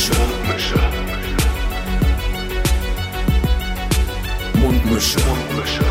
Mundmische. 0.00 0.76
Mundmische. 0.78 0.78
Mundmische. 4.54 5.20
Mundmische. 5.26 5.84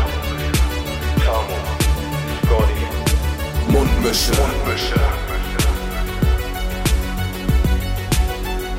Tamo. 1.24 1.58
Scotty. 2.42 2.84
Mundmische. 3.70 4.32
Mundmische. 4.32 5.00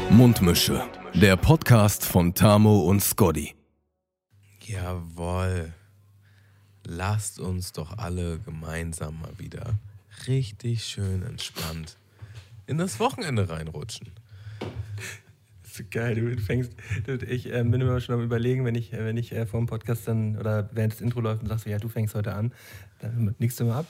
Mundmische. 0.09 0.83
Der 1.13 1.38
Podcast 1.38 2.04
von 2.04 2.34
Tamo 2.34 2.82
und 2.82 3.02
Scotty. 3.02 3.55
Jawohl. 4.66 5.73
Lasst 6.84 7.39
uns 7.39 7.71
doch 7.71 7.98
alle 7.98 8.38
gemeinsam 8.39 9.21
mal 9.21 9.39
wieder 9.39 9.79
richtig 10.27 10.83
schön 10.83 11.23
entspannt 11.23 11.95
in 12.68 12.77
das 12.77 13.00
Wochenende 13.00 13.47
reinrutschen. 13.47 14.11
Ist 15.71 15.92
geil, 15.92 16.16
du 16.16 16.42
fängst, 16.42 16.74
du, 17.06 17.16
ich 17.16 17.52
äh, 17.52 17.64
bin 17.64 17.82
immer 17.82 18.00
schon 18.02 18.16
am 18.16 18.24
überlegen, 18.24 18.66
wenn 18.66 18.75
ich, 18.75 18.92
wenn 18.92 19.18
ich 19.18 19.32
äh, 19.32 19.46
vor 19.46 19.60
dem 19.60 19.68
Podcast 19.68 20.07
dann 20.07 20.38
oder 20.38 20.70
während 20.74 20.94
das 20.94 21.02
Intro 21.02 21.21
läuft 21.21 21.44
und 21.44 21.50
sagst, 21.50 21.66
ja, 21.66 21.78
du 21.78 21.88
fängst 21.88 22.16
heute 22.16 22.34
an, 22.34 22.52
dann 23.00 23.36
nickst 23.39 23.60
du 23.60 23.66
mal 23.66 23.80
ab. 23.80 23.88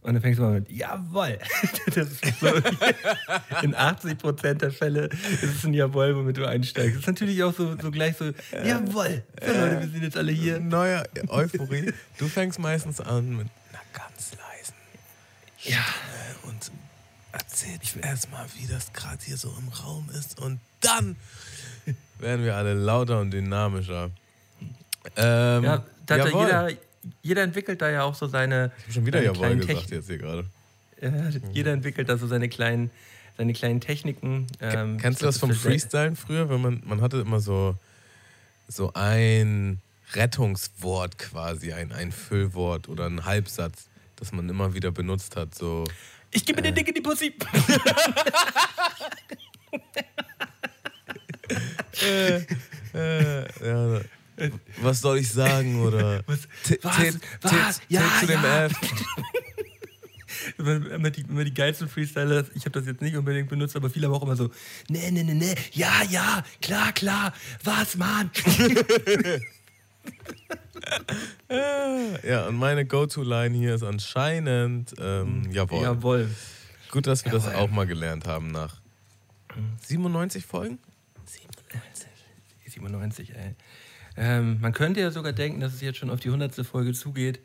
Und 0.00 0.14
dann 0.14 0.22
fängst 0.22 0.38
du 0.38 0.44
mal 0.44 0.52
mit, 0.52 0.70
jawoll. 0.70 1.38
So, 1.90 2.48
in 3.62 3.74
80 3.74 4.16
Prozent 4.18 4.62
der 4.62 4.70
Fälle 4.70 5.06
ist 5.06 5.42
es 5.42 5.64
ein 5.64 5.74
Jawoll, 5.74 6.14
womit 6.14 6.36
du 6.36 6.46
einsteigst. 6.46 6.94
Das 6.94 7.00
ist 7.00 7.06
natürlich 7.08 7.42
auch 7.42 7.52
so, 7.52 7.76
so 7.76 7.90
gleich 7.90 8.16
so, 8.16 8.26
jawoll. 8.64 9.24
So, 9.44 9.52
Leute, 9.52 9.80
wir 9.80 9.88
sind 9.88 10.02
jetzt 10.04 10.16
alle 10.16 10.30
hier. 10.30 10.60
Neue 10.60 11.02
Euphorie. 11.26 11.92
Du 12.18 12.28
fängst 12.28 12.60
meistens 12.60 13.00
an 13.00 13.30
mit 13.30 13.48
einer 13.72 13.82
ganz 13.92 14.32
leisen 14.34 14.74
Ja. 15.64 15.84
Stimme 16.68 16.87
und 17.62 17.72
erzählst 17.72 17.96
erstmal, 17.96 18.46
wie 18.58 18.66
das 18.66 18.92
gerade 18.92 19.18
hier 19.24 19.36
so 19.36 19.52
im 19.58 19.68
Raum 19.68 20.08
ist. 20.18 20.40
Und 20.40 20.60
dann 20.80 21.16
werden 22.18 22.44
wir 22.44 22.56
alle 22.56 22.74
lauter 22.74 23.20
und 23.20 23.30
dynamischer. 23.30 24.10
Ähm, 25.16 25.64
Ja, 25.64 25.84
da 26.06 26.26
jeder, 26.26 26.68
jeder 27.22 27.42
entwickelt 27.42 27.80
da 27.80 27.90
ja 27.90 28.02
auch 28.02 28.14
so 28.14 28.26
seine. 28.26 28.72
Ich 28.78 28.84
habe 28.84 28.92
schon 28.94 29.06
wieder 29.06 29.22
Jawohl 29.22 29.56
gesagt 29.56 29.86
Techn- 29.86 29.94
jetzt 29.94 30.06
hier 30.06 30.18
gerade. 30.18 30.44
Ja, 31.00 31.10
jeder 31.52 31.72
entwickelt 31.72 32.08
da 32.08 32.16
so 32.18 32.26
seine 32.26 32.48
kleinen, 32.48 32.90
seine 33.36 33.52
kleinen 33.52 33.80
Techniken. 33.80 34.46
Ähm, 34.60 34.98
Kennst 34.98 35.22
du 35.22 35.26
ich 35.26 35.28
das 35.28 35.38
vom 35.38 35.52
Freestylen 35.52 36.16
früher? 36.16 36.48
Wenn 36.50 36.60
man, 36.60 36.82
man 36.84 37.00
hatte 37.00 37.18
immer 37.20 37.40
so, 37.40 37.76
so 38.66 38.92
ein 38.94 39.80
Rettungswort 40.14 41.18
quasi, 41.18 41.72
ein, 41.72 41.92
ein 41.92 42.10
Füllwort 42.10 42.88
oder 42.88 43.06
ein 43.06 43.24
Halbsatz, 43.24 43.86
das 44.16 44.32
man 44.32 44.48
immer 44.48 44.74
wieder 44.74 44.90
benutzt 44.90 45.36
hat. 45.36 45.54
So, 45.54 45.84
Ich 46.30 46.44
gebe 46.44 46.60
den 46.62 46.74
Dick 46.74 46.88
in 46.88 46.94
die 46.94 47.00
Pussy. 47.00 47.34
äh, 52.94 53.42
ja, 53.66 54.00
was 54.82 55.00
soll 55.00 55.18
ich 55.18 55.30
sagen? 55.30 55.80
Oder 55.82 56.22
Was? 56.26 56.40
T- 56.64 56.78
Was? 56.82 56.96
T- 56.96 57.18
Was? 57.42 57.78
T 57.78 57.84
Ja, 57.88 58.02
zu 58.20 58.26
dem 58.26 58.42
ja. 58.42 58.66
F. 58.66 58.72
immer, 60.58 61.10
die, 61.10 61.22
immer 61.22 61.44
die 61.44 61.54
geilsten 61.54 61.88
Freestyler, 61.88 62.44
ich 62.54 62.64
habe 62.64 62.78
das 62.78 62.86
jetzt 62.86 63.02
nicht 63.02 63.16
unbedingt 63.16 63.48
benutzt, 63.48 63.74
aber 63.76 63.90
viele 63.90 64.06
haben 64.06 64.14
auch 64.14 64.22
immer 64.22 64.36
so, 64.36 64.50
nee, 64.88 65.10
nee, 65.10 65.22
nee, 65.24 65.34
nee, 65.34 65.54
ja, 65.72 66.02
ja, 66.08 66.42
klar, 66.62 66.92
klar, 66.92 67.32
was, 67.64 67.96
Mann? 67.96 68.30
Ja, 72.26 72.46
und 72.46 72.56
meine 72.56 72.84
Go-To-Line 72.86 73.56
hier 73.56 73.74
ist 73.74 73.82
anscheinend, 73.82 74.94
ähm, 74.98 75.50
jawohl. 75.50 75.82
Jawohl. 75.82 76.30
Gut, 76.90 77.06
dass 77.06 77.24
wir 77.24 77.32
das 77.32 77.46
Jawohl. 77.46 77.58
auch 77.60 77.70
mal 77.70 77.86
gelernt 77.86 78.26
haben 78.26 78.48
nach 78.48 78.80
97 79.82 80.44
Folgen? 80.44 80.78
97, 82.64 83.34
ey. 83.34 83.54
Ähm, 84.16 84.60
man 84.60 84.72
könnte 84.72 85.00
ja 85.00 85.10
sogar 85.10 85.32
denken, 85.32 85.60
dass 85.60 85.74
es 85.74 85.80
jetzt 85.80 85.98
schon 85.98 86.10
auf 86.10 86.20
die 86.20 86.28
100. 86.28 86.54
Folge 86.66 86.92
zugeht 86.92 87.40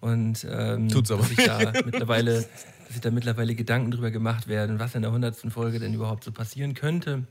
und 0.00 0.46
ähm, 0.50 0.88
Tut's 0.88 1.10
aber 1.10 1.22
dass 1.22 1.30
sich 1.30 1.44
da 1.44 1.72
mittlerweile, 1.84 2.34
dass 2.34 2.88
sich 2.88 3.00
da 3.00 3.10
mittlerweile 3.10 3.54
Gedanken 3.54 3.90
drüber 3.90 4.10
gemacht 4.10 4.48
werden, 4.48 4.78
was 4.78 4.94
in 4.94 5.02
der 5.02 5.10
100. 5.10 5.36
Folge 5.52 5.78
denn 5.78 5.94
überhaupt 5.94 6.24
so 6.24 6.32
passieren 6.32 6.74
könnte. 6.74 7.24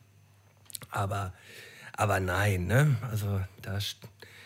Aber, 0.90 1.34
aber 1.94 2.20
nein, 2.20 2.66
ne? 2.66 2.96
Also 3.10 3.42
da 3.62 3.80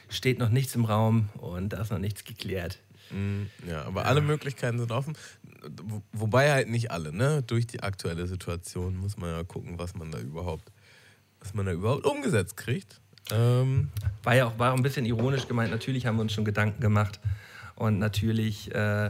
steht 0.09 0.39
noch 0.39 0.49
nichts 0.49 0.75
im 0.75 0.85
Raum 0.85 1.29
und 1.37 1.69
da 1.69 1.81
ist 1.81 1.91
noch 1.91 1.99
nichts 1.99 2.23
geklärt. 2.23 2.79
Ja, 3.65 3.83
aber 3.85 4.05
alle 4.05 4.19
Möglichkeiten 4.19 4.79
sind 4.79 4.91
offen. 4.91 5.17
Wo- 5.83 6.01
Wobei 6.11 6.51
halt 6.51 6.67
nicht 6.69 6.91
alle, 6.91 7.13
ne? 7.13 7.41
Durch 7.41 7.65
die 7.65 7.81
aktuelle 7.81 8.27
Situation 8.27 8.97
muss 8.97 9.15
man 9.17 9.29
ja 9.31 9.43
gucken, 9.45 9.79
was 9.79 9.95
man 9.95 10.11
da 10.11 10.19
überhaupt, 10.19 10.69
was 11.39 11.53
man 11.53 11.65
da 11.65 11.71
überhaupt 11.71 12.05
umgesetzt 12.05 12.57
kriegt. 12.57 12.99
Ähm, 13.31 13.89
War 14.23 14.35
ja 14.35 14.45
auch 14.47 14.59
war 14.59 14.73
ein 14.73 14.83
bisschen 14.83 15.05
ironisch 15.05 15.47
gemeint. 15.47 15.71
Natürlich 15.71 16.05
haben 16.05 16.17
wir 16.17 16.21
uns 16.23 16.33
schon 16.33 16.43
Gedanken 16.45 16.81
gemacht 16.81 17.19
und 17.75 17.97
natürlich 17.97 18.73
äh, 18.75 19.09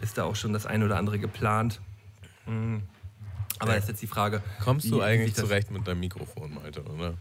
ist 0.00 0.18
da 0.18 0.24
auch 0.24 0.34
schon 0.36 0.52
das 0.52 0.66
eine 0.66 0.84
oder 0.84 0.96
andere 0.96 1.20
geplant. 1.20 1.80
Mhm. 2.46 2.82
Aber 3.60 3.76
ist 3.76 3.86
jetzt 3.88 4.02
die 4.02 4.08
Frage. 4.08 4.42
kommst 4.64 4.90
du 4.90 5.00
eigentlich 5.00 5.34
zurecht 5.36 5.70
mit 5.70 5.86
deinem 5.86 6.00
Mikrofon, 6.00 6.52
Malte, 6.54 6.82
oder? 6.82 7.14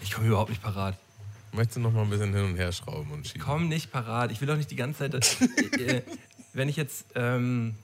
Ich 0.00 0.12
komme 0.12 0.28
überhaupt 0.28 0.50
nicht 0.50 0.62
parat. 0.62 0.96
Möchtest 1.52 1.76
du 1.76 1.80
noch 1.80 1.92
mal 1.92 2.02
ein 2.02 2.10
bisschen 2.10 2.32
hin 2.34 2.44
und 2.44 2.56
her 2.56 2.72
schrauben 2.72 3.10
und 3.10 3.26
schieben? 3.26 3.42
Komm 3.42 3.68
nicht 3.68 3.92
parat. 3.92 4.32
Ich 4.32 4.40
will 4.40 4.48
doch 4.48 4.56
nicht 4.56 4.70
die 4.70 4.76
ganze 4.76 5.00
Zeit. 5.00 5.14
Das, 5.14 5.40
äh, 5.40 6.02
wenn 6.54 6.68
ich 6.68 6.76
jetzt. 6.76 7.06
Ähm, 7.14 7.74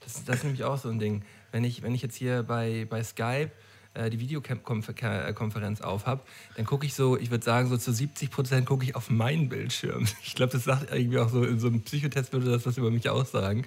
das, 0.00 0.24
das 0.24 0.36
ist 0.36 0.44
nämlich 0.44 0.64
auch 0.64 0.78
so 0.78 0.88
ein 0.88 0.98
Ding. 0.98 1.22
Wenn 1.50 1.64
ich, 1.64 1.82
wenn 1.82 1.94
ich 1.94 2.02
jetzt 2.02 2.16
hier 2.16 2.42
bei, 2.42 2.86
bei 2.88 3.02
Skype 3.04 3.50
äh, 3.94 4.10
die 4.10 4.18
Videokonferenz 4.18 5.80
aufhab, 5.80 6.26
dann 6.56 6.64
gucke 6.64 6.86
ich 6.86 6.94
so, 6.94 7.16
ich 7.16 7.30
würde 7.30 7.44
sagen, 7.44 7.68
so 7.68 7.76
zu 7.76 7.92
70 7.92 8.30
Prozent 8.30 8.66
gucke 8.66 8.84
ich 8.84 8.96
auf 8.96 9.10
meinen 9.10 9.48
Bildschirm. 9.48 10.06
Ich 10.24 10.34
glaube, 10.34 10.52
das 10.52 10.64
sagt 10.64 10.92
irgendwie 10.92 11.18
auch 11.18 11.28
so, 11.28 11.44
in 11.44 11.58
so 11.58 11.68
einem 11.68 11.82
Psychotest 11.82 12.32
würde 12.32 12.50
das 12.50 12.66
was 12.66 12.78
über 12.78 12.90
mich 12.90 13.08
aussagen. 13.10 13.64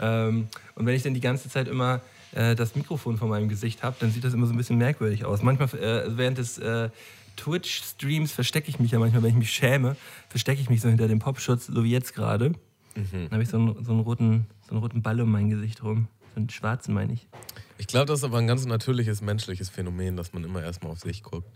Ähm, 0.00 0.48
und 0.74 0.86
wenn 0.86 0.94
ich 0.94 1.02
dann 1.02 1.14
die 1.14 1.20
ganze 1.20 1.48
Zeit 1.48 1.68
immer 1.68 2.00
äh, 2.32 2.54
das 2.54 2.74
Mikrofon 2.76 3.18
vor 3.18 3.28
meinem 3.28 3.48
Gesicht 3.48 3.82
habe, 3.82 3.96
dann 4.00 4.10
sieht 4.10 4.24
das 4.24 4.32
immer 4.34 4.46
so 4.46 4.54
ein 4.54 4.56
bisschen 4.56 4.78
merkwürdig 4.78 5.24
aus. 5.24 5.42
Manchmal 5.42 5.68
äh, 5.74 6.16
während 6.16 6.38
des 6.38 6.58
äh, 6.58 6.88
Twitch-Streams 7.38 8.32
verstecke 8.32 8.68
ich 8.68 8.78
mich 8.78 8.90
ja 8.90 8.98
manchmal, 8.98 9.22
wenn 9.22 9.30
ich 9.30 9.36
mich 9.36 9.50
schäme, 9.50 9.96
verstecke 10.28 10.60
ich 10.60 10.68
mich 10.68 10.80
so 10.80 10.88
hinter 10.88 11.08
dem 11.08 11.18
Popschutz, 11.20 11.66
so 11.66 11.84
wie 11.84 11.90
jetzt 11.90 12.14
gerade. 12.14 12.52
Dann 13.12 13.30
habe 13.30 13.42
ich 13.42 13.48
so 13.48 13.56
einen, 13.56 13.84
so, 13.84 13.92
einen 13.92 14.00
roten, 14.00 14.46
so 14.62 14.72
einen 14.72 14.80
roten 14.80 15.02
Ball 15.02 15.20
um 15.20 15.30
mein 15.30 15.48
Gesicht 15.50 15.82
rum. 15.82 16.08
So 16.34 16.40
einen 16.40 16.50
schwarzen, 16.50 16.94
meine 16.94 17.12
ich. 17.12 17.28
Ich 17.78 17.86
glaube, 17.86 18.06
das 18.06 18.20
ist 18.20 18.24
aber 18.24 18.38
ein 18.38 18.46
ganz 18.46 18.66
natürliches 18.66 19.20
menschliches 19.20 19.68
Phänomen, 19.68 20.16
dass 20.16 20.32
man 20.32 20.44
immer 20.44 20.62
erstmal 20.62 20.92
auf 20.92 21.00
sich 21.00 21.22
guckt. 21.22 21.48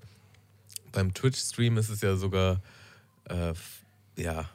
Beim 0.92 1.12
Twitch-Stream 1.12 1.76
ist 1.78 1.88
es 1.88 2.00
ja 2.00 2.16
sogar 2.16 2.62
äh, 3.24 3.54
ja, 4.16 4.48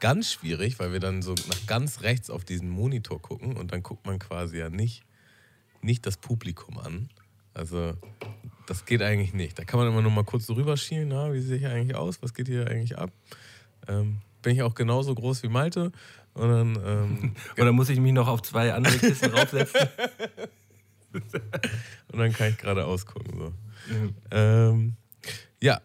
ganz 0.00 0.32
schwierig, 0.32 0.78
weil 0.78 0.92
wir 0.92 1.00
dann 1.00 1.22
so 1.22 1.34
nach 1.48 1.66
ganz 1.66 2.02
rechts 2.02 2.30
auf 2.30 2.44
diesen 2.44 2.68
Monitor 2.68 3.22
gucken 3.22 3.56
und 3.56 3.72
dann 3.72 3.82
guckt 3.82 4.06
man 4.06 4.18
quasi 4.18 4.58
ja 4.58 4.70
nicht, 4.70 5.04
nicht 5.82 6.04
das 6.06 6.16
Publikum 6.16 6.78
an. 6.78 7.08
Also 7.54 7.94
das 8.66 8.84
geht 8.84 9.02
eigentlich 9.02 9.32
nicht. 9.32 9.58
Da 9.58 9.64
kann 9.64 9.78
man 9.78 9.88
immer 9.88 10.02
nur 10.02 10.10
mal 10.10 10.24
kurz 10.24 10.46
so 10.46 10.54
rüberschielen, 10.54 11.08
na, 11.08 11.32
wie 11.32 11.40
sehe 11.40 11.56
ich 11.56 11.66
eigentlich 11.66 11.96
aus, 11.96 12.22
was 12.22 12.34
geht 12.34 12.48
hier 12.48 12.66
eigentlich 12.66 12.98
ab. 12.98 13.10
Ähm, 13.88 14.18
bin 14.42 14.54
ich 14.54 14.62
auch 14.62 14.74
genauso 14.74 15.14
groß 15.14 15.42
wie 15.42 15.48
Malte 15.48 15.92
und 16.34 16.48
dann 16.48 16.78
ähm, 16.84 17.32
Oder 17.58 17.72
muss 17.72 17.88
ich 17.88 18.00
mich 18.00 18.12
noch 18.12 18.28
auf 18.28 18.42
zwei 18.42 18.72
andere 18.72 18.98
Kissen 18.98 19.30
raufsetzen? 19.32 19.88
Und 22.10 22.18
dann 22.18 22.32
kann 22.32 22.50
ich 22.50 22.58
gerade 22.58 22.84
ausgucken. 22.84 23.38
So. 23.38 23.52
Ähm, 24.32 24.96
ja, 25.60 25.80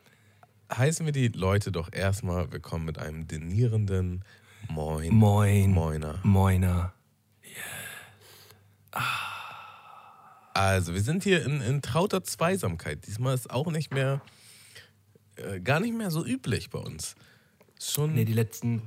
heißen 0.76 1.06
wir 1.06 1.14
die 1.14 1.28
Leute 1.28 1.72
doch 1.72 1.94
erstmal 1.94 2.52
willkommen 2.52 2.86
mit 2.86 2.98
einem 2.98 3.28
denierenden 3.28 4.26
Moin. 4.70 5.14
Moin. 5.14 5.72
Moiner. 5.72 6.20
Moiner. 6.24 6.94
Also, 10.60 10.94
wir 10.94 11.00
sind 11.00 11.24
hier 11.24 11.46
in, 11.46 11.62
in 11.62 11.82
trauter 11.82 12.22
Zweisamkeit. 12.22 13.08
Diesmal 13.08 13.34
ist 13.34 13.50
auch 13.50 13.72
nicht 13.72 13.94
mehr, 13.94 14.20
äh, 15.38 15.62
gar 15.62 15.80
nicht 15.80 15.94
mehr 15.94 16.12
so 16.12 16.26
üblich 16.26 16.70
bei 16.70 16.80
uns. 16.80 17.16
Schon, 17.80 18.14
Nee, 18.14 18.26
die 18.26 18.34
letzten, 18.34 18.82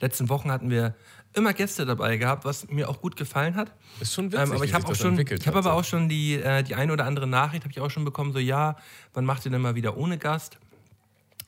letzten 0.00 0.28
Wochen 0.28 0.52
hatten 0.52 0.68
wir 0.68 0.94
immer 1.32 1.54
Gäste 1.54 1.86
dabei 1.86 2.18
gehabt, 2.18 2.44
was 2.44 2.68
mir 2.68 2.90
auch 2.90 3.00
gut 3.00 3.16
gefallen 3.16 3.56
hat. 3.56 3.72
ist 4.00 4.12
schon 4.12 4.32
witzig, 4.32 4.48
Ähm, 4.48 4.52
aber 4.52 4.64
ich 4.66 4.74
habe 4.74 4.86
auch 4.86 4.94
schon, 4.94 5.18
ich 5.18 5.46
habe 5.46 5.56
aber 5.56 5.72
auch 5.72 5.84
schon 5.84 6.10
die, 6.10 6.34
äh, 6.34 6.62
die 6.62 6.74
eine 6.74 6.92
oder 6.92 7.06
andere 7.06 7.26
Nachricht 7.26 7.64
habe 7.64 7.72
ich 7.72 7.80
auch 7.80 7.90
schon 7.90 8.04
bekommen, 8.04 8.34
so 8.34 8.38
ja, 8.38 8.76
wann 9.14 9.24
macht 9.24 9.46
ihr 9.46 9.50
denn 9.50 9.62
mal 9.62 9.74
wieder 9.76 9.96
ohne 9.96 10.18
Gast? 10.18 10.58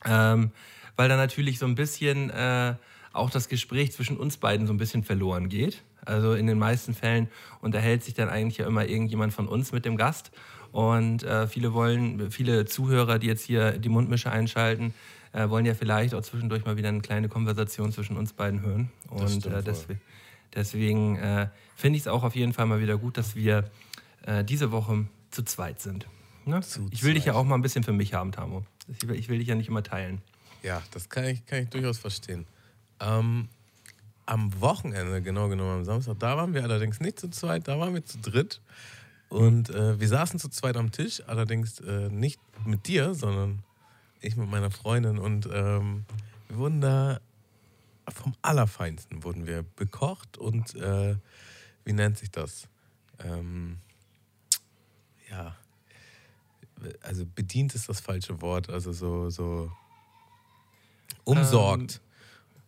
Ähm, 0.05 0.49
weil 0.95 1.07
da 1.07 1.17
natürlich 1.17 1.59
so 1.59 1.67
ein 1.67 1.75
bisschen 1.75 2.31
äh, 2.31 2.73
auch 3.13 3.29
das 3.29 3.47
Gespräch 3.47 3.91
zwischen 3.91 4.17
uns 4.17 4.37
beiden 4.37 4.65
so 4.65 4.73
ein 4.73 4.77
bisschen 4.77 5.03
verloren 5.03 5.49
geht. 5.49 5.83
Also 6.07 6.33
in 6.33 6.47
den 6.47 6.57
meisten 6.57 6.93
Fällen 6.93 7.27
unterhält 7.61 8.03
sich 8.03 8.13
dann 8.13 8.29
eigentlich 8.29 8.57
ja 8.57 8.67
immer 8.67 8.85
irgendjemand 8.87 9.33
von 9.33 9.47
uns 9.47 9.71
mit 9.71 9.85
dem 9.85 9.97
Gast. 9.97 10.31
Und 10.71 11.23
äh, 11.23 11.47
viele 11.47 11.73
wollen, 11.73 12.31
viele 12.31 12.65
Zuhörer, 12.65 13.19
die 13.19 13.27
jetzt 13.27 13.43
hier 13.45 13.73
die 13.73 13.89
Mundmische 13.89 14.31
einschalten, 14.31 14.93
äh, 15.33 15.49
wollen 15.49 15.65
ja 15.65 15.73
vielleicht 15.73 16.13
auch 16.13 16.21
zwischendurch 16.21 16.65
mal 16.65 16.77
wieder 16.77 16.89
eine 16.89 17.01
kleine 17.01 17.29
Konversation 17.29 17.91
zwischen 17.91 18.17
uns 18.17 18.33
beiden 18.33 18.61
hören. 18.61 18.91
Und 19.09 19.45
äh, 19.45 19.63
deswegen, 19.63 20.01
deswegen 20.53 21.15
äh, 21.17 21.49
finde 21.75 21.97
ich 21.97 22.03
es 22.03 22.07
auch 22.07 22.23
auf 22.23 22.35
jeden 22.35 22.53
Fall 22.53 22.65
mal 22.65 22.79
wieder 22.81 22.97
gut, 22.97 23.17
dass 23.17 23.35
wir 23.35 23.69
äh, 24.25 24.43
diese 24.43 24.71
Woche 24.71 25.05
zu 25.31 25.43
zweit 25.43 25.81
sind. 25.81 26.07
Ne? 26.45 26.61
Zu 26.61 26.87
Ich 26.91 27.03
will 27.03 27.13
dich 27.13 27.25
ja 27.25 27.33
zweit. 27.33 27.41
auch 27.41 27.45
mal 27.45 27.55
ein 27.55 27.61
bisschen 27.61 27.83
für 27.83 27.93
mich 27.93 28.13
haben, 28.13 28.31
Tamo. 28.31 28.65
Ich 28.87 29.07
will, 29.07 29.15
ich 29.17 29.29
will 29.29 29.39
dich 29.39 29.47
ja 29.47 29.55
nicht 29.55 29.67
immer 29.67 29.83
teilen. 29.83 30.21
Ja, 30.63 30.81
das 30.91 31.09
kann 31.09 31.25
ich, 31.25 31.45
kann 31.45 31.63
ich 31.63 31.69
durchaus 31.69 31.97
verstehen. 31.97 32.45
Ähm, 32.99 33.47
am 34.27 34.61
Wochenende, 34.61 35.21
genau 35.21 35.49
genommen 35.49 35.79
am 35.79 35.85
Samstag, 35.85 36.19
da 36.19 36.37
waren 36.37 36.53
wir 36.53 36.63
allerdings 36.63 36.99
nicht 36.99 37.19
zu 37.19 37.29
zweit, 37.29 37.67
da 37.67 37.79
waren 37.79 37.93
wir 37.93 38.05
zu 38.05 38.19
dritt. 38.19 38.61
Und 39.29 39.69
äh, 39.71 39.99
wir 39.99 40.07
saßen 40.07 40.39
zu 40.39 40.49
zweit 40.49 40.77
am 40.77 40.91
Tisch, 40.91 41.21
allerdings 41.27 41.79
äh, 41.79 42.09
nicht 42.09 42.39
mit 42.65 42.87
dir, 42.87 43.13
sondern 43.13 43.63
ich 44.21 44.35
mit 44.35 44.49
meiner 44.49 44.71
Freundin. 44.71 45.17
Und 45.17 45.49
ähm, 45.51 46.05
wir 46.47 46.57
wurden 46.57 46.81
da 46.81 47.19
vom 48.11 48.33
Allerfeinsten 48.41 49.23
wurden 49.23 49.47
wir 49.47 49.63
bekocht 49.75 50.37
und 50.37 50.75
äh, 50.75 51.15
wie 51.83 51.93
nennt 51.93 52.17
sich 52.17 52.31
das? 52.31 52.67
Ähm, 53.19 53.79
ja, 55.29 55.55
also 57.01 57.25
bedient 57.25 57.75
ist 57.75 57.89
das 57.89 57.99
falsche 57.99 58.41
Wort, 58.41 58.69
also 58.69 58.91
so, 58.93 59.29
so 59.29 59.71
umsorgt. 61.23 62.01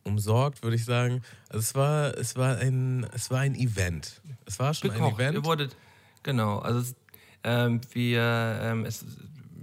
Umsorgt, 0.04 0.64
würde 0.64 0.76
ich 0.76 0.86
sagen. 0.86 1.22
Also 1.50 1.60
es 1.60 1.76
war, 1.76 2.18
es 2.18 2.36
war 2.36 2.58
ein, 2.58 3.06
es 3.14 3.32
war 3.32 3.40
ein 3.40 3.56
Event. 3.56 4.22
Es 4.46 4.60
war 4.60 4.74
schon 4.74 4.92
ein 4.92 4.98
Gekocht. 4.98 5.20
Ihr 5.20 5.30
Event. 5.30 5.46
wurdet, 5.46 5.78
genau, 6.24 6.60
also 6.60 6.80
es, 6.80 6.96
ähm, 7.44 7.82
wir, 7.94 8.60
ähm, 8.62 8.86
es 8.86 9.06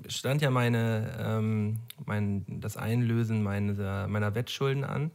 stand 0.08 0.42
ja 0.42 0.50
meine, 0.50 1.14
ähm, 1.18 1.80
mein, 2.04 2.44
das 2.60 2.76
Einlösen 2.76 3.42
meiner, 3.42 4.08
meiner 4.08 4.34
Wettschulden 4.34 4.84
an. 4.84 5.10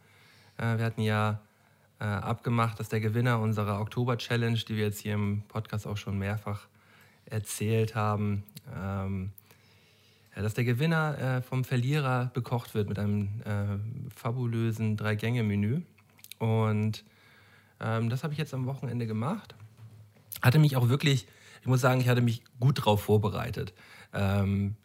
Äh, 0.57 0.77
wir 0.77 0.85
hatten 0.85 1.01
ja 1.01 1.41
äh, 1.99 2.03
abgemacht, 2.03 2.79
dass 2.79 2.89
der 2.89 2.99
Gewinner 2.99 3.39
unserer 3.39 3.79
Oktober-Challenge, 3.79 4.57
die 4.57 4.75
wir 4.75 4.85
jetzt 4.85 4.99
hier 4.99 5.13
im 5.13 5.43
Podcast 5.47 5.87
auch 5.87 5.97
schon 5.97 6.17
mehrfach 6.17 6.67
erzählt 7.25 7.95
haben, 7.95 8.43
ähm, 8.75 9.31
dass 10.35 10.53
der 10.53 10.63
Gewinner 10.63 11.17
äh, 11.17 11.41
vom 11.41 11.63
Verlierer 11.63 12.31
bekocht 12.33 12.73
wird 12.73 12.87
mit 12.89 12.99
einem 12.99 13.41
äh, 13.43 14.13
fabulösen 14.15 14.97
Drei-Gänge-Menü. 14.97 15.81
Und 16.39 17.03
ähm, 17.79 18.09
das 18.09 18.23
habe 18.23 18.33
ich 18.33 18.39
jetzt 18.39 18.53
am 18.53 18.65
Wochenende 18.65 19.07
gemacht. 19.07 19.55
Hatte 20.41 20.59
mich 20.59 20.75
auch 20.75 20.89
wirklich, 20.89 21.27
ich 21.61 21.67
muss 21.67 21.81
sagen, 21.81 22.01
ich 22.01 22.07
hatte 22.07 22.21
mich 22.21 22.43
gut 22.59 22.85
drauf 22.85 23.03
vorbereitet. 23.03 23.73
Ähm, 24.13 24.75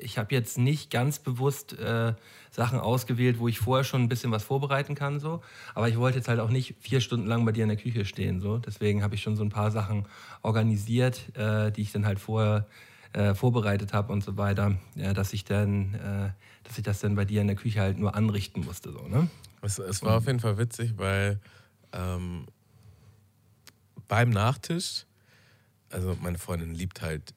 ich 0.00 0.18
habe 0.18 0.34
jetzt 0.34 0.58
nicht 0.58 0.90
ganz 0.90 1.20
bewusst 1.20 1.78
äh, 1.78 2.14
Sachen 2.50 2.80
ausgewählt, 2.80 3.38
wo 3.38 3.46
ich 3.46 3.60
vorher 3.60 3.84
schon 3.84 4.02
ein 4.02 4.08
bisschen 4.08 4.32
was 4.32 4.42
vorbereiten 4.42 4.94
kann, 4.96 5.20
so. 5.20 5.40
Aber 5.74 5.88
ich 5.88 5.98
wollte 5.98 6.18
jetzt 6.18 6.28
halt 6.28 6.40
auch 6.40 6.50
nicht 6.50 6.74
vier 6.80 7.00
Stunden 7.00 7.26
lang 7.26 7.44
bei 7.44 7.52
dir 7.52 7.62
in 7.62 7.68
der 7.68 7.78
Küche 7.78 8.04
stehen, 8.04 8.40
so. 8.40 8.58
Deswegen 8.58 9.02
habe 9.02 9.14
ich 9.14 9.22
schon 9.22 9.36
so 9.36 9.44
ein 9.44 9.50
paar 9.50 9.70
Sachen 9.70 10.06
organisiert, 10.42 11.36
äh, 11.36 11.70
die 11.70 11.82
ich 11.82 11.92
dann 11.92 12.06
halt 12.06 12.18
vorher 12.18 12.66
äh, 13.12 13.34
vorbereitet 13.34 13.92
habe 13.92 14.12
und 14.12 14.22
so 14.22 14.36
weiter, 14.36 14.76
ja, 14.94 15.12
dass 15.12 15.32
ich 15.32 15.44
dann, 15.44 15.94
äh, 15.94 16.30
dass 16.64 16.78
ich 16.78 16.84
das 16.84 17.00
dann 17.00 17.14
bei 17.14 17.24
dir 17.24 17.40
in 17.40 17.48
der 17.48 17.56
Küche 17.56 17.80
halt 17.80 17.98
nur 17.98 18.14
anrichten 18.14 18.64
musste, 18.64 18.92
so, 18.92 19.06
ne? 19.08 19.28
Es, 19.62 19.78
es 19.78 20.02
war 20.02 20.16
auf 20.16 20.26
jeden 20.26 20.40
Fall 20.40 20.56
witzig, 20.58 20.94
weil 20.96 21.38
ähm, 21.92 22.46
beim 24.08 24.30
Nachtisch, 24.30 25.04
also 25.90 26.16
meine 26.20 26.38
Freundin 26.38 26.74
liebt 26.74 27.02
halt 27.02 27.34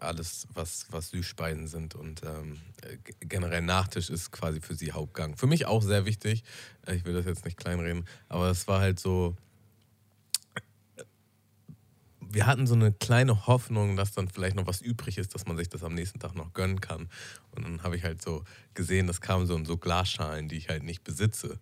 alles, 0.00 0.46
was, 0.52 0.86
was 0.90 1.10
Süßspeisen 1.10 1.66
sind 1.66 1.94
und 1.94 2.22
ähm, 2.24 2.58
äh, 2.82 2.96
generell 3.20 3.62
Nachtisch 3.62 4.10
ist 4.10 4.32
quasi 4.32 4.60
für 4.60 4.74
sie 4.74 4.92
Hauptgang. 4.92 5.36
Für 5.36 5.46
mich 5.46 5.66
auch 5.66 5.82
sehr 5.82 6.04
wichtig. 6.04 6.44
Äh, 6.86 6.96
Ich 6.96 7.04
will 7.04 7.14
das 7.14 7.24
jetzt 7.24 7.44
nicht 7.44 7.56
kleinreden, 7.56 8.04
aber 8.28 8.50
es 8.50 8.68
war 8.68 8.80
halt 8.80 9.00
so. 9.00 9.36
Wir 12.34 12.46
hatten 12.46 12.66
so 12.66 12.74
eine 12.74 12.92
kleine 12.92 13.46
Hoffnung, 13.46 13.96
dass 13.96 14.12
dann 14.12 14.28
vielleicht 14.28 14.56
noch 14.56 14.66
was 14.66 14.80
übrig 14.80 15.18
ist, 15.18 15.34
dass 15.34 15.46
man 15.46 15.56
sich 15.56 15.68
das 15.68 15.84
am 15.84 15.94
nächsten 15.94 16.18
Tag 16.18 16.34
noch 16.34 16.52
gönnen 16.52 16.80
kann. 16.80 17.08
Und 17.52 17.62
dann 17.64 17.82
habe 17.84 17.96
ich 17.96 18.02
halt 18.02 18.20
so 18.20 18.42
gesehen, 18.74 19.06
das 19.06 19.20
kam 19.20 19.46
so 19.46 19.54
in 19.56 19.64
so 19.64 19.76
Glasschalen, 19.76 20.48
die 20.48 20.56
ich 20.56 20.68
halt 20.68 20.82
nicht 20.82 21.04
besitze. 21.04 21.58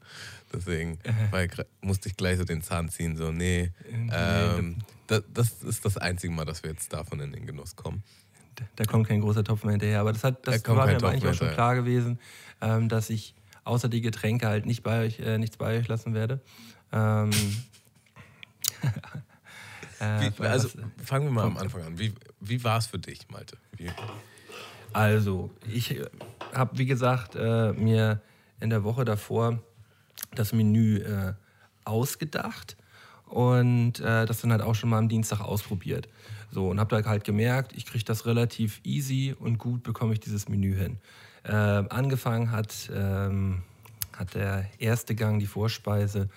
Deswegen 0.53 0.99
ich, 1.05 1.51
gra- 1.53 1.67
musste 1.83 2.09
ich 2.09 2.17
gleich 2.17 2.39
so 2.39 2.45
den 2.45 2.63
Zahn 2.63 2.89
ziehen, 2.89 3.17
so, 3.17 3.31
nee, 3.31 3.71
ähm, 4.11 4.79
das, 5.07 5.23
das 5.33 5.63
ist 5.63 5.85
das 5.85 5.99
einzige 5.99 6.33
Mal, 6.33 6.47
dass 6.47 6.63
wir 6.63 6.71
jetzt 6.71 6.93
davon 6.93 7.21
in 7.21 7.33
den 7.33 7.47
Genuss 7.47 7.77
kommen. 7.77 8.03
Da- 8.55 8.65
Da 8.77 8.85
kommt 8.85 9.09
kein 9.09 9.21
großer 9.21 9.45
Topf 9.45 9.65
mehr 9.65 9.73
hinterher. 9.73 10.01
Aber 10.01 10.13
das, 10.15 10.25
hat, 10.25 10.47
Da 10.47 10.53
das 10.53 10.63
kommt 10.63 10.79
war 10.79 10.87
mir 10.87 10.97
aber 10.97 11.11
eigentlich 11.11 11.31
auch 11.31 11.35
schon 11.35 11.49
klar 11.55 11.75
gewesen, 11.75 12.19
ähm, 12.63 12.89
dass 12.89 13.11
ich 13.11 13.35
außer 13.65 13.89
die 13.91 14.01
Getränke 14.01 14.47
halt 14.49 14.65
nicht 14.67 14.83
bei 14.83 15.05
euch, 15.05 15.21
äh, 15.21 15.37
nichts 15.39 15.57
bei 15.59 15.79
euch 15.79 15.89
lassen 15.89 16.15
werde. 16.15 16.41
Ähm, 16.93 17.31
äh, 20.03 20.33
Wie, 20.37 20.45
also 20.45 20.69
fangen 21.03 21.27
wir 21.27 21.33
mal 21.33 21.45
am 21.45 21.57
Anfang 21.57 21.83
an. 21.83 21.99
Wie, 21.99 22.13
wie 22.41 22.63
war 22.65 22.79
es 22.79 22.87
für 22.87 22.99
dich, 22.99 23.29
Malte? 23.31 23.57
Wie, 23.77 23.91
Also, 24.93 25.51
ich 25.73 26.01
habe, 26.53 26.79
wie 26.79 26.87
gesagt, 26.87 27.37
äh, 27.37 27.73
mir 27.73 28.21
in 28.61 28.71
der 28.71 28.85
Woche 28.85 29.05
davor 29.05 29.61
das 30.35 30.53
Menü 30.53 30.99
äh, 30.99 31.35
ausgedacht 31.85 32.77
und 33.27 34.01
äh, 34.01 34.27
das 34.27 34.41
dann 34.41 34.51
halt 34.53 34.63
auch 34.63 34.75
schon 34.75 34.91
mal 34.91 34.99
am 34.99 35.09
Dienstag 35.09 35.41
ausprobiert. 35.41 36.09
So, 36.51 36.69
und 36.69 36.81
habe 36.81 37.03
da 37.03 37.09
halt 37.09 37.25
gemerkt, 37.25 37.73
ich 37.75 37.87
kriege 37.87 38.05
das 38.05 38.27
relativ 38.27 38.81
easy 38.85 39.35
und 39.39 39.59
gut 39.59 39.83
bekomme 39.83 40.13
ich 40.13 40.21
dieses 40.21 40.49
Menü 40.49 40.77
hin. 40.77 40.99
Äh, 41.45 41.53
angefangen 41.53 42.51
hat, 42.51 42.91
ähm, 42.95 43.63
hat 44.17 44.35
der 44.35 44.69
erste 44.79 45.15
Gang, 45.15 45.39
die 45.41 45.47
Vorspeise, 45.47 46.29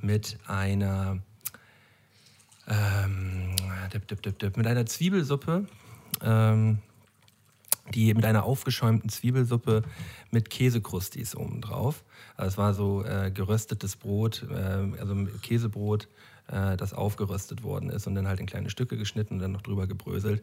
mit 0.00 0.38
einer 0.46 1.22
ähm, 2.68 3.56
dip, 3.92 4.22
dip, 4.22 4.38
dip, 4.38 4.56
mit 4.56 4.66
einer 4.66 4.86
Zwiebelsuppe. 4.86 5.66
Ähm, 6.22 6.78
die 7.90 8.14
mit 8.14 8.24
einer 8.24 8.44
aufgeschäumten 8.44 9.10
Zwiebelsuppe 9.10 9.82
mit 10.30 10.50
Käsekrustis 10.50 11.36
obendrauf. 11.36 12.04
Also 12.36 12.48
es 12.48 12.58
war 12.58 12.74
so 12.74 13.04
äh, 13.04 13.30
geröstetes 13.30 13.96
Brot, 13.96 14.46
äh, 14.50 14.54
also 14.98 15.26
Käsebrot, 15.42 16.08
äh, 16.48 16.76
das 16.76 16.92
aufgeröstet 16.94 17.62
worden 17.62 17.90
ist 17.90 18.06
und 18.06 18.14
dann 18.14 18.28
halt 18.28 18.40
in 18.40 18.46
kleine 18.46 18.70
Stücke 18.70 18.96
geschnitten 18.96 19.34
und 19.34 19.40
dann 19.40 19.52
noch 19.52 19.62
drüber 19.62 19.86
gebröselt. 19.86 20.42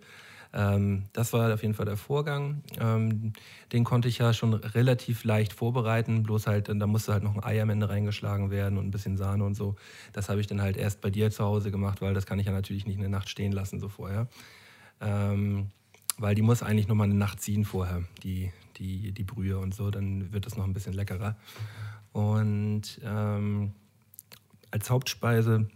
Ähm, 0.51 1.03
das 1.13 1.31
war 1.33 1.53
auf 1.53 1.61
jeden 1.61 1.73
Fall 1.75 1.85
der 1.85 1.97
Vorgang. 1.97 2.63
Ähm, 2.79 3.33
den 3.71 3.83
konnte 3.83 4.07
ich 4.07 4.17
ja 4.17 4.33
schon 4.33 4.53
relativ 4.53 5.23
leicht 5.23 5.53
vorbereiten, 5.53 6.23
bloß 6.23 6.47
halt, 6.47 6.69
da 6.69 6.87
musste 6.87 7.13
halt 7.13 7.23
noch 7.23 7.35
ein 7.35 7.43
Ei 7.43 7.61
am 7.61 7.69
Ende 7.69 7.89
reingeschlagen 7.89 8.49
werden 8.49 8.77
und 8.77 8.87
ein 8.87 8.91
bisschen 8.91 9.17
Sahne 9.17 9.43
und 9.43 9.55
so. 9.55 9.75
Das 10.13 10.29
habe 10.29 10.41
ich 10.41 10.47
dann 10.47 10.61
halt 10.61 10.77
erst 10.77 11.01
bei 11.01 11.09
dir 11.09 11.29
zu 11.29 11.43
Hause 11.43 11.71
gemacht, 11.71 12.01
weil 12.01 12.13
das 12.13 12.25
kann 12.25 12.39
ich 12.39 12.47
ja 12.47 12.51
natürlich 12.51 12.87
nicht 12.87 12.97
eine 12.97 13.09
Nacht 13.09 13.29
stehen 13.29 13.51
lassen 13.51 13.79
so 13.79 13.89
vorher. 13.89 14.27
Ähm, 15.01 15.67
weil 16.17 16.35
die 16.35 16.41
muss 16.41 16.63
eigentlich 16.63 16.87
noch 16.87 16.95
mal 16.95 17.05
eine 17.05 17.13
Nacht 17.13 17.41
ziehen 17.41 17.63
vorher, 17.63 18.03
die, 18.23 18.51
die, 18.77 19.11
die 19.13 19.23
Brühe 19.23 19.57
und 19.57 19.73
so, 19.73 19.89
dann 19.89 20.33
wird 20.33 20.45
es 20.47 20.57
noch 20.57 20.65
ein 20.65 20.73
bisschen 20.73 20.93
leckerer. 20.93 21.37
Und 22.11 22.99
ähm, 23.03 23.71
als 24.71 24.89
Hauptspeise 24.89 25.69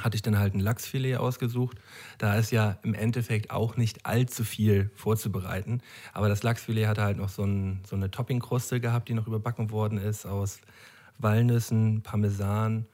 hatte 0.00 0.16
ich 0.16 0.22
dann 0.22 0.38
halt 0.38 0.54
ein 0.54 0.60
Lachsfilet 0.60 1.16
ausgesucht. 1.16 1.78
Da 2.18 2.36
ist 2.36 2.50
ja 2.50 2.78
im 2.82 2.94
Endeffekt 2.94 3.50
auch 3.50 3.76
nicht 3.76 4.04
allzu 4.04 4.44
viel 4.44 4.90
vorzubereiten. 4.94 5.80
Aber 6.12 6.28
das 6.28 6.42
Lachsfilet 6.42 6.86
hatte 6.86 7.02
halt 7.02 7.16
noch 7.16 7.30
so, 7.30 7.44
ein, 7.44 7.80
so 7.86 7.96
eine 7.96 8.10
Toppingkruste 8.10 8.80
gehabt, 8.80 9.08
die 9.08 9.14
noch 9.14 9.26
überbacken 9.26 9.70
worden 9.70 9.98
ist 9.98 10.26
aus 10.26 10.60
Walnüssen, 11.18 12.02
Parmesan 12.02 12.86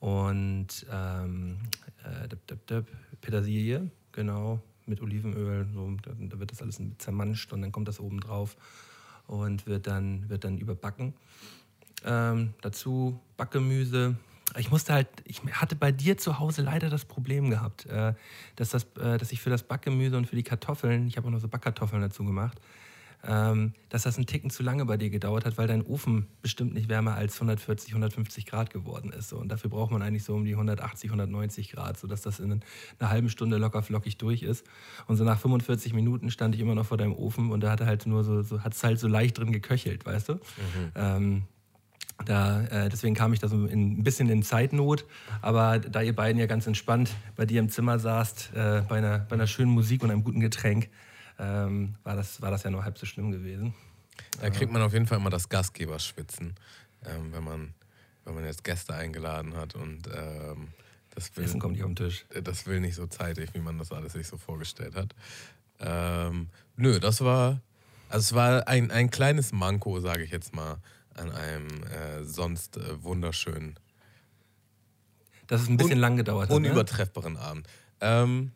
und 0.00 0.86
ähm, 0.90 1.58
äh, 2.04 2.28
dip, 2.28 2.46
dip, 2.46 2.66
dip, 2.66 2.86
Petersilie, 3.20 3.90
genau, 4.10 4.60
mit 4.86 5.00
Olivenöl. 5.00 5.66
So, 5.72 5.96
da, 6.02 6.38
wird 6.38 6.50
das 6.50 6.60
alles 6.60 6.80
zermanscht 6.98 7.52
und 7.52 7.62
dann 7.62 7.72
kommt 7.72 7.88
das 7.88 8.00
oben 8.00 8.20
drauf 8.20 8.56
und 9.26 9.66
wird 9.66 9.86
dann, 9.86 10.28
wird 10.28 10.44
dann 10.44 10.58
überbacken. 10.58 11.14
Ähm, 12.04 12.54
dazu 12.60 13.20
Backgemüse. 13.36 14.16
Ich 14.58 14.70
musste 14.70 14.92
halt, 14.92 15.08
ich 15.24 15.42
hatte 15.52 15.76
bei 15.76 15.92
dir 15.92 16.18
zu 16.18 16.38
Hause 16.38 16.62
leider 16.62 16.90
das 16.90 17.04
Problem 17.04 17.50
gehabt, 17.50 17.86
äh, 17.86 18.14
dass, 18.56 18.70
das, 18.70 18.84
äh, 19.00 19.18
dass 19.18 19.32
ich 19.32 19.40
für 19.40 19.50
das 19.50 19.62
Backgemüse 19.62 20.16
und 20.16 20.26
für 20.26 20.36
die 20.36 20.42
Kartoffeln, 20.42 21.06
ich 21.06 21.16
habe 21.16 21.28
auch 21.28 21.32
noch 21.32 21.40
so 21.40 21.48
Backkartoffeln 21.48 22.02
dazu 22.02 22.24
gemacht, 22.24 22.60
ähm, 23.24 23.72
dass 23.88 24.02
das 24.02 24.16
einen 24.16 24.26
Ticken 24.26 24.50
zu 24.50 24.62
lange 24.62 24.84
bei 24.84 24.96
dir 24.96 25.10
gedauert 25.10 25.44
hat, 25.44 25.56
weil 25.56 25.68
dein 25.68 25.82
Ofen 25.82 26.26
bestimmt 26.42 26.74
nicht 26.74 26.88
wärmer 26.88 27.14
als 27.14 27.34
140, 27.36 27.90
150 27.90 28.46
Grad 28.46 28.70
geworden 28.70 29.12
ist. 29.12 29.32
Und 29.32 29.48
dafür 29.48 29.70
braucht 29.70 29.92
man 29.92 30.02
eigentlich 30.02 30.24
so 30.24 30.34
um 30.34 30.44
die 30.44 30.52
180, 30.52 31.10
190 31.10 31.70
Grad, 31.70 31.98
sodass 31.98 32.22
das 32.22 32.40
in 32.40 32.62
einer 32.98 33.10
halben 33.10 33.28
Stunde 33.28 33.58
locker 33.58 33.82
flockig 33.82 34.18
durch 34.18 34.42
ist. 34.42 34.66
Und 35.06 35.16
so 35.16 35.24
nach 35.24 35.38
45 35.38 35.92
Minuten 35.92 36.30
stand 36.30 36.54
ich 36.54 36.60
immer 36.60 36.74
noch 36.74 36.86
vor 36.86 36.98
deinem 36.98 37.14
Ofen 37.14 37.52
und 37.52 37.60
da 37.60 37.70
hat 37.70 37.80
er 37.80 37.86
halt 37.86 38.06
nur 38.06 38.24
so, 38.24 38.42
so 38.42 38.62
hat 38.62 38.74
es 38.74 38.82
halt 38.82 38.98
so 38.98 39.06
leicht 39.06 39.38
drin 39.38 39.52
geköchelt, 39.52 40.04
weißt 40.04 40.30
du? 40.30 40.40
Ähm, 40.96 41.44
da, 42.24 42.62
äh, 42.64 42.88
deswegen 42.88 43.14
kam 43.14 43.32
ich 43.32 43.40
da 43.40 43.48
so 43.48 43.66
in, 43.66 43.98
ein 43.98 44.02
bisschen 44.02 44.28
in 44.28 44.42
Zeitnot. 44.42 45.04
Aber 45.40 45.78
da 45.78 46.02
ihr 46.02 46.14
beiden 46.14 46.38
ja 46.38 46.46
ganz 46.46 46.66
entspannt 46.66 47.14
bei 47.36 47.46
dir 47.46 47.60
im 47.60 47.68
Zimmer 47.68 47.98
saßt, 47.98 48.50
äh, 48.54 48.82
bei, 48.88 48.98
einer, 48.98 49.20
bei 49.20 49.34
einer 49.34 49.46
schönen 49.46 49.70
Musik 49.70 50.02
und 50.02 50.10
einem 50.10 50.24
guten 50.24 50.40
Getränk, 50.40 50.88
ähm, 51.38 51.94
war, 52.04 52.16
das, 52.16 52.40
war 52.42 52.50
das 52.50 52.62
ja 52.62 52.70
nur 52.70 52.84
halb 52.84 52.98
so 52.98 53.06
schlimm 53.06 53.32
gewesen. 53.32 53.74
da 54.40 54.50
kriegt 54.50 54.72
man 54.72 54.82
auf 54.82 54.92
jeden 54.92 55.06
Fall 55.06 55.18
immer 55.18 55.30
das 55.30 55.48
Gastgeberschwitzen, 55.48 56.54
ähm, 57.06 57.32
wenn, 57.32 57.44
man, 57.44 57.74
wenn 58.24 58.34
man 58.34 58.44
jetzt 58.44 58.64
Gäste 58.64 58.94
eingeladen 58.94 59.56
hat 59.56 59.74
und 59.74 60.08
ähm, 60.14 60.68
das 61.14 61.36
will, 61.36 61.44
Essen 61.44 61.60
kommt 61.60 61.74
nicht 61.74 61.82
auf 61.82 61.90
den 61.90 61.96
Tisch. 61.96 62.24
das 62.42 62.66
will 62.66 62.80
nicht 62.80 62.94
so 62.94 63.06
zeitig, 63.06 63.50
wie 63.54 63.60
man 63.60 63.78
das 63.78 63.92
alles 63.92 64.12
sich 64.12 64.26
so 64.26 64.36
vorgestellt 64.36 64.94
hat. 64.94 65.14
Ähm, 65.80 66.48
nö, 66.76 67.00
das 67.00 67.22
war, 67.22 67.60
also 68.08 68.20
es 68.20 68.32
war 68.34 68.68
ein, 68.68 68.90
ein 68.90 69.10
kleines 69.10 69.52
Manko, 69.52 70.00
sage 70.00 70.22
ich 70.22 70.30
jetzt 70.30 70.54
mal, 70.54 70.78
an 71.16 71.30
einem 71.30 71.68
äh, 71.84 72.24
sonst 72.24 72.76
äh, 72.76 73.02
wunderschönen, 73.02 73.74
Dass 75.46 75.62
es 75.62 75.68
ein 75.68 75.76
bisschen 75.76 75.94
Un- 75.94 76.00
lang 76.00 76.16
gedauert 76.16 76.44
hat. 76.44 76.50
Ne? 76.50 76.56
unübertreffbaren 76.68 77.36
Abend. 77.36 77.66
Ähm, 78.00 78.52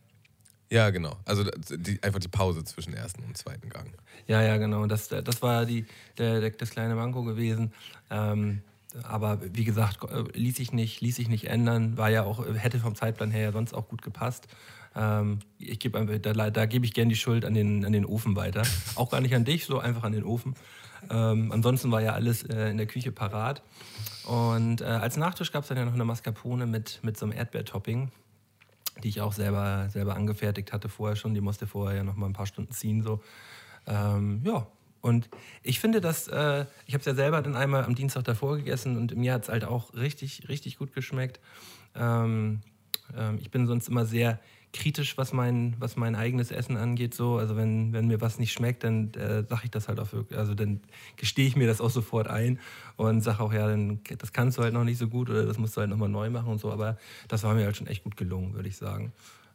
ja, 0.70 0.90
genau. 0.90 1.16
Also 1.24 1.44
die, 1.70 2.02
einfach 2.02 2.18
die 2.18 2.28
Pause 2.28 2.64
zwischen 2.64 2.94
ersten 2.94 3.22
und 3.22 3.36
zweiten 3.36 3.68
Gang. 3.68 3.92
Ja, 4.26 4.42
ja, 4.42 4.56
genau. 4.56 4.86
Das, 4.86 5.08
das 5.08 5.42
war 5.42 5.64
die, 5.64 5.86
der, 6.18 6.40
der, 6.40 6.50
das 6.50 6.70
kleine 6.70 6.94
Manko 6.96 7.22
gewesen. 7.22 7.72
Ähm, 8.10 8.62
aber 9.04 9.38
wie 9.54 9.64
gesagt, 9.64 10.02
äh, 10.04 10.24
ließ 10.36 10.56
sich 10.56 10.72
nicht, 10.72 11.00
ließ 11.00 11.16
sich 11.16 11.28
nicht 11.28 11.44
ändern. 11.46 11.96
War 11.96 12.10
ja 12.10 12.24
auch, 12.24 12.44
hätte 12.56 12.80
vom 12.80 12.94
Zeitplan 12.96 13.30
her 13.30 13.42
ja 13.42 13.52
sonst 13.52 13.74
auch 13.74 13.88
gut 13.88 14.02
gepasst. 14.02 14.48
Ähm, 14.96 15.40
ich 15.58 15.78
gebe 15.78 16.18
da, 16.18 16.50
da 16.50 16.66
gebe 16.66 16.84
ich 16.86 16.94
gern 16.94 17.08
die 17.10 17.16
Schuld 17.16 17.44
an 17.44 17.54
den, 17.54 17.84
an 17.84 17.92
den 17.92 18.06
Ofen 18.06 18.34
weiter. 18.34 18.62
Auch 18.94 19.10
gar 19.10 19.20
nicht 19.20 19.34
an 19.34 19.44
dich, 19.44 19.66
so 19.66 19.78
einfach 19.78 20.02
an 20.04 20.12
den 20.12 20.24
Ofen. 20.24 20.54
Ähm, 21.10 21.52
ansonsten 21.52 21.90
war 21.90 22.02
ja 22.02 22.12
alles 22.12 22.42
äh, 22.44 22.70
in 22.70 22.76
der 22.76 22.86
Küche 22.86 23.12
parat. 23.12 23.62
Und 24.26 24.80
äh, 24.80 24.84
als 24.84 25.16
Nachtisch 25.16 25.52
gab 25.52 25.62
es 25.62 25.68
dann 25.68 25.78
ja 25.78 25.84
noch 25.84 25.94
eine 25.94 26.04
Mascarpone 26.04 26.66
mit, 26.66 27.00
mit 27.02 27.16
so 27.16 27.26
einem 27.26 27.32
Erdbeertopping, 27.32 28.10
die 29.02 29.08
ich 29.08 29.20
auch 29.20 29.32
selber, 29.32 29.88
selber 29.90 30.16
angefertigt 30.16 30.72
hatte 30.72 30.88
vorher 30.88 31.16
schon. 31.16 31.34
Die 31.34 31.40
musste 31.40 31.66
vorher 31.66 31.98
ja 31.98 32.04
noch 32.04 32.16
mal 32.16 32.26
ein 32.26 32.32
paar 32.32 32.46
Stunden 32.46 32.72
ziehen. 32.72 33.02
So. 33.02 33.22
Ähm, 33.86 34.42
ja, 34.44 34.66
und 35.00 35.28
ich 35.62 35.78
finde, 35.78 36.00
dass 36.00 36.26
äh, 36.26 36.66
ich 36.86 36.94
habe 36.94 37.00
es 37.00 37.06
ja 37.06 37.14
selber 37.14 37.40
dann 37.40 37.54
einmal 37.54 37.84
am 37.84 37.94
Dienstag 37.94 38.24
davor 38.24 38.56
gegessen 38.56 38.96
und 38.96 39.16
mir 39.16 39.34
hat 39.34 39.44
es 39.44 39.48
halt 39.48 39.64
auch 39.64 39.94
richtig, 39.94 40.48
richtig 40.48 40.78
gut 40.78 40.92
geschmeckt. 40.92 41.38
Ähm, 41.94 42.62
ähm, 43.16 43.38
ich 43.40 43.52
bin 43.52 43.68
sonst 43.68 43.88
immer 43.88 44.04
sehr 44.04 44.40
kritisch, 44.72 45.16
was 45.16 45.32
mein, 45.32 45.74
was 45.78 45.96
mein 45.96 46.14
eigenes 46.14 46.50
Essen 46.50 46.76
angeht. 46.76 47.14
So. 47.14 47.36
Also 47.38 47.56
wenn, 47.56 47.92
wenn 47.92 48.06
mir 48.08 48.20
was 48.20 48.38
nicht 48.38 48.52
schmeckt, 48.52 48.84
dann 48.84 49.12
äh, 49.14 49.44
sage 49.48 49.62
ich 49.64 49.70
das 49.70 49.88
halt 49.88 49.98
auch 50.00 50.12
wirklich, 50.12 50.38
also 50.38 50.54
dann 50.54 50.80
gestehe 51.16 51.46
ich 51.46 51.56
mir 51.56 51.66
das 51.66 51.80
auch 51.80 51.90
sofort 51.90 52.28
ein 52.28 52.58
und 52.96 53.22
sage 53.22 53.40
auch, 53.40 53.52
ja, 53.52 53.66
dann, 53.68 54.00
das 54.18 54.32
kannst 54.32 54.58
du 54.58 54.62
halt 54.62 54.74
noch 54.74 54.84
nicht 54.84 54.98
so 54.98 55.08
gut 55.08 55.30
oder 55.30 55.46
das 55.46 55.56
musst 55.58 55.76
du 55.76 55.80
halt 55.80 55.90
nochmal 55.90 56.08
neu 56.10 56.28
machen 56.30 56.48
und 56.52 56.58
so. 56.58 56.70
Aber 56.70 56.98
das 57.28 57.42
war 57.42 57.54
mir 57.54 57.64
halt 57.64 57.76
schon 57.76 57.86
echt 57.86 58.04
gut 58.04 58.16
gelungen, 58.16 58.54
würde 58.54 58.68
ich 58.68 58.76
sagen. 58.76 59.12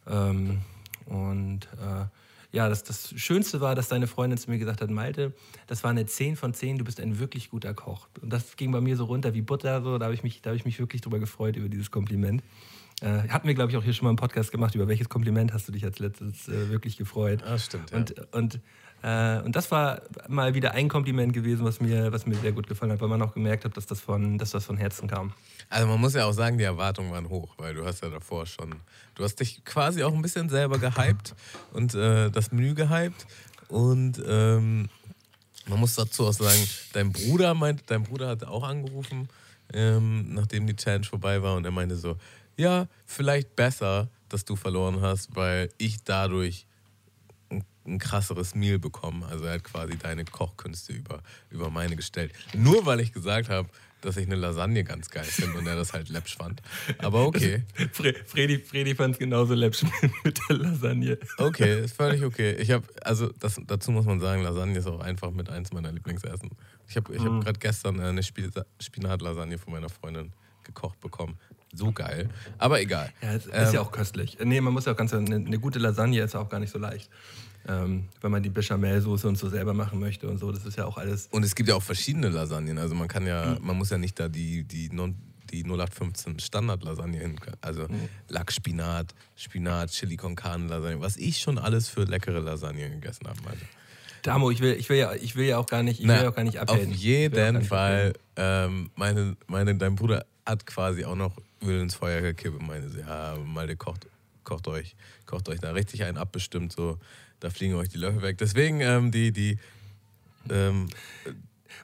Ähm, 0.08 0.58
und 1.06 1.66
äh, 1.80 2.06
ja, 2.54 2.68
das, 2.68 2.82
das 2.84 3.14
Schönste 3.16 3.60
war, 3.62 3.74
dass 3.74 3.88
deine 3.88 4.06
Freundin 4.06 4.36
zu 4.38 4.50
mir 4.50 4.58
gesagt 4.58 4.82
hat, 4.82 4.90
Malte, 4.90 5.32
das 5.68 5.82
war 5.84 5.90
eine 5.90 6.04
10 6.04 6.36
von 6.36 6.52
10, 6.52 6.76
du 6.78 6.84
bist 6.84 7.00
ein 7.00 7.18
wirklich 7.18 7.48
guter 7.50 7.72
Koch. 7.74 8.08
Und 8.20 8.30
das 8.30 8.56
ging 8.56 8.72
bei 8.72 8.80
mir 8.80 8.96
so 8.96 9.04
runter 9.06 9.32
wie 9.32 9.40
Butter, 9.40 9.82
so, 9.82 9.96
da 9.98 10.04
habe 10.06 10.14
ich, 10.14 10.22
mich- 10.22 10.42
hab 10.44 10.54
ich 10.54 10.64
mich 10.66 10.78
wirklich 10.78 11.00
drüber 11.00 11.18
gefreut, 11.18 11.56
über 11.56 11.68
dieses 11.70 11.90
Kompliment. 11.90 12.42
Äh, 13.02 13.28
hatten 13.28 13.48
wir, 13.48 13.54
glaube 13.54 13.72
ich, 13.72 13.76
auch 13.76 13.82
hier 13.82 13.92
schon 13.92 14.04
mal 14.04 14.10
einen 14.10 14.16
Podcast 14.16 14.52
gemacht, 14.52 14.74
über 14.76 14.86
welches 14.86 15.08
Kompliment 15.08 15.52
hast 15.52 15.66
du 15.66 15.72
dich 15.72 15.84
als 15.84 15.98
letztes 15.98 16.48
äh, 16.48 16.70
wirklich 16.70 16.96
gefreut. 16.96 17.42
Ah, 17.44 17.58
stimmt, 17.58 17.90
ja. 17.90 17.98
Und, 17.98 18.14
und, 18.32 18.60
äh, 19.02 19.40
und 19.40 19.56
das 19.56 19.72
war 19.72 20.02
mal 20.28 20.54
wieder 20.54 20.72
ein 20.72 20.88
Kompliment 20.88 21.32
gewesen, 21.32 21.64
was 21.64 21.80
mir, 21.80 22.12
was 22.12 22.26
mir 22.26 22.36
sehr 22.36 22.52
gut 22.52 22.68
gefallen 22.68 22.92
hat, 22.92 23.00
weil 23.00 23.08
man 23.08 23.20
auch 23.20 23.34
gemerkt 23.34 23.64
hat, 23.64 23.76
dass 23.76 23.86
das 23.86 24.00
von, 24.00 24.38
dass 24.38 24.52
das 24.52 24.64
von 24.64 24.76
Herzen 24.76 25.08
kam. 25.08 25.32
Also 25.68 25.88
man 25.88 26.00
muss 26.00 26.14
ja 26.14 26.26
auch 26.26 26.32
sagen, 26.32 26.58
die 26.58 26.64
Erwartungen 26.64 27.10
waren 27.10 27.28
hoch, 27.28 27.54
weil 27.58 27.74
du 27.74 27.84
hast 27.84 28.04
ja 28.04 28.08
davor 28.08 28.46
schon, 28.46 28.72
du 29.16 29.24
hast 29.24 29.40
dich 29.40 29.64
quasi 29.64 30.04
auch 30.04 30.14
ein 30.14 30.22
bisschen 30.22 30.48
selber 30.48 30.78
gehypt 30.78 31.34
und 31.72 31.94
äh, 31.94 32.30
das 32.30 32.52
Menü 32.52 32.74
gehypt 32.74 33.26
und 33.66 34.22
ähm, 34.24 34.88
man 35.66 35.80
muss 35.80 35.96
dazu 35.96 36.26
auch 36.26 36.32
sagen, 36.32 36.68
dein 36.92 37.10
Bruder 37.10 37.54
meint, 37.54 37.82
dein 37.86 38.04
Bruder 38.04 38.28
hatte 38.28 38.48
auch 38.48 38.62
angerufen, 38.62 39.28
ähm, 39.72 40.34
nachdem 40.34 40.66
die 40.68 40.76
Challenge 40.76 41.04
vorbei 41.04 41.42
war 41.42 41.56
und 41.56 41.64
er 41.64 41.70
meinte 41.72 41.96
so, 41.96 42.16
ja, 42.62 42.86
vielleicht 43.06 43.56
besser, 43.56 44.08
dass 44.28 44.44
du 44.44 44.56
verloren 44.56 45.00
hast, 45.00 45.34
weil 45.36 45.68
ich 45.78 46.02
dadurch 46.04 46.66
ein, 47.50 47.64
ein 47.86 47.98
krasseres 47.98 48.54
Meal 48.54 48.78
bekomme. 48.78 49.26
Also 49.26 49.44
er 49.44 49.54
hat 49.54 49.64
quasi 49.64 49.96
deine 49.98 50.24
Kochkünste 50.24 50.92
über, 50.92 51.22
über 51.50 51.70
meine 51.70 51.96
gestellt. 51.96 52.32
Nur 52.54 52.86
weil 52.86 53.00
ich 53.00 53.12
gesagt 53.12 53.48
habe, 53.48 53.68
dass 54.00 54.16
ich 54.16 54.26
eine 54.26 54.34
Lasagne 54.34 54.82
ganz 54.82 55.10
geil 55.10 55.22
finde 55.24 55.58
und 55.58 55.66
er 55.66 55.76
das 55.76 55.92
halt 55.92 56.08
läppsch 56.08 56.36
fand. 56.36 56.60
Aber 56.98 57.24
okay. 57.26 57.62
Fre 57.92 58.14
Fredi, 58.26 58.58
Fredi 58.58 58.94
fand 58.96 59.14
es 59.14 59.18
genauso 59.18 59.54
läppsch 59.54 59.84
mit 60.24 60.40
der 60.48 60.56
Lasagne. 60.56 61.18
Okay, 61.38 61.84
ist 61.84 61.94
völlig 61.96 62.24
okay. 62.24 62.54
Ich 62.54 62.70
habe, 62.72 62.84
also 63.02 63.28
das, 63.38 63.60
dazu 63.66 63.92
muss 63.92 64.04
man 64.06 64.18
sagen, 64.18 64.42
Lasagne 64.42 64.76
ist 64.78 64.86
auch 64.88 65.00
einfach 65.00 65.30
mit 65.30 65.48
eins 65.50 65.72
meiner 65.72 65.92
Lieblingsessen. 65.92 66.50
Ich 66.88 66.96
habe 66.96 67.14
ich 67.14 67.22
hab 67.24 67.42
gerade 67.44 67.58
gestern 67.60 68.00
eine 68.00 68.22
Spi- 68.24 68.50
Spinatlasagne 68.80 69.56
von 69.58 69.72
meiner 69.72 69.88
Freundin 69.88 70.32
gekocht 70.64 70.98
bekommen. 71.00 71.38
So 71.72 71.90
geil. 71.92 72.28
Aber 72.58 72.80
egal. 72.80 73.10
Ja, 73.22 73.32
es 73.32 73.46
ist 73.46 73.52
Ähm, 73.54 73.74
ja 73.74 73.80
auch 73.80 73.90
köstlich. 73.92 74.36
Nee, 74.44 74.60
man 74.60 74.72
muss 74.74 74.84
ja 74.84 74.92
auch 74.92 74.96
ganz 74.96 75.12
eine, 75.14 75.36
eine 75.36 75.58
gute 75.58 75.78
Lasagne 75.78 76.20
ist 76.20 76.34
ja 76.34 76.40
auch 76.40 76.48
gar 76.48 76.60
nicht 76.60 76.70
so 76.72 76.78
leicht. 76.78 77.10
Ähm, 77.66 78.08
wenn 78.20 78.30
man 78.30 78.42
die 78.42 78.50
Bechamelsoße 78.50 79.26
und 79.28 79.38
so 79.38 79.48
selber 79.48 79.72
machen 79.72 80.00
möchte 80.00 80.28
und 80.28 80.38
so, 80.38 80.50
das 80.52 80.66
ist 80.66 80.76
ja 80.76 80.84
auch 80.84 80.98
alles. 80.98 81.28
Und 81.30 81.44
es 81.44 81.54
gibt 81.54 81.68
ja 81.68 81.76
auch 81.76 81.82
verschiedene 81.82 82.28
Lasagnen. 82.28 82.76
Also 82.78 82.94
man 82.94 83.08
kann 83.08 83.26
ja, 83.26 83.56
man 83.60 83.76
muss 83.78 83.90
ja 83.90 83.98
nicht 83.98 84.18
da 84.18 84.28
die, 84.28 84.64
die, 84.64 84.90
non, 84.90 85.14
die 85.50 85.62
0815 85.62 86.40
Standard-Lasagne 86.40 87.18
hin. 87.18 87.36
Also 87.60 87.86
Lachsspinat, 88.28 89.14
Spinat, 89.36 89.90
Chili 89.92 90.16
con 90.16 90.34
Carne 90.34 90.66
Lasagne. 90.66 91.00
Was 91.00 91.16
ich 91.16 91.38
schon 91.38 91.56
alles 91.58 91.88
für 91.88 92.04
leckere 92.04 92.40
Lasagne 92.40 92.90
gegessen 92.90 93.28
habe. 93.28 93.38
Alter. 93.48 93.64
Damo, 94.22 94.50
ich 94.50 94.60
will, 94.60 94.74
ich 94.74 94.88
will 94.88 94.98
ja, 94.98 95.14
ich 95.14 95.36
will 95.36 95.46
ja 95.46 95.58
auch 95.58 95.66
gar 95.66 95.82
nicht, 95.82 96.00
ich 96.00 96.06
Na, 96.06 96.14
will 96.16 96.22
ja 96.24 96.30
auch 96.30 96.34
gar 96.34 96.44
nicht 96.44 96.58
auf 96.58 96.68
auch 96.68 96.76
gar 96.76 96.84
jeden 96.84 97.62
Fall. 97.62 98.12
Ähm, 98.36 98.90
meine, 98.96 99.36
meine, 99.46 99.74
dein 99.76 99.94
Bruder 99.96 100.24
hat 100.46 100.64
quasi 100.66 101.04
auch 101.04 101.16
noch 101.16 101.36
Öl 101.62 101.80
ins 101.80 101.94
Feuer 101.94 102.20
gekippt 102.20 102.58
und 102.58 102.66
meinte, 102.66 102.98
ja, 102.98 103.36
Malte 103.44 103.76
kocht, 103.76 104.06
kocht 104.44 104.68
euch, 104.68 104.96
kocht 105.26 105.48
euch 105.48 105.60
da 105.60 105.72
richtig 105.72 106.04
einen 106.04 106.18
ab, 106.18 106.32
bestimmt 106.32 106.72
so. 106.72 106.98
Da 107.40 107.50
fliegen 107.50 107.74
euch 107.74 107.88
die 107.88 107.98
Löffel 107.98 108.22
weg. 108.22 108.38
Deswegen 108.38 108.80
ähm, 108.80 109.10
die, 109.10 109.32
die 109.32 109.58
ähm, 110.48 110.88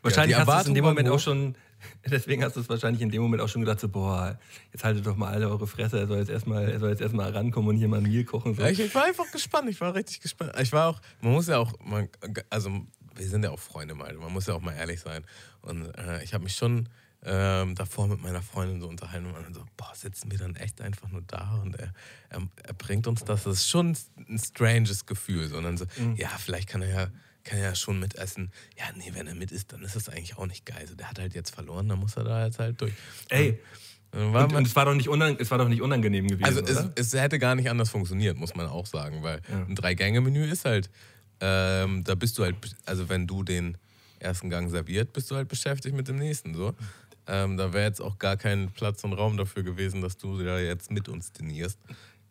Wahrscheinlich 0.02 0.36
ja, 0.36 0.44
die 0.44 0.50
hast 0.50 0.58
du 0.58 0.60
es 0.62 0.68
in 0.68 0.74
dem 0.74 0.84
Moment 0.84 1.08
auch 1.08 1.18
schon, 1.18 1.54
deswegen 2.06 2.44
hast 2.44 2.56
du 2.56 2.60
es 2.60 2.68
wahrscheinlich 2.68 3.02
in 3.02 3.10
dem 3.10 3.22
Moment 3.22 3.42
auch 3.42 3.48
schon 3.48 3.62
gedacht, 3.62 3.80
so, 3.80 3.88
boah, 3.88 4.38
jetzt 4.72 4.84
haltet 4.84 5.06
doch 5.06 5.16
mal 5.16 5.32
alle 5.32 5.48
eure 5.48 5.66
Fresse, 5.66 5.98
er 5.98 6.06
soll 6.06 6.18
jetzt 6.18 6.30
erstmal, 6.30 6.68
er 6.68 6.78
soll 6.78 6.90
jetzt 6.90 7.00
erstmal 7.00 7.30
rankommen 7.30 7.70
und 7.70 7.76
hier 7.76 7.88
mal 7.88 7.98
ein 7.98 8.02
Meal 8.04 8.24
kochen. 8.24 8.54
So. 8.54 8.62
Ja, 8.62 8.68
ich, 8.68 8.80
ich 8.80 8.94
war 8.94 9.04
einfach 9.04 9.30
gespannt. 9.30 9.68
Ich 9.68 9.80
war 9.80 9.94
richtig 9.94 10.20
gespannt. 10.20 10.52
Ich 10.60 10.72
war 10.72 10.88
auch, 10.88 11.00
man 11.20 11.32
muss 11.32 11.48
ja 11.48 11.58
auch, 11.58 11.72
man, 11.84 12.08
also 12.50 12.70
wir 13.14 13.26
sind 13.26 13.42
ja 13.44 13.50
auch 13.50 13.58
Freunde 13.58 13.94
mal. 13.94 14.12
Man 14.14 14.32
muss 14.32 14.46
ja 14.46 14.54
auch 14.54 14.60
mal 14.60 14.74
ehrlich 14.74 15.00
sein. 15.00 15.24
Und 15.62 15.86
äh, 15.98 16.22
ich 16.22 16.34
habe 16.34 16.44
mich 16.44 16.54
schon 16.54 16.88
ähm, 17.24 17.74
davor 17.74 18.06
mit 18.06 18.22
meiner 18.22 18.42
Freundin 18.42 18.80
so 18.80 18.88
unterhalten 18.88 19.26
und 19.26 19.34
dann 19.34 19.52
so, 19.54 19.64
boah, 19.76 19.92
sitzen 19.94 20.30
wir 20.30 20.38
dann 20.38 20.54
echt 20.56 20.80
einfach 20.80 21.08
nur 21.08 21.22
da 21.22 21.60
und 21.62 21.74
er, 21.78 21.92
er, 22.30 22.42
er 22.62 22.74
bringt 22.74 23.06
uns 23.06 23.24
das. 23.24 23.44
Das 23.44 23.54
ist 23.54 23.68
schon 23.68 23.96
ein 24.28 24.38
stranges 24.38 25.04
Gefühl. 25.06 25.48
Sondern 25.48 25.76
so, 25.76 25.84
ja, 26.16 26.28
vielleicht 26.38 26.68
kann 26.68 26.82
er 26.82 26.88
ja, 26.88 27.06
kann 27.44 27.58
er 27.58 27.70
ja 27.70 27.74
schon 27.74 27.98
mitessen. 27.98 28.52
Ja, 28.78 28.84
nee, 28.96 29.10
wenn 29.14 29.26
er 29.26 29.34
mit 29.34 29.50
isst, 29.50 29.72
dann 29.72 29.82
ist 29.82 29.96
das 29.96 30.08
eigentlich 30.08 30.36
auch 30.38 30.46
nicht 30.46 30.64
geil. 30.64 30.86
So, 30.86 30.94
der 30.94 31.10
hat 31.10 31.18
halt 31.18 31.34
jetzt 31.34 31.50
verloren, 31.54 31.88
dann 31.88 31.98
muss 31.98 32.16
er 32.16 32.24
da 32.24 32.44
jetzt 32.46 32.58
halt 32.60 32.80
durch. 32.80 32.92
Ey, 33.30 33.58
Dann 34.12 34.32
war 34.32 34.44
und, 34.44 34.52
man- 34.52 34.58
und 34.58 34.66
es, 34.68 34.76
war 34.76 34.84
doch 34.84 34.94
nicht 34.94 35.08
unang 35.08 35.36
es 35.40 35.50
war 35.50 35.58
doch 35.58 35.68
nicht 35.68 35.82
unangenehm 35.82 36.28
gewesen, 36.28 36.44
also 36.44 36.60
es, 36.94 37.12
es 37.12 37.20
hätte 37.20 37.38
gar 37.38 37.54
nicht 37.56 37.68
anders 37.68 37.90
funktioniert, 37.90 38.36
muss 38.38 38.54
man 38.54 38.66
auch 38.66 38.86
sagen, 38.86 39.22
weil 39.22 39.40
Ja. 39.50 39.64
ein 39.66 39.74
Drei-Gänge-Menü 39.74 40.44
ist 40.50 40.64
halt, 40.64 40.88
ähm, 41.40 42.04
da 42.04 42.14
bist 42.14 42.38
du 42.38 42.44
halt, 42.44 42.56
also 42.86 43.08
wenn 43.10 43.26
du 43.26 43.42
den 43.42 43.76
ersten 44.18 44.48
Gang 44.50 44.70
serviert, 44.70 45.12
bist 45.12 45.30
du 45.30 45.36
halt 45.36 45.48
beschäftigt 45.48 45.94
mit 45.94 46.08
dem 46.08 46.16
nächsten. 46.16 46.54
So. 46.54 46.74
Ähm, 47.28 47.56
da 47.58 47.72
wäre 47.72 47.84
jetzt 47.84 48.00
auch 48.00 48.18
gar 48.18 48.36
kein 48.36 48.72
Platz 48.72 49.04
und 49.04 49.12
Raum 49.12 49.36
dafür 49.36 49.62
gewesen, 49.62 50.00
dass 50.00 50.16
du 50.16 50.42
da 50.42 50.58
jetzt 50.58 50.90
mit 50.90 51.08
uns 51.08 51.32
trainierst. 51.32 51.78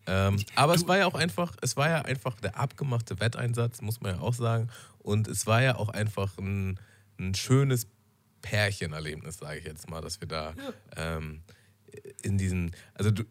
Ähm, 0.08 0.44
aber 0.56 0.74
es 0.74 0.88
war 0.88 0.98
ja 0.98 1.06
auch 1.06 1.14
einfach, 1.14 1.56
es 1.62 1.78
war 1.78 1.90
ja 1.90 2.02
einfach 2.02 2.40
der 2.40 2.58
abgemachte 2.58 3.20
Wetteinsatz, 3.20 3.82
muss 3.82 4.02
man 4.02 4.16
ja 4.16 4.22
auch 4.22 4.34
sagen. 4.34 4.70
Und 4.98 5.28
es 5.28 5.46
war 5.46 5.62
ja 5.62 5.76
auch 5.76 5.90
einfach 5.90 6.38
ein, 6.40 6.80
ein 7.20 7.36
schönes 7.36 7.88
Pärchenerlebnis, 8.42 9.38
sage 9.38 9.60
ich 9.60 9.66
jetzt 9.66 9.90
mal, 9.90 10.02
dass 10.02 10.20
wir 10.20 10.28
da 10.28 10.54
ähm, 10.96 11.44
in 12.24 12.38
diesen, 12.38 12.72
also 12.94 13.12
du, 13.12 13.24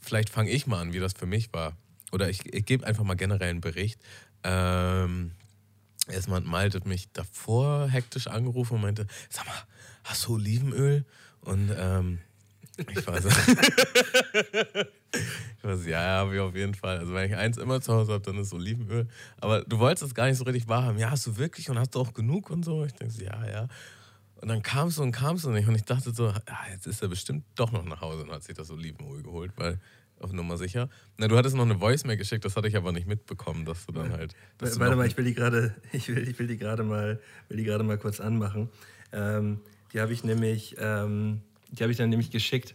vielleicht 0.00 0.30
fange 0.30 0.50
ich 0.50 0.66
mal 0.66 0.80
an, 0.80 0.92
wie 0.92 1.00
das 1.00 1.12
für 1.12 1.26
mich 1.26 1.52
war. 1.52 1.76
Oder 2.12 2.30
ich, 2.30 2.52
ich 2.52 2.64
gebe 2.64 2.86
einfach 2.86 3.04
mal 3.04 3.14
generell 3.14 3.50
einen 3.50 3.60
Bericht. 3.60 4.00
Ähm, 4.42 5.32
erstmal 6.10 6.40
hat 6.40 6.46
Malte 6.46 6.80
mich 6.86 7.10
davor 7.12 7.88
hektisch 7.88 8.26
angerufen 8.26 8.74
und 8.74 8.82
meinte, 8.82 9.06
sag 9.28 9.46
mal, 9.46 9.62
hast 10.04 10.26
du 10.26 10.34
Olivenöl? 10.34 11.04
Und 11.42 11.70
ähm, 11.76 12.18
ich 12.76 13.06
war 13.06 13.20
so, 13.20 13.28
ich 15.12 15.64
war 15.64 15.76
ja, 15.86 16.00
habe 16.00 16.34
ich 16.34 16.40
auf 16.40 16.54
jeden 16.54 16.74
Fall. 16.74 16.98
Also 16.98 17.12
wenn 17.14 17.30
ich 17.30 17.36
eins 17.36 17.58
immer 17.58 17.80
zu 17.80 17.92
Hause 17.92 18.12
habe, 18.12 18.24
dann 18.24 18.38
ist 18.38 18.52
Olivenöl. 18.52 19.08
Aber 19.40 19.62
du 19.62 19.78
wolltest 19.78 20.02
das 20.04 20.14
gar 20.14 20.26
nicht 20.26 20.38
so 20.38 20.44
richtig 20.44 20.68
wahrhaben. 20.68 20.98
Ja, 20.98 21.10
hast 21.10 21.26
du 21.26 21.36
wirklich 21.36 21.68
und 21.70 21.78
hast 21.78 21.94
du 21.94 22.00
auch 22.00 22.12
genug 22.14 22.50
und 22.50 22.64
so? 22.64 22.84
Ich 22.84 22.94
denke 22.94 23.12
so, 23.12 23.22
ja, 23.22 23.48
ja. 23.48 23.68
Und 24.40 24.48
dann 24.48 24.62
kamst 24.62 24.98
du 24.98 25.02
und 25.02 25.12
kamst 25.12 25.44
du 25.44 25.50
nicht. 25.50 25.68
Und 25.68 25.74
ich 25.74 25.84
dachte 25.84 26.14
so, 26.14 26.28
ja, 26.28 26.58
jetzt 26.70 26.86
ist 26.86 27.02
er 27.02 27.08
bestimmt 27.08 27.44
doch 27.56 27.72
noch 27.72 27.84
nach 27.84 28.00
Hause 28.00 28.22
und 28.22 28.30
hat 28.30 28.42
sich 28.42 28.56
das 28.56 28.70
Olivenöl 28.70 29.22
geholt, 29.22 29.52
weil 29.56 29.78
auf 30.20 30.32
Nummer 30.32 30.56
sicher. 30.56 30.88
Na, 31.16 31.28
du 31.28 31.36
hattest 31.36 31.56
noch 31.56 31.64
eine 31.64 31.80
Voicemail 31.80 32.16
geschickt, 32.16 32.44
das 32.44 32.56
hatte 32.56 32.68
ich 32.68 32.76
aber 32.76 32.92
nicht 32.92 33.06
mitbekommen, 33.06 33.64
dass 33.64 33.86
du 33.86 33.92
dann 33.92 34.12
halt. 34.12 34.34
Warte 34.58 34.96
mal, 34.96 35.06
ich 35.06 35.16
will 35.16 35.24
die 35.24 35.34
gerade, 35.34 35.74
ich 35.92 36.08
will, 36.08 36.28
ich 36.28 36.38
will 36.38 36.46
die 36.46 36.58
gerade 36.58 36.82
mal, 36.82 37.20
will 37.48 37.56
die 37.56 37.64
gerade 37.64 37.84
mal 37.84 37.98
kurz 37.98 38.20
anmachen. 38.20 38.68
Ähm, 39.12 39.60
die 39.92 40.00
habe 40.00 40.12
ich 40.12 40.22
nämlich, 40.22 40.76
ähm, 40.78 41.40
die 41.70 41.82
habe 41.82 41.90
ich 41.90 41.98
dann 41.98 42.10
nämlich 42.10 42.30
geschickt, 42.30 42.74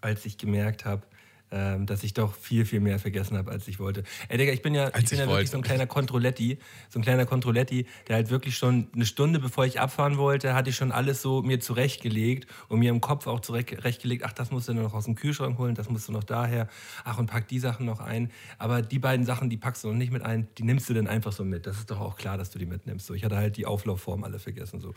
als 0.00 0.26
ich 0.26 0.38
gemerkt 0.38 0.84
habe, 0.84 1.02
ähm, 1.50 1.86
dass 1.86 2.02
ich 2.02 2.14
doch 2.14 2.34
viel, 2.34 2.64
viel 2.64 2.80
mehr 2.80 2.98
vergessen 2.98 3.36
habe, 3.36 3.50
als 3.50 3.68
ich 3.68 3.78
wollte. 3.78 4.04
Ey, 4.28 4.38
Digga, 4.38 4.52
ich 4.52 4.62
bin 4.62 4.74
ja, 4.74 4.84
Als 4.84 5.04
ich 5.04 5.10
bin 5.10 5.18
ich 5.18 5.24
ja 5.24 5.30
wirklich 5.30 5.50
so 5.50 5.56
ein 5.56 5.62
kleiner 5.62 5.86
Kontrolletti, 5.86 6.58
so 6.88 6.98
ein 6.98 7.02
kleiner 7.02 7.26
Kontrolletti, 7.26 7.86
der 8.06 8.16
halt 8.16 8.30
wirklich 8.30 8.56
schon 8.56 8.88
eine 8.94 9.06
Stunde 9.06 9.38
bevor 9.38 9.64
ich 9.64 9.80
abfahren 9.80 10.18
wollte, 10.18 10.54
hatte 10.54 10.70
ich 10.70 10.76
schon 10.76 10.92
alles 10.92 11.22
so 11.22 11.42
mir 11.42 11.60
zurechtgelegt 11.60 12.46
und 12.68 12.80
mir 12.80 12.90
im 12.90 13.00
Kopf 13.00 13.26
auch 13.26 13.40
zurechtgelegt, 13.40 14.24
ach, 14.24 14.32
das 14.32 14.50
musst 14.50 14.68
du 14.68 14.74
noch 14.74 14.94
aus 14.94 15.04
dem 15.04 15.14
Kühlschrank 15.14 15.58
holen, 15.58 15.74
das 15.74 15.88
musst 15.88 16.08
du 16.08 16.12
noch 16.12 16.24
daher, 16.24 16.68
ach, 17.04 17.18
und 17.18 17.26
pack 17.26 17.48
die 17.48 17.58
Sachen 17.58 17.86
noch 17.86 18.00
ein. 18.00 18.30
Aber 18.58 18.82
die 18.82 18.98
beiden 18.98 19.24
Sachen, 19.24 19.50
die 19.50 19.56
packst 19.56 19.84
du 19.84 19.88
noch 19.88 19.94
nicht 19.94 20.12
mit 20.12 20.22
ein, 20.22 20.48
die 20.58 20.62
nimmst 20.62 20.88
du 20.88 20.94
dann 20.94 21.06
einfach 21.06 21.32
so 21.32 21.44
mit. 21.44 21.66
Das 21.66 21.78
ist 21.78 21.90
doch 21.90 22.00
auch 22.00 22.16
klar, 22.16 22.38
dass 22.38 22.50
du 22.50 22.58
die 22.58 22.66
mitnimmst. 22.66 23.06
So, 23.06 23.14
ich 23.14 23.24
hatte 23.24 23.36
halt 23.36 23.56
die 23.56 23.66
Auflaufform 23.66 24.24
alle 24.24 24.38
vergessen. 24.38 24.80
So. 24.80 24.94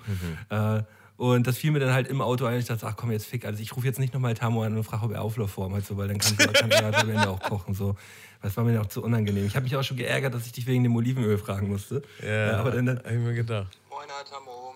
Äh, 0.49 0.83
und 1.21 1.45
das 1.45 1.57
fiel 1.57 1.69
mir 1.69 1.79
dann 1.79 1.93
halt 1.93 2.07
im 2.07 2.19
Auto 2.19 2.45
ein. 2.45 2.57
Ich 2.59 2.65
dachte, 2.65 2.87
ach 2.87 2.95
komm, 2.97 3.11
jetzt 3.11 3.27
fick. 3.27 3.45
Also 3.45 3.61
ich 3.61 3.75
rufe 3.75 3.85
jetzt 3.85 3.99
nicht 3.99 4.11
nochmal 4.13 4.33
Tamo 4.33 4.63
an 4.63 4.75
und 4.75 4.83
frage, 4.83 5.05
ob 5.05 5.11
er 5.11 5.21
Auflaufform 5.21 5.75
hat, 5.75 5.85
so, 5.85 5.95
weil 5.95 6.07
dann 6.07 6.17
kann, 6.17 6.35
kann 6.35 6.71
er 6.71 6.83
halt 6.85 6.95
am 6.95 7.09
Ende 7.09 7.29
auch 7.29 7.39
kochen. 7.39 7.75
So. 7.75 7.95
Das 8.41 8.57
war 8.57 8.63
mir 8.63 8.81
auch 8.81 8.87
zu 8.87 9.03
unangenehm. 9.03 9.45
Ich 9.45 9.55
habe 9.55 9.63
mich 9.63 9.75
auch 9.75 9.83
schon 9.83 9.97
geärgert, 9.97 10.33
dass 10.33 10.47
ich 10.47 10.51
dich 10.51 10.65
wegen 10.65 10.81
dem 10.83 10.95
Olivenöl 10.95 11.37
fragen 11.37 11.69
musste. 11.69 12.01
Ja, 12.23 12.27
Äh, 12.27 12.53
aber 12.55 12.71
dann, 12.71 12.87
dann 12.87 12.97
hab 12.97 13.05
ich 13.05 13.19
mir 13.19 13.35
gedacht. 13.35 13.77
Moin, 13.91 14.07
Herr 14.09 14.25
Tammo. 14.25 14.73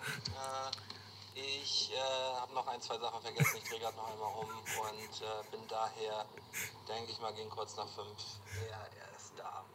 Äh, 1.34 1.40
ich 1.42 1.92
äh, 1.92 2.40
habe 2.40 2.54
noch 2.54 2.68
ein, 2.68 2.80
zwei 2.80 3.00
Sachen 3.00 3.22
vergessen. 3.24 3.58
Ich 3.64 3.68
drehe 3.68 3.80
gerade 3.80 3.96
noch 3.98 4.14
einmal 4.14 4.30
um 4.38 4.50
und 4.50 5.14
äh, 5.22 5.50
bin 5.50 5.62
daher, 5.68 6.26
denke 6.88 7.12
ich 7.12 7.20
mal, 7.20 7.34
gegen 7.34 7.50
kurz 7.50 7.76
nach 7.76 7.88
fünf. 7.90 8.22
Ja, 8.70 8.78
er 8.86 9.18
ist 9.18 9.34
da. 9.36 9.66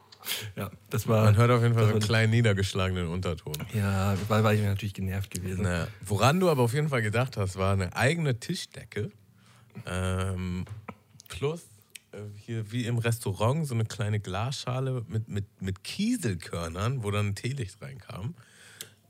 Ja, 0.55 0.71
das 0.89 1.07
war. 1.07 1.25
Man 1.25 1.35
hört 1.35 1.51
auf 1.51 1.61
jeden 1.61 1.73
Fall 1.73 1.85
so 1.85 1.91
einen 1.91 2.01
kleinen 2.01 2.31
niedergeschlagenen 2.31 3.07
Unterton. 3.07 3.55
Ja, 3.73 4.15
war, 4.27 4.43
war 4.43 4.53
ich 4.53 4.61
natürlich 4.61 4.93
genervt 4.93 5.31
gewesen. 5.31 5.61
Na, 5.63 5.87
woran 6.05 6.39
du 6.39 6.49
aber 6.49 6.63
auf 6.63 6.73
jeden 6.73 6.89
Fall 6.89 7.01
gedacht 7.01 7.37
hast, 7.37 7.57
war 7.57 7.73
eine 7.73 7.95
eigene 7.95 8.39
Tischdecke. 8.39 9.11
Ähm, 9.85 10.65
plus 11.27 11.61
äh, 12.11 12.17
hier 12.37 12.71
wie 12.71 12.85
im 12.85 12.97
Restaurant 12.97 13.65
so 13.67 13.73
eine 13.73 13.85
kleine 13.85 14.19
Glasschale 14.19 15.03
mit, 15.07 15.29
mit, 15.29 15.61
mit 15.61 15.83
Kieselkörnern, 15.83 17.03
wo 17.03 17.11
dann 17.11 17.27
ein 17.27 17.35
Teelicht 17.35 17.81
reinkam. 17.81 18.35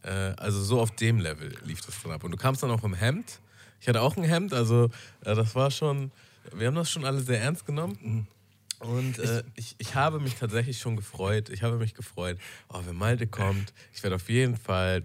Äh, 0.03 0.09
also 0.37 0.61
so 0.61 0.79
auf 0.79 0.91
dem 0.91 1.19
Level 1.19 1.53
lief 1.63 1.81
das 1.81 2.01
dann 2.03 2.11
ab. 2.11 2.23
Und 2.23 2.31
du 2.31 2.37
kamst 2.37 2.63
dann 2.63 2.71
auch 2.71 2.83
im 2.83 2.93
Hemd. 2.93 3.39
Ich 3.79 3.87
hatte 3.87 4.01
auch 4.01 4.15
ein 4.17 4.23
Hemd, 4.23 4.53
also 4.53 4.85
äh, 5.25 5.35
das 5.35 5.55
war 5.55 5.71
schon, 5.71 6.11
wir 6.53 6.67
haben 6.67 6.75
das 6.75 6.91
schon 6.91 7.05
alle 7.05 7.21
sehr 7.21 7.41
ernst 7.41 7.65
genommen. 7.65 8.27
Und 8.81 9.19
äh, 9.19 9.43
ich, 9.55 9.75
ich 9.77 9.95
habe 9.95 10.19
mich 10.19 10.35
tatsächlich 10.35 10.79
schon 10.79 10.95
gefreut. 10.95 11.49
Ich 11.49 11.61
habe 11.63 11.77
mich 11.77 11.93
gefreut, 11.93 12.37
oh, 12.69 12.81
wenn 12.85 12.95
Malte 12.95 13.27
kommt, 13.27 13.73
ich 13.93 14.01
werde 14.01 14.15
auf 14.15 14.29
jeden 14.29 14.57
Fall 14.57 15.03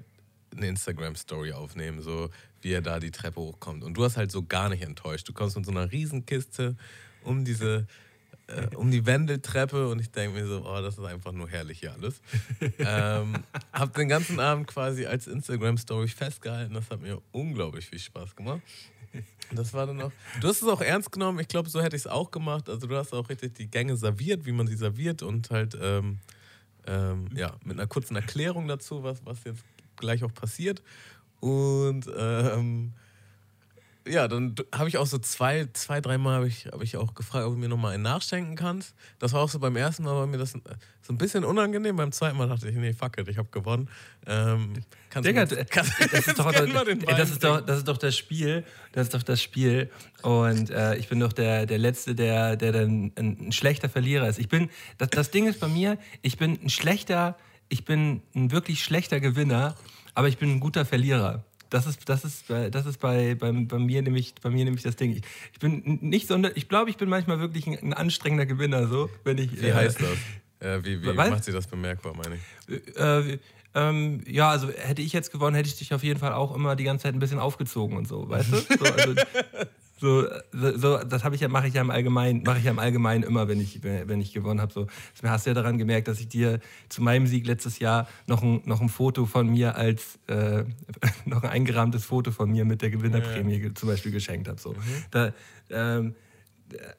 eine 0.56 0.68
Instagram-Story 0.68 1.52
aufnehmen, 1.52 2.00
so 2.00 2.30
wie 2.62 2.72
er 2.72 2.80
da 2.80 2.98
die 2.98 3.10
Treppe 3.10 3.40
hochkommt. 3.40 3.84
Und 3.84 3.94
du 3.94 4.04
hast 4.04 4.16
halt 4.16 4.32
so 4.32 4.42
gar 4.42 4.70
nicht 4.70 4.82
enttäuscht. 4.82 5.28
Du 5.28 5.32
kommst 5.32 5.56
mit 5.56 5.66
so 5.66 5.72
einer 5.72 5.92
Riesenkiste 5.92 6.76
um 7.22 7.44
diese, 7.44 7.86
äh, 8.46 8.74
um 8.76 8.90
die 8.90 9.04
Wendeltreppe 9.04 9.88
und 9.88 10.00
ich 10.00 10.10
denke 10.10 10.40
mir 10.40 10.46
so, 10.46 10.64
oh, 10.64 10.80
das 10.80 10.96
ist 10.96 11.04
einfach 11.04 11.32
nur 11.32 11.48
herrlich 11.48 11.80
hier 11.80 11.92
alles. 11.92 12.20
ähm, 12.78 13.34
hab 13.72 13.92
den 13.94 14.08
ganzen 14.08 14.40
Abend 14.40 14.68
quasi 14.68 15.04
als 15.04 15.26
Instagram-Story 15.26 16.08
festgehalten. 16.08 16.74
Das 16.74 16.90
hat 16.90 17.02
mir 17.02 17.20
unglaublich 17.32 17.86
viel 17.86 17.98
Spaß 17.98 18.34
gemacht. 18.34 18.62
Das 19.52 19.72
war 19.72 19.86
dann 19.86 20.00
auch. 20.02 20.12
Du 20.40 20.48
hast 20.48 20.62
es 20.62 20.68
auch 20.68 20.80
ernst 20.80 21.12
genommen. 21.12 21.38
Ich 21.38 21.48
glaube, 21.48 21.68
so 21.68 21.80
hätte 21.80 21.94
ich 21.94 22.02
es 22.02 22.06
auch 22.06 22.30
gemacht. 22.30 22.68
Also 22.68 22.86
du 22.86 22.96
hast 22.96 23.12
auch 23.12 23.28
richtig 23.28 23.54
die 23.54 23.68
Gänge 23.68 23.96
serviert, 23.96 24.44
wie 24.44 24.52
man 24.52 24.66
sie 24.66 24.76
serviert 24.76 25.22
und 25.22 25.50
halt 25.50 25.76
ähm, 25.80 26.18
ähm, 26.86 27.28
ja 27.34 27.54
mit 27.64 27.78
einer 27.78 27.86
kurzen 27.86 28.16
Erklärung 28.16 28.66
dazu, 28.66 29.02
was, 29.02 29.24
was 29.24 29.44
jetzt 29.44 29.64
gleich 29.96 30.24
auch 30.24 30.34
passiert. 30.34 30.82
Und 31.40 32.10
ähm, 32.16 32.92
ja, 34.08 34.28
dann 34.28 34.54
habe 34.74 34.88
ich 34.88 34.98
auch 34.98 35.06
so 35.06 35.18
zwei, 35.18 35.68
zwei 35.72 36.00
dreimal 36.00 36.36
habe 36.36 36.48
ich, 36.48 36.66
hab 36.66 36.82
ich 36.82 36.96
auch 36.96 37.14
gefragt, 37.14 37.46
ob 37.46 37.54
du 37.54 37.58
mir 37.58 37.68
nochmal 37.68 37.94
einen 37.94 38.02
nachschenken 38.02 38.56
kannst. 38.56 38.94
Das 39.18 39.32
war 39.32 39.40
auch 39.40 39.48
so 39.48 39.58
beim 39.58 39.76
ersten 39.76 40.04
Mal 40.04 40.14
bei 40.20 40.26
mir 40.26 40.38
das 40.38 40.52
so 40.52 41.12
ein 41.12 41.18
bisschen 41.18 41.44
unangenehm. 41.44 41.96
Beim 41.96 42.12
zweiten 42.12 42.36
Mal 42.36 42.48
dachte 42.48 42.68
ich, 42.68 42.76
nee, 42.76 42.92
fuck 42.92 43.18
it, 43.18 43.28
ich 43.28 43.38
habe 43.38 43.48
gewonnen. 43.50 43.88
Ähm, 44.26 44.74
kannst 45.10 45.28
Digga, 45.28 45.44
du 45.46 45.64
kannst, 45.64 45.92
das 46.12 46.26
ist, 46.26 46.38
doch, 46.38 46.52
ey, 46.52 46.96
das, 47.16 47.30
ist 47.30 47.42
doch, 47.42 47.60
das 47.60 47.78
ist 47.78 47.88
doch 47.88 47.96
das 47.96 48.16
Spiel. 48.16 48.64
Das 48.92 49.06
ist 49.06 49.14
doch 49.14 49.22
das 49.22 49.42
Spiel. 49.42 49.90
Und 50.22 50.70
äh, 50.70 50.96
ich 50.96 51.08
bin 51.08 51.18
doch 51.20 51.32
der, 51.32 51.66
der 51.66 51.78
Letzte, 51.78 52.14
der, 52.14 52.56
der 52.56 52.72
dann 52.72 53.12
ein, 53.16 53.46
ein 53.46 53.52
schlechter 53.52 53.88
Verlierer 53.88 54.28
ist. 54.28 54.38
Ich 54.38 54.48
bin, 54.48 54.70
das, 54.98 55.10
das 55.10 55.30
Ding 55.30 55.46
ist 55.46 55.60
bei 55.60 55.68
mir, 55.68 55.98
ich 56.22 56.36
bin 56.36 56.58
ein 56.62 56.68
schlechter, 56.68 57.36
ich 57.68 57.84
bin 57.84 58.22
ein 58.34 58.52
wirklich 58.52 58.84
schlechter 58.84 59.20
Gewinner, 59.20 59.74
aber 60.14 60.28
ich 60.28 60.38
bin 60.38 60.50
ein 60.50 60.60
guter 60.60 60.84
Verlierer. 60.84 61.44
Das 61.70 61.86
ist, 61.86 62.08
das 62.08 62.24
ist, 62.24 62.48
bei- 62.48 62.70
das 62.70 62.86
ist 62.86 62.98
bei, 63.00 63.34
bei, 63.34 63.50
bei, 63.52 63.78
mir 63.78 64.02
nämlich, 64.02 64.34
bei 64.40 64.50
mir 64.50 64.64
nämlich 64.64 64.82
das 64.84 64.96
Ding. 64.96 65.20
Ich, 65.52 65.58
bin 65.58 65.98
nicht 66.02 66.28
sonder, 66.28 66.56
ich 66.56 66.68
glaube, 66.68 66.90
ich 66.90 66.96
bin 66.96 67.08
manchmal 67.08 67.40
wirklich 67.40 67.66
ein, 67.66 67.78
ein 67.78 67.92
anstrengender 67.92 68.46
Gewinner, 68.46 68.86
so, 68.88 69.10
wenn 69.24 69.38
ich. 69.38 69.60
Wie 69.60 69.72
heißt 69.72 70.00
das? 70.00 70.18
Äh, 70.60 70.84
wie 70.84 71.02
wie 71.02 71.06
macht 71.12 71.44
sie 71.44 71.52
das 71.52 71.66
bemerkbar, 71.66 72.14
meine 72.16 72.36
ich? 72.36 72.96
Äh, 72.96 73.38
ähm, 73.74 74.22
ja, 74.26 74.48
also 74.50 74.70
hätte 74.70 75.02
ich 75.02 75.12
jetzt 75.12 75.30
gewonnen, 75.32 75.54
hätte 75.54 75.68
ich 75.68 75.76
dich 75.76 75.92
auf 75.92 76.02
jeden 76.02 76.18
Fall 76.18 76.32
auch 76.32 76.54
immer 76.54 76.76
die 76.76 76.84
ganze 76.84 77.02
Zeit 77.02 77.14
ein 77.14 77.18
bisschen 77.18 77.38
aufgezogen 77.38 77.96
und 77.98 78.08
so, 78.08 78.26
weißt 78.28 78.52
du? 78.52 78.56
So, 78.78 78.84
also, 78.86 79.14
so, 79.98 80.24
so, 80.52 80.76
so 80.78 80.98
das 80.98 81.24
habe 81.24 81.34
ich 81.34 81.40
ja, 81.40 81.48
mache 81.48 81.68
ich 81.68 81.74
ja 81.74 81.80
im 81.80 81.90
Allgemeinen, 81.90 82.42
mache 82.42 82.58
ich 82.58 82.64
ja 82.64 82.70
im 82.70 82.78
Allgemeinen 82.78 83.22
immer, 83.24 83.48
wenn 83.48 83.60
ich, 83.60 83.82
wenn 83.82 84.20
ich 84.20 84.32
gewonnen 84.32 84.60
habe. 84.60 84.72
So, 84.72 84.86
das 85.20 85.30
hast 85.30 85.46
du 85.46 85.50
ja 85.50 85.54
daran 85.54 85.78
gemerkt, 85.78 86.08
dass 86.08 86.20
ich 86.20 86.28
dir 86.28 86.60
zu 86.88 87.02
meinem 87.02 87.26
Sieg 87.26 87.46
letztes 87.46 87.78
Jahr 87.78 88.06
noch 88.26 88.42
ein, 88.42 88.60
noch 88.66 88.80
ein 88.82 88.88
Foto 88.88 89.24
von 89.26 89.48
mir 89.48 89.76
als 89.76 90.18
äh, 90.26 90.64
noch 91.24 91.42
ein 91.42 91.50
eingerahmtes 91.50 92.04
Foto 92.04 92.30
von 92.30 92.50
mir 92.50 92.64
mit 92.64 92.82
der 92.82 92.90
Gewinnerprämie 92.90 93.58
ge- 93.60 93.74
zum 93.74 93.88
Beispiel 93.88 94.12
geschenkt 94.12 94.48
habe. 94.48 94.60
So. 94.60 94.74
Da, 95.10 95.32
ähm, 95.70 96.14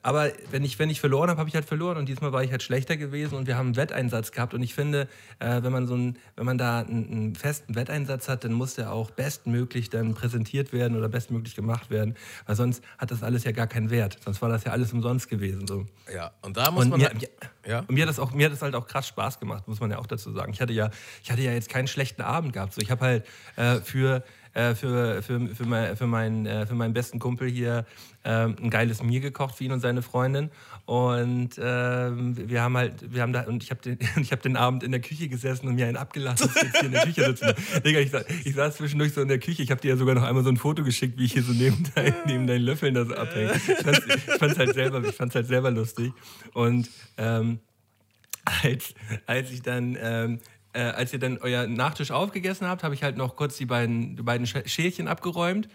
aber 0.01 0.32
wenn 0.51 0.63
ich, 0.63 0.80
wenn 0.80 0.89
ich 0.89 0.99
verloren 0.99 1.30
habe, 1.30 1.39
habe 1.39 1.49
ich 1.49 1.56
halt 1.56 1.65
verloren 1.65 1.97
und 1.97 2.08
diesmal 2.08 2.32
war 2.32 2.43
ich 2.43 2.51
halt 2.51 2.63
schlechter 2.63 2.95
gewesen 2.95 3.36
und 3.36 3.47
wir 3.47 3.58
haben 3.58 3.67
einen 3.67 3.75
Wetteinsatz 3.75 4.32
gehabt 4.32 4.53
und 4.53 4.63
ich 4.63 4.73
finde, 4.73 5.08
äh, 5.39 5.62
wenn 5.62 5.71
man 5.71 5.88
so 5.88 5.95
ein, 5.95 6.17
wenn 6.36 6.45
man 6.45 6.58
da 6.58 6.80
einen, 6.80 7.12
einen 7.12 7.36
festen 7.36 7.75
Wetteinsatz 7.75 8.30
hat, 8.30 8.43
dann 8.43 8.53
muss 8.53 8.75
der 8.75 8.93
auch 8.93 9.12
bestmöglich 9.12 9.89
dann 9.89 10.13
präsentiert 10.13 10.71
werden 10.71 10.97
oder 10.97 11.10
bestmöglich 11.10 11.56
gemacht 11.56 11.89
werden, 11.89 12.15
weil 12.45 12.56
sonst 12.56 12.84
hat 12.97 13.12
das 13.12 13.23
alles 13.23 13.43
ja 13.43 13.51
gar 13.51 13.67
keinen 13.67 13.89
Wert, 13.89 14.17
sonst 14.23 14.41
war 14.41 14.49
das 14.49 14.63
ja 14.63 14.71
alles 14.71 14.93
umsonst 14.93 15.30
gewesen 15.30 15.67
so. 15.67 15.86
Ja, 16.13 16.32
und 16.41 16.56
da 16.56 16.71
muss 16.71 16.86
Und 16.86 16.91
man 16.91 16.99
mir, 17.01 17.10
halt, 17.10 17.30
ja? 17.65 17.80
und 17.80 17.91
mir 17.91 18.03
hat 18.03 18.10
das 18.10 18.19
auch 18.19 18.32
mir 18.32 18.45
hat 18.45 18.53
das 18.53 18.62
halt 18.62 18.75
auch 18.75 18.88
krass 18.88 19.08
Spaß 19.08 19.39
gemacht, 19.39 19.67
muss 19.67 19.82
man 19.82 19.91
ja 19.91 19.99
auch 19.99 20.08
dazu 20.08 20.32
sagen. 20.32 20.53
Ich 20.53 20.62
hatte 20.62 20.73
ja 20.73 20.89
ich 21.23 21.32
hatte 21.32 21.41
ja 21.41 21.51
jetzt 21.51 21.69
keinen 21.69 21.88
schlechten 21.88 22.21
Abend 22.21 22.53
gehabt. 22.53 22.73
So, 22.73 22.82
ich 22.82 22.91
habe 22.91 23.06
halt 23.06 23.25
äh, 23.58 23.82
für 23.82 24.23
äh, 24.53 24.75
für, 24.75 25.21
für, 25.21 25.47
für, 25.47 25.65
mein, 25.65 25.95
für, 25.95 26.07
meinen, 26.07 26.45
äh, 26.45 26.65
für 26.65 26.75
meinen 26.75 26.93
besten 26.93 27.19
Kumpel 27.19 27.49
hier 27.49 27.86
ähm, 28.23 28.55
ein 28.62 28.69
geiles 28.69 29.01
Mir 29.01 29.19
gekocht 29.19 29.55
für 29.55 29.63
ihn 29.63 29.71
und 29.71 29.79
seine 29.79 30.01
Freundin. 30.01 30.49
Und 30.86 31.51
ähm, 31.60 32.49
wir 32.49 32.62
haben 32.62 32.77
halt, 32.77 33.13
wir 33.13 33.21
haben 33.21 33.33
da, 33.33 33.41
und 33.41 33.63
ich 33.63 33.71
habe 33.71 33.81
den, 33.81 33.99
ich 34.21 34.31
hab 34.31 34.41
den 34.41 34.55
Abend 34.57 34.83
in 34.83 34.91
der 34.91 35.01
Küche 35.01 35.29
gesessen 35.29 35.67
und 35.67 35.75
mir 35.75 35.88
einen 35.88 35.97
abgelassen, 35.97 36.47
dass 36.47 36.55
ich 36.55 36.63
jetzt 36.63 36.79
hier 36.79 36.86
in 36.86 36.91
der 36.91 37.03
Küche 37.03 37.25
sitzen. 37.25 37.53
Digga, 37.86 37.99
ich, 37.99 38.12
ich 38.45 38.55
saß 38.55 38.77
zwischendurch 38.77 39.13
so 39.13 39.21
in 39.21 39.27
der 39.27 39.39
Küche. 39.39 39.63
Ich 39.63 39.71
habe 39.71 39.81
dir 39.81 39.89
ja 39.89 39.97
sogar 39.97 40.15
noch 40.15 40.23
einmal 40.23 40.43
so 40.43 40.49
ein 40.49 40.57
Foto 40.57 40.83
geschickt, 40.83 41.17
wie 41.17 41.25
ich 41.25 41.33
hier 41.33 41.43
so 41.43 41.53
neben, 41.53 41.83
dein, 41.95 42.13
neben 42.25 42.47
deinen 42.47 42.63
Löffeln 42.63 42.93
da 42.93 43.05
so 43.05 43.15
abhänge. 43.15 43.53
Ich 43.55 43.83
fand's, 43.83 44.01
ich 44.07 44.33
fand's 44.36 44.57
halt 44.57 44.73
selber, 44.73 45.03
ich 45.03 45.15
fand's 45.15 45.36
halt 45.36 45.47
selber 45.47 45.71
lustig. 45.71 46.13
Und 46.53 46.89
ähm, 47.17 47.60
als, 48.63 48.93
als 49.25 49.51
ich 49.51 49.62
dann, 49.62 49.97
ähm, 50.01 50.39
äh, 50.77 50.81
als 50.81 51.11
ihr 51.13 51.19
dann 51.19 51.37
euer 51.39 51.65
Nachtisch 51.67 52.11
aufgegessen 52.11 52.67
habt, 52.67 52.83
habe 52.83 52.93
ich 52.93 53.01
halt 53.03 53.17
noch 53.17 53.35
kurz 53.35 53.57
die 53.57 53.65
beiden, 53.65 54.15
die 54.15 54.21
beiden 54.23 54.45
Sch- 54.45 54.67
Schälchen 54.67 55.07
abgeräumt, 55.07 55.67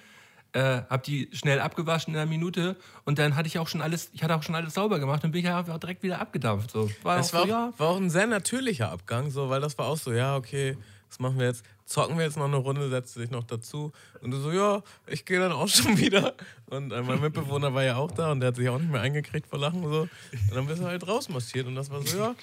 äh, 0.52 0.82
habe 0.88 1.02
die 1.04 1.28
schnell 1.32 1.60
abgewaschen 1.60 2.14
in 2.14 2.20
einer 2.20 2.30
Minute 2.30 2.76
und 3.04 3.18
dann 3.18 3.34
hatte 3.36 3.46
ich 3.48 3.58
auch 3.58 3.68
schon 3.68 3.80
alles, 3.80 4.10
ich 4.12 4.22
hatte 4.22 4.34
auch 4.36 4.42
schon 4.42 4.54
alles 4.54 4.74
sauber 4.74 4.98
gemacht 4.98 5.24
und 5.24 5.32
bin 5.32 5.40
ich 5.44 5.50
einfach 5.50 5.78
direkt 5.78 6.02
wieder 6.02 6.20
abgedampft. 6.20 6.70
So. 6.70 6.90
War 7.02 7.18
Es 7.18 7.30
auch 7.30 7.38
war, 7.38 7.42
so, 7.42 7.48
ja, 7.48 7.72
war 7.78 7.88
auch 7.88 7.96
ein 7.96 8.10
sehr 8.10 8.26
natürlicher 8.26 8.90
Abgang, 8.90 9.30
so, 9.30 9.48
weil 9.50 9.60
das 9.60 9.76
war 9.78 9.86
auch 9.86 9.96
so, 9.96 10.12
ja, 10.12 10.36
okay, 10.36 10.76
was 11.08 11.18
machen 11.18 11.38
wir 11.38 11.46
jetzt? 11.46 11.64
Zocken 11.84 12.16
wir 12.16 12.24
jetzt 12.24 12.38
noch 12.38 12.44
eine 12.46 12.56
Runde, 12.56 12.88
setzt 12.88 13.12
sich 13.14 13.30
noch 13.30 13.44
dazu. 13.44 13.92
Und 14.22 14.30
du 14.30 14.38
so, 14.38 14.50
ja, 14.50 14.82
ich 15.06 15.26
gehe 15.26 15.38
dann 15.40 15.52
auch 15.52 15.68
schon 15.76 15.98
wieder. 15.98 16.32
Und 16.70 16.90
äh, 16.90 17.02
mein 17.02 17.20
Mitbewohner 17.20 17.74
war 17.74 17.82
ja 17.82 17.96
auch 17.96 18.10
da 18.12 18.32
und 18.32 18.40
der 18.40 18.48
hat 18.48 18.56
sich 18.56 18.66
auch 18.70 18.78
nicht 18.78 18.90
mehr 18.90 19.02
eingekriegt 19.02 19.46
vor 19.46 19.58
Lachen. 19.58 19.82
So. 19.82 20.02
Und 20.02 20.54
dann 20.54 20.66
bist 20.66 20.80
du 20.80 20.86
halt 20.86 21.06
rausmarschiert 21.06 21.66
und 21.66 21.74
das 21.74 21.90
war 21.90 22.00
so, 22.02 22.16
ja. 22.16 22.34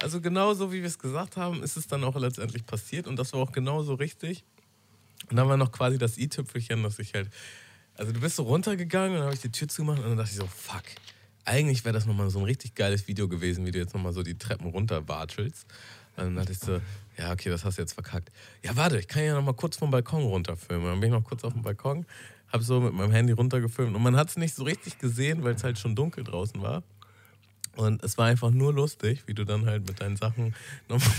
Also 0.00 0.20
genau 0.20 0.54
so, 0.54 0.72
wie 0.72 0.80
wir 0.80 0.86
es 0.86 0.98
gesagt 0.98 1.36
haben, 1.36 1.62
ist 1.62 1.76
es 1.76 1.86
dann 1.88 2.04
auch 2.04 2.16
letztendlich 2.16 2.64
passiert 2.64 3.06
und 3.06 3.16
das 3.16 3.32
war 3.32 3.40
auch 3.40 3.52
genauso 3.52 3.94
richtig. 3.94 4.44
Und 5.28 5.36
dann 5.36 5.48
war 5.48 5.56
noch 5.56 5.72
quasi 5.72 5.98
das 5.98 6.18
i-Tüpfelchen, 6.18 6.82
dass 6.82 6.98
ich 6.98 7.14
halt. 7.14 7.28
Also 7.94 8.12
du 8.12 8.20
bist 8.20 8.36
so 8.36 8.44
runtergegangen 8.44 9.12
und 9.12 9.16
dann 9.16 9.24
habe 9.24 9.34
ich 9.34 9.40
die 9.40 9.50
Tür 9.50 9.66
zugemacht 9.68 9.98
und 9.98 10.04
dann 10.04 10.16
dachte 10.16 10.30
ich 10.30 10.36
so, 10.36 10.46
fuck. 10.46 10.84
Eigentlich 11.44 11.84
wäre 11.84 11.94
das 11.94 12.06
nochmal 12.06 12.30
so 12.30 12.38
ein 12.38 12.44
richtig 12.44 12.74
geiles 12.74 13.08
Video 13.08 13.26
gewesen, 13.26 13.66
wie 13.66 13.72
du 13.72 13.78
jetzt 13.78 13.94
nochmal 13.94 14.12
so 14.12 14.22
die 14.22 14.38
Treppen 14.38 14.68
runterwatschelst. 14.68 15.66
Und 16.16 16.24
dann 16.24 16.36
dachte 16.36 16.52
ich 16.52 16.58
so, 16.58 16.80
ja, 17.16 17.32
okay, 17.32 17.48
das 17.48 17.64
hast 17.64 17.78
du 17.78 17.82
jetzt 17.82 17.94
verkackt. 17.94 18.30
Ja, 18.62 18.76
warte, 18.76 18.98
ich 18.98 19.08
kann 19.08 19.24
ja 19.24 19.34
nochmal 19.34 19.54
kurz 19.54 19.76
vom 19.76 19.90
Balkon 19.90 20.22
runterfilmen. 20.22 20.86
Dann 20.86 21.00
bin 21.00 21.12
ich 21.12 21.18
noch 21.18 21.24
kurz 21.24 21.42
auf 21.42 21.52
dem 21.52 21.62
Balkon, 21.62 22.06
habe 22.52 22.62
so 22.62 22.80
mit 22.80 22.92
meinem 22.92 23.12
Handy 23.12 23.32
runtergefilmt 23.32 23.96
und 23.96 24.02
man 24.02 24.16
hat 24.16 24.28
es 24.28 24.36
nicht 24.36 24.54
so 24.54 24.62
richtig 24.62 24.98
gesehen, 24.98 25.42
weil 25.42 25.54
es 25.54 25.64
halt 25.64 25.78
schon 25.78 25.96
dunkel 25.96 26.22
draußen 26.22 26.60
war. 26.62 26.84
Und 27.78 28.02
es 28.02 28.18
war 28.18 28.26
einfach 28.26 28.50
nur 28.50 28.74
lustig, 28.74 29.22
wie 29.26 29.34
du 29.34 29.44
dann 29.44 29.64
halt 29.64 29.86
mit 29.86 30.00
deinen 30.00 30.16
Sachen 30.16 30.52
nochmal 30.88 31.14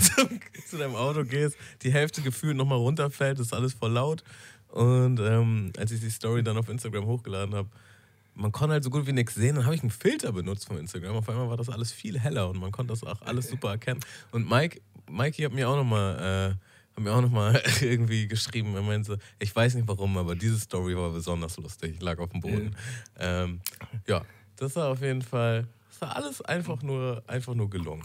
zu, 0.68 0.76
deinem 0.76 0.94
Auto 0.94 1.24
gehst, 1.24 1.56
die 1.80 1.90
Hälfte 1.90 2.20
gefühlt 2.20 2.54
nochmal 2.54 2.76
runterfällt, 2.76 3.38
ist 3.38 3.54
alles 3.54 3.72
voll 3.72 3.92
laut. 3.92 4.22
Und 4.68 5.20
ähm, 5.20 5.72
als 5.78 5.90
ich 5.90 6.00
die 6.00 6.10
Story 6.10 6.42
dann 6.42 6.58
auf 6.58 6.68
Instagram 6.68 7.06
hochgeladen 7.06 7.54
habe, 7.54 7.70
man 8.34 8.52
konnte 8.52 8.74
halt 8.74 8.84
so 8.84 8.90
gut 8.90 9.06
wie 9.06 9.12
nichts 9.12 9.34
sehen. 9.36 9.56
Dann 9.56 9.64
habe 9.64 9.74
ich 9.74 9.80
einen 9.80 9.90
Filter 9.90 10.32
benutzt 10.32 10.66
von 10.66 10.76
Instagram. 10.76 11.16
Auf 11.16 11.30
einmal 11.30 11.48
war 11.48 11.56
das 11.56 11.70
alles 11.70 11.92
viel 11.92 12.20
heller 12.20 12.50
und 12.50 12.58
man 12.58 12.72
konnte 12.72 12.92
das 12.92 13.04
auch 13.04 13.22
alles 13.22 13.48
super 13.48 13.70
erkennen. 13.70 14.00
Und 14.30 14.46
Mike, 14.48 14.82
Mikey 15.10 15.42
hat 15.44 15.52
mir 15.54 15.66
auch 15.66 15.76
nochmal 15.76 16.18
äh, 16.52 16.94
hat 16.94 17.02
mir 17.02 17.12
auch 17.12 17.22
noch 17.22 17.30
mal 17.30 17.60
irgendwie 17.80 18.28
geschrieben. 18.28 18.74
Er 18.74 18.82
meinte, 18.82 19.18
ich 19.38 19.56
weiß 19.56 19.76
nicht 19.76 19.88
warum, 19.88 20.18
aber 20.18 20.34
diese 20.34 20.60
Story 20.60 20.94
war 20.94 21.10
besonders 21.10 21.56
lustig. 21.56 21.94
Ich 21.94 22.02
lag 22.02 22.18
auf 22.18 22.28
dem 22.28 22.40
Boden. 22.40 22.76
Ähm, 23.18 23.60
ja 24.06 24.22
das 24.60 24.76
war 24.76 24.88
auf 24.88 25.00
jeden 25.00 25.22
Fall, 25.22 25.66
das 26.00 26.08
war 26.08 26.16
alles 26.16 26.40
einfach 26.42 26.82
nur, 26.82 27.22
einfach 27.26 27.54
nur 27.54 27.68
gelungen. 27.68 28.04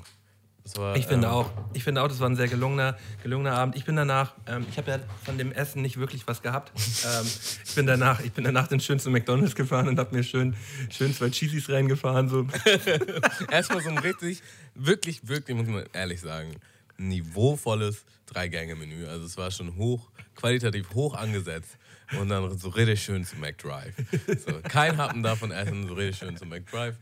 War, 0.76 0.96
ich 0.96 1.06
finde 1.06 1.28
ähm, 1.28 1.34
auch. 1.34 1.52
Ich 1.74 1.84
finde 1.84 2.02
auch, 2.02 2.08
das 2.08 2.20
war 2.20 2.28
ein 2.28 2.36
sehr 2.36 2.48
gelungener, 2.48 2.98
gelungener 3.22 3.54
Abend. 3.54 3.76
Ich 3.76 3.86
bin 3.86 3.96
danach, 3.96 4.34
ähm, 4.48 4.66
ich 4.70 4.78
habe 4.78 4.92
ja 4.92 5.00
von 5.24 5.38
dem 5.38 5.52
Essen 5.52 5.84
nicht 5.84 5.98
wirklich 5.98 6.28
was 6.28 6.42
gehabt. 6.42 6.72
ähm, 6.76 7.28
ich 7.64 7.76
bin 7.76 7.86
danach, 7.86 8.20
ich 8.20 8.32
bin 8.32 8.44
danach 8.44 8.68
den 8.68 8.80
schönsten 8.80 9.12
McDonalds 9.12 9.54
gefahren 9.54 9.88
und 9.88 10.00
habe 10.00 10.16
mir 10.16 10.24
schön, 10.24 10.56
schön 10.90 11.14
zwei 11.14 11.30
Cheesies 11.30 11.70
reingefahren. 11.70 12.30
So. 12.30 12.48
Erstmal 13.52 13.82
so 13.82 13.90
ein 13.90 14.00
richtig, 14.00 14.42
wirklich, 14.74 15.28
wirklich, 15.28 15.56
muss 15.56 15.68
man 15.68 15.86
ehrlich 15.94 16.20
sagen, 16.20 16.56
niveauvolles 16.98 18.04
Drei-Gänge-Menü. 18.26 19.06
Also 19.06 19.28
es 19.28 19.38
war 19.38 19.52
schon 19.52 19.76
hoch, 19.76 20.10
qualitativ 20.36 20.90
hoch 20.96 21.14
angesetzt. 21.14 21.78
Und 22.20 22.30
dann 22.30 22.58
so 22.58 22.70
richtig 22.70 23.04
schön 23.04 23.26
zu 23.26 23.36
McDrive. 23.38 23.94
So, 24.46 24.60
kein 24.64 24.98
Happen 24.98 25.24
davon 25.24 25.52
essen, 25.52 25.88
so 25.88 25.94
richtig 25.94 26.18
schön 26.18 26.38
zu 26.38 26.46
McDrive. 26.46 26.96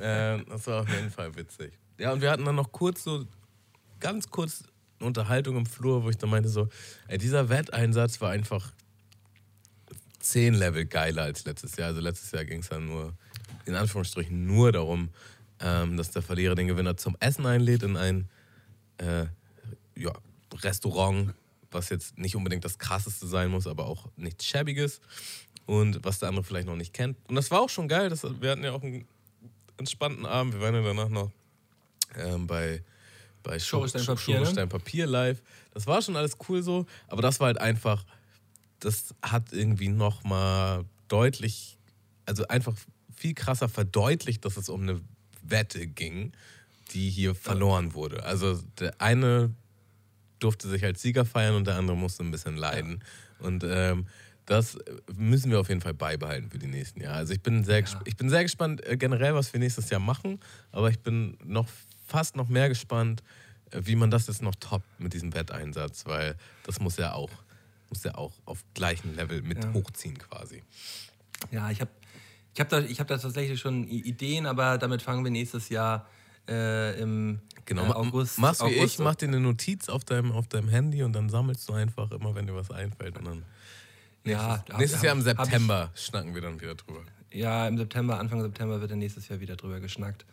Äh, 0.00 0.44
das 0.44 0.66
war 0.66 0.82
auf 0.82 0.88
jeden 0.88 1.10
Fall 1.10 1.34
witzig. 1.36 1.72
Ja, 1.98 2.12
und 2.12 2.20
wir 2.20 2.30
hatten 2.30 2.44
dann 2.44 2.56
noch 2.56 2.72
kurz 2.72 3.04
so, 3.04 3.24
ganz 4.00 4.30
kurz 4.30 4.64
eine 4.98 5.06
Unterhaltung 5.06 5.56
im 5.56 5.66
Flur, 5.66 6.02
wo 6.02 6.10
ich 6.10 6.18
dann 6.18 6.30
meinte 6.30 6.48
so, 6.48 6.68
ey, 7.08 7.18
dieser 7.18 7.48
Wetteinsatz 7.48 8.20
war 8.20 8.30
einfach 8.30 8.72
zehn 10.18 10.54
Level 10.54 10.84
geiler 10.86 11.22
als 11.22 11.44
letztes 11.44 11.76
Jahr. 11.76 11.88
Also 11.88 12.00
letztes 12.00 12.30
Jahr 12.32 12.44
ging 12.44 12.60
es 12.60 12.68
dann 12.68 12.86
nur, 12.86 13.12
in 13.66 13.74
Anführungsstrichen, 13.74 14.46
nur 14.46 14.72
darum, 14.72 15.10
ähm, 15.60 15.96
dass 15.96 16.10
der 16.10 16.22
Verlierer 16.22 16.54
den 16.54 16.68
Gewinner 16.68 16.96
zum 16.96 17.16
Essen 17.20 17.46
einlädt 17.46 17.82
in 17.82 17.96
ein 17.96 18.28
äh, 18.98 19.26
ja, 19.96 20.12
Restaurant, 20.62 21.34
was 21.72 21.88
jetzt 21.88 22.18
nicht 22.18 22.36
unbedingt 22.36 22.64
das 22.64 22.78
krasseste 22.78 23.26
sein 23.26 23.50
muss, 23.50 23.66
aber 23.66 23.86
auch 23.86 24.08
nichts 24.16 24.44
Schäbiges 24.46 25.00
und 25.66 26.04
was 26.04 26.18
der 26.18 26.28
andere 26.28 26.44
vielleicht 26.44 26.66
noch 26.66 26.76
nicht 26.76 26.92
kennt. 26.92 27.16
Und 27.28 27.34
das 27.34 27.50
war 27.50 27.60
auch 27.60 27.70
schon 27.70 27.88
geil. 27.88 28.08
Das, 28.08 28.22
wir 28.40 28.50
hatten 28.50 28.64
ja 28.64 28.72
auch 28.72 28.82
einen 28.82 29.06
entspannten 29.76 30.26
Abend. 30.26 30.54
Wir 30.54 30.60
waren 30.60 30.74
ja 30.74 30.82
danach 30.82 31.08
noch 31.08 31.30
ähm, 32.16 32.46
bei, 32.46 32.82
bei 33.42 33.58
Show, 33.58 33.86
Papier, 33.86 34.40
ne? 34.40 34.66
Papier 34.66 35.06
live. 35.06 35.42
Das 35.74 35.86
war 35.86 36.02
schon 36.02 36.16
alles 36.16 36.36
cool 36.48 36.62
so, 36.62 36.86
aber 37.08 37.22
das 37.22 37.40
war 37.40 37.46
halt 37.46 37.58
einfach, 37.58 38.04
das 38.80 39.14
hat 39.22 39.52
irgendwie 39.52 39.88
nochmal 39.88 40.84
deutlich, 41.08 41.78
also 42.26 42.46
einfach 42.48 42.74
viel 43.14 43.34
krasser 43.34 43.68
verdeutlicht, 43.68 44.44
dass 44.44 44.56
es 44.56 44.68
um 44.68 44.82
eine 44.82 45.00
Wette 45.42 45.86
ging, 45.86 46.32
die 46.92 47.08
hier 47.10 47.34
verloren 47.34 47.94
wurde. 47.94 48.24
Also 48.24 48.60
der 48.78 49.00
eine 49.00 49.54
durfte 50.42 50.68
sich 50.68 50.84
als 50.84 51.02
Sieger 51.02 51.24
feiern 51.24 51.54
und 51.54 51.66
der 51.66 51.76
andere 51.76 51.96
musste 51.96 52.22
ein 52.22 52.30
bisschen 52.30 52.56
leiden. 52.56 53.02
Und 53.38 53.64
ähm, 53.64 54.06
das 54.46 54.78
müssen 55.14 55.50
wir 55.50 55.60
auf 55.60 55.68
jeden 55.68 55.80
Fall 55.80 55.94
beibehalten 55.94 56.50
für 56.50 56.58
die 56.58 56.66
nächsten 56.66 57.00
Jahre. 57.00 57.18
Also 57.18 57.32
ich 57.32 57.42
bin 57.42 57.64
sehr, 57.64 57.80
ja. 57.80 58.00
ich 58.04 58.16
bin 58.16 58.28
sehr 58.28 58.42
gespannt 58.42 58.84
äh, 58.84 58.96
generell, 58.96 59.34
was 59.34 59.52
wir 59.52 59.60
nächstes 59.60 59.90
Jahr 59.90 60.00
machen, 60.00 60.40
aber 60.72 60.90
ich 60.90 60.98
bin 60.98 61.36
noch 61.44 61.68
fast 62.06 62.36
noch 62.36 62.48
mehr 62.48 62.68
gespannt, 62.68 63.22
äh, 63.70 63.80
wie 63.84 63.96
man 63.96 64.10
das 64.10 64.26
jetzt 64.26 64.42
noch 64.42 64.54
toppt 64.56 65.00
mit 65.00 65.14
diesem 65.14 65.34
Wetteinsatz, 65.34 66.06
weil 66.06 66.36
das 66.64 66.80
muss 66.80 66.96
ja 66.96 67.12
auch, 67.12 67.30
muss 67.88 68.02
ja 68.02 68.16
auch 68.16 68.32
auf 68.44 68.64
gleichem 68.74 69.14
Level 69.14 69.42
mit 69.42 69.62
ja. 69.62 69.72
hochziehen 69.72 70.18
quasi. 70.18 70.62
Ja, 71.50 71.70
ich 71.70 71.80
habe 71.80 71.90
ich 72.54 72.60
hab 72.60 72.68
da, 72.68 72.82
hab 72.82 73.06
da 73.06 73.18
tatsächlich 73.18 73.60
schon 73.60 73.84
Ideen, 73.84 74.46
aber 74.46 74.76
damit 74.76 75.02
fangen 75.02 75.24
wir 75.24 75.30
nächstes 75.30 75.68
Jahr 75.70 76.06
äh, 76.48 77.00
im 77.00 77.40
genau. 77.64 77.86
äh, 77.86 77.92
August. 77.92 78.38
Machst 78.38 78.60
wie 78.60 78.78
August. 78.78 78.94
ich, 78.94 78.98
mach 78.98 79.14
dir 79.14 79.28
eine 79.28 79.40
Notiz 79.40 79.88
auf 79.88 80.04
deinem, 80.04 80.32
auf 80.32 80.48
deinem 80.48 80.68
Handy 80.68 81.02
und 81.02 81.12
dann 81.12 81.28
sammelst 81.28 81.68
du 81.68 81.72
einfach 81.72 82.10
immer, 82.10 82.34
wenn 82.34 82.46
dir 82.46 82.54
was 82.54 82.70
einfällt. 82.70 83.18
Und 83.18 83.26
dann 83.26 83.44
ja, 84.24 84.56
nächstes, 84.56 84.78
nächstes 84.78 84.98
hab, 84.98 85.04
Jahr 85.04 85.14
im 85.14 85.22
September 85.22 85.90
schnacken 85.94 86.34
wir 86.34 86.42
dann 86.42 86.60
wieder 86.60 86.74
drüber. 86.74 87.00
Ja, 87.32 87.66
im 87.66 87.78
September, 87.78 88.18
Anfang 88.18 88.42
September 88.42 88.80
wird 88.80 88.90
dann 88.90 88.98
nächstes 88.98 89.28
Jahr 89.28 89.40
wieder 89.40 89.56
drüber 89.56 89.80
geschnackt. 89.80 90.24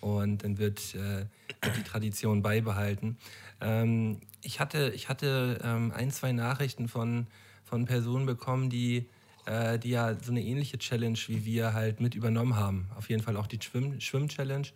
Und 0.00 0.44
dann 0.44 0.58
wird, 0.58 0.94
äh, 0.94 1.26
wird 1.62 1.76
die 1.76 1.82
Tradition 1.82 2.42
beibehalten. 2.42 3.16
Ähm, 3.60 4.20
ich 4.42 4.60
hatte, 4.60 4.92
ich 4.94 5.08
hatte 5.08 5.58
ähm, 5.64 5.92
ein, 5.94 6.10
zwei 6.10 6.32
Nachrichten 6.32 6.88
von, 6.88 7.26
von 7.64 7.84
Personen 7.84 8.26
bekommen, 8.26 8.70
die, 8.70 9.06
äh, 9.46 9.78
die 9.78 9.90
ja 9.90 10.14
so 10.14 10.30
eine 10.30 10.42
ähnliche 10.42 10.78
Challenge 10.78 11.18
wie 11.26 11.44
wir 11.44 11.74
halt 11.74 12.00
mit 12.00 12.14
übernommen 12.14 12.56
haben. 12.56 12.88
Auf 12.96 13.08
jeden 13.08 13.22
Fall 13.22 13.36
auch 13.36 13.46
die 13.46 13.58
Schwimm-Challenge. 13.60 14.68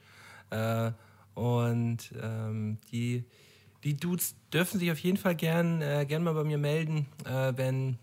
Äh, 0.53 0.93
und 1.35 2.12
ähm, 2.21 2.79
die, 2.93 3.25
die 3.85 3.97
Dudes 3.97 4.35
dürfen 4.53 4.79
sich 4.79 4.91
auf 4.93 4.99
jeden 4.99 5.17
Fall 5.17 5.35
gern, 5.35 5.81
äh, 5.81 6.05
gern 6.07 6.23
mal 6.23 6.35
bei 6.35 6.45
mir 6.45 6.59
melden, 6.59 7.07
äh, 7.25 7.53
wenn, 7.57 7.99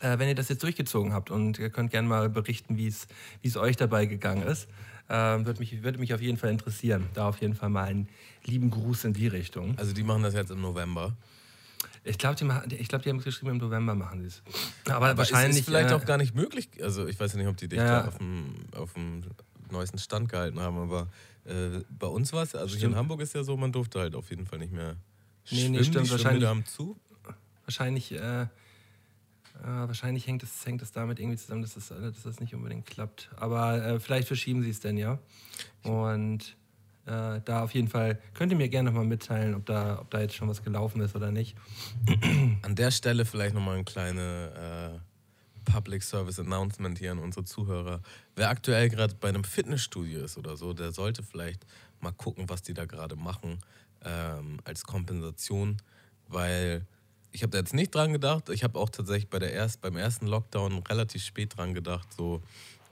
äh, 0.00 0.18
wenn 0.18 0.28
ihr 0.28 0.34
das 0.34 0.48
jetzt 0.48 0.62
durchgezogen 0.62 1.12
habt. 1.12 1.30
Und 1.30 1.58
ihr 1.58 1.70
könnt 1.70 1.90
gerne 1.90 2.08
mal 2.08 2.28
berichten, 2.28 2.76
wie 2.76 2.88
es 2.88 3.56
euch 3.56 3.76
dabei 3.76 4.06
gegangen 4.06 4.42
ist. 4.42 4.68
Ähm, 5.08 5.44
würde, 5.44 5.60
mich, 5.60 5.82
würde 5.82 5.98
mich 5.98 6.14
auf 6.14 6.22
jeden 6.22 6.38
Fall 6.38 6.50
interessieren. 6.50 7.08
Da 7.14 7.28
auf 7.28 7.40
jeden 7.40 7.54
Fall 7.54 7.68
mal 7.68 7.84
einen 7.84 8.08
lieben 8.44 8.70
Gruß 8.70 9.04
in 9.04 9.12
die 9.12 9.26
Richtung. 9.26 9.78
Also 9.78 9.92
die 9.92 10.02
machen 10.02 10.22
das 10.22 10.34
jetzt 10.34 10.50
im 10.50 10.62
November. 10.62 11.14
Ich 12.04 12.18
glaube, 12.18 12.36
die, 12.36 12.76
glaub, 12.84 13.02
die 13.02 13.10
haben 13.10 13.18
es 13.18 13.24
geschrieben, 13.24 13.52
im 13.52 13.58
November 13.58 13.94
machen 13.94 14.20
sie 14.20 14.26
es. 14.26 14.42
Aber, 14.86 15.06
Aber 15.06 15.18
wahrscheinlich. 15.18 15.60
Ist 15.60 15.66
vielleicht 15.66 15.90
äh, 15.90 15.94
auch 15.94 16.04
gar 16.04 16.18
nicht 16.18 16.34
möglich. 16.34 16.68
Also 16.82 17.06
ich 17.06 17.18
weiß 17.18 17.32
ja 17.32 17.38
nicht, 17.38 17.48
ob 17.48 17.56
die 17.56 17.68
dich 17.68 17.78
ja, 17.78 18.02
da 18.02 18.08
auf 18.08 18.18
dem, 18.18 18.54
auf 18.76 18.92
dem 18.94 19.22
neuesten 19.74 19.98
Stand 19.98 20.28
gehalten 20.28 20.60
haben, 20.60 20.78
aber 20.78 21.08
äh, 21.44 21.80
bei 21.90 22.06
uns 22.06 22.32
war 22.32 22.42
es, 22.42 22.54
also 22.54 22.68
stimmt. 22.68 22.80
hier 22.80 22.88
in 22.90 22.96
Hamburg 22.96 23.20
ist 23.20 23.34
ja 23.34 23.44
so, 23.44 23.56
man 23.56 23.72
durfte 23.72 24.00
halt 24.00 24.14
auf 24.14 24.30
jeden 24.30 24.46
Fall 24.46 24.58
nicht 24.58 24.72
mehr 24.72 24.96
schwimmen. 25.44 25.72
Nee, 25.72 25.84
stimmt. 25.84 26.10
wahrscheinlich, 26.10 26.48
haben 26.48 26.64
zu. 26.64 26.98
Wahrscheinlich, 27.64 28.12
äh, 28.12 28.42
äh, 28.42 28.46
wahrscheinlich 29.62 30.26
hängt 30.26 30.42
es, 30.42 30.64
hängt 30.66 30.82
es 30.82 30.92
damit 30.92 31.20
irgendwie 31.20 31.36
zusammen, 31.36 31.62
dass 31.62 31.74
das, 31.74 31.88
dass 31.88 32.22
das 32.22 32.40
nicht 32.40 32.54
unbedingt 32.54 32.86
klappt. 32.86 33.30
Aber 33.36 33.84
äh, 33.84 34.00
vielleicht 34.00 34.28
verschieben 34.28 34.62
sie 34.62 34.70
es 34.70 34.80
denn, 34.80 34.96
ja. 34.96 35.18
Und 35.82 36.56
äh, 37.06 37.40
da 37.44 37.62
auf 37.62 37.74
jeden 37.74 37.88
Fall 37.88 38.18
könnt 38.32 38.52
ihr 38.52 38.58
mir 38.58 38.68
gerne 38.68 38.90
nochmal 38.90 39.06
mitteilen, 39.06 39.54
ob 39.54 39.66
da, 39.66 40.00
ob 40.00 40.10
da 40.10 40.20
jetzt 40.20 40.34
schon 40.34 40.48
was 40.48 40.62
gelaufen 40.62 41.02
ist 41.02 41.14
oder 41.14 41.30
nicht. 41.30 41.56
An 42.62 42.74
der 42.74 42.90
Stelle 42.90 43.24
vielleicht 43.24 43.54
nochmal 43.54 43.74
eine 43.74 43.84
kleine 43.84 45.00
Public 45.64 46.02
Service 46.02 46.38
Announcement 46.38 46.98
hier 46.98 47.12
an 47.12 47.18
unsere 47.18 47.44
Zuhörer. 47.44 48.00
Wer 48.36 48.48
aktuell 48.50 48.88
gerade 48.88 49.14
bei 49.14 49.28
einem 49.28 49.44
Fitnessstudio 49.44 50.24
ist 50.24 50.38
oder 50.38 50.56
so, 50.56 50.72
der 50.72 50.92
sollte 50.92 51.22
vielleicht 51.22 51.66
mal 52.00 52.12
gucken, 52.12 52.48
was 52.48 52.62
die 52.62 52.74
da 52.74 52.84
gerade 52.84 53.16
machen 53.16 53.58
ähm, 54.04 54.58
als 54.64 54.84
Kompensation, 54.84 55.78
weil 56.28 56.86
ich 57.32 57.42
habe 57.42 57.50
da 57.50 57.58
jetzt 57.58 57.74
nicht 57.74 57.94
dran 57.94 58.12
gedacht. 58.12 58.48
Ich 58.50 58.62
habe 58.62 58.78
auch 58.78 58.90
tatsächlich 58.90 59.28
bei 59.28 59.40
der 59.40 59.52
erst, 59.52 59.80
beim 59.80 59.96
ersten 59.96 60.26
Lockdown 60.26 60.78
relativ 60.84 61.24
spät 61.24 61.56
dran 61.56 61.74
gedacht. 61.74 62.12
So 62.12 62.42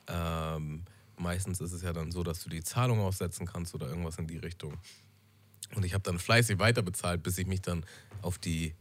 ähm, 0.08 0.82
meistens 1.16 1.61
ist 1.61 1.72
es 1.72 1.82
ja 1.82 1.92
dann 1.92 2.11
so, 2.11 2.22
dass 2.22 2.42
du 2.42 2.50
die 2.50 2.62
Zahlung 2.62 3.00
aussetzen 3.00 3.46
kannst 3.46 3.74
oder 3.74 3.87
irgendwas 3.87 4.18
in 4.18 4.26
die 4.26 4.38
Richtung. 4.38 4.78
Und 5.74 5.85
ich 5.85 5.94
habe 5.94 6.02
dann 6.02 6.18
fleißig 6.18 6.58
weiterbezahlt, 6.58 7.22
bis 7.22 7.38
ich 7.38 7.46
mich 7.46 7.62
dann 7.62 7.87
auf 8.20 8.38
die 8.38 8.74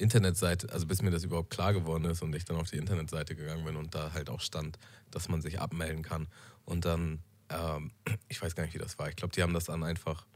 Internetseite, 0.00 0.72
also 0.72 0.86
bis 0.86 1.02
mir 1.02 1.10
das 1.10 1.24
überhaupt 1.24 1.50
klar 1.50 1.72
geworden 1.72 2.04
ist 2.04 2.22
und 2.22 2.34
ich 2.34 2.44
dann 2.44 2.56
auf 2.56 2.70
die 2.70 2.76
Internetseite 2.76 3.36
gegangen 3.36 3.64
bin 3.64 3.76
und 3.76 3.94
da 3.94 4.12
halt 4.12 4.30
auch 4.30 4.40
stand, 4.40 4.78
dass 5.10 5.28
man 5.28 5.40
sich 5.40 5.60
abmelden 5.60 6.02
kann. 6.02 6.28
Und 6.64 6.84
dann, 6.84 7.20
ähm, 7.48 7.92
ich 8.28 8.40
weiß 8.40 8.54
gar 8.54 8.64
nicht, 8.64 8.74
wie 8.74 8.78
das 8.78 8.98
war. 8.98 9.08
Ich 9.08 9.16
glaube, 9.16 9.34
die 9.34 9.42
haben 9.42 9.54
das 9.54 9.64
dann 9.64 9.82
einfach, 9.82 10.26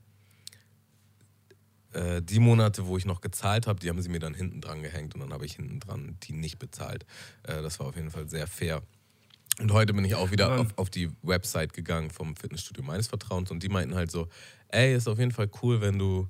äh, 1.93 2.23
die 2.23 2.41
Monate, 2.41 2.87
wo 2.87 2.97
ich 2.97 3.07
noch 3.07 3.21
gezahlt 3.21 3.67
habe, 3.67 3.81
die 3.81 3.89
haben 3.89 4.03
sie 4.03 4.09
mir 4.09 4.21
dann 4.21 4.35
hinten 4.35 4.61
dran 4.61 4.83
gehängt 4.83 5.15
und 5.15 5.21
dann 5.21 5.33
habe 5.33 5.47
ich 5.47 5.55
hinten 5.55 5.81
dran 5.81 6.19
die 6.23 6.33
nicht 6.33 6.59
bezahlt. 6.59 7.07
Äh, 7.45 7.63
das 7.63 7.79
war 7.81 7.87
auf 7.87 7.97
jeden 7.97 8.11
Fall 8.11 8.29
sehr 8.29 8.47
fair. 8.47 8.83
Und 9.61 9.73
heute 9.73 9.95
bin 9.95 10.05
ich 10.05 10.17
auch 10.17 10.33
wieder 10.33 10.59
auf, 10.59 10.67
auf 10.77 10.91
die 10.91 11.11
Website 11.23 11.73
gegangen 11.73 12.11
vom 12.11 12.35
Fitnessstudio 12.35 12.83
meines 12.83 13.07
Vertrauens 13.07 13.53
und 13.53 13.63
die 13.63 13.69
meinten 13.69 13.95
halt 13.95 14.11
so, 14.11 14.29
ey, 14.69 14.95
ist 14.97 15.07
auf 15.07 15.19
jeden 15.19 15.31
Fall 15.31 15.49
cool, 15.63 15.81
wenn 15.81 15.97
du 15.97 16.29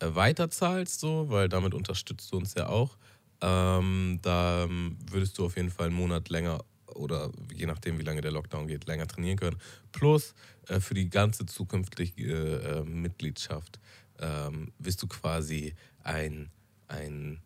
weiterzahlst, 0.00 1.00
so, 1.00 1.28
weil 1.30 1.48
damit 1.48 1.74
unterstützt 1.74 2.32
du 2.32 2.38
uns 2.38 2.54
ja 2.54 2.68
auch, 2.68 2.96
ähm, 3.40 4.18
da 4.22 4.64
ähm, 4.64 4.96
würdest 5.10 5.38
du 5.38 5.46
auf 5.46 5.56
jeden 5.56 5.70
Fall 5.70 5.86
einen 5.86 5.96
Monat 5.96 6.28
länger 6.28 6.64
oder 6.94 7.30
je 7.54 7.66
nachdem, 7.66 7.98
wie 7.98 8.02
lange 8.02 8.20
der 8.20 8.32
Lockdown 8.32 8.66
geht, 8.66 8.86
länger 8.86 9.06
trainieren 9.06 9.38
können. 9.38 9.58
Plus 9.92 10.34
äh, 10.68 10.80
für 10.80 10.94
die 10.94 11.10
ganze 11.10 11.46
zukünftige 11.46 12.84
äh, 12.84 12.88
Mitgliedschaft 12.88 13.78
ähm, 14.18 14.72
bist 14.78 15.02
du 15.02 15.06
quasi 15.06 15.74
ein, 16.02 16.50
ein 16.88 17.40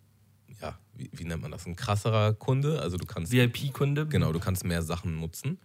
ja, 0.61 0.79
wie, 0.95 1.11
wie, 1.13 1.25
nennt 1.25 1.43
man 1.43 1.51
das, 1.51 1.67
ein 1.67 1.77
krasserer 1.77 2.35
Kunde. 2.35 2.81
Also 2.81 2.97
du 2.97 3.07
kannst 3.07 3.33
VIP-Kunde. 3.33 4.07
Genau, 4.07 4.33
du 4.33 4.41
kannst 4.41 4.65
mehr 4.65 4.83
Sachen 4.83 5.19
nutzen. 5.19 5.59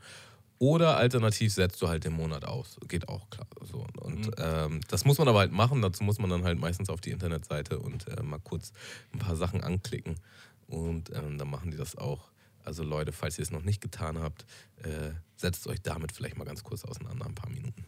Oder 0.57 0.97
alternativ 0.97 1.53
setzt 1.53 1.81
du 1.81 1.87
halt 1.87 2.05
den 2.05 2.13
Monat 2.13 2.45
aus. 2.45 2.77
Geht 2.87 3.09
auch 3.09 3.29
klar. 3.29 3.47
So. 3.61 3.85
Und 3.99 4.27
mhm. 4.27 4.33
ähm, 4.37 4.81
das 4.87 5.03
muss 5.05 5.17
man 5.17 5.27
aber 5.27 5.39
halt 5.39 5.51
machen. 5.51 5.81
Dazu 5.81 6.03
muss 6.03 6.17
man 6.17 6.29
dann 6.29 6.43
halt 6.43 6.59
meistens 6.59 6.89
auf 6.89 7.01
die 7.01 7.11
Internetseite 7.11 7.79
und 7.79 8.07
äh, 8.07 8.23
mal 8.23 8.39
kurz 8.39 8.71
ein 9.13 9.19
paar 9.19 9.35
Sachen 9.35 9.63
anklicken. 9.63 10.15
Und 10.67 11.11
ähm, 11.13 11.37
dann 11.37 11.49
machen 11.49 11.71
die 11.71 11.77
das 11.77 11.97
auch. 11.97 12.29
Also 12.63 12.83
Leute, 12.83 13.11
falls 13.11 13.37
ihr 13.37 13.43
es 13.43 13.51
noch 13.51 13.63
nicht 13.63 13.81
getan 13.81 14.19
habt, 14.19 14.45
äh, 14.77 15.11
setzt 15.35 15.67
euch 15.67 15.81
damit 15.81 16.11
vielleicht 16.11 16.37
mal 16.37 16.45
ganz 16.45 16.63
kurz 16.63 16.83
auseinander, 16.83 17.25
ein 17.25 17.35
paar 17.35 17.49
Minuten. 17.49 17.85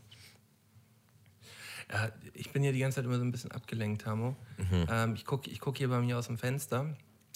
Ja, 1.91 2.09
ich 2.33 2.51
bin 2.51 2.63
hier 2.63 2.73
die 2.73 2.79
ganze 2.79 2.97
Zeit 2.97 3.05
immer 3.05 3.17
so 3.17 3.23
ein 3.23 3.31
bisschen 3.31 3.51
abgelenkt, 3.51 4.05
Hamo. 4.05 4.35
Ähm, 4.89 5.15
ich 5.15 5.25
gucke 5.25 5.49
ich 5.49 5.59
guck 5.59 5.77
hier 5.77 5.87
bei 5.87 5.99
mir 6.01 6.17
aus 6.17 6.27
dem 6.27 6.37
Fenster 6.37 6.95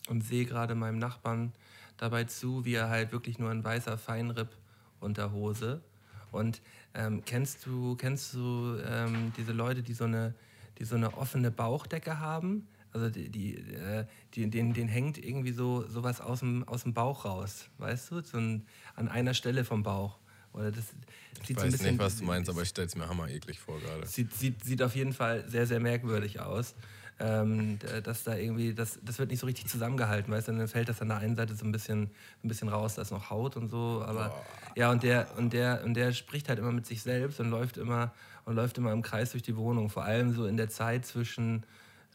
und 0.09 0.21
sehe 0.23 0.45
gerade 0.45 0.75
meinem 0.75 0.99
Nachbarn 0.99 1.53
dabei 1.97 2.25
zu, 2.25 2.65
wie 2.65 2.73
er 2.73 2.89
halt 2.89 3.11
wirklich 3.11 3.39
nur 3.39 3.51
in 3.51 3.63
weißer 3.63 3.97
Feinripp-Unterhose. 5.01 5.81
Und 6.31 6.61
ähm, 6.93 7.23
kennst 7.25 7.65
du, 7.65 7.95
kennst 7.95 8.33
du 8.33 8.77
ähm, 8.85 9.33
diese 9.35 9.51
Leute, 9.51 9.83
die 9.83 9.93
so 9.93 10.05
eine, 10.05 10.33
die 10.77 10.85
so 10.85 10.95
eine 10.95 11.17
offene 11.17 11.51
Bauchdecke 11.51 12.19
haben? 12.19 12.67
Also 12.93 13.09
die, 13.09 13.29
die, 13.29 13.55
äh, 13.55 14.05
die, 14.33 14.49
denen, 14.49 14.73
denen 14.73 14.89
hängt 14.89 15.17
irgendwie 15.17 15.51
so 15.51 15.85
sowas 15.87 16.21
aus 16.21 16.39
dem, 16.39 16.67
aus 16.67 16.83
dem 16.83 16.93
Bauch 16.93 17.25
raus, 17.25 17.69
weißt 17.77 18.11
du? 18.11 18.21
So 18.21 18.37
ein, 18.37 18.65
an 18.95 19.07
einer 19.07 19.33
Stelle 19.33 19.65
vom 19.65 19.83
Bauch. 19.83 20.17
Oder 20.53 20.71
das 20.71 20.85
Ich 21.41 21.47
so 21.47 21.55
weiß 21.55 21.63
ein 21.63 21.71
bisschen, 21.71 21.87
nicht, 21.91 21.99
was 21.99 22.17
du 22.17 22.25
meinst, 22.25 22.49
aber 22.49 22.61
ich 22.61 22.69
stelle 22.69 22.87
es 22.87 22.95
mir 22.95 23.07
hammer 23.07 23.29
eklig 23.29 23.59
vor 23.59 23.79
gerade. 23.79 24.05
Sieht, 24.05 24.33
sieht, 24.33 24.63
sieht 24.63 24.81
auf 24.81 24.95
jeden 24.95 25.13
Fall 25.13 25.49
sehr, 25.49 25.65
sehr 25.65 25.79
merkwürdig 25.79 26.41
aus. 26.41 26.75
Ähm, 27.23 27.77
dass 28.03 28.23
da 28.23 28.35
irgendwie, 28.35 28.73
das, 28.73 28.97
das 29.03 29.19
wird 29.19 29.29
nicht 29.29 29.39
so 29.39 29.45
richtig 29.45 29.67
zusammengehalten, 29.67 30.33
weißt 30.33 30.47
du, 30.47 30.53
dann 30.53 30.67
fällt 30.67 30.89
das 30.89 31.01
an 31.01 31.09
der 31.09 31.17
einen 31.17 31.35
Seite 31.35 31.53
so 31.55 31.65
ein 31.65 31.71
bisschen, 31.71 32.09
ein 32.43 32.47
bisschen 32.47 32.67
raus, 32.67 32.95
da 32.95 33.03
ist 33.03 33.11
noch 33.11 33.29
Haut 33.29 33.57
und 33.57 33.69
so, 33.69 34.03
aber 34.03 34.33
ja, 34.75 34.89
und 34.89 35.03
der, 35.03 35.27
und 35.37 35.53
der, 35.53 35.83
und 35.83 35.93
der 35.93 36.13
spricht 36.13 36.49
halt 36.49 36.57
immer 36.57 36.71
mit 36.71 36.87
sich 36.87 37.03
selbst 37.03 37.39
und 37.39 37.51
läuft 37.51 37.77
immer 37.77 38.11
und 38.45 38.55
läuft 38.55 38.79
immer 38.79 38.91
im 38.91 39.03
Kreis 39.03 39.31
durch 39.31 39.43
die 39.43 39.55
Wohnung, 39.55 39.89
vor 39.89 40.03
allem 40.03 40.33
so 40.33 40.47
in 40.47 40.57
der 40.57 40.69
Zeit 40.69 41.05
zwischen, 41.05 41.63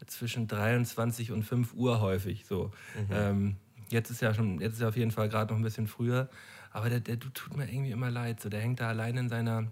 zwischen 0.07 0.49
23 0.49 1.31
und 1.31 1.45
5 1.45 1.75
Uhr 1.75 2.01
häufig 2.01 2.45
so. 2.45 2.73
Ähm, 3.13 3.57
jetzt 3.91 4.11
ist 4.11 4.23
ja 4.23 4.35
schon, 4.35 4.61
jetzt 4.61 4.75
ist 4.75 4.81
ja 4.81 4.89
auf 4.89 4.97
jeden 4.97 5.13
Fall 5.13 5.29
gerade 5.29 5.53
noch 5.53 5.61
ein 5.61 5.63
bisschen 5.63 5.87
früher, 5.87 6.29
aber 6.73 6.91
der, 6.91 7.01
der 7.01 7.21
tut 7.21 7.57
mir 7.57 7.71
irgendwie 7.71 7.93
immer 7.93 8.11
leid, 8.11 8.41
so, 8.41 8.49
der 8.49 8.61
hängt 8.61 8.81
da 8.81 8.89
allein 8.89 9.17
in 9.17 9.29
seiner, 9.29 9.69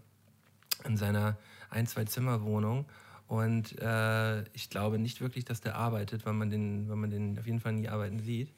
in 0.85 0.97
seiner 0.97 1.37
ein-, 1.70 1.87
zwei-Zimmer-Wohnung. 1.87 2.87
Und 3.26 3.80
äh, 3.80 4.42
ich 4.52 4.70
glaube 4.70 4.98
nicht 4.98 5.20
wirklich, 5.20 5.44
dass 5.44 5.60
der 5.60 5.76
arbeitet, 5.76 6.26
weil 6.26 6.34
man 6.34 6.50
den, 6.50 6.88
weil 6.88 6.96
man 6.96 7.10
den 7.10 7.38
auf 7.38 7.46
jeden 7.46 7.60
Fall 7.60 7.72
nie 7.72 7.88
arbeiten 7.88 8.20
sieht. 8.20 8.52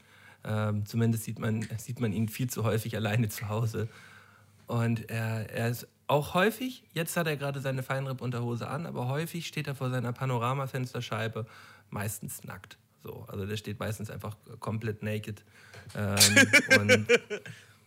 Ähm, 0.44 0.84
zumindest 0.86 1.24
sieht 1.24 1.38
man, 1.38 1.66
sieht 1.78 2.00
man 2.00 2.12
ihn 2.12 2.28
viel 2.28 2.48
zu 2.50 2.64
häufig 2.64 2.96
alleine 2.96 3.28
zu 3.28 3.48
Hause. 3.48 3.88
Und 4.66 5.08
er, 5.10 5.50
er 5.50 5.68
ist 5.68 5.86
auch 6.08 6.34
häufig, 6.34 6.84
jetzt 6.92 7.16
hat 7.16 7.26
er 7.26 7.36
gerade 7.36 7.60
seine 7.60 7.82
Feinripp-Unterhose 7.82 8.68
an, 8.68 8.86
aber 8.86 9.08
häufig 9.08 9.46
steht 9.46 9.66
er 9.66 9.74
vor 9.74 9.90
seiner 9.90 10.12
Panoramafensterscheibe, 10.12 11.46
meistens 11.90 12.44
nackt. 12.44 12.78
So, 13.02 13.24
also 13.28 13.46
der 13.46 13.56
steht 13.56 13.78
meistens 13.78 14.10
einfach 14.10 14.36
komplett 14.60 15.02
naked. 15.02 15.44
Ähm, 15.94 17.06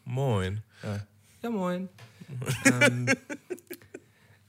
Moin. 0.05 0.63
ja, 0.81 0.99
ja 1.43 1.49
moin. 1.49 1.87
ähm, 2.65 3.05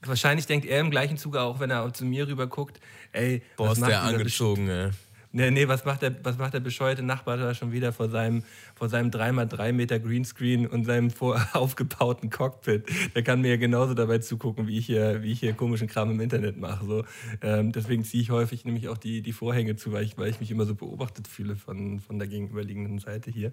wahrscheinlich 0.03 0.47
denkt 0.47 0.67
er 0.67 0.81
im 0.81 0.91
gleichen 0.91 1.17
Zuge 1.17 1.41
auch, 1.41 1.61
wenn 1.61 1.71
er 1.71 1.93
zu 1.93 2.05
mir 2.05 2.27
rüber 2.27 2.47
guckt, 2.47 2.81
ey, 3.13 3.43
Boah, 3.57 3.71
was 3.71 3.79
der 3.79 3.89
dieser 3.89 4.03
angezogen, 4.03 4.69
ey. 4.69 4.91
Nee, 5.33 5.53
nee, 5.53 5.69
was 5.69 5.85
macht 5.85 6.03
der, 6.03 6.25
was 6.25 6.39
macht 6.39 6.55
der 6.55 6.61
bescheuerte 6.61 7.05
Nachbar 7.05 7.37
da 7.37 7.55
schon 7.55 7.71
wieder 7.71 7.93
vor 7.93 8.09
seinem, 8.09 8.43
vor 8.75 8.89
seinem 8.89 9.11
3x3 9.11 9.73
Meter 9.73 10.01
Greenscreen 10.01 10.67
und 10.67 10.85
seinem 10.85 11.11
vor 11.11 11.41
aufgebauten 11.53 12.31
Cockpit? 12.31 12.87
Der 13.15 13.23
kann 13.23 13.41
mir 13.41 13.51
ja 13.51 13.57
genauso 13.57 13.95
dabei 13.95 14.19
zugucken, 14.19 14.67
wie 14.67 14.79
ich 14.79 14.87
hier, 14.87 15.23
wie 15.23 15.31
ich 15.31 15.39
hier 15.39 15.53
komischen 15.53 15.87
Kram 15.87 16.11
im 16.11 16.21
Internet 16.21 16.57
mache. 16.57 16.85
So. 16.85 17.05
Ähm, 17.43 17.71
deswegen 17.71 18.03
ziehe 18.03 18.23
ich 18.25 18.31
häufig 18.31 18.65
nämlich 18.65 18.89
auch 18.89 18.99
die, 18.99 19.23
die 19.23 19.33
Vorhänge 19.33 19.77
zu, 19.77 19.93
weil 19.93 20.05
ich, 20.05 20.19
weil 20.19 20.31
ich 20.31 20.41
mich 20.41 20.51
immer 20.51 20.67
so 20.67 20.75
beobachtet 20.75 21.29
fühle 21.29 21.55
von, 21.55 22.01
von 22.01 22.19
der 22.19 22.27
gegenüberliegenden 22.27 22.99
Seite 22.99 23.31
hier. 23.31 23.53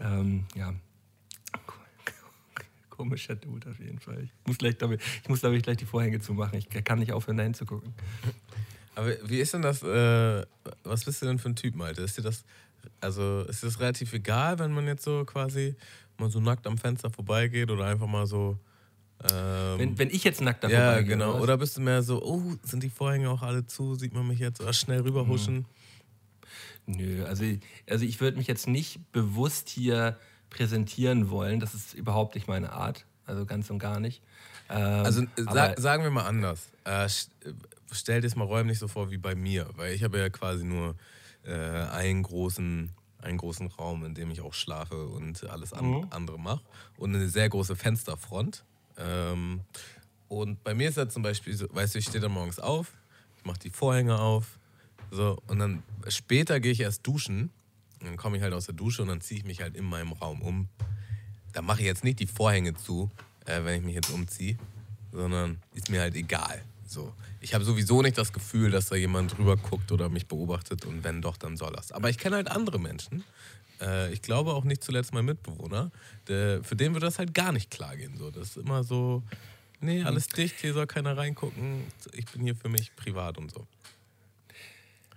Ähm, 0.00 0.44
ja. 0.54 0.74
Komischer 3.00 3.34
Dude 3.34 3.70
auf 3.70 3.78
jeden 3.78 3.98
Fall. 3.98 4.24
Ich 4.24 4.30
muss, 4.46 4.58
gleich, 4.58 4.76
glaube 4.76 4.96
ich, 4.96 5.00
ich 5.22 5.28
muss, 5.30 5.40
glaube 5.40 5.56
ich, 5.56 5.62
gleich 5.62 5.78
die 5.78 5.86
Vorhänge 5.86 6.20
zumachen. 6.20 6.58
Ich 6.58 6.84
kann 6.84 6.98
nicht 6.98 7.12
aufhören, 7.12 7.38
da 7.38 7.44
hinzugucken. 7.44 7.94
Aber 8.94 9.08
wie 9.24 9.38
ist 9.38 9.54
denn 9.54 9.62
das, 9.62 9.82
äh, 9.82 10.44
was 10.84 11.06
bist 11.06 11.22
du 11.22 11.26
denn 11.26 11.38
für 11.38 11.48
ein 11.48 11.56
Typ, 11.56 11.76
Malte? 11.76 12.02
Ist 12.02 12.18
dir 12.18 12.22
das, 12.22 12.44
also 13.00 13.46
ist 13.48 13.62
das 13.62 13.80
relativ 13.80 14.12
egal, 14.12 14.58
wenn 14.58 14.72
man 14.72 14.86
jetzt 14.86 15.02
so 15.02 15.24
quasi 15.24 15.76
mal 16.18 16.30
so 16.30 16.40
nackt 16.40 16.66
am 16.66 16.76
Fenster 16.76 17.08
vorbeigeht 17.08 17.70
oder 17.70 17.86
einfach 17.86 18.06
mal 18.06 18.26
so. 18.26 18.58
Ähm, 19.32 19.78
Wenn, 19.78 19.98
wenn 19.98 20.10
ich 20.10 20.22
jetzt 20.22 20.42
nackt 20.42 20.62
da 20.62 20.68
ja, 20.68 20.92
vorbeigehe, 20.92 21.08
genau. 21.08 21.36
was? 21.36 21.40
Oder 21.40 21.56
bist 21.56 21.78
du 21.78 21.80
mehr 21.80 22.02
so, 22.02 22.22
oh, 22.22 22.54
sind 22.64 22.82
die 22.82 22.90
Vorhänge 22.90 23.30
auch 23.30 23.40
alle 23.40 23.66
zu? 23.66 23.94
Sieht 23.94 24.12
man 24.12 24.28
mich 24.28 24.40
jetzt? 24.40 24.60
Oder 24.60 24.74
schnell 24.74 25.00
rüberhuschen? 25.00 25.64
Nö, 26.84 27.24
also, 27.24 27.44
also 27.88 28.04
ich 28.04 28.20
würde 28.20 28.36
mich 28.36 28.46
jetzt 28.46 28.68
nicht 28.68 29.00
bewusst 29.12 29.70
hier 29.70 30.18
präsentieren 30.50 31.30
wollen. 31.30 31.60
Das 31.60 31.74
ist 31.74 31.94
überhaupt 31.94 32.34
nicht 32.34 32.48
meine 32.48 32.72
Art. 32.72 33.06
Also 33.26 33.46
ganz 33.46 33.70
und 33.70 33.78
gar 33.78 34.00
nicht. 34.00 34.22
Ähm, 34.68 35.04
Also 35.04 35.22
äh, 35.22 35.26
sa 35.48 35.74
sagen 35.76 36.02
wir 36.02 36.10
mal 36.10 36.26
anders. 36.26 36.68
Äh, 36.84 37.04
äh, 37.06 37.08
stell 37.92 38.20
dir 38.20 38.26
es 38.26 38.36
mal 38.36 38.44
räumlich 38.44 38.78
so 38.78 38.88
vor 38.88 39.10
wie 39.10 39.18
bei 39.18 39.34
mir, 39.34 39.68
weil 39.76 39.94
ich 39.94 40.02
habe 40.02 40.18
ja 40.18 40.28
quasi 40.30 40.64
nur 40.64 40.96
äh, 41.44 41.52
einen 41.54 42.22
großen 42.22 42.90
einen 43.22 43.36
großen 43.36 43.66
Raum, 43.66 44.04
in 44.06 44.14
dem 44.14 44.30
ich 44.30 44.40
auch 44.40 44.54
schlafe 44.54 45.06
und 45.08 45.44
alles 45.50 45.74
Mhm. 45.74 46.06
andere 46.10 46.38
mache 46.38 46.62
und 46.96 47.14
eine 47.14 47.28
sehr 47.28 47.48
große 47.50 47.76
Fensterfront. 47.76 48.64
Ähm, 48.96 49.60
und 50.28 50.64
bei 50.64 50.72
mir 50.74 50.88
ist 50.88 50.96
das 50.96 51.12
zum 51.12 51.22
Beispiel 51.22 51.54
so, 51.54 51.66
weißt 51.70 51.94
du, 51.94 51.98
ich 51.98 52.06
stehe 52.06 52.20
dann 52.20 52.32
morgens 52.32 52.58
auf, 52.58 52.92
ich 53.36 53.44
mache 53.44 53.58
die 53.58 53.68
Vorhänge 53.70 54.18
auf, 54.18 54.58
so 55.10 55.38
und 55.48 55.58
dann 55.58 55.82
später 56.08 56.60
gehe 56.60 56.72
ich 56.72 56.80
erst 56.80 57.06
duschen. 57.06 57.50
Und 58.00 58.06
dann 58.06 58.16
komme 58.16 58.36
ich 58.36 58.42
halt 58.42 58.54
aus 58.54 58.66
der 58.66 58.74
Dusche 58.74 59.02
und 59.02 59.08
dann 59.08 59.20
ziehe 59.20 59.40
ich 59.40 59.46
mich 59.46 59.60
halt 59.60 59.76
in 59.76 59.84
meinem 59.84 60.12
Raum 60.12 60.42
um. 60.42 60.68
Da 61.52 61.62
mache 61.62 61.80
ich 61.80 61.86
jetzt 61.86 62.04
nicht 62.04 62.18
die 62.18 62.26
Vorhänge 62.26 62.74
zu, 62.74 63.10
äh, 63.46 63.64
wenn 63.64 63.80
ich 63.80 63.84
mich 63.84 63.94
jetzt 63.94 64.10
umziehe, 64.10 64.56
sondern 65.12 65.58
ist 65.74 65.90
mir 65.90 66.00
halt 66.00 66.14
egal. 66.14 66.62
So. 66.86 67.12
Ich 67.40 67.54
habe 67.54 67.64
sowieso 67.64 68.02
nicht 68.02 68.18
das 68.18 68.32
Gefühl, 68.32 68.70
dass 68.70 68.88
da 68.88 68.96
jemand 68.96 69.36
drüber 69.36 69.56
guckt 69.56 69.92
oder 69.92 70.08
mich 70.08 70.26
beobachtet 70.26 70.84
und 70.86 71.04
wenn 71.04 71.22
doch, 71.22 71.36
dann 71.36 71.56
soll 71.56 71.72
das. 71.72 71.92
Aber 71.92 72.10
ich 72.10 72.18
kenne 72.18 72.36
halt 72.36 72.50
andere 72.50 72.78
Menschen. 72.78 73.24
Äh, 73.80 74.12
ich 74.12 74.22
glaube 74.22 74.52
auch 74.52 74.64
nicht 74.64 74.82
zuletzt 74.82 75.12
mein 75.12 75.24
Mitbewohner, 75.24 75.90
der, 76.28 76.62
für 76.64 76.76
den 76.76 76.92
würde 76.92 77.06
das 77.06 77.18
halt 77.18 77.34
gar 77.34 77.52
nicht 77.52 77.70
klar 77.70 77.96
gehen. 77.96 78.16
So. 78.16 78.30
Das 78.30 78.48
ist 78.48 78.56
immer 78.56 78.82
so, 78.82 79.22
nee, 79.80 80.02
alles 80.02 80.26
dicht, 80.26 80.56
hier 80.60 80.72
soll 80.72 80.86
keiner 80.86 81.16
reingucken. 81.16 81.84
Ich 82.12 82.26
bin 82.26 82.42
hier 82.42 82.56
für 82.56 82.68
mich 82.68 82.94
privat 82.96 83.38
und 83.38 83.52
so. 83.52 83.66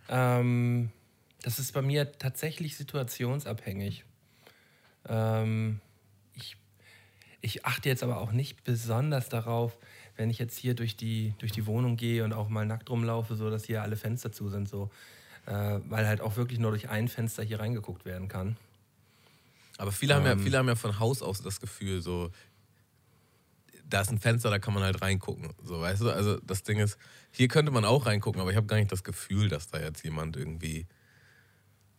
Ähm, 0.09 0.91
das 1.43 1.59
ist 1.59 1.73
bei 1.73 1.83
mir 1.83 2.11
tatsächlich 2.17 2.75
situationsabhängig. 2.77 4.05
Ähm, 5.07 5.79
ich, 6.33 6.57
ich 7.41 7.65
achte 7.65 7.89
jetzt 7.89 8.01
aber 8.01 8.19
auch 8.19 8.31
nicht 8.31 8.63
besonders 8.63 9.29
darauf, 9.29 9.77
wenn 10.15 10.29
ich 10.29 10.39
jetzt 10.39 10.57
hier 10.57 10.73
durch 10.73 10.95
die, 10.95 11.35
durch 11.39 11.51
die 11.51 11.65
Wohnung 11.65 11.97
gehe 11.97 12.23
und 12.23 12.33
auch 12.33 12.49
mal 12.49 12.65
nackt 12.65 12.89
rumlaufe, 12.89 13.35
so 13.35 13.49
dass 13.49 13.65
hier 13.65 13.83
alle 13.83 13.97
Fenster 13.97 14.31
zu 14.31 14.49
sind, 14.49 14.67
so. 14.67 14.89
Äh, 15.45 15.79
weil 15.89 16.07
halt 16.07 16.21
auch 16.21 16.37
wirklich 16.37 16.57
nur 16.59 16.71
durch 16.71 16.89
ein 16.89 17.09
Fenster 17.09 17.43
hier 17.43 17.59
reingeguckt 17.59 18.05
werden 18.05 18.29
kann. 18.29 18.55
Aber 19.77 19.91
viele, 19.91 20.15
haben 20.15 20.25
ja, 20.25 20.31
Ähm. 20.31 20.39
viele 20.39 20.57
haben 20.57 20.69
ja 20.69 20.75
von 20.75 20.99
Haus 20.99 21.21
aus 21.21 21.41
das 21.41 21.59
Gefühl, 21.59 22.01
so, 22.01 22.31
da 23.89 24.01
ist 24.01 24.11
ein 24.11 24.19
Fenster, 24.19 24.49
da 24.49 24.59
kann 24.59 24.73
man 24.73 24.83
halt 24.83 25.01
reingucken. 25.01 25.49
So, 25.61 25.81
weißt 25.81 26.01
du? 26.01 26.11
Also 26.11 26.39
das 26.39 26.63
Ding 26.63 26.79
ist, 26.79 26.97
hier 27.31 27.49
könnte 27.49 27.71
man 27.71 27.83
auch 27.83 28.05
reingucken, 28.05 28.39
aber 28.39 28.51
ich 28.51 28.55
habe 28.55 28.67
gar 28.67 28.77
nicht 28.77 28.91
das 28.91 29.03
Gefühl, 29.03 29.49
dass 29.49 29.67
da 29.67 29.79
jetzt 29.79 30.05
jemand 30.05 30.37
irgendwie, 30.37 30.87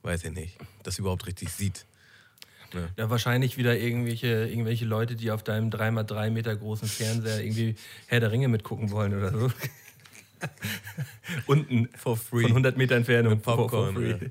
weiß 0.05 0.25
ich 0.25 0.33
nicht, 0.33 0.59
das 0.83 0.99
überhaupt 0.99 1.27
richtig 1.27 1.51
sieht. 1.51 1.87
Ne? 2.75 2.88
Ja, 2.97 3.11
wahrscheinlich 3.11 3.57
wieder 3.57 3.77
irgendwelche, 3.77 4.47
irgendwelche 4.47 4.85
Leute, 4.85 5.17
die 5.17 5.31
auf 5.31 5.43
deinem 5.43 5.71
3x3 5.71 6.31
Meter 6.31 6.55
großen 6.55 6.88
Fernseher 6.88 7.40
irgendwie 7.40 7.77
Herr 8.07 8.21
der 8.21 8.31
Ringe 8.31 8.49
mitgucken 8.49 8.90
wollen 8.90 9.17
oder 9.17 9.33
so. 9.33 9.51
Unten 11.47 11.88
For 11.97 12.17
free. 12.17 12.43
von 12.43 12.51
100 12.51 12.77
Meter 12.77 12.97
Entfernung. 12.97 13.35
Mit 13.35 13.43
Popcorn, 13.43 13.95
for, 13.95 14.03
for 14.03 14.19
free. 14.19 14.31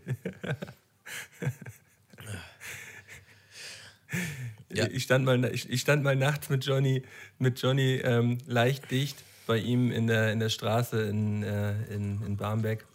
Ja. 4.73 4.87
Ich, 4.91 5.03
stand 5.03 5.25
mal, 5.25 5.43
ich, 5.53 5.81
stand 5.81 6.03
mal 6.03 6.15
nachts 6.15 6.49
mit 6.49 6.65
Johnny, 6.65 7.03
mit 7.39 7.61
Johnny 7.61 8.01
ähm, 8.03 8.39
leicht 8.47 8.89
dicht 8.91 9.23
bei 9.47 9.57
ihm 9.57 9.91
in 9.91 10.07
der, 10.07 10.31
in 10.31 10.39
der 10.39 10.49
Straße 10.49 11.01
in, 11.03 11.43
äh, 11.43 11.73
in, 11.93 12.21
in 12.25 12.37
Barmbek. 12.37 12.85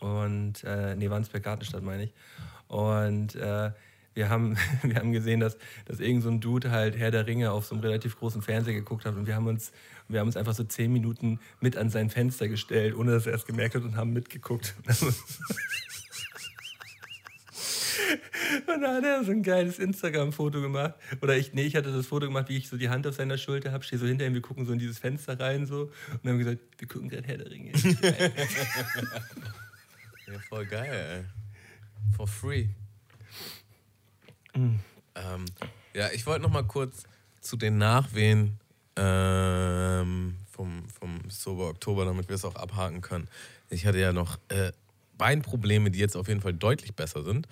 Und, 0.00 0.64
äh, 0.64 0.96
nee, 0.96 1.10
Wandsberg 1.10 1.42
Gartenstadt 1.42 1.82
meine 1.82 2.04
ich. 2.04 2.14
Und 2.68 3.34
äh, 3.36 3.70
wir, 4.14 4.28
haben, 4.28 4.56
wir 4.82 4.96
haben 4.96 5.12
gesehen, 5.12 5.40
dass, 5.40 5.56
dass 5.84 6.00
irgend 6.00 6.22
so 6.22 6.30
ein 6.30 6.40
Dude 6.40 6.70
halt 6.70 6.96
Herr 6.96 7.10
der 7.10 7.26
Ringe 7.26 7.52
auf 7.52 7.66
so 7.66 7.74
einem 7.74 7.84
relativ 7.84 8.18
großen 8.18 8.42
Fernseher 8.42 8.74
geguckt 8.74 9.04
hat. 9.04 9.14
Und 9.14 9.26
wir 9.26 9.34
haben 9.34 9.46
uns, 9.46 9.72
wir 10.08 10.20
haben 10.20 10.26
uns 10.26 10.36
einfach 10.36 10.54
so 10.54 10.64
zehn 10.64 10.92
Minuten 10.92 11.38
mit 11.60 11.76
an 11.76 11.90
sein 11.90 12.10
Fenster 12.10 12.48
gestellt, 12.48 12.94
ohne 12.96 13.12
dass 13.12 13.26
er 13.26 13.34
es 13.34 13.44
gemerkt 13.44 13.74
hat 13.74 13.82
und 13.82 13.96
haben 13.96 14.12
mitgeguckt. 14.12 14.74
Und 18.66 18.82
dann 18.82 18.96
hat 18.96 19.04
er 19.04 19.24
so 19.24 19.30
ein 19.30 19.42
geiles 19.42 19.78
Instagram-Foto 19.78 20.60
gemacht. 20.60 20.94
Oder 21.22 21.36
ich, 21.36 21.52
nee, 21.52 21.62
ich 21.62 21.76
hatte 21.76 21.92
das 21.92 22.06
Foto 22.06 22.26
gemacht, 22.26 22.48
wie 22.48 22.56
ich 22.56 22.68
so 22.68 22.76
die 22.76 22.88
Hand 22.88 23.06
auf 23.06 23.14
seiner 23.14 23.38
Schulter 23.38 23.72
habe, 23.72 23.84
stehe 23.84 23.98
so 23.98 24.06
hinter 24.06 24.26
ihm, 24.26 24.34
wir 24.34 24.40
gucken 24.40 24.64
so 24.66 24.72
in 24.72 24.78
dieses 24.78 24.98
Fenster 24.98 25.38
rein 25.38 25.66
so. 25.66 25.82
Und 25.82 25.92
dann 26.22 26.32
haben 26.32 26.38
wir 26.38 26.44
gesagt, 26.46 26.60
wir 26.78 26.88
gucken 26.88 27.08
gerade 27.08 27.26
Herr 27.26 27.38
der 27.38 27.50
Ringe. 27.50 27.72
Ja, 30.32 30.38
voll 30.48 30.66
geil, 30.66 30.92
ey. 30.92 32.16
For 32.16 32.26
free. 32.26 32.68
Mm. 34.54 34.76
Ähm, 35.14 35.44
ja, 35.94 36.08
ich 36.12 36.26
wollte 36.26 36.42
noch 36.42 36.50
mal 36.50 36.64
kurz 36.64 37.04
zu 37.40 37.56
den 37.56 37.78
Nachwehen 37.78 38.58
ähm, 38.96 40.36
vom, 40.50 40.88
vom 40.88 41.20
Sober 41.30 41.68
Oktober, 41.68 42.04
damit 42.04 42.28
wir 42.28 42.36
es 42.36 42.44
auch 42.44 42.56
abhaken 42.56 43.00
können. 43.00 43.28
Ich 43.70 43.86
hatte 43.86 43.98
ja 43.98 44.12
noch 44.12 44.38
äh, 44.48 44.72
Beinprobleme, 45.18 45.90
die 45.90 45.98
jetzt 45.98 46.16
auf 46.16 46.28
jeden 46.28 46.40
Fall 46.40 46.54
deutlich 46.54 46.94
besser 46.94 47.22
sind. 47.24 47.46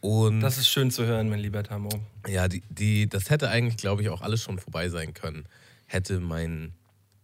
Und 0.00 0.40
Das 0.40 0.58
ist 0.58 0.68
schön 0.68 0.90
zu 0.90 1.06
hören, 1.06 1.28
mein 1.28 1.38
lieber 1.38 1.62
Tamo. 1.62 1.88
ja, 2.26 2.48
die, 2.48 2.62
die, 2.68 3.08
das 3.08 3.30
hätte 3.30 3.48
eigentlich, 3.48 3.76
glaube 3.76 4.02
ich, 4.02 4.08
auch 4.08 4.20
alles 4.20 4.42
schon 4.42 4.58
vorbei 4.58 4.88
sein 4.88 5.14
können. 5.14 5.46
Hätte 5.86 6.18
mein, 6.20 6.72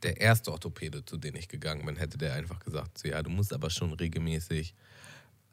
der 0.03 0.21
erste 0.21 0.53
Orthopäde, 0.53 1.05
zu 1.05 1.17
dem 1.17 1.35
ich 1.35 1.49
gegangen 1.49 1.85
bin, 1.85 1.97
hätte 1.97 2.19
der 2.19 2.35
einfach 2.35 2.61
gesagt, 2.61 2.99
so, 2.99 3.09
ja, 3.09 3.23
du 3.23 3.31
musst 3.31 3.53
aber 3.53 3.71
schon 3.71 3.93
regelmäßig 3.93 4.75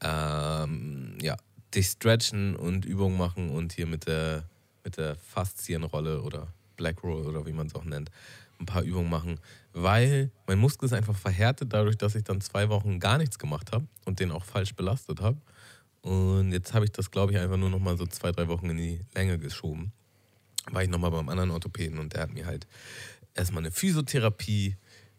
ähm, 0.05 1.17
ja, 1.21 1.35
dich 1.73 1.87
stretchen 1.87 2.55
und 2.55 2.85
Übungen 2.85 3.17
machen 3.17 3.49
und 3.49 3.73
hier 3.73 3.87
mit 3.87 4.05
der, 4.07 4.43
mit 4.83 4.97
der 4.97 5.15
Faszienrolle 5.15 6.21
oder 6.21 6.47
Black 6.77 7.03
Roll 7.03 7.25
oder 7.25 7.45
wie 7.45 7.53
man 7.53 7.67
es 7.67 7.75
auch 7.75 7.83
nennt, 7.83 8.11
ein 8.59 8.65
paar 8.65 8.83
Übungen 8.83 9.09
machen, 9.09 9.39
weil 9.73 10.31
mein 10.47 10.59
Muskel 10.59 10.85
ist 10.85 10.93
einfach 10.93 11.15
verhärtet 11.15 11.73
dadurch, 11.73 11.97
dass 11.97 12.15
ich 12.15 12.23
dann 12.23 12.39
zwei 12.39 12.69
Wochen 12.69 12.99
gar 12.99 13.17
nichts 13.17 13.39
gemacht 13.39 13.71
habe 13.73 13.85
und 14.05 14.19
den 14.19 14.31
auch 14.31 14.45
falsch 14.45 14.75
belastet 14.75 15.21
habe. 15.21 15.37
Und 16.01 16.51
jetzt 16.51 16.73
habe 16.73 16.85
ich 16.85 16.91
das, 16.91 17.09
glaube 17.09 17.33
ich, 17.33 17.39
einfach 17.39 17.57
nur 17.57 17.71
noch 17.71 17.79
mal 17.79 17.97
so 17.97 18.05
zwei, 18.05 18.31
drei 18.31 18.47
Wochen 18.47 18.69
in 18.69 18.77
die 18.77 19.01
Länge 19.15 19.39
geschoben. 19.39 19.91
War 20.71 20.83
ich 20.83 20.89
noch 20.89 20.99
mal 20.99 21.09
beim 21.09 21.27
anderen 21.29 21.51
Orthopäden 21.51 21.97
und 21.97 22.13
der 22.13 22.21
hat 22.21 22.33
mir 22.33 22.45
halt 22.45 22.67
erstmal 23.33 23.63
eine 23.63 23.71
Physiotherapie, 23.71 24.77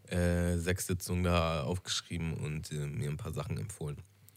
äh, 0.09 0.57
sechs 0.57 0.87
Sitzungen 0.87 1.25
da 1.25 1.64
aufgeschrieben 1.64 2.35
und 2.35 2.70
äh, 2.70 2.87
mir 2.87 3.11
ein 3.11 3.16
paar 3.16 3.33
Sachen 3.33 3.59
empfohlen. 3.59 3.96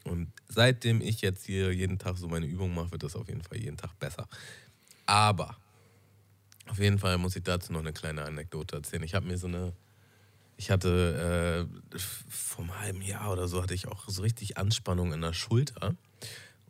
Und 0.09 0.31
seitdem 0.47 1.01
ich 1.01 1.21
jetzt 1.21 1.45
hier 1.45 1.71
jeden 1.71 1.99
Tag 1.99 2.17
so 2.17 2.27
meine 2.27 2.47
Übungen 2.47 2.73
mache, 2.73 2.91
wird 2.91 3.03
das 3.03 3.15
auf 3.15 3.27
jeden 3.27 3.43
Fall 3.43 3.59
jeden 3.59 3.77
Tag 3.77 3.97
besser. 3.99 4.27
Aber 5.05 5.55
auf 6.67 6.79
jeden 6.79 6.99
Fall 6.99 7.17
muss 7.17 7.35
ich 7.35 7.43
dazu 7.43 7.71
noch 7.71 7.79
eine 7.79 7.93
kleine 7.93 8.23
Anekdote 8.23 8.75
erzählen. 8.75 9.03
Ich 9.03 9.15
habe 9.15 9.27
mir 9.27 9.37
so 9.37 9.47
eine, 9.47 9.73
ich 10.57 10.71
hatte 10.71 11.67
äh, 11.93 11.99
vor 12.29 12.63
einem 12.63 12.79
halben 12.79 13.01
Jahr 13.01 13.31
oder 13.31 13.47
so 13.47 13.61
hatte 13.61 13.73
ich 13.73 13.87
auch 13.87 14.09
so 14.09 14.21
richtig 14.21 14.57
Anspannung 14.57 15.13
in 15.13 15.21
der 15.21 15.33
Schulter. 15.33 15.95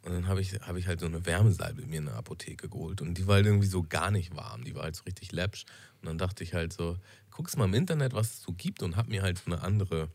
Und 0.02 0.14
dann 0.14 0.28
habe 0.28 0.42
ich, 0.42 0.54
hab 0.62 0.76
ich 0.76 0.88
halt 0.88 1.00
so 1.00 1.06
eine 1.06 1.26
Wärmesalbe 1.26 1.86
mir 1.86 1.98
in 1.98 2.06
der 2.06 2.16
Apotheke 2.16 2.70
geholt. 2.70 3.02
Und 3.02 3.18
die 3.18 3.28
war 3.28 3.36
halt 3.36 3.46
irgendwie 3.46 3.68
so 3.68 3.84
gar 3.84 4.12
nicht 4.12 4.36
warm. 4.36 4.64
Die 4.64 4.76
war 4.76 4.84
halt 4.84 4.96
so 4.96 5.04
richtig 5.04 5.32
läppsch. 5.32 5.66
Und 6.02 6.08
dann 6.08 6.18
dachte 6.18 6.44
ich 6.44 6.54
halt 6.54 6.72
so, 6.72 6.98
guck's 7.32 7.58
mal 7.58 7.66
im 7.66 7.74
Internet, 7.74 8.14
was 8.14 8.32
es 8.32 8.42
so 8.42 8.54
gibt 8.54 8.82
und 8.82 8.96
hab 8.96 9.08
mir 9.08 9.22
halt 9.22 9.40
so 9.40 9.52
eine 9.52 9.62
andere, 9.62 10.10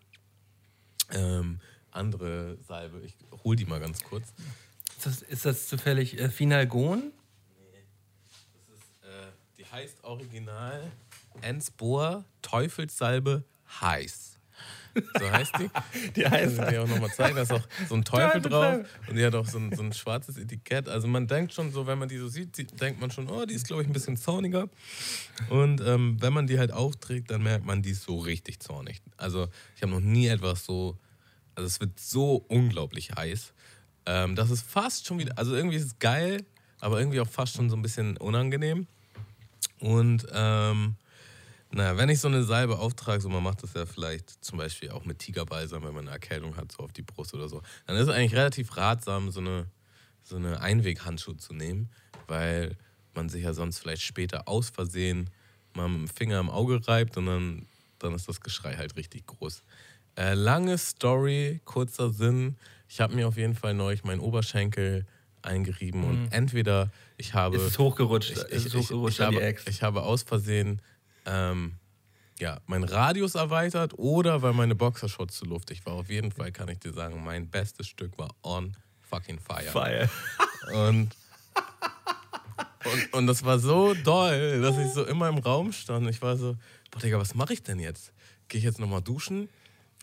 ähm, 1.11 1.61
andere 1.95 2.59
Salbe. 2.67 3.01
Ich 3.05 3.15
hol 3.45 3.57
die 3.57 3.65
mal 3.67 3.81
ganz 3.81 4.03
kurz. 4.05 4.33
Ist 4.97 5.07
das, 5.07 5.23
ist 5.23 5.45
das 5.45 5.69
zufällig 5.69 6.19
äh, 6.19 6.29
Finalgon? 6.29 7.13
Äh, 9.03 9.07
die 9.59 9.67
heißt 9.67 10.03
original 10.05 10.91
Ensbohr 11.41 12.25
Teufelssalbe 12.43 13.45
heiß. 13.81 14.31
So 15.19 15.29
heißt 15.29 15.53
die. 15.59 15.69
Die 16.15 16.21
Ich 16.21 16.31
kann 16.57 16.71
dir 16.71 16.83
auch 16.85 16.87
nochmal 16.87 17.11
zeigen, 17.11 17.35
da 17.35 17.43
ist 17.43 17.53
auch 17.53 17.67
so 17.89 17.97
ein 17.97 18.05
Teufel 18.05 18.41
drauf 18.41 18.87
und 19.09 19.17
die 19.17 19.25
hat 19.27 19.35
auch 19.35 19.47
so 19.47 19.59
ein, 19.59 19.75
so 19.75 19.83
ein 19.83 19.93
schwarzes 19.93 20.37
Etikett. 20.39 20.89
Also 20.89 21.09
man 21.09 21.27
denkt 21.27 21.53
schon 21.53 21.73
so, 21.73 21.89
wenn 21.89 21.99
man 21.99 22.09
die 22.09 22.19
so 22.19 22.29
sieht, 22.29 22.57
die- 22.57 22.65
denkt 22.69 23.01
man 23.01 23.11
schon, 23.11 23.29
oh, 23.29 23.45
die 23.45 23.55
ist 23.55 23.67
glaube 23.67 23.83
ich 23.83 23.89
ein 23.89 23.93
bisschen 23.93 24.17
zorniger. 24.17 24.69
Und 25.51 25.81
ähm, 25.81 26.19
wenn 26.21 26.33
man 26.33 26.47
die 26.47 26.61
halt 26.61 26.71
aufträgt, 26.71 27.33
dann 27.33 27.43
merkt 27.43 27.67
man, 27.67 27.83
die 27.83 27.91
ist 27.91 28.05
so 28.05 28.19
richtig 28.21 28.61
zornig. 28.61 29.03
Also 29.17 29.49
ich 29.75 29.83
habe 29.83 29.91
noch 29.91 29.99
nie 30.01 30.29
etwas 30.29 30.65
so, 30.65 30.97
also 31.55 31.67
es 31.67 31.81
wird 31.81 31.99
so 31.99 32.45
unglaublich 32.49 33.13
heiß. 33.13 33.53
Ähm, 34.07 34.37
das 34.37 34.51
ist 34.51 34.63
fast 34.63 35.07
schon 35.07 35.19
wieder, 35.19 35.39
also 35.39 35.55
irgendwie 35.55 35.77
ist 35.77 35.87
es 35.87 35.99
geil, 35.99 36.45
aber 36.81 36.99
irgendwie 36.99 37.21
auch 37.21 37.29
fast 37.29 37.57
schon 37.57 37.71
so 37.71 37.77
ein 37.77 37.83
bisschen 37.83 38.17
unangenehm. 38.17 38.87
Und 39.81 40.27
ähm, 40.33 40.97
naja, 41.71 41.97
wenn 41.97 42.09
ich 42.09 42.21
so 42.21 42.29
eine 42.29 42.45
Salbe 42.45 42.79
auftrage, 42.79 43.21
so 43.21 43.29
man 43.29 43.43
macht 43.43 43.63
das 43.63 43.75
ja 43.75 43.85
vielleicht 43.87 44.45
zum 44.45 44.59
Beispiel 44.59 44.91
auch 44.91 45.05
mit 45.05 45.19
Tigerbalsam, 45.19 45.83
wenn 45.83 45.95
man 45.95 46.05
eine 46.05 46.13
Erkältung 46.13 46.57
hat, 46.57 46.71
so 46.73 46.85
auf 46.85 46.93
die 46.93 47.03
Brust 47.03 47.35
oder 47.35 47.49
so, 47.49 47.63
dann 47.87 47.97
ist 47.97 48.03
es 48.03 48.09
eigentlich 48.11 48.35
relativ 48.35 48.77
ratsam, 48.77 49.31
so 49.31 49.41
eine, 49.41 49.67
so 50.23 50.37
eine 50.37 50.61
Einweghandschuhe 50.61 51.37
zu 51.37 51.53
nehmen, 51.53 51.91
weil 52.29 52.77
man 53.15 53.29
sich 53.29 53.43
ja 53.43 53.55
sonst 53.55 53.79
vielleicht 53.79 54.03
später 54.03 54.49
aus 54.49 54.71
Versehen 54.71 55.31
mal 55.75 55.89
mit 55.89 55.99
dem 56.01 56.09
Finger 56.09 56.39
im 56.39 56.51
Auge 56.51 56.87
reibt 56.87 57.17
und 57.17 57.27
dann, 57.27 57.67
dann 57.99 58.15
ist 58.15 58.29
das 58.29 58.41
Geschrei 58.41 58.77
halt 58.77 58.97
richtig 58.97 59.27
groß. 59.27 59.65
Äh, 60.17 60.35
lange 60.35 60.79
Story, 60.79 61.61
kurzer 61.65 62.11
Sinn. 62.11 62.57
Ich 62.89 63.01
habe 63.01 63.15
mir 63.15 63.27
auf 63.27 63.37
jeden 63.37 63.55
Fall 63.55 63.75
neulich 63.75 64.05
meinen 64.05 64.21
Oberschenkel 64.21 65.07
eingerieben 65.43 66.05
und 66.05 66.29
entweder 66.33 66.91
ich 67.17 67.35
habe 67.35 67.57
Ist 67.57 67.63
es 67.63 67.79
hochgerutscht? 67.79 68.31
ich, 68.31 68.39
ist 68.39 68.67
ich, 68.67 68.75
ich, 68.75 68.75
hochgerutscht 68.75 69.21
ich, 69.21 69.29
die 69.29 69.37
habe, 69.37 69.57
ich 69.69 69.83
habe 69.83 70.03
aus 70.03 70.23
Versehen 70.23 70.81
ähm, 71.27 71.75
ja, 72.39 72.59
meinen 72.67 72.85
Radius 72.85 73.35
erweitert 73.35 73.99
oder 73.99 74.43
weil 74.43 74.53
meine 74.53 74.75
Boxershorts 74.75 75.37
zu 75.37 75.45
luftig 75.45 75.85
war. 75.87 75.95
Auf 75.95 76.09
jeden 76.09 76.33
Fall 76.33 76.51
kann 76.53 76.69
ich 76.69 76.79
dir 76.79 76.93
sagen, 76.93 77.23
mein 77.25 77.49
bestes 77.49 77.87
Stück 77.87 78.17
war 78.19 78.35
on 78.43 78.77
fucking 79.03 79.39
fire. 79.39 79.63
Feier. 79.63 80.09
Und, 80.73 81.11
und, 82.85 83.13
und 83.13 83.27
das 83.27 83.45
war 83.45 83.59
so 83.59 83.95
doll, 83.95 84.61
dass 84.61 84.79
ich 84.79 84.93
so 84.93 85.05
immer 85.05 85.29
im 85.29 85.39
Raum 85.39 85.73
stand. 85.73 86.09
Ich 86.09 86.23
war 86.23 86.37
so, 86.37 86.57
boah, 86.91 87.01
Digga, 87.01 87.19
was 87.19 87.35
mache 87.35 87.53
ich 87.53 87.63
denn 87.63 87.79
jetzt? 87.79 88.13
Gehe 88.49 88.59
ich 88.59 88.65
jetzt 88.65 88.81
nochmal 88.81 89.03
duschen? 89.03 89.49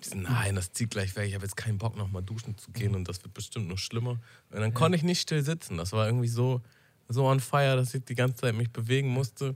So, 0.01 0.15
nein, 0.15 0.55
das 0.55 0.73
zieht 0.73 0.91
gleich 0.91 1.15
weg. 1.15 1.27
Ich 1.27 1.35
habe 1.35 1.45
jetzt 1.45 1.55
keinen 1.55 1.77
Bock, 1.77 1.95
nochmal 1.95 2.23
duschen 2.23 2.57
zu 2.57 2.71
gehen 2.71 2.95
und 2.95 3.07
das 3.07 3.23
wird 3.23 3.33
bestimmt 3.33 3.67
noch 3.67 3.77
schlimmer. 3.77 4.19
Und 4.49 4.59
dann 4.59 4.73
konnte 4.73 4.95
ich 4.95 5.03
nicht 5.03 5.21
still 5.21 5.43
sitzen. 5.43 5.77
Das 5.77 5.91
war 5.91 6.05
irgendwie 6.07 6.27
so, 6.27 6.61
so 7.07 7.25
on 7.25 7.39
fire, 7.39 7.75
dass 7.75 7.93
ich 7.93 8.03
die 8.03 8.15
ganze 8.15 8.41
Zeit 8.41 8.55
mich 8.55 8.71
bewegen 8.71 9.09
musste. 9.09 9.55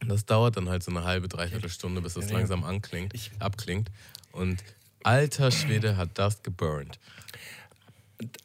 Und 0.00 0.08
das 0.08 0.26
dauert 0.26 0.56
dann 0.56 0.68
halt 0.68 0.82
so 0.82 0.90
eine 0.90 1.04
halbe, 1.04 1.28
dreiviertel 1.28 1.70
Stunde, 1.70 2.00
bis 2.00 2.14
das 2.14 2.30
langsam 2.30 2.62
anklingt, 2.62 3.14
abklingt. 3.40 3.90
Und 4.32 4.62
alter 5.02 5.50
Schwede 5.50 5.96
hat 5.96 6.10
das 6.14 6.42
geburnt. 6.42 6.98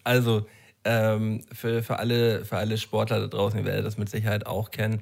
Also, 0.03 0.47
ähm, 0.85 1.43
für, 1.51 1.83
für, 1.83 1.99
alle, 1.99 2.45
für 2.45 2.57
alle 2.57 2.77
Sportler 2.77 3.19
da 3.19 3.27
draußen, 3.27 3.59
ihr 3.59 3.65
werdet 3.65 3.85
das 3.85 3.97
mit 3.97 4.09
Sicherheit 4.09 4.45
auch 4.45 4.71
kennen. 4.71 5.01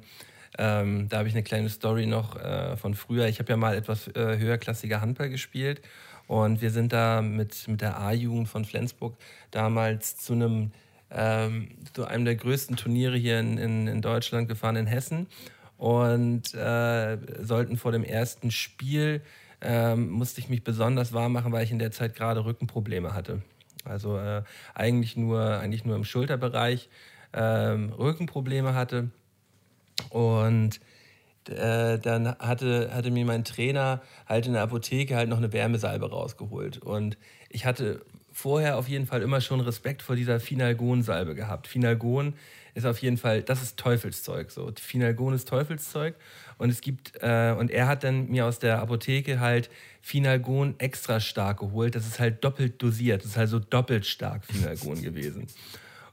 Ähm, 0.58 1.08
da 1.08 1.18
habe 1.18 1.28
ich 1.28 1.34
eine 1.34 1.42
kleine 1.42 1.68
Story 1.68 2.06
noch 2.06 2.36
äh, 2.36 2.76
von 2.76 2.94
früher. 2.94 3.26
Ich 3.26 3.38
habe 3.38 3.50
ja 3.50 3.56
mal 3.56 3.74
etwas 3.74 4.08
äh, 4.08 4.38
höherklassiger 4.38 5.00
Handball 5.00 5.30
gespielt 5.30 5.80
und 6.26 6.60
wir 6.60 6.70
sind 6.70 6.92
da 6.92 7.22
mit, 7.22 7.66
mit 7.68 7.80
der 7.80 7.98
A-Jugend 7.98 8.48
von 8.48 8.64
Flensburg 8.64 9.16
damals 9.50 10.16
zu 10.16 10.34
einem 10.34 10.72
ähm, 11.14 11.68
zu 11.92 12.06
einem 12.06 12.24
der 12.24 12.36
größten 12.36 12.76
Turniere 12.76 13.16
hier 13.16 13.38
in, 13.38 13.58
in, 13.58 13.86
in 13.86 14.02
Deutschland 14.02 14.48
gefahren, 14.48 14.76
in 14.76 14.86
Hessen. 14.86 15.26
Und 15.76 16.54
äh, 16.54 17.18
sollten 17.40 17.76
vor 17.76 17.92
dem 17.92 18.04
ersten 18.04 18.50
Spiel, 18.50 19.20
ähm, 19.60 20.10
musste 20.10 20.40
ich 20.40 20.48
mich 20.48 20.64
besonders 20.64 21.12
warm 21.12 21.32
machen, 21.32 21.52
weil 21.52 21.64
ich 21.64 21.72
in 21.72 21.78
der 21.78 21.90
Zeit 21.90 22.14
gerade 22.14 22.44
Rückenprobleme 22.44 23.14
hatte. 23.14 23.42
Also 23.84 24.16
äh, 24.16 24.42
eigentlich, 24.74 25.16
nur, 25.16 25.58
eigentlich 25.58 25.84
nur 25.84 25.96
im 25.96 26.04
Schulterbereich 26.04 26.88
ähm, 27.32 27.92
Rückenprobleme 27.92 28.74
hatte. 28.74 29.10
Und 30.10 30.80
äh, 31.48 31.98
dann 31.98 32.36
hatte, 32.38 32.90
hatte 32.92 33.10
mir 33.10 33.24
mein 33.24 33.44
Trainer 33.44 34.02
halt 34.26 34.46
in 34.46 34.52
der 34.52 34.62
Apotheke 34.62 35.16
halt 35.16 35.28
noch 35.28 35.38
eine 35.38 35.52
Wärmesalbe 35.52 36.10
rausgeholt. 36.10 36.78
Und 36.78 37.16
ich 37.48 37.66
hatte 37.66 38.00
vorher 38.32 38.78
auf 38.78 38.88
jeden 38.88 39.06
Fall 39.06 39.22
immer 39.22 39.40
schon 39.40 39.60
Respekt 39.60 40.02
vor 40.02 40.16
dieser 40.16 40.40
Finalgon-Salbe 40.40 41.34
gehabt. 41.34 41.66
Finalgon 41.66 42.34
ist 42.74 42.86
auf 42.86 42.98
jeden 42.98 43.18
Fall, 43.18 43.42
das 43.42 43.62
ist 43.62 43.76
Teufelszeug. 43.76 44.50
So. 44.50 44.72
Finalgon 44.80 45.34
ist 45.34 45.48
Teufelszeug. 45.48 46.14
Und 46.58 46.70
es 46.70 46.80
gibt, 46.80 47.12
äh, 47.20 47.54
und 47.58 47.70
er 47.70 47.86
hat 47.86 48.04
dann 48.04 48.28
mir 48.28 48.46
aus 48.46 48.58
der 48.58 48.80
Apotheke 48.80 49.40
halt 49.40 49.68
Finalgon 50.00 50.76
extra 50.78 51.20
stark 51.20 51.60
geholt. 51.60 51.94
Das 51.94 52.06
ist 52.06 52.18
halt 52.18 52.42
doppelt 52.44 52.80
dosiert. 52.82 53.22
Das 53.22 53.32
ist 53.32 53.36
halt 53.36 53.50
so 53.50 53.58
doppelt 53.58 54.06
stark 54.06 54.44
Finalgon 54.44 55.02
gewesen. 55.02 55.46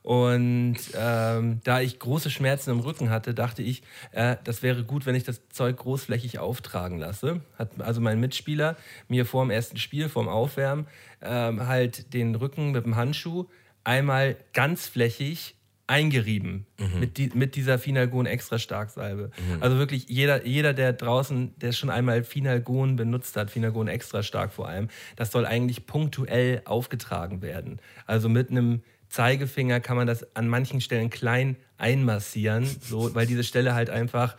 Und 0.09 0.77
ähm, 0.95 1.61
da 1.63 1.81
ich 1.81 1.99
große 1.99 2.31
Schmerzen 2.31 2.71
im 2.71 2.79
Rücken 2.79 3.11
hatte, 3.11 3.35
dachte 3.35 3.61
ich, 3.61 3.83
äh, 4.11 4.37
das 4.43 4.63
wäre 4.63 4.83
gut, 4.83 5.05
wenn 5.05 5.13
ich 5.13 5.23
das 5.23 5.47
Zeug 5.49 5.77
großflächig 5.77 6.39
auftragen 6.39 6.97
lasse. 6.97 7.41
Hat 7.59 7.79
also 7.79 8.01
mein 8.01 8.19
Mitspieler 8.19 8.75
mir 9.07 9.27
vor 9.27 9.45
dem 9.45 9.51
ersten 9.51 9.77
Spiel, 9.77 10.09
vorm 10.09 10.27
Aufwärmen, 10.27 10.87
ähm, 11.21 11.67
halt 11.67 12.11
den 12.11 12.33
Rücken 12.33 12.71
mit 12.71 12.85
dem 12.85 12.95
Handschuh 12.95 13.49
einmal 13.83 14.35
ganzflächig 14.53 15.53
eingerieben 15.85 16.65
mit, 16.99 17.17
die, 17.17 17.29
mit 17.35 17.55
dieser 17.55 17.77
Finalgon 17.77 18.25
extra 18.25 18.57
stark 18.57 18.89
Salbe. 18.89 19.29
Also 19.59 19.77
wirklich 19.77 20.07
jeder, 20.07 20.45
jeder, 20.45 20.73
der 20.73 20.93
draußen, 20.93 21.53
der 21.59 21.71
schon 21.71 21.89
einmal 21.91 22.23
Finalgon 22.23 22.95
benutzt 22.95 23.35
hat, 23.35 23.51
Finalgon 23.51 23.87
extra 23.87 24.23
stark 24.23 24.53
vor 24.53 24.67
allem, 24.67 24.87
das 25.15 25.31
soll 25.31 25.45
eigentlich 25.45 25.85
punktuell 25.85 26.63
aufgetragen 26.65 27.43
werden. 27.43 27.79
Also 28.05 28.27
mit 28.27 28.49
einem 28.51 28.81
Zeigefinger 29.09 29.79
kann 29.79 29.97
man 29.97 30.07
das 30.07 30.35
an 30.35 30.47
manchen 30.47 30.81
Stellen 30.81 31.09
klein 31.09 31.57
einmassieren, 31.77 32.65
so, 32.65 33.13
weil 33.15 33.25
diese 33.25 33.43
Stelle 33.43 33.73
halt 33.73 33.89
einfach, 33.89 34.37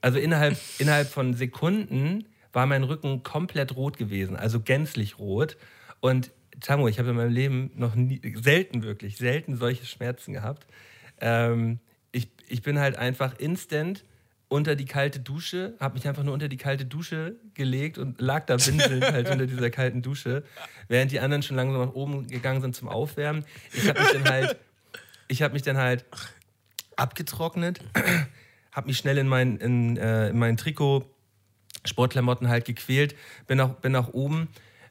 also 0.00 0.18
innerhalb, 0.18 0.58
innerhalb 0.78 1.08
von 1.08 1.34
Sekunden 1.34 2.26
war 2.52 2.66
mein 2.66 2.84
Rücken 2.84 3.22
komplett 3.22 3.76
rot 3.76 3.96
gewesen, 3.96 4.36
also 4.36 4.60
gänzlich 4.60 5.18
rot. 5.18 5.56
Und 6.00 6.30
Tamo, 6.60 6.88
ich 6.88 6.98
habe 6.98 7.10
in 7.10 7.16
meinem 7.16 7.32
Leben 7.32 7.70
noch 7.74 7.94
nie, 7.94 8.20
selten 8.36 8.82
wirklich, 8.82 9.16
selten 9.16 9.56
solche 9.56 9.86
Schmerzen 9.86 10.32
gehabt. 10.32 10.66
Ähm, 11.20 11.80
ich, 12.12 12.28
ich 12.48 12.62
bin 12.62 12.78
halt 12.78 12.96
einfach 12.96 13.38
instant 13.38 14.04
unter 14.48 14.76
die 14.76 14.84
kalte 14.84 15.20
Dusche, 15.20 15.74
habe 15.80 15.94
mich 15.94 16.06
einfach 16.06 16.22
nur 16.22 16.34
unter 16.34 16.48
die 16.48 16.56
kalte 16.56 16.84
Dusche 16.84 17.36
gelegt 17.54 17.98
und 17.98 18.20
lag 18.20 18.46
da 18.46 18.54
winselnd 18.54 19.04
halt 19.04 19.30
unter 19.30 19.46
dieser 19.46 19.70
kalten 19.70 20.02
Dusche, 20.02 20.44
während 20.88 21.12
die 21.12 21.20
anderen 21.20 21.42
schon 21.42 21.56
langsam 21.56 21.80
nach 21.80 21.94
oben 21.94 22.26
gegangen 22.28 22.60
sind 22.60 22.76
zum 22.76 22.88
Aufwärmen. 22.88 23.44
Ich 23.72 23.88
habe 23.88 24.00
mich 24.00 24.12
dann 24.12 24.24
halt, 24.24 24.56
ich 25.28 25.42
habe 25.42 25.54
mich 25.54 25.62
dann 25.62 25.76
halt 25.76 26.04
abgetrocknet, 26.96 27.80
habe 28.72 28.86
mich 28.86 28.98
schnell 28.98 29.18
in 29.18 29.28
mein, 29.28 29.56
in, 29.56 29.96
äh, 29.96 30.28
in 30.28 30.38
mein 30.38 30.56
Trikot, 30.56 31.04
Sportklamotten 31.84 32.48
halt 32.48 32.64
gequält, 32.64 33.14
bin 33.46 33.58
nach, 33.58 33.74
bin 33.74 33.92
nach 33.92 34.08
oben. 34.08 34.48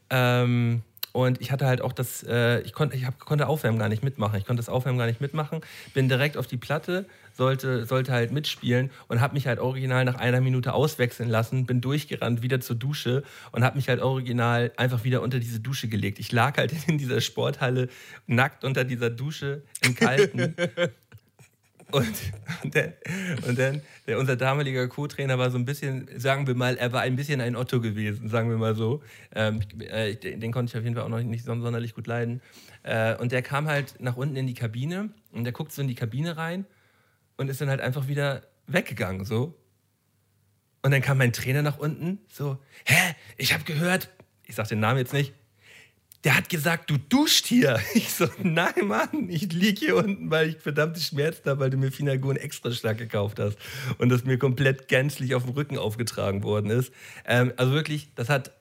Ähm, 0.10 0.84
und 1.14 1.40
ich 1.42 1.52
hatte 1.52 1.68
halt 1.68 1.82
auch 1.82 1.94
das, 1.94 2.24
äh, 2.24 2.62
ich, 2.62 2.74
konnt, 2.74 2.94
ich 2.96 3.06
hab, 3.06 3.20
konnte 3.20 3.48
Aufwärmen 3.48 3.78
gar 3.78 3.88
nicht 3.88 4.04
mitmachen. 4.04 4.38
Ich 4.40 4.46
konnte 4.46 4.60
das 4.60 4.68
Aufwärmen 4.68 4.98
gar 4.98 5.06
nicht 5.06 5.22
mitmachen. 5.22 5.62
Bin 5.94 6.10
direkt 6.10 6.38
auf 6.38 6.48
die 6.48 6.58
Platte, 6.58 7.06
sollte, 7.34 7.86
sollte 7.86 8.12
halt 8.12 8.32
mitspielen 8.32 8.90
und 9.08 9.22
habe 9.22 9.36
mich 9.36 9.46
halt 9.46 9.60
original 9.60 10.06
nach 10.06 10.16
einer 10.16 10.42
Minute 10.42 10.74
auswechseln 10.74 11.30
lassen, 11.30 11.68
bin 11.68 11.82
durchgerannt, 11.82 12.42
wieder 12.42 12.62
zur 12.62 12.78
Dusche 12.78 13.22
und 13.52 13.64
habe 13.64 13.78
mich 13.78 13.90
halt 13.90 14.02
original 14.02 14.72
einfach 14.76 15.04
wieder 15.04 15.22
unter 15.22 15.40
diese 15.40 15.60
Dusche 15.60 15.88
gelegt. 15.88 16.18
Ich 16.18 16.32
lag 16.32 16.58
halt 16.58 16.74
in 16.88 16.98
dieser 16.98 17.22
Sporthalle 17.22 17.90
nackt 18.26 18.64
unter 18.64 18.84
dieser 18.84 19.12
Dusche 19.12 19.62
im 19.82 19.94
Kalten. 19.94 20.56
Und, 21.94 22.34
und, 22.64 22.74
der, 22.74 22.94
und 23.48 23.60
dann, 23.60 23.82
der, 24.08 24.18
unser 24.18 24.36
damaliger 24.36 24.88
Co-Trainer 24.88 25.38
war 25.38 25.52
so 25.52 25.60
ein 25.60 25.66
bisschen, 25.66 26.10
sagen 26.18 26.48
wir 26.48 26.56
mal, 26.56 26.76
er 26.76 26.92
war 26.92 27.02
ein 27.02 27.16
bisschen 27.16 27.40
ein 27.40 27.56
Otto 27.56 27.82
gewesen, 27.82 28.30
sagen 28.30 28.50
wir 28.50 28.58
mal 28.58 28.74
so. 28.74 29.04
Ähm, 29.36 29.62
äh, 29.80 30.16
den, 30.16 30.40
den, 30.40 30.52
konnte 30.52 30.72
ich 30.72 30.78
auf 30.78 30.84
jeden 30.84 30.96
Fall 30.96 31.06
auch 31.06 31.10
noch 31.10 31.22
nicht 31.22 31.46
sonderlich 31.46 31.94
gut 31.94 32.08
leiden. 32.08 32.42
Äh, 32.82 33.16
und 33.18 33.32
der 33.32 33.44
kam 33.44 33.68
halt 33.68 34.00
nach 34.00 34.18
unten 34.18 34.36
in 34.36 34.48
die 34.48 34.56
Kabine 34.56 35.12
und 35.32 35.44
der 35.44 35.54
guckt 35.54 35.72
so 35.72 35.84
in 35.84 35.88
die 35.88 35.94
Kabine 35.94 36.36
rein 36.36 36.66
und 37.38 37.48
ist 37.48 37.62
dann 37.62 37.70
halt 37.70 37.80
einfach 37.80 38.08
wieder 38.08 38.42
weggegangen, 38.66 39.24
so. 39.24 39.54
Und 40.82 40.90
dann 40.90 41.02
kam 41.02 41.20
mein 41.20 41.32
Trainer 41.32 41.62
nach 41.62 41.78
unten, 41.78 42.18
so, 42.28 42.58
hä, 42.86 43.14
ich 43.38 43.54
habe 43.54 43.66
gehört, 43.66 44.10
ich 44.48 44.56
sag 44.56 44.68
den 44.68 44.80
Namen 44.80 44.98
jetzt 44.98 45.14
nicht, 45.14 45.34
der 46.24 46.38
hat 46.38 46.50
gesagt, 46.50 46.90
du 46.90 46.98
duscht 46.98 47.46
hier. 47.48 47.80
Ich 47.96 48.14
so, 48.14 48.28
nein, 48.42 48.74
Mann, 48.86 49.30
ich 49.30 49.52
liege 49.54 49.80
hier 49.80 49.96
unten, 49.98 50.32
weil 50.32 50.50
ich 50.50 50.58
verdammte 50.58 51.00
Schmerzen 51.00 51.50
habe, 51.50 51.60
weil 51.60 51.70
du 51.70 51.78
mir 51.78 51.92
Finagon 51.92 52.36
extra 52.36 52.72
stark 52.72 52.98
gekauft 52.98 53.40
hast 53.40 53.58
und 53.98 54.10
das 54.10 54.24
mir 54.24 54.38
komplett 54.38 54.88
gänzlich 54.88 55.36
auf 55.36 55.44
dem 55.44 55.54
Rücken 55.54 55.78
aufgetragen 55.78 56.44
worden 56.44 56.70
ist. 56.70 56.92
Ähm, 57.26 57.54
also 57.58 57.74
wirklich, 57.74 58.10
das 58.16 58.30
hat 58.30 58.52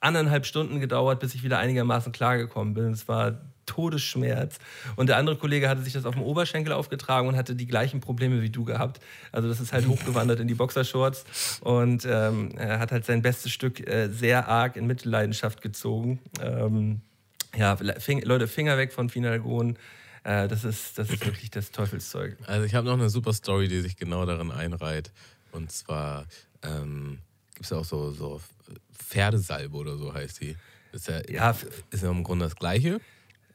anderthalb 0.00 0.46
Stunden 0.46 0.80
gedauert, 0.80 1.20
bis 1.20 1.34
ich 1.34 1.42
wieder 1.42 1.58
einigermaßen 1.58 2.12
klargekommen 2.12 2.74
bin. 2.74 2.92
Es 2.92 3.06
war 3.06 3.40
Todesschmerz. 3.66 4.58
Und 4.96 5.08
der 5.08 5.16
andere 5.16 5.36
Kollege 5.36 5.68
hatte 5.68 5.82
sich 5.82 5.92
das 5.92 6.04
auf 6.04 6.14
dem 6.14 6.22
Oberschenkel 6.22 6.72
aufgetragen 6.72 7.28
und 7.28 7.36
hatte 7.36 7.54
die 7.54 7.66
gleichen 7.66 8.00
Probleme 8.00 8.42
wie 8.42 8.50
du 8.50 8.64
gehabt. 8.64 9.00
Also 9.32 9.48
das 9.48 9.60
ist 9.60 9.72
halt 9.72 9.86
hochgewandert 9.86 10.40
in 10.40 10.48
die 10.48 10.54
Boxershorts 10.54 11.60
und 11.60 12.04
ähm, 12.04 12.52
er 12.56 12.78
hat 12.78 12.92
halt 12.92 13.04
sein 13.04 13.22
bestes 13.22 13.52
Stück 13.52 13.86
äh, 13.86 14.08
sehr 14.08 14.48
arg 14.48 14.76
in 14.76 14.86
Mittelleidenschaft 14.86 15.62
gezogen. 15.62 16.20
Ähm, 16.40 17.00
ja, 17.56 17.76
Fing 17.76 18.22
Leute, 18.22 18.46
Finger 18.48 18.76
weg 18.76 18.92
von 18.92 19.08
Finalgon. 19.08 19.76
Äh, 20.24 20.48
das, 20.48 20.64
ist, 20.64 20.98
das 20.98 21.10
ist 21.10 21.24
wirklich 21.24 21.50
das 21.50 21.70
Teufelszeug. 21.70 22.36
Also 22.46 22.64
ich 22.66 22.74
habe 22.74 22.86
noch 22.86 22.94
eine 22.94 23.10
super 23.10 23.32
Story, 23.32 23.68
die 23.68 23.80
sich 23.80 23.96
genau 23.96 24.26
darin 24.26 24.50
einreiht. 24.50 25.12
Und 25.52 25.72
zwar 25.72 26.26
ähm, 26.62 27.18
gibt 27.54 27.66
es 27.66 27.72
auch 27.72 27.84
so, 27.84 28.12
so 28.12 28.40
Pferdesalbe 28.92 29.76
oder 29.76 29.96
so 29.96 30.12
heißt 30.12 30.40
die. 30.40 30.56
Ist 30.92 31.08
ja, 31.08 31.20
ja, 31.28 31.54
ist 31.90 32.02
ja 32.02 32.10
im 32.10 32.24
Grunde 32.24 32.44
das 32.44 32.56
Gleiche. 32.56 33.00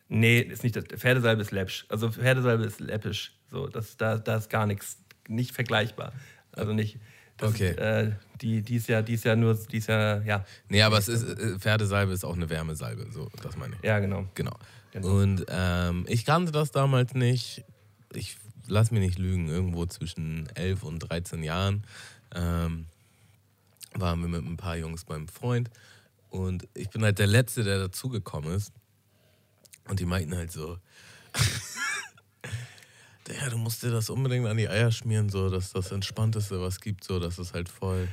Nee, 0.07 0.39
ist 0.39 0.63
nicht 0.63 0.75
das. 0.75 0.85
Pferdesalbe 0.85 1.41
ist 1.41 1.51
läppsch. 1.51 1.85
Also 1.89 2.11
Pferdesalbe 2.11 2.65
ist 2.65 2.79
läppisch. 2.79 3.33
So, 3.49 3.67
das, 3.67 3.97
da, 3.97 4.17
da 4.17 4.37
ist 4.37 4.49
gar 4.49 4.65
nichts, 4.65 4.97
nicht 5.27 5.51
vergleichbar. 5.51 6.13
Also 6.51 6.73
nicht. 6.73 6.99
Das, 7.37 7.51
okay. 7.51 7.71
Äh, 7.71 8.11
die, 8.41 8.61
die, 8.61 8.75
ist 8.75 8.87
ja, 8.87 9.01
die 9.01 9.15
ist 9.15 9.25
ja 9.25 9.35
nur, 9.35 9.55
die 9.55 9.77
ist 9.77 9.87
ja, 9.87 10.21
ja. 10.21 10.45
Nee, 10.69 10.81
aber 10.81 10.97
es 10.97 11.07
ist, 11.07 11.23
äh, 11.23 11.59
Pferdesalbe 11.59 12.13
ist 12.13 12.23
auch 12.23 12.35
eine 12.35 12.49
Wärmesalbe, 12.49 13.07
so, 13.11 13.29
das 13.41 13.57
meine 13.57 13.75
ich. 13.75 13.83
Ja, 13.83 13.99
genau. 13.99 14.25
Genau. 14.35 14.57
genau. 14.91 15.07
Und 15.07 15.45
ähm, 15.49 16.05
ich 16.07 16.25
kannte 16.25 16.51
das 16.51 16.71
damals 16.71 17.13
nicht. 17.13 17.65
Ich 18.13 18.37
lass 18.67 18.91
mich 18.91 19.01
nicht 19.01 19.19
lügen, 19.19 19.49
irgendwo 19.49 19.85
zwischen 19.85 20.47
11 20.55 20.83
und 20.83 20.99
13 20.99 21.43
Jahren 21.43 21.83
ähm, 22.33 22.85
waren 23.93 24.21
wir 24.21 24.27
mit 24.27 24.45
ein 24.45 24.57
paar 24.57 24.77
Jungs 24.77 25.05
beim 25.05 25.27
Freund. 25.27 25.69
Und 26.29 26.67
ich 26.73 26.89
bin 26.89 27.03
halt 27.03 27.19
der 27.19 27.27
Letzte, 27.27 27.63
der 27.63 27.79
dazugekommen 27.79 28.53
ist. 28.53 28.73
Und 29.87 29.99
die 29.99 30.05
meinten 30.05 30.35
halt 30.35 30.51
so, 30.51 30.77
ja, 33.27 33.49
du 33.49 33.57
musst 33.57 33.83
dir 33.83 33.91
das 33.91 34.09
unbedingt 34.09 34.47
an 34.47 34.57
die 34.57 34.69
Eier 34.69 34.91
schmieren, 34.91 35.29
so, 35.29 35.49
dass 35.49 35.71
das 35.71 35.91
Entspannteste, 35.91 36.59
was 36.59 36.79
gibt, 36.79 37.03
so, 37.03 37.19
dass 37.19 37.37
es 37.37 37.53
halt 37.53 37.69
voll, 37.69 38.07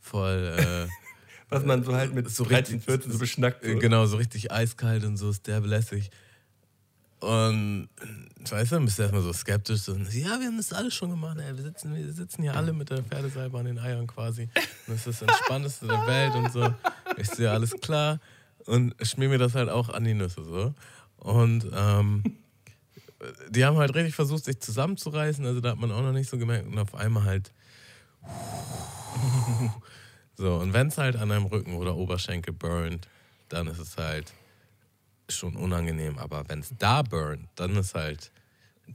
voll, 0.00 0.54
äh, 0.58 0.88
Was 1.50 1.64
man 1.64 1.82
so 1.82 1.94
halt 1.94 2.14
mit 2.14 2.30
so 2.30 2.44
13, 2.44 2.80
14 2.80 3.12
so 3.12 3.18
beschnackt. 3.18 3.64
So. 3.64 3.78
Genau, 3.78 4.04
so 4.06 4.18
richtig 4.18 4.52
eiskalt 4.52 5.04
und 5.04 5.16
so 5.16 5.30
ist 5.30 5.46
der 5.46 5.60
belässig. 5.60 6.10
Und 7.20 7.88
weißt 8.48 8.72
du, 8.72 8.76
dann 8.76 8.84
bist 8.84 8.98
du 8.98 9.02
erstmal 9.02 9.22
so 9.22 9.32
skeptisch. 9.32 9.88
Und, 9.88 10.12
ja, 10.12 10.38
wir 10.38 10.46
haben 10.46 10.58
das 10.58 10.72
alles 10.72 10.94
schon 10.94 11.10
gemacht. 11.10 11.38
Ey. 11.38 11.56
Wir, 11.56 11.64
sitzen, 11.64 11.94
wir 11.94 12.12
sitzen 12.12 12.42
hier 12.42 12.54
alle 12.54 12.72
mit 12.72 12.90
der 12.90 13.02
Pferdesalbe 13.02 13.58
an 13.58 13.64
den 13.64 13.78
Eiern 13.78 14.06
quasi. 14.06 14.42
Und 14.42 14.94
das 14.94 15.06
ist 15.06 15.22
das 15.22 15.22
Entspannteste 15.22 15.86
der 15.86 16.06
Welt 16.06 16.34
und 16.34 16.52
so. 16.52 16.74
Ich 17.16 17.28
sehe 17.28 17.50
alles 17.50 17.72
klar 17.80 18.20
und 18.66 18.94
schmier 19.02 19.30
mir 19.30 19.38
das 19.38 19.54
halt 19.54 19.68
auch 19.68 19.88
an 19.88 20.04
die 20.04 20.14
Nüsse 20.14 20.44
so. 20.44 20.74
Und 21.18 21.66
ähm, 21.74 22.22
die 23.50 23.64
haben 23.64 23.76
halt 23.76 23.94
richtig 23.94 24.14
versucht, 24.14 24.44
sich 24.44 24.60
zusammenzureißen. 24.60 25.44
Also 25.44 25.60
da 25.60 25.70
hat 25.70 25.78
man 25.78 25.92
auch 25.92 26.02
noch 26.02 26.12
nicht 26.12 26.30
so 26.30 26.38
gemerkt. 26.38 26.66
Und 26.66 26.78
auf 26.78 26.94
einmal 26.94 27.24
halt. 27.24 27.52
So, 30.40 30.54
und 30.54 30.72
wenn 30.72 30.86
es 30.86 30.96
halt 30.96 31.16
an 31.16 31.32
einem 31.32 31.46
Rücken 31.46 31.74
oder 31.74 31.96
Oberschenkel 31.96 32.54
burnt, 32.54 33.08
dann 33.48 33.66
ist 33.66 33.80
es 33.80 33.96
halt 33.96 34.32
schon 35.28 35.56
unangenehm. 35.56 36.16
Aber 36.16 36.48
wenn 36.48 36.60
es 36.60 36.72
da 36.78 37.02
burnt, 37.02 37.48
dann 37.56 37.76
ist 37.76 37.94
halt. 37.94 38.30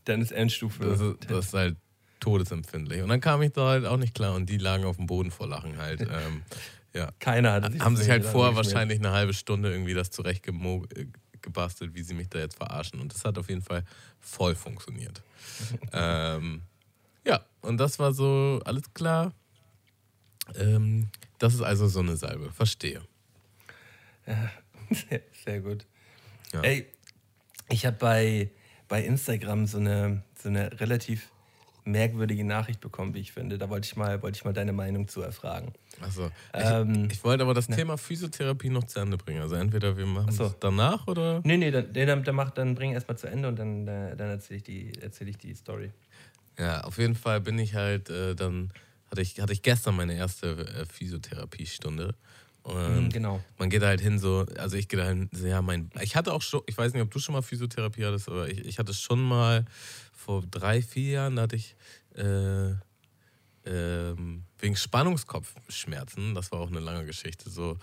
Dann 0.06 0.22
ist 0.22 0.32
Endstufe. 0.32 0.86
Das 0.86 1.02
ist, 1.02 1.30
das 1.30 1.46
ist 1.48 1.54
halt 1.54 1.76
todesempfindlich. 2.22 3.02
Und 3.02 3.10
dann 3.10 3.20
kam 3.20 3.42
ich 3.42 3.52
da 3.52 3.68
halt 3.68 3.86
auch 3.86 3.98
nicht 3.98 4.16
klar 4.16 4.34
und 4.36 4.50
die 4.50 4.58
lagen 4.58 4.86
auf 4.86 4.96
dem 4.96 5.06
Boden 5.06 5.32
vor 5.32 5.48
Lachen 5.48 5.78
halt. 5.78 6.00
Ähm, 6.10 6.44
ja. 6.94 7.10
Keiner 7.20 7.54
hat 7.54 7.72
sich 7.72 7.82
Haben 7.82 7.98
sich 7.98 8.10
halt 8.10 8.24
vor 8.24 8.56
wahrscheinlich 8.56 9.00
eine 9.00 9.12
halbe 9.12 9.34
Stunde 9.34 9.72
irgendwie 9.72 9.96
das 9.96 10.12
zurecht 10.12 10.44
gebastelt, 11.44 11.94
wie 11.94 12.02
sie 12.02 12.14
mich 12.14 12.30
da 12.30 12.40
jetzt 12.40 12.58
verarschen. 12.58 13.00
Und 13.00 13.14
das 13.14 13.24
hat 13.24 13.38
auf 13.38 13.50
jeden 13.50 13.62
Fall 13.62 13.84
voll 14.20 14.56
funktioniert. 14.56 15.22
ähm, 15.94 16.64
ja, 17.26 17.46
und 17.62 17.78
das 17.78 18.00
war 18.00 18.14
so, 18.14 18.62
alles 18.66 18.94
klar. 18.94 19.32
Ähm, 20.56 21.10
das 21.38 21.54
ist 21.54 21.62
also 21.62 21.88
so 21.88 22.00
eine 22.00 22.18
Salbe, 22.18 22.52
verstehe. 22.52 23.02
Ja, 24.26 24.52
sehr, 24.90 25.22
sehr 25.46 25.62
gut. 25.62 25.86
Ja. 26.52 26.62
Ey, 26.62 26.88
ich 27.70 27.86
habe 27.86 27.98
bei, 27.98 28.50
bei 28.88 29.04
Instagram 29.04 29.68
so 29.68 29.78
eine, 29.78 30.24
so 30.42 30.50
eine 30.50 30.80
relativ 30.80 31.30
merkwürdige 31.86 32.44
Nachricht 32.44 32.80
bekommen, 32.80 33.14
wie 33.14 33.20
ich 33.20 33.32
finde. 33.32 33.58
Da 33.58 33.70
wollte 33.70 33.86
ich 33.86 33.96
mal, 33.96 34.22
wollte 34.22 34.38
ich 34.38 34.46
mal 34.46 34.54
deine 34.54 34.74
Meinung 34.74 35.08
zu 35.08 35.22
erfragen. 35.22 35.74
Achso. 36.02 36.30
Ähm, 36.54 37.06
ich, 37.06 37.14
ich, 37.14 37.24
wollte 37.24 37.44
aber 37.44 37.54
das 37.54 37.70
ne. 37.70 37.76
Thema 37.76 37.98
Physiotherapie 37.98 38.70
noch 38.70 38.86
zu 38.86 39.00
Ende 39.00 39.18
bringen. 39.18 39.42
Also 39.42 39.56
entweder 39.56 39.98
wir 39.98 40.06
machen 40.06 40.30
es 40.30 40.56
danach 40.60 41.08
oder. 41.08 41.42
Nee, 41.44 41.58
nee, 41.58 41.72
dann, 41.72 41.92
dann, 41.94 42.24
dann, 42.24 42.36
mach, 42.36 42.52
dann 42.52 42.76
bring 42.76 42.94
erstmal 42.94 43.18
zu 43.18 43.28
Ende 43.28 43.48
und 43.48 43.58
dann, 43.58 43.86
dann 43.86 44.20
erzähle 44.20 44.58
ich, 44.58 44.64
die, 44.64 44.92
erzähl 45.02 45.28
ich 45.30 45.38
die 45.38 45.54
Story. 45.54 45.92
Ja, 46.58 46.82
auf 46.82 46.98
jeden 46.98 47.16
Fall 47.16 47.42
bin 47.42 47.60
ich 47.60 47.76
halt 47.76 48.10
äh, 48.10 48.36
dann. 48.36 48.72
Hatte 49.12 49.22
ich, 49.22 49.40
hatte 49.40 49.54
ich 49.54 49.62
gestern 49.62 49.96
meine 49.96 50.16
erste 50.16 50.58
äh, 50.58 50.86
Physiotherapiestunde. 50.88 52.16
Und 52.64 53.04
mhm, 53.04 53.10
genau. 53.10 53.44
Man 53.58 53.70
geht 53.70 53.84
halt 53.84 54.00
hin 54.00 54.20
so, 54.20 54.46
also 54.58 54.78
ich 54.78 54.88
gehe 54.88 55.00
da 55.00 55.08
hin, 55.08 55.30
ja, 55.44 55.62
mein, 55.62 55.92
ich 56.02 56.16
hatte 56.16 56.34
auch 56.34 56.42
schon, 56.42 56.62
ich 56.66 56.78
weiß 56.78 56.94
nicht, 56.94 57.02
ob 57.02 57.12
du 57.12 57.20
schon 57.20 57.34
mal 57.34 57.42
Physiotherapie 57.42 58.06
hattest, 58.06 58.30
aber 58.30 58.48
ich, 58.48 58.66
ich 58.66 58.80
hatte 58.80 58.94
schon 58.94 59.22
mal 59.22 59.66
vor 60.24 60.44
drei, 60.50 60.82
vier 60.82 61.12
Jahren, 61.12 61.40
hatte 61.40 61.56
ich 61.56 61.76
äh, 62.16 62.72
äh, 63.70 64.16
wegen 64.58 64.76
Spannungskopfschmerzen, 64.76 66.34
das 66.34 66.52
war 66.52 66.60
auch 66.60 66.70
eine 66.70 66.80
lange 66.80 67.06
Geschichte, 67.06 67.50
so, 67.50 67.78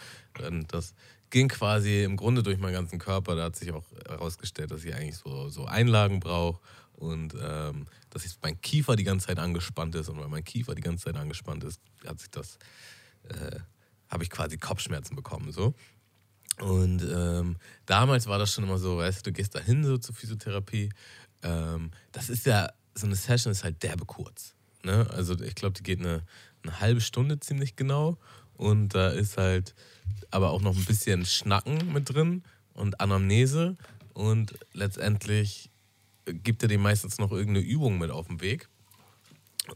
das 0.69 0.95
ging 1.31 1.49
quasi 1.49 2.03
im 2.03 2.17
Grunde 2.17 2.43
durch 2.43 2.59
meinen 2.59 2.73
ganzen 2.73 2.99
Körper, 2.99 3.37
da 3.37 3.45
hat 3.45 3.57
sich 3.57 3.73
auch 3.73 3.85
herausgestellt, 4.07 4.71
dass 4.71 4.85
ich 4.85 4.95
eigentlich 4.95 5.17
so, 5.17 5.49
so 5.49 5.67
Einlagen 5.67 6.21
brauche 6.21 6.61
und 6.93 7.35
ähm, 7.41 7.87
dass 8.11 8.25
ich, 8.25 8.37
mein 8.43 8.61
Kiefer 8.61 8.97
die 8.97 9.05
ganze 9.05 9.29
Zeit 9.29 9.39
angespannt 9.39 9.95
ist 9.95 10.09
und 10.09 10.19
weil 10.19 10.29
mein 10.29 10.45
Kiefer 10.45 10.75
die 10.75 10.83
ganze 10.83 11.05
Zeit 11.05 11.17
angespannt 11.17 11.65
ist, 11.65 11.81
hat 12.05 12.19
sich 12.19 12.31
das 12.31 12.59
äh, 13.29 13.61
habe 14.11 14.25
ich 14.25 14.31
quasi 14.31 14.59
Kopfschmerzen 14.59 15.15
bekommen. 15.15 15.53
So. 15.53 15.75
Und 16.61 17.03
ähm, 17.03 17.57
damals 17.87 18.27
war 18.27 18.39
das 18.39 18.53
schon 18.53 18.65
immer 18.65 18.79
so, 18.79 18.99
weißt 18.99 19.25
du, 19.25 19.31
du 19.31 19.37
gehst 19.37 19.55
da 19.55 19.61
hin 19.61 19.85
so 19.85 19.97
zur 19.97 20.15
Physiotherapie. 20.15 20.91
Ähm, 21.43 21.91
das 22.13 22.29
ist 22.31 22.47
ja, 22.47 22.71
so 22.95 23.07
eine 23.07 23.17
Session 23.17 23.51
ist 23.53 23.65
halt 23.65 23.83
derbe 23.83 24.05
kurz. 24.05 24.55
Ne? 24.83 25.07
Also 25.11 25.39
ich 25.41 25.55
glaube, 25.55 25.75
die 25.75 25.83
geht 25.83 26.01
eine, 26.01 26.23
eine 26.63 26.81
halbe 26.81 27.01
Stunde 27.01 27.41
ziemlich 27.41 27.77
genau. 27.77 28.19
Und 28.55 28.91
da 28.95 29.09
ist 29.09 29.37
halt 29.39 29.75
aber 30.31 30.51
auch 30.51 30.61
noch 30.61 30.77
ein 30.77 30.85
bisschen 30.85 31.25
Schnacken 31.25 31.93
mit 31.93 32.13
drin 32.13 32.43
und 32.75 33.01
Anamnese. 33.01 33.77
Und 34.13 34.55
letztendlich 34.73 35.71
gibt 36.27 36.63
er 36.63 36.69
dir 36.69 36.79
meistens 36.79 37.19
noch 37.19 37.33
irgendeine 37.33 37.65
Übung 37.67 37.99
mit 37.99 38.11
auf 38.11 38.27
dem 38.27 38.41
Weg. 38.41 38.69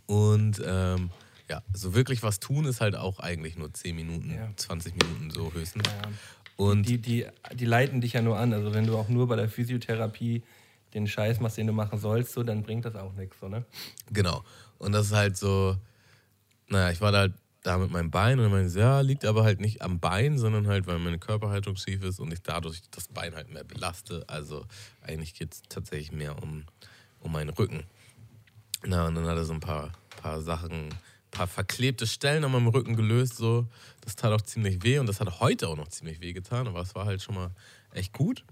Und 0.06 0.60
ähm, 0.64 1.10
ja, 1.48 1.62
so 1.72 1.94
wirklich 1.94 2.22
was 2.22 2.40
tun 2.40 2.64
ist 2.66 2.80
halt 2.80 2.96
auch 2.96 3.20
eigentlich 3.20 3.56
nur 3.56 3.72
10 3.72 3.94
Minuten, 3.94 4.34
Ja. 4.34 4.50
20 4.56 4.94
Minuten 4.96 5.30
so 5.30 5.52
höchstens. 5.52 5.86
Ja. 5.86 6.10
Und 6.56 6.88
Die, 6.88 6.98
die, 6.98 7.26
die 7.54 7.64
leiten 7.64 8.00
dich 8.00 8.12
ja 8.14 8.22
nur 8.22 8.38
an. 8.38 8.52
Also 8.52 8.72
wenn 8.74 8.86
du 8.86 8.96
auch 8.96 9.08
nur 9.08 9.26
bei 9.28 9.36
der 9.36 9.48
Physiotherapie 9.48 10.42
den 10.95 11.07
Scheiß 11.07 11.40
machst, 11.40 11.59
den 11.59 11.66
du 11.66 11.72
machen 11.72 11.99
sollst, 11.99 12.32
so, 12.32 12.42
dann 12.42 12.62
bringt 12.62 12.84
das 12.84 12.95
auch 12.95 13.12
nichts, 13.14 13.38
so, 13.40 13.49
ne? 13.49 13.64
Genau. 14.12 14.45
Und 14.78 14.92
das 14.92 15.07
ist 15.07 15.12
halt 15.12 15.36
so, 15.36 15.76
naja, 16.68 16.90
ich 16.90 17.01
war 17.01 17.12
da 17.12 17.18
halt 17.18 17.34
da 17.64 17.78
mit 17.78 17.90
meinem 17.90 18.11
Bein 18.11 18.38
und 18.38 18.68
sie, 18.68 18.78
ja, 18.78 19.01
liegt 19.01 19.24
aber 19.24 19.42
halt 19.42 19.59
nicht 19.59 19.80
am 19.80 19.99
Bein, 19.99 20.38
sondern 20.38 20.66
halt, 20.66 20.86
weil 20.86 20.99
meine 20.99 21.18
Körperhaltung 21.18 21.76
schief 21.76 22.05
ist 22.05 22.20
und 22.20 22.30
ich 22.30 22.42
dadurch 22.42 22.82
das 22.90 23.09
Bein 23.09 23.34
halt 23.34 23.51
mehr 23.51 23.64
belaste. 23.64 24.22
Also 24.28 24.66
eigentlich 25.01 25.34
geht 25.34 25.55
es 25.55 25.62
tatsächlich 25.62 26.12
mehr 26.12 26.40
um, 26.42 26.64
um 27.20 27.32
meinen 27.32 27.49
Rücken. 27.49 27.84
Na, 28.84 29.07
und 29.07 29.14
dann 29.14 29.26
hat 29.26 29.38
er 29.38 29.47
so 29.47 29.55
ein 29.55 29.61
paar, 29.61 29.92
paar 30.20 30.42
Sachen, 30.42 30.90
paar 31.30 31.47
verklebte 31.47 32.07
Stellen 32.07 32.45
an 32.45 32.53
meinem 32.53 32.68
Rücken 32.68 32.97
gelöst. 32.97 33.36
So. 33.36 33.66
Das 34.03 34.14
tat 34.14 34.30
auch 34.30 34.42
ziemlich 34.42 34.82
weh 34.82 34.99
und 34.99 35.07
das 35.07 35.20
hat 35.20 35.40
heute 35.40 35.68
auch 35.68 35.76
noch 35.76 35.88
ziemlich 35.88 36.20
weh 36.20 36.34
getan, 36.34 36.68
aber 36.68 36.82
es 36.82 36.95
war 36.95 37.07
halt 37.07 37.22
schon 37.22 37.34
mal 37.34 37.51
echt 37.92 38.12
gut. 38.12 38.45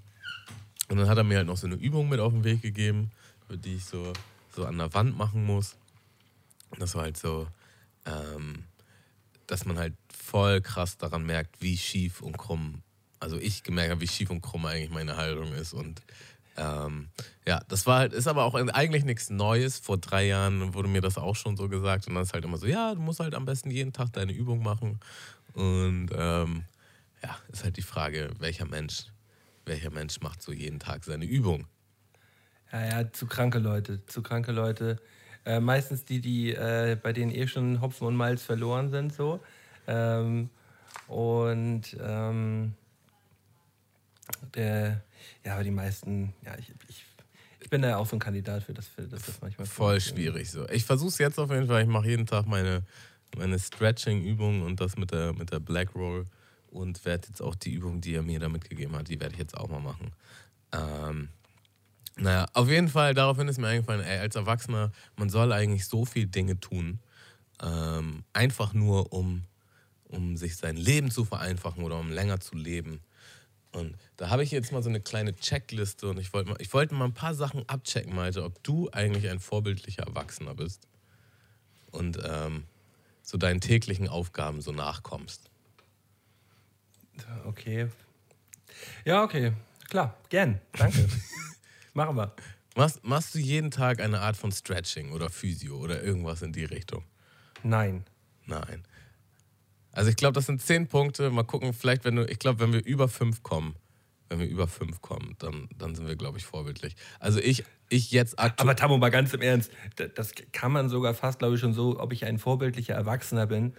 Und 0.88 0.98
dann 0.98 1.08
hat 1.08 1.18
er 1.18 1.24
mir 1.24 1.38
halt 1.38 1.46
noch 1.46 1.56
so 1.56 1.66
eine 1.66 1.76
Übung 1.76 2.08
mit 2.08 2.20
auf 2.20 2.32
den 2.32 2.44
Weg 2.44 2.62
gegeben, 2.62 3.10
die 3.48 3.76
ich 3.76 3.84
so, 3.84 4.12
so 4.54 4.64
an 4.64 4.78
der 4.78 4.92
Wand 4.94 5.16
machen 5.16 5.44
muss. 5.44 5.76
Und 6.70 6.80
das 6.80 6.94
war 6.94 7.02
halt 7.02 7.16
so, 7.16 7.46
ähm, 8.06 8.64
dass 9.46 9.64
man 9.64 9.78
halt 9.78 9.94
voll 10.12 10.60
krass 10.60 10.96
daran 10.96 11.24
merkt, 11.24 11.60
wie 11.60 11.76
schief 11.76 12.22
und 12.22 12.38
krumm, 12.38 12.82
also 13.20 13.36
ich 13.36 13.62
gemerkt 13.62 13.90
habe, 13.90 14.00
wie 14.00 14.08
schief 14.08 14.30
und 14.30 14.40
krumm 14.40 14.66
eigentlich 14.66 14.90
meine 14.90 15.16
Haltung 15.16 15.52
ist. 15.52 15.74
Und 15.74 16.02
ähm, 16.56 17.08
ja, 17.46 17.62
das 17.68 17.86
war 17.86 17.98
halt, 17.98 18.12
ist 18.12 18.26
aber 18.26 18.44
auch 18.44 18.54
eigentlich 18.54 19.04
nichts 19.04 19.30
Neues. 19.30 19.78
Vor 19.78 19.98
drei 19.98 20.26
Jahren 20.26 20.74
wurde 20.74 20.88
mir 20.88 21.00
das 21.00 21.18
auch 21.18 21.36
schon 21.36 21.56
so 21.56 21.68
gesagt. 21.68 22.06
Und 22.06 22.14
dann 22.14 22.22
ist 22.22 22.32
halt 22.32 22.44
immer 22.44 22.58
so, 22.58 22.66
ja, 22.66 22.94
du 22.94 23.00
musst 23.00 23.20
halt 23.20 23.34
am 23.34 23.44
besten 23.44 23.70
jeden 23.70 23.92
Tag 23.92 24.12
deine 24.12 24.32
Übung 24.32 24.62
machen. 24.62 25.00
Und 25.54 26.10
ähm, 26.14 26.64
ja, 27.22 27.36
ist 27.52 27.64
halt 27.64 27.76
die 27.76 27.82
Frage, 27.82 28.30
welcher 28.38 28.66
Mensch, 28.66 29.11
welcher 29.64 29.90
Mensch 29.90 30.20
macht 30.20 30.42
so 30.42 30.52
jeden 30.52 30.78
Tag 30.78 31.04
seine 31.04 31.24
Übung? 31.24 31.66
Ja, 32.72 32.84
ja, 32.84 33.12
zu 33.12 33.26
kranke 33.26 33.58
Leute, 33.58 34.04
zu 34.06 34.22
kranke 34.22 34.52
Leute. 34.52 34.98
Äh, 35.44 35.60
meistens 35.60 36.04
die, 36.04 36.20
die 36.20 36.54
äh, 36.54 36.96
bei 37.00 37.12
denen 37.12 37.32
eh 37.32 37.46
schon 37.46 37.80
Hopfen 37.80 38.06
und 38.06 38.16
Malz 38.16 38.42
verloren 38.42 38.90
sind, 38.90 39.12
so. 39.12 39.40
Ähm, 39.86 40.50
und 41.08 41.96
ähm, 42.00 42.74
der, 44.54 45.02
ja, 45.44 45.54
aber 45.54 45.64
die 45.64 45.70
meisten, 45.70 46.32
ja, 46.44 46.56
ich, 46.58 46.72
ich, 46.88 47.04
ich 47.60 47.70
bin 47.70 47.82
da 47.82 47.88
ja 47.88 47.96
auch 47.96 48.06
so 48.06 48.16
ein 48.16 48.20
Kandidat 48.20 48.62
für 48.62 48.72
das, 48.72 48.86
für 48.86 49.02
das, 49.02 49.22
das 49.22 49.40
manchmal 49.40 49.66
Voll 49.66 50.00
schwierig 50.00 50.50
so. 50.50 50.68
Ich 50.68 50.84
versuche 50.84 51.08
es 51.08 51.18
jetzt 51.18 51.38
auf 51.38 51.50
jeden 51.50 51.66
Fall. 51.66 51.82
Ich 51.82 51.88
mache 51.88 52.08
jeden 52.08 52.26
Tag 52.26 52.46
meine, 52.46 52.84
meine 53.36 53.58
Stretching-Übungen 53.58 54.62
und 54.62 54.80
das 54.80 54.96
mit 54.96 55.10
der, 55.10 55.32
mit 55.32 55.50
der 55.50 55.60
Black 55.60 55.94
Roll 55.94 56.26
und 56.72 57.04
werde 57.04 57.28
jetzt 57.28 57.42
auch 57.42 57.54
die 57.54 57.72
Übung, 57.72 58.00
die 58.00 58.14
er 58.14 58.22
mir 58.22 58.40
da 58.40 58.48
mitgegeben 58.48 58.96
hat, 58.96 59.08
die 59.08 59.20
werde 59.20 59.34
ich 59.34 59.38
jetzt 59.38 59.56
auch 59.56 59.68
mal 59.68 59.80
machen. 59.80 60.12
Ähm, 60.72 61.28
naja, 62.16 62.46
auf 62.52 62.68
jeden 62.68 62.88
Fall, 62.88 63.14
daraufhin 63.14 63.48
ist 63.48 63.58
mir 63.58 63.68
eingefallen, 63.68 64.02
ey, 64.02 64.18
als 64.18 64.36
Erwachsener, 64.36 64.92
man 65.16 65.30
soll 65.30 65.52
eigentlich 65.52 65.86
so 65.86 66.04
viele 66.04 66.26
Dinge 66.26 66.58
tun, 66.60 66.98
ähm, 67.62 68.24
einfach 68.32 68.72
nur 68.72 69.12
um, 69.12 69.44
um 70.04 70.36
sich 70.36 70.56
sein 70.56 70.76
Leben 70.76 71.10
zu 71.10 71.24
vereinfachen 71.24 71.84
oder 71.84 71.98
um 71.98 72.10
länger 72.10 72.40
zu 72.40 72.56
leben. 72.56 73.00
Und 73.72 73.96
da 74.16 74.28
habe 74.28 74.42
ich 74.42 74.50
jetzt 74.50 74.72
mal 74.72 74.82
so 74.82 74.90
eine 74.90 75.00
kleine 75.00 75.34
Checkliste 75.34 76.08
und 76.08 76.18
ich 76.18 76.32
wollte 76.34 76.50
mal, 76.50 76.60
ich 76.60 76.72
wollte 76.74 76.94
mal 76.94 77.06
ein 77.06 77.14
paar 77.14 77.34
Sachen 77.34 77.66
abchecken, 77.68 78.14
Malte, 78.14 78.44
ob 78.44 78.62
du 78.62 78.90
eigentlich 78.90 79.30
ein 79.30 79.40
vorbildlicher 79.40 80.02
Erwachsener 80.02 80.54
bist 80.54 80.86
und 81.90 82.18
ähm, 82.22 82.64
so 83.22 83.38
deinen 83.38 83.60
täglichen 83.60 84.08
Aufgaben 84.08 84.60
so 84.60 84.72
nachkommst. 84.72 85.51
Okay. 87.46 87.88
Ja, 89.04 89.22
okay. 89.22 89.52
Klar, 89.88 90.16
gern. 90.28 90.60
Danke. 90.72 91.06
Machen 91.94 92.16
wir. 92.16 92.32
Machst, 92.74 93.04
machst 93.04 93.34
du 93.34 93.38
jeden 93.38 93.70
Tag 93.70 94.00
eine 94.00 94.20
Art 94.20 94.36
von 94.36 94.50
Stretching 94.50 95.12
oder 95.12 95.28
Physio 95.28 95.76
oder 95.76 96.02
irgendwas 96.02 96.40
in 96.40 96.52
die 96.52 96.64
Richtung? 96.64 97.04
Nein. 97.62 98.04
Nein. 98.46 98.82
Also 99.92 100.08
ich 100.08 100.16
glaube, 100.16 100.32
das 100.32 100.46
sind 100.46 100.62
zehn 100.62 100.88
Punkte. 100.88 101.30
Mal 101.30 101.42
gucken, 101.44 101.74
vielleicht, 101.74 102.04
wenn 102.06 102.16
du, 102.16 102.24
ich 102.24 102.38
glaube, 102.38 102.60
wenn 102.60 102.72
wir 102.72 102.82
über 102.84 103.08
fünf 103.08 103.42
kommen, 103.42 103.76
wenn 104.30 104.40
wir 104.40 104.46
über 104.46 104.66
fünf 104.66 105.02
kommen, 105.02 105.36
dann, 105.38 105.68
dann 105.76 105.94
sind 105.94 106.08
wir, 106.08 106.16
glaube 106.16 106.38
ich, 106.38 106.46
vorbildlich. 106.46 106.96
Also 107.20 107.38
ich, 107.40 107.62
ich 107.90 108.10
jetzt 108.10 108.38
aktuell. 108.38 108.66
Aber 108.70 108.74
Tamo, 108.76 108.96
mal 108.96 109.10
ganz 109.10 109.34
im 109.34 109.42
Ernst, 109.42 109.70
da- 109.96 110.06
das 110.08 110.32
kann 110.52 110.72
man 110.72 110.88
sogar 110.88 111.12
fast, 111.12 111.40
glaube 111.40 111.56
ich, 111.56 111.60
schon 111.60 111.74
so, 111.74 112.00
ob 112.00 112.14
ich 112.14 112.24
ein 112.24 112.38
vorbildlicher 112.38 112.94
Erwachsener 112.94 113.46
bin. 113.46 113.74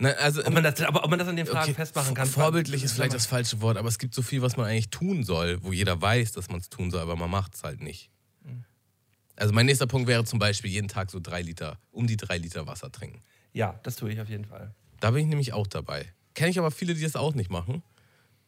Nein, 0.00 0.14
also 0.18 0.42
Ob 0.44 0.52
man 0.52 0.62
das, 0.64 0.80
aber 0.80 1.04
ob 1.04 1.10
man 1.10 1.18
das 1.18 1.28
an 1.28 1.36
den 1.36 1.44
Fragen 1.46 1.64
Okay, 1.64 1.74
festmachen 1.74 2.14
kann. 2.14 2.26
Vorbildlich 2.26 2.82
ist 2.82 2.92
vielleicht 2.92 3.12
das 3.12 3.26
falsche 3.26 3.60
Wort, 3.60 3.76
aber 3.76 3.88
es 3.88 3.98
gibt 3.98 4.14
so 4.14 4.22
viel, 4.22 4.40
was 4.40 4.56
man 4.56 4.66
eigentlich 4.66 4.88
tun 4.88 5.24
soll, 5.24 5.62
wo 5.62 5.72
jeder 5.72 6.00
weiß, 6.00 6.32
dass 6.32 6.48
man 6.48 6.60
es 6.60 6.70
tun 6.70 6.90
soll, 6.90 7.02
aber 7.02 7.16
man 7.16 7.30
macht 7.30 7.54
es 7.54 7.62
halt 7.62 7.82
nicht. 7.82 8.10
Also 9.36 9.54
mein 9.54 9.66
nächster 9.66 9.86
Punkt 9.86 10.08
wäre 10.08 10.24
zum 10.24 10.38
Beispiel 10.38 10.70
jeden 10.70 10.88
Tag 10.88 11.10
so 11.10 11.18
drei 11.20 11.42
Liter, 11.42 11.78
um 11.92 12.06
die 12.06 12.16
drei 12.16 12.38
Liter 12.38 12.66
Wasser 12.66 12.90
trinken. 12.90 13.20
Ja, 13.52 13.78
das 13.82 13.96
tue 13.96 14.12
ich 14.12 14.20
auf 14.20 14.28
jeden 14.28 14.44
Fall. 14.44 14.74
Da 15.00 15.10
bin 15.10 15.22
ich 15.22 15.28
nämlich 15.28 15.52
auch 15.52 15.66
dabei. 15.66 16.12
Kenne 16.34 16.50
ich 16.50 16.58
aber 16.58 16.70
viele, 16.70 16.94
die 16.94 17.02
das 17.02 17.16
auch 17.16 17.34
nicht 17.34 17.50
machen. 17.50 17.82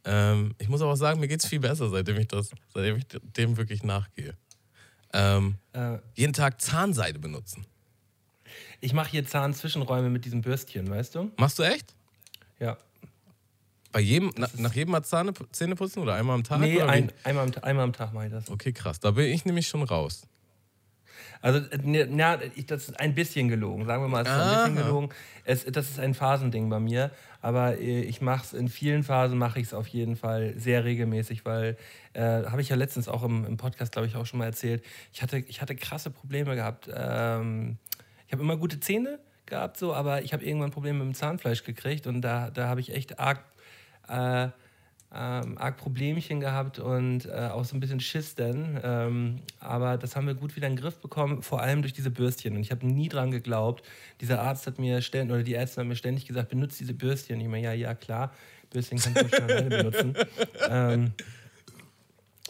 Ähm, 0.04 0.54
ich 0.58 0.68
muss 0.68 0.82
aber 0.82 0.92
auch 0.92 0.96
sagen, 0.96 1.20
mir 1.20 1.28
geht 1.28 1.42
es 1.42 1.48
viel 1.48 1.60
besser, 1.60 1.88
seitdem 1.88 2.18
ich, 2.18 2.28
das, 2.28 2.50
seitdem 2.74 2.96
ich 2.96 3.06
dem 3.08 3.56
wirklich 3.56 3.82
nachgehe. 3.82 4.36
Ähm, 5.12 5.56
Äh, 5.72 5.98
jeden 6.14 6.32
Tag 6.32 6.60
Zahnseide 6.60 7.18
benutzen. 7.18 7.66
Ich 8.80 8.92
mache 8.92 9.10
hier 9.10 9.26
Zahnzwischenräume 9.26 10.10
mit 10.10 10.24
diesem 10.24 10.42
Bürstchen, 10.42 10.90
weißt 10.90 11.14
du? 11.14 11.30
Machst 11.36 11.58
du 11.58 11.62
echt? 11.62 11.94
Ja. 12.58 12.76
Bei 13.92 14.00
jedem, 14.00 14.32
na, 14.36 14.48
nach 14.56 14.72
jedem 14.72 14.92
Mal 14.92 15.02
Zahne, 15.02 15.32
Zähne 15.52 15.76
putzen 15.76 16.00
oder 16.00 16.14
einmal 16.14 16.36
am 16.36 16.44
Tag? 16.44 16.60
Nee, 16.60 16.80
ein, 16.80 17.12
einmal, 17.24 17.44
am, 17.44 17.52
einmal 17.62 17.84
am 17.84 17.92
Tag 17.92 18.12
mache 18.14 18.26
ich 18.26 18.32
das. 18.32 18.50
Okay, 18.50 18.72
krass. 18.72 19.00
Da 19.00 19.10
bin 19.10 19.26
ich 19.26 19.44
nämlich 19.44 19.68
schon 19.68 19.82
raus. 19.82 20.26
Also, 21.42 21.58
äh, 21.58 21.78
ne, 21.82 22.06
na, 22.08 22.38
ich, 22.54 22.66
das 22.66 22.88
ist 22.88 23.00
ein 23.00 23.14
bisschen 23.14 23.48
gelogen. 23.48 23.84
Sagen 23.84 24.02
wir 24.02 24.08
mal, 24.08 24.22
es 24.22 24.28
ist 24.28 24.34
ein 24.34 24.48
bisschen 24.48 24.78
Aha. 24.78 24.86
gelogen. 24.86 25.08
Es, 25.44 25.64
das 25.64 25.90
ist 25.90 25.98
ein 25.98 26.14
Phasending 26.14 26.70
bei 26.70 26.80
mir. 26.80 27.10
Aber 27.42 27.76
äh, 27.78 28.02
ich 28.02 28.20
mache 28.20 28.44
es 28.44 28.52
in 28.52 28.68
vielen 28.68 29.02
Phasen, 29.02 29.36
mache 29.36 29.58
ich 29.58 29.66
es 29.66 29.74
auf 29.74 29.88
jeden 29.88 30.16
Fall 30.16 30.54
sehr 30.56 30.84
regelmäßig, 30.84 31.44
weil, 31.44 31.76
äh, 32.14 32.22
habe 32.22 32.62
ich 32.62 32.68
ja 32.68 32.76
letztens 32.76 33.08
auch 33.08 33.24
im, 33.24 33.44
im 33.44 33.56
Podcast, 33.56 33.92
glaube 33.92 34.06
ich, 34.06 34.14
auch 34.14 34.24
schon 34.24 34.38
mal 34.38 34.46
erzählt, 34.46 34.84
ich 35.12 35.22
hatte, 35.22 35.38
ich 35.38 35.60
hatte 35.60 35.74
krasse 35.74 36.10
Probleme 36.10 36.54
gehabt. 36.54 36.88
Ähm, 36.94 37.76
ich 38.32 38.34
habe 38.34 38.44
immer 38.44 38.56
gute 38.56 38.80
Zähne 38.80 39.18
gehabt, 39.44 39.76
so, 39.76 39.92
aber 39.92 40.22
ich 40.22 40.32
habe 40.32 40.42
irgendwann 40.42 40.70
Probleme 40.70 41.00
mit 41.00 41.08
dem 41.08 41.14
Zahnfleisch 41.14 41.64
gekriegt 41.64 42.06
und 42.06 42.22
da, 42.22 42.48
da 42.48 42.66
habe 42.66 42.80
ich 42.80 42.94
echt 42.94 43.18
arg 43.18 43.44
äh, 44.08 44.44
ähm, 45.14 45.58
arg 45.58 45.76
Problemchen 45.76 46.40
gehabt 46.40 46.78
und 46.78 47.26
äh, 47.26 47.50
auch 47.52 47.66
so 47.66 47.76
ein 47.76 47.80
bisschen 47.80 48.00
Schiss 48.00 48.34
denn. 48.34 48.80
Ähm, 48.82 49.40
aber 49.60 49.98
das 49.98 50.16
haben 50.16 50.26
wir 50.26 50.32
gut 50.32 50.56
wieder 50.56 50.66
in 50.66 50.76
den 50.76 50.80
Griff 50.80 50.96
bekommen, 50.96 51.42
vor 51.42 51.60
allem 51.60 51.82
durch 51.82 51.92
diese 51.92 52.10
Bürstchen. 52.10 52.56
Und 52.56 52.62
ich 52.62 52.70
habe 52.70 52.86
nie 52.86 53.10
dran 53.10 53.30
geglaubt. 53.30 53.84
Dieser 54.22 54.40
Arzt 54.40 54.66
hat 54.66 54.78
mir 54.78 55.02
ständig, 55.02 55.34
oder 55.34 55.42
die 55.42 55.52
Ärzte 55.52 55.82
haben 55.82 55.88
mir 55.88 55.96
ständig 55.96 56.24
gesagt, 56.26 56.48
benutzt 56.48 56.80
diese 56.80 56.94
Bürstchen. 56.94 57.38
Ich 57.38 57.48
meine, 57.48 57.64
ja, 57.64 57.74
ja, 57.74 57.94
klar, 57.94 58.32
Bürstchen 58.70 58.98
kannst 58.98 59.20
du 59.20 59.28
schon 59.28 59.44
alleine 59.44 59.68
benutzen. 59.68 60.16
Ähm, 60.70 61.04
äh, 61.04 61.22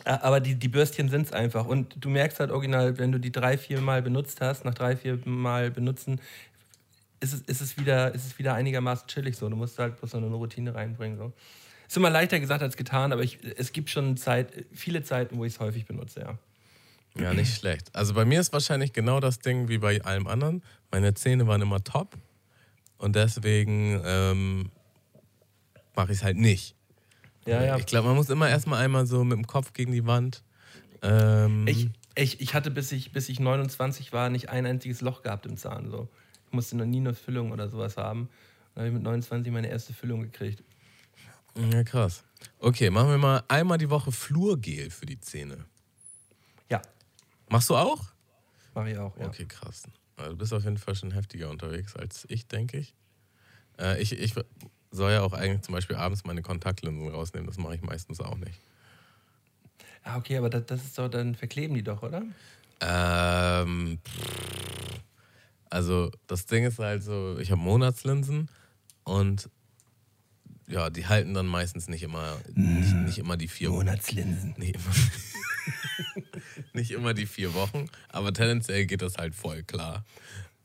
aber 0.04 0.40
die, 0.40 0.54
die 0.54 0.68
Bürstchen 0.68 1.08
sind 1.08 1.26
es 1.26 1.32
einfach. 1.32 1.66
Und 1.66 1.94
du 1.98 2.08
merkst 2.08 2.40
halt 2.40 2.50
original, 2.50 2.98
wenn 2.98 3.12
du 3.12 3.18
die 3.18 3.32
drei, 3.32 3.56
vier 3.56 3.80
Mal 3.80 4.02
benutzt 4.02 4.40
hast, 4.40 4.64
nach 4.64 4.74
drei, 4.74 4.96
vier 4.96 5.18
Mal 5.24 5.70
benutzen, 5.70 6.20
ist 7.20 7.32
es, 7.32 7.40
ist 7.42 7.60
es, 7.60 7.76
wieder, 7.78 8.14
ist 8.14 8.26
es 8.26 8.38
wieder 8.38 8.54
einigermaßen 8.54 9.06
chillig 9.06 9.36
so. 9.36 9.48
Du 9.48 9.56
musst 9.56 9.78
halt 9.78 9.98
bloß 9.98 10.14
noch 10.14 10.22
eine 10.22 10.34
Routine 10.34 10.74
reinbringen. 10.74 11.18
So. 11.18 11.32
Ist 11.86 11.96
immer 11.96 12.10
leichter 12.10 12.40
gesagt 12.40 12.62
als 12.62 12.76
getan, 12.76 13.12
aber 13.12 13.22
ich, 13.22 13.38
es 13.56 13.72
gibt 13.72 13.90
schon 13.90 14.16
Zeit, 14.16 14.66
viele 14.72 15.02
Zeiten, 15.02 15.38
wo 15.38 15.44
ich 15.44 15.54
es 15.54 15.60
häufig 15.60 15.86
benutze, 15.86 16.20
ja. 16.20 16.38
Ja, 17.14 17.34
nicht 17.34 17.54
schlecht. 17.54 17.94
Also 17.94 18.14
bei 18.14 18.24
mir 18.24 18.40
ist 18.40 18.54
wahrscheinlich 18.54 18.94
genau 18.94 19.20
das 19.20 19.38
Ding 19.38 19.68
wie 19.68 19.76
bei 19.76 20.02
allem 20.02 20.26
anderen. 20.26 20.62
Meine 20.90 21.12
Zähne 21.12 21.46
waren 21.46 21.60
immer 21.60 21.84
top 21.84 22.16
und 22.96 23.14
deswegen 23.14 24.00
ähm, 24.04 24.70
mache 25.94 26.12
ich 26.12 26.18
es 26.18 26.24
halt 26.24 26.38
nicht. 26.38 26.74
Ja, 27.46 27.62
ja. 27.64 27.76
Ich 27.76 27.86
glaube, 27.86 28.08
man 28.08 28.16
muss 28.16 28.30
immer 28.30 28.48
erstmal 28.48 28.84
einmal 28.84 29.06
so 29.06 29.24
mit 29.24 29.36
dem 29.36 29.46
Kopf 29.46 29.72
gegen 29.72 29.92
die 29.92 30.06
Wand. 30.06 30.42
Ähm, 31.02 31.66
Ich, 31.66 31.88
ich, 32.14 32.40
ich 32.40 32.54
hatte, 32.54 32.70
bis 32.70 32.92
ich, 32.92 33.12
bis 33.12 33.28
ich 33.28 33.40
29 33.40 34.12
war, 34.12 34.30
nicht 34.30 34.48
ein 34.48 34.66
einziges 34.66 35.00
Loch 35.00 35.22
gehabt 35.22 35.46
im 35.46 35.56
Zahn. 35.56 35.90
So. 35.90 36.08
Ich 36.46 36.52
musste 36.52 36.76
noch 36.76 36.84
nie 36.84 36.98
eine 36.98 37.14
Füllung 37.14 37.50
oder 37.52 37.68
sowas 37.68 37.96
haben. 37.96 38.28
Dann 38.74 38.82
habe 38.82 38.88
ich 38.88 38.94
mit 38.94 39.02
29 39.02 39.52
meine 39.52 39.68
erste 39.68 39.92
Füllung 39.92 40.20
gekriegt. 40.22 40.62
ja, 41.72 41.82
krass. 41.84 42.22
Okay, 42.58 42.90
machen 42.90 43.10
wir 43.10 43.18
mal 43.18 43.42
einmal 43.48 43.78
die 43.78 43.90
Woche 43.90 44.12
Flurgel 44.12 44.90
für 44.90 45.06
die 45.06 45.20
Zähne. 45.20 45.64
Ja, 46.70 46.80
Machst 47.48 47.68
du 47.70 47.76
auch? 47.76 48.00
mache 48.74 48.90
ich 48.90 48.98
auch. 48.98 49.16
Ja. 49.18 49.26
Okay, 49.26 49.44
krass. 49.46 49.82
Also 50.16 50.30
du 50.30 50.36
bist 50.38 50.52
auf 50.54 50.64
jeden 50.64 50.78
Fall 50.78 50.94
schon 50.94 51.10
heftiger 51.10 51.50
unterwegs 51.50 51.94
als 51.96 52.24
ich, 52.28 52.46
denke 52.46 52.78
ich. 52.78 52.94
Äh, 53.78 54.00
ich. 54.00 54.12
Ich 54.12 54.34
soll 54.92 55.12
ja 55.12 55.22
auch 55.22 55.32
eigentlich 55.32 55.62
zum 55.62 55.74
Beispiel 55.74 55.96
abends 55.96 56.24
meine 56.24 56.42
Kontaktlinsen 56.42 57.08
rausnehmen. 57.08 57.46
Das 57.46 57.58
mache 57.58 57.74
ich 57.74 57.82
meistens 57.82 58.20
auch 58.20 58.36
nicht. 58.36 58.60
Ah, 60.04 60.16
okay, 60.18 60.36
aber 60.36 60.50
das, 60.50 60.66
das 60.66 60.82
ist 60.84 60.98
doch, 60.98 61.08
dann 61.08 61.34
verkleben 61.34 61.74
die 61.74 61.82
doch, 61.82 62.02
oder? 62.02 62.22
Ähm, 62.80 63.98
pff, 64.04 65.00
Also 65.70 66.10
das 66.26 66.46
Ding 66.46 66.64
ist 66.64 66.78
halt 66.78 67.02
so, 67.02 67.38
ich 67.38 67.50
habe 67.50 67.60
Monatslinsen 67.60 68.48
und 69.04 69.48
ja, 70.68 70.90
die 70.90 71.06
halten 71.06 71.34
dann 71.34 71.46
meistens 71.46 71.88
nicht 71.88 72.02
immer, 72.02 72.38
nicht, 72.54 72.94
nicht 72.94 73.18
immer 73.18 73.36
die 73.36 73.48
vier 73.48 73.70
Monatslinsen. 73.70 74.54
Nicht 74.58 74.74
immer, 74.74 74.94
nicht 76.72 76.90
immer 76.90 77.14
die 77.14 77.26
vier 77.26 77.54
Wochen, 77.54 77.86
aber 78.08 78.32
tendenziell 78.32 78.86
geht 78.86 79.02
das 79.02 79.16
halt 79.18 79.34
voll 79.34 79.62
klar. 79.62 80.04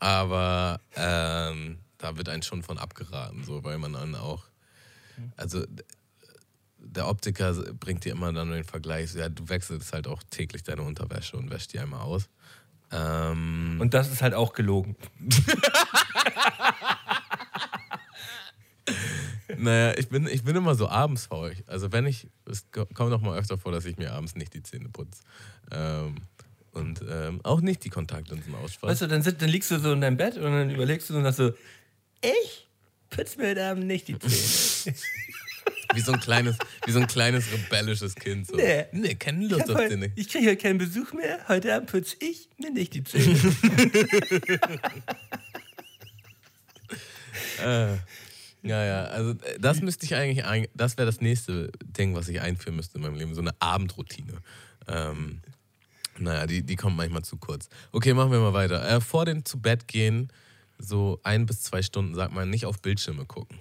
Aber 0.00 0.80
ähm, 0.96 1.78
da 1.98 2.16
wird 2.16 2.28
einem 2.28 2.42
schon 2.42 2.62
von 2.62 2.78
abgeraten, 2.78 3.44
so, 3.44 3.62
weil 3.64 3.78
man 3.78 3.92
dann 3.92 4.14
auch, 4.14 4.44
also 5.36 5.64
der 6.78 7.08
Optiker 7.08 7.52
bringt 7.74 8.04
dir 8.04 8.12
immer 8.12 8.32
dann 8.32 8.50
den 8.50 8.64
Vergleich, 8.64 9.10
so, 9.12 9.18
ja, 9.18 9.28
du 9.28 9.48
wechselst 9.48 9.92
halt 9.92 10.06
auch 10.06 10.22
täglich 10.30 10.62
deine 10.62 10.82
Unterwäsche 10.82 11.36
und 11.36 11.50
wäschst 11.50 11.72
die 11.72 11.78
einmal 11.80 12.00
aus. 12.02 12.28
Ähm, 12.92 13.78
Und 13.80 13.92
das 13.94 14.10
ist 14.10 14.22
halt 14.22 14.34
auch 14.34 14.52
gelogen. 14.52 14.96
Naja, 19.56 19.94
ich 19.98 20.08
bin, 20.08 20.26
ich 20.26 20.44
bin 20.44 20.56
immer 20.56 20.74
so 20.74 20.88
abends 20.88 21.26
faul. 21.26 21.54
Also 21.66 21.90
wenn 21.92 22.06
ich, 22.06 22.28
es 22.44 22.70
ko- 22.70 22.86
kommt 22.94 23.10
noch 23.10 23.20
mal 23.22 23.38
öfter 23.38 23.58
vor, 23.58 23.72
dass 23.72 23.84
ich 23.86 23.96
mir 23.96 24.12
abends 24.12 24.34
nicht 24.36 24.52
die 24.54 24.62
Zähne 24.62 24.88
putze. 24.90 25.22
Ähm, 25.72 26.16
und 26.72 27.02
ähm, 27.08 27.40
auch 27.44 27.60
nicht 27.60 27.82
die 27.84 27.88
Kontaktlinsen 27.90 28.54
ausspare. 28.54 28.92
Weißt 28.92 29.02
du, 29.02 29.08
dann, 29.08 29.22
sit, 29.22 29.40
dann 29.42 29.48
liegst 29.48 29.70
du 29.70 29.78
so 29.78 29.92
in 29.92 30.00
deinem 30.02 30.16
Bett 30.18 30.36
und 30.36 30.44
dann 30.44 30.70
überlegst 30.70 31.08
du 31.10 31.16
und 31.16 31.22
sagst 31.24 31.38
so, 31.38 31.52
ich 32.20 32.66
putz 33.10 33.36
mir 33.36 33.50
heute 33.50 33.64
Abend 33.64 33.86
nicht 33.86 34.08
die 34.08 34.18
Zähne. 34.18 34.96
Wie 35.94 36.00
so 36.00 36.12
ein 36.12 36.20
kleines, 36.20 36.58
wie 36.84 36.92
so 36.92 37.00
ein 37.00 37.06
kleines 37.06 37.50
rebellisches 37.50 38.14
Kind. 38.14 38.46
So. 38.46 38.56
Nee. 38.56 38.84
nee 38.92 39.14
keine 39.14 39.46
Lust 39.46 39.70
auf 39.70 39.88
Zähne. 39.88 40.12
ich 40.16 40.28
kriege 40.28 40.50
heute 40.50 40.58
keinen 40.58 40.76
Besuch 40.76 41.14
mehr. 41.14 41.40
Heute 41.48 41.74
Abend 41.74 41.90
putz 41.90 42.14
ich 42.20 42.50
mir 42.58 42.70
nicht 42.70 42.92
die 42.92 43.04
Zähne. 43.04 43.34
Äh, 47.62 47.96
ja, 48.62 48.84
ja, 48.84 49.04
also 49.04 49.34
das 49.58 49.80
müsste 49.80 50.04
ich 50.04 50.14
eigentlich, 50.14 50.44
ein, 50.44 50.66
das 50.74 50.96
wäre 50.96 51.06
das 51.06 51.20
nächste 51.20 51.70
Ding, 51.84 52.14
was 52.14 52.28
ich 52.28 52.40
einführen 52.40 52.76
müsste 52.76 52.98
in 52.98 53.02
meinem 53.02 53.16
Leben, 53.16 53.34
so 53.34 53.40
eine 53.40 53.52
Abendroutine. 53.60 54.34
Ähm, 54.88 55.40
naja, 56.18 56.46
die, 56.46 56.62
die 56.62 56.76
kommt 56.76 56.96
manchmal 56.96 57.22
zu 57.22 57.36
kurz. 57.36 57.68
Okay, 57.92 58.14
machen 58.14 58.32
wir 58.32 58.40
mal 58.40 58.52
weiter. 58.52 58.88
Äh, 58.88 59.00
vor 59.00 59.24
dem 59.24 59.44
zu 59.44 59.60
Bett 59.60 59.86
gehen, 59.86 60.28
so 60.78 61.18
ein 61.22 61.46
bis 61.46 61.62
zwei 61.62 61.82
Stunden, 61.82 62.14
sagt 62.14 62.32
man, 62.32 62.48
nicht 62.50 62.66
auf 62.66 62.80
Bildschirme 62.80 63.24
gucken. 63.26 63.58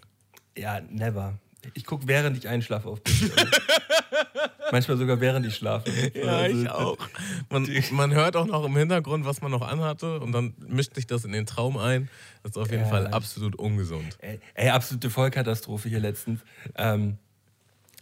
ja, 0.58 0.80
never. 0.90 1.38
Ich 1.74 1.86
gucke, 1.86 2.08
während 2.08 2.38
ich 2.38 2.48
einschlafe 2.48 2.88
auf 2.88 3.02
Bildschirme. 3.02 3.52
Manchmal 4.72 4.98
sogar 4.98 5.20
während 5.20 5.46
ich 5.46 5.56
schlafe. 5.56 5.90
Also, 6.26 6.98
Man, 7.50 7.68
man 7.92 8.14
hört 8.14 8.36
auch 8.36 8.46
noch 8.46 8.64
im 8.66 8.76
Hintergrund, 8.78 9.26
was 9.26 9.42
man 9.42 9.52
noch 9.52 9.62
anhatte 9.68 10.20
und 10.20 10.32
dann 10.32 10.54
mischt 10.60 10.94
sich 10.96 11.08
das 11.08 11.26
in 11.26 11.32
den 11.32 11.46
Traum 11.46 11.78
ein. 11.78 12.10
Das 12.44 12.52
ist 12.52 12.58
auf 12.58 12.70
jeden 12.70 12.84
Ja. 12.84 12.90
Fall 12.90 13.08
absolut 13.08 13.56
ungesund. 13.56 14.18
Ey, 14.22 14.40
ey, 14.54 14.70
absolute 14.70 15.10
Vollkatastrophe 15.10 15.90
hier 15.90 16.00
letztens. 16.00 16.42
Ähm, 16.76 17.18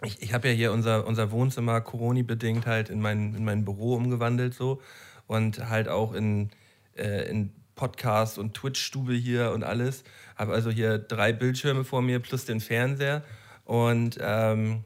ich 0.03 0.21
ich 0.21 0.33
habe 0.33 0.49
ja 0.49 0.53
hier 0.53 0.71
unser, 0.71 1.07
unser 1.07 1.31
Wohnzimmer 1.31 1.81
Corona-bedingt 1.81 2.65
halt 2.67 2.89
in 2.89 2.99
mein, 3.01 3.33
in 3.35 3.45
mein 3.45 3.63
Büro 3.63 3.95
umgewandelt 3.95 4.53
so 4.53 4.81
und 5.27 5.69
halt 5.69 5.87
auch 5.87 6.13
in, 6.13 6.49
äh, 6.97 7.29
in 7.29 7.51
Podcast 7.75 8.37
und 8.37 8.53
Twitch-Stube 8.53 9.13
hier 9.13 9.51
und 9.51 9.63
alles. 9.63 10.03
Habe 10.35 10.53
also 10.53 10.71
hier 10.71 10.97
drei 10.97 11.33
Bildschirme 11.33 11.83
vor 11.83 12.01
mir 12.01 12.19
plus 12.19 12.45
den 12.45 12.59
Fernseher 12.59 13.23
und 13.65 14.17
ähm, 14.21 14.83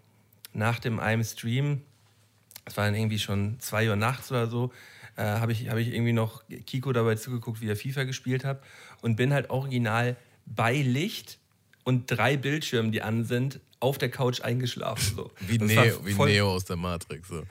nach 0.54 0.80
dem 0.80 1.00
einem 1.00 1.24
Stream, 1.24 1.82
es 2.66 2.78
war 2.78 2.86
dann 2.86 2.96
irgendwie 2.96 3.20
schon 3.20 3.60
zwei 3.60 3.90
Uhr 3.90 3.96
nachts 3.96 4.32
oder 4.32 4.48
so, 4.48 4.72
äh, 5.16 5.24
habe 5.24 5.52
ich, 5.52 5.70
hab 5.70 5.78
ich 5.78 5.94
irgendwie 5.94 6.14
noch 6.14 6.44
Kiko 6.66 6.92
dabei 6.94 7.16
zugeguckt, 7.16 7.62
wie 7.62 7.70
er 7.70 7.76
FIFA 7.76 8.04
gespielt 8.04 8.46
hat 8.46 8.62
und 9.02 9.16
bin 9.16 9.34
halt 9.34 9.50
original 9.50 10.16
bei 10.46 10.76
Licht 10.76 11.40
und 11.84 12.06
drei 12.12 12.38
Bildschirmen, 12.38 12.92
die 12.92 13.02
an 13.02 13.24
sind, 13.26 13.60
auf 13.82 13.98
der 13.98 14.10
Couch 14.12 14.42
eingeschlafen. 14.42 15.16
So. 15.16 15.32
Wie, 15.48 15.58
Neo, 15.58 16.06
wie 16.06 16.14
Neo 16.14 16.52
aus 16.52 16.66
der 16.66 16.76
Matrix. 16.76 17.30
So. 17.30 17.44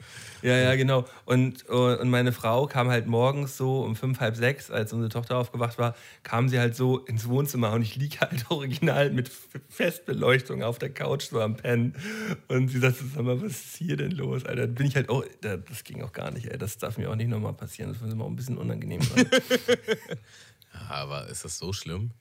Ja, 0.43 0.55
ja, 0.57 0.75
genau. 0.75 1.05
Und, 1.25 1.65
und 1.65 2.07
meine 2.11 2.31
Frau 2.31 2.67
kam 2.67 2.89
halt 2.89 3.07
morgens 3.07 3.57
so 3.57 3.81
um 3.81 3.95
fünf, 3.95 4.19
halb 4.19 4.35
sechs, 4.35 4.69
als 4.69 4.93
unsere 4.93 5.09
Tochter 5.09 5.37
aufgewacht 5.37 5.79
war, 5.79 5.95
kam 6.21 6.47
sie 6.47 6.59
halt 6.59 6.75
so 6.75 6.99
ins 6.99 7.27
Wohnzimmer 7.27 7.71
und 7.71 7.81
ich 7.81 7.95
liege 7.95 8.19
halt 8.19 8.45
original 8.51 9.09
mit 9.09 9.31
Festbeleuchtung 9.69 10.61
auf 10.61 10.77
der 10.77 10.91
Couch 10.93 11.23
so 11.23 11.41
am 11.41 11.55
Pennen. 11.57 11.95
Und 12.47 12.67
sie 12.67 12.77
sagte, 12.77 13.03
sag 13.11 13.23
mal, 13.23 13.41
was 13.41 13.51
ist 13.53 13.77
hier 13.77 13.97
denn 13.97 14.11
los, 14.11 14.45
Alter? 14.45 14.67
Bin 14.67 14.85
ich 14.85 14.95
halt 14.95 15.09
auch, 15.09 15.25
da- 15.41 15.57
das 15.57 15.83
ging 15.83 16.03
auch 16.03 16.13
gar 16.13 16.29
nicht, 16.29 16.45
ey. 16.45 16.59
Das 16.59 16.77
darf 16.77 16.99
mir 16.99 17.09
auch 17.09 17.15
nicht 17.15 17.29
nochmal 17.29 17.53
passieren. 17.53 17.91
Das 17.91 18.01
wird 18.03 18.15
mir 18.15 18.23
auch 18.23 18.29
ein 18.29 18.35
bisschen 18.35 18.59
unangenehm 18.59 19.01
sein. 19.01 19.27
Aber 20.89 21.27
ist 21.27 21.43
das 21.43 21.57
so 21.57 21.73
schlimm? 21.73 22.11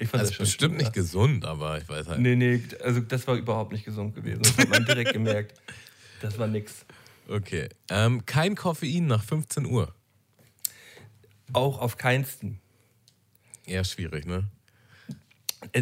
Ich 0.00 0.08
fand 0.08 0.20
Also 0.20 0.30
das 0.30 0.36
schon 0.36 0.44
bestimmt 0.44 0.76
nicht 0.78 0.92
gesund, 0.92 1.44
aber 1.44 1.78
ich 1.78 1.88
weiß 1.88 2.06
halt. 2.06 2.20
Nee, 2.20 2.36
nee, 2.36 2.62
also 2.84 3.00
das 3.00 3.26
war 3.26 3.34
überhaupt 3.34 3.72
nicht 3.72 3.84
gesund 3.84 4.14
gewesen. 4.14 4.42
Das 4.42 4.56
hat 4.56 4.68
man 4.68 4.84
direkt 4.84 5.12
gemerkt. 5.12 5.60
Das 6.20 6.38
war 6.38 6.46
nix. 6.46 6.84
Okay. 7.28 7.68
Ähm, 7.90 8.24
kein 8.24 8.54
Koffein 8.54 9.06
nach 9.06 9.24
15 9.24 9.66
Uhr. 9.66 9.92
Auch 11.52 11.80
auf 11.80 11.96
keinsten. 11.96 12.60
Eher 13.66 13.84
schwierig, 13.84 14.26
ne? 14.26 14.44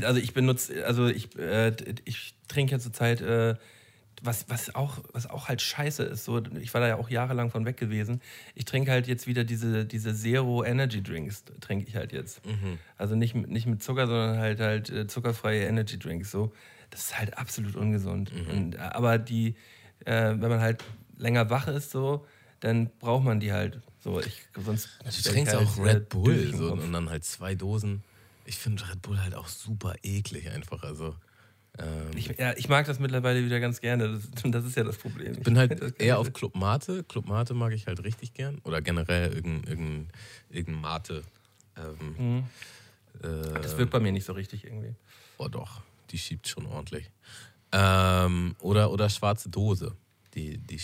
Also 0.02 0.18
ich 0.18 0.32
benutze, 0.32 0.86
also 0.86 1.06
ich, 1.06 1.36
äh, 1.38 1.74
ich 2.04 2.34
trinke 2.48 2.72
ja 2.72 2.78
zurzeit, 2.78 3.20
äh, 3.20 3.56
was, 4.22 4.48
was, 4.48 4.74
auch, 4.74 4.98
was 5.12 5.28
auch 5.28 5.48
halt 5.48 5.60
scheiße 5.62 6.02
ist. 6.02 6.24
So, 6.24 6.42
ich 6.60 6.72
war 6.74 6.80
da 6.80 6.88
ja 6.88 6.96
auch 6.96 7.10
jahrelang 7.10 7.50
von 7.50 7.64
weg 7.66 7.76
gewesen. 7.76 8.20
Ich 8.54 8.64
trinke 8.64 8.90
halt 8.90 9.06
jetzt 9.06 9.26
wieder 9.26 9.44
diese, 9.44 9.84
diese 9.84 10.14
Zero 10.14 10.64
Energy 10.64 11.02
Drinks, 11.02 11.44
trinke 11.60 11.86
ich 11.88 11.96
halt 11.96 12.12
jetzt. 12.12 12.40
Also 12.98 13.14
nicht, 13.14 13.34
mit- 13.34 13.50
nicht 13.50 13.66
mit 13.66 13.82
Zucker, 13.82 14.06
sondern 14.06 14.38
halt 14.38 14.60
halt 14.60 14.90
äh, 14.90 15.06
zuckerfreie 15.06 15.64
Energy 15.66 15.98
Drinks. 15.98 16.30
So. 16.30 16.52
Das 16.90 17.00
ist 17.00 17.18
halt 17.18 17.36
absolut 17.36 17.74
ungesund. 17.76 18.32
Und, 18.50 18.74
äh, 18.76 18.78
aber 18.78 19.18
die, 19.18 19.56
äh, 20.04 20.28
wenn 20.30 20.48
man 20.48 20.60
halt 20.60 20.82
länger 21.18 21.50
wach 21.50 21.68
ist, 21.68 21.90
so, 21.90 22.26
dann 22.60 22.90
braucht 22.98 23.24
man 23.24 23.40
die 23.40 23.52
halt. 23.52 23.80
So, 24.00 24.20
ich, 24.20 24.46
sonst 24.56 24.88
Du 25.04 25.30
trinkst 25.30 25.54
halt, 25.54 25.66
auch 25.66 25.78
Red 25.84 26.08
Bull 26.08 26.54
so, 26.56 26.72
und 26.72 26.92
dann 26.92 27.10
halt 27.10 27.24
zwei 27.24 27.54
Dosen. 27.54 28.02
Ich 28.44 28.56
finde 28.56 28.88
Red 28.88 29.02
Bull 29.02 29.20
halt 29.20 29.34
auch 29.34 29.48
super 29.48 29.94
eklig 30.04 30.48
einfach. 30.50 30.84
Also 30.84 31.16
ähm, 31.78 32.10
Ich, 32.16 32.28
ja, 32.38 32.52
ich 32.56 32.68
mag 32.68 32.86
das 32.86 32.98
mittlerweile 32.98 33.44
wieder 33.44 33.60
ganz 33.60 33.80
gerne. 33.80 34.08
Das, 34.08 34.42
das 34.50 34.64
ist 34.64 34.76
ja 34.76 34.84
das 34.84 34.96
Problem. 34.96 35.32
ich 35.32 35.40
bin 35.42 35.58
halt 35.58 36.00
eher 36.00 36.18
auf 36.18 36.32
Club 36.32 36.54
Mate. 36.56 37.04
Club 37.04 37.26
Mate 37.26 37.54
mag 37.54 37.72
ich 37.72 37.86
halt 37.86 38.02
richtig 38.04 38.34
gern. 38.34 38.58
Oder 38.64 38.80
generell 38.82 39.32
irgendein, 39.32 39.70
irgendein, 39.70 40.08
irgendein 40.50 40.80
Mate. 40.80 41.22
Ähm, 41.76 42.16
äh, 42.16 42.22
Mhm. 42.22 42.44
Das 43.62 43.76
wirkt 43.78 43.92
bei 43.92 44.00
mir 44.00 44.12
nicht 44.12 44.24
so 44.24 44.32
richtig 44.34 44.64
irgendwie. 44.64 44.94
Oh 45.38 45.48
doch, 45.48 45.80
die 46.10 46.18
schiebt 46.18 46.46
schon 46.48 46.66
ordentlich. 46.66 47.10
Ähm, 47.72 48.54
oder, 48.60 48.90
oder 48.90 49.08
schwarze 49.08 49.48
Dose. 49.48 49.96
Die, 50.34 50.58
die, 50.58 50.78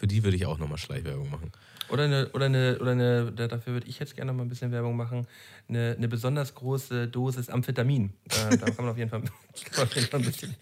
für 0.00 0.06
die 0.06 0.24
würde 0.24 0.34
ich 0.36 0.46
auch 0.46 0.56
nochmal 0.58 0.78
Schleichwerbung 0.78 1.30
machen. 1.30 1.52
Oder 1.90 2.04
eine, 2.04 2.28
oder 2.30 2.46
eine, 2.46 2.78
oder 2.80 2.92
eine 2.92 3.32
da- 3.32 3.48
dafür 3.48 3.74
würde 3.74 3.86
ich 3.88 3.98
jetzt 3.98 4.14
gerne 4.16 4.30
noch 4.32 4.36
mal 4.38 4.44
ein 4.44 4.48
bisschen 4.48 4.70
Werbung 4.72 4.96
machen, 4.96 5.26
eine, 5.68 5.94
eine 5.96 6.08
besonders 6.08 6.54
große 6.54 7.08
Dosis 7.08 7.50
Amphetamin. 7.50 8.12
Äh, 8.30 8.56
da 8.56 8.66
kann 8.70 8.84
man 8.84 8.88
auf 8.90 8.96
jeden 8.96 9.10
Fall, 9.10 9.22
auf 9.76 9.94
jeden 9.94 10.06
Fall 10.08 10.20
ein 10.20 10.26
bisschen, 10.26 10.54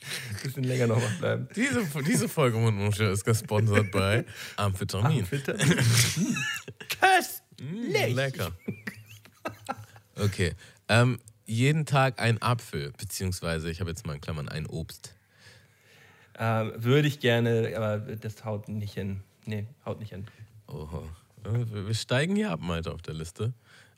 bisschen 0.43 0.65
länger 0.65 0.87
noch 0.89 0.97
mal 0.99 1.11
bleiben. 1.21 1.49
Diese, 1.55 1.87
diese 2.05 2.29
Folge 2.29 2.59
Mund 2.59 2.79
Musche 2.79 3.05
ist 3.05 3.25
gesponsert 3.25 3.91
bei 3.93 4.25
Amphetamin. 4.57 5.21
Amphetamin. 5.21 5.79
Köstlich. 7.01 8.15
Lecker. 8.15 8.51
Okay. 10.17 10.55
Ähm, 10.89 11.19
jeden 11.47 11.87
Tag 11.87 12.21
ein 12.21 12.41
Apfel, 12.43 12.93
beziehungsweise 12.99 13.71
ich 13.71 13.81
habe 13.81 13.91
jetzt 13.91 14.07
mal 14.07 14.15
in 14.15 14.21
Klammern 14.21 14.49
ein 14.49 14.67
Obst. 14.67 15.15
Ähm, 16.39 16.73
würde 16.77 17.07
ich 17.09 17.21
gerne, 17.21 17.73
aber 17.77 17.99
das 17.99 18.45
haut 18.45 18.69
nicht 18.69 18.95
hin. 18.95 19.21
Nee, 19.49 19.67
haut 19.87 19.99
nicht 19.99 20.11
hin. 20.11 20.27
Oho. 20.67 21.09
Äh, 21.45 21.87
Wir 21.87 21.95
steigen 21.95 22.37
hier 22.37 22.51
ab, 22.51 22.61
Malte, 22.61 22.93
auf 22.93 23.01
der 23.01 23.15
Liste. 23.15 23.55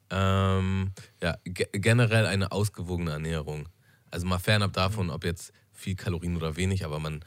Ähm, 0.09 0.93
ja, 1.21 1.37
ge 1.45 1.67
generell 1.73 2.27
eine 2.27 2.53
ausgewogene 2.53 3.11
Ernährung. 3.11 3.69
Also 4.13 4.27
mal 4.27 4.39
fernab 4.39 4.73
davon, 4.73 5.11
ob 5.11 5.25
jetzt 5.25 5.53
viel 5.73 5.97
Kalorien 5.97 6.37
oder 6.37 6.55
wenig, 6.57 6.85
aber 6.85 7.01
man, 7.01 7.25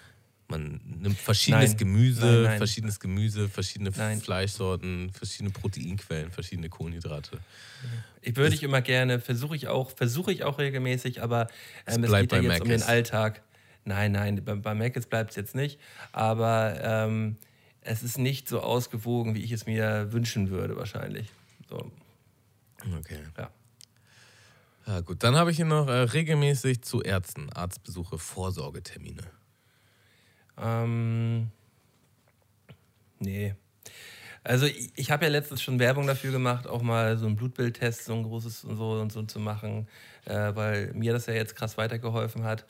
man 0.47 0.79
nimmt 0.85 1.17
verschiedenes 1.17 1.71
Nein. 1.71 1.77
Gemüse, 1.77 2.25
Nein, 2.25 2.43
nein. 2.43 2.57
verschiedenes 2.59 2.99
Gemüse, 3.01 3.49
verschiedene. 3.49 3.91
Fleischsorten, 3.91 5.11
verschiedene 5.11 5.49
Proteinquellen, 5.51 6.31
verschiedene 6.31 6.69
Kohlenhydrate. 6.69 7.39
Ich 8.21 8.37
würde 8.37 8.55
ich 8.55 8.63
immer 8.63 8.81
gerne, 8.81 9.19
versuche 9.19 9.55
ich 9.57 9.67
auch, 9.67 9.91
versuche 9.91 10.31
ich 10.31 10.45
auch 10.45 10.59
regelmäßig, 10.59 11.21
aber 11.21 11.47
Es 11.85 11.97
ähm, 11.97 12.03
es, 12.05 12.09
bleibt 12.09 12.29
geht 12.31 12.43
ja 12.43 12.51
jetzt 12.51 12.61
um 12.61 12.69
den. 12.69 12.83
Alltag. 12.83 13.41
Nein, 13.85 14.13
nein, 14.13 14.43
bei, 14.45 14.55
bei 14.55 14.73
Mc's 14.75 15.07
bleibt 15.07 15.31
es 15.31 15.35
jetzt 15.35 15.55
nicht, 15.55 15.77
aber 16.13 16.79
ähm, 16.81 17.35
es 17.83 18.03
ist 18.03 18.17
nicht 18.17 18.47
so 18.47 18.61
ausgewogen, 18.61 19.35
wie 19.35 19.43
ich 19.43 19.51
es 19.51 19.65
mir 19.65 20.11
wünschen 20.11 20.49
würde 20.49 20.75
wahrscheinlich. 20.75 21.29
So, 21.69 21.91
Okay. 22.99 23.19
ja. 23.37 23.49
Ja, 24.85 24.99
gut. 24.99 25.23
Dann 25.23 25.35
habe 25.35 25.51
ich 25.51 25.57
hier 25.57 25.65
noch 25.65 25.87
äh, 25.87 25.91
regelmäßig 25.91 26.81
zu 26.81 27.01
Ärzten, 27.01 27.49
Arztbesuche, 27.53 28.17
Vorsorgetermine. 28.17 29.23
Ähm, 30.57 31.49
nee. 33.19 33.55
Also 34.43 34.65
ich, 34.65 34.91
ich 34.95 35.09
habe 35.09 35.23
ja 35.23 35.31
letztens 35.31 35.61
schon 35.61 35.79
Werbung 35.79 36.05
dafür 36.05 36.31
gemacht, 36.31 36.67
auch 36.67 36.81
mal 36.81 37.17
so 37.17 37.27
ein 37.27 37.37
Blutbildtest, 37.37 38.03
so 38.03 38.13
ein 38.13 38.23
großes 38.23 38.65
und 38.65 38.75
so 38.75 38.91
und 38.99 39.11
so 39.11 39.23
zu 39.23 39.39
machen, 39.39 39.87
äh, 40.25 40.53
weil 40.53 40.91
mir 40.93 41.13
das 41.13 41.27
ja 41.27 41.33
jetzt 41.33 41.55
krass 41.55 41.77
weitergeholfen 41.77 42.43
hat. 42.43 42.65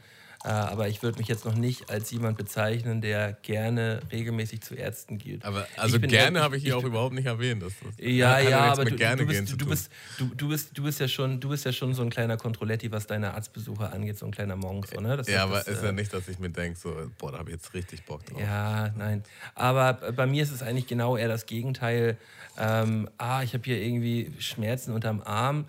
Äh, 0.46 0.50
aber 0.50 0.89
ich 0.89 1.02
würde 1.02 1.20
mich 1.20 1.30
jetzt 1.30 1.46
noch 1.46 1.56
nicht 1.56 1.89
als 1.89 2.12
jemand 2.12 2.38
bezeichnen, 2.38 3.00
der 3.00 3.32
gerne 3.44 4.02
regelmäßig 4.12 4.62
zu 4.62 4.76
Ärzten 4.76 5.18
geht. 5.18 5.46
Aber 5.46 5.66
also 5.78 5.98
gerne 6.02 6.41
habe 6.41 6.58
ich 6.58 6.64
hier 6.64 6.78
auch 6.78 6.84
überhaupt 6.84 7.16
nicht 7.16 7.28
erwähnt. 7.28 7.64
Das, 7.64 7.72
das 7.82 7.94
Ja, 7.98 8.39
ja, 8.39 8.74
aber 8.74 8.84
du, 8.84 8.96
gerne 8.96 9.22
du, 9.22 9.26
gehen 9.26 9.46
bist, 9.46 9.62
du, 9.62 9.66
bist, 9.66 9.91
du, 10.18 10.26
du, 10.36 10.50
bist, 10.50 10.78
du, 10.78 10.84
bist 10.84 11.00
ja 11.00 11.08
schon, 11.08 11.39
du 11.39 11.48
bist 11.48 11.64
ja 11.64 11.72
schon 11.72 11.94
so 11.94 12.02
ein 12.02 12.10
kleiner 12.10 12.36
Kontrolletti, 12.36 12.91
was 12.91 13.08
deine 13.08 13.34
Arztbesuche 13.34 13.89
angeht, 13.89 14.18
so 14.18 14.26
ein 14.26 14.34
kleiner 14.34 14.58
Monk. 14.58 14.88
So, 14.88 15.00
ne? 15.00 15.16
das, 15.16 15.30
ja, 15.30 15.48
das, 15.48 15.66
aber 15.66 15.72
ist 15.72 15.82
äh, 15.82 15.86
ja 15.86 15.91
nicht, 15.94 16.14
dass 16.14 16.28
ich 16.28 16.39
mir 16.39 16.50
denke, 16.50 16.78
so, 16.78 16.94
boah, 17.18 17.32
da 17.32 17.38
habe 17.38 17.50
ich 17.50 17.56
jetzt 17.56 17.74
richtig 17.74 18.04
Bock 18.04 18.26
drauf. 18.26 18.41
Ja, 18.41 18.89
nein. 18.98 19.24
Aber 19.56 19.94
bei 19.94 20.26
mir 20.26 20.44
ist 20.44 20.52
es 20.52 20.62
eigentlich 20.62 20.88
genau 20.88 21.16
eher 21.16 21.30
das 21.30 21.46
Gegenteil. 21.46 22.18
Ähm, 22.58 23.10
ah, 23.18 23.44
ich 23.44 23.54
habe 23.54 23.64
hier 23.64 23.82
irgendwie 23.82 24.34
Schmerzen 24.39 24.91
unterm 24.91 25.22
Arm, 25.22 25.68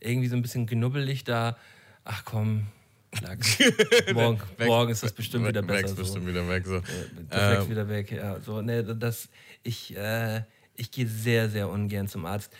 irgendwie 0.00 0.28
so 0.28 0.36
ein 0.36 0.40
bisschen 0.40 0.66
knubbelig 0.66 1.24
da. 1.24 1.58
Ach 2.04 2.24
komm, 2.24 2.66
Lachs. 3.22 3.58
morgen, 4.12 4.40
morgen 4.64 4.90
ist 4.92 5.02
das 5.02 5.12
bestimmt 5.12 5.46
wieder 5.46 5.62
besser. 5.62 5.88
So. 5.88 5.94
bestimmt 5.96 6.26
wieder 6.26 6.48
weg. 6.48 6.66
So. 6.66 6.80
Das 7.30 7.64
Ähm, 7.64 7.70
wieder 7.70 7.88
weg. 7.88 8.10
Ja, 8.12 8.40
so, 8.40 8.60
ne, 8.62 8.82
das, 8.84 9.28
ich 9.62 9.96
äh, 9.96 10.42
ich 10.76 10.90
gehe 10.90 11.06
sehr, 11.06 11.48
sehr 11.48 11.68
ungern 11.68 12.08
zum 12.08 12.26
Arzt. 12.26 12.52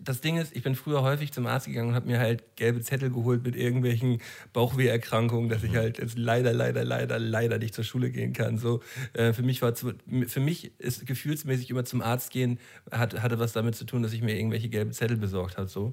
Das 0.00 0.20
Ding 0.20 0.36
ist, 0.36 0.56
ich 0.56 0.64
bin 0.64 0.74
früher 0.74 1.02
häufig 1.02 1.30
zum 1.32 1.46
Arzt 1.46 1.66
gegangen 1.66 1.90
und 1.90 1.94
habe 1.94 2.08
mir 2.08 2.18
halt 2.18 2.56
gelbe 2.56 2.80
Zettel 2.80 3.10
geholt 3.10 3.44
mit 3.44 3.54
irgendwelchen 3.54 4.20
Bauchweherkrankungen, 4.52 5.48
dass 5.48 5.62
Mhm. 5.62 5.68
ich 5.68 5.76
halt 5.76 5.98
jetzt 5.98 6.18
leider, 6.18 6.52
leider, 6.52 6.84
leider, 6.84 7.20
leider 7.20 7.58
nicht 7.58 7.72
zur 7.72 7.84
Schule 7.84 8.10
gehen 8.10 8.32
kann. 8.32 8.58
So, 8.58 8.82
äh, 9.12 9.32
für, 9.32 9.42
mich 9.42 9.62
war 9.62 9.76
zu, 9.76 9.92
für 10.26 10.40
mich 10.40 10.72
ist 10.80 11.06
gefühlsmäßig 11.06 11.70
immer 11.70 11.84
zum 11.84 12.02
Arzt 12.02 12.32
gehen, 12.32 12.58
hat, 12.90 13.22
hatte 13.22 13.38
was 13.38 13.52
damit 13.52 13.76
zu 13.76 13.84
tun, 13.84 14.02
dass 14.02 14.12
ich 14.12 14.22
mir 14.22 14.36
irgendwelche 14.36 14.68
gelbe 14.68 14.90
Zettel 14.90 15.18
besorgt 15.18 15.56
habe. 15.56 15.68
So. 15.68 15.92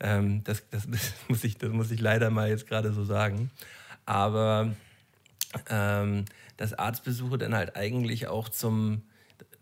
Ähm, 0.00 0.42
das, 0.44 0.62
das, 0.70 0.86
das, 0.90 1.12
muss 1.28 1.44
ich, 1.44 1.58
das 1.58 1.70
muss 1.70 1.90
ich 1.90 2.00
leider 2.00 2.30
mal 2.30 2.48
jetzt 2.48 2.66
gerade 2.66 2.92
so 2.92 3.04
sagen. 3.04 3.50
Aber 4.06 4.74
ähm, 5.68 6.24
dass 6.56 6.74
Arztbesuche 6.74 7.38
dann 7.38 7.54
halt 7.54 7.76
eigentlich 7.76 8.26
auch 8.26 8.48
zum, 8.48 9.02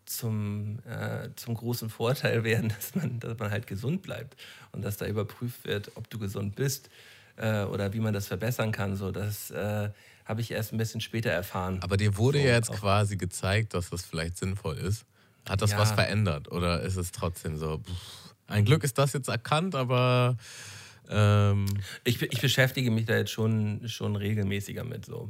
zum, 0.05 0.78
äh, 0.89 1.28
zum 1.37 1.55
großen 1.55 1.91
Vorteil 1.91 2.45
werden, 2.45 2.68
dass 2.76 2.95
man, 2.95 3.20
dass 3.20 3.39
man 3.39 3.51
halt 3.51 3.66
gesund 3.66 4.03
bleibt 4.03 4.37
und 4.72 4.82
dass 4.82 4.97
da 4.97 5.07
überprüft 5.07 5.64
wird, 5.64 5.93
ob 5.97 6.09
du 6.11 6.18
gesund 6.18 6.57
bist 6.57 6.91
äh, 7.37 7.64
oder 7.64 7.93
wie 7.93 8.01
man 8.01 8.14
das 8.14 8.26
verbessern 8.26 8.72
kann. 8.72 8.97
So, 8.97 9.11
das 9.12 9.51
äh, 9.51 9.91
habe 10.24 10.41
ich 10.41 10.51
erst 10.51 10.72
ein 10.72 10.78
bisschen 10.78 11.01
später 11.01 11.30
erfahren. 11.30 11.78
Aber 11.82 11.97
dir 11.97 12.16
wurde 12.16 12.39
So, 12.39 12.45
ja 12.45 12.55
jetzt 12.55 12.72
quasi 12.72 13.16
gezeigt, 13.16 13.74
dass 13.74 13.91
das 13.91 14.05
vielleicht 14.05 14.39
sinnvoll 14.39 14.76
ist. 14.76 15.05
Hat 15.49 15.62
das 15.62 15.70
Ja. 15.72 15.78
was 15.78 15.93
verändert 15.93 16.51
oder 16.51 16.80
ist 16.82 16.97
es 16.97 17.12
trotzdem 17.12 17.57
so? 17.57 17.78
Pff, 17.78 18.26
ein 18.49 18.64
Glück 18.64 18.84
ist 18.84 18.99
das 18.99 19.12
jetzt 19.12 19.28
erkannt, 19.28 19.74
aber 19.74 20.36
ähm, 21.09 21.66
Ich, 22.05 22.20
ich 22.20 22.40
beschäftige 22.40 22.90
mich 22.90 23.07
da 23.07 23.16
jetzt 23.16 23.30
schon, 23.30 23.88
schon 23.88 24.16
regelmäßiger 24.16 24.84
mit. 24.84 25.07
So. 25.07 25.28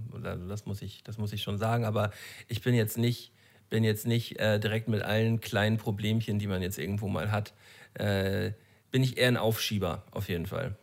Das, 0.48 0.66
muss 0.66 0.82
ich, 0.82 1.02
das 1.02 1.18
muss 1.18 1.32
ich 1.32 1.42
schon 1.42 1.58
sagen. 1.58 1.84
Aber 1.84 2.10
ich 2.48 2.62
bin 2.62 2.74
jetzt 2.74 2.98
nicht, 2.98 3.32
bin 3.68 3.84
jetzt 3.84 4.06
nicht 4.06 4.38
äh, 4.38 4.58
direkt 4.58 4.88
mit 4.88 5.02
allen 5.02 5.40
kleinen 5.40 5.76
Problemchen, 5.76 6.38
die 6.38 6.46
man 6.46 6.62
jetzt 6.62 6.78
irgendwo 6.78 7.08
mal 7.08 7.30
hat, 7.30 7.52
äh, 7.94 8.52
bin 8.90 9.02
ich 9.02 9.18
eher 9.18 9.28
ein 9.28 9.36
Aufschieber, 9.36 10.04
auf 10.12 10.28
jeden 10.28 10.46
Fall. 10.46 10.76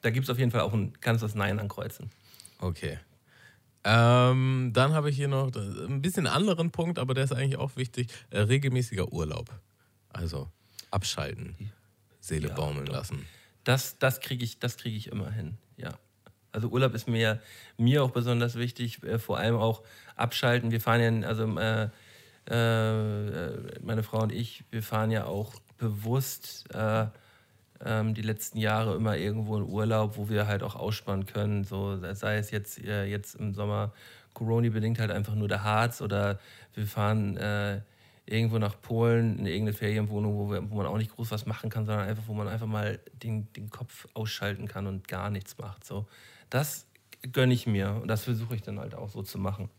Da 0.00 0.10
gibt 0.10 0.24
es 0.24 0.30
auf 0.30 0.38
jeden 0.38 0.50
Fall 0.50 0.62
auch 0.62 0.72
ein, 0.72 0.92
kannst 1.00 1.22
das 1.22 1.34
Nein 1.34 1.58
ankreuzen. 1.58 2.10
okay. 2.58 2.98
Ähm, 3.84 4.70
dann 4.72 4.92
habe 4.92 5.10
ich 5.10 5.16
hier 5.16 5.26
noch 5.26 5.52
ein 5.56 6.02
bisschen 6.02 6.28
anderen 6.28 6.70
Punkt, 6.70 7.00
aber 7.00 7.14
der 7.14 7.24
ist 7.24 7.32
eigentlich 7.32 7.56
auch 7.56 7.74
wichtig. 7.74 8.06
Äh, 8.30 8.42
regelmäßiger 8.42 9.12
Urlaub. 9.12 9.50
Also 10.08 10.48
abschalten, 10.92 11.72
Seele 12.20 12.48
Ja, 12.48 12.54
baumeln 12.54 12.86
doch. 12.86 12.94
lassen. 12.94 13.26
Das, 13.64 13.98
das 13.98 14.20
kriege 14.20 14.44
ich, 14.44 14.58
das 14.58 14.76
krieg 14.76 14.94
ich 14.94 15.08
immer 15.08 15.30
hin, 15.30 15.56
ja. 15.76 15.90
Also 16.52 16.68
Urlaub 16.68 16.94
ist 16.94 17.08
mir, 17.08 17.40
mir 17.78 18.04
auch 18.04 18.10
besonders 18.10 18.56
wichtig, 18.56 19.02
äh, 19.04 19.18
vor 19.18 19.38
allem 19.38 19.56
auch 19.56 19.82
abschalten. 20.16 20.70
Wir 20.70 20.80
fahren 20.82 21.22
ja, 21.22 21.28
also 21.28 21.44
äh, 21.58 21.88
äh, 22.50 23.80
meine 23.82 24.02
Frau 24.02 24.20
und 24.22 24.32
ich, 24.32 24.64
wir 24.70 24.82
fahren 24.82 25.10
ja 25.10 25.24
auch 25.24 25.54
bewusst 25.78 26.66
äh, 26.74 27.06
ähm, 27.84 28.14
die 28.14 28.22
letzten 28.22 28.58
Jahre 28.58 28.94
immer 28.96 29.16
irgendwo 29.16 29.56
in 29.56 29.62
Urlaub, 29.64 30.16
wo 30.16 30.28
wir 30.28 30.46
halt 30.46 30.62
auch 30.62 30.76
ausspannen 30.76 31.26
können. 31.26 31.64
So, 31.64 31.98
sei 32.14 32.36
es 32.36 32.50
jetzt, 32.50 32.78
äh, 32.84 33.04
jetzt 33.06 33.36
im 33.36 33.54
Sommer 33.54 33.92
Corona-bedingt 34.34 34.98
halt 34.98 35.10
einfach 35.10 35.34
nur 35.34 35.48
der 35.48 35.62
Harz 35.62 36.00
oder 36.02 36.38
wir 36.74 36.86
fahren 36.86 37.36
äh, 37.36 37.80
irgendwo 38.26 38.58
nach 38.58 38.80
Polen 38.80 39.38
in 39.40 39.46
irgendeine 39.46 39.76
Ferienwohnung, 39.76 40.34
wo, 40.34 40.50
wir, 40.50 40.70
wo 40.70 40.76
man 40.76 40.86
auch 40.86 40.98
nicht 40.98 41.10
groß 41.10 41.30
was 41.30 41.46
machen 41.46 41.70
kann, 41.70 41.86
sondern 41.86 42.08
einfach, 42.08 42.24
wo 42.26 42.34
man 42.34 42.48
einfach 42.48 42.66
mal 42.66 43.00
den, 43.22 43.52
den 43.54 43.70
Kopf 43.70 44.06
ausschalten 44.14 44.68
kann 44.68 44.86
und 44.86 45.08
gar 45.08 45.30
nichts 45.30 45.58
macht. 45.58 45.84
So, 45.84 46.06
das 46.50 46.86
gönne 47.32 47.54
ich 47.54 47.66
mir 47.66 47.98
und 48.00 48.08
das 48.08 48.24
versuche 48.24 48.54
ich 48.54 48.62
dann 48.62 48.78
halt 48.78 48.94
auch 48.94 49.08
so 49.08 49.22
zu 49.22 49.38
machen. 49.38 49.70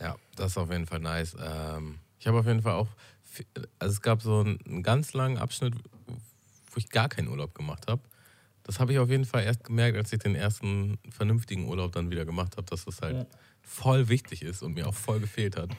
Ja, 0.00 0.16
das 0.36 0.52
ist 0.52 0.58
auf 0.58 0.70
jeden 0.70 0.86
Fall 0.86 1.00
nice. 1.00 1.36
Ähm, 1.40 1.98
ich 2.20 2.26
habe 2.26 2.38
auf 2.38 2.46
jeden 2.46 2.62
Fall 2.62 2.74
auch, 2.74 2.88
also 3.78 3.92
es 3.92 4.00
gab 4.02 4.22
so 4.22 4.40
einen, 4.40 4.58
einen 4.66 4.82
ganz 4.82 5.12
langen 5.12 5.38
Abschnitt, 5.38 5.74
wo 6.06 6.76
ich 6.76 6.90
gar 6.90 7.08
keinen 7.08 7.28
Urlaub 7.28 7.54
gemacht 7.54 7.86
habe. 7.88 8.02
Das 8.62 8.80
habe 8.80 8.92
ich 8.92 8.98
auf 8.98 9.08
jeden 9.08 9.24
Fall 9.24 9.44
erst 9.44 9.64
gemerkt, 9.64 9.96
als 9.96 10.12
ich 10.12 10.18
den 10.18 10.34
ersten 10.34 10.98
vernünftigen 11.08 11.66
Urlaub 11.66 11.92
dann 11.92 12.10
wieder 12.10 12.26
gemacht 12.26 12.56
habe, 12.58 12.66
dass 12.68 12.84
das 12.84 13.00
halt 13.00 13.26
voll 13.62 14.08
wichtig 14.08 14.42
ist 14.42 14.62
und 14.62 14.74
mir 14.74 14.86
auch 14.86 14.94
voll 14.94 15.20
gefehlt 15.20 15.56
hat. 15.56 15.70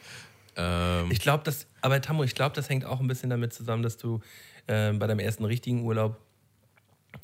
Ähm, 0.55 1.11
Ich 1.11 1.19
glaube, 1.19 1.43
das, 1.43 1.67
aber 1.81 2.01
Tammo, 2.01 2.23
ich 2.23 2.35
glaube, 2.35 2.55
das 2.55 2.69
hängt 2.69 2.85
auch 2.85 2.99
ein 2.99 3.07
bisschen 3.07 3.29
damit 3.29 3.53
zusammen, 3.53 3.83
dass 3.83 3.97
du 3.97 4.19
äh, 4.67 4.91
bei 4.93 5.07
deinem 5.07 5.19
ersten 5.19 5.45
richtigen 5.45 5.83
Urlaub, 5.83 6.17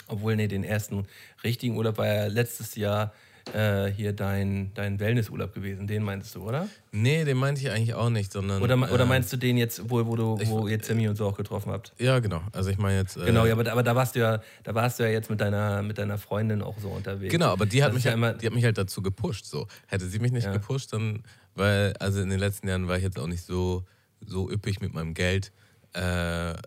obwohl, 0.07 0.35
nee, 0.35 0.47
den 0.47 0.63
ersten 0.63 1.05
richtigen 1.43 1.75
Urlaub 1.77 1.97
war 1.97 2.07
ja 2.07 2.25
letztes 2.27 2.75
Jahr 2.75 3.13
äh, 3.53 3.91
hier 3.91 4.11
dein, 4.13 4.71
dein 4.73 4.99
Wellnessurlaub 4.99 5.53
gewesen. 5.53 5.85
Den 5.85 6.01
meinst 6.01 6.33
du, 6.33 6.41
oder? 6.43 6.67
nee, 6.91 7.23
den 7.25 7.37
meinte 7.37 7.61
ich 7.61 7.69
eigentlich 7.69 7.93
auch 7.93 8.09
nicht, 8.09 8.31
sondern. 8.31 8.59
Oder, 8.63 8.75
oder 8.91 9.03
äh, 9.03 9.07
meinst 9.07 9.31
du 9.33 9.37
den 9.37 9.57
jetzt, 9.57 9.87
wo, 9.87 10.03
wo 10.07 10.15
du 10.15 10.39
ich- 10.41 10.49
wo 10.49 10.67
ihr 10.67 10.79
Sammy 10.83 11.07
und 11.07 11.15
so 11.15 11.27
auch 11.27 11.37
getroffen 11.37 11.71
habt? 11.71 11.93
Ja, 11.99 12.17
genau. 12.19 12.41
Also 12.53 12.71
ich 12.71 12.79
meine 12.79 12.97
jetzt. 12.97 13.17
Äh, 13.17 13.25
Genau, 13.25 13.45
ja, 13.45 13.53
aber, 13.53 13.71
aber 13.71 13.83
da 13.83 13.95
warst 13.95 14.15
du 14.15 14.19
ja, 14.21 14.41
da 14.63 14.73
warst 14.73 14.97
du 14.99 15.03
ja 15.03 15.09
jetzt 15.09 15.29
mit 15.29 15.39
deiner, 15.41 15.83
mit 15.83 15.99
deiner 15.99 16.17
Freundin 16.17 16.63
auch 16.63 16.79
so 16.79 16.89
unterwegs. 16.89 17.31
Genau, 17.31 17.49
aber 17.51 17.67
die 17.67 17.83
hat, 17.83 17.89
Das 17.89 17.95
mich 17.95 18.05
ja 18.05 18.11
halt, 18.11 18.17
immer- 18.17 18.33
die 18.33 18.47
hat 18.47 18.53
mich 18.55 18.63
halt 18.63 18.79
dazu 18.79 19.03
gepusht. 19.03 19.45
So. 19.45 19.67
Hätte 19.85 20.07
sie 20.07 20.17
mich 20.17 20.31
nicht 20.31 20.45
Ja. 20.45 20.51
gepusht, 20.51 20.91
dann, 20.93 21.21
weil, 21.55 21.93
also 21.99 22.21
in 22.21 22.29
den 22.29 22.39
letzten 22.39 22.67
Jahren 22.67 22.87
war 22.87 22.97
ich 22.97 23.03
jetzt 23.03 23.17
auch 23.19 23.27
nicht 23.27 23.43
so, 23.45 23.83
so 24.25 24.49
üppig 24.51 24.81
mit 24.81 24.93
meinem 24.93 25.13
Geld. 25.13 25.51
Äh, 25.93 25.99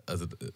also 0.05 0.25
äh, 0.25 0.51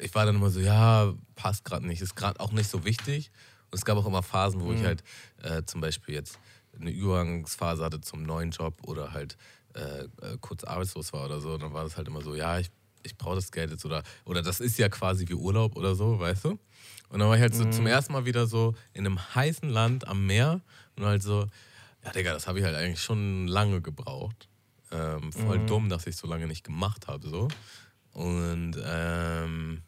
ich 0.00 0.14
war 0.14 0.24
dann 0.26 0.36
immer 0.36 0.50
so, 0.50 0.60
ja, 0.60 1.12
passt 1.34 1.64
gerade 1.64 1.86
nicht, 1.86 2.00
ist 2.00 2.14
gerade 2.14 2.38
auch 2.40 2.52
nicht 2.52 2.70
so 2.70 2.84
wichtig. 2.84 3.30
Und 3.70 3.78
es 3.78 3.84
gab 3.84 3.96
auch 3.98 4.06
immer 4.06 4.22
Phasen, 4.22 4.60
wo 4.60 4.68
Mhm. 4.70 4.76
ich 4.76 4.84
halt 4.84 5.02
äh, 5.42 5.62
zum 5.64 5.80
Beispiel 5.80 6.14
jetzt 6.14 6.38
eine 6.78 6.90
Übergangsphase 6.90 7.84
hatte 7.84 8.00
zum 8.00 8.22
neuen 8.22 8.50
Job 8.50 8.74
oder 8.86 9.12
halt 9.12 9.36
äh, 9.74 10.04
äh, 10.04 10.38
kurz 10.40 10.64
arbeitslos 10.64 11.12
war 11.12 11.24
oder 11.26 11.40
so. 11.40 11.54
Und 11.54 11.62
dann 11.62 11.72
war 11.72 11.84
das 11.84 11.96
halt 11.96 12.08
immer 12.08 12.22
so, 12.22 12.34
ja, 12.34 12.58
ich, 12.58 12.70
ich 13.02 13.16
brauche 13.16 13.36
das 13.36 13.50
Geld 13.52 13.70
jetzt 13.70 13.84
oder, 13.84 14.02
oder 14.24 14.42
das 14.42 14.60
ist 14.60 14.78
ja 14.78 14.88
quasi 14.88 15.26
wie 15.28 15.34
Urlaub 15.34 15.76
oder 15.76 15.94
so, 15.94 16.18
weißt 16.18 16.44
du? 16.44 16.58
Und 17.08 17.18
dann 17.18 17.28
war 17.28 17.36
ich 17.36 17.42
halt 17.42 17.54
so 17.54 17.64
zum 17.66 17.86
ersten 17.86 18.12
Mal 18.14 18.24
wieder 18.24 18.46
so 18.46 18.74
in 18.94 19.04
einem 19.06 19.18
heißen 19.34 19.68
Land 19.68 20.06
am 20.08 20.24
Meer 20.26 20.62
und 20.96 21.04
halt 21.04 21.22
so, 21.22 21.46
ja, 22.04 22.10
Digga, 22.12 22.32
das 22.32 22.46
habe 22.46 22.58
ich 22.58 22.64
halt 22.64 22.76
eigentlich 22.76 23.02
schon 23.02 23.46
lange 23.46 23.80
gebraucht. 23.80 24.48
Ähm, 24.90 25.32
voll 25.32 25.64
dumm, 25.66 25.88
dass 25.88 26.06
ich 26.06 26.16
so 26.16 26.26
lange 26.26 26.46
nicht 26.46 26.64
gemacht 26.64 27.08
habe. 27.08 27.26
So. 27.28 27.48
Und 28.12 28.76
ähm, 28.84 29.82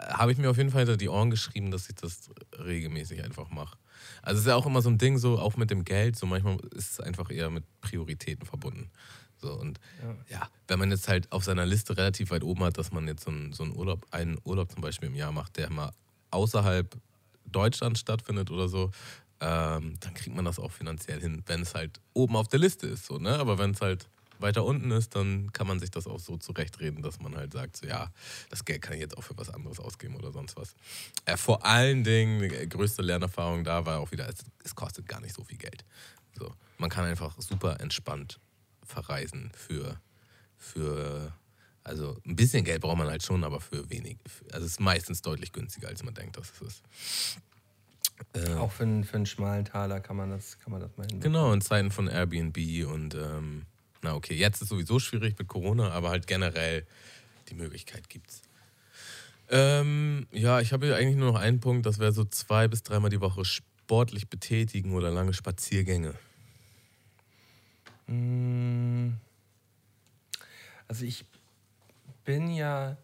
habe 0.00 0.32
ich 0.32 0.38
mir 0.38 0.50
auf 0.50 0.56
jeden 0.56 0.70
Fall 0.70 0.80
hinter 0.80 0.96
die 0.96 1.08
Ohren 1.08 1.30
geschrieben, 1.30 1.70
dass 1.70 1.88
ich 1.88 1.94
das 1.94 2.30
regelmäßig 2.58 3.22
einfach 3.22 3.50
mache. 3.50 3.78
Also 4.22 4.38
es 4.38 4.44
ist 4.44 4.48
ja 4.48 4.56
auch 4.56 4.66
immer 4.66 4.82
so 4.82 4.90
ein 4.90 4.98
Ding, 4.98 5.18
so 5.18 5.38
auch 5.38 5.56
mit 5.56 5.70
dem 5.70 5.84
Geld, 5.84 6.16
so 6.16 6.26
manchmal 6.26 6.58
ist 6.74 6.92
es 6.92 7.00
einfach 7.00 7.30
eher 7.30 7.50
mit 7.50 7.64
Prioritäten 7.80 8.46
verbunden. 8.46 8.90
So, 9.36 9.52
und 9.52 9.78
ja. 10.30 10.48
wenn 10.68 10.78
man 10.78 10.90
jetzt 10.90 11.08
halt 11.08 11.30
auf 11.30 11.44
seiner 11.44 11.66
Liste 11.66 11.96
relativ 11.96 12.30
weit 12.30 12.42
oben 12.42 12.64
hat, 12.64 12.78
dass 12.78 12.92
man 12.92 13.06
jetzt 13.06 13.24
so 13.24 13.30
einen, 13.30 13.52
so 13.52 13.62
einen 13.62 13.76
Urlaub, 13.76 14.06
einen 14.10 14.38
Urlaub 14.44 14.72
zum 14.72 14.80
Beispiel 14.80 15.08
im 15.08 15.14
Jahr 15.14 15.32
macht, 15.32 15.56
der 15.56 15.70
mal 15.70 15.92
außerhalb 16.30 16.96
Deutschland 17.44 17.98
stattfindet 17.98 18.50
oder 18.50 18.68
so, 18.68 18.90
ähm, 19.40 19.96
dann 20.00 20.14
kriegt 20.14 20.34
man 20.34 20.44
das 20.44 20.58
auch 20.58 20.72
finanziell 20.72 21.20
hin, 21.20 21.42
wenn 21.46 21.62
es 21.62 21.74
halt 21.74 22.00
oben 22.12 22.36
auf 22.36 22.48
der 22.48 22.60
Liste 22.60 22.86
ist. 22.86 23.06
So, 23.06 23.18
ne? 23.18 23.38
Aber 23.38 23.58
wenn 23.58 23.72
es 23.72 23.80
halt 23.80 24.08
weiter 24.38 24.64
unten 24.64 24.90
ist, 24.90 25.14
dann 25.14 25.52
kann 25.52 25.66
man 25.66 25.80
sich 25.80 25.90
das 25.90 26.06
auch 26.06 26.18
so 26.18 26.36
zurechtreden, 26.36 27.02
dass 27.02 27.20
man 27.20 27.36
halt 27.36 27.52
sagt, 27.52 27.76
so, 27.76 27.86
ja, 27.86 28.10
das 28.50 28.64
Geld 28.64 28.82
kann 28.82 28.94
ich 28.94 29.00
jetzt 29.00 29.16
auch 29.16 29.22
für 29.22 29.36
was 29.36 29.50
anderes 29.50 29.80
ausgeben 29.80 30.16
oder 30.16 30.32
sonst 30.32 30.56
was. 30.56 30.74
Äh, 31.24 31.36
vor 31.36 31.64
allen 31.64 32.04
Dingen, 32.04 32.40
die 32.40 32.68
größte 32.68 33.02
Lernerfahrung 33.02 33.64
da 33.64 33.86
war 33.86 34.00
auch 34.00 34.10
wieder, 34.10 34.28
es, 34.28 34.44
es 34.64 34.74
kostet 34.74 35.08
gar 35.08 35.20
nicht 35.20 35.34
so 35.34 35.44
viel 35.44 35.58
Geld. 35.58 35.84
So, 36.38 36.52
man 36.78 36.90
kann 36.90 37.04
einfach 37.04 37.34
super 37.40 37.80
entspannt 37.80 38.40
verreisen 38.84 39.50
für, 39.54 40.00
für 40.58 41.32
also 41.84 42.16
ein 42.26 42.34
bisschen 42.34 42.64
Geld 42.64 42.80
braucht 42.80 42.96
man 42.96 43.08
halt 43.08 43.22
schon, 43.22 43.44
aber 43.44 43.60
für 43.60 43.88
wenig. 43.90 44.16
Also 44.52 44.66
es 44.66 44.72
ist 44.72 44.80
meistens 44.80 45.20
deutlich 45.20 45.52
günstiger, 45.52 45.88
als 45.88 46.02
man 46.02 46.14
denkt, 46.14 46.36
dass 46.36 46.50
es 46.50 46.62
ist. 46.62 46.82
Äh, 48.34 48.54
Auch 48.54 48.72
für, 48.72 48.84
einen- 48.84 49.04
für 49.04 49.16
einen 49.16 49.26
schmalen 49.26 49.64
Taler 49.64 50.00
kann 50.00 50.16
man 50.16 50.30
das, 50.30 50.58
kann 50.58 50.72
man 50.72 50.80
das 50.80 50.96
mal 50.96 51.06
hin. 51.06 51.20
Genau, 51.20 51.52
in 51.52 51.60
Zeiten 51.60 51.90
von 51.90 52.08
Airbnb 52.08 52.56
und 52.86 53.14
ähm, 53.14 53.66
na 54.02 54.14
okay, 54.14 54.34
jetzt 54.34 54.60
ist 54.62 54.68
sowieso 54.68 54.98
schwierig 54.98 55.38
mit 55.38 55.48
Corona, 55.48 55.90
aber 55.90 56.10
halt 56.10 56.26
generell 56.26 56.86
die 57.48 57.54
Möglichkeit 57.54 58.08
gibt's. 58.08 58.42
Ähm, 59.50 60.26
ja, 60.32 60.60
ich 60.60 60.72
habe 60.72 60.86
hier 60.86 60.96
eigentlich 60.96 61.16
nur 61.16 61.32
noch 61.32 61.40
einen 61.40 61.60
Punkt, 61.60 61.86
das 61.86 61.98
wäre 61.98 62.12
so 62.12 62.24
zwei 62.24 62.66
bis 62.68 62.82
dreimal 62.82 63.10
die 63.10 63.20
Woche 63.20 63.44
sportlich 63.44 64.28
betätigen 64.28 64.94
oder 64.94 65.10
lange 65.10 65.34
Spaziergänge. 65.34 66.14
Mm. 68.06 69.12
Also 70.88 71.04
ich 71.04 71.24
bin 72.24 72.50
ja 72.50 72.96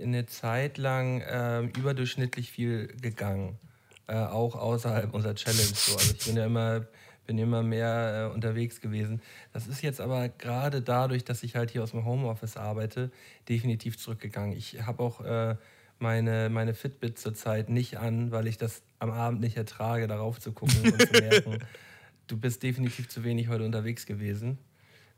eine 0.00 0.26
Zeit 0.26 0.78
lang 0.78 1.22
ähm, 1.26 1.68
überdurchschnittlich 1.76 2.50
viel 2.50 2.88
gegangen, 3.00 3.58
äh, 4.06 4.14
auch 4.14 4.56
außerhalb 4.56 5.12
unserer 5.14 5.34
Challenge. 5.34 5.74
So. 5.74 5.96
Also 5.96 6.14
ich 6.14 6.26
bin 6.26 6.36
ja 6.36 6.46
immer, 6.46 6.86
bin 7.26 7.38
immer 7.38 7.62
mehr 7.62 8.30
äh, 8.30 8.34
unterwegs 8.34 8.80
gewesen. 8.80 9.22
Das 9.52 9.66
ist 9.66 9.82
jetzt 9.82 10.00
aber 10.00 10.28
gerade 10.28 10.82
dadurch, 10.82 11.24
dass 11.24 11.42
ich 11.42 11.56
halt 11.56 11.70
hier 11.70 11.82
aus 11.82 11.92
dem 11.92 12.04
Homeoffice 12.04 12.56
arbeite, 12.56 13.10
definitiv 13.48 13.98
zurückgegangen. 13.98 14.56
Ich 14.56 14.82
habe 14.82 15.02
auch 15.02 15.20
äh, 15.20 15.56
meine, 15.98 16.50
meine 16.50 16.74
Fitbit 16.74 17.18
zurzeit 17.18 17.68
nicht 17.68 17.98
an, 17.98 18.32
weil 18.32 18.46
ich 18.46 18.58
das 18.58 18.82
am 18.98 19.10
Abend 19.10 19.40
nicht 19.40 19.56
ertrage, 19.56 20.06
darauf 20.08 20.40
zu 20.40 20.52
gucken 20.52 20.92
und 20.92 21.00
zu 21.00 21.12
merken, 21.20 21.58
du 22.26 22.36
bist 22.36 22.62
definitiv 22.62 23.08
zu 23.08 23.24
wenig 23.24 23.48
heute 23.48 23.64
unterwegs 23.64 24.04
gewesen. 24.06 24.58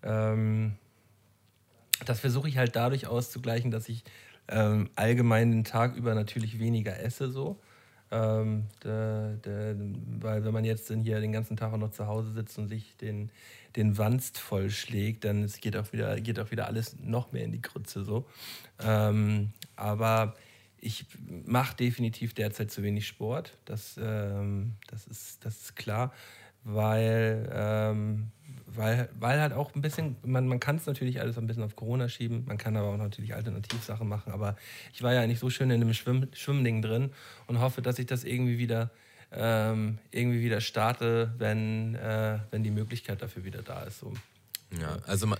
Ähm, 0.03 0.77
das 2.05 2.21
versuche 2.21 2.49
ich 2.49 2.59
halt 2.59 2.77
dadurch 2.77 3.07
auszugleichen, 3.07 3.71
dass 3.71 3.89
ich 3.89 4.05
ähm, 4.49 4.91
allgemein 4.95 5.51
den 5.51 5.65
Tag 5.65 5.97
über 5.97 6.15
natürlich 6.15 6.59
weniger 6.59 7.01
esse 7.01 7.31
so. 7.31 7.59
Ähm, 8.15 8.67
de, 8.85 9.37
de, 9.39 9.75
weil 10.21 10.45
wenn 10.45 10.53
man 10.53 10.65
jetzt 10.65 10.93
hier 11.03 11.21
den 11.21 11.33
ganzen 11.33 11.57
Tag 11.57 11.73
auch 11.73 11.79
noch 11.79 11.91
zu 11.91 12.07
Hause 12.07 12.31
sitzt 12.33 12.57
und 12.59 12.69
sich 12.69 12.97
den, 12.97 13.31
den 13.75 13.99
Wanst 13.99 14.39
vollschlägt, 14.39 15.25
dann 15.25 15.43
es 15.43 15.61
geht, 15.61 15.77
auch 15.77 15.93
wieder, 15.93 16.21
geht 16.21 16.39
auch 16.39 16.53
wieder 16.53 16.67
alles 16.67 16.95
noch 17.01 17.33
mehr 17.33 17.43
in 17.43 17.51
die 17.51 17.61
Krütze 17.61 18.05
so. 18.05 18.25
Ähm, 18.81 19.51
aber 19.75 20.35
ich 20.79 21.07
mache 21.45 21.77
definitiv 21.77 22.35
derzeit 22.35 22.71
zu 22.71 22.85
wenig 22.85 23.09
Sport. 23.09 23.59
Das, 23.65 23.99
ähm, 24.01 24.75
das, 24.87 25.09
ist, 25.09 25.45
das 25.45 25.61
ist 25.61 25.77
klar, 25.77 26.13
weil, 26.63 27.51
ähm, 27.53 28.31
weil, 28.77 29.09
weil 29.19 29.41
halt 29.41 29.53
auch 29.53 29.75
ein 29.75 29.83
bisschen, 29.83 30.17
man, 30.25 30.47
man 30.47 30.61
kann 30.61 30.77
es 30.77 30.87
natürlich 30.87 31.21
alles 31.21 31.39
ein 31.39 31.47
bisschen 31.47 31.63
auf 31.63 31.77
Corona 31.77 32.09
schieben, 32.09 32.45
man 32.47 32.59
kann 32.59 32.77
aber 32.77 32.89
auch 32.89 32.97
natürlich 32.97 33.35
Alternativsachen 33.35 34.09
machen. 34.09 34.33
Aber 34.33 34.57
ich 34.93 35.03
war 35.03 35.13
ja 35.13 35.21
eigentlich 35.21 35.39
so 35.39 35.51
schön 35.51 35.71
in 35.71 35.81
dem 35.81 35.93
Schwimm, 35.95 36.29
Schwimmding 36.33 36.83
drin 36.83 37.11
und 37.47 37.61
hoffe, 37.61 37.83
dass 37.83 37.99
ich 37.99 38.07
das 38.07 38.25
irgendwie 38.25 38.59
wieder, 38.59 38.91
ähm, 39.33 39.99
irgendwie 40.11 40.41
wieder 40.43 40.61
starte, 40.61 41.33
wenn, 41.39 41.95
äh, 41.95 42.39
wenn 42.51 42.63
die 42.63 42.71
Möglichkeit 42.71 43.23
dafür 43.23 43.45
wieder 43.45 43.63
da 43.63 43.83
ist. 43.83 44.01
So. 44.01 44.13
Ja, 44.81 44.99
also 45.07 45.27
mein, 45.27 45.39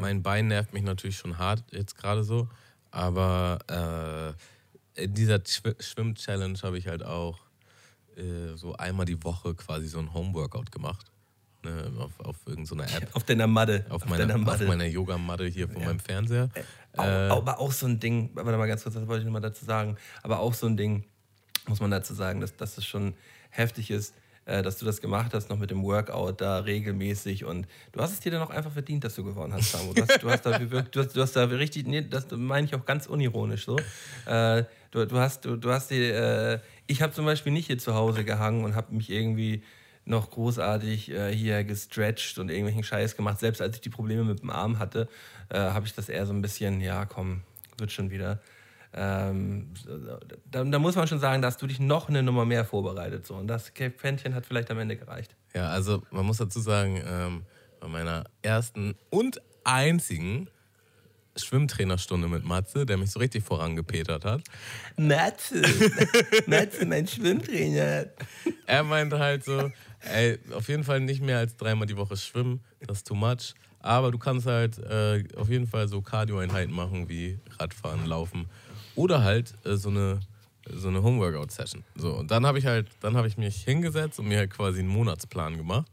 mein 0.00 0.22
Bein 0.22 0.48
nervt 0.48 0.72
mich 0.72 0.82
natürlich 0.82 1.16
schon 1.16 1.38
hart 1.38 1.62
jetzt 1.70 1.96
gerade 1.96 2.24
so, 2.24 2.48
aber 2.90 4.36
äh, 4.96 5.02
in 5.04 5.14
dieser 5.14 5.40
Schw 5.44 5.74
Schwimm-Challenge 5.78 6.58
habe 6.62 6.78
ich 6.78 6.88
halt 6.88 7.04
auch 7.04 7.38
äh, 8.16 8.56
so 8.56 8.74
einmal 8.74 9.06
die 9.06 9.22
Woche 9.22 9.54
quasi 9.54 9.86
so 9.86 9.98
ein 9.98 10.12
Homeworkout 10.12 10.70
gemacht. 10.70 11.11
Ne, 11.64 11.92
auf, 11.98 12.18
auf 12.18 12.36
irgendeiner 12.46 12.84
App. 12.84 13.08
Auf 13.12 13.22
deiner 13.24 13.46
Madde. 13.46 13.86
Auf, 13.88 14.04
meiner, 14.06 14.26
deiner 14.26 14.52
auf 14.52 14.60
meiner 14.60 14.84
Yoga-Matte 14.86 15.46
hier 15.46 15.68
vor 15.68 15.82
meinem 15.82 16.00
Fernseher. 16.00 16.48
Auch, 16.96 17.04
Äh, 17.04 17.06
aber 17.06 17.60
auch 17.60 17.72
so 17.72 17.86
ein 17.86 18.00
Ding, 18.00 18.30
warte 18.34 18.56
mal 18.56 18.66
ganz 18.66 18.82
kurz, 18.82 18.94
das 18.96 19.06
wollte 19.06 19.20
ich 19.20 19.26
nochmal 19.26 19.42
dazu 19.42 19.64
sagen, 19.64 19.96
aber 20.22 20.40
auch 20.40 20.54
so 20.54 20.66
ein 20.66 20.76
Ding, 20.76 21.04
muss 21.68 21.80
man 21.80 21.90
dazu 21.90 22.14
sagen, 22.14 22.40
dass, 22.40 22.56
dass 22.56 22.76
es 22.78 22.84
schon 22.84 23.14
heftig 23.50 23.90
ist, 23.92 24.14
äh, 24.44 24.62
dass 24.62 24.78
du 24.78 24.84
das 24.84 25.00
gemacht 25.00 25.32
hast, 25.34 25.50
noch 25.50 25.58
mit 25.58 25.70
dem 25.70 25.84
Workout 25.84 26.40
da 26.40 26.58
regelmäßig 26.58 27.44
und 27.44 27.68
du 27.92 28.00
hast 28.00 28.12
es 28.12 28.20
dir 28.20 28.32
dann 28.32 28.42
auch 28.42 28.50
einfach 28.50 28.72
verdient, 28.72 29.04
dass 29.04 29.14
du 29.14 29.22
gewonnen 29.22 29.52
hast, 29.52 29.70
Samu. 29.70 29.94
Du 29.94 30.02
hast, 30.02 30.20
du 30.20 30.28
hast, 30.28 30.44
dafür 30.44 30.68
wirklich, 30.70 30.90
du 30.90 31.00
hast, 31.00 31.14
du 31.14 31.22
hast 31.22 31.36
da 31.36 31.44
richtig, 31.44 31.86
nee, 31.86 32.02
das 32.02 32.26
meine 32.32 32.66
ich 32.66 32.74
auch 32.74 32.84
ganz 32.84 33.06
unironisch 33.06 33.64
so. 33.66 33.78
Äh, 34.26 34.64
du, 34.90 35.06
du 35.06 35.16
hast, 35.18 35.44
du, 35.44 35.56
du 35.56 35.70
hast 35.70 35.92
die, 35.92 36.02
äh, 36.02 36.58
ich 36.88 37.02
habe 37.02 37.12
zum 37.12 37.24
Beispiel 37.24 37.52
nicht 37.52 37.68
hier 37.68 37.78
zu 37.78 37.94
Hause 37.94 38.24
gehangen 38.24 38.64
und 38.64 38.74
habe 38.74 38.92
mich 38.92 39.10
irgendwie 39.10 39.62
noch 40.04 40.30
großartig 40.30 41.10
äh, 41.10 41.34
hier 41.34 41.64
gestretched 41.64 42.38
und 42.38 42.48
irgendwelchen 42.48 42.82
Scheiß 42.82 43.16
gemacht. 43.16 43.38
Selbst 43.38 43.60
als 43.60 43.76
ich 43.76 43.82
die 43.82 43.90
Probleme 43.90 44.24
mit 44.24 44.40
dem 44.40 44.50
Arm 44.50 44.78
hatte, 44.78 45.08
äh, 45.48 45.58
habe 45.58 45.86
ich 45.86 45.94
das 45.94 46.08
eher 46.08 46.26
so 46.26 46.32
ein 46.32 46.42
bisschen, 46.42 46.80
ja, 46.80 47.04
komm, 47.04 47.42
wird 47.78 47.92
schon 47.92 48.10
wieder. 48.10 48.40
Ähm, 48.94 49.70
da, 50.50 50.64
da 50.64 50.78
muss 50.78 50.96
man 50.96 51.06
schon 51.08 51.18
sagen, 51.18 51.40
da 51.40 51.48
hast 51.48 51.62
du 51.62 51.66
dich 51.66 51.80
noch 51.80 52.08
eine 52.08 52.22
Nummer 52.22 52.44
mehr 52.44 52.64
vorbereitet. 52.64 53.26
So. 53.26 53.34
Und 53.34 53.46
das 53.46 53.70
Pfännchen 53.70 54.34
hat 54.34 54.44
vielleicht 54.44 54.70
am 54.70 54.78
Ende 54.78 54.96
gereicht. 54.96 55.34
Ja, 55.54 55.68
also 55.68 56.02
man 56.10 56.26
muss 56.26 56.38
dazu 56.38 56.60
sagen, 56.60 57.02
ähm, 57.06 57.42
bei 57.80 57.88
meiner 57.88 58.24
ersten 58.42 58.94
und 59.10 59.40
einzigen 59.64 60.48
Schwimmtrainerstunde 61.36 62.28
mit 62.28 62.44
Matze, 62.44 62.84
der 62.84 62.98
mich 62.98 63.10
so 63.10 63.18
richtig 63.18 63.44
vorangepetert 63.44 64.24
hat. 64.24 64.42
Matze, 64.96 65.62
Matze, 66.46 66.84
mein 66.84 67.06
Schwimmtrainer. 67.06 68.06
Er 68.66 68.82
meinte 68.82 69.18
halt 69.18 69.44
so, 69.44 69.70
ey, 70.02 70.38
auf 70.54 70.68
jeden 70.68 70.84
Fall 70.84 71.00
nicht 71.00 71.22
mehr 71.22 71.38
als 71.38 71.56
dreimal 71.56 71.86
die 71.86 71.96
Woche 71.96 72.16
schwimmen, 72.16 72.60
das 72.86 72.98
ist 72.98 73.06
too 73.06 73.14
much. 73.14 73.54
Aber 73.80 74.12
du 74.12 74.18
kannst 74.18 74.46
halt 74.46 74.78
äh, 74.78 75.24
auf 75.36 75.48
jeden 75.48 75.66
Fall 75.66 75.88
so 75.88 76.00
Cardio-Einheiten 76.02 76.72
machen 76.72 77.08
wie 77.08 77.38
Radfahren, 77.58 78.06
Laufen 78.06 78.46
oder 78.94 79.24
halt 79.24 79.54
äh, 79.64 79.76
so 79.76 79.88
eine 79.88 80.20
so 80.70 80.88
eine 80.88 81.02
Homeworkout-Session. 81.02 81.82
So, 81.96 82.14
und 82.14 82.30
dann 82.30 82.46
habe 82.46 82.58
ich 82.58 82.66
halt, 82.66 82.88
dann 83.00 83.16
habe 83.16 83.26
ich 83.26 83.36
mich 83.36 83.64
hingesetzt 83.64 84.20
und 84.20 84.28
mir 84.28 84.38
halt 84.38 84.50
quasi 84.50 84.78
einen 84.78 84.88
Monatsplan 84.88 85.56
gemacht. 85.56 85.90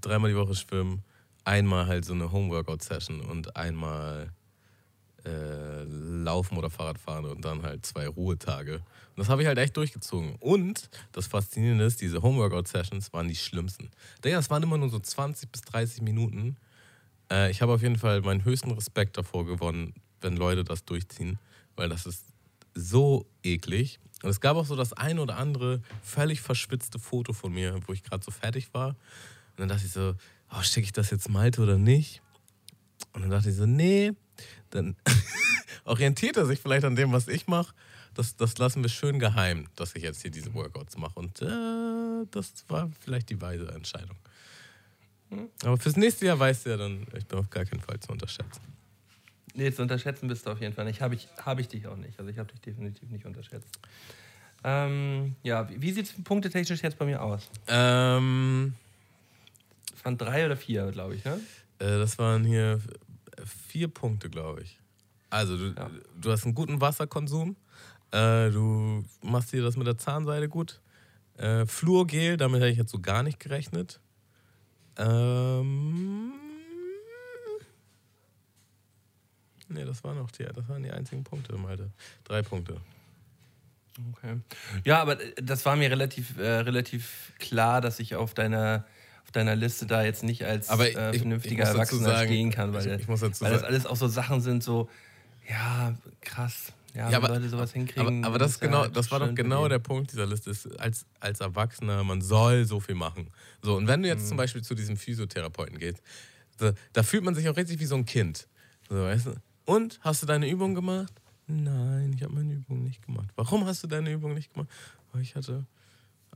Dreimal 0.00 0.30
die 0.30 0.36
Woche 0.36 0.56
schwimmen, 0.56 1.04
einmal 1.44 1.86
halt 1.86 2.04
so 2.04 2.12
eine 2.12 2.32
Homeworkout-Session 2.32 3.20
und 3.20 3.54
einmal 3.56 4.32
äh, 5.24 5.84
Laufen 5.84 6.56
oder 6.56 6.70
Fahrradfahren 6.70 7.24
und 7.24 7.44
dann 7.44 7.62
halt 7.62 7.84
zwei 7.84 8.06
Ruhetage. 8.06 8.76
Und 8.76 9.16
das 9.16 9.28
habe 9.28 9.42
ich 9.42 9.48
halt 9.48 9.58
echt 9.58 9.76
durchgezogen. 9.76 10.36
Und 10.40 10.88
das 11.12 11.26
Faszinierende 11.26 11.84
ist, 11.84 12.00
diese 12.00 12.22
Homeworkout-Sessions 12.22 13.12
waren 13.12 13.28
die 13.28 13.36
schlimmsten. 13.36 13.90
Digga, 14.24 14.38
es 14.38 14.50
waren 14.50 14.62
immer 14.62 14.78
nur 14.78 14.90
so 14.90 14.98
20 14.98 15.50
bis 15.50 15.62
30 15.62 16.02
Minuten. 16.02 16.56
Äh, 17.30 17.50
ich 17.50 17.62
habe 17.62 17.72
auf 17.72 17.82
jeden 17.82 17.98
Fall 17.98 18.20
meinen 18.22 18.44
höchsten 18.44 18.70
Respekt 18.70 19.16
davor 19.16 19.46
gewonnen, 19.46 19.94
wenn 20.20 20.36
Leute 20.36 20.64
das 20.64 20.84
durchziehen, 20.84 21.38
weil 21.76 21.88
das 21.88 22.06
ist 22.06 22.24
so 22.74 23.26
eklig. 23.42 23.98
Und 24.22 24.30
es 24.30 24.40
gab 24.40 24.56
auch 24.56 24.66
so 24.66 24.76
das 24.76 24.92
ein 24.92 25.18
oder 25.18 25.36
andere 25.36 25.80
völlig 26.02 26.40
verschwitzte 26.40 26.98
Foto 26.98 27.32
von 27.32 27.52
mir, 27.52 27.80
wo 27.86 27.92
ich 27.92 28.02
gerade 28.02 28.22
so 28.22 28.30
fertig 28.30 28.72
war. 28.74 28.90
Und 28.90 28.96
dann 29.58 29.68
dachte 29.68 29.86
ich 29.86 29.92
so, 29.92 30.14
oh, 30.50 30.62
schicke 30.62 30.86
ich 30.86 30.92
das 30.92 31.10
jetzt 31.10 31.28
Malte 31.28 31.62
oder 31.62 31.78
nicht? 31.78 32.22
Und 33.12 33.22
dann 33.22 33.30
dachte 33.30 33.50
ich 33.50 33.56
so, 33.56 33.66
nee, 33.66 34.12
dann 34.70 34.96
orientiert 35.84 36.36
er 36.36 36.46
sich 36.46 36.60
vielleicht 36.60 36.84
an 36.84 36.96
dem, 36.96 37.12
was 37.12 37.28
ich 37.28 37.46
mache. 37.46 37.74
Das, 38.14 38.36
das 38.36 38.58
lassen 38.58 38.82
wir 38.82 38.90
schön 38.90 39.18
geheim, 39.18 39.68
dass 39.76 39.94
ich 39.94 40.02
jetzt 40.02 40.22
hier 40.22 40.30
diese 40.30 40.52
Workouts 40.54 40.96
mache. 40.98 41.18
Und 41.18 41.40
äh, 41.42 42.26
das 42.30 42.52
war 42.68 42.90
vielleicht 43.00 43.30
die 43.30 43.40
weise 43.40 43.68
Entscheidung. 43.72 44.16
Aber 45.62 45.76
fürs 45.78 45.96
nächste 45.96 46.26
Jahr 46.26 46.38
weißt 46.38 46.66
du 46.66 46.70
ja 46.70 46.76
dann, 46.76 47.06
ich 47.16 47.24
bin 47.26 47.38
auf 47.38 47.48
gar 47.50 47.64
keinen 47.64 47.80
Fall 47.80 48.00
zu 48.00 48.10
unterschätzen. 48.10 48.60
Nee, 49.54 49.70
zu 49.72 49.82
unterschätzen 49.82 50.26
bist 50.28 50.44
du 50.46 50.50
auf 50.50 50.60
jeden 50.60 50.74
Fall 50.74 50.84
nicht. 50.84 51.00
Habe 51.00 51.14
ich, 51.14 51.28
hab 51.44 51.58
ich 51.60 51.68
dich 51.68 51.86
auch 51.86 51.96
nicht. 51.96 52.18
Also 52.18 52.30
ich 52.30 52.38
habe 52.38 52.50
dich 52.50 52.60
definitiv 52.60 53.08
nicht 53.10 53.24
unterschätzt. 53.24 53.68
Ähm, 54.64 55.36
ja, 55.42 55.68
wie, 55.70 55.80
wie 55.80 55.92
sieht 55.92 56.06
es 56.06 56.12
punktetechnisch 56.24 56.82
jetzt 56.82 56.98
bei 56.98 57.04
mir 57.06 57.22
aus? 57.22 57.48
Ähm, 57.68 58.74
Es 59.96 60.04
waren 60.04 60.18
drei 60.18 60.46
oder 60.46 60.56
vier, 60.56 60.90
glaube 60.90 61.14
ich, 61.14 61.24
ne? 61.24 61.40
äh, 61.78 61.98
das 61.98 62.18
waren 62.18 62.44
hier 62.44 62.80
vier 63.46 63.88
Punkte, 63.88 64.28
glaube 64.30 64.62
ich. 64.62 64.78
Also, 65.30 65.56
du, 65.56 65.74
Ja. 65.76 65.90
du 66.20 66.30
hast 66.32 66.44
einen 66.44 66.54
guten 66.54 66.80
Wasserkonsum. 66.80 67.56
Äh, 68.12 68.50
du 68.50 69.04
machst 69.22 69.52
dir 69.52 69.62
das 69.62 69.76
mit 69.76 69.86
der 69.86 69.96
Zahnseide 69.98 70.48
gut. 70.48 70.80
Äh, 71.36 71.64
Fluorgel, 71.66 72.36
damit 72.36 72.60
hätte 72.60 72.72
ich 72.72 72.78
jetzt 72.78 72.90
so 72.90 72.98
gar 73.00 73.22
nicht 73.22 73.38
gerechnet. 73.40 74.00
Ähm, 74.98 76.32
nee, 79.68 79.84
das 79.84 80.02
waren 80.04 80.18
auch 80.18 80.30
die, 80.30 80.44
das 80.44 80.68
waren 80.68 80.82
die 80.82 80.90
einzigen 80.90 81.24
Punkte, 81.24 81.56
Malte. 81.56 81.90
Drei 82.24 82.42
Punkte. 82.42 82.76
Okay. 84.12 84.38
Ja, 84.84 85.00
aber 85.02 85.16
das 85.36 85.64
war 85.66 85.76
mir 85.76 85.90
relativ, 85.90 86.38
äh, 86.38 86.60
relativ 86.60 87.32
klar, 87.38 87.80
dass 87.80 88.00
ich 88.00 88.16
auf 88.16 88.34
deiner, 88.34 88.86
deiner 89.32 89.56
Liste 89.56 89.86
da 89.86 90.02
jetzt 90.04 90.22
nicht 90.22 90.44
als 90.44 90.68
Aber 90.68 90.88
ich- 90.88 90.96
äh, 90.96 91.10
ich- 91.12 91.18
vernünftiger 91.18 91.62
ich 91.62 91.68
dazu 91.68 91.76
Erwachsener 91.78 92.08
sagen- 92.08 92.28
stehen 92.28 92.50
kann, 92.50 92.72
weil, 92.72 92.86
ich- 92.86 93.00
ich 93.00 93.08
weil 93.08 93.52
das 93.52 93.62
alles 93.62 93.86
auch 93.86 93.96
so 93.96 94.08
Sachen 94.08 94.40
sind, 94.40 94.62
so, 94.62 94.88
ja, 95.48 95.94
krass. 96.20 96.72
Ja, 96.94 97.08
Ja, 97.08 97.18
aber- 97.18 97.28
Leute 97.28 97.48
sowas 97.48 97.72
hinkriegen. 97.72 98.24
Aber, 98.24 98.26
aber 98.34 98.38
das, 98.40 98.58
genau, 98.58 98.80
halt 98.82 98.96
das 98.96 99.10
war 99.12 99.20
doch 99.20 99.32
genau 99.34 99.68
der 99.68 99.78
Punkt 99.78 100.10
dieser 100.12 100.26
Liste. 100.26 100.50
Ist, 100.50 100.66
als, 100.80 101.06
als 101.20 101.38
Erwachsener, 101.40 102.02
man 102.02 102.20
soll 102.20 102.64
so 102.64 102.80
viel 102.80 102.96
machen. 102.96 103.28
So, 103.62 103.76
und 103.76 103.86
wenn 103.86 104.02
du 104.02 104.08
Mhm. 104.08 104.14
jetzt 104.16 104.26
zum 104.28 104.36
Beispiel 104.36 104.62
zu 104.62 104.74
diesem 104.74 104.96
Physiotherapeuten 104.96 105.78
gehst, 105.78 106.02
da, 106.58 106.72
da 106.92 107.02
fühlt 107.04 107.22
man 107.22 107.34
sich 107.36 107.48
auch 107.48 107.56
richtig 107.56 107.78
wie 107.78 107.84
so 107.86 107.94
ein 107.94 108.04
Kind. 108.06 108.48
So, 108.88 108.96
weißt 108.96 109.26
du? 109.26 109.34
Und, 109.66 110.00
hast 110.02 110.22
du 110.22 110.26
deine 110.26 110.48
Übung 110.50 110.74
gemacht? 110.74 111.12
Nein, 111.46 112.12
ich 112.16 112.22
habe 112.24 112.34
meine 112.34 112.54
Übung 112.54 112.82
nicht 112.82 113.06
gemacht. 113.06 113.28
Warum 113.36 113.64
hast 113.66 113.82
du 113.84 113.86
deine 113.86 114.10
Übung 114.12 114.34
nicht 114.34 114.52
gemacht? 114.52 114.68
Weil 115.12 115.22
ich 115.22 115.36
hatte 115.36 115.64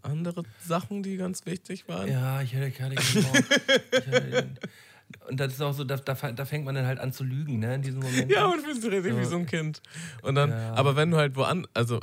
andere 0.05 0.43
Sachen, 0.67 1.03
die 1.03 1.17
ganz 1.17 1.45
wichtig 1.47 1.89
waren. 1.89 2.09
Ja, 2.09 2.41
ich 2.43 2.53
hätte 2.55 2.71
keine 2.71 2.95
Bock. 2.97 3.05
Ich 3.93 4.07
hätte- 4.07 4.49
Und 5.29 5.39
das 5.39 5.53
ist 5.53 5.61
auch 5.61 5.73
so, 5.75 5.85
da, 5.85 5.97
da, 5.97 6.15
da 6.33 6.45
fängt 6.45 6.65
man 6.65 6.75
dann 6.75 6.87
halt 6.87 6.99
an 6.99 7.13
zu 7.13 7.25
lügen, 7.25 7.59
ne, 7.61 7.75
in 7.77 7.83
diesem 7.83 8.01
Moment. 8.01 8.31
Ja, 8.31 8.47
und 8.47 8.61
fühlst 8.63 8.83
dich 8.83 8.91
richtig 8.91 9.17
wie 9.17 9.25
So. 9.25 9.31
so 9.31 9.37
ein 9.37 9.47
Kind. 9.47 9.81
Und 10.23 10.35
dann, 10.35 10.51
Ja. 10.51 10.75
aber 10.75 10.97
wenn 10.97 11.11
du 11.11 11.17
halt 11.19 11.37
woanders, 11.37 11.71
also, 11.75 12.01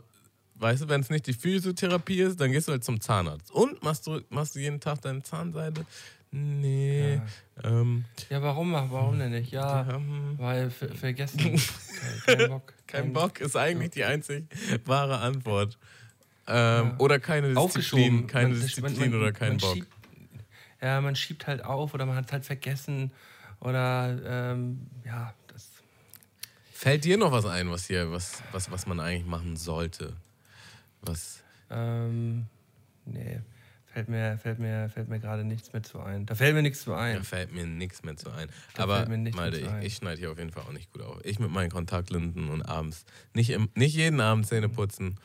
weißt 0.55 0.83
du, 0.83 0.89
wenn 0.89 1.01
es 1.01 1.09
nicht 1.09 1.25
die 1.27 1.33
Physiotherapie 1.33 2.21
ist, 2.21 2.39
dann 2.39 2.51
gehst 2.51 2.67
du 2.67 2.71
halt 2.71 2.83
zum 2.83 3.01
Zahnarzt. 3.01 3.51
Und 3.51 3.83
machst 3.83 4.05
du, 4.07 4.21
machst 4.29 4.55
du 4.55 4.59
jeden 4.59 4.79
Tag 4.79 5.01
deine 5.01 5.23
Zahnseide? 5.23 5.85
Nee. 6.31 7.19
Ähm, 7.63 8.05
Ja, 8.29 8.41
warum, 8.41 8.71
warum 8.71 9.19
denn 9.19 9.31
nicht? 9.31 9.51
Ja, 9.51 9.81
ja, 9.85 9.95
hm. 9.95 10.35
weil 10.37 10.69
ver 10.69 10.89
vergessen. 10.95 11.37
kein, 11.37 11.59
kein 12.37 12.49
Bock. 12.49 12.73
kein 12.87 13.13
Bock 13.13 13.41
ist 13.41 13.57
eigentlich 13.57 13.91
die 13.91 14.05
einzig 14.05 14.45
wahre 14.85 15.17
Antwort. 15.19 15.77
Ähm, 16.47 16.93
Oder 16.97 17.19
keine 17.19 17.53
Disziplin, 17.53 18.27
keine 18.27 18.49
Man- 18.49 18.59
Disziplin 18.61 19.11
man- 19.11 19.13
oder 19.21 19.31
kein 19.31 19.49
man 19.49 19.57
Bock. 19.59 19.73
Schiebt, 19.75 19.87
ja, 20.81 20.99
man 21.01 21.15
schiebt 21.15 21.47
halt 21.47 21.63
auf 21.63 21.93
oder 21.93 22.05
man 22.05 22.15
hat 22.15 22.25
es 22.25 22.31
halt 22.31 22.45
vergessen. 22.45 23.11
Oder, 23.59 24.19
ähm, 24.53 24.87
ja, 25.05 25.33
das. 25.47 25.69
Fällt 26.73 27.05
dir 27.05 27.17
noch 27.17 27.31
was 27.31 27.45
ein, 27.45 27.69
was 27.69 27.85
hier, 27.85 28.11
was, 28.11 28.41
was, 28.51 28.71
was 28.71 28.87
man 28.87 28.99
eigentlich 28.99 29.25
machen 29.27 29.55
sollte? 29.55 30.13
Was, 31.03 31.43
Ähm, 31.69 32.47
nee, 33.05 33.39
fällt 33.85 34.09
mir, 34.09 34.37
fällt 34.39 34.57
mir, 34.59 34.89
fällt 34.89 35.07
mir 35.09 35.19
gerade 35.19 35.43
nichts 35.43 35.71
mehr 35.73 35.83
zu 35.83 35.99
ein. 36.01 36.25
Da 36.25 36.33
fällt 36.35 36.55
mir 36.55 36.63
nichts 36.63 36.81
zu 36.81 36.89
da 36.91 36.97
ein. 36.97 37.23
fällt 37.23 37.53
mir 37.53 37.65
nichts 37.67 38.03
mehr 38.03 38.17
zu 38.17 38.29
ein. 38.31 38.49
Da 38.73 38.83
Aber 38.83 39.07
Malte, 39.07 39.59
ich, 39.59 39.67
ein. 39.69 39.81
ich 39.83 39.95
schneide 39.95 40.19
hier 40.19 40.31
auf 40.31 40.37
jeden 40.39 40.51
Fall 40.51 40.63
auch 40.63 40.73
nicht 40.73 40.91
gut 40.91 41.03
auf. 41.03 41.19
Ich 41.23 41.39
mit 41.39 41.51
meinen 41.51 41.69
Kontaktlinsen 41.69 42.49
und 42.49 42.63
abends, 42.63 43.05
nicht, 43.35 43.51
im, 43.51 43.69
nicht 43.75 43.95
jeden 43.95 44.19
Abend 44.19 44.47
Zähne 44.47 44.69
putzen. 44.69 45.17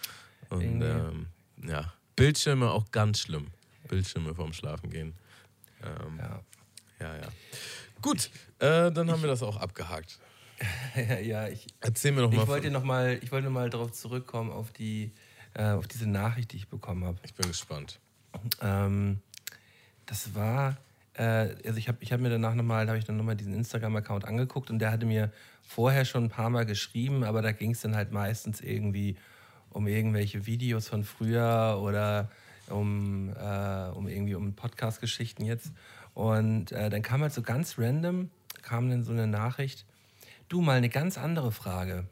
Und 0.51 0.83
ähm, 0.83 1.27
ja, 1.67 1.93
Bildschirme 2.15 2.71
auch 2.71 2.91
ganz 2.91 3.21
schlimm. 3.21 3.49
Bildschirme 3.89 4.35
vorm 4.35 4.53
Schlafen 4.53 4.91
gehen. 4.91 5.15
Ähm, 5.83 6.19
Ja. 6.19 6.41
ja, 7.01 7.17
ja. 7.17 7.29
Gut, 8.03 8.31
äh, 8.59 8.91
dann 8.93 9.11
haben 9.11 9.23
wir 9.23 9.29
das 9.29 9.43
auch 9.43 9.57
abgehakt. 9.57 10.19
ja, 10.97 11.19
ja, 11.21 11.49
ich, 11.49 11.67
Erzähl 11.81 12.13
mir 12.13 12.23
doch 12.23 12.33
mal. 12.33 12.43
ich 12.43 12.49
wollte 12.49 12.65
von- 12.67 12.73
noch 12.73 12.85
mal, 12.85 13.19
ich 13.23 13.31
wollte 13.33 13.47
noch 13.47 13.53
mal 13.53 13.71
darauf 13.71 13.93
zurückkommen, 13.93 14.51
auf, 14.51 14.71
die, 14.73 15.13
äh, 15.55 15.71
auf 15.71 15.87
diese 15.87 16.09
Nachricht, 16.09 16.53
die 16.53 16.57
ich 16.57 16.69
bekommen 16.69 17.05
habe. 17.05 17.19
ich 17.25 17.35
bin 17.35 17.47
gespannt. 17.49 18.01
Ähm, 18.61 19.21
das 20.07 20.35
war, 20.35 20.77
äh, 21.15 21.55
also 21.67 21.79
ich 21.79 21.89
habe 21.89 21.99
ich 22.01 22.13
hab 22.13 22.21
mir 22.21 22.31
danach 22.31 22.55
nochmal, 22.55 22.87
habe 22.89 22.99
ich 22.99 23.05
dann 23.05 23.17
nochmal 23.17 23.37
diesen 23.37 23.55
Instagram-Account 23.55 24.25
angeguckt 24.25 24.71
und 24.71 24.79
der 24.79 24.93
hatte 24.93 25.07
mir 25.07 25.33
vorher 25.63 26.05
schon 26.05 26.25
ein 26.25 26.29
paar 26.31 26.51
Mal 26.51 26.65
geschrieben, 26.67 27.25
aber 27.25 27.43
da 27.43 27.53
ging 27.53 27.73
es 27.73 27.81
dann 27.81 27.97
halt 27.97 28.13
meistens 28.13 28.61
irgendwie 28.61 29.17
um 29.77 29.87
irgendwelche 29.87 30.47
Videos 30.47 30.89
von 30.89 31.05
früher 31.05 31.79
oder 31.83 32.31
um, 32.69 33.29
äh, 33.29 33.91
um 33.91 34.09
irgendwie 34.09 34.35
um 34.35 34.55
Podcast-Geschichten 34.55 35.45
jetzt. 35.45 35.71
Und 36.15 36.73
äh, 36.73 36.89
dann 36.89 37.03
kam 37.03 37.21
halt 37.21 37.35
so 37.35 37.43
ganz 37.43 37.79
random, 37.79 38.31
kam 38.63 38.89
dann 38.89 39.05
so 39.05 39.13
eine 39.13 39.27
Nachricht, 39.27 39.85
du 40.49 40.63
mal 40.63 40.79
eine 40.79 40.89
ganz 40.89 41.19
andere 41.19 41.53
Frage. 41.53 42.09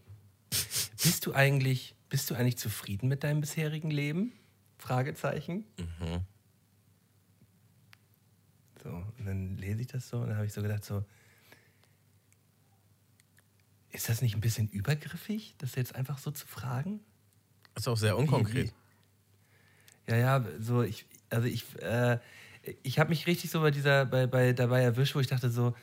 Bist 1.03 1.25
du 1.25 1.33
eigentlich, 1.33 1.95
bist 2.11 2.31
du 2.31 2.35
eigentlich 2.35 2.59
zufrieden 2.59 3.09
mit 3.09 3.25
deinem 3.25 3.41
bisherigen 3.41 3.91
Leben? 3.91 4.33
Fragezeichen. 4.77 5.65
So, 8.83 8.91
und 8.91 9.25
dann 9.25 9.57
lese 9.57 9.81
ich 9.81 9.87
das 9.87 10.07
so 10.11 10.19
und 10.19 10.29
dann 10.29 10.37
habe 10.37 10.45
ich 10.45 10.53
so 10.53 10.61
gedacht, 10.61 10.85
so, 10.85 11.03
ist 13.91 14.11
das 14.11 14.21
nicht 14.21 14.35
ein 14.35 14.43
bisschen 14.43 14.69
übergriffig, 14.69 15.55
das 15.57 15.77
jetzt 15.77 15.95
einfach 15.95 16.19
so 16.19 16.31
zu 16.31 16.47
fragen? 16.47 17.01
Ist 17.77 17.89
auch 17.89 17.97
sehr 17.97 18.17
unkonkret. 18.17 18.73
Ja, 20.07 20.17
ja, 20.17 20.45
so 20.61 20.83
ich, 20.83 21.07
also 21.31 21.47
ich, 21.47 21.65
äh, 21.81 22.19
ich 22.83 22.99
habe 22.99 23.11
mich 23.11 23.27
richtig 23.27 23.51
so 23.51 23.61
bei 23.61 23.71
dieser, 23.71 24.05
bei, 24.07 24.27
bei 24.27 24.53
dabei 24.53 24.83
erwischt, 24.83 25.15
wo 25.15 25.21
ich 25.21 25.27
dachte 25.29 25.51
so, 25.51 25.75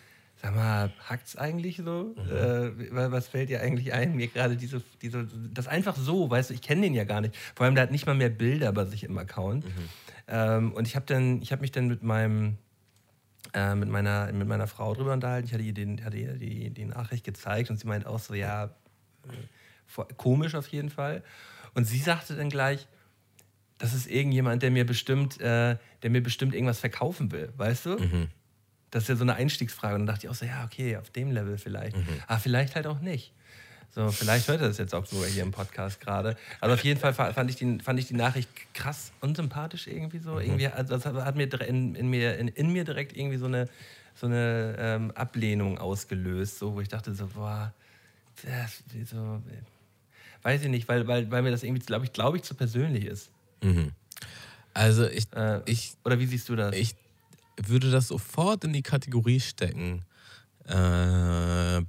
sag 0.41 0.55
mal, 0.55 0.91
hackt's 1.05 1.35
eigentlich 1.35 1.77
so? 1.77 2.15
Äh, 2.29 2.93
wa- 2.93 3.11
was 3.11 3.27
fällt 3.27 3.49
dir 3.49 3.61
eigentlich 3.61 3.93
ein? 3.93 4.15
Mir 4.15 4.27
gerade 4.27 4.55
diese, 4.57 4.81
diese, 5.01 5.27
das 5.53 5.67
einfach 5.67 5.95
so, 5.95 6.29
weißt 6.29 6.49
du, 6.51 6.53
ich 6.53 6.61
kenne 6.61 6.81
den 6.81 6.93
ja 6.93 7.03
gar 7.03 7.21
nicht. 7.21 7.35
Vor 7.55 7.65
allem, 7.65 7.75
der 7.75 7.83
hat 7.83 7.91
nicht 7.91 8.05
mal 8.05 8.15
mehr 8.15 8.29
Bilder 8.29 8.71
bei 8.71 8.85
sich 8.85 9.03
im 9.03 9.17
Account. 9.17 9.65
Ähm, 10.27 10.71
und 10.73 10.87
ich 10.87 10.95
habe 10.95 11.05
dann, 11.07 11.41
ich 11.41 11.51
habe 11.51 11.61
mich 11.61 11.71
dann 11.71 11.87
mit 11.87 12.03
meinem, 12.03 12.57
äh, 13.53 13.75
mit, 13.75 13.89
meiner, 13.89 14.31
mit 14.31 14.47
meiner 14.47 14.67
Frau 14.67 14.93
drüber 14.93 15.13
unterhalten. 15.13 15.47
Ich 15.47 15.53
hatte 15.53 15.63
ihr, 15.63 15.73
den, 15.73 16.03
hatte 16.05 16.17
ihr 16.17 16.33
die, 16.33 16.69
die 16.69 16.85
Nachricht 16.85 17.23
gezeigt 17.23 17.69
und 17.69 17.77
sie 17.79 17.87
meint 17.87 18.05
auch 18.05 18.19
so, 18.19 18.33
ja, 18.33 18.65
äh, 18.65 20.03
komisch 20.17 20.55
auf 20.55 20.67
jeden 20.67 20.89
Fall. 20.89 21.23
Und 21.73 21.85
sie 21.85 21.99
sagte 21.99 22.35
dann 22.35 22.49
gleich, 22.49 22.87
das 23.77 23.93
ist 23.93 24.07
irgendjemand, 24.07 24.61
der 24.61 24.71
mir 24.71 24.85
bestimmt, 24.85 25.39
äh, 25.41 25.77
der 26.03 26.09
mir 26.09 26.21
bestimmt 26.21 26.53
irgendwas 26.53 26.79
verkaufen 26.79 27.31
will, 27.31 27.51
weißt 27.57 27.85
du? 27.87 27.97
Das 28.91 29.03
ist 29.03 29.09
ja 29.09 29.15
so 29.15 29.23
eine 29.23 29.35
Einstiegsfrage. 29.35 29.95
Und 29.95 30.01
dann 30.01 30.07
dachte 30.15 30.25
ich 30.27 30.29
auch 30.29 30.35
so, 30.35 30.45
ja, 30.45 30.65
okay, 30.65 30.97
auf 30.97 31.09
dem 31.09 31.31
Level 31.31 31.57
vielleicht. 31.57 31.95
Aber 32.27 32.39
vielleicht 32.39 32.75
halt 32.75 32.87
auch 32.87 32.99
nicht. 32.99 33.31
So, 33.93 34.09
vielleicht 34.09 34.47
hört 34.47 34.61
er 34.61 34.67
das 34.69 34.77
jetzt 34.77 34.93
auch 34.95 35.05
sogar 35.05 35.27
hier 35.27 35.43
im 35.43 35.51
Podcast 35.51 35.99
gerade. 35.99 36.37
Also 36.61 36.73
auf 36.75 36.83
jeden 36.83 36.99
Fall 36.99 37.13
fa- 37.13 37.33
fand 37.33 37.49
ich, 37.49 37.57
die, 37.57 37.79
fand 37.79 37.99
ich 37.99 38.07
die 38.07 38.13
Nachricht 38.13 38.49
krass 38.73 39.11
unsympathisch 39.19 39.87
irgendwie 39.87 40.19
so. 40.19 40.39
Irgendwie, 40.39 40.67
also 40.67 40.97
das 40.97 41.05
hat 41.05 41.35
mir 41.35 41.51
in, 41.67 41.95
in, 41.95 42.09
mir, 42.09 42.37
in, 42.37 42.47
in 42.49 42.71
mir 42.71 42.83
direkt 42.85 43.15
irgendwie 43.17 43.37
so 43.37 43.47
eine, 43.47 43.67
so 44.15 44.27
eine 44.27 44.75
ähm, 44.77 45.11
Ablehnung 45.11 45.77
ausgelöst, 45.77 46.59
so, 46.59 46.73
wo 46.75 46.81
ich 46.81 46.87
dachte 46.87 47.13
so, 47.15 47.27
boah, 47.27 47.73
das, 48.43 48.81
so, 49.09 49.41
weiß 50.43 50.63
ich 50.63 50.69
nicht, 50.69 50.87
weil, 50.87 51.07
weil, 51.07 51.29
weil 51.31 51.41
mir 51.41 51.51
das 51.51 51.63
irgendwie, 51.63 51.85
glaube 51.85 52.05
ich, 52.05 52.13
glaube 52.13 52.37
ich, 52.37 52.43
zu 52.43 52.53
persönlich 52.55 53.05
ist. 53.05 53.29
Also 54.73 55.07
ich, 55.07 55.31
Äh, 55.33 55.61
ich, 55.65 55.93
Oder 56.05 56.19
wie 56.19 56.25
siehst 56.25 56.49
du 56.49 56.55
das? 56.55 56.75
ich 56.75 56.95
würde 57.63 57.91
das 57.91 58.07
sofort 58.07 58.63
in 58.63 58.73
die 58.73 58.81
Kategorie 58.81 59.39
stecken. 59.39 60.03
Äh, 60.65 61.81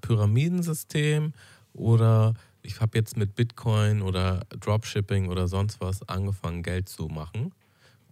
Pyramidensystem 0.00 1.32
oder 1.72 2.34
ich 2.62 2.80
habe 2.80 2.96
jetzt 2.96 3.16
mit 3.16 3.34
Bitcoin 3.34 4.00
oder 4.02 4.46
Dropshipping 4.60 5.28
oder 5.28 5.48
sonst 5.48 5.80
was 5.80 6.06
angefangen, 6.08 6.62
Geld 6.62 6.88
zu 6.88 7.08
machen. 7.08 7.52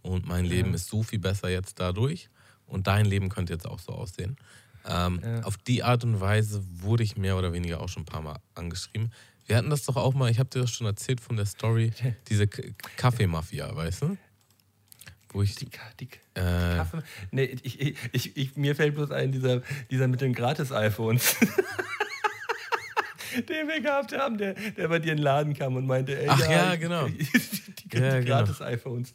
Und 0.01 0.27
mein 0.27 0.45
Leben 0.45 0.73
ist 0.73 0.87
so 0.87 1.01
viel 1.01 1.19
besser 1.19 1.49
jetzt 1.49 1.79
dadurch. 1.79 2.29
Und 2.67 2.87
dein 2.87 3.05
Leben 3.05 3.29
könnte 3.29 3.53
jetzt 3.53 3.67
auch 3.67 3.79
so 3.79 3.93
aussehen. 3.93 4.37
Ähm, 4.85 5.19
Ja. 5.23 5.41
Auf 5.43 5.57
die 5.57 5.81
Art 5.83 6.03
und 6.03 6.19
Weise 6.19 6.63
wurde 6.81 7.03
ich 7.03 7.17
mehr 7.17 7.37
oder 7.37 7.53
weniger 7.53 7.79
auch 7.81 7.89
schon 7.89 8.03
ein 8.03 8.05
paar 8.05 8.21
Mal 8.21 8.39
angeschrieben. 8.53 9.11
Wir 9.45 9.57
hatten 9.57 9.69
das 9.69 9.83
doch 9.83 9.95
auch 9.97 10.13
mal, 10.13 10.31
ich 10.31 10.39
habe 10.39 10.49
dir 10.49 10.61
das 10.61 10.71
schon 10.71 10.87
erzählt 10.87 11.19
von 11.21 11.35
der 11.35 11.45
Story, 11.45 11.91
diese 12.29 12.47
Kaffeemafia, 12.47 13.75
weißt 13.75 14.03
du? 14.03 14.17
Wo 15.29 15.41
ich, 15.41 15.55
Die, 15.55 15.65
die, 15.65 15.79
die 15.99 16.09
Äh. 16.39 16.75
Kaffee. 16.77 17.01
Nee, 17.31 17.57
ich, 17.63 17.79
ich, 17.81 17.97
ich, 18.11 18.37
ich, 18.37 18.55
mir 18.55 18.75
fällt 18.75 18.93
bloß 18.95 19.09
ein, 19.11 19.31
dieser, 19.31 19.61
dieser 19.89 20.07
mit 20.07 20.21
den 20.21 20.33
Gratis-iPhones. 20.33 21.37
den 23.49 23.67
wir 23.67 23.81
gehabt 23.81 24.15
haben, 24.15 24.37
der, 24.37 24.53
der 24.53 24.87
bei 24.87 24.99
dir 24.99 25.11
in 25.13 25.17
den 25.17 25.23
Laden 25.23 25.53
kam 25.55 25.75
und 25.75 25.87
meinte, 25.87 26.15
ey, 26.19 26.27
Ach 26.29 26.39
ja, 26.39 26.51
ja, 26.51 26.75
genau. 26.75 27.07
Die, 27.09 27.17
die, 27.17 27.97
Ja, 27.97 28.19
die 28.19 28.25
genau. 28.25 28.43
Gratis-iPhones. 28.43 29.13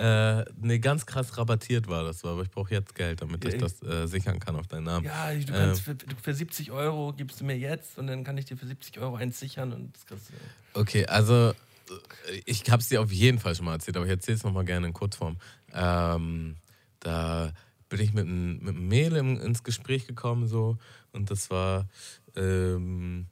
Äh, 0.00 0.44
nee, 0.58 0.78
ganz 0.78 1.04
krass 1.04 1.36
rabattiert 1.36 1.86
war 1.86 2.04
das, 2.04 2.20
so, 2.20 2.28
aber 2.28 2.42
ich 2.42 2.50
brauche 2.50 2.72
jetzt 2.72 2.94
Geld, 2.94 3.20
damit 3.20 3.44
ich 3.44 3.58
das 3.58 3.82
äh, 3.82 4.06
sichern 4.06 4.40
kann 4.40 4.56
auf 4.56 4.66
deinen 4.66 4.84
Namen. 4.84 5.04
Ja, 5.04 5.30
du 5.30 5.38
Ähm. 5.40 5.46
kannst 5.46 5.82
für, 5.82 5.94
du, 5.94 6.16
für 6.22 6.32
70 6.32 6.70
Euro 6.70 7.12
gibst 7.12 7.40
du 7.40 7.44
mir 7.44 7.58
jetzt 7.58 7.98
und 7.98 8.06
dann 8.06 8.24
kann 8.24 8.38
ich 8.38 8.46
dir 8.46 8.56
für 8.56 8.66
70 8.66 8.98
Euro 8.98 9.16
eins 9.16 9.38
sichern 9.38 9.74
und 9.74 9.94
das 9.94 10.06
kriegst 10.06 10.30
du. 10.30 10.80
Okay, 10.80 11.04
also 11.04 11.50
äh, 11.50 12.40
ich 12.46 12.70
habe 12.70 12.80
es 12.80 12.88
dir 12.88 13.02
auf 13.02 13.12
jeden 13.12 13.38
Fall 13.38 13.54
schon 13.54 13.66
mal 13.66 13.74
erzählt, 13.74 13.96
aber 13.98 14.06
ich 14.06 14.12
erzähle 14.12 14.38
es 14.38 14.42
nochmal 14.44 14.64
gerne 14.64 14.86
in 14.86 14.94
Kurzform. 14.94 15.36
Ähm, 15.74 16.56
da 17.00 17.52
bin 17.90 18.00
ich 18.00 18.14
mit 18.14 18.26
einem 18.26 18.58
mit 18.58 18.76
einem 18.76 18.88
Mädel 18.88 19.18
im, 19.18 19.38
ins 19.38 19.62
Gespräch 19.64 20.06
gekommen 20.06 20.46
so 20.46 20.78
und 21.12 21.30
das 21.30 21.50
war, 21.50 21.88
ähm, 22.36 23.26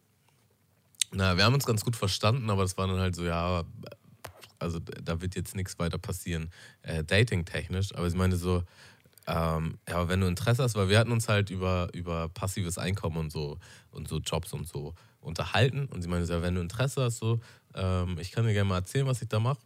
na, 1.12 1.38
wir 1.38 1.44
haben 1.44 1.54
uns 1.54 1.64
ganz 1.64 1.82
gut 1.82 1.96
verstanden, 1.96 2.50
aber 2.50 2.60
das 2.60 2.76
war 2.76 2.86
dann 2.88 2.98
halt 2.98 3.14
so, 3.14 3.24
ja, 3.24 3.64
also 4.58 4.78
da 4.78 5.20
wird 5.20 5.36
jetzt 5.36 5.54
nichts 5.54 5.78
weiter 5.78 5.98
passieren, 5.98 6.50
äh, 6.82 7.04
dating-technisch, 7.04 7.94
aber 7.94 8.06
ich 8.06 8.14
meine 8.14 8.36
so, 8.36 8.64
ähm, 9.28 9.78
ja, 9.86 10.08
wenn 10.08 10.20
du 10.20 10.26
Interesse 10.26 10.62
hast, 10.62 10.74
weil 10.74 10.88
wir 10.88 10.98
hatten 10.98 11.12
uns 11.12 11.28
halt 11.28 11.50
über, 11.50 11.88
über 11.92 12.28
passives 12.30 12.78
Einkommen 12.78 13.18
und 13.18 13.30
so 13.30 13.58
und 13.90 14.08
so 14.08 14.18
Jobs 14.18 14.54
und 14.54 14.66
so 14.66 14.94
unterhalten. 15.20 15.86
Und 15.86 16.00
sie 16.00 16.08
meinte, 16.08 16.26
so, 16.26 16.32
ja, 16.32 16.42
wenn 16.42 16.54
du 16.54 16.62
Interesse 16.62 17.02
hast, 17.02 17.18
so, 17.18 17.38
ähm, 17.74 18.18
ich 18.18 18.32
kann 18.32 18.46
dir 18.46 18.54
gerne 18.54 18.68
mal 18.68 18.76
erzählen, 18.76 19.06
was 19.06 19.20
ich 19.20 19.28
da 19.28 19.38
mache, 19.38 19.58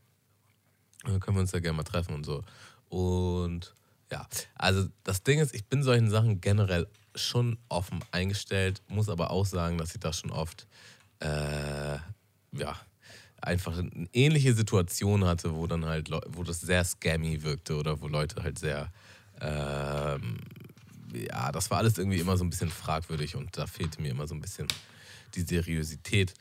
dann 1.04 1.20
können 1.20 1.36
wir 1.36 1.42
uns 1.42 1.52
ja 1.52 1.60
gerne 1.60 1.76
mal 1.76 1.84
treffen 1.84 2.14
und 2.14 2.26
so. 2.26 2.42
Und 2.88 3.72
ja, 4.10 4.26
also 4.56 4.88
das 5.04 5.22
Ding 5.22 5.38
ist, 5.38 5.54
ich 5.54 5.64
bin 5.66 5.84
solchen 5.84 6.10
Sachen 6.10 6.40
generell 6.40 6.88
schon 7.14 7.56
offen 7.68 8.04
eingestellt, 8.10 8.82
muss 8.88 9.08
aber 9.08 9.30
auch 9.30 9.46
sagen, 9.46 9.78
dass 9.78 9.94
ich 9.94 10.00
da 10.00 10.12
schon 10.12 10.32
oft, 10.32 10.66
äh, 11.20 11.98
ja, 12.52 12.76
einfach 13.42 13.76
eine 13.76 14.08
ähnliche 14.12 14.54
Situation 14.54 15.24
hatte, 15.24 15.54
wo 15.54 15.66
dann 15.66 15.84
halt, 15.84 16.10
wo 16.28 16.42
das 16.42 16.60
sehr 16.60 16.84
scammy 16.84 17.42
wirkte 17.42 17.76
oder 17.76 18.00
wo 18.00 18.08
Leute 18.08 18.42
halt 18.42 18.58
sehr, 18.58 18.92
ähm, 19.40 20.38
ja, 21.12 21.52
das 21.52 21.70
war 21.70 21.78
alles 21.78 21.98
irgendwie 21.98 22.20
immer 22.20 22.36
so 22.36 22.44
ein 22.44 22.50
bisschen 22.50 22.70
fragwürdig 22.70 23.36
und 23.36 23.56
da 23.56 23.66
fehlte 23.66 24.00
mir 24.00 24.10
immer 24.10 24.26
so 24.26 24.34
ein 24.34 24.40
bisschen 24.40 24.68
die 25.34 25.42
Seriosität. 25.42 26.34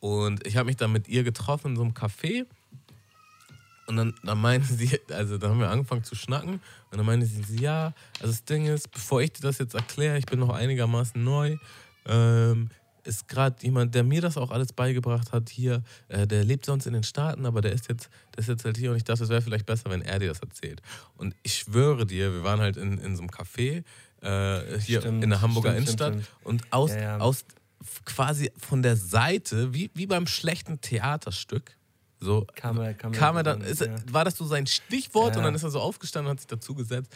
Und 0.00 0.46
ich 0.46 0.56
habe 0.56 0.66
mich 0.66 0.76
dann 0.76 0.92
mit 0.92 1.08
ihr 1.08 1.24
getroffen 1.24 1.72
in 1.72 1.76
so 1.76 1.82
einem 1.82 1.92
Café 1.92 2.46
und 3.86 3.96
dann, 3.96 4.14
dann 4.22 4.40
meinte 4.40 4.66
sie, 4.74 5.00
also 5.10 5.38
da 5.38 5.48
haben 5.48 5.60
wir 5.60 5.70
angefangen 5.70 6.04
zu 6.04 6.14
schnacken 6.14 6.60
und 6.90 6.98
dann 6.98 7.06
meinte 7.06 7.26
sie, 7.26 7.60
ja, 7.60 7.94
also 8.20 8.32
das 8.32 8.44
Ding 8.44 8.66
ist, 8.66 8.90
bevor 8.90 9.22
ich 9.22 9.32
dir 9.32 9.42
das 9.42 9.58
jetzt 9.58 9.74
erkläre, 9.74 10.18
ich 10.18 10.26
bin 10.26 10.40
noch 10.40 10.50
einigermaßen 10.50 11.22
neu, 11.22 11.56
ähm, 12.06 12.70
ist 13.08 13.26
gerade 13.26 13.56
jemand, 13.62 13.94
der 13.94 14.04
mir 14.04 14.20
das 14.20 14.36
auch 14.36 14.50
alles 14.50 14.72
beigebracht 14.72 15.32
hat 15.32 15.48
hier, 15.48 15.82
äh, 16.08 16.26
der 16.26 16.44
lebt 16.44 16.66
sonst 16.66 16.86
in 16.86 16.92
den 16.92 17.02
Staaten, 17.02 17.46
aber 17.46 17.60
der 17.60 17.72
ist 17.72 17.88
jetzt, 17.88 18.10
der 18.34 18.40
ist 18.40 18.48
jetzt 18.48 18.64
halt 18.64 18.76
hier 18.76 18.90
und 18.90 18.96
ich 18.96 19.04
dachte, 19.04 19.24
es 19.24 19.30
wäre 19.30 19.42
vielleicht 19.42 19.66
besser, 19.66 19.90
wenn 19.90 20.02
er 20.02 20.18
dir 20.18 20.28
das 20.28 20.40
erzählt. 20.40 20.82
Und 21.16 21.34
ich 21.42 21.54
schwöre 21.54 22.06
dir, 22.06 22.32
wir 22.32 22.44
waren 22.44 22.60
halt 22.60 22.76
in, 22.76 22.98
in 22.98 23.16
so 23.16 23.22
einem 23.22 23.30
Café 23.30 23.82
äh, 24.20 24.78
hier 24.80 25.00
Stimmt, 25.00 25.24
in 25.24 25.30
der 25.30 25.40
Hamburger 25.40 25.70
stimmt, 25.70 25.88
Innenstadt 25.88 26.12
stimmt, 26.12 26.28
und 26.44 26.72
aus, 26.72 26.90
Ja, 26.90 27.00
ja. 27.00 27.18
aus 27.18 27.44
quasi 28.04 28.50
von 28.58 28.82
der 28.82 28.96
Seite, 28.96 29.72
wie, 29.72 29.90
wie 29.94 30.06
beim 30.06 30.26
schlechten 30.26 30.80
Theaterstück, 30.80 31.77
so 32.20 32.46
Kam 32.56 32.78
er- 32.80 32.94
kam 32.94 33.12
er 33.12 33.18
kam 33.18 33.36
er 33.36 33.42
dann, 33.44 33.60
ist, 33.60 33.80
ja. 33.80 33.94
war 34.10 34.24
das 34.24 34.36
so 34.36 34.44
sein 34.46 34.66
Stichwort 34.66 35.32
Ja. 35.32 35.38
und 35.38 35.44
dann 35.44 35.54
ist 35.54 35.62
er 35.62 35.70
so 35.70 35.80
aufgestanden 35.80 36.28
und 36.30 36.32
hat 36.36 36.40
sich 36.40 36.46
dazu 36.48 36.74
gesetzt. 36.74 37.14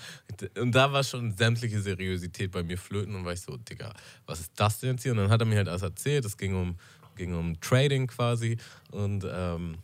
Und 0.59 0.72
da 0.74 0.92
war 0.92 1.03
schon 1.05 1.36
sämtliche 1.36 1.80
Seriosität 1.80 2.50
bei 2.53 2.62
mir 2.62 2.78
flöten 2.78 3.14
und 3.14 3.24
war 3.24 3.32
ich 3.32 3.40
so, 3.40 3.57
Digga, 3.57 3.92
was 4.26 4.40
ist 4.40 4.53
das 4.57 4.78
denn 4.80 4.90
jetzt 4.92 5.03
hier? 5.03 5.12
Und 5.12 5.18
dann 5.18 5.30
hat 5.30 5.40
er 5.40 5.46
mir 5.46 5.57
halt 5.57 5.68
alles 5.68 5.82
erzählt, 5.82 6.24
es 6.24 6.36
ging 6.36 6.55
um, 6.55 6.76
ging 7.16 7.34
um 7.34 7.61
Trading 7.61 8.07
quasi 8.07 8.57
und 8.90 9.26
ähm, 9.28 9.78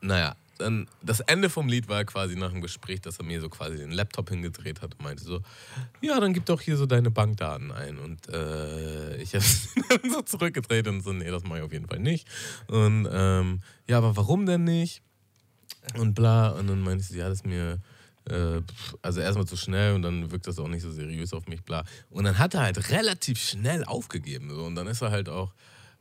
naja, 0.00 0.34
dann 0.62 0.88
das 1.02 1.20
Ende 1.20 1.50
vom 1.50 1.68
Lied 1.68 1.88
war 1.88 2.04
quasi 2.04 2.36
nach 2.36 2.50
dem 2.50 2.60
Gespräch, 2.60 3.00
dass 3.00 3.18
er 3.18 3.24
mir 3.24 3.40
so 3.40 3.48
quasi 3.48 3.76
den 3.76 3.90
Laptop 3.90 4.30
hingedreht 4.30 4.82
hat 4.82 4.94
und 4.94 5.02
meinte 5.02 5.22
so, 5.22 5.40
ja, 6.00 6.18
dann 6.20 6.32
gib 6.32 6.46
doch 6.46 6.60
hier 6.60 6.76
so 6.76 6.86
deine 6.86 7.10
Bankdaten 7.10 7.70
ein. 7.72 7.98
Und 7.98 8.28
äh, 8.28 9.16
ich 9.16 9.34
habe 9.34 9.44
dann 9.88 10.10
so 10.10 10.22
zurückgedreht 10.22 10.88
und 10.88 11.02
so, 11.02 11.12
nee, 11.12 11.30
das 11.30 11.44
mache 11.44 11.58
ich 11.58 11.64
auf 11.64 11.72
jeden 11.72 11.86
Fall 11.86 11.98
nicht. 11.98 12.26
Und 12.68 13.08
ähm, 13.10 13.60
ja, 13.88 13.98
aber 13.98 14.16
warum 14.16 14.46
denn 14.46 14.64
nicht? 14.64 15.02
Und 15.98 16.14
bla. 16.14 16.50
Und 16.50 16.68
dann 16.68 16.80
meinte 16.80 17.04
sie, 17.04 17.18
ja, 17.18 17.28
das 17.28 17.38
ist 17.38 17.46
mir, 17.46 17.78
äh, 18.30 18.60
also 19.02 19.20
erstmal 19.20 19.46
zu 19.46 19.56
schnell 19.56 19.94
und 19.94 20.02
dann 20.02 20.30
wirkt 20.30 20.46
das 20.46 20.58
auch 20.58 20.68
nicht 20.68 20.82
so 20.82 20.92
seriös 20.92 21.32
auf 21.32 21.46
mich, 21.46 21.62
bla. 21.62 21.84
Und 22.10 22.24
dann 22.24 22.38
hat 22.38 22.54
er 22.54 22.60
halt 22.60 22.90
relativ 22.90 23.38
schnell 23.38 23.84
aufgegeben. 23.84 24.50
So. 24.50 24.64
Und 24.64 24.74
dann 24.76 24.86
ist 24.86 25.02
er 25.02 25.10
halt 25.10 25.28
auch 25.28 25.52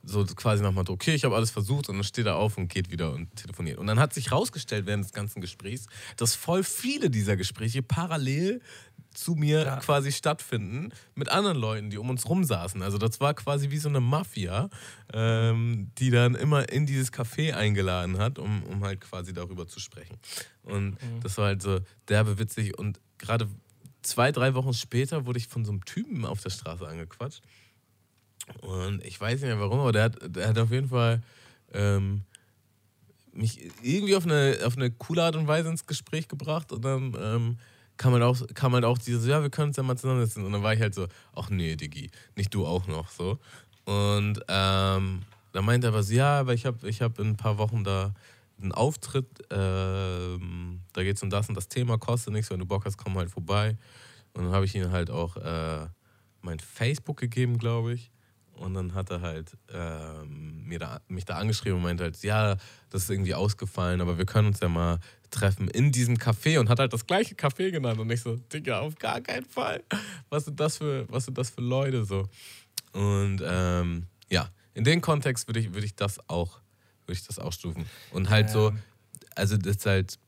so 0.04 0.26
quasi 0.26 0.64
nach 0.64 0.70
dem 0.72 0.76
Motto, 0.76 0.94
okay, 0.94 1.14
ich 1.14 1.24
habe 1.24 1.36
alles 1.36 1.52
versucht 1.52 1.90
und 1.90 1.96
dann 1.96 2.04
steht 2.04 2.26
er 2.26 2.36
auf 2.36 2.58
und 2.58 2.68
geht 2.68 2.90
wieder 2.92 3.12
und 3.14 3.36
telefoniert. 3.36 3.78
Und 3.78 3.88
dann 3.88 4.00
hat 4.00 4.14
sich 4.14 4.32
rausgestellt 4.32 4.86
während 4.86 5.04
des 5.06 5.14
ganzen 5.14 5.42
Gesprächs, 5.42 5.86
dass 6.18 6.36
voll 6.36 6.64
viele 6.64 7.10
dieser 7.10 7.38
Gespräche 7.38 7.84
parallel 7.84 8.62
zu 9.14 9.36
mir 9.36 9.64
Ja. 9.64 9.76
quasi 9.78 10.12
stattfinden 10.12 10.90
mit 11.16 11.30
anderen 11.30 11.58
Leuten, 11.58 11.90
die 11.90 11.98
um 11.98 12.10
uns 12.10 12.28
rum 12.30 12.44
saßen. 12.44 12.82
Also 12.82 12.98
das 12.98 13.20
war 13.20 13.34
quasi 13.34 13.70
wie 13.70 13.78
so 13.78 13.90
eine 13.90 14.00
Mafia, 14.00 14.70
ähm, 15.14 15.92
die 15.98 16.10
dann 16.12 16.34
immer 16.36 16.70
in 16.70 16.86
dieses 16.86 17.12
Café 17.12 17.54
eingeladen 17.54 18.18
hat, 18.20 18.40
um, 18.40 18.64
um 18.64 18.84
halt 18.84 19.02
quasi 19.02 19.34
darüber 19.34 19.68
zu 19.68 19.80
sprechen. 19.80 20.18
Und 20.64 20.98
das 21.22 21.38
war 21.38 21.48
halt 21.48 21.62
so 21.62 21.80
derbe 22.08 22.40
witzig. 22.40 22.78
Und 22.80 23.00
gerade 23.18 23.48
zwei, 24.02 24.32
drei 24.32 24.54
Wochen 24.56 24.74
später 24.74 25.26
wurde 25.26 25.40
ich 25.40 25.48
von 25.48 25.66
so 25.66 25.72
einem 25.74 25.84
Typen 25.86 26.26
auf 26.26 26.42
der 26.42 26.50
Straße 26.50 26.88
angequatscht. 26.88 27.42
Und 28.62 29.04
ich 29.04 29.20
weiß 29.20 29.42
nicht 29.42 29.50
mehr 29.50 29.60
warum, 29.60 29.80
aber 29.80 29.92
der 29.92 30.04
hat, 30.04 30.18
der 30.36 30.48
hat 30.50 30.60
auf 30.60 30.72
jeden 30.72 30.90
Fall 30.90 31.22
ähm, 31.74 32.24
mich 33.34 33.60
irgendwie 33.82 34.16
auf 34.16 34.26
eine, 34.26 34.58
auf 34.66 34.76
eine 34.76 34.92
coole 34.92 35.24
Art 35.24 35.36
und 35.36 35.48
Weise 35.48 35.70
ins 35.70 35.86
Gespräch 35.86 36.28
gebracht. 36.28 36.72
Und 36.72 36.84
dann 36.84 37.16
ähm, 37.20 37.58
kam, 37.98 38.14
halt 38.14 38.24
auch, 38.24 38.40
kam 38.54 38.74
halt 38.74 38.86
auch 38.86 38.98
dieses, 38.98 39.26
ja, 39.26 39.42
wir 39.42 39.50
können 39.50 39.70
uns 39.70 39.78
ja 39.78 39.84
mal 39.84 39.98
zusammensetzen. 39.98 40.46
Und 40.46 40.52
dann 40.52 40.64
war 40.64 40.74
ich 40.74 40.82
halt 40.82 40.96
so, 40.96 41.08
ach 41.34 41.50
nee, 41.50 41.76
Diggi, 41.76 42.10
nicht 42.36 42.54
du 42.54 42.66
auch 42.66 42.88
noch. 42.88 43.10
so. 43.10 43.40
Und 43.86 44.40
ähm, 44.48 45.22
da 45.52 45.62
meinte 45.62 45.88
er 45.88 45.94
was, 45.94 46.12
ja, 46.12 46.40
aber 46.40 46.54
ich 46.54 46.66
habe 46.66 46.88
ich 46.88 47.02
hab 47.02 47.20
in 47.20 47.30
ein 47.30 47.38
paar 47.38 47.58
Wochen 47.58 47.84
da 47.84 48.14
einen 48.62 48.72
Auftritt, 48.72 49.28
ähm, 49.50 50.82
da 50.94 51.04
geht 51.04 51.16
es 51.16 51.24
um 51.24 51.30
das 51.30 51.50
und 51.50 51.56
das 51.56 51.68
Thema, 51.68 51.98
kostet 51.98 52.34
nichts, 52.34 52.52
wenn 52.52 52.60
du 52.60 52.66
Bock 52.66 52.86
hast, 52.86 52.98
komm 52.98 53.18
halt 53.18 53.32
vorbei. 53.32 53.76
Und 54.34 54.46
dann 54.46 54.54
habe 54.54 54.66
ich 54.66 54.76
ihm 54.76 54.92
halt 54.92 55.10
auch 55.10 55.36
äh, 55.38 55.88
mein 56.42 56.60
Facebook 56.60 57.18
gegeben, 57.18 57.58
glaube 57.58 57.94
ich. 57.94 58.12
Und 58.62 58.76
dann 58.76 58.94
hat 58.94 59.10
er 59.10 59.22
halt 59.22 59.58
ähm, 59.74 60.64
mir 60.66 60.78
da, 60.80 61.02
mich 61.08 61.26
da 61.26 61.38
angeschrieben 61.38 61.78
und 61.78 61.84
meinte 61.84 62.04
halt, 62.04 62.22
ja, 62.24 62.56
das 62.92 63.04
ist 63.04 63.10
irgendwie 63.10 63.34
ausgefallen, 63.34 64.02
aber 64.02 64.18
wir 64.18 64.26
können 64.26 64.48
uns 64.50 64.60
ja 64.60 64.70
mal 64.70 65.00
treffen 65.32 65.68
in 65.70 65.92
diesem 65.92 66.16
Café 66.18 66.60
und 66.60 66.70
hat 66.70 66.80
halt 66.80 66.94
das 66.94 67.08
gleiche 67.08 67.34
Café 67.36 67.72
genannt. 67.72 68.00
Und 68.00 68.12
ich 68.12 68.22
so, 68.22 68.36
Digga, 68.36 68.80
auf 68.82 68.96
gar 68.96 69.20
keinen 69.22 69.46
Fall. 69.46 69.82
Was 70.30 70.46
sind 70.46 70.60
das 70.60 70.78
für, 70.78 71.08
was 71.10 71.26
sind 71.26 71.38
das 71.38 71.50
für 71.50 71.62
Leute 71.62 72.06
so? 72.06 72.28
Und 72.94 73.42
ähm, 73.44 74.06
ja, 74.30 74.50
in 74.74 74.84
dem 74.84 75.02
Kontext 75.02 75.48
würde 75.48 75.60
ich, 75.60 75.74
würde 75.74 75.86
ich 75.86 75.96
das 75.96 76.20
auch, 76.30 76.60
würde 77.06 77.14
ich 77.20 77.26
das 77.26 77.40
auch 77.40 77.54
stufen. 77.54 77.86
Und 78.12 78.30
halt 78.30 78.48
Ja. 78.48 78.54
so, 78.54 78.74
also 79.36 79.58
das 79.58 79.78
ist 79.78 79.86
halt 79.86 80.20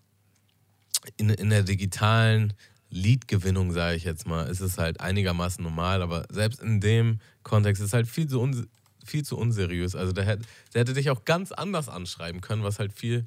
in, 1.18 1.30
in 1.30 1.50
der 1.50 1.64
digitalen 1.64 2.54
Lead-Gewinnung, 2.94 3.72
sage 3.72 3.96
ich 3.98 4.04
jetzt 4.04 4.28
mal, 4.28 4.44
ist 4.48 4.60
es 4.62 4.78
halt 4.78 5.00
einigermaßen 5.02 5.64
normal, 5.64 6.02
aber 6.02 6.26
selbst 6.30 6.62
in 6.62 6.80
dem 6.80 7.20
Kontext 7.44 7.82
ist 7.82 7.88
es 7.88 7.94
halt 7.94 8.08
viel 8.08 8.28
zu, 8.28 8.40
un, 8.42 8.68
viel 9.06 9.24
zu 9.26 9.38
unseriös. 9.38 9.96
Also 9.96 10.12
der 10.14 10.26
hätte, 10.26 10.44
der 10.74 10.82
hätte 10.82 10.94
dich 10.94 11.10
auch 11.10 11.26
ganz 11.26 11.52
anders 11.52 11.90
anschreiben 11.90 12.42
können, 12.42 12.64
was 12.64 12.80
halt 12.80 12.94
viel, 12.94 13.26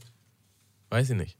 weiß 0.90 1.10
ich 1.10 1.16
nicht, 1.16 1.36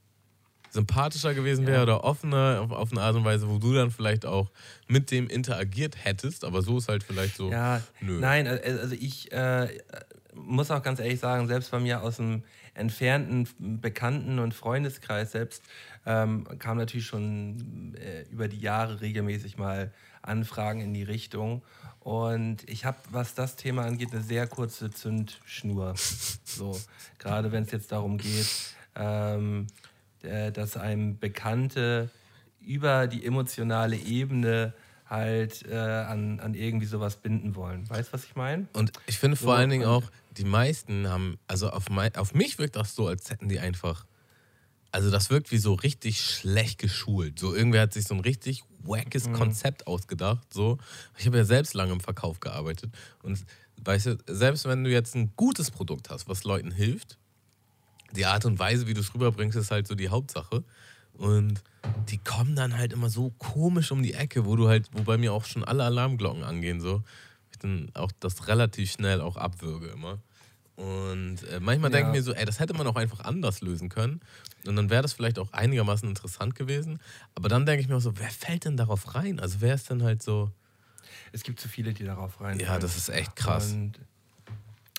sympathischer 0.71 1.33
gewesen 1.35 1.67
wäre 1.67 1.77
Ja. 1.79 1.83
oder 1.85 2.05
offener 2.05 2.61
auf, 2.61 2.71
auf 2.73 2.93
eine 2.93 3.01
Art 3.01 3.15
und 3.17 3.25
Weise, 3.25 3.49
wo 3.49 3.59
du 3.59 3.73
dann 3.73 3.91
vielleicht 3.91 4.27
auch 4.27 4.51
mit 4.89 5.11
dem 5.11 5.29
interagiert 5.29 5.97
hättest, 6.05 6.45
aber 6.45 6.63
so 6.63 6.79
ist 6.79 6.89
halt 6.89 7.03
vielleicht 7.05 7.37
so, 7.37 7.51
Ja, 7.51 7.81
nö. 8.01 8.19
nein, 8.21 8.47
al- 8.47 8.61
also 8.61 8.95
ich 8.95 9.31
äh, 9.33 9.69
muss 10.35 10.71
auch 10.71 10.83
ganz 10.83 10.99
ehrlich 11.01 11.21
sagen, 11.21 11.47
selbst 11.49 11.71
bei 11.71 11.79
mir 11.81 12.03
aus 12.03 12.17
dem 12.17 12.43
entfernten 12.75 13.49
Bekannten- 13.81 14.39
und 14.39 14.53
Freundeskreis 14.53 15.33
selbst 15.33 15.63
ähm, 16.07 16.47
kam 16.59 16.79
natürlich 16.79 17.07
schon 17.07 17.95
äh, 17.97 18.23
über 18.31 18.49
die 18.49 18.61
Jahre 18.61 19.01
regelmäßig 19.01 19.59
mal 19.59 19.93
Anfragen 20.23 20.81
in 20.81 20.95
die 20.95 21.03
Richtung. 21.03 21.63
Und 22.01 22.69
ich 22.71 22.85
habe, 22.85 22.99
was 23.11 23.35
das 23.35 23.57
Thema 23.57 23.85
angeht, 23.85 24.13
eine 24.13 24.23
sehr 24.23 24.47
kurze 24.47 24.91
Zündschnur. 24.91 25.95
so, 26.45 26.79
gerade 27.19 27.51
wenn 27.53 27.65
es 27.65 27.73
jetzt 27.73 27.91
darum 27.91 28.17
geht, 28.19 28.47
ähm, 28.95 29.67
äh, 30.23 30.53
dass 30.53 30.77
einem 30.77 31.19
Bekannte 31.19 32.11
über 32.61 33.07
die 33.09 33.27
emotionale 33.27 33.97
Ebene 33.97 34.73
halt 35.09 35.65
äh, 35.69 35.77
an, 35.77 36.41
an 36.41 36.55
irgendwie 36.55 36.87
sowas 36.87 37.17
binden 37.17 37.55
wollen. 37.55 37.89
Weißt 37.89 38.09
du, 38.09 38.13
was 38.15 38.25
ich 38.25 38.35
meine? 38.35 38.67
Und 38.73 38.93
ich 39.07 39.19
finde 39.19 39.37
vor 39.37 39.47
So, 39.47 39.53
allen 39.53 39.71
Dingen 39.71 39.87
auch, 39.87 40.03
die 40.37 40.45
meisten 40.45 41.09
haben, 41.09 41.39
also 41.47 41.71
auf, 41.71 41.89
mein, 41.91 42.15
auf 42.17 42.35
mich 42.35 42.59
wirkt 42.59 42.77
das 42.77 42.95
so, 42.95 43.07
als 43.07 43.31
hätten 43.31 43.49
die 43.49 43.61
einfach, 43.61 44.05
also 44.97 45.11
das 45.11 45.29
wirkt 45.29 45.53
wie 45.53 45.59
so 45.59 45.75
richtig 45.75 46.23
schlecht 46.23 46.79
geschult. 46.79 47.39
So 47.39 47.55
irgendwer 47.55 47.83
hat 47.83 47.93
sich 47.93 48.07
so 48.07 48.15
ein 48.15 48.21
richtig 48.21 48.63
wackes 48.83 49.31
Konzept 49.31 49.87
ausgedacht. 49.87 50.55
So. 50.55 50.79
Ich 51.19 51.27
habe 51.27 51.37
ja 51.37 51.45
selbst 51.45 51.75
lange 51.75 51.93
im 51.93 52.01
Verkauf 52.01 52.41
gearbeitet. 52.41 52.95
Und 53.23 53.45
weißt 53.85 54.07
du, 54.07 54.17
selbst 54.27 54.65
wenn 54.65 54.85
du 54.85 54.91
jetzt 54.91 55.15
ein 55.15 55.35
gutes 55.37 55.71
Produkt 55.71 56.09
hast, 56.09 56.31
was 56.31 56.45
Leuten 56.45 56.71
hilft, 56.71 57.19
die 58.13 58.25
Art 58.25 58.47
und 58.47 58.59
Weise, 58.59 58.87
wie 58.87 58.95
du 58.95 59.03
es 59.03 59.13
rüberbringst, 59.13 59.59
ist 59.59 59.71
halt 59.71 59.87
so 59.87 59.95
die 59.95 60.09
Hauptsache. 60.09 60.65
Und 61.13 61.63
die 62.09 62.17
kommen 62.17 62.57
dann 62.57 62.79
halt 62.79 62.95
immer 62.95 63.11
so 63.11 63.35
komisch 63.37 63.93
um 63.93 64.03
die 64.03 64.15
Ecke, 64.15 64.47
wo 64.47 64.57
du 64.57 64.67
halt, 64.67 64.89
wo 64.93 65.03
bei 65.03 65.19
mir 65.19 65.35
auch 65.35 65.45
schon 65.45 65.63
alle 65.63 65.85
Alarmglocken 65.85 66.43
angehen, 66.43 66.81
so. 66.81 67.03
Ich 67.51 67.59
dann 67.59 67.91
auch 67.93 68.13
das 68.19 68.49
relativ 68.49 68.93
schnell 68.93 69.21
auch 69.21 69.37
abwürge 69.37 69.89
immer. 69.89 70.23
Und 70.77 71.43
äh, 71.51 71.59
manchmal 71.61 71.91
denke 71.91 72.09
Ja. 72.09 72.13
ich 72.13 72.19
mir 72.19 72.23
so, 72.23 72.33
ey, 72.35 72.45
das 72.45 72.61
hätte 72.61 72.75
man 72.75 72.87
auch 72.87 72.97
einfach 72.97 73.21
anders 73.21 73.63
lösen 73.63 73.89
können. 73.89 74.21
Und 74.67 74.77
dann 74.77 74.91
wäre 74.91 75.03
das 75.03 75.15
vielleicht 75.15 75.39
auch 75.39 75.53
einigermaßen 75.53 76.09
interessant 76.09 76.55
gewesen. 76.55 77.01
Aber 77.35 77.49
dann 77.49 77.65
denke 77.67 77.81
ich 77.81 77.89
mir 77.89 77.97
auch 77.97 78.01
so, 78.01 78.19
wer 78.19 78.29
fällt 78.31 78.65
denn 78.67 78.77
darauf 78.77 79.15
rein? 79.15 79.41
Also 79.41 79.61
wer 79.61 79.75
ist 79.75 79.89
denn 79.91 80.03
halt 80.03 80.23
so. 80.23 80.51
Es 81.33 81.43
gibt 81.43 81.61
zu 81.61 81.69
viele, 81.69 81.95
die 81.95 82.05
darauf 82.05 82.41
rein. 82.41 82.61
Ja, 82.61 82.79
das 82.79 82.97
ist 82.97 83.09
echt 83.09 83.37
krass. 83.37 83.73
Und 83.73 83.99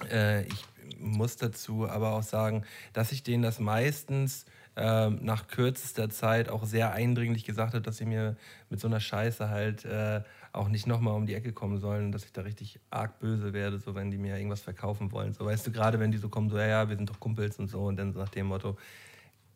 äh, 0.10 0.44
ich 0.48 0.66
muss 1.00 1.36
dazu 1.38 1.88
aber 1.88 2.14
auch 2.14 2.24
sagen, 2.24 2.64
dass 2.94 3.12
ich 3.12 3.22
denen 3.24 3.44
das 3.44 3.60
meistens 3.60 4.46
ähm, 4.76 5.20
nach 5.24 5.48
kürzester 5.48 6.10
Zeit 6.10 6.50
auch 6.50 6.66
sehr 6.66 6.92
eindringlich 6.94 7.44
gesagt 7.46 7.74
habe, 7.74 7.82
dass 7.82 7.98
sie 7.98 8.06
mir 8.06 8.36
mit 8.70 8.80
so 8.80 8.88
einer 8.88 9.00
Scheiße 9.00 9.50
halt 9.50 9.86
äh, 9.86 10.22
auch 10.58 10.68
nicht 10.68 10.88
nochmal 10.88 11.16
um 11.16 11.26
die 11.26 11.34
Ecke 11.34 11.54
kommen 11.54 11.80
sollen 11.80 12.12
dass 12.12 12.26
ich 12.26 12.32
da 12.34 12.42
richtig 12.42 12.80
arg 12.90 13.20
böse 13.20 13.54
werde, 13.54 13.80
so 13.80 13.96
wenn 13.96 14.12
die 14.12 14.18
mir 14.18 14.36
irgendwas 14.38 14.62
verkaufen 14.62 15.12
wollen. 15.12 15.34
So 15.34 15.46
weißt 15.46 15.66
du, 15.68 15.72
gerade 15.72 16.00
wenn 16.00 16.12
die 16.12 16.18
so 16.18 16.30
kommen, 16.30 16.50
so, 16.50 16.58
ja, 16.58 16.68
ja, 16.68 16.90
wir 16.90 16.96
sind 16.96 17.10
doch 17.10 17.20
Kumpels 17.20 17.58
und 17.60 17.70
so 17.70 17.86
und 17.86 17.98
dann 17.98 18.14
so 18.14 18.20
nach 18.20 18.30
dem 18.30 18.48
Motto, 18.48 18.78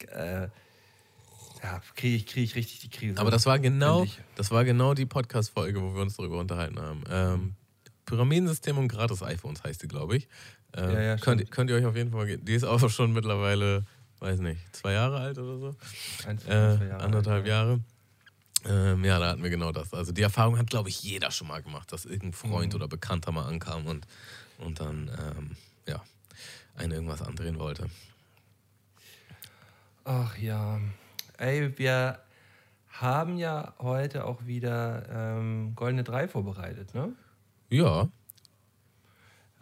äh, 0.07 0.47
ja, 1.63 1.79
kriege 1.95 2.15
ich, 2.15 2.25
krieg 2.25 2.43
ich 2.43 2.55
richtig 2.55 2.79
die 2.79 2.89
Krise. 2.89 3.19
Aber 3.19 3.29
das 3.31 3.45
war 3.45 3.59
genau, 3.59 4.05
das 4.35 4.49
war 4.51 4.65
genau 4.65 4.93
die 4.93 5.05
Podcast-Folge, 5.05 5.81
wo 5.81 5.93
wir 5.93 6.01
uns 6.01 6.17
darüber 6.17 6.39
unterhalten 6.39 6.79
haben. 6.79 7.03
Ähm, 7.09 7.55
Pyramidensystem 8.05 8.77
und 8.77 8.87
gratis 8.87 9.21
iPhones 9.21 9.63
heißt 9.63 9.83
die, 9.83 9.87
glaube 9.87 10.17
ich. 10.17 10.27
Ähm, 10.75 10.91
Ja, 10.91 11.01
ja, 11.01 11.17
könnt, 11.17 11.51
könnt 11.51 11.69
ihr 11.69 11.75
euch 11.75 11.85
auf 11.85 11.95
jeden 11.95 12.09
Fall 12.11 12.21
mal 12.21 12.25
geben. 12.27 12.45
Die 12.45 12.55
ist 12.55 12.63
auch 12.63 12.89
schon 12.89 13.13
mittlerweile, 13.13 13.85
weiß 14.19 14.39
nicht, 14.39 14.59
zwei 14.75 14.93
Jahre 14.93 15.19
alt 15.19 15.37
oder 15.37 15.57
so. 15.59 15.75
Zwei 16.19 16.31
Äh, 16.51 16.87
Jahre 16.89 17.03
anderthalb 17.03 17.41
alt, 17.43 17.47
ja. 17.47 17.53
Jahre. 17.53 17.79
Ähm, 18.65 19.03
ja, 19.03 19.17
da 19.19 19.29
hatten 19.29 19.43
wir 19.43 19.49
genau 19.49 19.71
das. 19.71 19.93
Also 19.93 20.11
die 20.11 20.21
Erfahrung 20.21 20.57
hat, 20.57 20.69
glaube 20.69 20.89
ich, 20.89 21.01
jeder 21.03 21.31
schon 21.31 21.47
mal 21.47 21.61
gemacht, 21.63 21.91
dass 21.91 22.05
irgendein 22.05 22.33
Freund 22.33 22.73
Mhm. 22.73 22.75
oder 22.77 22.87
Bekannter 22.87 23.31
mal 23.31 23.45
ankam 23.47 23.87
und, 23.87 24.05
und 24.59 24.79
dann, 24.79 25.09
ähm, 25.19 25.55
ja, 25.87 26.01
einen 26.75 26.91
irgendwas 26.91 27.21
andrehen 27.21 27.57
wollte. 27.59 27.89
Ach 30.03 30.37
ja. 30.37 30.79
Ey, 31.37 31.77
wir 31.77 32.19
haben 32.89 33.37
ja 33.37 33.73
heute 33.79 34.25
auch 34.25 34.45
wieder 34.45 35.07
ähm, 35.09 35.73
Goldene 35.75 36.03
Drei 36.03 36.27
vorbereitet, 36.27 36.93
ne? 36.93 37.13
Ja, 37.69 38.09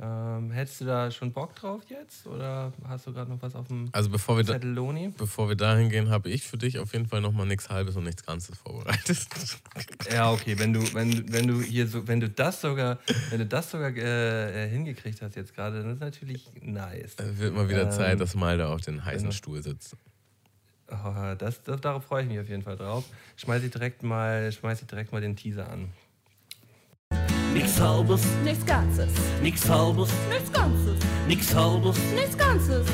Ähm, 0.01 0.51
hättest 0.51 0.79
du 0.79 0.85
da 0.85 1.11
schon 1.11 1.33
Bock 1.33 1.55
drauf 1.55 1.81
jetzt? 1.89 2.25
Oder 2.25 2.71
hast 2.87 3.05
du 3.05 3.11
gerade 3.11 3.29
noch 3.29 3.41
was 3.41 3.53
auf 3.53 3.67
dem 3.67 3.89
also 3.91 4.09
bevor 4.09 4.37
wir, 4.37 4.45
da, 4.45 4.57
bevor 5.17 5.49
wir 5.49 5.57
dahin 5.57 5.89
gehen, 5.89 6.09
habe 6.09 6.29
ich 6.29 6.47
für 6.47 6.57
dich 6.57 6.79
auf 6.79 6.93
jeden 6.93 7.07
Fall 7.07 7.19
nochmal 7.19 7.45
nichts 7.45 7.69
Halbes 7.69 7.97
und 7.97 8.05
nichts 8.05 8.25
Ganzes 8.25 8.57
vorbereitet. 8.57 9.27
Ja, 10.09 10.31
okay, 10.31 10.57
wenn 10.57 10.73
du, 10.73 10.81
wenn, 10.93 11.31
wenn 11.31 11.47
du 11.47 11.61
hier 11.61 11.87
so, 11.87 12.07
wenn 12.07 12.19
du 12.19 12.29
das 12.29 12.61
sogar, 12.61 12.99
wenn 13.29 13.39
du 13.39 13.45
das 13.45 13.69
sogar 13.69 13.91
äh, 13.95 14.65
äh, 14.65 14.69
hingekriegt 14.69 15.21
hast 15.21 15.35
jetzt 15.35 15.53
gerade, 15.53 15.81
dann 15.81 15.91
ist 15.91 15.99
natürlich 15.99 16.49
nice. 16.61 17.15
Es 17.17 17.37
wird 17.37 17.53
mal 17.53 17.67
wieder 17.67 17.83
Ähm, 17.83 17.91
Zeit, 17.91 18.19
dass 18.19 18.35
Malda 18.35 18.73
auf 18.73 18.81
den 18.81 19.03
heißen 19.03 19.23
genau. 19.23 19.31
Stuhl 19.31 19.61
sitzt. 19.61 19.95
Oh, 20.91 21.35
das, 21.37 21.61
das, 21.63 21.81
darauf 21.81 22.05
freue 22.05 22.23
ich 22.23 22.29
mich 22.29 22.39
auf 22.39 22.49
jeden 22.49 22.63
Fall 22.63 22.77
drauf. 22.77 23.03
Schmeiß 23.35 23.63
ich 23.63 23.71
direkt 23.71 24.01
mal, 24.03 24.51
schmeiß 24.51 24.81
ich 24.81 24.87
direkt 24.87 25.11
mal 25.11 25.21
den 25.21 25.35
Teaser 25.35 25.69
an. 25.69 25.89
Nix 27.59 27.77
halbes, 27.77 28.21
Nichts 28.45 28.65
Ganzes. 28.65 29.09
nix 29.41 29.67
halbes, 29.67 30.09
Nichts 30.29 30.49
Ganzes. 30.53 30.95
nix 31.27 31.53
halbes, 31.53 31.97
Nichts 32.15 32.37
Ganzes. 32.37 32.87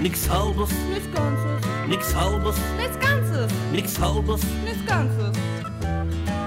nix 0.00 0.30
halbes, 0.30 0.70
Nichts 0.88 1.12
Ganzes. 1.12 1.66
nix 1.88 2.14
halbes, 2.14 2.56
Nichts 2.78 3.00
Ganzes. 3.00 3.52
nix 3.72 3.98
halbes. 3.98 4.42
Nichts 4.64 4.86
Ganzes. 4.86 5.36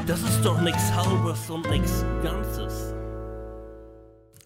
Das 0.07 0.21
ist 0.21 0.41
doch 0.41 0.61
nix 0.61 0.77
halbes 0.93 1.49
und 1.49 1.69
nix 1.69 2.05
ganzes. 2.23 2.93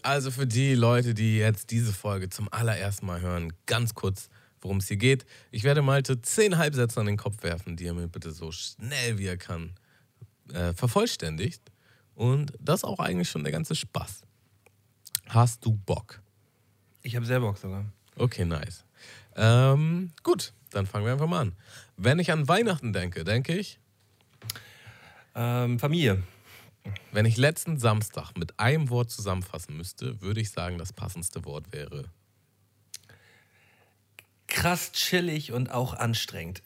Also 0.01 0.31
für 0.31 0.47
die 0.47 0.73
Leute, 0.73 1.13
die 1.13 1.37
jetzt 1.37 1.69
diese 1.69 1.93
Folge 1.93 2.29
zum 2.29 2.51
allerersten 2.51 3.05
Mal 3.05 3.21
hören, 3.21 3.53
ganz 3.67 3.93
kurz, 3.93 4.29
worum 4.59 4.77
es 4.77 4.87
hier 4.87 4.97
geht. 4.97 5.23
Ich 5.51 5.63
werde 5.63 5.83
Malte 5.83 6.19
zehn 6.23 6.57
Halbsätze 6.57 6.99
an 6.99 7.05
den 7.05 7.17
Kopf 7.17 7.43
werfen, 7.43 7.75
die 7.75 7.85
er 7.85 7.93
mir 7.93 8.07
bitte 8.07 8.31
so 8.31 8.51
schnell 8.51 9.19
wie 9.19 9.27
er 9.27 9.37
kann 9.37 9.75
äh, 10.53 10.73
vervollständigt. 10.73 11.61
Und 12.15 12.53
das 12.59 12.81
ist 12.81 12.83
auch 12.83 12.99
eigentlich 12.99 13.29
schon 13.29 13.43
der 13.43 13.51
ganze 13.53 13.75
Spaß. 13.75 14.21
Hast 15.27 15.65
du 15.65 15.73
Bock? 15.73 16.21
Ich 17.01 17.15
habe 17.15 17.25
sehr 17.25 17.39
Bock 17.39 17.57
sogar. 17.57 17.85
Okay, 18.15 18.43
nice. 18.45 18.83
Ähm, 19.35 20.11
gut, 20.23 20.53
dann 20.71 20.85
fangen 20.85 21.05
wir 21.05 21.13
einfach 21.13 21.27
mal 21.27 21.41
an. 21.41 21.55
Wenn 21.95 22.19
ich 22.19 22.31
an 22.31 22.47
Weihnachten 22.47 22.93
denke, 22.93 23.23
denke 23.23 23.55
ich, 23.55 23.79
Ähm, 25.35 25.79
Familie. 25.79 26.23
wenn 27.11 27.25
ich 27.25 27.37
letzten 27.37 27.77
Samstag 27.77 28.35
mit 28.37 28.59
einem 28.59 28.89
Wort 28.89 29.11
zusammenfassen 29.11 29.77
müsste, 29.77 30.19
würde 30.21 30.41
ich 30.41 30.49
sagen, 30.49 30.77
das 30.77 30.91
passendste 30.91 31.45
Wort 31.45 31.71
wäre 31.71 32.05
Krass 34.49 34.91
chillig 34.91 35.51
und 35.51 35.71
auch 35.71 35.93
anstrengend. 35.93 36.61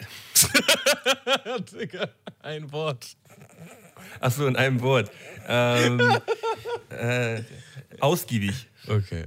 Digga, 1.71 2.09
ein 2.39 2.71
Wort. 2.71 3.15
Achso, 4.19 4.47
in 4.47 4.55
einem 4.55 4.81
Wort. 4.81 5.11
Ähm, 5.47 5.99
äh, 6.89 7.41
ausgiebig. 7.99 8.67
Okay. 8.87 9.25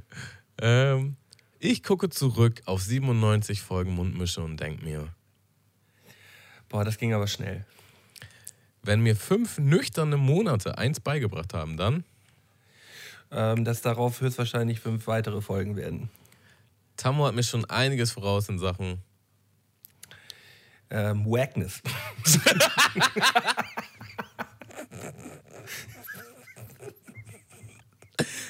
Ähm, 0.61 1.17
ich 1.59 1.83
gucke 1.83 2.09
zurück 2.11 2.63
auf 2.67 2.83
97 2.83 3.61
Folgen 3.61 3.95
Mundmische 3.95 4.43
und 4.43 4.59
denke 4.59 4.85
mir, 4.85 5.09
Boah, 6.69 6.85
das 6.85 6.99
ging 6.99 7.15
aber 7.15 7.27
schnell. 7.27 7.65
wenn 8.83 9.01
mir 9.01 9.17
fünf 9.17 9.59
nüchterne 9.59 10.17
Monate 10.17 10.79
eins 10.79 11.01
beigebracht 11.01 11.55
haben, 11.55 11.77
dann 11.77 12.05
Ähm, 13.33 13.65
dass 13.65 13.83
darauf 13.83 14.21
höchstwahrscheinlich 14.21 14.79
fünf 14.79 15.09
weitere 15.09 15.41
Folgen 15.43 15.75
werden. 15.77 16.11
Tammo 16.97 17.27
hat 17.27 17.35
mir 17.35 17.43
schon 17.43 17.65
einiges 17.67 18.13
voraus 18.13 18.49
in 18.49 18.59
Sachen. 18.59 19.03
Ähm, 20.91 21.25
Wackness. 21.27 21.83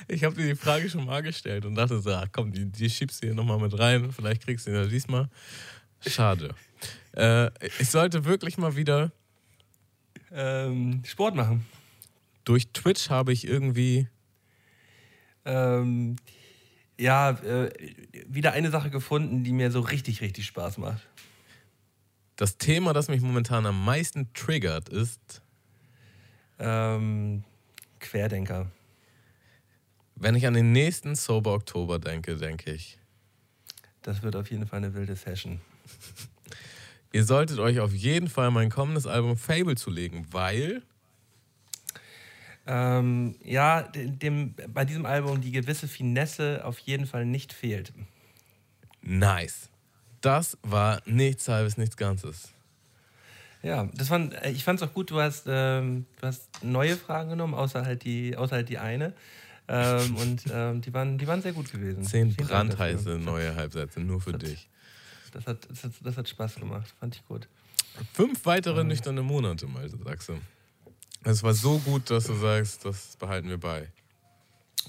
Ich 0.08 0.22
habe 0.22 0.36
dir 0.36 0.46
die 0.46 0.54
Frage 0.54 0.88
schon 0.88 1.04
mal 1.04 1.22
gestellt 1.22 1.64
und 1.64 1.74
dachte 1.74 1.98
so, 2.00 2.12
ach 2.12 2.28
komm, 2.30 2.52
die, 2.52 2.66
die 2.66 2.88
schiebst 2.88 3.22
du 3.22 3.26
hier 3.26 3.34
nochmal 3.34 3.58
mit 3.58 3.76
rein, 3.76 4.12
vielleicht 4.12 4.42
kriegst 4.42 4.66
du 4.66 4.70
ihn 4.70 4.76
ja 4.76 4.86
diesmal. 4.86 5.28
Schade. 6.06 6.54
Äh, 7.16 7.50
ich 7.80 7.90
sollte 7.90 8.24
wirklich 8.24 8.56
mal 8.56 8.76
wieder. 8.76 9.10
Ähm, 10.30 11.02
Sport 11.04 11.34
machen. 11.34 11.66
Durch 12.44 12.68
Twitch 12.68 13.10
habe 13.10 13.32
ich 13.32 13.46
irgendwie. 13.46 14.06
Ähm, 15.44 16.16
ja, 16.98 17.30
äh, 17.30 17.70
wieder 18.26 18.52
eine 18.52 18.70
Sache 18.70 18.90
gefunden, 18.90 19.44
die 19.44 19.52
mir 19.52 19.70
so 19.70 19.80
richtig, 19.80 20.20
richtig 20.20 20.46
Spaß 20.46 20.78
macht. 20.78 21.06
Das 22.36 22.58
Thema, 22.58 22.92
das 22.92 23.08
mich 23.08 23.20
momentan 23.20 23.66
am 23.66 23.84
meisten 23.84 24.32
triggert, 24.34 24.88
ist, 24.88 25.42
Ähm, 26.58 27.44
Querdenker. 28.00 28.70
wenn 30.14 30.34
ich 30.34 30.46
an 30.46 30.54
den 30.54 30.72
nächsten 30.72 31.14
Sober 31.14 31.52
Oktober 31.52 31.98
denke, 31.98 32.36
denke 32.36 32.72
ich, 32.72 32.98
Das 34.02 34.22
wird 34.22 34.36
auf 34.36 34.50
jeden 34.50 34.66
Fall 34.66 34.78
eine 34.78 34.94
wilde 34.94 35.16
Session. 35.16 35.60
ihr 37.12 37.24
solltet 37.24 37.58
euch 37.58 37.80
auf 37.80 37.92
jeden 37.92 38.28
Fall 38.28 38.50
mein 38.50 38.70
kommendes 38.70 39.06
Album 39.06 39.36
Fable 39.36 39.74
zulegen, 39.76 40.26
weil 40.32 40.82
Ähm, 42.66 43.36
ja, 43.44 43.82
dem, 43.82 44.54
bei 44.68 44.84
diesem 44.84 45.06
Album 45.06 45.40
die 45.40 45.52
gewisse 45.52 45.86
Finesse 45.86 46.62
auf 46.64 46.78
jeden 46.80 47.06
Fall 47.06 47.24
nicht 47.24 47.52
fehlt. 47.52 47.92
nice. 49.02 49.70
Das 50.20 50.58
war 50.62 51.00
nichts 51.04 51.46
halbes, 51.46 51.76
nichts 51.76 51.96
Ganzes. 51.96 52.48
Ja, 53.62 53.88
das 53.94 54.10
waren, 54.10 54.32
äh, 54.32 54.50
ich 54.50 54.64
fand 54.64 54.80
es 54.80 54.88
auch 54.88 54.92
gut, 54.92 55.10
du 55.10 55.20
hast, 55.20 55.44
ähm, 55.46 56.06
du 56.20 56.26
hast 56.26 56.48
neue 56.64 56.96
Fragen 56.96 57.30
genommen, 57.30 57.54
außer 57.54 57.84
halt 57.84 58.04
die, 58.04 58.36
außer 58.36 58.56
halt 58.56 58.68
die 58.68 58.78
eine. 58.78 59.12
Ähm, 59.68 60.16
und 60.22 60.42
ähm, 60.52 60.80
die, 60.80 60.92
waren, 60.92 61.18
die 61.18 61.26
waren 61.26 61.42
sehr 61.42 61.52
gut 61.52 61.70
gewesen. 61.70 62.02
Zehn 62.02 62.34
brandheiße 62.34 63.18
neue 63.18 63.54
Halbsätze, 63.54 64.00
nur 64.00 64.20
für 64.20 64.32
dich. 64.32 64.68
Das 65.32 65.46
hat, 65.46 65.68
das, 65.70 65.84
hat, 65.84 65.92
das 66.02 66.16
hat 66.16 66.28
Spaß 66.28 66.56
gemacht, 66.56 66.94
fand 66.98 67.16
ich 67.16 67.26
gut. 67.26 67.48
Fünf 68.12 68.44
weitere 68.46 68.84
nüchterne 68.84 69.22
Monate, 69.22 69.66
Malte, 69.66 69.96
sagst 69.98 70.28
du. 70.28 70.40
Es 71.28 71.42
war 71.42 71.54
so 71.54 71.78
gut, 71.80 72.08
dass 72.10 72.24
du 72.26 72.34
sagst, 72.34 72.84
das 72.84 73.16
behalten 73.16 73.48
wir 73.48 73.58
bei. 73.58 73.88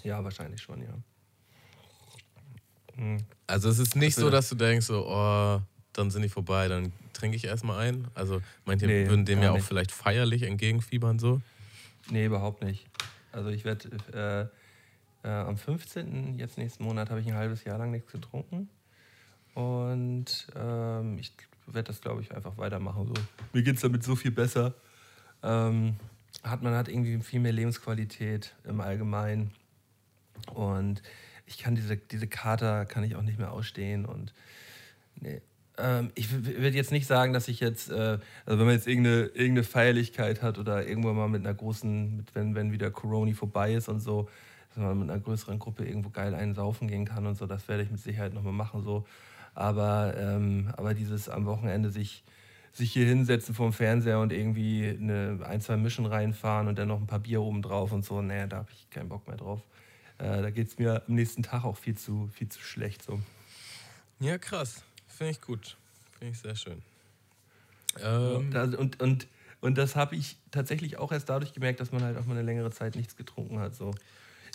Ja, 0.04 0.24
wahrscheinlich 0.24 0.62
schon, 0.62 0.82
ja. 0.84 0.94
Also 3.48 3.70
es 3.70 3.80
ist 3.80 3.96
nicht 3.96 4.18
Das 4.18 4.24
so, 4.24 4.30
dass 4.30 4.50
du 4.50 4.56
denkst, 4.56 4.86
so, 4.86 5.08
oh, 5.08 5.62
dann 5.94 6.12
sind 6.12 6.22
die 6.22 6.30
vorbei, 6.30 6.68
dann 6.68 6.92
trinke 7.14 7.38
ich 7.38 7.46
erstmal 7.46 7.80
ein. 7.88 8.08
Also 8.14 8.42
meint 8.66 8.82
ihr, 8.84 8.88
Nee, 8.88 9.08
würden 9.10 9.26
dem 9.26 9.42
ja 9.42 9.52
auch 9.52 9.56
nicht. 9.56 9.66
vielleicht 9.66 9.92
feierlich 9.92 10.44
entgegenfiebern 10.44 11.18
so? 11.18 11.42
Nee, 12.12 12.26
überhaupt 12.26 12.64
nicht. 12.64 12.86
Also 13.32 13.50
ich 13.50 13.66
werde 13.66 14.52
äh, 15.24 15.28
äh, 15.28 15.32
am 15.32 15.58
15. 15.58 16.38
jetzt 16.38 16.58
nächsten 16.60 16.84
Monat 16.84 17.10
habe 17.10 17.20
ich 17.20 17.28
ein 17.28 17.36
halbes 17.36 17.64
Jahr 17.64 17.80
lang 17.80 17.92
nichts 17.92 18.12
getrunken. 18.12 18.70
Und 19.56 20.48
ähm, 20.56 21.18
ich 21.18 21.34
werde 21.66 21.88
das, 21.88 22.00
glaube 22.02 22.22
ich, 22.22 22.32
einfach 22.36 22.58
weitermachen. 22.58 23.08
So. 23.08 23.14
Mir 23.54 23.64
geht 23.64 23.76
es 23.76 23.82
damit 23.82 24.04
so 24.04 24.16
viel 24.16 24.32
besser. 24.32 24.76
Ähm, 25.42 25.96
hat, 26.50 26.64
man 26.64 26.74
hat 26.74 26.88
irgendwie 26.88 27.20
viel 27.20 27.40
mehr 27.40 27.52
Lebensqualität 27.52 28.56
im 28.64 28.82
Allgemeinen. 28.82 29.52
Und 30.54 31.02
ich 31.46 31.58
kann 31.58 31.76
diese, 31.76 31.98
diese 31.98 32.28
Kater 32.28 32.86
kann 32.86 33.04
ich 33.04 33.16
auch 33.16 33.22
nicht 33.22 33.40
mehr 33.40 33.52
ausstehen. 33.52 34.06
Und 34.06 34.34
nee. 35.20 35.42
Ähm, 35.78 36.12
ich 36.16 36.32
würde 36.32 36.76
jetzt 36.76 36.92
nicht 36.92 37.08
sagen, 37.08 37.34
dass 37.34 37.48
ich 37.48 37.60
jetzt, 37.60 37.90
äh, 37.90 38.18
also 38.46 38.60
wenn 38.60 38.66
man 38.66 38.76
jetzt 38.76 38.88
irgendeine, 38.88 39.26
irgendeine 39.28 39.64
Feierlichkeit 39.64 40.42
hat 40.42 40.58
oder 40.58 40.88
irgendwann 40.88 41.16
mal 41.16 41.30
mit 41.30 41.46
einer 41.46 41.54
großen, 41.54 42.18
mit, 42.18 42.36
wenn, 42.36 42.56
wenn 42.56 42.72
wieder 42.72 42.90
Corona 42.90 43.34
vorbei 43.34 43.74
ist 43.74 43.88
und 43.88 44.00
so, 44.00 44.28
dass 44.70 44.78
man 44.78 45.00
mit 45.00 45.10
einer 45.10 45.20
größeren 45.20 45.60
Gruppe 45.60 45.86
irgendwo 45.86 46.10
geil 46.10 46.34
einen 46.34 46.56
saufen 46.56 46.88
gehen 46.88 47.06
kann 47.06 47.28
und 47.28 47.38
so, 47.38 47.46
das 47.46 47.68
werde 47.68 47.84
ich 47.84 47.92
mit 47.92 48.00
Sicherheit 48.00 48.34
nochmal 48.34 48.54
machen. 48.54 48.84
So. 48.84 49.06
Aber, 49.54 50.16
ähm, 50.18 50.74
aber 50.78 50.94
dieses 50.94 51.30
am 51.30 51.46
Wochenende 51.46 51.90
sich, 51.90 52.24
sich 52.78 52.94
hier 52.94 53.08
hinsetzen 53.08 53.56
vorm 53.56 53.74
Fernseher 53.74 54.20
und 54.20 54.32
irgendwie 54.32 54.88
eine, 54.88 55.40
ein, 55.46 55.62
zwei 55.62 55.78
Mischen 55.78 56.06
reinfahren 56.06 56.68
und 56.68 56.78
dann 56.78 56.88
noch 56.88 57.00
ein 57.00 57.08
paar 57.08 57.20
Bier 57.20 57.42
oben 57.42 57.62
drauf 57.62 57.92
und 57.92 58.06
so, 58.06 58.22
nee, 58.22 58.48
da 58.48 58.58
habe 58.58 58.70
ich 58.72 58.90
keinen 58.90 59.10
Bock 59.10 59.28
mehr 59.28 59.38
drauf. 59.38 59.62
Äh, 60.20 60.42
da 60.42 60.50
geht 60.52 60.68
es 60.68 60.78
mir 60.78 61.04
am 61.08 61.16
nächsten 61.16 61.44
Tag 61.44 61.64
auch 61.64 61.78
viel 61.78 61.98
zu, 61.98 62.30
viel 62.34 62.50
zu 62.50 62.62
schlecht. 62.62 63.04
So. 63.04 63.20
Ja, 64.20 64.38
krass. 64.38 64.84
Finde 65.08 65.32
ich 65.32 65.42
gut. 65.42 65.76
Finde 66.18 66.34
ich 66.34 66.40
sehr 66.40 66.56
schön. 66.56 66.82
Ja, 68.00 68.36
Ähm, 68.36 68.52
da, 68.52 68.64
und, 68.64 69.02
und, 69.02 69.28
und 69.62 69.78
das 69.78 69.96
habe 69.96 70.16
ich 70.16 70.38
tatsächlich 70.52 70.98
auch 70.98 71.12
erst 71.12 71.30
dadurch 71.30 71.54
gemerkt, 71.54 71.80
dass 71.80 71.92
man 71.92 72.04
halt 72.04 72.18
auch 72.18 72.26
mal 72.26 72.34
eine 72.34 72.44
längere 72.44 72.72
Zeit 72.72 72.96
nichts 72.96 73.16
getrunken 73.16 73.60
hat. 73.60 73.76
So. 73.76 73.92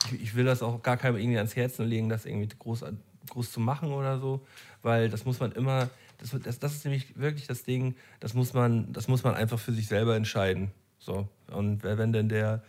Ich, 0.06 0.22
ich 0.22 0.34
will 0.34 0.44
das 0.44 0.62
auch 0.62 0.82
gar 0.82 0.96
keinem 0.96 1.16
irgendwie 1.16 1.38
ans 1.38 1.56
Herz 1.56 1.78
legen, 1.78 2.08
das 2.08 2.24
irgendwie 2.24 2.48
groß, 2.56 2.84
groß 3.30 3.50
zu 3.50 3.60
machen 3.60 3.90
oder 3.92 4.18
so, 4.20 4.46
weil 4.82 5.08
das 5.08 5.24
muss 5.24 5.40
man 5.40 5.52
immer, 5.52 5.90
das, 6.22 6.40
das, 6.42 6.58
das 6.58 6.72
ist 6.72 6.84
nämlich 6.84 7.18
wirklich 7.18 7.46
das 7.46 7.64
Ding, 7.64 7.94
das 8.20 8.34
muss 8.34 8.54
man, 8.54 8.92
das 8.92 9.08
muss 9.08 9.24
man 9.24 9.34
einfach 9.34 9.58
für 9.58 9.72
sich 9.72 9.88
selber 9.88 10.16
entscheiden. 10.16 10.70
So. 10.98 11.28
Und 11.50 11.82
wenn 11.82 12.12
denn 12.12 12.28
der 12.28 12.62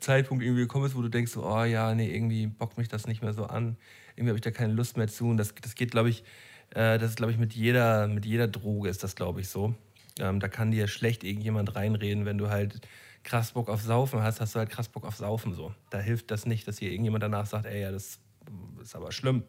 Zeitpunkt 0.00 0.42
irgendwie 0.42 0.62
gekommen 0.62 0.86
ist, 0.86 0.96
wo 0.96 1.02
du 1.02 1.08
denkst, 1.08 1.32
so, 1.32 1.44
oh 1.44 1.64
ja, 1.64 1.94
nee, 1.94 2.14
irgendwie 2.14 2.46
bockt 2.46 2.78
mich 2.78 2.88
das 2.88 3.06
nicht 3.06 3.22
mehr 3.22 3.32
so 3.32 3.44
an, 3.44 3.76
irgendwie 4.16 4.30
habe 4.30 4.38
ich 4.38 4.42
da 4.42 4.50
keine 4.50 4.72
Lust 4.72 4.96
mehr 4.96 5.08
zu. 5.08 5.26
Und 5.26 5.36
das, 5.36 5.54
das 5.60 5.74
geht, 5.74 5.90
glaube 5.90 6.08
ich, 6.08 6.24
Äh, 6.70 6.98
das 6.98 7.10
ist, 7.10 7.16
glaube 7.16 7.30
ich, 7.30 7.38
mit 7.38 7.52
jeder, 7.52 8.08
mit 8.08 8.24
jeder 8.26 8.48
Droge 8.48 8.88
ist 8.88 9.02
das, 9.04 9.14
glaube 9.14 9.40
ich, 9.42 9.48
so. 9.48 9.74
Ähm, 10.18 10.40
da 10.40 10.48
kann 10.48 10.72
dir 10.72 10.88
schlecht 10.88 11.22
irgendjemand 11.22 11.76
reinreden, 11.76 12.24
wenn 12.24 12.38
du 12.38 12.48
halt 12.48 12.80
krass 13.22 13.52
Bock 13.52 13.68
auf 13.68 13.82
Saufen 13.82 14.22
hast, 14.22 14.40
hast 14.40 14.54
du 14.54 14.58
halt 14.58 14.70
krass 14.70 14.88
Bock 14.88 15.04
auf 15.04 15.16
Saufen 15.16 15.54
so. 15.54 15.74
Da 15.90 16.00
hilft 16.00 16.30
das 16.30 16.46
nicht, 16.46 16.66
dass 16.66 16.78
hier 16.78 16.90
irgendjemand 16.90 17.22
danach 17.22 17.46
sagt, 17.46 17.66
ey, 17.66 17.82
ja, 17.82 17.92
das 17.92 18.18
ist 18.82 18.94
aber 18.94 19.12
schlimm, 19.12 19.42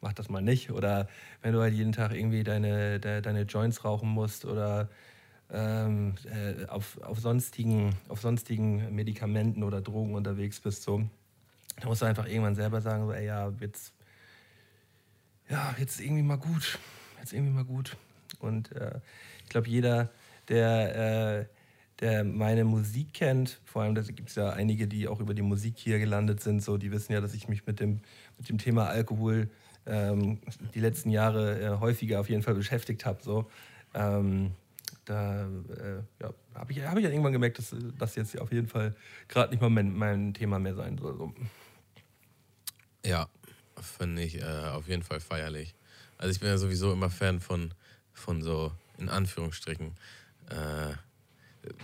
mach 0.00 0.12
das 0.12 0.28
mal 0.28 0.42
nicht. 0.42 0.70
Oder 0.70 1.08
wenn 1.42 1.52
du 1.52 1.60
halt 1.60 1.74
jeden 1.74 1.92
Tag 1.92 2.12
irgendwie 2.12 2.44
deine, 2.44 3.00
de, 3.00 3.20
deine 3.20 3.42
Joints 3.42 3.84
rauchen 3.84 4.08
musst 4.08 4.44
oder 4.44 4.88
ähm, 5.50 6.14
äh, 6.24 6.66
auf, 6.66 7.00
auf, 7.02 7.20
sonstigen, 7.20 7.94
auf 8.08 8.20
sonstigen 8.20 8.94
Medikamenten 8.94 9.62
oder 9.62 9.80
Drogen 9.80 10.14
unterwegs 10.14 10.60
bist, 10.60 10.82
so, 10.82 11.02
da 11.80 11.88
musst 11.88 12.02
du 12.02 12.06
einfach 12.06 12.26
irgendwann 12.26 12.54
selber 12.54 12.80
sagen, 12.80 13.06
so, 13.06 13.12
ey, 13.12 13.26
ja, 13.26 13.52
jetzt, 13.60 13.92
ja, 15.48 15.74
jetzt 15.78 16.00
irgendwie 16.00 16.22
mal 16.22 16.38
gut. 16.38 16.78
Jetzt 17.20 17.32
irgendwie 17.32 17.52
mal 17.52 17.64
gut. 17.64 17.96
Und 18.40 18.72
äh, 18.72 19.00
ich 19.44 19.48
glaube, 19.48 19.68
jeder, 19.68 20.10
der, 20.48 21.40
äh, 21.40 21.46
der 22.04 22.22
meine 22.22 22.64
Musik 22.64 23.14
kennt, 23.14 23.60
vor 23.64 23.80
allem 23.80 23.94
da 23.94 24.02
gibt 24.02 24.28
es 24.28 24.34
ja 24.34 24.50
einige, 24.50 24.86
die 24.86 25.08
auch 25.08 25.20
über 25.20 25.32
die 25.32 25.40
Musik 25.40 25.78
hier 25.78 25.98
gelandet 25.98 26.40
sind, 26.40 26.62
so, 26.62 26.76
die 26.76 26.92
wissen 26.92 27.14
ja, 27.14 27.22
dass 27.22 27.32
ich 27.32 27.48
mich 27.48 27.66
mit 27.66 27.80
dem, 27.80 28.00
mit 28.36 28.46
dem 28.46 28.58
Thema 28.58 28.88
Alkohol 28.88 29.48
ähm, 29.86 30.38
die 30.74 30.80
letzten 30.80 31.08
Jahre 31.08 31.58
äh, 31.58 31.80
häufiger 31.80 32.20
auf 32.20 32.28
jeden 32.28 32.42
Fall 32.42 32.54
beschäftigt 32.54 33.06
habe. 33.06 33.22
So. 33.22 33.50
Ähm, 33.94 34.50
da 35.06 35.44
äh, 35.44 36.02
ja, 36.20 36.34
habe 36.54 36.72
ich, 36.72 36.82
hab 36.82 36.98
ich 36.98 37.04
ja 37.04 37.10
irgendwann 37.10 37.32
gemerkt, 37.32 37.56
dass 37.56 37.74
das 37.98 38.16
jetzt 38.16 38.38
auf 38.38 38.52
jeden 38.52 38.68
Fall 38.68 38.94
gerade 39.28 39.50
nicht 39.50 39.62
mal 39.62 39.70
mein, 39.70 39.96
mein 39.96 40.34
Thema 40.34 40.58
mehr 40.58 40.74
sein 40.74 40.98
soll. 40.98 41.16
So. 41.16 41.34
Ja, 43.02 43.28
finde 43.80 44.22
ich 44.22 44.42
äh, 44.42 44.44
auf 44.44 44.88
jeden 44.88 45.02
Fall 45.02 45.20
feierlich. 45.20 45.74
Also 46.18 46.32
ich 46.32 46.40
bin 46.40 46.50
ja 46.50 46.58
sowieso 46.58 46.92
immer 46.92 47.08
Fan 47.08 47.40
von, 47.40 47.72
von 48.12 48.42
so, 48.42 48.72
in 48.98 49.08
Anführungsstrichen, 49.08 49.94
äh, 50.50 50.92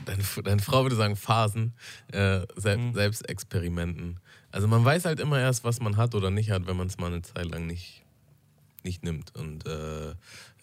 deine, 0.06 0.22
deine 0.44 0.60
Frau 0.62 0.82
würde 0.82 0.96
sagen 0.96 1.16
Phasen, 1.16 1.74
äh, 2.12 2.46
Sel 2.56 2.76
Mhm. 2.78 2.94
Selbstexperimenten. 2.94 4.20
Also 4.52 4.66
man 4.68 4.84
weiß 4.84 5.04
halt 5.04 5.20
immer 5.20 5.38
erst, 5.38 5.64
was 5.64 5.80
man 5.80 5.96
hat 5.96 6.14
oder 6.14 6.30
nicht 6.30 6.50
hat, 6.50 6.66
wenn 6.66 6.76
man 6.76 6.86
es 6.88 6.98
mal 6.98 7.06
eine 7.08 7.22
Zeit 7.22 7.46
lang 7.46 7.66
nicht, 7.66 8.04
nicht 8.82 9.02
nimmt. 9.04 9.34
Und 9.36 9.66
äh, 9.66 10.10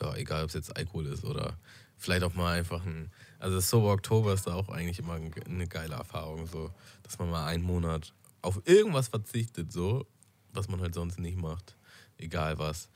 ja, 0.02 0.16
egal 0.16 0.44
ob 0.44 0.50
es 0.50 0.56
jetzt 0.56 0.76
Alkohol 0.76 1.06
ist 1.08 1.24
oder 1.24 1.58
vielleicht 1.98 2.24
auch 2.24 2.34
mal 2.36 2.58
einfach 2.58 2.86
ein. 2.86 3.12
Also 3.40 3.60
Sober 3.60 3.92
Oktober 3.94 4.34
ist 4.34 4.46
da 4.48 4.54
auch 4.54 4.70
eigentlich 4.70 5.00
immer 5.00 5.14
ein- 5.14 5.34
eine 5.46 5.68
geile 5.68 5.96
Erfahrung, 5.96 6.48
so, 6.48 6.72
dass 7.04 7.18
man 7.20 7.30
mal 7.30 7.46
einen 7.48 7.64
Monat 7.64 8.14
auf 8.42 8.62
irgendwas 8.66 9.08
verzichtet, 9.08 9.72
so, 9.72 10.06
was 10.54 10.68
man 10.68 10.82
halt 10.82 10.94
sonst 10.94 11.20
nicht 11.20 11.38
macht. 11.38 11.76
Egal 12.18 12.58
was. 12.60 12.90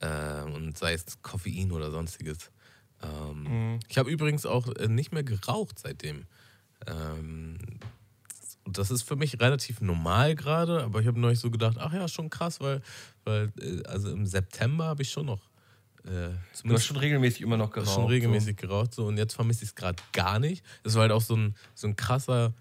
Ähm, 0.00 0.52
und 0.54 0.78
sei 0.78 0.92
es 0.94 1.04
Koffein 1.22 1.72
oder 1.72 1.90
sonstiges. 1.90 2.50
Ähm, 3.06 3.78
Ich 3.88 3.98
habe 3.98 4.10
übrigens 4.10 4.46
auch 4.46 4.68
äh, 4.76 4.88
nicht 4.88 5.12
mehr 5.12 5.22
geraucht 5.24 5.78
seitdem. 5.78 6.26
Ähm, 6.86 7.58
das 8.68 8.90
ist 8.90 9.02
für 9.02 9.16
mich 9.16 9.40
relativ 9.40 9.80
normal 9.80 10.34
gerade, 10.34 10.82
aber 10.82 11.00
ich 11.00 11.06
habe 11.06 11.20
neulich 11.20 11.38
so 11.38 11.50
gedacht, 11.50 11.76
ach 11.78 11.92
ja, 11.92 12.08
schon 12.08 12.30
krass, 12.30 12.60
weil, 12.60 12.82
weil 13.24 13.52
äh, 13.60 13.82
also 13.86 14.10
im 14.10 14.26
September 14.26 14.84
habe 14.86 15.02
ich 15.02 15.10
schon 15.10 15.26
noch 15.26 15.40
äh, 16.04 16.30
Du 16.64 16.74
hast 16.74 16.84
schon 16.84 16.96
regelmäßig 16.96 17.42
immer 17.42 17.56
noch 17.56 17.70
geraucht. 17.70 17.94
schon 17.94 18.06
regelmäßig 18.06 18.56
geraucht 18.56 18.94
so 18.94 19.06
und 19.06 19.18
jetzt 19.18 19.34
vermisse 19.34 19.62
ich 19.64 19.70
es 19.70 19.74
gerade 19.74 20.02
gar 20.12 20.38
nicht. 20.38 20.64
Das 20.82 20.94
war 20.94 21.02
halt 21.02 21.12
auch 21.12 21.20
so 21.22 21.36
ein, 21.36 21.54
so 21.74 21.86
ein 21.86 21.96
krasser 21.96 22.54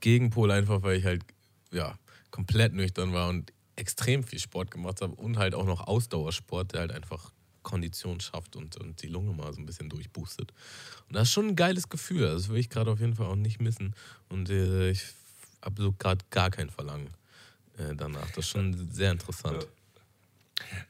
Gegenpol 0.00 0.50
einfach, 0.50 0.82
weil 0.82 0.98
ich 0.98 1.04
halt 1.04 1.22
ja 1.70 1.96
komplett 2.30 2.72
nüchtern 2.72 3.12
war 3.12 3.28
und 3.28 3.52
extrem 3.76 4.22
viel 4.24 4.38
Sport 4.38 4.70
gemacht 4.70 5.00
habe 5.00 5.14
und 5.14 5.38
halt 5.38 5.54
auch 5.54 5.66
noch 5.66 5.86
Ausdauersport, 5.86 6.72
der 6.72 6.80
halt 6.80 6.92
einfach 6.92 7.32
Kondition 7.62 8.20
schafft 8.20 8.56
und, 8.56 8.76
und 8.76 9.02
die 9.02 9.08
Lunge 9.08 9.32
mal 9.32 9.52
so 9.52 9.60
ein 9.60 9.66
bisschen 9.66 9.88
durchboostet. 9.88 10.52
Und 11.08 11.16
das 11.16 11.28
ist 11.28 11.32
schon 11.32 11.48
ein 11.48 11.56
geiles 11.56 11.88
Gefühl. 11.88 12.22
Das 12.22 12.48
will 12.48 12.58
ich 12.58 12.70
gerade 12.70 12.90
auf 12.90 13.00
jeden 13.00 13.14
Fall 13.14 13.26
auch 13.26 13.36
nicht 13.36 13.60
missen. 13.60 13.94
Und 14.28 14.50
äh, 14.50 14.90
ich 14.90 15.04
habe 15.62 15.80
so 15.80 15.92
gerade 15.92 16.24
gar 16.30 16.50
kein 16.50 16.70
Verlangen 16.70 17.08
äh, 17.78 17.94
danach. 17.94 18.26
Das 18.28 18.38
ist 18.38 18.48
schon 18.48 18.90
sehr 18.92 19.12
interessant. 19.12 19.66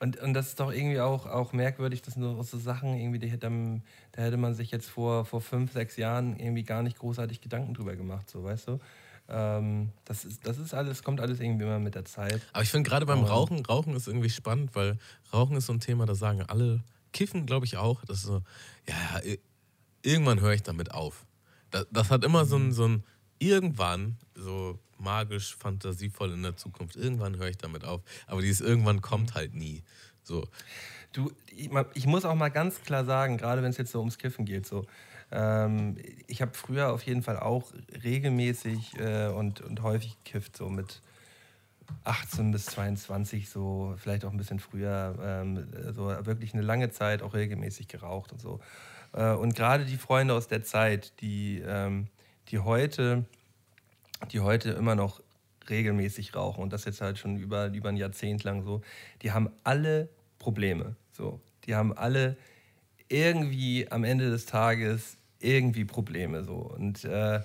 Und, 0.00 0.18
und 0.18 0.34
das 0.34 0.48
ist 0.48 0.60
doch 0.60 0.72
irgendwie 0.72 1.00
auch, 1.00 1.26
auch 1.26 1.52
merkwürdig, 1.52 2.02
dass 2.02 2.16
nur 2.16 2.42
so 2.44 2.58
Sachen 2.58 2.94
irgendwie, 2.94 3.18
die 3.18 3.28
hätte, 3.28 3.50
da 4.12 4.22
hätte 4.22 4.36
man 4.36 4.54
sich 4.54 4.70
jetzt 4.70 4.88
vor, 4.88 5.24
vor 5.24 5.40
fünf, 5.40 5.72
sechs 5.72 5.96
Jahren 5.96 6.38
irgendwie 6.38 6.62
gar 6.62 6.82
nicht 6.82 6.98
großartig 6.98 7.40
Gedanken 7.40 7.74
drüber 7.74 7.96
gemacht, 7.96 8.28
so 8.28 8.44
weißt 8.44 8.68
du? 8.68 8.80
Ähm, 9.32 9.90
das, 10.04 10.24
ist, 10.24 10.46
das 10.46 10.58
ist 10.58 10.74
alles, 10.74 11.02
kommt 11.02 11.20
alles 11.20 11.40
irgendwie 11.40 11.64
immer 11.64 11.78
mit 11.78 11.94
der 11.94 12.04
Zeit. 12.04 12.40
Aber 12.52 12.62
ich 12.62 12.70
finde 12.70 12.88
gerade 12.88 13.06
beim 13.06 13.24
Rauchen, 13.24 13.64
Rauchen 13.64 13.94
ist 13.96 14.06
irgendwie 14.06 14.30
spannend, 14.30 14.74
weil 14.74 14.98
Rauchen 15.32 15.56
ist 15.56 15.66
so 15.66 15.72
ein 15.72 15.80
Thema, 15.80 16.06
da 16.06 16.14
sagen 16.14 16.42
alle, 16.42 16.82
Kiffen 17.12 17.46
glaube 17.46 17.66
ich 17.66 17.76
auch, 17.76 18.04
das 18.04 18.18
ist 18.18 18.24
so, 18.24 18.42
ja, 18.86 19.20
irgendwann 20.02 20.40
höre 20.40 20.52
ich 20.52 20.62
damit 20.62 20.92
auf. 20.92 21.24
Das, 21.70 21.86
das 21.90 22.10
hat 22.10 22.24
immer 22.24 22.44
so 22.44 22.56
ein, 22.56 22.72
so 22.72 22.86
ein, 22.86 23.04
irgendwann, 23.38 24.16
so 24.34 24.78
magisch, 24.98 25.56
fantasievoll 25.56 26.32
in 26.32 26.42
der 26.42 26.56
Zukunft, 26.56 26.96
irgendwann 26.96 27.36
höre 27.36 27.48
ich 27.48 27.58
damit 27.58 27.84
auf. 27.84 28.02
Aber 28.26 28.42
dieses 28.42 28.60
irgendwann 28.60 29.00
kommt 29.00 29.34
halt 29.34 29.54
nie. 29.54 29.82
So, 30.22 30.46
Du, 31.12 31.30
ich, 31.54 31.70
ich 31.94 32.06
muss 32.06 32.24
auch 32.24 32.34
mal 32.34 32.48
ganz 32.48 32.80
klar 32.80 33.04
sagen, 33.04 33.36
gerade 33.36 33.62
wenn 33.62 33.70
es 33.70 33.76
jetzt 33.76 33.92
so 33.92 33.98
ums 33.98 34.16
Kiffen 34.16 34.44
geht, 34.46 34.66
so, 34.66 34.86
ähm, 35.32 35.96
ich 36.26 36.42
habe 36.42 36.52
früher 36.54 36.92
auf 36.92 37.02
jeden 37.02 37.22
Fall 37.22 37.38
auch 37.38 37.72
regelmäßig 38.04 38.98
äh, 39.00 39.28
und, 39.28 39.62
und 39.62 39.82
häufig 39.82 40.16
gekifft, 40.22 40.56
so 40.56 40.68
mit 40.68 41.00
18 42.04 42.52
bis 42.52 42.66
22, 42.66 43.48
so 43.48 43.94
vielleicht 43.96 44.24
auch 44.24 44.30
ein 44.30 44.36
bisschen 44.36 44.60
früher, 44.60 45.14
ähm, 45.22 45.68
so 45.92 46.08
wirklich 46.26 46.52
eine 46.54 46.62
lange 46.62 46.90
Zeit 46.90 47.22
auch 47.22 47.34
regelmäßig 47.34 47.88
geraucht 47.88 48.32
und 48.32 48.40
so. 48.40 48.60
Äh, 49.12 49.32
und 49.32 49.54
gerade 49.54 49.84
die 49.84 49.96
Freunde 49.96 50.34
aus 50.34 50.48
der 50.48 50.62
Zeit, 50.62 51.20
die, 51.20 51.62
ähm, 51.66 52.08
die 52.48 52.58
heute, 52.58 53.24
die 54.30 54.40
heute 54.40 54.70
immer 54.70 54.94
noch 54.94 55.20
regelmäßig 55.70 56.34
rauchen 56.34 56.62
und 56.62 56.72
das 56.72 56.84
jetzt 56.84 57.00
halt 57.00 57.18
schon 57.18 57.38
über, 57.38 57.68
über 57.68 57.88
ein 57.88 57.96
Jahrzehnt 57.96 58.44
lang 58.44 58.62
so, 58.62 58.82
die 59.22 59.32
haben 59.32 59.50
alle 59.64 60.08
Probleme. 60.38 60.96
So. 61.12 61.40
Die 61.64 61.74
haben 61.74 61.96
alle 61.96 62.36
irgendwie 63.08 63.90
am 63.90 64.04
Ende 64.04 64.30
des 64.30 64.46
Tages 64.46 65.18
irgendwie 65.42 65.84
Probleme. 65.84 66.44
So. 66.44 66.54
Und 66.54 67.04
äh, 67.04 67.40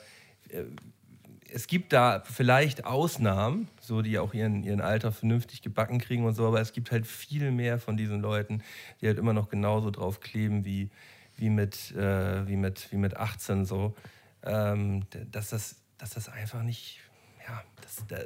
es 1.54 1.68
gibt 1.68 1.94
da 1.94 2.22
vielleicht 2.26 2.86
Ausnahmen, 2.86 3.68
so 3.80 4.02
die 4.02 4.20
auch 4.20 4.34
ihren, 4.34 4.64
ihren 4.64 4.82
Alter 4.82 5.12
vernünftig 5.12 5.62
gebacken 5.62 6.00
kriegen 6.00 6.26
und 6.26 6.36
so, 6.36 6.48
aber 6.48 6.62
es 6.62 6.74
gibt 6.74 6.92
halt 6.92 7.08
viel 7.08 7.52
mehr 7.52 7.80
von 7.80 7.98
diesen 7.98 8.22
Leuten, 8.22 8.64
die 9.02 9.08
halt 9.08 9.18
immer 9.18 9.34
noch 9.34 9.50
genauso 9.50 9.92
drauf 9.92 10.20
kleben 10.20 10.66
wie, 10.66 10.90
wie, 11.36 11.50
mit, 11.50 11.92
äh, 11.96 12.48
wie, 12.48 12.58
mit, 12.58 12.92
wie 12.92 12.98
mit 12.98 13.18
18 13.18 13.66
so, 13.66 13.96
ähm, 14.44 15.06
dass, 15.32 15.50
das, 15.50 15.78
dass 15.98 16.12
das 16.12 16.30
einfach 16.30 16.64
nicht, 16.64 17.00
ja, 17.48 17.64
das, 17.82 18.04
da, 18.08 18.18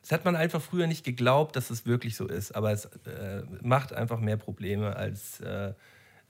das 0.00 0.12
hat 0.12 0.24
man 0.24 0.36
einfach 0.36 0.60
früher 0.60 0.86
nicht 0.86 1.04
geglaubt, 1.04 1.56
dass 1.56 1.70
es 1.70 1.86
wirklich 1.86 2.16
so 2.16 2.26
ist, 2.26 2.52
aber 2.52 2.72
es 2.72 2.86
äh, 3.06 3.42
macht 3.62 3.92
einfach 3.92 4.18
mehr 4.18 4.36
Probleme, 4.36 4.96
als, 4.96 5.40
äh, 5.40 5.74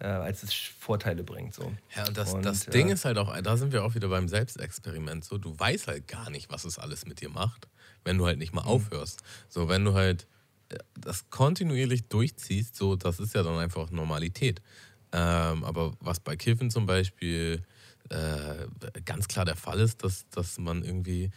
äh, 0.02 0.06
als 0.06 0.42
es 0.42 0.52
Vorteile 0.52 1.22
bringt. 1.22 1.54
So. 1.54 1.72
Ja, 1.96 2.06
und 2.08 2.16
das, 2.16 2.32
Und, 2.34 2.42
das 2.44 2.66
äh, 2.66 2.70
Ding 2.72 2.88
ist 2.88 3.04
halt 3.04 3.18
auch, 3.18 3.40
da 3.40 3.56
sind 3.56 3.72
wir 3.72 3.84
auch 3.84 3.94
wieder 3.94 4.08
beim 4.08 4.26
Selbstexperiment. 4.26 5.24
So, 5.24 5.38
du 5.38 5.56
weißt 5.58 5.86
halt 5.86 6.08
gar 6.08 6.28
nicht, 6.30 6.50
was 6.50 6.64
es 6.64 6.78
alles 6.78 7.06
mit 7.06 7.20
dir 7.20 7.28
macht, 7.30 7.68
wenn 8.04 8.18
du 8.18 8.26
halt 8.26 8.38
nicht 8.38 8.52
Mhm. 8.52 8.56
mal 8.56 8.64
aufhörst. 8.64 9.22
So, 9.48 9.68
wenn 9.68 9.84
du 9.84 9.94
halt 9.94 10.26
äh, 10.70 10.78
das 10.98 11.30
kontinuierlich 11.30 12.08
durchziehst, 12.08 12.74
so, 12.74 12.96
das 12.96 13.20
ist 13.20 13.34
ja 13.34 13.44
dann 13.44 13.58
einfach 13.58 13.90
Normalität. 13.90 14.60
Ähm, 15.12 15.62
aber 15.62 15.94
was 16.00 16.18
bei 16.18 16.34
Kiffen 16.36 16.70
zum 16.70 16.86
Beispiel 16.86 17.62
äh, 18.08 18.66
ganz 19.04 19.28
klar 19.28 19.44
der 19.44 19.56
Fall 19.56 19.78
ist, 19.78 20.02
dass, 20.02 20.28
dass 20.30 20.58
man 20.58 20.82
irgendwie, 20.82 21.30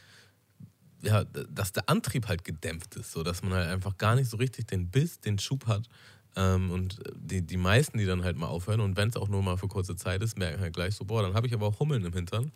ja, 1.01 1.23
dass 1.23 1.71
der 1.71 1.87
Antrieb 1.87 2.27
halt 2.27 2.43
gedämpft 2.43 2.95
ist, 2.95 3.11
so 3.11 3.21
dass 3.21 3.43
man 3.43 3.53
halt 3.53 3.69
einfach 3.69 3.97
gar 3.97 4.15
nicht 4.15 4.29
so 4.29 4.37
richtig 4.37 4.67
den 4.67 4.89
Biss, 4.89 5.19
den 5.19 5.37
Schub 5.37 5.67
hat. 5.67 5.87
Ähm, 6.35 6.71
und 6.71 6.99
die, 7.15 7.41
die 7.41 7.57
meisten, 7.57 7.97
die 7.97 8.05
dann 8.05 8.23
halt 8.23 8.37
mal 8.37 8.47
aufhören, 8.47 8.81
und 8.81 8.97
wenn 8.97 9.09
es 9.09 9.15
auch 9.15 9.29
nur 9.29 9.41
mal 9.41 9.57
für 9.57 9.67
kurze 9.67 9.95
Zeit 9.95 10.21
ist, 10.21 10.37
merken 10.37 10.61
halt 10.61 10.73
gleich 10.73 10.95
so, 10.95 11.05
boah, 11.05 11.21
dann 11.21 11.33
habe 11.33 11.47
ich 11.47 11.53
aber 11.53 11.67
auch 11.67 11.79
Hummeln 11.79 12.03
im 12.03 12.13
Hintern. 12.13 12.51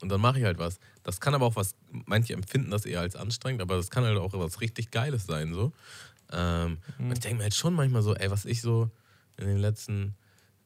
Und 0.00 0.10
dann 0.10 0.20
mache 0.20 0.38
ich 0.38 0.44
halt 0.44 0.58
was. 0.58 0.78
Das 1.02 1.20
kann 1.20 1.34
aber 1.34 1.46
auch 1.46 1.56
was, 1.56 1.74
manche 1.90 2.32
empfinden 2.32 2.70
das 2.70 2.84
eher 2.84 3.00
als 3.00 3.16
anstrengend, 3.16 3.62
aber 3.62 3.76
das 3.76 3.90
kann 3.90 4.04
halt 4.04 4.18
auch 4.18 4.32
was 4.34 4.60
richtig 4.60 4.90
Geiles 4.90 5.26
sein. 5.26 5.52
So. 5.54 5.72
Ähm, 6.30 6.78
Und 6.98 7.12
ich 7.12 7.20
denke 7.20 7.38
mir 7.38 7.42
halt 7.44 7.54
schon 7.54 7.74
manchmal 7.74 8.02
so, 8.02 8.14
ey, 8.14 8.30
was 8.30 8.44
ich 8.44 8.60
so 8.60 8.90
in 9.36 9.46
den 9.46 9.58
letzten 9.58 10.14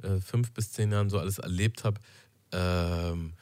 äh, 0.03 0.21
fünf 0.21 0.53
bis 0.53 0.73
zehn 0.73 0.93
Jahren 0.93 1.09
so 1.09 1.19
alles 1.19 1.39
erlebt 1.39 1.85
habe. 1.85 2.01
Ähm, 2.51 3.33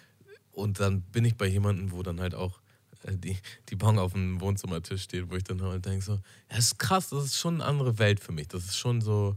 und 0.52 0.78
dann 0.78 1.00
bin 1.02 1.24
ich 1.24 1.36
bei 1.36 1.46
jemandem, 1.46 1.90
wo 1.90 2.02
dann 2.02 2.20
halt 2.20 2.34
auch 2.34 2.59
die, 3.08 3.36
die 3.68 3.76
Bong 3.76 3.98
auf 3.98 4.12
dem 4.12 4.40
Wohnzimmertisch 4.40 5.02
steht, 5.02 5.30
wo 5.30 5.36
ich 5.36 5.44
dann 5.44 5.62
halt 5.62 5.84
denke 5.86 6.04
so, 6.04 6.14
ja, 6.14 6.56
das 6.56 6.66
ist 6.66 6.78
krass, 6.78 7.10
das 7.10 7.24
ist 7.24 7.36
schon 7.36 7.54
eine 7.54 7.64
andere 7.64 7.98
Welt 7.98 8.20
für 8.20 8.32
mich. 8.32 8.48
Das 8.48 8.64
ist 8.64 8.76
schon 8.76 9.00
so, 9.00 9.36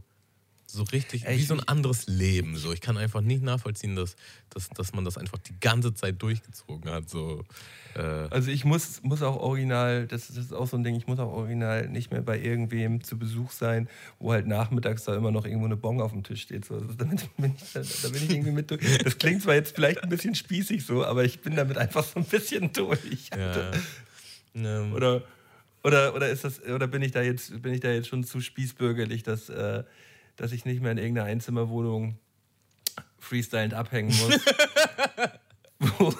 so 0.74 0.82
richtig, 0.84 1.24
Ey, 1.26 1.38
wie 1.38 1.42
so 1.42 1.54
ein 1.54 1.60
anderes 1.68 2.06
Leben. 2.06 2.56
So. 2.56 2.72
Ich 2.72 2.80
kann 2.80 2.96
einfach 2.96 3.20
nicht 3.20 3.42
nachvollziehen, 3.42 3.96
dass, 3.96 4.16
dass, 4.50 4.68
dass 4.70 4.92
man 4.92 5.04
das 5.04 5.16
einfach 5.18 5.38
die 5.38 5.58
ganze 5.60 5.94
Zeit 5.94 6.20
durchgezogen 6.22 6.90
hat. 6.90 7.08
So. 7.08 7.44
Äh, 7.94 8.00
Also 8.00 8.50
ich 8.50 8.64
muss, 8.64 9.02
muss 9.02 9.22
auch 9.22 9.36
original, 9.36 10.06
das, 10.06 10.28
das 10.28 10.36
ist 10.36 10.52
auch 10.52 10.66
so 10.66 10.76
ein 10.76 10.84
Ding, 10.84 10.94
ich 10.96 11.06
muss 11.06 11.18
auch 11.18 11.32
original 11.32 11.88
nicht 11.88 12.10
mehr 12.10 12.22
bei 12.22 12.38
irgendwem 12.38 13.02
zu 13.02 13.18
Besuch 13.18 13.50
sein, 13.50 13.88
wo 14.18 14.32
halt 14.32 14.46
nachmittags 14.46 15.04
da 15.04 15.16
immer 15.16 15.30
noch 15.30 15.44
irgendwo 15.46 15.66
eine 15.66 15.76
Bon 15.76 16.00
auf 16.00 16.12
dem 16.12 16.22
Tisch 16.22 16.42
steht. 16.42 16.64
So. 16.64 16.74
Also 16.74 16.92
damit 16.94 17.28
bin 17.36 17.54
ich, 17.56 17.72
da, 17.72 17.80
da 18.02 18.08
bin 18.08 18.22
ich 18.24 18.30
irgendwie 18.30 18.52
mit 18.52 18.70
durch. 18.70 18.80
Das 18.98 19.16
klingt 19.18 19.42
zwar 19.42 19.54
jetzt 19.54 19.74
vielleicht 19.74 20.02
ein 20.02 20.08
bisschen 20.08 20.34
spießig 20.34 20.84
so, 20.84 21.04
aber 21.04 21.24
ich 21.24 21.40
bin 21.40 21.56
damit 21.56 21.78
einfach 21.78 22.04
so 22.04 22.20
ein 22.20 22.26
bisschen 22.26 22.72
durch. 22.72 23.30
ja. 23.36 23.70
Ähm, 24.54 24.92
Oder, 24.92 25.22
oder, 25.82 26.14
oder, 26.14 26.28
ist 26.28 26.44
das, 26.44 26.62
oder 26.62 26.86
bin, 26.86 27.02
ich 27.02 27.12
da 27.12 27.22
jetzt, 27.22 27.60
bin 27.60 27.74
ich 27.74 27.80
da 27.80 27.90
jetzt 27.90 28.08
schon 28.08 28.24
zu 28.24 28.40
spießbürgerlich, 28.40 29.22
dass, 29.22 29.48
äh, 29.48 29.82
dass 30.36 30.52
ich 30.52 30.64
nicht 30.64 30.82
mehr 30.82 30.92
in 30.92 30.98
irgendeiner 30.98 31.28
Einzimmerwohnung 31.28 32.18
freestylend 33.18 33.74
abhängen 33.74 34.14
muss, 34.16 34.40
wo, 35.78 36.14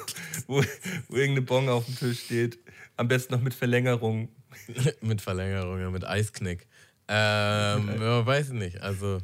wo, 0.47 0.65
wo 1.09 1.17
irgendeine 1.17 1.43
Bon 1.43 1.69
auf 1.69 1.85
dem 1.85 1.97
Tisch 1.97 2.25
steht. 2.25 2.59
Am 2.97 3.09
besten 3.09 3.35
noch 3.35 3.41
mit 3.41 3.55
Verlängerung. 3.55 4.29
mit 5.01 5.21
Verlängerung, 5.21 5.81
ja, 5.81 5.91
mit 5.91 6.05
Eisknick. 6.05 6.67
Ähm, 7.09 8.01
ja, 8.01 8.25
weiß 8.25 8.49
ich 8.49 8.55
nicht. 8.55 8.81
Also, 8.81 9.19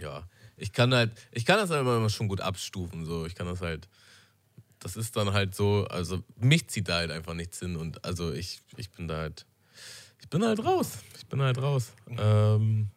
ja. 0.00 0.28
Ich 0.56 0.72
kann 0.72 0.94
halt, 0.94 1.12
ich 1.32 1.44
kann 1.44 1.58
das 1.58 1.70
halt 1.70 1.82
immer 1.82 2.08
schon 2.10 2.28
gut 2.28 2.40
abstufen. 2.40 3.04
So. 3.04 3.26
Ich 3.26 3.34
kann 3.34 3.46
das 3.46 3.60
halt, 3.60 3.88
das 4.78 4.96
ist 4.96 5.16
dann 5.16 5.32
halt 5.32 5.54
so, 5.54 5.86
also 5.88 6.22
mich 6.36 6.68
zieht 6.68 6.88
da 6.88 6.96
halt 6.96 7.10
einfach 7.10 7.34
nichts 7.34 7.58
hin 7.58 7.76
und 7.76 8.04
also 8.04 8.32
ich, 8.32 8.62
ich 8.76 8.90
bin 8.90 9.08
da 9.08 9.16
halt, 9.16 9.46
ich 10.20 10.28
bin 10.28 10.44
halt 10.44 10.64
raus. 10.64 10.98
Ich 11.16 11.26
bin 11.26 11.42
halt 11.42 11.58
raus. 11.58 11.92
Ähm, 12.18 12.88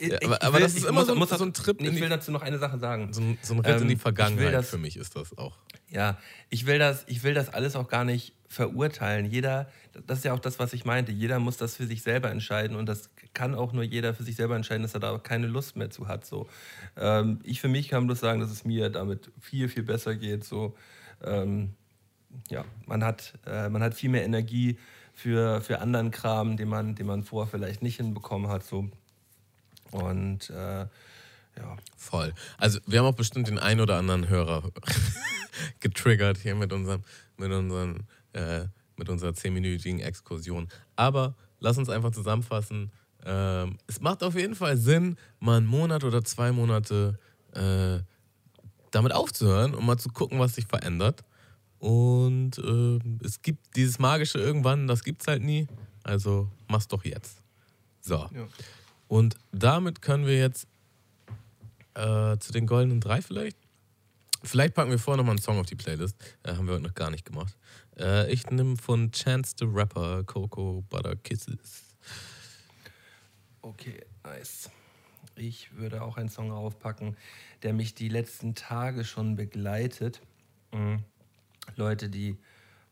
Ja, 0.00 0.18
aber- 0.24 0.42
aber 0.42 0.60
das 0.60 0.74
ist 0.74 0.84
immer 0.86 1.04
so 1.04 1.12
ein- 1.14 1.26
so 1.26 1.44
ein 1.44 1.52
Trip 1.52 1.80
Ich 1.80 1.90
die- 1.90 2.00
will 2.00 2.08
dazu 2.08 2.30
noch 2.30 2.42
eine 2.42 2.58
Sache 2.58 2.78
sagen. 2.78 3.12
so, 3.12 3.20
ein, 3.20 3.38
so 3.42 3.54
ein 3.54 3.60
Ritt 3.60 3.80
in 3.80 3.88
die 3.88 3.94
Ähm, 3.94 3.98
Vergangenheit 4.00 4.54
das- 4.54 4.70
für 4.70 4.78
mich 4.78 4.96
ist 4.96 5.16
das 5.16 5.36
auch. 5.36 5.56
Ja, 5.90 6.18
ich 6.50 6.66
will, 6.66 6.78
das, 6.78 7.04
ich 7.08 7.22
will 7.24 7.34
das 7.34 7.48
alles 7.48 7.74
auch 7.74 7.88
gar 7.88 8.04
nicht 8.04 8.34
verurteilen. 8.48 9.26
Jeder, 9.26 9.68
das 10.06 10.18
ist 10.18 10.24
ja 10.24 10.32
auch 10.34 10.38
das, 10.38 10.58
was 10.58 10.72
ich 10.72 10.84
meinte, 10.84 11.12
jeder 11.12 11.38
muss 11.38 11.56
das 11.56 11.76
für 11.76 11.86
sich 11.86 12.02
selber 12.02 12.30
entscheiden 12.30 12.76
und 12.76 12.86
das 12.86 13.10
kann 13.34 13.54
auch 13.54 13.72
nur 13.72 13.82
jeder 13.82 14.14
für 14.14 14.22
sich 14.22 14.36
selber 14.36 14.54
entscheiden, 14.56 14.82
dass 14.82 14.94
er 14.94 15.00
da 15.00 15.18
keine 15.18 15.46
Lust 15.46 15.76
mehr 15.76 15.90
zu 15.90 16.06
hat. 16.08 16.24
So. 16.26 16.46
Ähm, 16.96 17.40
ich 17.42 17.60
für 17.60 17.68
mich 17.68 17.88
kann 17.88 18.06
bloß 18.06 18.20
sagen, 18.20 18.40
dass 18.40 18.50
es 18.50 18.64
mir 18.64 18.90
damit 18.90 19.30
viel, 19.40 19.68
viel 19.68 19.82
besser 19.82 20.14
geht. 20.14 20.44
So. 20.44 20.76
Ähm, 21.24 21.74
ja, 22.50 22.64
man 22.86 23.02
hat, 23.02 23.34
äh, 23.46 23.68
man 23.68 23.82
hat 23.82 23.94
viel 23.94 24.10
mehr 24.10 24.24
Energie 24.24 24.78
für, 25.14 25.60
für 25.62 25.80
anderen 25.80 26.10
Kram, 26.10 26.56
den 26.56 26.68
man, 26.68 26.94
den 26.94 27.06
man 27.06 27.24
vorher 27.24 27.50
vielleicht 27.50 27.82
nicht 27.82 27.96
hinbekommen 27.96 28.48
hat. 28.50 28.62
So. 28.64 28.90
Und 29.90 30.50
äh, 30.50 30.86
ja, 31.58 31.76
Voll. 31.96 32.32
Also 32.56 32.78
wir 32.86 33.00
haben 33.00 33.06
auch 33.06 33.14
bestimmt 33.14 33.48
den 33.48 33.58
ein 33.58 33.80
oder 33.80 33.96
anderen 33.96 34.28
Hörer 34.28 34.70
getriggert 35.80 36.38
hier 36.38 36.54
mit 36.54 36.72
unserem, 36.72 37.02
mit 37.36 37.50
unseren, 37.50 38.06
äh, 38.32 38.66
mit 38.96 39.08
unserer 39.08 39.34
zehnminütigen 39.34 40.00
Exkursion. 40.00 40.68
Aber 40.96 41.34
lass 41.58 41.78
uns 41.78 41.88
einfach 41.88 42.12
zusammenfassen. 42.12 42.92
Ähm, 43.24 43.78
es 43.88 44.00
macht 44.00 44.22
auf 44.22 44.36
jeden 44.36 44.54
Fall 44.54 44.76
Sinn, 44.76 45.16
mal 45.40 45.56
einen 45.56 45.66
Monat 45.66 46.04
oder 46.04 46.22
zwei 46.24 46.52
Monate 46.52 47.18
äh, 47.52 47.98
damit 48.90 49.12
aufzuhören 49.12 49.74
und 49.74 49.84
mal 49.84 49.98
zu 49.98 50.10
gucken, 50.10 50.38
was 50.38 50.54
sich 50.54 50.66
verändert. 50.66 51.24
Und 51.78 52.58
ähm, 52.58 53.20
es 53.24 53.42
gibt 53.42 53.76
dieses 53.76 53.98
magische 53.98 54.38
irgendwann, 54.38 54.86
das 54.86 55.02
gibt's 55.02 55.26
halt 55.26 55.42
nie. 55.42 55.66
Also 56.04 56.50
mach's 56.68 56.88
doch 56.88 57.04
jetzt. 57.04 57.42
So. 58.00 58.28
Ja. 58.32 58.46
Und 59.08 59.36
damit 59.52 60.02
können 60.02 60.26
wir 60.26 60.38
jetzt 60.38 60.68
äh, 61.94 62.38
zu 62.38 62.52
den 62.52 62.66
goldenen 62.66 63.00
drei 63.00 63.22
vielleicht. 63.22 63.56
Vielleicht 64.44 64.74
packen 64.74 64.90
wir 64.90 64.98
vorher 64.98 65.16
nochmal 65.16 65.32
einen 65.32 65.42
Song 65.42 65.58
auf 65.58 65.66
die 65.66 65.74
Playlist. 65.74 66.16
Äh, 66.44 66.54
haben 66.54 66.66
wir 66.66 66.74
heute 66.74 66.84
noch 66.84 66.94
gar 66.94 67.10
nicht 67.10 67.24
gemacht. 67.24 67.56
Äh, 67.98 68.32
ich 68.32 68.46
nehme 68.50 68.76
von 68.76 69.10
Chance 69.10 69.56
the 69.58 69.64
Rapper 69.66 70.22
Coco 70.24 70.84
Butter 70.88 71.16
Kisses. 71.16 71.96
Okay, 73.62 74.04
nice. 74.22 74.70
Ich 75.34 75.74
würde 75.76 76.02
auch 76.02 76.16
einen 76.16 76.28
Song 76.28 76.50
raufpacken, 76.50 77.16
der 77.62 77.72
mich 77.72 77.94
die 77.94 78.08
letzten 78.08 78.54
Tage 78.54 79.04
schon 79.04 79.36
begleitet. 79.36 80.20
Mhm. 80.72 81.02
Leute, 81.76 82.08
die 82.08 82.38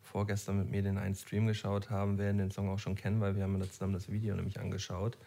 vorgestern 0.03 0.59
mit 0.59 0.71
mir 0.71 0.83
den 0.83 0.99
einen 0.99 1.15
Stream 1.15 1.47
geschaut 1.47 1.91
haben, 1.91 2.19
werden 2.19 2.39
den 2.39 2.51
Song 2.51 2.69
auch 2.69 2.79
schon 2.79 2.95
kennen, 2.95 3.21
weil 3.21 3.37
wir 3.37 3.43
haben 3.43 3.61
ja 3.61 3.71
zusammen 3.71 3.93
das 3.93 4.11
Video 4.11 4.35
nämlich 4.35 4.59
angeschaut. 4.59 5.19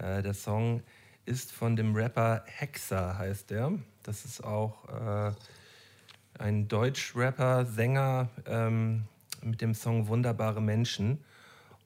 Äh, 0.00 0.22
der 0.22 0.34
Song 0.34 0.82
ist 1.26 1.52
von 1.52 1.76
dem 1.76 1.94
Rapper 1.94 2.42
Hexer, 2.46 3.18
heißt 3.18 3.50
der. 3.50 3.72
Das 4.02 4.24
ist 4.24 4.42
auch 4.42 4.88
äh, 4.88 5.32
ein 6.38 6.68
Deutsch-Rapper, 6.68 7.66
Sänger 7.66 8.30
ähm, 8.46 9.04
mit 9.42 9.60
dem 9.60 9.74
Song 9.74 10.08
Wunderbare 10.08 10.62
Menschen. 10.62 11.18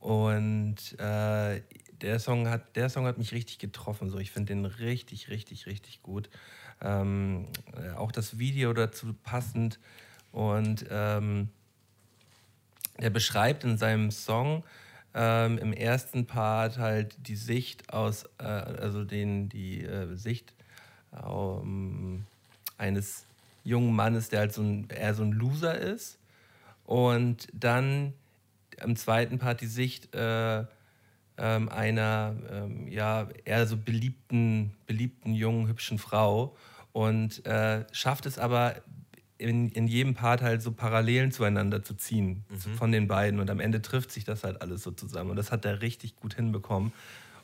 Und 0.01 0.99
äh, 0.99 1.61
der, 2.01 2.21
Song 2.21 2.49
hat, 2.49 2.77
der 2.77 2.89
Song 2.89 3.07
hat 3.07 3.19
mich 3.19 3.33
richtig 3.33 3.59
getroffen. 3.59 4.11
So. 4.11 4.19
Ich 4.19 4.31
finde 4.31 4.55
den 4.55 4.65
richtig, 4.65 5.29
richtig, 5.29 5.67
richtig 5.67 6.03
gut. 6.03 6.31
Ähm, 6.81 7.49
äh, 7.77 7.91
auch 7.97 8.13
das 8.13 8.39
Video 8.39 8.73
dazu 8.73 9.15
passend. 9.15 9.81
Und 10.31 10.87
ähm, 10.91 11.49
er 12.99 13.11
beschreibt 13.11 13.65
in 13.65 13.77
seinem 13.77 14.11
Song 14.11 14.63
ähm, 15.15 15.59
im 15.59 15.73
ersten 15.73 16.27
Part 16.27 16.79
halt 16.79 17.17
die 17.29 17.37
Sicht 17.37 17.93
aus, 17.93 18.25
äh, 18.39 18.45
also 18.45 19.05
den, 19.05 19.49
die 19.49 19.85
äh, 19.85 20.15
Sicht 20.17 20.53
ähm, 21.13 22.27
eines 22.79 23.25
jungen 23.63 23.95
Mannes, 23.95 24.29
der 24.29 24.41
halt 24.41 24.53
so 24.53 24.63
ein, 24.63 24.89
eher 24.89 25.15
so 25.15 25.23
ein 25.23 25.33
Loser 25.33 25.79
ist. 25.79 26.19
Und 26.85 27.49
dann 27.53 28.13
im 28.83 28.97
zweiten 28.97 29.39
Part 29.39 29.61
die 29.61 29.67
Sicht 29.67 30.15
äh, 30.15 30.65
ähm, 31.39 31.69
einer 31.69 32.37
ähm, 32.51 32.89
ja, 32.89 33.29
eher 33.45 33.67
so 33.67 33.77
beliebten, 33.77 34.75
beliebten, 34.87 35.35
jungen, 35.35 35.69
hübschen 35.69 35.99
Frau. 35.99 36.57
Und 36.93 37.45
äh, 37.47 37.85
schafft 37.93 38.27
es 38.27 38.39
aber 38.39 38.77
in, 39.45 39.69
in 39.73 39.87
jedem 39.87 40.15
Part 40.15 40.41
halt 40.41 40.63
so 40.63 40.73
Parallelen 40.73 41.31
zueinander 41.31 41.83
zu 41.83 41.95
ziehen 41.95 42.45
von 42.79 42.91
den 42.91 43.07
beiden. 43.07 43.41
Und 43.41 43.51
am 43.51 43.61
Ende 43.61 43.83
trifft 43.83 44.11
sich 44.11 44.25
das 44.25 44.43
halt 44.43 44.63
alles 44.63 44.83
so 44.83 44.91
zusammen. 44.91 45.31
Und 45.31 45.37
das 45.37 45.53
hat 45.53 45.67
er 45.67 45.83
richtig 45.83 46.17
gut 46.17 46.35
hinbekommen. 46.35 46.93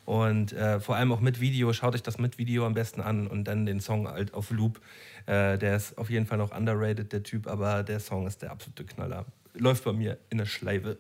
Und 0.07 0.55
äh, 0.55 0.81
vor 0.81 0.97
allem 0.97 1.13
auch 1.13 1.21
mit 1.21 1.41
Video, 1.41 1.73
schaut 1.75 1.95
euch 1.95 2.03
das 2.03 2.19
mit 2.19 2.39
Video 2.39 2.65
am 2.65 2.73
besten 2.73 3.03
an 3.03 3.27
und 3.27 3.45
dann 3.45 3.67
den 3.67 3.81
Song 3.81 4.09
halt 4.09 4.33
auf 4.33 4.51
Loop. 4.51 4.81
Äh, 5.27 5.59
der 5.59 5.77
ist 5.77 5.99
auf 5.99 6.09
jeden 6.09 6.27
Fall 6.27 6.39
noch 6.39 6.57
underrated, 6.57 7.13
der 7.13 7.23
Typ, 7.23 7.47
aber 7.47 7.83
der 7.83 8.01
Song 8.01 8.27
ist 8.27 8.41
der 8.41 8.51
absolute 8.51 8.85
Knaller. 8.85 9.27
Läuft 9.53 9.85
bei 9.85 9.93
mir 9.93 10.19
in 10.31 10.39
der 10.39 10.47
Schleife. 10.47 10.97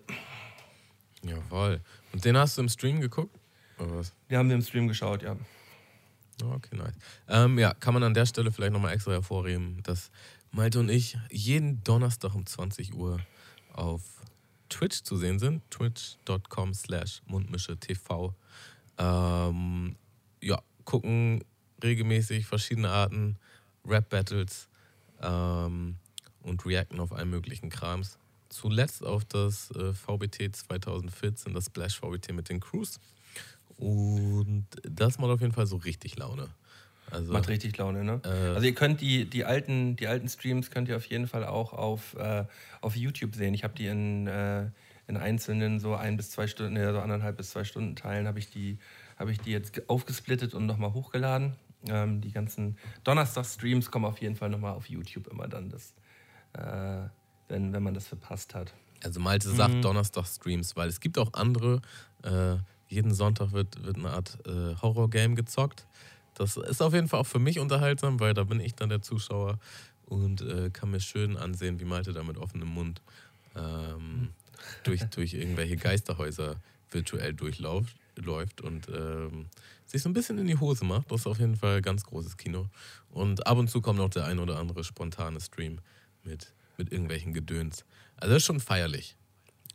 Jawohl. 1.22 1.80
Und 2.12 2.24
den 2.24 2.36
hast 2.36 2.58
du 2.58 2.62
im 2.62 2.68
Stream 2.68 3.00
geguckt? 3.00 3.34
Oder 3.78 3.96
was? 3.96 4.12
Wir 4.28 4.38
haben 4.38 4.50
den 4.50 4.58
im 4.58 4.64
Stream 4.64 4.86
geschaut, 4.86 5.22
ja. 5.22 5.34
Okay, 6.42 6.76
nice. 6.76 6.94
Ähm, 7.28 7.58
ja, 7.58 7.74
kann 7.74 7.94
man 7.94 8.02
an 8.02 8.14
der 8.14 8.26
Stelle 8.26 8.52
vielleicht 8.52 8.72
nochmal 8.72 8.92
extra 8.92 9.12
hervorheben, 9.12 9.82
dass 9.82 10.10
Malte 10.52 10.80
und 10.80 10.88
ich 10.88 11.16
jeden 11.30 11.82
Donnerstag 11.84 12.34
um 12.34 12.44
20 12.44 12.94
Uhr 12.94 13.20
auf 13.72 14.02
Twitch 14.68 15.02
zu 15.02 15.16
sehen 15.16 15.38
sind. 15.38 15.62
Twitch.com 15.70 16.74
slash 16.74 17.22
Mundmische 17.26 17.76
TV. 17.76 18.34
Ähm, 18.98 19.96
ja, 20.42 20.60
gucken 20.84 21.44
regelmäßig 21.82 22.46
verschiedene 22.46 22.90
Arten 22.90 23.36
Rap-Battles 23.86 24.68
ähm, 25.22 25.96
und 26.42 26.66
reacten 26.66 27.00
auf 27.00 27.12
allen 27.12 27.30
möglichen 27.30 27.70
Krams. 27.70 28.18
Zuletzt 28.48 29.04
auf 29.04 29.24
das 29.24 29.70
äh, 29.70 29.92
VBT 29.92 30.54
2014, 30.54 31.54
das 31.54 31.66
Splash 31.66 32.00
VBT 32.00 32.32
mit 32.32 32.48
den 32.48 32.60
Crews. 32.60 32.98
Und 33.76 34.66
das 34.82 35.18
macht 35.18 35.30
auf 35.30 35.40
jeden 35.40 35.54
Fall 35.54 35.66
so 35.66 35.76
richtig 35.76 36.18
Laune. 36.18 36.48
Also, 37.10 37.32
Macht 37.32 37.48
richtig 37.48 37.76
Laune, 37.76 38.04
ne? 38.04 38.20
Äh, 38.24 38.28
also 38.28 38.66
ihr 38.66 38.74
könnt 38.74 39.00
die, 39.00 39.24
die, 39.28 39.44
alten, 39.44 39.96
die 39.96 40.06
alten 40.06 40.28
Streams 40.28 40.70
könnt 40.70 40.88
ihr 40.88 40.96
auf 40.96 41.06
jeden 41.06 41.26
Fall 41.26 41.44
auch 41.44 41.72
auf, 41.72 42.14
äh, 42.14 42.44
auf 42.80 42.96
YouTube 42.96 43.34
sehen. 43.34 43.54
Ich 43.54 43.64
habe 43.64 43.74
die 43.74 43.86
in, 43.86 44.26
äh, 44.26 44.66
in 45.06 45.16
einzelnen 45.16 45.80
so 45.80 45.94
ein 45.94 46.16
bis 46.16 46.30
zwei 46.30 46.46
Stunden, 46.46 46.76
ja, 46.76 46.92
so 46.92 47.00
anderthalb 47.00 47.36
bis 47.36 47.50
zwei 47.50 47.64
Stunden 47.64 47.96
Teilen 47.96 48.26
habe 48.26 48.38
ich 48.38 48.48
die, 48.50 48.78
habe 49.18 49.32
ich 49.32 49.40
die 49.40 49.50
jetzt 49.50 49.72
ge- 49.72 49.84
aufgesplittet 49.88 50.54
und 50.54 50.66
nochmal 50.66 50.92
hochgeladen. 50.92 51.54
Ähm, 51.88 52.20
die 52.20 52.30
ganzen 52.30 52.76
Donnerstag-Streams 53.04 53.90
kommen 53.90 54.04
auf 54.04 54.20
jeden 54.20 54.36
Fall 54.36 54.50
nochmal 54.50 54.74
auf 54.74 54.88
YouTube 54.88 55.26
immer 55.28 55.48
dann, 55.48 55.68
das, 55.70 55.94
äh, 56.52 57.08
wenn, 57.48 57.72
wenn 57.72 57.82
man 57.82 57.94
das 57.94 58.06
verpasst 58.06 58.54
hat. 58.54 58.72
Also 59.02 59.18
Malte 59.18 59.48
sagt 59.50 59.74
Mhm. 59.74 59.82
Donnerstag-Streams, 59.82 60.76
weil 60.76 60.88
es 60.88 61.00
gibt 61.00 61.18
auch 61.18 61.32
andere. 61.32 61.80
Äh, 62.22 62.56
jeden 62.88 63.14
Sonntag 63.14 63.52
wird, 63.52 63.82
wird 63.84 63.96
eine 63.96 64.10
Art 64.10 64.38
äh, 64.46 64.74
Horror-Game 64.82 65.36
gezockt. 65.36 65.86
Das 66.34 66.56
ist 66.56 66.80
auf 66.80 66.94
jeden 66.94 67.08
Fall 67.08 67.20
auch 67.20 67.26
für 67.26 67.38
mich 67.38 67.58
unterhaltsam, 67.58 68.20
weil 68.20 68.34
da 68.34 68.44
bin 68.44 68.60
ich 68.60 68.74
dann 68.74 68.88
der 68.88 69.02
Zuschauer 69.02 69.58
und 70.06 70.42
äh, 70.42 70.70
kann 70.70 70.90
mir 70.90 71.00
schön 71.00 71.36
ansehen, 71.36 71.80
wie 71.80 71.84
Malte 71.84 72.12
da 72.12 72.22
mit 72.22 72.36
offenem 72.36 72.68
Mund 72.68 73.00
ähm, 73.56 74.30
durch, 74.84 75.02
durch 75.04 75.34
irgendwelche 75.34 75.76
Geisterhäuser 75.76 76.56
virtuell 76.90 77.34
durchläuft. 77.34 77.96
läuft 78.16 78.60
und 78.60 78.88
ähm, 78.88 79.46
sich 79.86 80.02
so 80.02 80.08
ein 80.08 80.12
bisschen 80.12 80.38
in 80.38 80.46
die 80.46 80.58
Hose 80.58 80.84
macht. 80.84 81.10
Das 81.10 81.20
ist 81.20 81.26
auf 81.26 81.38
jeden 81.38 81.56
Fall 81.56 81.82
ganz 81.82 82.04
großes 82.04 82.36
Kino. 82.36 82.68
Und 83.10 83.46
ab 83.46 83.58
und 83.58 83.68
zu 83.68 83.80
kommt 83.80 83.98
noch 83.98 84.10
der 84.10 84.24
ein 84.26 84.38
oder 84.38 84.58
andere 84.58 84.84
spontane 84.84 85.40
Stream 85.40 85.78
mit, 86.22 86.52
mit 86.76 86.92
irgendwelchen 86.92 87.32
Gedöns. 87.32 87.84
Also 88.16 88.34
das 88.34 88.42
ist 88.42 88.46
schon 88.46 88.60
feierlich. 88.60 89.16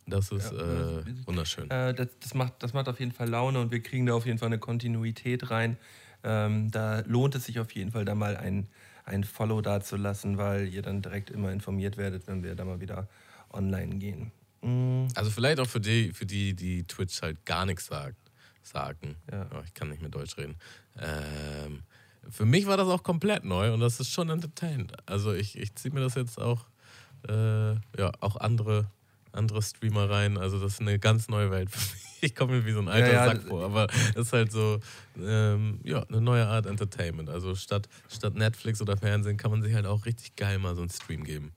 Das 0.08 0.32
ist 0.32 0.52
Ja, 0.52 1.00
äh, 1.00 1.04
wunderschön. 1.26 1.70
Äh, 1.72 1.94
das, 1.94 2.10
das, 2.20 2.34
macht, 2.34 2.62
das 2.62 2.74
macht 2.74 2.88
auf 2.88 3.00
jeden 3.00 3.12
Fall 3.12 3.28
Laune 3.28 3.60
und 3.60 3.72
wir 3.72 3.82
kriegen 3.82 4.06
da 4.06 4.14
auf 4.14 4.26
jeden 4.26 4.38
Fall 4.38 4.48
eine 4.48 4.60
Kontinuität 4.60 5.50
rein. 5.50 5.78
Ähm, 6.26 6.72
da 6.72 7.02
lohnt 7.02 7.36
es 7.36 7.46
sich 7.46 7.60
auf 7.60 7.72
jeden 7.72 7.92
Fall, 7.92 8.04
da 8.04 8.16
mal 8.16 8.36
ein, 8.36 8.68
ein 9.06 9.24
Follow 9.24 9.62
da 9.62 9.80
zu 9.80 9.96
lassen, 9.96 10.38
weil 10.38 10.68
ihr 10.74 10.82
dann 10.82 11.02
direkt 11.02 11.30
immer 11.30 11.52
informiert 11.52 11.98
werdet, 11.98 12.28
wenn 12.28 12.44
wir 12.44 12.56
da 12.56 12.66
mal 12.66 12.82
wieder 12.82 13.08
online 13.52 13.98
gehen. 13.98 14.32
Mm, 14.62 15.08
Also 15.14 15.30
vielleicht 15.30 15.60
auch 15.60 15.68
für 15.68 15.80
die, 15.80 16.12
für 16.12 16.26
die, 16.26 16.56
die 16.56 16.84
Twitch 16.84 17.22
halt 17.22 17.46
gar 17.46 17.66
nichts 17.68 17.86
sagt, 17.86 18.18
sagen. 18.64 19.16
Ja. 19.32 19.48
Oh, 19.54 19.62
ich 19.64 19.74
kann 19.76 19.90
nicht 19.90 20.02
mehr 20.02 20.10
Deutsch 20.10 20.36
reden. 20.38 20.56
Ähm, 21.00 21.84
für 22.30 22.46
mich 22.46 22.66
war 22.66 22.78
das 22.78 22.88
auch 22.88 23.04
komplett 23.04 23.44
neu 23.46 23.72
und 23.72 23.80
das 23.80 24.00
ist 24.00 24.10
schon 24.10 24.30
entertainend. 24.30 24.94
Also 25.06 25.32
ich, 25.34 25.58
ich 25.60 25.76
ziehe 25.76 25.94
mir 25.94 26.02
das 26.02 26.16
jetzt 26.16 26.40
auch, 26.42 26.66
äh, 27.30 27.74
ja, 27.74 28.12
auch 28.20 28.38
andere, 28.38 28.90
andere 29.32 29.62
Streamer 29.62 30.10
rein. 30.10 30.38
Also 30.38 30.60
das 30.60 30.74
ist 30.74 30.82
eine 30.82 30.98
ganz 30.98 31.28
neue 31.28 31.52
Welt 31.52 31.70
für 31.70 31.80
mich. 31.94 32.15
Ich 32.26 32.36
komme 32.36 32.54
mir 32.58 32.66
wie 32.66 32.72
so 32.72 32.80
ein 32.80 32.88
alter 32.88 33.08
Ja, 33.08 33.14
ja, 33.14 33.26
Sack 33.26 33.44
vor, 33.44 33.64
aber 33.64 33.88
es 34.16 34.28
ist 34.28 34.34
halt 34.34 34.52
so, 34.52 34.80
ähm, 35.18 35.80
ja, 35.84 36.04
eine 36.04 36.22
neue 36.22 36.48
Art 36.48 36.66
Entertainment. 36.66 37.30
Also 37.30 37.56
statt, 37.56 37.88
statt 38.10 38.34
Netflix 38.36 38.82
oder 38.82 38.98
Fernsehen 38.98 39.38
kann 39.38 39.52
man 39.52 39.62
sich 39.62 39.74
halt 39.74 39.86
auch 39.86 40.06
richtig 40.06 40.36
geil 40.36 40.58
mal 40.60 40.76
so 40.76 40.82
einen 40.82 40.90
Stream 40.90 41.24
geben. 41.24 41.54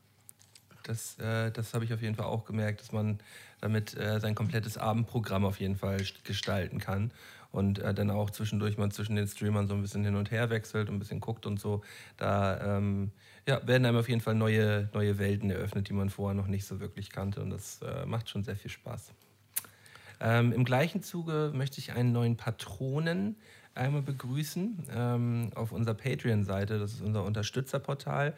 Das, 0.85 1.19
äh, 1.19 1.51
das 1.51 1.75
habe 1.75 1.85
ich 1.85 1.93
auf 1.93 2.01
jeden 2.03 2.15
Fall 2.15 2.27
auch 2.27 2.45
gemerkt, 2.45 2.81
dass 2.81 2.93
man 2.93 3.19
damit 3.61 3.95
äh, 3.97 4.21
sein 4.21 4.35
komplettes 4.35 4.79
Abendprogramm 4.79 5.45
auf 5.45 5.61
jeden 5.61 5.77
Fall 5.77 5.97
st- 5.99 6.23
gestalten 6.25 6.79
kann 6.79 7.13
und 7.51 7.79
äh, 7.79 7.93
dann 7.93 8.11
auch 8.11 8.31
zwischendurch 8.31 8.79
mal 8.79 8.91
zwischen 8.91 9.17
den 9.17 9.27
Streamern 9.27 9.67
so 9.67 9.75
ein 9.75 9.83
bisschen 9.83 10.05
hin 10.05 10.15
und 10.17 10.31
her 10.31 10.49
wechselt 10.51 10.89
und 10.89 10.97
ein 10.97 10.99
bisschen 10.99 11.21
guckt 11.21 11.45
und 11.47 11.59
so. 11.61 11.83
Da 12.17 12.77
ähm, 12.79 13.11
ja, 13.47 13.67
werden 13.67 13.85
einem 13.87 13.99
auf 13.99 14.09
jeden 14.09 14.21
Fall 14.21 14.35
neue, 14.35 14.89
neue 14.95 15.19
Welten 15.19 15.51
eröffnet, 15.51 15.89
die 15.89 15.93
man 15.95 16.11
vorher 16.11 16.35
noch 16.35 16.47
nicht 16.47 16.65
so 16.67 16.81
wirklich 16.81 17.11
kannte 17.11 17.43
und 17.43 17.51
das 17.51 17.81
äh, 17.83 18.07
macht 18.07 18.29
schon 18.31 18.45
sehr 18.45 18.57
viel 18.57 18.71
Spaß. 18.71 19.13
Ähm, 20.21 20.53
Im 20.53 20.65
gleichen 20.65 21.03
Zuge 21.03 21.53
möchte 21.55 21.79
ich 21.79 21.93
einen 21.93 22.13
neuen 22.13 22.37
Patronen 22.37 23.37
einmal 23.75 24.03
begrüßen 24.03 24.87
ähm, 24.93 25.51
auf 25.55 25.73
unserer 25.73 25.95
Patreon-Seite. 25.95 26.79
Das 26.79 26.95
ist 26.95 27.03
unser 27.03 27.25
Unterstützerportal. 27.25 28.35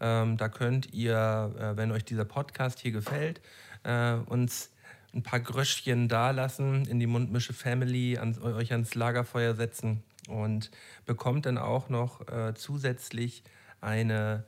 Ähm, 0.00 0.36
da 0.36 0.48
könnt 0.48 0.92
ihr, 0.92 1.52
äh, 1.58 1.76
wenn 1.76 1.92
euch 1.92 2.04
dieser 2.04 2.24
Podcast 2.24 2.80
hier 2.80 2.92
gefällt, 2.92 3.40
äh, 3.82 4.14
uns 4.14 4.70
ein 5.14 5.22
paar 5.22 5.40
Gröschchen 5.40 6.08
dalassen, 6.08 6.86
in 6.86 6.98
die 6.98 7.06
Mundmische 7.06 7.52
Family, 7.52 8.18
an, 8.18 8.40
euch 8.42 8.72
ans 8.72 8.94
Lagerfeuer 8.94 9.54
setzen 9.54 10.02
und 10.28 10.70
bekommt 11.06 11.46
dann 11.46 11.58
auch 11.58 11.88
noch 11.88 12.26
äh, 12.28 12.54
zusätzlich 12.54 13.44
eine 13.80 14.44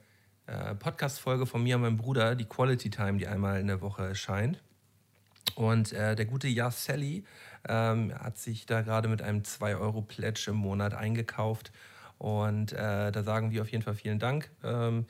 äh, 0.47 0.75
Podcast-Folge 0.75 1.47
von 1.47 1.63
mir 1.63 1.77
und 1.77 1.83
meinem 1.83 1.97
Bruder, 1.97 2.35
die 2.35 2.45
Quality 2.45 2.91
Time, 2.91 3.19
die 3.19 3.27
einmal 3.27 3.61
in 3.61 3.67
der 3.67 3.81
Woche 3.81 4.05
erscheint. 4.05 4.61
Und 5.57 5.93
äh, 5.93 6.15
der 6.15 6.27
gute 6.27 6.49
Sally 6.71 7.25
ähm, 7.67 8.15
hat 8.15 8.39
sich 8.39 8.67
da 8.67 8.83
gerade 8.83 9.09
mit 9.09 9.23
einem 9.23 9.41
2-Euro-Pledge 9.41 10.51
im 10.51 10.57
Monat 10.57 10.95
eingekauft. 10.95 11.73
Und 12.19 12.73
äh, 12.73 13.11
da 13.11 13.23
sagen 13.23 13.51
wir 13.51 13.63
auf 13.63 13.71
jeden 13.71 13.83
Fall 13.83 13.95
vielen 13.95 14.19
Dank. 14.19 14.51
Ähm, 14.63 15.07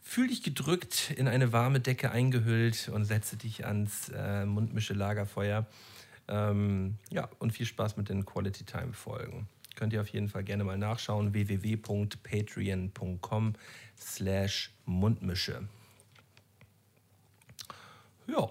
fühl 0.00 0.28
dich 0.28 0.42
gedrückt, 0.42 1.14
in 1.16 1.28
eine 1.28 1.52
warme 1.52 1.80
Decke 1.80 2.10
eingehüllt 2.10 2.90
und 2.92 3.06
setze 3.06 3.38
dich 3.38 3.64
ans 3.66 4.10
äh, 4.10 4.44
Mundmische-Lagerfeuer. 4.44 5.64
Ähm, 6.28 6.98
ja, 7.10 7.30
und 7.38 7.52
viel 7.52 7.64
Spaß 7.66 7.96
mit 7.96 8.10
den 8.10 8.26
Quality 8.26 8.64
Time-Folgen. 8.64 9.48
Könnt 9.76 9.94
ihr 9.94 10.02
auf 10.02 10.08
jeden 10.08 10.28
Fall 10.28 10.44
gerne 10.44 10.64
mal 10.64 10.76
nachschauen. 10.76 11.32
www.patreon.com 11.32 13.54
slash 13.98 14.74
Mundmische. 14.84 15.66
Ja. 18.26 18.50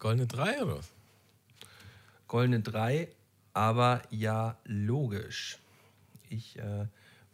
Goldene 0.00 0.26
3 0.26 0.62
oder 0.62 0.78
was? 0.78 0.88
Goldene 2.26 2.60
3, 2.60 3.08
aber 3.52 4.02
ja 4.08 4.56
logisch. 4.64 5.58
Ich 6.30 6.58
äh, 6.58 6.86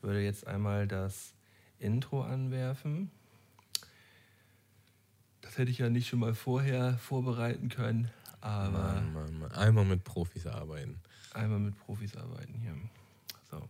würde 0.03 0.21
jetzt 0.21 0.49
einmal 0.49 0.89
das 0.89 1.33
Intro 1.79 2.23
anwerfen. 2.23 3.13
Das 5.43 5.59
hätte 5.59 5.71
ich 5.71 5.79
ja 5.79 5.89
nicht 5.89 6.09
schon 6.09 6.19
mal 6.19 6.35
vorher 6.35 6.99
vorbereiten 6.99 7.69
können, 7.69 8.11
aber 8.41 8.71
Mann, 8.71 9.13
Mann, 9.13 9.39
Mann. 9.39 9.53
Einmal 9.53 9.85
mit 9.85 10.03
Profis 10.03 10.45
arbeiten. 10.47 11.01
einmal 11.35 11.61
mit 11.61 11.79
Profis 11.79 12.17
arbeiten 12.17 12.55
hier. 12.55 12.75
So. 13.49 13.69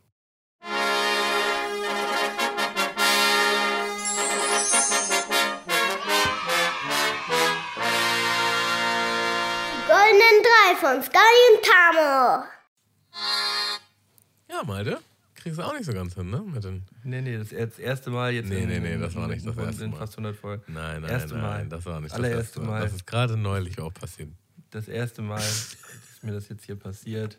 Goldenen 10.06 10.42
Drei 10.44 10.76
von 10.76 11.02
Sky 11.02 11.18
und 11.50 11.64
Tamo. 11.64 12.44
Ja, 14.48 14.62
Malte. 14.64 15.00
Kriegst 15.34 15.58
du 15.58 15.62
auch 15.64 15.72
nicht 15.72 15.84
so 15.84 15.92
ganz 15.92 16.14
hin, 16.14 16.30
ne? 16.30 16.42
Mit 16.42 16.62
den 16.62 16.84
Nee, 17.02 17.22
nee, 17.22 17.38
das, 17.38 17.48
das 17.48 17.78
erste 17.80 18.10
Mal 18.10 18.32
jetzt. 18.32 18.48
Nee, 18.48 18.62
in, 18.62 18.68
nee, 18.68 18.78
nee, 18.78 18.98
das 18.98 19.16
war 19.16 19.26
nicht 19.26 19.44
das 19.44 19.56
erste 19.56 19.88
Mal. 19.88 19.98
fast 19.98 20.12
100 20.12 20.36
Folgen. 20.36 20.62
Nein, 20.72 21.02
nein, 21.02 21.10
Erste 21.10 21.34
nein, 21.34 21.42
Mal. 21.42 21.66
das 21.68 21.84
war 21.86 22.00
nicht 22.00 22.16
das 22.16 22.24
erste 22.24 22.60
Mal. 22.60 22.66
Mal. 22.66 22.82
Das 22.82 22.92
ist 22.92 23.04
gerade 23.06 23.36
neulich 23.36 23.80
auch 23.80 23.92
passiert. 23.92 24.28
Das 24.70 24.86
erste 24.86 25.22
Mal 25.22 25.40
ist 25.40 25.76
mir 26.22 26.32
das 26.32 26.48
jetzt 26.50 26.64
hier 26.66 26.76
passiert. 26.76 27.36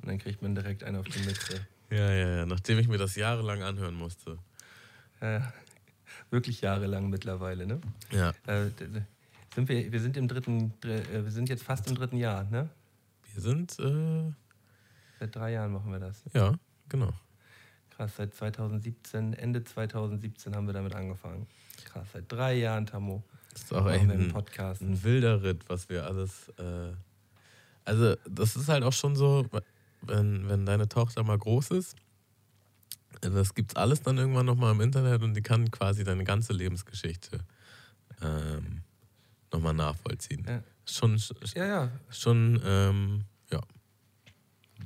Und 0.00 0.06
dann 0.08 0.18
kriegt 0.18 0.40
man 0.40 0.54
direkt 0.54 0.84
einen 0.84 0.96
auf 0.96 1.06
die 1.08 1.20
Mütze. 1.26 1.60
Ja, 1.90 2.10
ja, 2.10 2.36
ja. 2.38 2.46
Nachdem 2.46 2.78
ich 2.78 2.88
mir 2.88 2.98
das 2.98 3.16
jahrelang 3.16 3.62
anhören 3.62 3.94
musste. 3.94 4.38
Ja, 5.20 5.52
wirklich 6.30 6.62
jahrelang 6.62 7.10
mittlerweile, 7.10 7.66
ne? 7.66 7.80
Ja. 8.12 8.30
Äh, 8.46 8.70
sind 9.54 9.68
wir, 9.68 9.90
wir 9.92 10.00
sind 10.00 10.16
im 10.16 10.28
dritten, 10.28 10.72
dr- 10.80 11.08
äh, 11.10 11.24
wir 11.24 11.30
sind 11.30 11.48
jetzt 11.48 11.62
fast 11.62 11.86
im 11.88 11.94
dritten 11.94 12.16
Jahr, 12.16 12.44
ne? 12.44 12.68
Wir 13.34 13.42
sind, 13.42 13.78
äh, 13.78 14.32
Seit 15.20 15.34
drei 15.34 15.52
Jahren 15.52 15.72
machen 15.72 15.90
wir 15.90 15.98
das. 15.98 16.22
ja, 16.32 16.54
genau. 16.88 17.12
Krass, 17.90 18.12
seit 18.16 18.32
2017, 18.34 19.32
Ende 19.34 19.64
2017 19.64 20.54
haben 20.54 20.66
wir 20.66 20.72
damit 20.74 20.94
angefangen. 20.94 21.46
Krass, 21.84 22.06
seit 22.12 22.30
drei 22.30 22.54
Jahren, 22.54 22.86
Tammo. 22.86 23.24
Das 23.52 23.62
ist 23.62 23.74
auch 23.74 23.88
echt 23.90 24.08
ein, 24.08 24.28
Podcast. 24.28 24.82
ein 24.82 25.02
wilder 25.02 25.42
Ritt, 25.42 25.68
was 25.68 25.88
wir 25.88 26.04
alles. 26.06 26.48
Äh, 26.58 26.92
also, 27.84 28.14
das 28.28 28.54
ist 28.54 28.68
halt 28.68 28.84
auch 28.84 28.92
schon 28.92 29.16
so, 29.16 29.44
wenn, 30.02 30.48
wenn 30.48 30.64
deine 30.64 30.88
Tochter 30.88 31.24
mal 31.24 31.38
groß 31.38 31.72
ist, 31.72 31.96
das 33.20 33.52
gibt's 33.54 33.74
alles 33.74 34.02
dann 34.02 34.16
irgendwann 34.18 34.46
nochmal 34.46 34.72
im 34.72 34.80
Internet 34.80 35.22
und 35.22 35.34
die 35.34 35.42
kann 35.42 35.68
quasi 35.72 36.04
deine 36.04 36.22
ganze 36.22 36.52
Lebensgeschichte 36.52 37.40
ähm, 38.22 38.82
nochmal 39.52 39.74
nachvollziehen. 39.74 40.44
Ja. 40.48 40.62
Schon, 40.84 41.20
Ja, 41.54 41.66
ja. 41.66 41.92
schon 42.10 42.60
ähm, 42.64 43.24
ja. 43.50 43.60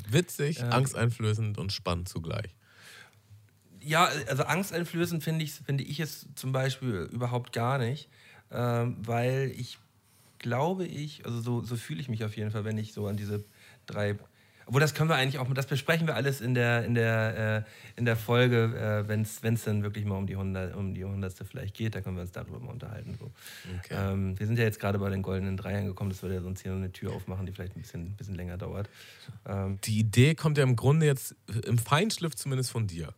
witzig, 0.09 0.59
Ja. 0.59 0.71
angsteinflößend 0.71 1.59
und 1.59 1.73
spannend 1.73 2.09
zugleich. 2.09 2.55
Ja, 3.81 4.09
also 4.29 4.45
angsteinflößend 4.45 5.23
finde 5.25 5.45
ich, 5.45 5.53
finde 5.53 5.85
ich 5.85 6.01
es 6.01 6.27
zum 6.35 6.53
Beispiel 6.53 7.09
überhaupt 7.13 7.53
gar 7.53 7.79
nicht, 7.79 8.09
ähm, 8.51 8.97
weil 9.01 9.53
ich 9.57 9.79
glaube 10.39 10.87
ich, 10.87 11.25
also 11.25 11.41
so, 11.41 11.63
so 11.63 11.77
fühle 11.77 12.01
ich 12.01 12.09
mich 12.09 12.25
auf 12.25 12.37
jeden 12.37 12.51
Fall, 12.51 12.65
wenn 12.65 12.79
ich 12.79 12.93
so 12.93 13.07
an 13.07 13.17
diese 13.17 13.45
drei. 13.87 14.17
Obwohl, 14.67 14.81
das 14.81 14.95
können 14.95 15.09
wir 15.09 15.17
eigentlich 15.17 15.39
auch, 15.39 15.53
das 15.53 15.67
besprechen 15.67 16.07
wir 16.07 16.15
alles 16.15 16.41
in 16.41 16.55
der, 16.55 16.85
in 16.85 16.95
der, 16.95 17.65
äh, 17.67 17.99
in 17.99 18.05
der 18.05 18.17
Folge, 18.17 19.05
äh, 19.05 19.09
wenn 19.09 19.23
es 19.23 19.63
dann 19.65 19.83
wirklich 19.83 20.05
mal 20.05 20.17
um 20.17 20.27
die, 20.27 20.35
100, 20.35 20.75
um 20.77 20.95
die 20.95 21.05
hundertste 21.05 21.45
vielleicht 21.45 21.75
geht, 21.75 21.95
da 21.95 22.01
können 22.01 22.17
wir 22.17 22.23
uns 22.23 22.33
darüber 22.33 22.61
mal 22.61 22.73
unterhalten. 22.73 23.17
So. 23.19 23.31
Okay. 23.79 23.95
Ähm, 23.97 24.39
wir 24.39 24.47
sind 24.47 24.59
ja 24.59 24.65
jetzt 24.65 24.81
gerade 24.81 24.99
bei 24.99 25.11
den 25.11 25.23
goldenen 25.23 25.57
Drei 25.57 25.79
angekommen, 25.79 26.11
das 26.11 26.23
würde 26.23 26.37
ja 26.37 26.41
sonst 26.41 26.63
hier 26.63 26.73
noch 26.73 26.79
eine 26.79 26.93
Tür 26.93 27.13
aufmachen, 27.13 27.47
die 27.47 27.53
vielleicht 27.53 27.77
ein 27.77 27.83
bisschen, 27.83 28.07
ein 28.07 28.17
bisschen 28.17 28.35
länger 28.35 28.57
dauert. 28.57 28.89
Ähm, 29.47 29.79
Die 29.85 29.99
Idee 29.99 30.35
kommt 30.35 30.59
ja 30.59 30.65
im 30.65 30.77
Grunde 30.77 31.07
jetzt 31.07 31.35
im 31.67 31.79
Feinschliff 31.79 32.35
zumindest 32.37 32.71
von 32.71 32.87
dir. 32.87 33.15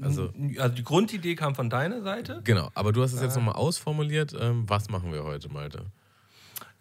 Also, 0.00 0.32
also 0.58 0.74
die 0.74 0.82
Grundidee 0.82 1.34
kam 1.34 1.54
von 1.54 1.68
deiner 1.70 2.02
Seite. 2.02 2.40
genau. 2.44 2.70
Aber 2.74 2.92
du 2.92 3.02
hast 3.02 3.12
es 3.12 3.20
jetzt 3.20 3.36
nochmal 3.36 3.54
ausformuliert. 3.54 4.34
Ähm, 4.38 4.64
was 4.68 4.88
machen 4.88 5.12
wir 5.12 5.22
heute, 5.22 5.48
Malte? 5.50 5.84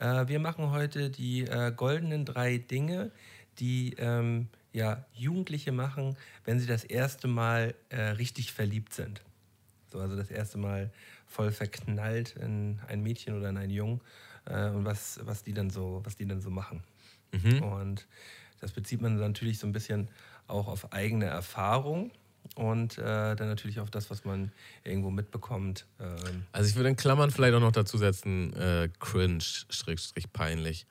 Äh, 0.02 0.28
wir 0.28 0.40
machen 0.40 0.72
heute 0.72 1.10
die 1.10 1.42
äh, 1.42 1.72
goldenen 1.72 2.26
drei 2.26 2.58
Dinge, 2.58 3.12
die 3.60 3.94
ähm, 4.00 4.48
ja, 4.74 5.06
Jugendliche 5.14 5.72
machen, 5.72 6.18
wenn 6.44 6.60
sie 6.60 6.66
das 6.66 6.84
erste 6.84 7.28
Mal 7.28 7.76
äh, 7.90 8.02
richtig 8.02 8.52
verliebt 8.52 8.94
sind. 8.94 9.22
So, 9.92 10.00
also 10.00 10.16
das 10.16 10.32
erste 10.32 10.58
Mal 10.58 10.90
voll 11.28 11.52
verknallt 11.52 12.36
in 12.38 12.80
ein 12.88 13.04
Mädchen 13.04 13.38
oder 13.38 13.50
in 13.50 13.58
einen 13.58 13.72
Jungen 13.72 14.02
äh, 14.46 14.70
und 14.70 14.86
was, 14.86 15.20
was, 15.24 15.44
die 15.44 15.54
dann 15.54 15.70
so, 15.70 16.02
was 16.04 16.16
die 16.16 16.26
dann 16.26 16.42
so 16.42 16.50
machen. 16.50 16.84
Und 17.62 18.08
das 18.60 18.72
bezieht 18.72 19.02
man 19.02 19.18
natürlich 19.18 19.60
so 19.60 19.68
ein 19.68 19.74
bisschen 19.74 20.10
auch 20.48 20.68
auf 20.68 20.94
eigene 20.94 21.26
Erfahrung 21.26 22.12
und 22.56 22.98
äh, 22.98 23.36
dann 23.36 23.48
natürlich 23.48 23.80
auf 23.80 23.90
das, 23.90 24.10
was 24.10 24.26
man 24.26 24.52
irgendwo 24.84 25.10
mitbekommt. 25.10 25.86
Ähm, 26.00 26.46
Also 26.52 26.70
ich 26.70 26.76
würde 26.76 26.90
in 26.90 26.96
Klammern 26.96 27.32
vielleicht 27.32 27.54
auch 27.54 27.60
noch 27.62 27.72
dazu 27.72 27.98
setzen, 27.98 28.54
äh, 28.54 28.90
cringe, 29.00 29.42
schrägstrich 29.70 30.32
peinlich. 30.34 30.86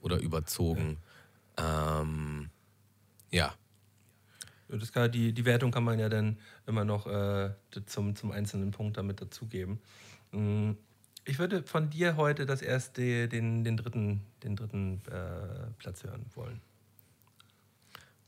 oder 0.00 0.18
überzogen. 0.18 0.96
Ähm, 1.56 2.50
ja, 3.30 3.54
Das 4.68 4.90
kann, 4.92 5.12
die, 5.12 5.32
die 5.32 5.44
Wertung 5.44 5.70
kann 5.70 5.84
man 5.84 5.98
ja 5.98 6.08
dann 6.08 6.38
immer 6.66 6.84
noch 6.84 7.06
äh, 7.06 7.50
zum, 7.86 8.16
zum 8.16 8.32
einzelnen 8.32 8.70
Punkt 8.72 8.96
damit 8.96 9.20
dazugeben. 9.20 9.80
Mm, 10.32 10.72
Ich 11.24 11.38
würde 11.38 11.62
von 11.62 11.88
dir 11.90 12.16
heute 12.16 12.46
das 12.46 12.62
erste, 12.62 13.28
den, 13.28 13.62
den 13.62 13.76
dritten, 13.76 14.22
den 14.42 14.56
dritten 14.56 15.02
äh, 15.06 15.70
Platz 15.78 16.02
hören 16.02 16.26
wollen. 16.34 16.60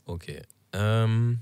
Okay. 0.07 0.43
Ähm, 0.73 1.41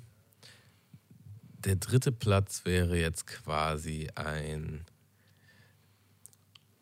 der 1.64 1.76
dritte 1.76 2.12
Platz 2.12 2.64
wäre 2.64 2.98
jetzt 2.98 3.26
quasi 3.26 4.08
ein, 4.14 4.84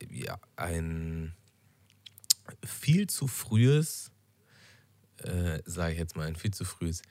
ja, 0.09 0.39
ein 0.57 1.35
viel 2.65 3.09
zu 3.09 3.27
frühes, 3.27 4.11
äh, 5.19 5.61
sage 5.65 5.93
ich 5.93 5.98
jetzt 5.98 6.16
mal, 6.16 6.27
ein 6.27 6.36
viel 6.36 6.52
zu 6.52 6.65
frühes 6.65 7.02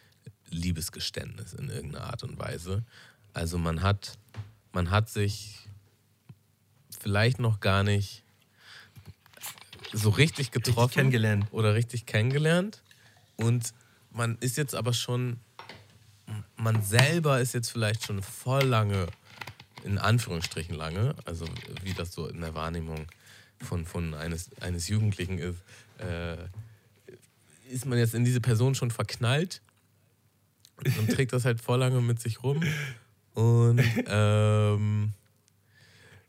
Liebesgeständnis 0.49 1.53
in 1.53 1.69
irgendeiner 1.69 2.05
Art 2.05 2.23
und 2.23 2.39
Weise. 2.39 2.83
Also 3.33 3.57
man 3.57 3.81
hat, 3.81 4.17
man 4.73 4.89
hat 4.89 5.09
sich 5.09 5.69
vielleicht 6.99 7.39
noch 7.39 7.59
gar 7.59 7.83
nicht 7.83 8.23
so 9.93 10.09
richtig 10.09 10.51
getroffen 10.51 10.95
kennengelernt. 10.95 11.47
oder 11.51 11.73
richtig 11.73 12.05
kennengelernt 12.05 12.83
und 13.37 13.73
man 14.11 14.37
ist 14.39 14.57
jetzt 14.57 14.75
aber 14.75 14.93
schon, 14.93 15.39
man 16.57 16.81
selber 16.83 17.39
ist 17.39 17.53
jetzt 17.53 17.71
vielleicht 17.71 18.05
schon 18.05 18.21
voll 18.21 18.63
lange, 18.63 19.07
in 19.83 19.97
Anführungsstrichen 19.97 20.75
lange, 20.75 21.15
also 21.25 21.45
wie 21.83 21.93
das 21.93 22.11
so 22.11 22.27
in 22.27 22.41
der 22.41 22.53
Wahrnehmung 22.53 23.07
von, 23.61 23.85
von 23.85 24.13
eines, 24.13 24.49
eines 24.61 24.87
Jugendlichen 24.87 25.37
ist, 25.37 25.61
äh, 25.97 26.37
ist 27.69 27.85
man 27.85 27.97
jetzt 27.97 28.13
in 28.13 28.25
diese 28.25 28.41
Person 28.41 28.75
schon 28.75 28.91
verknallt 28.91 29.61
und 30.83 31.09
trägt 31.11 31.33
das 31.33 31.45
halt 31.45 31.61
voll 31.61 31.79
lange 31.79 32.01
mit 32.01 32.19
sich 32.19 32.43
rum 32.43 32.61
und 33.33 33.81
ähm, 34.07 35.13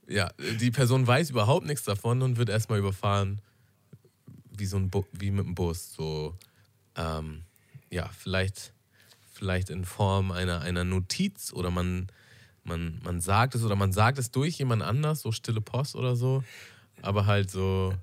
ja, 0.06 0.31
die 0.60 0.70
Person 0.70 1.06
weiß 1.06 1.31
überhaupt 1.31 1.66
nichts 1.66 1.85
davon 1.85 2.22
und 2.22 2.36
wird 2.36 2.48
erstmal 2.48 2.78
überfahren, 2.78 3.40
wie 4.51 4.66
so 4.66 4.77
ein 4.77 4.90
Bu 4.90 5.05
wie 5.12 5.31
mit 5.31 5.47
dem 5.47 5.55
Bus. 5.55 5.93
So, 5.94 6.36
ähm, 6.97 7.43
ja, 7.90 8.09
vielleicht, 8.16 8.72
vielleicht 9.41 9.71
in 9.71 9.87
Form 9.87 10.33
einer, 10.33 10.61
einer 10.61 10.85
Notiz 10.85 11.53
oder 11.55 11.71
man, 11.71 12.09
man, 12.62 13.01
man 13.03 13.21
sagt 13.21 13.55
es 13.55 13.65
oder 13.65 13.75
man 13.75 13.91
sagt 13.91 14.19
es 14.19 14.31
durch 14.31 14.59
jemand 14.59 14.83
anders, 14.83 15.23
so 15.23 15.33
stille 15.33 15.62
Post 15.62 15.97
oder 15.97 16.15
so. 16.15 16.45
Aber 17.01 17.25
halt 17.25 17.51
so, 17.51 17.95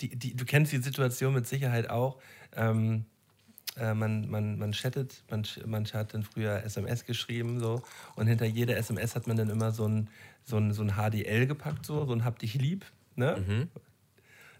Die, 0.00 0.16
die, 0.16 0.36
du 0.36 0.44
kennst 0.44 0.72
die 0.72 0.78
Situation 0.78 1.34
mit 1.34 1.48
Sicherheit 1.48 1.90
auch. 1.90 2.20
Ähm, 2.54 3.04
äh, 3.76 3.94
man, 3.94 4.30
man, 4.30 4.56
man 4.58 4.70
chattet, 4.70 5.24
man, 5.28 5.44
manche 5.66 5.98
hat 5.98 6.14
dann 6.14 6.22
früher 6.22 6.62
SMS 6.62 7.04
geschrieben 7.04 7.58
so 7.58 7.82
und 8.14 8.28
hinter 8.28 8.46
jeder 8.46 8.76
SMS 8.76 9.16
hat 9.16 9.26
man 9.26 9.36
dann 9.36 9.50
immer 9.50 9.72
so 9.72 9.88
ein, 9.88 10.08
so 10.44 10.56
ein, 10.56 10.72
so 10.72 10.82
ein 10.82 10.92
HDL 10.92 11.48
gepackt, 11.48 11.84
so, 11.84 12.06
so 12.06 12.12
ein 12.12 12.24
Hab 12.24 12.38
dich 12.38 12.54
lieb. 12.54 12.84
Ne? 13.16 13.34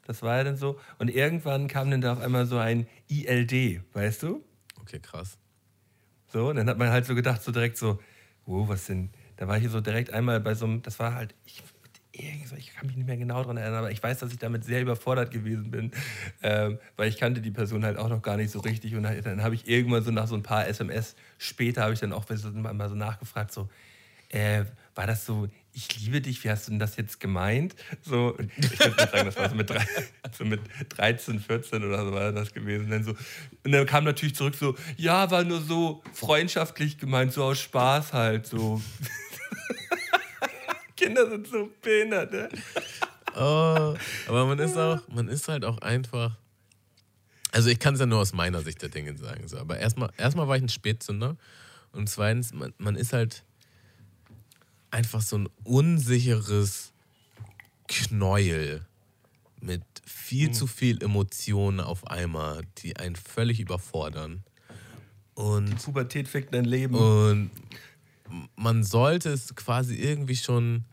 Das 0.07 0.23
war 0.23 0.39
ja 0.39 0.45
dann 0.45 0.57
so. 0.57 0.81
Und 0.99 1.09
irgendwann 1.09 1.69
kam 1.69 1.93
dann 1.93 2.01
da 2.01 2.15
auf 2.15 2.21
einmal 2.21 2.47
so 2.47 2.59
ein 2.59 2.89
ILD, 3.09 3.81
weißt 3.93 4.25
du? 4.25 4.45
okay, 4.81 4.99
krass. 4.99 5.39
So, 6.35 6.49
und 6.49 6.57
dann 6.57 6.69
hat 6.69 6.79
man 6.79 6.91
halt 6.91 7.07
so 7.07 7.15
gedacht, 7.15 7.45
so 7.45 7.53
direkt 7.53 7.77
so, 7.77 8.01
wow, 8.45 8.69
was 8.69 8.87
denn? 8.87 9.11
Da 9.37 9.47
war 9.47 9.57
ich 9.57 9.69
so 9.69 9.81
direkt 9.81 10.13
einmal 10.13 10.41
bei 10.41 10.55
so 10.55 10.65
einem, 10.65 10.83
das 10.83 10.99
war 10.99 11.15
halt, 11.15 11.33
ich, 11.45 11.63
ich 12.11 12.75
kann 12.75 12.89
mich 12.89 12.97
nicht 12.97 13.07
mehr 13.07 13.17
genau 13.17 13.41
daran 13.41 13.57
erinnern, 13.57 13.79
aber 13.79 13.93
ich 13.93 14.03
weiß, 14.03 14.19
dass 14.19 14.33
ich 14.33 14.39
damit 14.41 14.65
sehr 14.65 14.83
überfordert 14.83 15.31
gewesen 15.31 15.71
bin, 15.71 15.93
ähm, 16.43 16.81
weil 16.97 17.09
ich 17.09 17.19
kannte 17.19 17.41
die 17.41 17.53
Person 17.53 17.85
halt 17.85 17.99
auch 17.99 18.09
noch 18.09 18.21
gar 18.21 18.37
nicht 18.37 18.51
so 18.51 18.59
richtig 18.59 18.97
und 18.97 19.05
dann, 19.05 19.23
dann 19.23 19.45
habe 19.45 19.55
ich 19.55 19.69
irgendwann 19.69 20.03
so 20.03 20.11
nach 20.11 20.27
so 20.27 20.35
ein 20.35 20.43
paar 20.43 20.67
SMS 20.67 21.15
später 21.39 21.83
habe 21.83 21.93
ich 21.95 22.01
dann 22.01 22.13
auch 22.13 22.25
mal 22.29 22.89
so 22.89 22.97
nachgefragt, 22.97 23.53
so, 23.53 23.69
äh, 24.31 24.65
war 24.97 25.07
das 25.07 25.25
so, 25.25 25.47
ich 25.75 26.01
liebe 26.01 26.21
dich, 26.21 26.43
wie 26.45 26.51
hast 26.51 26.67
du 26.67 26.71
denn 26.71 26.79
das 26.79 26.97
jetzt 26.97 27.19
gemeint? 27.19 27.75
So, 28.01 28.37
ich 28.39 28.79
würde 28.79 29.11
sagen, 29.11 29.27
das 29.27 29.37
war 29.37 29.51
so 29.51 29.57
mit, 29.57 29.69
drei, 29.69 29.85
so 30.37 30.45
mit 30.45 30.61
13, 30.91 31.41
14 31.41 31.85
oder 31.85 32.05
so 32.05 32.13
war 32.13 32.33
das 32.33 32.55
gewesen. 32.55 32.85
Und 32.85 32.91
dann, 32.91 33.05
so, 33.05 33.15
und 33.65 33.73
dann 33.73 33.85
kam 33.85 34.05
natürlich 34.05 34.37
zurück 34.37 34.55
so, 34.55 34.77
ja, 34.97 35.31
war 35.33 35.43
nur 35.43 35.61
so 35.61 36.03
freundschaftlich 36.13 36.99
gemeint, 36.99 37.33
so 37.33 37.43
aus 37.43 37.59
Spaß 37.59 38.13
halt, 38.13 38.47
so. 38.47 38.81
Kinder 40.97 41.29
sind 41.29 41.49
so 41.49 41.69
behindert, 41.83 42.33
ne? 42.33 42.49
Oh, 43.35 43.95
aber 44.29 44.47
man 44.47 44.61
ist 44.61 44.77
auch, 44.77 45.01
man 45.09 45.27
ist 45.27 45.49
halt 45.49 45.65
auch 45.65 45.79
einfach. 45.79 46.37
Also 47.51 47.69
ich 47.69 47.81
kann 47.81 47.95
es 47.95 48.01
ja 48.01 48.07
nur 48.07 48.21
aus 48.21 48.33
meiner 48.33 48.63
Sicht 48.63 48.81
der 48.81 48.91
Dinge 48.91 49.17
sagen. 49.17 49.49
So. 49.49 49.59
Aber 49.59 49.79
erstmal, 49.79 50.11
erstmal 50.17 50.47
war 50.47 50.57
ich 50.57 50.63
ein 50.63 50.69
Spätzünder. 50.69 51.37
Und 51.91 52.09
zweitens, 52.09 52.53
man, 52.53 52.73
man 52.79 52.95
ist 52.95 53.13
halt 53.13 53.45
einfach 54.95 55.23
so 55.23 55.39
ein 55.39 55.49
unsicheres 55.65 56.93
Knäuel 57.89 58.87
mit 59.61 59.83
viel 60.05 60.53
zu 60.53 60.69
viel 60.69 61.03
Emotionen 61.03 61.81
auf 61.81 62.07
einmal, 62.07 62.63
die 62.79 62.97
einen 62.97 63.17
völlig 63.17 63.59
überfordern. 63.59 64.45
Und 65.35 65.83
Pubertät 65.83 66.29
fickt 66.29 66.55
dein 66.55 66.65
Leben. 66.65 66.95
und 66.95 67.51
man 68.55 68.85
sollte 68.85 69.31
es 69.31 69.55
quasi 69.57 69.97
irgendwie 69.97 70.37
schon, 70.37 70.85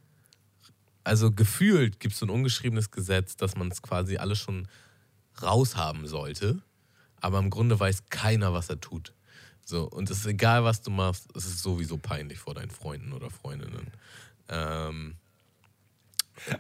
also 1.04 1.32
gefühlt 1.32 2.00
gibt 2.00 2.14
es 2.14 2.20
so 2.20 2.26
ein 2.26 2.32
ungeschriebenes 2.32 2.90
Gesetz, 2.90 3.36
dass 3.36 3.56
man 3.56 3.70
es 3.70 3.84
quasi 3.84 4.18
alles 4.18 4.40
schon 4.40 4.68
raushaben 5.44 6.08
sollte. 6.08 6.60
Aber 7.18 7.38
im 7.38 7.52
Grunde 7.52 7.80
weiß 7.80 8.06
keiner, 8.10 8.52
was 8.52 8.70
er 8.70 8.82
tut. 8.82 9.14
So, 9.66 9.88
und 9.88 10.10
es 10.10 10.20
ist 10.20 10.26
egal, 10.26 10.64
was 10.64 10.82
du 10.82 10.92
machst, 10.92 11.28
es 11.36 11.46
ist 11.46 11.60
sowieso 11.60 11.98
peinlich 11.98 12.40
vor 12.40 12.54
deinen 12.54 12.72
Freunden 12.72 13.14
oder 13.14 13.30
Freundinnen. 13.30 13.92
Ähm, 14.50 15.16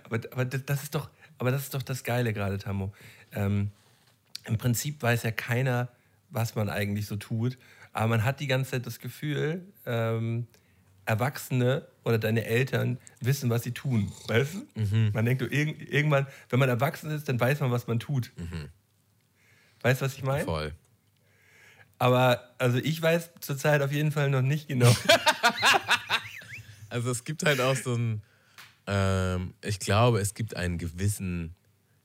Aber, 0.03 0.19
aber 0.31 0.45
das 0.45 0.83
ist 0.83 0.95
doch, 0.95 1.09
aber 1.37 1.51
das 1.51 1.63
ist 1.63 1.73
doch 1.73 1.81
das 1.81 2.03
Geile 2.03 2.33
gerade, 2.33 2.57
Tammo. 2.57 2.93
Ähm, 3.31 3.71
Im 4.45 4.57
Prinzip 4.57 5.01
weiß 5.01 5.23
ja 5.23 5.31
keiner, 5.31 5.89
was 6.29 6.55
man 6.55 6.69
eigentlich 6.69 7.07
so 7.07 7.15
tut, 7.15 7.57
aber 7.93 8.07
man 8.07 8.23
hat 8.23 8.39
die 8.39 8.47
ganze 8.47 8.71
Zeit 8.71 8.85
das 8.85 8.99
Gefühl, 8.99 9.65
ähm, 9.85 10.47
Erwachsene 11.05 11.87
oder 12.03 12.19
deine 12.19 12.45
Eltern 12.45 12.99
wissen, 13.19 13.49
was 13.49 13.63
sie 13.63 13.71
tun. 13.73 14.11
Weißt 14.27 14.53
du? 14.53 14.67
Man 15.13 15.25
denkt, 15.25 15.41
irgendwann, 15.41 16.27
wenn 16.49 16.59
man 16.59 16.69
erwachsen 16.69 17.09
ist, 17.11 17.27
dann 17.27 17.39
weiß 17.39 17.59
man, 17.59 17.71
was 17.71 17.87
man 17.87 17.99
tut. 17.99 18.31
Weißt 19.81 19.99
du, 19.99 20.05
was 20.05 20.13
ich 20.13 20.23
meine? 20.23 20.45
voll. 20.45 20.73
Aber 22.01 22.49
also 22.57 22.79
ich 22.79 22.99
weiß 22.99 23.29
zurzeit 23.41 23.83
auf 23.83 23.91
jeden 23.91 24.11
Fall 24.11 24.31
noch 24.31 24.41
nicht 24.41 24.67
genau. 24.67 24.91
Also 26.89 27.09
es 27.09 27.23
gibt 27.23 27.45
halt 27.45 27.61
auch 27.61 27.75
so 27.77 27.93
ein, 27.93 28.21
ähm, 28.85 29.53
ich 29.63 29.79
glaube, 29.79 30.19
es 30.19 30.33
gibt 30.33 30.57
einen 30.57 30.77
gewissen, 30.77 31.55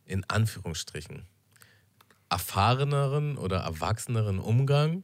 in 0.04 0.22
Anführungsstrichen, 0.28 1.24
erfahreneren 2.28 3.36
oder 3.36 3.56
erwachseneren 3.56 4.38
Umgang 4.38 5.02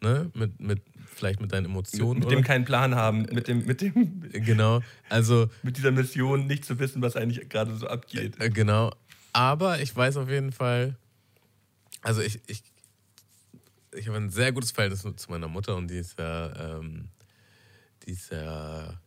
ne? 0.00 0.30
mit, 0.32 0.60
mit 0.60 0.80
vielleicht 1.12 1.40
mit 1.40 1.52
deinen 1.52 1.64
Emotionen. 1.64 2.20
mit 2.20 2.28
oder? 2.28 2.36
dem 2.36 2.44
keinen 2.44 2.64
Plan 2.64 2.94
haben, 2.94 3.22
mit, 3.32 3.48
dem, 3.48 3.66
mit, 3.66 3.80
dem, 3.80 4.30
genau, 4.30 4.80
also 5.08 5.48
mit 5.64 5.76
dieser 5.76 5.90
Mission 5.90 6.46
nicht 6.46 6.64
zu 6.64 6.78
wissen, 6.78 7.02
was 7.02 7.16
eigentlich 7.16 7.48
gerade 7.48 7.74
so 7.74 7.88
abgeht. 7.88 8.40
äh, 8.40 8.48
genau. 8.48 8.92
Aber 9.32 9.80
ich 9.80 9.96
weiß 9.96 10.18
auf 10.18 10.28
jeden 10.28 10.52
Fall, 10.52 10.94
also 12.02 12.20
ich, 12.20 12.38
ich, 12.46 12.62
ich 13.96 14.08
habe 14.08 14.18
ein 14.18 14.30
sehr 14.30 14.52
gutes 14.52 14.70
Verhältnis 14.70 15.02
zu 15.02 15.30
meiner 15.30 15.48
Mutter 15.48 15.76
und 15.76 15.88
die 15.88 15.98
ist 15.98 16.18
ja, 16.18 16.78
ähm, 16.78 17.08
die 18.04 18.12
ist 18.12 18.30
ja 18.30 19.00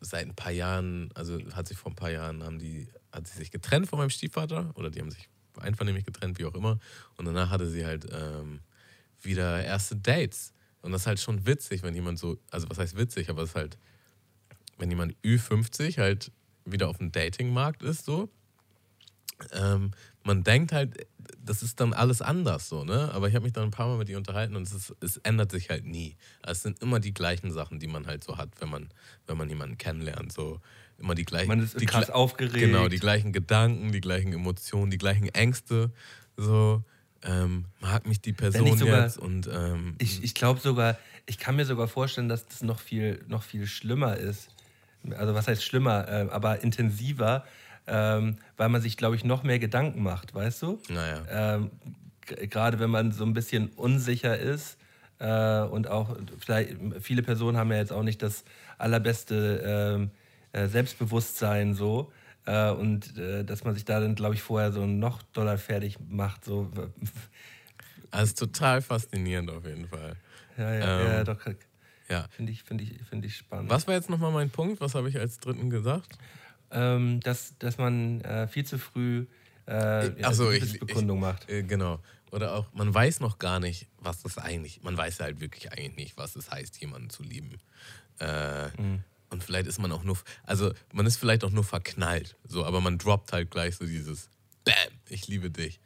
seit 0.00 0.26
ein 0.26 0.34
paar 0.34 0.52
Jahren, 0.52 1.10
also 1.14 1.38
hat 1.52 1.68
sich 1.68 1.78
vor 1.78 1.92
ein 1.92 1.96
paar 1.96 2.10
Jahren, 2.10 2.42
haben 2.42 2.58
die, 2.58 2.88
hat 3.12 3.26
sie 3.26 3.38
sich 3.38 3.50
getrennt 3.50 3.88
von 3.88 3.98
meinem 3.98 4.10
Stiefvater 4.10 4.72
oder 4.74 4.90
die 4.90 5.00
haben 5.00 5.10
sich 5.10 5.28
einvernehmlich 5.58 6.04
getrennt, 6.04 6.38
wie 6.38 6.44
auch 6.44 6.54
immer. 6.54 6.78
Und 7.16 7.26
danach 7.26 7.50
hatte 7.50 7.68
sie 7.68 7.84
halt 7.84 8.06
ähm, 8.10 8.60
wieder 9.20 9.62
erste 9.62 9.96
Dates. 9.96 10.52
Und 10.82 10.92
das 10.92 11.02
ist 11.02 11.06
halt 11.06 11.20
schon 11.20 11.46
witzig, 11.46 11.82
wenn 11.82 11.94
jemand 11.94 12.18
so, 12.18 12.38
also 12.50 12.68
was 12.70 12.78
heißt 12.78 12.96
witzig, 12.96 13.28
aber 13.28 13.42
es 13.42 13.50
ist 13.50 13.56
halt, 13.56 13.78
wenn 14.78 14.90
jemand 14.90 15.14
Ü50 15.22 15.98
halt 15.98 16.32
wieder 16.64 16.88
auf 16.88 16.98
dem 16.98 17.12
Datingmarkt 17.12 17.82
ist, 17.82 18.04
so. 18.04 18.30
Ähm, 19.52 19.92
man 20.24 20.42
denkt 20.44 20.72
halt, 20.72 21.06
das 21.42 21.62
ist 21.62 21.80
dann 21.80 21.92
alles 21.92 22.20
anders 22.22 22.68
so, 22.68 22.84
ne? 22.84 23.10
Aber 23.12 23.28
ich 23.28 23.34
habe 23.34 23.44
mich 23.44 23.52
dann 23.52 23.64
ein 23.64 23.70
paar 23.70 23.88
Mal 23.88 23.96
mit 23.98 24.08
ihr 24.08 24.18
unterhalten 24.18 24.56
und 24.56 24.62
es, 24.62 24.72
ist, 24.72 24.94
es 25.00 25.16
ändert 25.18 25.50
sich 25.50 25.70
halt 25.70 25.84
nie. 25.86 26.16
Also 26.42 26.58
es 26.58 26.62
sind 26.62 26.82
immer 26.82 27.00
die 27.00 27.14
gleichen 27.14 27.50
Sachen, 27.52 27.78
die 27.80 27.86
man 27.86 28.06
halt 28.06 28.22
so 28.24 28.36
hat, 28.36 28.50
wenn 28.60 28.68
man, 28.68 28.90
wenn 29.26 29.36
man 29.38 29.48
jemanden 29.48 29.78
kennenlernt. 29.78 30.32
So 30.32 30.60
immer 30.98 31.14
die 31.14 31.24
gleichen. 31.24 31.48
Man 31.48 31.60
ist 31.62 31.80
die 31.80 31.86
krass 31.86 32.10
aufgeregt. 32.10 32.58
Genau, 32.58 32.88
die 32.88 32.98
gleichen 32.98 33.32
Gedanken, 33.32 33.92
die 33.92 34.00
gleichen 34.00 34.32
Emotionen, 34.32 34.90
die 34.90 34.98
gleichen 34.98 35.28
Ängste. 35.28 35.90
So, 36.36 36.84
ähm, 37.22 37.66
mag 37.80 38.06
mich 38.06 38.20
die 38.20 38.32
Person 38.32 38.76
sogar- 38.78 39.04
jetzt 39.04 39.18
und 39.18 39.48
ähm, 39.52 39.94
Ich, 39.98 40.22
ich 40.22 40.34
glaube 40.34 40.60
sogar, 40.60 40.98
ich 41.26 41.38
kann 41.38 41.56
mir 41.56 41.64
sogar 41.64 41.88
vorstellen, 41.88 42.28
dass 42.28 42.46
das 42.46 42.62
noch 42.62 42.80
viel, 42.80 43.24
noch 43.28 43.42
viel 43.42 43.66
schlimmer 43.66 44.16
ist. 44.16 44.48
Also 45.16 45.34
was 45.34 45.48
heißt 45.48 45.64
schlimmer, 45.64 46.06
äh, 46.08 46.28
aber 46.30 46.62
intensiver, 46.62 47.44
ähm, 47.86 48.36
weil 48.56 48.68
man 48.68 48.80
sich, 48.80 48.96
glaube 48.96 49.16
ich, 49.16 49.24
noch 49.24 49.42
mehr 49.42 49.58
Gedanken 49.58 50.02
macht, 50.02 50.34
weißt 50.34 50.62
du? 50.62 50.80
Naja. 50.88 51.22
Ähm, 51.30 51.70
Gerade 52.26 52.78
wenn 52.78 52.90
man 52.90 53.10
so 53.12 53.24
ein 53.24 53.32
bisschen 53.32 53.70
unsicher 53.70 54.38
ist 54.38 54.78
äh, 55.18 55.62
und 55.62 55.88
auch 55.88 56.16
vielleicht 56.38 56.76
viele 57.00 57.22
Personen 57.22 57.56
haben 57.56 57.70
ja 57.72 57.78
jetzt 57.78 57.92
auch 57.92 58.04
nicht 58.04 58.22
das 58.22 58.44
allerbeste 58.78 59.62
ähm, 59.98 60.10
äh, 60.52 60.68
Selbstbewusstsein 60.68 61.74
so. 61.74 62.12
Äh, 62.46 62.70
und 62.70 63.18
äh, 63.18 63.44
dass 63.44 63.64
man 63.64 63.74
sich 63.74 63.84
da 63.84 64.00
dann, 64.00 64.14
glaube 64.14 64.34
ich, 64.34 64.42
vorher 64.42 64.72
so 64.72 64.86
noch 64.86 65.22
doller 65.32 65.58
fertig 65.58 65.98
macht. 66.08 66.44
So. 66.44 66.70
Also 68.10 68.46
total 68.46 68.80
faszinierend 68.80 69.50
auf 69.50 69.64
jeden 69.64 69.88
Fall. 69.88 70.16
Ja, 70.56 70.74
ja, 70.74 70.80
ja, 70.80 71.18
Ähm, 71.20 71.24
doch. 71.24 71.38
Ja. 72.08 72.26
Finde 72.30 72.50
ich, 72.52 72.64
finde 72.64 72.84
ich, 72.84 72.94
finde 73.08 73.28
ich 73.28 73.36
spannend. 73.36 73.70
Was 73.70 73.86
war 73.86 73.94
jetzt 73.94 74.10
nochmal 74.10 74.32
mein 74.32 74.50
Punkt? 74.50 74.80
Was 74.80 74.94
habe 74.94 75.08
ich 75.08 75.18
als 75.18 75.38
dritten 75.38 75.70
gesagt? 75.70 76.18
Ähm, 76.70 77.20
dass, 77.20 77.58
dass 77.58 77.78
man 77.78 78.20
äh, 78.20 78.46
viel 78.48 78.64
zu 78.64 78.78
früh 78.78 79.26
äh, 79.66 80.20
ja, 80.20 80.28
Achso, 80.28 80.50
ich, 80.50 80.62
Liebesbekundung 80.62 81.20
macht. 81.20 81.48
Äh, 81.48 81.62
genau. 81.62 82.00
Oder 82.32 82.54
auch, 82.54 82.72
man 82.72 82.92
weiß 82.92 83.20
noch 83.20 83.38
gar 83.38 83.60
nicht, 83.60 83.88
was 83.98 84.22
das 84.22 84.38
eigentlich, 84.38 84.82
man 84.82 84.96
weiß 84.96 85.20
halt 85.20 85.40
wirklich 85.40 85.72
eigentlich 85.72 85.96
nicht, 85.96 86.16
was 86.16 86.36
es 86.36 86.50
heißt, 86.50 86.80
jemanden 86.80 87.10
zu 87.10 87.22
lieben. 87.22 87.58
Äh, 88.18 88.68
Mhm. 88.78 89.04
Und 89.30 89.44
vielleicht 89.44 89.68
ist 89.68 89.78
man 89.78 89.92
auch 89.92 90.02
nur, 90.02 90.18
also 90.44 90.72
man 90.92 91.06
ist 91.06 91.16
vielleicht 91.16 91.44
auch 91.44 91.50
nur 91.50 91.62
verknallt, 91.62 92.36
so, 92.44 92.64
aber 92.64 92.80
man 92.80 92.98
droppt 92.98 93.32
halt 93.32 93.50
gleich 93.50 93.76
so 93.76 93.86
dieses 93.86 94.28
Bam, 94.64 94.74
ich 95.08 95.28
liebe 95.28 95.50
dich. 95.50 95.78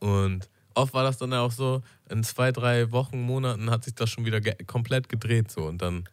Und 0.00 0.48
oft 0.74 0.94
war 0.94 1.04
das 1.04 1.16
dann 1.16 1.32
auch 1.32 1.52
so, 1.52 1.82
in 2.10 2.24
zwei, 2.24 2.50
drei 2.50 2.90
Wochen, 2.90 3.20
Monaten 3.20 3.70
hat 3.70 3.84
sich 3.84 3.94
das 3.94 4.10
schon 4.10 4.24
wieder 4.24 4.40
ge 4.40 4.56
komplett 4.66 5.08
gedreht 5.08 5.48
so 5.50 5.62
und 5.62 5.80
dann 5.80 6.08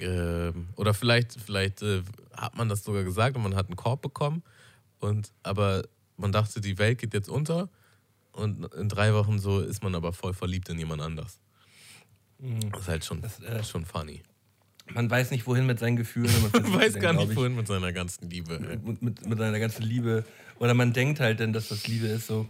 ähm, 0.00 0.68
oder 0.76 0.94
vielleicht, 0.94 1.38
vielleicht 1.40 1.82
äh, 1.82 2.02
hat 2.36 2.56
man 2.56 2.68
das 2.68 2.84
sogar 2.84 3.04
gesagt 3.04 3.36
und 3.36 3.42
man 3.42 3.54
hat 3.54 3.66
einen 3.66 3.76
Korb 3.76 4.02
bekommen. 4.02 4.42
Und 4.98 5.32
aber 5.42 5.84
man 6.16 6.32
dachte, 6.32 6.60
die 6.60 6.78
Welt 6.78 6.98
geht 6.98 7.14
jetzt 7.14 7.28
unter. 7.28 7.68
Und 8.32 8.72
in 8.74 8.88
drei 8.88 9.14
Wochen 9.14 9.38
so 9.38 9.60
ist 9.60 9.82
man 9.82 9.94
aber 9.94 10.12
voll 10.12 10.34
verliebt 10.34 10.68
in 10.68 10.78
jemand 10.78 11.02
anders. 11.02 11.40
Das 12.38 12.82
ist 12.82 12.88
halt 12.88 13.04
schon, 13.04 13.22
Das, 13.22 13.40
äh, 13.40 13.64
schon 13.64 13.86
funny. 13.86 14.22
Man 14.92 15.10
weiß 15.10 15.30
nicht, 15.30 15.46
wohin 15.46 15.66
mit 15.66 15.78
seinen 15.78 15.96
Gefühlen. 15.96 16.30
Man 16.52 16.74
weiß 16.74 16.92
sie 16.92 17.00
gar 17.00 17.12
nicht, 17.12 17.30
ich, 17.30 17.36
wohin 17.36 17.56
mit 17.56 17.66
seiner 17.66 17.92
ganzen 17.92 18.30
Liebe. 18.30 18.60
Mit, 18.60 19.02
mit, 19.02 19.26
mit 19.26 19.38
seiner 19.38 19.58
ganzen 19.58 19.82
Liebe. 19.82 20.24
Oder 20.60 20.74
man 20.74 20.92
denkt 20.92 21.18
halt 21.18 21.40
dann, 21.40 21.52
dass 21.52 21.68
das 21.68 21.88
Liebe 21.88 22.06
ist 22.06 22.28
so. 22.28 22.46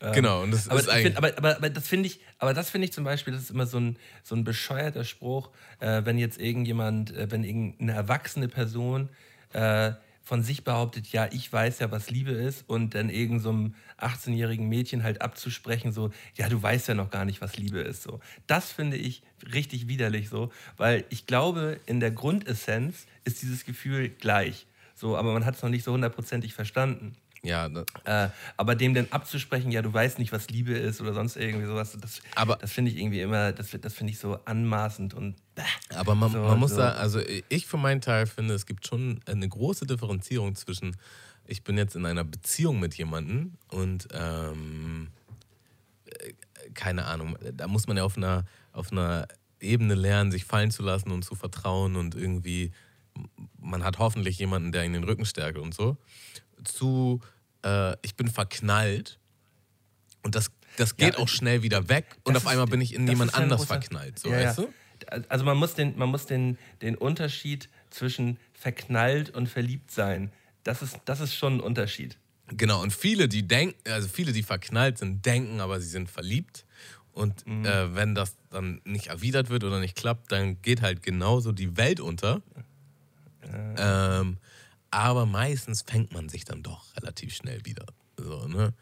Ähm, 0.00 0.12
Genau, 0.12 0.42
und 0.42 0.50
das 0.50 0.68
aber, 0.68 0.80
ist 0.80 0.86
ich 0.86 0.92
eigentlich. 0.92 1.14
find, 1.14 1.16
aber, 1.16 1.38
aber, 1.38 1.56
aber 1.56 1.70
das 1.70 1.88
finde 1.88 2.08
ich, 2.08 2.20
aber 2.38 2.54
das 2.54 2.70
finde 2.70 2.86
ich 2.86 2.92
zum 2.92 3.04
Beispiel, 3.04 3.32
das 3.32 3.44
ist 3.44 3.50
immer 3.50 3.66
so 3.66 3.78
ein, 3.78 3.96
so 4.22 4.34
ein 4.34 4.44
bescheuerter 4.44 5.04
Spruch, 5.04 5.50
äh, 5.80 6.02
wenn 6.04 6.18
jetzt 6.18 6.40
irgendjemand, 6.40 7.14
äh, 7.16 7.30
wenn 7.30 7.44
irgendeine 7.44 7.92
erwachsene 7.92 8.48
Person 8.48 9.08
äh, 9.52 9.92
von 10.22 10.42
sich 10.42 10.62
behauptet, 10.62 11.06
ja, 11.08 11.26
ich 11.32 11.50
weiß 11.50 11.78
ja, 11.78 11.90
was 11.90 12.10
Liebe 12.10 12.32
ist, 12.32 12.68
und 12.68 12.94
dann 12.94 13.08
irgend 13.08 13.40
so 13.40 13.48
einem 13.48 13.74
18-jährigen 13.98 14.68
Mädchen 14.68 15.02
halt 15.02 15.22
abzusprechen, 15.22 15.90
so, 15.90 16.10
ja, 16.36 16.50
du 16.50 16.62
weißt 16.62 16.88
ja 16.88 16.94
noch 16.94 17.08
gar 17.08 17.24
nicht, 17.24 17.40
was 17.40 17.56
Liebe 17.56 17.80
ist. 17.80 18.02
So. 18.02 18.20
Das 18.46 18.70
finde 18.70 18.98
ich 18.98 19.22
richtig 19.54 19.88
widerlich 19.88 20.28
so, 20.28 20.52
weil 20.76 21.06
ich 21.08 21.24
glaube, 21.24 21.80
in 21.86 22.00
der 22.00 22.10
Grundessenz 22.10 23.06
ist 23.24 23.40
dieses 23.40 23.64
Gefühl 23.64 24.10
gleich. 24.10 24.66
So, 24.94 25.16
aber 25.16 25.32
man 25.32 25.46
hat 25.46 25.54
es 25.54 25.62
noch 25.62 25.70
nicht 25.70 25.84
so 25.84 25.92
hundertprozentig 25.92 26.52
verstanden. 26.52 27.16
Ja, 27.42 27.68
da- 27.68 27.84
Äh, 28.26 28.30
aber 28.56 28.74
dem 28.74 28.94
dann 28.94 29.06
abzusprechen, 29.10 29.70
ja, 29.70 29.82
du 29.82 29.92
weißt 29.92 30.18
nicht, 30.18 30.32
was 30.32 30.48
Liebe 30.48 30.72
ist 30.72 31.00
oder 31.00 31.14
sonst 31.14 31.36
irgendwie 31.36 31.66
sowas, 31.66 31.96
das, 32.00 32.20
Aber- 32.34 32.56
das 32.56 32.72
finde 32.72 32.90
ich 32.90 32.96
irgendwie 32.98 33.20
immer, 33.20 33.52
das, 33.52 33.70
das 33.80 33.94
finde 33.94 34.12
ich 34.12 34.18
so 34.18 34.38
anmaßend 34.44 35.14
und 35.14 35.36
bäh. 35.54 35.62
Aber 35.94 36.14
man, 36.14 36.30
So, 36.32 36.38
man 36.42 36.58
muss 36.58 36.72
so. 36.72 36.78
da, 36.78 36.92
also 36.92 37.20
ich 37.48 37.66
für 37.66 37.76
meinen 37.76 38.00
Teil 38.00 38.26
finde, 38.26 38.54
es 38.54 38.66
gibt 38.66 38.86
schon 38.86 39.20
eine 39.26 39.48
große 39.48 39.86
Differenzierung 39.86 40.54
zwischen, 40.56 40.96
ich 41.46 41.62
bin 41.64 41.78
jetzt 41.78 41.96
in 41.96 42.04
einer 42.06 42.24
Beziehung 42.24 42.80
mit 42.80 42.94
jemandem 42.94 43.52
und 43.68 44.08
ähm, 44.12 45.08
äh, 46.06 46.32
keine 46.74 47.04
Ahnung, 47.06 47.36
da 47.54 47.66
muss 47.68 47.86
man 47.86 47.96
ja 47.96 48.02
auf 48.04 48.16
einer, 48.16 48.44
auf 48.72 48.92
einer 48.92 49.26
Ebene 49.60 49.94
lernen, 49.94 50.30
sich 50.30 50.44
fallen 50.44 50.70
zu 50.70 50.82
lassen 50.82 51.10
und 51.10 51.24
zu 51.24 51.34
vertrauen 51.34 51.96
und 51.96 52.14
irgendwie, 52.14 52.72
man 53.60 53.82
hat 53.84 53.98
hoffentlich 53.98 54.38
jemanden, 54.38 54.70
der 54.72 54.84
in 54.84 54.92
den 54.92 55.04
Rücken 55.04 55.24
stärkt 55.24 55.58
und 55.58 55.74
so, 55.74 55.96
zu, 56.64 57.20
äh, 57.64 57.94
ich 58.02 58.14
bin 58.16 58.28
verknallt 58.28 59.18
und 60.22 60.34
das, 60.34 60.50
das 60.76 60.96
geht 60.96 61.14
Ja, 61.14 61.20
auch 61.20 61.28
schnell 61.28 61.62
wieder 61.62 61.88
weg 61.88 62.16
und 62.24 62.36
auf 62.36 62.46
einmal 62.46 62.66
ist- 62.66 62.70
bin 62.70 62.80
ich 62.80 62.94
in 62.94 63.06
jemand 63.06 63.34
anders 63.34 63.64
verknallt, 63.64 64.18
so 64.18 64.30
Ja, 64.30 64.40
ja. 64.40 64.48
weißt 64.48 64.58
du? 64.58 64.74
Also 65.28 65.44
man 65.44 65.56
muss, 65.56 65.74
den, 65.74 65.96
man 65.96 66.08
muss 66.08 66.26
den, 66.26 66.58
den 66.82 66.96
Unterschied 66.96 67.68
zwischen 67.90 68.36
verknallt 68.52 69.30
und 69.30 69.48
verliebt 69.48 69.90
sein, 69.92 70.32
das 70.64 70.82
ist, 70.82 70.98
das 71.04 71.20
ist 71.20 71.34
schon 71.34 71.54
ein 71.58 71.60
Unterschied. 71.60 72.18
Genau, 72.48 72.82
und 72.82 72.92
viele, 72.92 73.28
die 73.28 73.46
denken, 73.46 73.76
also 73.90 74.08
viele, 74.08 74.32
die 74.32 74.42
verknallt 74.42 74.98
sind, 74.98 75.24
denken, 75.24 75.60
aber 75.60 75.80
sie 75.80 75.86
sind 75.88 76.10
verliebt. 76.10 76.64
Und 77.12 77.46
Mhm. 77.46 77.64
äh, 77.64 77.94
wenn 77.94 78.14
das 78.14 78.36
dann 78.50 78.80
nicht 78.84 79.08
erwidert 79.08 79.50
wird 79.50 79.64
oder 79.64 79.80
nicht 79.80 79.96
klappt, 79.96 80.32
dann 80.32 80.60
geht 80.62 80.82
halt 80.82 81.02
genauso 81.02 81.52
die 81.52 81.76
Welt 81.76 82.00
unter. 82.00 82.42
Ähm, 83.76 84.38
aber 84.90 85.26
meistens 85.26 85.82
fängt 85.82 86.12
man 86.12 86.28
sich 86.28 86.44
dann 86.44 86.62
doch 86.62 86.96
relativ 86.96 87.34
schnell 87.34 87.64
wieder. 87.64 87.86
So, 88.16 88.46
ne? 88.46 88.72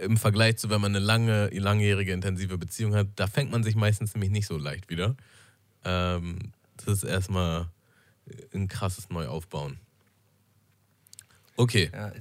Im 0.00 0.16
Vergleich 0.16 0.56
zu, 0.56 0.68
wenn 0.70 0.80
man 0.80 0.94
eine 0.94 1.04
lange, 1.04 1.48
langjährige, 1.50 2.12
intensive 2.12 2.58
Beziehung 2.58 2.94
hat, 2.94 3.08
da 3.16 3.26
fängt 3.26 3.50
man 3.50 3.62
sich 3.62 3.76
meistens 3.76 4.14
nämlich 4.14 4.30
nicht 4.30 4.46
so 4.46 4.58
leicht 4.58 4.90
wieder. 4.90 5.16
Ähm, 5.84 6.52
das 6.76 7.02
ist 7.02 7.04
erstmal 7.04 7.68
ein 8.52 8.68
krasses 8.68 9.10
Neuaufbauen. 9.10 9.78
Okay. 11.56 11.90
Ja, 11.92 12.12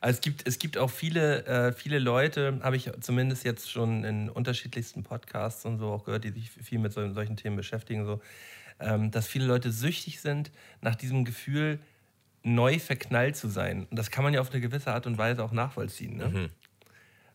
es, 0.00 0.18
äh, 0.18 0.20
gibt, 0.20 0.46
es 0.46 0.58
gibt 0.58 0.76
auch 0.76 0.90
viele, 0.90 1.44
äh, 1.46 1.72
viele 1.72 1.98
Leute, 1.98 2.58
habe 2.62 2.76
ich 2.76 2.90
zumindest 3.00 3.44
jetzt 3.44 3.70
schon 3.70 4.04
in 4.04 4.28
unterschiedlichsten 4.28 5.04
Podcasts 5.04 5.64
und 5.64 5.78
so 5.78 5.92
auch 5.92 6.04
gehört, 6.04 6.24
die 6.24 6.30
sich 6.30 6.50
viel 6.50 6.78
mit 6.78 6.92
so, 6.92 7.12
solchen 7.12 7.36
Themen 7.36 7.56
beschäftigen, 7.56 8.04
so, 8.04 8.20
ähm, 8.80 9.10
dass 9.10 9.26
viele 9.28 9.46
Leute 9.46 9.70
süchtig 9.70 10.20
sind 10.20 10.50
nach 10.80 10.96
diesem 10.96 11.24
Gefühl, 11.24 11.78
neu 12.42 12.78
verknallt 12.78 13.36
zu 13.36 13.48
sein. 13.48 13.86
Und 13.90 13.98
das 13.98 14.10
kann 14.10 14.24
man 14.24 14.34
ja 14.34 14.40
auf 14.40 14.50
eine 14.50 14.60
gewisse 14.60 14.92
Art 14.92 15.06
und 15.06 15.18
Weise 15.18 15.44
auch 15.44 15.52
nachvollziehen. 15.52 16.16
Ne? 16.16 16.50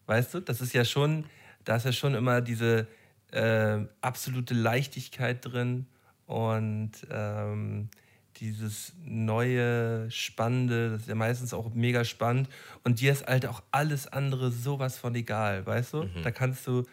Weißt 0.06 0.34
du, 0.34 0.40
das 0.40 0.62
ist 0.62 0.74
ja 0.74 0.86
schon, 0.86 1.26
da 1.64 1.76
ist 1.76 1.86
ja 1.86 1.92
schon 1.92 2.16
immer 2.16 2.42
diese 2.42 2.88
äh, 3.32 3.80
absolute 4.02 4.54
Leichtigkeit 4.54 5.44
drin 5.44 5.86
und 6.26 6.92
ähm, 7.10 7.90
dieses 8.38 8.94
neue, 9.04 10.10
spannende, 10.12 10.92
das 10.92 11.02
ist 11.02 11.10
ja 11.10 11.16
meistens 11.16 11.54
auch 11.54 11.74
mega 11.74 12.04
spannend. 12.04 12.50
Und 12.84 13.00
dir 13.00 13.12
ist 13.12 13.26
halt 13.26 13.46
auch 13.48 13.64
alles 13.72 14.08
andere 14.08 14.52
sowas 14.52 14.98
von 14.98 15.16
egal, 15.16 15.66
weißt 15.66 15.94
du? 15.94 16.04
Da 16.24 16.32
kannst 16.32 16.68
du, 16.68 16.84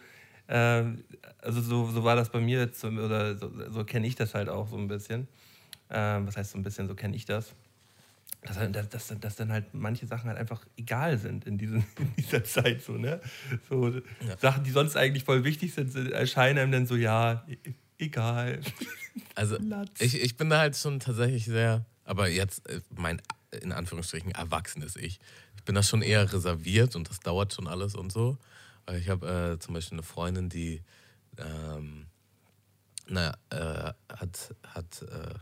ähm, 0.47 1.03
also 1.41 1.61
so, 1.61 1.89
so 1.89 2.03
war 2.03 2.15
das 2.15 2.29
bei 2.29 2.39
mir 2.39 2.59
jetzt, 2.59 2.83
oder 2.83 3.37
so, 3.37 3.51
so 3.69 3.83
kenne 3.83 4.07
ich 4.07 4.15
das 4.15 4.33
halt 4.33 4.49
auch 4.49 4.67
so 4.67 4.77
ein 4.77 4.87
bisschen. 4.87 5.27
Ähm, 5.91 6.25
was 6.25 6.35
heißt 6.35 6.51
so 6.51 6.57
ein 6.57 6.63
bisschen, 6.63 6.87
so 6.87 6.95
kenne 6.95 7.15
ich 7.15 7.25
das 7.25 7.53
dass, 8.45 8.71
dass, 8.71 8.89
dass, 8.89 9.19
dass 9.19 9.35
dann 9.35 9.51
halt 9.51 9.73
manche 9.73 10.07
Sachen 10.07 10.29
halt 10.29 10.37
einfach 10.37 10.65
egal 10.77 11.17
sind 11.17 11.45
in, 11.45 11.57
diesen, 11.57 11.85
in 11.99 12.15
dieser 12.17 12.43
Zeit. 12.43 12.81
So, 12.81 12.93
ne? 12.93 13.21
so 13.69 14.01
Sachen, 14.39 14.63
die 14.63 14.71
sonst 14.71 14.95
eigentlich 14.95 15.23
voll 15.23 15.43
wichtig 15.43 15.73
sind, 15.73 15.95
erscheinen 16.11 16.59
einem 16.59 16.71
dann 16.71 16.85
so, 16.85 16.95
ja, 16.95 17.45
e- 17.47 17.73
egal. 17.97 18.61
Also 19.35 19.57
ich, 19.99 20.21
ich 20.21 20.37
bin 20.37 20.49
da 20.49 20.59
halt 20.59 20.75
schon 20.75 20.99
tatsächlich 20.99 21.45
sehr, 21.45 21.85
aber 22.03 22.27
jetzt 22.29 22.67
äh, 22.69 22.81
mein 22.95 23.21
in 23.61 23.71
Anführungsstrichen 23.71 24.31
erwachsenes 24.31 24.95
Ich. 24.95 25.19
Ich 25.55 25.63
bin 25.63 25.75
da 25.75 25.83
schon 25.83 26.01
eher 26.01 26.31
reserviert 26.31 26.95
und 26.95 27.09
das 27.09 27.19
dauert 27.21 27.53
schon 27.53 27.67
alles 27.67 27.95
und 27.95 28.11
so. 28.11 28.37
Ich 28.97 29.09
habe 29.09 29.55
äh, 29.55 29.59
zum 29.59 29.73
Beispiel 29.73 29.95
eine 29.95 30.03
Freundin, 30.03 30.49
die 30.49 30.81
ähm, 31.37 32.07
naja, 33.07 33.35
äh, 33.49 33.93
hat, 34.13 34.55
hat 34.67 35.01
äh, 35.03 35.33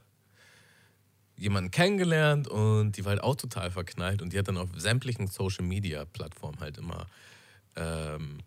jemanden 1.35 1.71
kennengelernt 1.71 2.47
und 2.47 2.93
die 2.93 3.05
war 3.05 3.11
halt 3.11 3.23
auch 3.23 3.35
total 3.35 3.71
verknallt 3.71 4.21
und 4.21 4.33
die 4.33 4.39
hat 4.39 4.47
dann 4.47 4.57
auf 4.57 4.69
sämtlichen 4.75 5.27
Social 5.27 5.65
Media 5.65 6.05
Plattformen 6.05 6.59
halt 6.59 6.77
immer 6.77 7.07
ähm, 7.75 8.39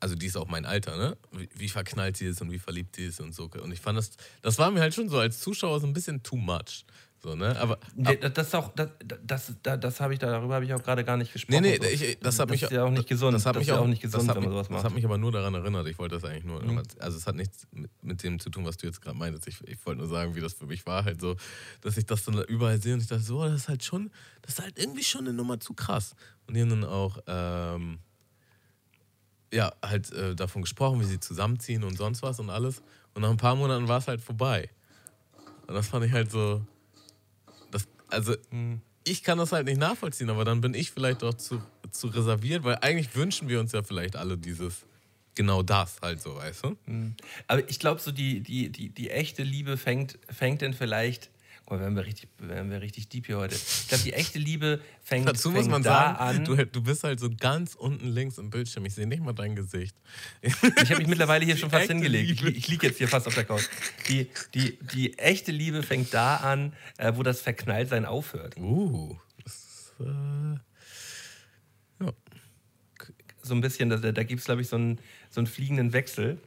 also 0.00 0.14
die 0.14 0.26
ist 0.26 0.36
auch 0.36 0.48
mein 0.48 0.66
Alter, 0.66 0.96
ne? 0.96 1.16
Wie, 1.32 1.48
wie 1.54 1.68
verknallt 1.68 2.16
sie 2.16 2.26
ist 2.26 2.40
und 2.42 2.50
wie 2.50 2.58
verliebt 2.58 2.96
sie 2.96 3.06
ist 3.06 3.20
und 3.20 3.34
so. 3.34 3.48
Und 3.62 3.72
ich 3.72 3.80
fand 3.80 3.98
das, 3.98 4.10
das 4.42 4.58
war 4.58 4.70
mir 4.70 4.80
halt 4.80 4.94
schon 4.94 5.08
so 5.08 5.18
als 5.18 5.40
Zuschauer 5.40 5.80
so 5.80 5.86
ein 5.86 5.92
bisschen 5.92 6.22
too 6.22 6.36
much. 6.36 6.84
So, 7.26 7.34
ne? 7.34 7.58
Aber, 7.58 7.76
Nee, 7.96 8.16
das, 8.18 8.32
das 8.34 8.46
ist 8.46 8.54
auch, 8.54 8.72
das, 8.76 8.88
das, 9.24 9.52
das, 9.60 9.80
das 9.80 10.00
habe 10.00 10.12
ich 10.12 10.20
da, 10.20 10.28
darüber 10.30 10.54
habe 10.54 10.64
ich 10.64 10.72
auch 10.72 10.80
gerade 10.80 11.02
gar 11.02 11.16
nicht 11.16 11.32
gesprochen. 11.32 11.60
nee, 11.60 11.76
nee, 11.76 11.88
ich, 11.88 12.20
das 12.20 12.38
hat 12.38 12.48
mich 12.50 12.62
ist 12.62 12.70
ja 12.70 12.84
auch 12.84 12.90
nicht 12.90 13.08
gesund. 13.08 13.34
Das 13.34 13.44
hat 13.44 13.56
das 13.56 13.62
mich 13.62 13.66
ja 13.66 13.78
auch, 13.78 13.80
auch 13.80 13.86
nicht 13.88 14.00
gesund, 14.00 14.28
das 14.28 14.36
wenn 14.36 14.44
man 14.44 14.52
sowas 14.52 14.68
Das 14.68 14.74
macht. 14.76 14.84
hat 14.84 14.94
mich 14.94 15.04
aber 15.04 15.18
nur 15.18 15.32
daran 15.32 15.52
erinnert. 15.54 15.88
Ich 15.88 15.98
wollte 15.98 16.14
das 16.14 16.24
eigentlich 16.24 16.44
nur. 16.44 16.62
Also, 17.00 17.18
es 17.18 17.26
hat 17.26 17.34
nichts 17.34 17.66
mit, 17.72 17.90
mit 18.04 18.22
dem 18.22 18.38
zu 18.38 18.48
tun, 18.48 18.64
was 18.64 18.76
du 18.76 18.86
jetzt 18.86 19.02
gerade 19.02 19.18
meintest. 19.18 19.48
Ich, 19.48 19.60
ich 19.66 19.84
wollte 19.84 20.02
nur 20.02 20.08
sagen, 20.08 20.36
wie 20.36 20.40
das 20.40 20.52
für 20.52 20.66
mich 20.66 20.86
war. 20.86 21.04
Halt 21.04 21.20
so, 21.20 21.34
dass 21.80 21.96
ich 21.96 22.06
das 22.06 22.22
dann 22.22 22.40
überall 22.44 22.80
sehe 22.80 22.94
und 22.94 23.00
ich 23.00 23.08
dachte, 23.08 23.24
so, 23.24 23.42
das 23.42 23.62
ist 23.62 23.68
halt 23.68 23.82
schon, 23.82 24.12
das 24.42 24.52
ist 24.52 24.62
halt 24.62 24.78
irgendwie 24.78 25.02
schon 25.02 25.22
eine 25.22 25.32
Nummer 25.32 25.58
zu 25.58 25.74
krass. 25.74 26.14
Und 26.46 26.54
die 26.54 26.62
haben 26.62 26.70
dann 26.70 26.84
auch, 26.84 27.18
ähm, 27.26 27.98
ja, 29.52 29.72
halt 29.84 30.12
äh, 30.12 30.36
davon 30.36 30.62
gesprochen, 30.62 31.00
wie 31.00 31.04
sie 31.06 31.18
zusammenziehen 31.18 31.82
und 31.82 31.98
sonst 31.98 32.22
was 32.22 32.38
und 32.38 32.50
alles. 32.50 32.84
Und 33.14 33.22
nach 33.22 33.30
ein 33.30 33.36
paar 33.36 33.56
Monaten 33.56 33.88
war 33.88 33.98
es 33.98 34.06
halt 34.06 34.20
vorbei. 34.20 34.70
Und 35.66 35.74
das 35.74 35.88
fand 35.88 36.04
ich 36.06 36.12
halt 36.12 36.30
so. 36.30 36.64
Also, 38.08 38.34
ich 39.04 39.22
kann 39.22 39.38
das 39.38 39.52
halt 39.52 39.66
nicht 39.66 39.78
nachvollziehen, 39.78 40.30
aber 40.30 40.44
dann 40.44 40.60
bin 40.60 40.74
ich 40.74 40.90
vielleicht 40.90 41.22
doch 41.22 41.34
zu, 41.34 41.62
zu 41.90 42.08
reserviert, 42.08 42.64
weil 42.64 42.76
eigentlich 42.80 43.14
wünschen 43.14 43.48
wir 43.48 43.60
uns 43.60 43.72
ja 43.72 43.82
vielleicht 43.82 44.16
alle 44.16 44.36
dieses, 44.36 44.84
genau 45.34 45.62
das 45.62 46.00
halt 46.02 46.20
so, 46.20 46.34
weißt 46.36 46.64
du? 46.64 46.76
Aber 47.46 47.68
ich 47.68 47.78
glaube, 47.78 48.00
so 48.00 48.10
die, 48.10 48.40
die, 48.40 48.70
die, 48.70 48.88
die 48.88 49.10
echte 49.10 49.42
Liebe 49.42 49.76
fängt, 49.76 50.18
fängt 50.28 50.62
dann 50.62 50.74
vielleicht. 50.74 51.30
Mal, 51.68 51.80
werden 51.80 51.96
wir 51.96 52.06
richtig, 52.06 52.28
werden 52.38 52.70
wir 52.70 52.80
richtig 52.80 53.08
deep 53.08 53.26
hier 53.26 53.38
heute. 53.38 53.56
Ich 53.56 53.88
glaube, 53.88 54.04
die 54.04 54.12
echte 54.12 54.38
Liebe 54.38 54.80
fängt, 55.02 55.28
Dazu 55.28 55.50
fängt 55.50 55.64
muss 55.64 55.70
man 55.70 55.82
da 55.82 56.16
sagen, 56.16 56.38
an. 56.38 56.44
du, 56.44 56.64
du 56.64 56.82
bist 56.82 57.02
halt 57.02 57.18
so 57.18 57.28
ganz 57.28 57.74
unten 57.74 58.06
links 58.08 58.38
im 58.38 58.50
Bildschirm. 58.50 58.84
Ich 58.86 58.94
sehe 58.94 59.06
nicht 59.08 59.20
mal 59.22 59.32
dein 59.32 59.56
Gesicht. 59.56 59.96
Ich 60.42 60.54
habe 60.62 60.98
mich 60.98 61.08
mittlerweile 61.08 61.44
hier 61.44 61.56
schon 61.56 61.70
fast 61.70 61.88
hingelegt. 61.88 62.30
Ich, 62.30 62.38
Liebe. 62.40 62.50
li- 62.52 62.56
ich 62.58 62.68
liege 62.68 62.86
jetzt 62.86 62.98
hier 62.98 63.08
fast 63.08 63.26
auf 63.26 63.34
der 63.34 63.44
Couch. 63.44 63.64
Die, 64.08 64.28
die, 64.54 64.78
die 64.94 65.18
echte 65.18 65.50
Liebe 65.50 65.82
fängt 65.82 66.14
da 66.14 66.36
an, 66.36 66.72
äh, 66.98 67.12
wo 67.16 67.24
das 67.24 67.40
Verknalltsein 67.40 68.04
aufhört. 68.04 68.56
Uh, 68.56 69.16
das 69.42 69.92
äh, 70.00 70.58
So 73.42 73.54
ein 73.54 73.60
bisschen, 73.60 73.90
da, 73.90 73.96
da 73.96 74.22
gibt 74.24 74.40
es, 74.40 74.46
glaube 74.46 74.62
ich, 74.62 74.68
so 74.68 74.74
einen, 74.76 74.98
so 75.30 75.40
einen 75.40 75.46
fliegenden 75.46 75.92
Wechsel. 75.92 76.38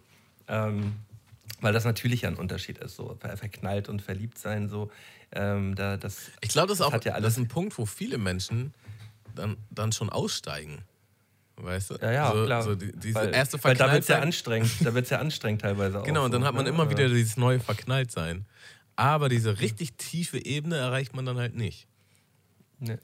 Ähm, 0.49 0.93
weil 1.61 1.73
das 1.73 1.85
natürlich 1.85 2.21
ja 2.21 2.29
ein 2.29 2.35
Unterschied 2.35 2.77
ist. 2.79 2.95
So 2.95 3.17
ver- 3.19 3.37
verknallt 3.37 3.89
und 3.89 4.01
verliebt 4.01 4.37
sein, 4.37 4.69
so. 4.69 4.91
Ähm, 5.31 5.75
da, 5.75 5.97
das, 5.97 6.31
ich 6.41 6.49
glaube, 6.49 6.69
das, 6.69 6.79
ist 6.79 6.85
auch 6.85 6.91
ja 7.03 7.19
das 7.19 7.33
ist 7.33 7.37
ein 7.39 7.47
Punkt, 7.47 7.77
wo 7.77 7.85
viele 7.85 8.17
Menschen 8.17 8.73
dann, 9.35 9.57
dann 9.69 9.91
schon 9.91 10.09
aussteigen. 10.09 10.79
Weißt 11.57 11.91
du? 11.91 11.95
ja, 12.01 12.11
ja, 12.11 12.31
so, 12.31 12.45
klar. 12.45 12.63
So 12.63 12.75
die, 12.75 12.91
diese 12.93 13.15
weil, 13.15 13.33
erste 13.35 13.63
weil 13.63 13.75
da 13.75 13.91
wird 13.91 14.03
es 14.03 14.07
ja 14.07 14.19
anstrengend. 14.19 14.71
Da 14.81 14.93
wird 14.93 15.09
ja 15.09 15.19
anstrengend 15.19 15.61
teilweise 15.61 15.99
auch. 16.01 16.03
Genau, 16.03 16.25
und 16.25 16.31
dann 16.31 16.41
so, 16.41 16.47
hat 16.47 16.55
man 16.55 16.63
ne? 16.63 16.69
immer 16.69 16.83
Aber- 16.83 16.91
wieder 16.91 17.07
dieses 17.09 17.37
neue 17.37 17.59
Verknalltsein. 17.59 18.45
Aber 18.95 19.29
diese 19.29 19.59
richtig 19.59 19.93
tiefe 19.97 20.43
Ebene 20.43 20.77
erreicht 20.77 21.15
man 21.15 21.25
dann 21.25 21.37
halt 21.37 21.55
nicht. 21.55 21.87
Ne. 22.79 22.97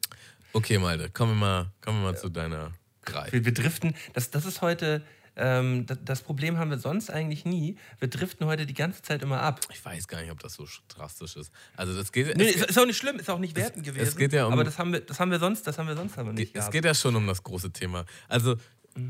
Okay, 0.54 0.78
Malte, 0.78 1.10
kommen 1.10 1.34
wir 1.34 1.40
mal, 1.40 1.72
kommen 1.82 2.02
wir 2.02 2.12
mal 2.12 2.18
zu 2.18 2.30
deiner 2.30 2.72
Drei. 3.04 3.32
Wir, 3.32 3.46
wir 3.46 3.54
driften, 3.54 3.94
das, 4.14 4.32
das 4.32 4.46
ist 4.46 4.62
heute, 4.62 5.02
ähm, 5.36 5.86
das, 5.86 5.98
das 6.04 6.22
Problem 6.22 6.58
haben 6.58 6.70
wir 6.70 6.78
sonst 6.78 7.10
eigentlich 7.10 7.46
nie. 7.46 7.78
Wir 8.00 8.08
driften 8.08 8.46
heute 8.46 8.66
die 8.66 8.74
ganze 8.74 9.02
Zeit 9.02 9.22
immer 9.22 9.42
ab. 9.42 9.60
Ich 9.72 9.84
weiß 9.84 10.08
gar 10.08 10.22
nicht, 10.22 10.32
ob 10.32 10.40
das 10.40 10.54
so 10.54 10.66
drastisch 10.88 11.36
ist. 11.36 11.52
Also 11.76 11.96
das 11.96 12.12
geht, 12.12 12.38
Nee, 12.38 12.50
es, 12.50 12.62
ist, 12.62 12.80
auch 12.80 12.86
nicht 12.86 12.98
schlimm, 12.98 13.18
ist 13.18 13.30
auch 13.30 13.40
nicht 13.40 13.56
wertend 13.56 13.86
gewesen. 13.86 14.08
es 14.08 14.16
geht 14.16 14.34
ja 14.34 14.46
um- 14.46 14.54
aber 14.54 14.64
das 14.64 14.78
haben 14.80 14.94
wir, 14.94 15.02
das 15.02 15.20
haben 15.20 15.32
wir 15.32 15.40
sonst, 15.40 15.68
das 15.68 15.78
haben 15.78 15.88
wir 15.88 15.96
sonst 15.96 16.18
aber 16.18 16.32
nicht 16.32 16.50
es 16.50 16.54
gehabt. 16.54 16.72
geht 16.72 16.86
ja 16.86 16.94
schon 16.94 17.16
um 17.16 17.28
das 17.28 17.44
große 17.44 17.72
Thema. 17.72 18.06
Also 18.30 18.56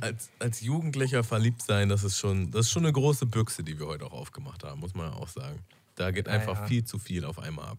als, 0.02 0.30
als 0.40 0.62
Jugendlicher 0.62 1.24
verliebt 1.24 1.62
sein, 1.62 1.90
das 1.90 2.04
ist, 2.04 2.18
schon, 2.18 2.50
das 2.50 2.62
ist 2.68 2.72
schon 2.72 2.84
eine 2.86 2.94
große 2.94 3.28
Büchse, 3.28 3.64
die 3.64 3.78
wir 3.80 3.86
heute 3.86 4.06
auch 4.06 4.14
aufgemacht 4.14 4.64
haben, 4.64 4.80
muss 4.80 4.96
man 4.96 5.12
ja 5.12 5.14
auch 5.16 5.28
sagen. 5.28 5.60
Da 5.96 6.10
geht 6.12 6.28
einfach 6.28 6.62
ja. 6.62 6.66
viel 6.68 6.84
zu 6.84 6.98
viel 6.98 7.24
auf 7.24 7.38
einmal 7.40 7.68
ab. 7.70 7.78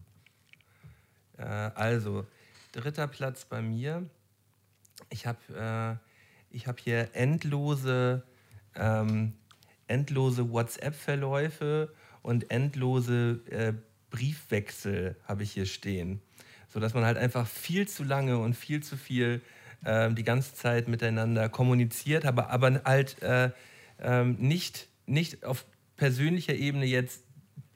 Äh, 1.37 1.43
also, 1.43 2.25
dritter 2.71 3.07
Platz 3.07 3.45
bei 3.45 3.61
mir. 3.61 4.09
Ich 5.09 5.27
habe 5.27 5.99
äh, 6.01 6.55
ich 6.55 6.67
hab 6.67 6.79
hier 6.79 7.09
endlose, 7.13 8.23
ähm, 8.77 9.33
endlose 9.87 10.51
WhatsApp-Verläufe 10.51 11.93
und 12.21 12.51
endlose 12.51 13.41
äh, 13.49 13.73
Briefwechsel 14.09 15.15
habe 15.25 15.43
ich 15.43 15.51
hier 15.51 15.65
stehen. 15.65 16.21
Sodass 16.69 16.93
man 16.93 17.05
halt 17.05 17.17
einfach 17.17 17.47
viel 17.47 17.87
zu 17.87 18.03
lange 18.03 18.37
und 18.37 18.55
viel 18.55 18.83
zu 18.83 18.97
viel 18.97 19.41
ähm, 19.85 20.15
die 20.15 20.23
ganze 20.23 20.53
Zeit 20.53 20.87
miteinander 20.87 21.49
kommuniziert, 21.49 22.25
aber, 22.25 22.49
aber 22.49 22.81
halt 22.83 23.21
äh, 23.21 23.51
ähm, 23.99 24.35
nicht, 24.39 24.87
nicht 25.05 25.43
auf 25.45 25.65
persönlicher 25.95 26.53
Ebene 26.53 26.85
jetzt 26.85 27.23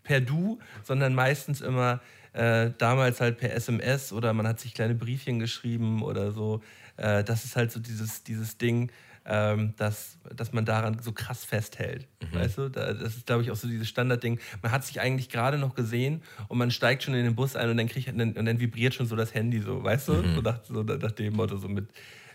per 0.03 0.21
Du, 0.21 0.59
sondern 0.83 1.13
meistens 1.13 1.61
immer 1.61 2.01
äh, 2.33 2.71
damals 2.77 3.21
halt 3.21 3.37
per 3.37 3.53
SMS 3.53 4.13
oder 4.13 4.33
man 4.33 4.47
hat 4.47 4.59
sich 4.59 4.73
kleine 4.73 4.95
Briefchen 4.95 5.39
geschrieben 5.39 6.01
oder 6.01 6.31
so. 6.31 6.61
Äh, 6.97 7.23
das 7.23 7.45
ist 7.45 7.55
halt 7.55 7.71
so 7.71 7.79
dieses, 7.79 8.23
dieses 8.23 8.57
Ding, 8.57 8.91
ähm, 9.25 9.73
dass, 9.77 10.17
dass 10.35 10.51
man 10.51 10.65
daran 10.65 10.99
so 11.01 11.11
krass 11.11 11.45
festhält. 11.45 12.07
Weißt 12.33 12.57
du? 12.57 12.69
Da, 12.69 12.93
das 12.93 13.17
ist, 13.17 13.25
glaube 13.25 13.43
ich, 13.43 13.51
auch 13.51 13.55
so 13.55 13.67
dieses 13.67 13.87
Standardding. 13.89 14.39
Man 14.61 14.71
hat 14.71 14.85
sich 14.85 14.99
eigentlich 15.01 15.29
gerade 15.29 15.57
noch 15.57 15.75
gesehen 15.75 16.23
und 16.47 16.57
man 16.57 16.71
steigt 16.71 17.03
schon 17.03 17.13
in 17.13 17.23
den 17.25 17.35
Bus 17.35 17.55
ein 17.55 17.69
und 17.69 17.77
dann, 17.77 17.87
kriegt, 17.87 18.07
und 18.07 18.17
dann, 18.17 18.33
und 18.33 18.45
dann 18.45 18.59
vibriert 18.59 18.93
schon 18.93 19.05
so 19.05 19.15
das 19.15 19.33
Handy 19.33 19.61
so, 19.61 19.83
weißt 19.83 20.07
du? 20.07 20.13
So, 20.35 20.41
nach, 20.41 20.63
so 20.63 20.81
nach 20.83 21.11
dem 21.11 21.33
Motto, 21.33 21.57
so 21.57 21.67
mit, 21.67 21.89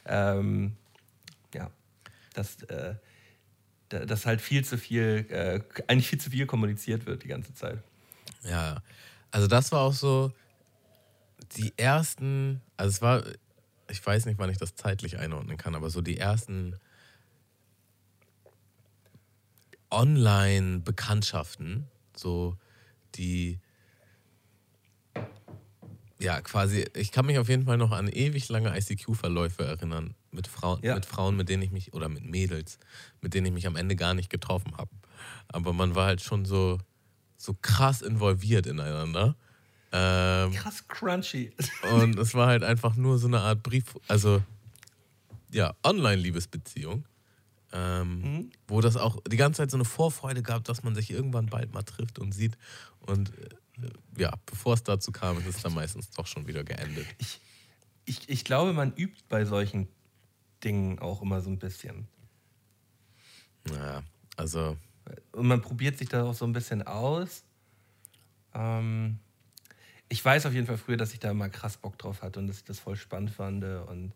ähm, 0.05 0.77
ja, 1.55 1.71
das, 2.35 2.63
äh, 2.65 2.95
da- 3.89 4.05
dass 4.05 4.27
halt 4.27 4.41
viel 4.41 4.65
zu 4.65 4.77
viel, 4.79 5.27
äh, 5.31 5.61
eigentlich 5.89 6.09
viel 6.09 6.21
zu 6.21 6.31
viel 6.31 6.47
kommuniziert 6.47 7.07
wird 7.07 7.23
die 7.25 7.29
ganze 7.29 7.55
Zeit. 7.55 7.79
Ja, 8.43 8.83
also 9.31 9.47
das 9.47 9.73
war 9.73 9.81
auch 9.81 9.93
so 9.95 10.33
die 11.57 11.73
ersten, 11.77 12.61
also 12.77 12.91
es 12.91 13.03
war, 13.03 13.23
ich 13.91 14.05
weiß 14.05 14.27
nicht, 14.27 14.39
wann 14.39 14.51
ich 14.51 14.59
das 14.59 14.75
zeitlich 14.75 15.19
einordnen 15.19 15.57
kann, 15.57 15.75
aber 15.75 15.91
so 15.91 16.01
die 16.01 16.19
ersten 16.19 16.77
Online-Bekanntschaften, 19.91 21.87
so 22.17 22.57
die, 23.15 23.61
ja, 26.19 26.41
quasi, 26.41 26.87
ich 26.95 27.13
kann 27.13 27.27
mich 27.27 27.39
auf 27.39 27.49
jeden 27.49 27.67
Fall 27.67 27.77
noch 27.77 27.93
an 27.93 28.09
ewig 28.09 28.49
lange 28.49 28.77
ICQ-Verläufe 28.77 29.65
erinnern 29.65 30.15
mit 30.33 30.49
Frauen, 30.49 30.81
Ja. 30.83 30.95
mit 30.95 31.07
Frauen, 31.07 31.37
mit 31.37 31.49
denen 31.49 31.63
ich 31.63 31.71
mich, 31.71 31.95
oder 31.95 32.09
mit 32.09 32.25
Mädels, 32.25 32.79
mit 33.21 33.35
denen 33.35 33.47
ich 33.47 33.53
mich 33.53 33.67
am 33.67 33.77
Ende 33.77 33.97
gar 33.97 34.15
nicht 34.15 34.31
getroffen 34.31 34.77
habe. 34.77 34.91
Aber 35.49 35.73
man 35.73 35.95
war 35.95 36.07
halt 36.07 36.21
schon 36.21 36.45
so, 36.45 36.79
so 37.37 37.55
krass 37.63 38.03
involviert 38.03 38.67
ineinander. 38.67 39.37
Ähm, 39.93 40.53
Krass 40.53 40.87
crunchy. 40.89 41.53
und 41.95 42.19
es 42.19 42.35
war 42.35 42.49
halt 42.49 42.65
einfach 42.65 42.97
nur 42.97 43.19
so 43.19 43.27
eine 43.29 43.41
Art 43.41 43.63
Brief, 43.63 43.97
also 44.09 44.43
ja, 45.51 45.75
Online-Liebesbeziehung. 45.85 47.05
Ähm, 47.73 48.51
Wo 48.69 48.81
das 48.81 48.97
auch 48.97 49.21
die 49.29 49.37
ganze 49.37 49.59
Zeit 49.59 49.71
so 49.71 49.77
eine 49.77 49.85
Vorfreude 49.85 50.43
gab, 50.43 50.65
dass 50.65 50.83
man 50.83 50.95
sich 50.95 51.11
irgendwann 51.11 51.47
bald 51.47 51.73
mal 51.75 51.83
trifft 51.83 52.19
und 52.19 52.33
sieht. 52.33 52.57
Und 53.01 53.31
äh, 53.39 53.91
ja, 54.17 54.33
bevor 54.47 54.75
es 54.75 54.83
dazu 54.83 55.13
kam, 55.13 55.39
ist 55.39 55.47
es 55.47 55.63
dann 55.63 55.75
meistens 55.75 56.11
doch 56.11 56.27
schon 56.27 56.47
wieder 56.47 56.65
geendet. 56.65 57.07
Ich, 58.05 58.29
ich 58.29 58.45
glaube, 58.45 58.73
man 58.73 58.95
übt 58.95 59.25
bei 59.29 59.45
solchen 59.45 59.89
Dingen 60.63 60.99
auch 61.01 61.23
immer 61.23 61.41
so 61.41 61.51
ein 61.51 61.59
bisschen. 61.59 62.07
Naja, 63.69 64.03
also 64.37 64.77
Und 65.33 65.47
man 65.47 65.61
probiert 65.61 65.99
sich 65.99 66.09
da 66.09 66.25
auch 66.25 66.35
so 66.35 66.45
ein 66.45 66.53
bisschen 66.53 66.87
aus. 66.87 67.45
Ähm, 68.55 69.19
ich 70.09 70.25
weiß 70.25 70.47
auf 70.47 70.53
jeden 70.53 70.67
Fall 70.67 70.79
früher, 70.79 70.97
dass 70.97 71.13
ich 71.13 71.19
da 71.19 71.35
mal 71.35 71.51
krass 71.51 71.77
Bock 71.77 71.99
drauf 71.99 72.23
hatte 72.23 72.39
und 72.39 72.47
dass 72.47 72.59
ich 72.59 72.65
das 72.65 72.79
voll 72.79 72.97
spannend 72.97 73.31
fand. 73.31 73.65
Und 73.65 74.13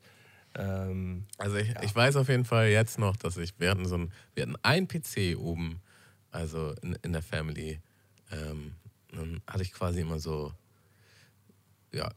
ähm, 0.55 1.27
Also 1.39 1.57
ich, 1.57 1.75
ich 1.83 1.95
weiß 1.95 2.17
auf 2.17 2.29
jeden 2.29 2.45
Fall 2.45 2.69
jetzt 2.69 2.99
noch, 2.99 3.17
dass 3.17 3.37
ich, 3.37 3.59
wir 3.59 3.71
hatten 3.71 3.87
so 3.87 3.97
ein, 3.97 4.13
wir 4.35 4.43
hatten 4.43 4.57
einen 4.63 4.89
PC 4.89 5.37
oben, 5.39 5.81
also 6.31 6.75
in, 6.83 6.97
in 7.03 7.13
der 7.13 7.23
Family. 7.23 7.81
Ähm, 8.31 8.75
dann 9.11 9.43
hatte 9.47 9.63
ich 9.63 9.73
quasi 9.73 10.01
immer 10.01 10.21
so, 10.21 10.53
ja, 11.93 12.09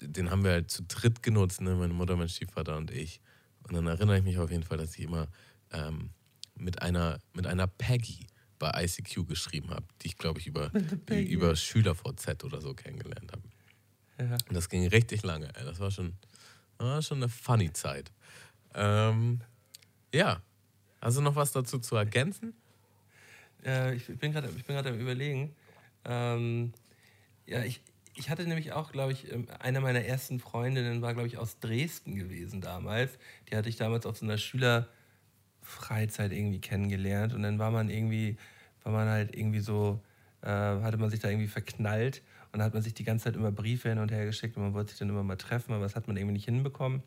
den 0.00 0.30
haben 0.30 0.44
wir 0.44 0.52
halt 0.52 0.70
zu 0.70 0.82
dritt 0.82 1.22
genutzt, 1.22 1.60
ne? 1.60 1.74
meine 1.74 1.94
Mutter, 1.94 2.16
mein 2.16 2.28
Stiefvater 2.28 2.76
und 2.76 2.90
ich. 2.90 3.20
Und 3.62 3.74
dann 3.74 3.86
erinnere 3.86 4.18
ich 4.18 4.24
mich 4.24 4.38
auf 4.38 4.50
jeden 4.50 4.64
Fall, 4.64 4.78
dass 4.78 4.96
ich 4.96 5.04
immer 5.04 5.28
ähm, 5.72 6.10
mit, 6.56 6.82
einer, 6.82 7.18
mit 7.32 7.46
einer 7.46 7.66
Peggy 7.66 8.26
bei 8.58 8.84
ICQ 8.84 9.26
geschrieben 9.26 9.70
habe, 9.70 9.86
die 10.02 10.08
ich, 10.08 10.18
glaube 10.18 10.40
ich, 10.40 10.46
über, 10.46 10.70
über 11.08 11.54
SchülerVZ 11.54 12.44
oder 12.44 12.60
so 12.60 12.74
kennengelernt 12.74 13.32
habe. 13.32 13.42
ja. 14.18 14.36
Und 14.48 14.54
das 14.54 14.68
ging 14.68 14.86
richtig 14.88 15.22
lange. 15.22 15.48
Ey. 15.54 15.64
Das 15.64 15.80
war 15.80 15.90
schon, 15.90 16.14
war 16.78 17.02
schon 17.02 17.18
eine 17.18 17.28
funny 17.28 17.72
Zeit. 17.72 18.10
Ähm, 18.74 19.40
ja. 20.14 20.42
Also 21.00 21.20
noch 21.20 21.36
was 21.36 21.52
dazu 21.52 21.78
zu 21.78 21.96
ergänzen? 21.96 22.54
Äh, 23.64 23.94
ich 23.94 24.06
bin 24.06 24.32
gerade 24.32 24.88
am 24.88 24.98
Überlegen. 24.98 25.54
Ähm, 26.04 26.72
ja, 27.46 27.62
ich, 27.64 27.80
ich 28.14 28.30
hatte 28.30 28.46
nämlich 28.46 28.72
auch, 28.72 28.92
glaube 28.92 29.12
ich, 29.12 29.30
ähm, 29.32 29.46
eine 29.60 29.80
meiner 29.80 30.04
ersten 30.04 30.40
Freundinnen 30.40 31.02
war, 31.02 31.14
glaube 31.14 31.28
ich, 31.28 31.38
aus 31.38 31.58
Dresden 31.60 32.16
gewesen 32.16 32.60
damals. 32.60 33.18
Die 33.48 33.56
hatte 33.56 33.68
ich 33.68 33.76
damals 33.76 34.06
auf 34.06 34.18
so 34.18 34.24
einer 34.24 34.38
Schülerfreizeit 35.68 36.32
irgendwie 36.32 36.60
kennengelernt. 36.60 37.34
Und 37.34 37.42
dann 37.42 37.58
war 37.58 37.70
man 37.70 37.90
irgendwie, 37.90 38.36
war 38.82 38.92
man 38.92 39.08
halt 39.08 39.36
irgendwie 39.36 39.60
so, 39.60 40.00
äh, 40.42 40.48
hatte 40.48 40.96
man 40.96 41.10
sich 41.10 41.20
da 41.20 41.28
irgendwie 41.28 41.48
verknallt. 41.48 42.22
Und 42.52 42.60
dann 42.60 42.66
hat 42.66 42.74
man 42.74 42.82
sich 42.82 42.94
die 42.94 43.04
ganze 43.04 43.24
Zeit 43.24 43.36
immer 43.36 43.52
Briefe 43.52 43.90
hin 43.90 43.98
und 43.98 44.10
her 44.10 44.24
geschickt 44.24 44.56
und 44.56 44.62
man 44.62 44.74
wollte 44.74 44.90
sich 44.90 44.98
dann 44.98 45.10
immer 45.10 45.22
mal 45.22 45.36
treffen, 45.36 45.74
aber 45.74 45.82
das 45.82 45.94
hat 45.94 46.08
man 46.08 46.16
irgendwie 46.16 46.32
nicht 46.32 46.46
hinbekommen. 46.46 47.02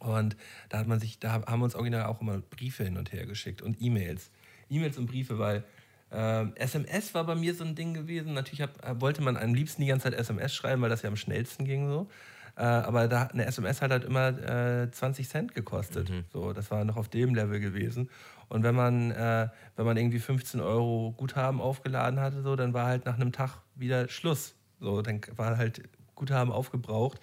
Und 0.00 0.36
da 0.68 0.78
hat 0.78 0.88
man 0.88 0.98
sich, 0.98 1.20
da 1.20 1.32
haben 1.32 1.60
wir 1.60 1.64
uns 1.64 1.76
original 1.76 2.06
auch 2.06 2.20
immer 2.20 2.38
Briefe 2.38 2.82
hin 2.82 2.96
und 2.96 3.12
her 3.12 3.24
geschickt 3.24 3.62
und 3.62 3.80
E-Mails. 3.80 4.30
E-Mails 4.68 4.98
und 4.98 5.06
Briefe, 5.06 5.38
weil 5.38 5.64
ähm, 6.10 6.52
SMS 6.56 7.14
war 7.14 7.24
bei 7.24 7.36
mir 7.36 7.54
so 7.54 7.64
ein 7.64 7.76
Ding 7.76 7.94
gewesen. 7.94 8.32
Natürlich 8.34 8.62
hab, 8.62 8.84
äh, 8.84 9.00
wollte 9.00 9.22
man 9.22 9.36
am 9.36 9.54
liebsten 9.54 9.82
die 9.82 9.88
ganze 9.88 10.10
Zeit 10.10 10.18
SMS 10.18 10.54
schreiben, 10.54 10.82
weil 10.82 10.90
das 10.90 11.02
ja 11.02 11.08
am 11.08 11.16
schnellsten 11.16 11.64
ging 11.64 11.88
so. 11.88 12.10
Äh, 12.58 12.62
aber 12.62 13.08
da 13.08 13.20
hat 13.20 13.32
eine 13.32 13.46
SMS 13.46 13.80
halt, 13.80 13.92
halt 13.92 14.04
immer 14.04 14.28
äh, 14.28 14.90
20 14.90 15.28
Cent 15.28 15.54
gekostet. 15.54 16.10
So, 16.32 16.52
das 16.52 16.70
war 16.70 16.84
noch 16.84 16.96
auf 16.96 17.08
dem 17.08 17.34
Level 17.34 17.60
gewesen. 17.60 18.10
Und 18.48 18.64
wenn 18.64 18.74
man, 18.74 19.12
äh, 19.12 19.48
wenn 19.76 19.86
man 19.86 19.96
irgendwie 19.96 20.18
15 20.18 20.60
Euro 20.60 21.14
Guthaben 21.16 21.60
aufgeladen 21.60 22.20
hatte, 22.20 22.42
so, 22.42 22.56
dann 22.56 22.74
war 22.74 22.86
halt 22.86 23.06
nach 23.06 23.14
einem 23.14 23.32
Tag 23.32 23.62
wieder 23.74 24.08
Schluss. 24.08 24.54
So, 24.80 25.02
dann 25.02 25.20
war 25.36 25.56
halt 25.56 25.82
Briefguthaben 26.18 26.52
aufgebraucht. 26.52 27.20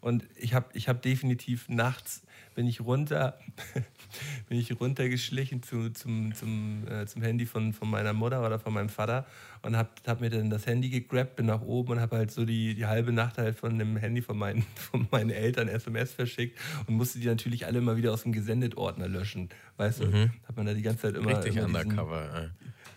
Und 0.00 0.26
ich 0.36 0.54
habe 0.54 0.66
ich 0.74 0.88
hab 0.88 1.02
definitiv 1.02 1.68
nachts 1.68 2.22
bin 2.56 2.66
ich 2.66 2.80
runter, 2.80 3.38
bin 4.48 4.58
ich 4.58 4.80
runtergeschlichen 4.80 5.62
zu, 5.62 5.90
zum, 5.90 6.34
zum, 6.34 6.88
äh, 6.88 7.06
zum 7.06 7.22
Handy 7.22 7.46
von, 7.46 7.72
von 7.72 7.88
meiner 7.88 8.12
Mutter 8.12 8.44
oder 8.44 8.58
von 8.58 8.72
meinem 8.72 8.88
Vater 8.88 9.26
und 9.62 9.76
habe 9.76 9.90
hab 10.06 10.20
mir 10.20 10.30
dann 10.30 10.50
das 10.50 10.66
Handy 10.66 10.88
gegrabt, 10.88 11.36
bin 11.36 11.46
nach 11.46 11.60
oben 11.60 11.92
und 11.92 12.00
habe 12.00 12.16
halt 12.16 12.30
so 12.30 12.44
die, 12.44 12.74
die 12.74 12.86
halbe 12.86 13.12
Nacht 13.12 13.38
halt 13.38 13.56
von 13.58 13.78
dem 13.78 13.96
Handy 13.98 14.22
von 14.22 14.36
meinen, 14.38 14.62
von 14.74 15.06
meinen 15.12 15.30
Eltern 15.30 15.68
SMS 15.68 16.12
verschickt 16.14 16.58
und 16.86 16.96
musste 16.96 17.18
die 17.20 17.26
natürlich 17.26 17.66
alle 17.66 17.78
immer 17.78 17.96
wieder 17.96 18.12
aus 18.12 18.22
dem 18.24 18.32
Gesendet-Ordner 18.32 19.06
löschen. 19.08 19.48
Weißt 19.76 20.00
du, 20.00 20.06
Mhm. 20.06 20.30
hat 20.48 20.56
man 20.56 20.66
da 20.66 20.72
die 20.74 20.82
ganze 20.82 21.02
Zeit 21.02 21.14
immer. 21.16 21.28
Richtig 21.36 21.56
immer 21.56 21.66
diesen- 21.66 21.90
undercover. 21.90 22.34
ey. 22.42 22.48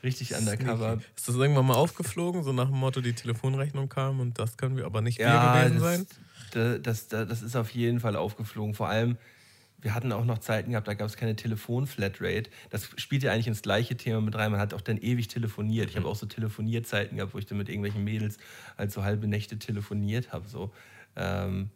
Richtig 0.02 0.34
undercover. 0.34 1.00
Ist 1.18 1.28
das 1.28 1.36
irgendwann 1.36 1.66
mal 1.66 1.76
aufgeflogen, 1.76 2.42
so 2.44 2.54
nach 2.54 2.68
dem 2.70 2.78
Motto, 2.78 3.02
die 3.02 3.12
Telefonrechnung 3.14 3.90
kam 3.90 4.22
und 4.22 4.40
das 4.40 4.56
können 4.56 4.78
wir 4.78 4.86
aber 4.86 5.02
nicht 5.02 5.18
wir 5.20 5.26
Ja, 5.26 5.62
gewesen 5.68 5.80
das, 5.82 5.84
sein? 5.84 6.06
da- 6.54 6.78
das, 6.78 7.08
das, 7.10 7.28
das 7.28 7.42
ist 7.42 7.56
auf 7.58 7.70
jeden 7.72 8.00
Fall 8.00 8.16
aufgeflogen. 8.16 8.74
Vor 8.74 8.88
allem, 8.88 9.18
wir 9.82 9.94
hatten 9.94 10.12
auch 10.12 10.26
noch 10.26 10.40
Zeiten 10.40 10.72
gehabt, 10.72 10.88
da 10.88 10.94
gab 10.94 11.08
es 11.08 11.16
keine 11.16 11.36
Telefon-Flatrate. 11.36 12.50
Das 12.70 12.90
spielt 12.98 13.24
ja 13.24 13.32
eigentlich 13.32 13.48
ins 13.48 13.62
gleiche 13.62 13.96
Thema 13.96 14.22
mit 14.22 14.36
rein. 14.36 14.52
Man 14.52 14.60
hat 14.60 14.74
auch 14.74 14.82
dann 14.82 14.98
ewig 14.98 15.28
telefoniert. 15.28 15.90
Ich 15.90 15.96
habe 15.96 16.08
auch 16.08 16.16
so 16.16 16.26
Telefonierzeiten 16.26 17.18
gehabt, 17.18 17.34
wo 17.34 17.38
ich 17.38 17.46
dann 17.46 17.58
mit 17.58 17.70
irgendwelchen 17.70 18.04
Mädels 18.04 18.38
halt 18.78 18.92
so 18.92 19.04
halbe 19.04 19.28
Nächte 19.28 19.58
telefoniert 19.58 20.34
habe. 20.34 20.48
So. 20.50 20.72
Ähm, 21.16 21.70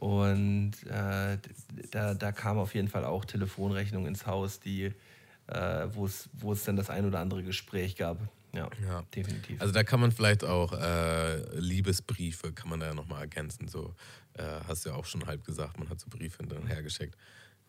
und 0.00 0.72
äh, 0.88 1.38
da, 1.90 2.14
da 2.14 2.32
kam 2.32 2.58
auf 2.58 2.74
jeden 2.74 2.88
Fall 2.88 3.04
auch 3.04 3.24
Telefonrechnung 3.24 4.06
ins 4.06 4.26
Haus, 4.26 4.58
die, 4.58 4.92
äh, 5.46 5.86
wo 5.92 6.06
es 6.52 6.64
dann 6.64 6.76
das 6.76 6.90
ein 6.90 7.04
oder 7.06 7.20
andere 7.20 7.42
Gespräch 7.42 7.96
gab. 7.96 8.18
Ja, 8.52 8.68
Ja. 8.84 9.02
definitiv. 9.14 9.60
Also 9.60 9.72
da 9.72 9.82
kann 9.82 10.00
man 10.00 10.12
vielleicht 10.12 10.44
auch 10.44 10.72
äh, 10.72 11.58
Liebesbriefe, 11.58 12.52
kann 12.52 12.68
man 12.70 12.80
da 12.80 12.86
ja 12.86 12.94
nochmal 12.94 13.22
ergänzen. 13.22 13.66
So, 13.68 13.94
äh, 14.34 14.42
hast 14.66 14.84
du 14.84 14.90
ja 14.90 14.96
auch 14.96 15.04
schon 15.06 15.26
halb 15.26 15.44
gesagt, 15.44 15.78
man 15.78 15.88
hat 15.88 16.00
so 16.00 16.06
Briefe 16.08 16.42
hin 16.44 16.52
und 16.52 16.68
her 16.68 16.82
geschickt. 16.82 17.16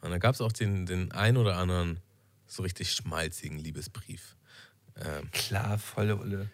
Und 0.05 0.11
da 0.11 0.17
gab 0.19 0.35
es 0.35 0.41
auch 0.41 0.51
den, 0.51 0.85
den 0.85 1.11
ein 1.11 1.35
oder 1.37 1.57
anderen 1.57 1.99
so 2.47 2.63
richtig 2.63 2.91
schmalzigen 2.91 3.57
Liebesbrief. 3.57 4.35
Ähm, 4.97 5.29
Klar, 5.31 5.77
volle 5.79 6.15
Ulle. 6.17 6.49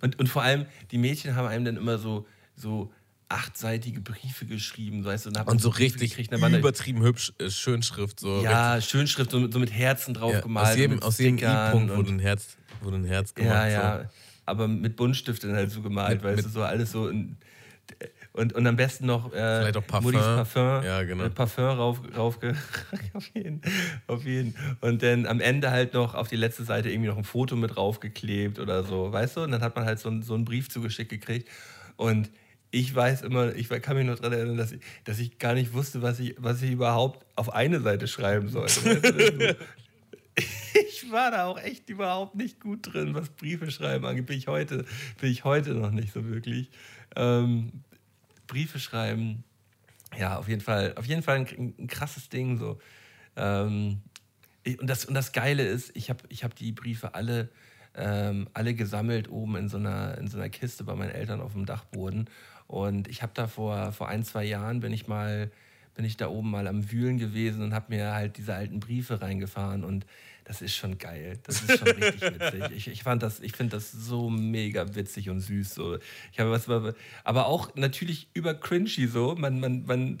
Und, 0.00 0.18
und 0.18 0.28
vor 0.28 0.42
allem, 0.42 0.66
die 0.90 0.98
Mädchen 0.98 1.34
haben 1.34 1.48
einem 1.48 1.64
dann 1.64 1.76
immer 1.76 1.98
so, 1.98 2.26
so 2.54 2.92
achtseitige 3.28 4.00
Briefe 4.00 4.46
geschrieben, 4.46 5.04
weißt 5.04 5.26
du, 5.26 5.30
und, 5.30 5.38
und 5.48 5.60
so 5.60 5.70
Briefe 5.70 5.94
richtig 5.96 6.10
gekriegt, 6.10 6.40
waren 6.40 6.52
da- 6.52 6.58
übertrieben 6.58 7.02
hübsch, 7.02 7.32
äh, 7.38 7.50
Schönschrift. 7.50 8.20
So 8.20 8.42
Ja, 8.42 8.80
Schönschrift, 8.80 9.32
so, 9.32 9.40
mit- 9.40 9.52
so 9.52 9.58
mit 9.58 9.72
Herzen 9.72 10.14
drauf 10.14 10.32
Ja, 10.32 10.40
gemalt. 10.40 10.68
aus 10.68 10.76
jedem, 10.76 11.02
aus 11.02 11.18
jedem 11.18 11.38
I-Punkt 11.38 11.90
und- 11.90 11.96
wurde 11.96 12.10
ein 12.12 12.18
Herz, 12.20 12.56
wurde 12.82 12.98
ein 12.98 13.04
Herz 13.04 13.34
gemacht. 13.34 13.52
Ja, 13.52 13.64
so. 13.98 14.02
ja. 14.04 14.10
Aber 14.44 14.68
mit 14.68 14.94
Buntstift 14.94 15.42
dann 15.42 15.54
halt 15.56 15.72
so 15.72 15.82
gemalt, 15.82 16.22
Mit- 16.22 16.24
weißt 16.24 16.36
mit- 16.36 16.46
du, 16.46 16.50
so 16.50 16.62
alles 16.62 16.92
so. 16.92 17.08
In, 17.08 17.36
und, 18.36 18.52
und 18.52 18.66
am 18.66 18.76
besten 18.76 19.06
noch 19.06 19.32
äh, 19.32 19.36
Vielleicht 19.36 19.76
auch 19.78 19.86
Parfum. 19.86 20.12
Parfum. 20.12 20.84
Ja, 20.84 21.02
genau. 21.02 21.28
Parfum 21.30 21.64
rauf, 21.64 22.00
rauf 22.16 22.38
auf, 23.14 23.30
jeden, 23.34 23.60
auf 24.06 24.24
jeden. 24.24 24.54
Und 24.80 25.02
dann 25.02 25.26
am 25.26 25.40
Ende 25.40 25.70
halt 25.70 25.94
noch 25.94 26.14
auf 26.14 26.28
die 26.28 26.36
letzte 26.36 26.64
Seite 26.64 26.90
irgendwie 26.90 27.08
noch 27.08 27.16
ein 27.18 27.24
Foto 27.24 27.56
mit 27.56 27.76
draufgeklebt 27.76 28.58
oder 28.58 28.84
so, 28.84 29.12
weißt 29.12 29.36
du? 29.38 29.40
Und 29.42 29.52
dann 29.52 29.62
hat 29.62 29.74
man 29.76 29.84
halt 29.84 29.98
so, 29.98 30.08
einen- 30.08 30.22
so 30.22 30.34
einen 30.34 30.44
Brief 30.44 30.68
zugeschickt 30.68 31.10
gekriegt. 31.10 31.48
Und 31.96 32.30
ich 32.70 32.94
weiß 32.94 33.22
immer, 33.22 33.54
ich 33.54 33.68
kann 33.68 33.96
mich 33.96 34.06
noch 34.06 34.16
daran 34.16 34.32
erinnern, 34.34 34.56
dass 34.58 34.72
ich, 34.72 34.80
dass 35.04 35.18
ich 35.18 35.38
gar 35.38 35.54
nicht 35.54 35.72
wusste, 35.72 36.02
was 36.02 36.20
ich, 36.20 36.34
was 36.38 36.60
ich 36.62 36.72
überhaupt 36.72 37.24
auf 37.36 37.54
eine 37.54 37.80
Seite 37.80 38.06
schreiben 38.06 38.48
sollte. 38.48 39.00
Du? 39.00 39.56
ich 40.88 41.10
war 41.10 41.30
da 41.30 41.46
auch 41.46 41.58
echt 41.58 41.88
überhaupt 41.88 42.34
nicht 42.34 42.60
gut 42.60 42.92
drin, 42.92 43.14
was 43.14 43.30
Briefe 43.30 43.70
schreiben 43.70 44.04
angeht. 44.04 44.26
Bin 44.26 44.36
ich 44.36 44.48
heute, 44.48 44.84
bin 45.20 45.30
ich 45.30 45.44
heute 45.44 45.74
noch 45.74 45.90
nicht 45.90 46.12
so 46.12 46.28
wirklich. 46.28 46.70
Ähm, 47.14 47.72
Briefe 48.46 48.78
schreiben, 48.78 49.44
ja, 50.18 50.38
auf 50.38 50.48
jeden 50.48 50.60
Fall, 50.60 50.94
auf 50.96 51.06
jeden 51.06 51.22
Fall 51.22 51.38
ein, 51.38 51.74
ein 51.78 51.86
krasses 51.86 52.28
Ding. 52.28 52.58
So. 52.58 52.78
Ähm, 53.36 54.00
ich, 54.62 54.80
und, 54.80 54.88
das, 54.88 55.04
und 55.04 55.14
das 55.14 55.32
Geile 55.32 55.64
ist, 55.64 55.90
ich 55.94 56.10
habe 56.10 56.24
ich 56.28 56.44
hab 56.44 56.54
die 56.54 56.72
Briefe 56.72 57.14
alle, 57.14 57.50
ähm, 57.94 58.48
alle 58.54 58.74
gesammelt 58.74 59.30
oben 59.30 59.56
in 59.56 59.68
so, 59.68 59.76
einer, 59.76 60.18
in 60.18 60.28
so 60.28 60.38
einer 60.38 60.48
Kiste 60.48 60.84
bei 60.84 60.94
meinen 60.94 61.10
Eltern 61.10 61.40
auf 61.40 61.52
dem 61.52 61.66
Dachboden. 61.66 62.28
Und 62.66 63.08
ich 63.08 63.22
habe 63.22 63.32
da 63.34 63.46
vor, 63.46 63.92
vor 63.92 64.08
ein, 64.08 64.24
zwei 64.24 64.44
Jahren 64.44 64.80
bin 64.80 64.92
ich 64.92 65.06
mal, 65.06 65.50
bin 65.94 66.04
ich 66.04 66.16
da 66.16 66.28
oben 66.28 66.50
mal 66.50 66.66
am 66.66 66.90
Wühlen 66.90 67.18
gewesen 67.18 67.62
und 67.62 67.74
habe 67.74 67.94
mir 67.94 68.12
halt 68.12 68.36
diese 68.36 68.54
alten 68.54 68.80
Briefe 68.80 69.20
reingefahren 69.20 69.84
und 69.84 70.06
das 70.46 70.62
ist 70.62 70.76
schon 70.76 70.96
geil. 70.96 71.40
Das 71.42 71.60
ist 71.60 71.78
schon 71.78 71.88
richtig 71.88 72.22
witzig. 72.22 72.70
Ich, 72.76 72.86
ich 72.86 73.02
fand 73.02 73.22
das, 73.22 73.40
ich 73.40 73.52
finde 73.52 73.76
das 73.76 73.90
so 73.90 74.30
mega 74.30 74.94
witzig 74.94 75.28
und 75.28 75.40
süß. 75.40 75.74
So. 75.74 75.98
Ich 76.30 76.38
habe 76.38 76.52
was, 76.52 76.68
aber 77.24 77.46
auch 77.46 77.74
natürlich 77.74 78.28
über 78.32 78.54
cringy 78.54 79.08
so. 79.08 79.34
Man, 79.34 79.58
man, 79.58 79.84
man, 79.86 80.18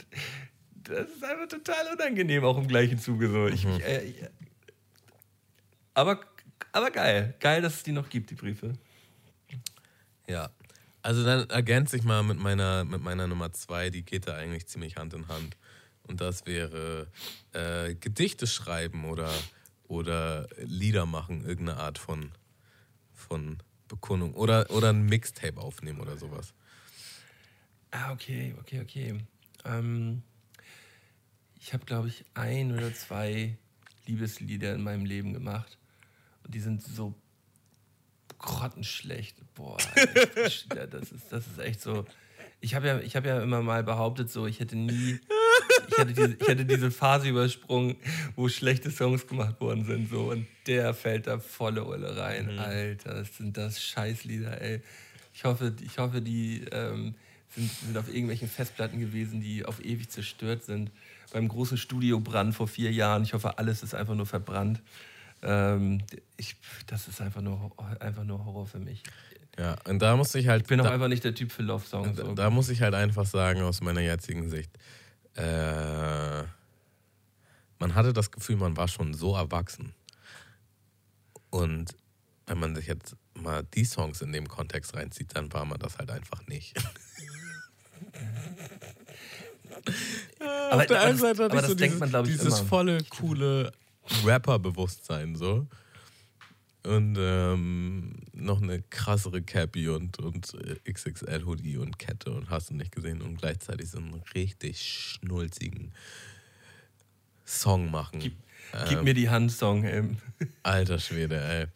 das 0.74 1.08
ist 1.08 1.22
einfach 1.22 1.46
total 1.46 1.92
unangenehm, 1.92 2.44
auch 2.44 2.58
im 2.58 2.66
gleichen 2.66 2.98
Zuge 2.98 3.30
so. 3.30 3.46
Ich, 3.46 3.64
ich, 3.64 3.84
äh, 3.84 4.04
ich, 4.04 4.16
aber, 5.94 6.20
aber 6.72 6.90
geil. 6.90 7.34
Geil, 7.38 7.62
dass 7.62 7.74
es 7.74 7.82
die 7.84 7.92
noch 7.92 8.08
gibt, 8.08 8.30
die 8.30 8.34
Briefe. 8.34 8.72
Ja. 10.28 10.50
Also 11.02 11.24
dann 11.24 11.48
ergänze 11.50 11.96
ich 11.96 12.02
mal 12.02 12.24
mit 12.24 12.40
meiner, 12.40 12.84
mit 12.84 13.00
meiner 13.00 13.28
Nummer 13.28 13.52
zwei, 13.52 13.90
die 13.90 14.02
geht 14.02 14.26
da 14.26 14.34
eigentlich 14.34 14.66
ziemlich 14.66 14.96
Hand 14.96 15.14
in 15.14 15.28
Hand. 15.28 15.56
Und 16.02 16.20
das 16.20 16.46
wäre 16.46 17.06
äh, 17.52 17.94
Gedichte 17.94 18.48
schreiben 18.48 19.04
oder, 19.04 19.30
oder 19.88 20.48
Lieder 20.58 21.06
machen, 21.06 21.44
irgendeine 21.44 21.78
Art 21.80 21.98
von, 21.98 22.32
von 23.12 23.58
Bekundung. 23.88 24.34
Oder, 24.34 24.70
oder 24.70 24.90
ein 24.90 25.06
Mixtape 25.06 25.60
aufnehmen 25.60 26.00
oder 26.00 26.16
sowas. 26.16 26.52
Ah, 27.90 28.12
okay, 28.12 28.54
okay, 28.60 28.80
okay. 28.80 29.18
Ähm, 29.64 30.22
ich 31.60 31.72
habe, 31.72 31.84
glaube 31.84 32.08
ich, 32.08 32.24
ein 32.34 32.72
oder 32.72 32.92
zwei 32.94 33.56
Liebeslieder 34.06 34.74
in 34.74 34.82
meinem 34.82 35.04
Leben 35.04 35.32
gemacht. 35.32 35.78
Und 36.44 36.54
die 36.54 36.60
sind 36.60 36.82
so 36.82 37.14
grottenschlecht. 38.38 39.36
Boah, 39.54 39.78
das, 40.34 41.12
ist, 41.12 41.32
das 41.32 41.46
ist 41.46 41.58
echt 41.58 41.80
so. 41.80 42.04
Ich 42.60 42.74
habe 42.74 42.86
ja, 42.86 42.98
hab 43.00 43.26
ja 43.26 43.42
immer 43.42 43.62
mal 43.62 43.82
behauptet, 43.82 44.30
so, 44.30 44.46
ich 44.46 44.60
hätte 44.60 44.76
nie. 44.76 45.20
Ich 45.88 45.98
hätte, 45.98 46.12
diese, 46.12 46.36
ich 46.40 46.48
hätte 46.48 46.64
diese 46.64 46.90
Phase 46.90 47.28
übersprungen, 47.28 47.96
wo 48.34 48.48
schlechte 48.48 48.90
Songs 48.90 49.26
gemacht 49.26 49.60
worden 49.60 49.84
sind. 49.84 50.10
So, 50.10 50.30
und 50.30 50.46
der 50.66 50.94
fällt 50.94 51.26
da 51.26 51.38
volle 51.38 51.84
Ulle 51.84 52.16
rein. 52.16 52.58
Alter, 52.58 53.14
das 53.14 53.36
sind 53.36 53.56
das 53.56 53.82
Scheißlieder, 53.82 54.60
ey. 54.60 54.80
Ich 55.34 55.44
hoffe, 55.44 55.74
ich 55.84 55.98
hoffe 55.98 56.22
die 56.22 56.64
ähm, 56.72 57.14
sind, 57.54 57.70
sind 57.70 57.98
auf 57.98 58.08
irgendwelchen 58.08 58.48
Festplatten 58.48 59.00
gewesen, 59.00 59.40
die 59.40 59.64
auf 59.64 59.84
ewig 59.84 60.08
zerstört 60.10 60.64
sind. 60.64 60.90
Beim 61.32 61.48
großen 61.48 61.76
Studiobrand 61.76 62.54
vor 62.54 62.68
vier 62.68 62.92
Jahren. 62.92 63.22
Ich 63.24 63.34
hoffe, 63.34 63.58
alles 63.58 63.82
ist 63.82 63.94
einfach 63.94 64.14
nur 64.14 64.26
verbrannt. 64.26 64.80
Ähm, 65.42 66.02
ich, 66.36 66.56
das 66.86 67.08
ist 67.08 67.20
einfach 67.20 67.42
nur, 67.42 67.72
einfach 68.00 68.24
nur 68.24 68.44
Horror 68.44 68.66
für 68.66 68.78
mich. 68.78 69.02
Ja, 69.58 69.76
und 69.88 70.00
da 70.00 70.16
muss 70.16 70.34
ich 70.34 70.48
halt. 70.48 70.62
Ich 70.62 70.68
bin 70.68 70.80
auch 70.80 70.84
da, 70.84 70.92
einfach 70.92 71.08
nicht 71.08 71.24
der 71.24 71.34
Typ 71.34 71.50
für 71.50 71.62
Love-Songs. 71.62 72.16
da, 72.16 72.24
da 72.24 72.50
muss 72.50 72.68
ich 72.68 72.82
halt 72.82 72.94
einfach 72.94 73.26
sagen, 73.26 73.62
aus 73.62 73.80
meiner 73.80 74.00
jetzigen 74.00 74.50
Sicht, 74.50 74.70
äh, 75.36 76.42
man 77.78 77.94
hatte 77.94 78.12
das 78.12 78.30
Gefühl, 78.30 78.56
man 78.56 78.76
war 78.76 78.88
schon 78.88 79.14
so 79.14 79.34
erwachsen. 79.36 79.94
Und 81.50 81.94
wenn 82.46 82.58
man 82.58 82.74
sich 82.74 82.86
jetzt 82.86 83.16
mal 83.34 83.62
die 83.74 83.84
Songs 83.84 84.20
in 84.22 84.32
dem 84.32 84.48
Kontext 84.48 84.94
reinzieht, 84.94 85.34
dann 85.36 85.52
war 85.52 85.64
man 85.64 85.78
das 85.78 85.98
halt 85.98 86.10
einfach 86.10 86.46
nicht. 86.46 86.74
Aber- 90.40 90.76
Auf 90.82 90.86
der 90.86 91.00
einen 91.02 91.18
Seite 91.18 91.44
hatte 91.44 91.56
ich 91.56 91.66
so 91.66 91.74
dieses, 91.74 91.98
man, 92.00 92.24
dieses 92.24 92.60
volle, 92.60 93.02
coole 93.04 93.72
Rapper-Bewusstsein 94.24 95.36
so. 95.36 95.66
Und 96.86 97.16
ähm, 97.18 98.12
noch 98.32 98.62
eine 98.62 98.80
krassere 98.80 99.42
Cappy 99.42 99.88
und, 99.88 100.20
und 100.20 100.56
XXL-Hoodie 100.88 101.78
und 101.78 101.98
Kette 101.98 102.30
und 102.30 102.48
hast 102.48 102.70
du 102.70 102.74
nicht 102.74 102.92
gesehen 102.92 103.22
und 103.22 103.38
gleichzeitig 103.38 103.90
so 103.90 103.98
einen 103.98 104.22
richtig 104.34 104.80
schnulzigen 104.82 105.92
Song 107.44 107.90
machen. 107.90 108.20
Gib, 108.20 108.34
gib 108.88 109.02
mir 109.02 109.14
die 109.14 109.28
Hand-Song. 109.28 109.82
Ähm. 109.82 110.18
Alter 110.62 111.00
Schwede, 111.00 111.40
ey. 111.40 111.66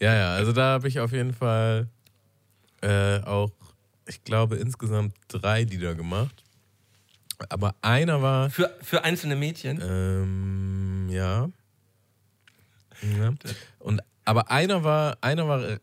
Ja, 0.00 0.14
ja, 0.14 0.34
also 0.34 0.52
da 0.52 0.72
habe 0.74 0.88
ich 0.88 1.00
auf 1.00 1.12
jeden 1.12 1.32
Fall 1.32 1.88
äh, 2.82 3.20
auch, 3.20 3.50
ich 4.06 4.22
glaube, 4.24 4.56
insgesamt 4.56 5.14
drei 5.28 5.62
Lieder 5.62 5.94
gemacht. 5.94 6.44
Aber 7.48 7.74
einer 7.80 8.20
war, 8.20 8.50
Für, 8.50 8.76
für 8.82 9.02
einzelne 9.02 9.34
Mädchen. 9.34 9.80
ähm, 9.82 11.08
ja. 11.10 11.48
ja. 13.18 13.34
Und, 13.78 14.02
aber 14.28 14.50
einer 14.50 14.84
war, 14.84 15.16
einer 15.22 15.48
war 15.48 15.62
äh, 15.64 15.78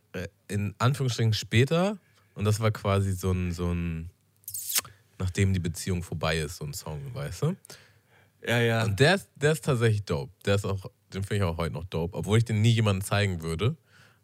in 0.48 0.76
Anführungsstrichen 0.78 1.34
später 1.34 1.98
und 2.36 2.46
das 2.46 2.60
war 2.60 2.70
quasi 2.70 3.12
so 3.14 3.32
ein, 3.32 3.52
so 3.52 3.72
ein, 3.72 4.12
nachdem 5.18 5.52
die 5.52 5.60
Beziehung 5.60 6.04
vorbei 6.04 6.38
ist, 6.38 6.58
so 6.58 6.66
ein 6.66 6.74
Song, 6.74 7.02
weißt 7.16 7.42
du? 7.42 7.56
Ja, 8.48 8.60
ja. 8.60 8.84
Und 8.84 9.00
der 9.00 9.16
ist, 9.16 9.30
der 9.36 9.54
ist 9.54 9.66
tatsächlich 9.66 10.04
dope. 10.06 10.32
Der 10.46 10.56
ist 10.56 10.66
auch, 10.66 10.92
den 11.12 11.24
finde 11.24 11.38
ich 11.38 11.44
auch 11.44 11.58
heute 11.58 11.74
noch 11.74 11.86
dope, 11.86 12.16
obwohl 12.16 12.38
ich 12.38 12.46
den 12.46 12.62
nie 12.62 12.70
jemandem 12.70 13.04
zeigen 13.04 13.42
würde. 13.42 13.76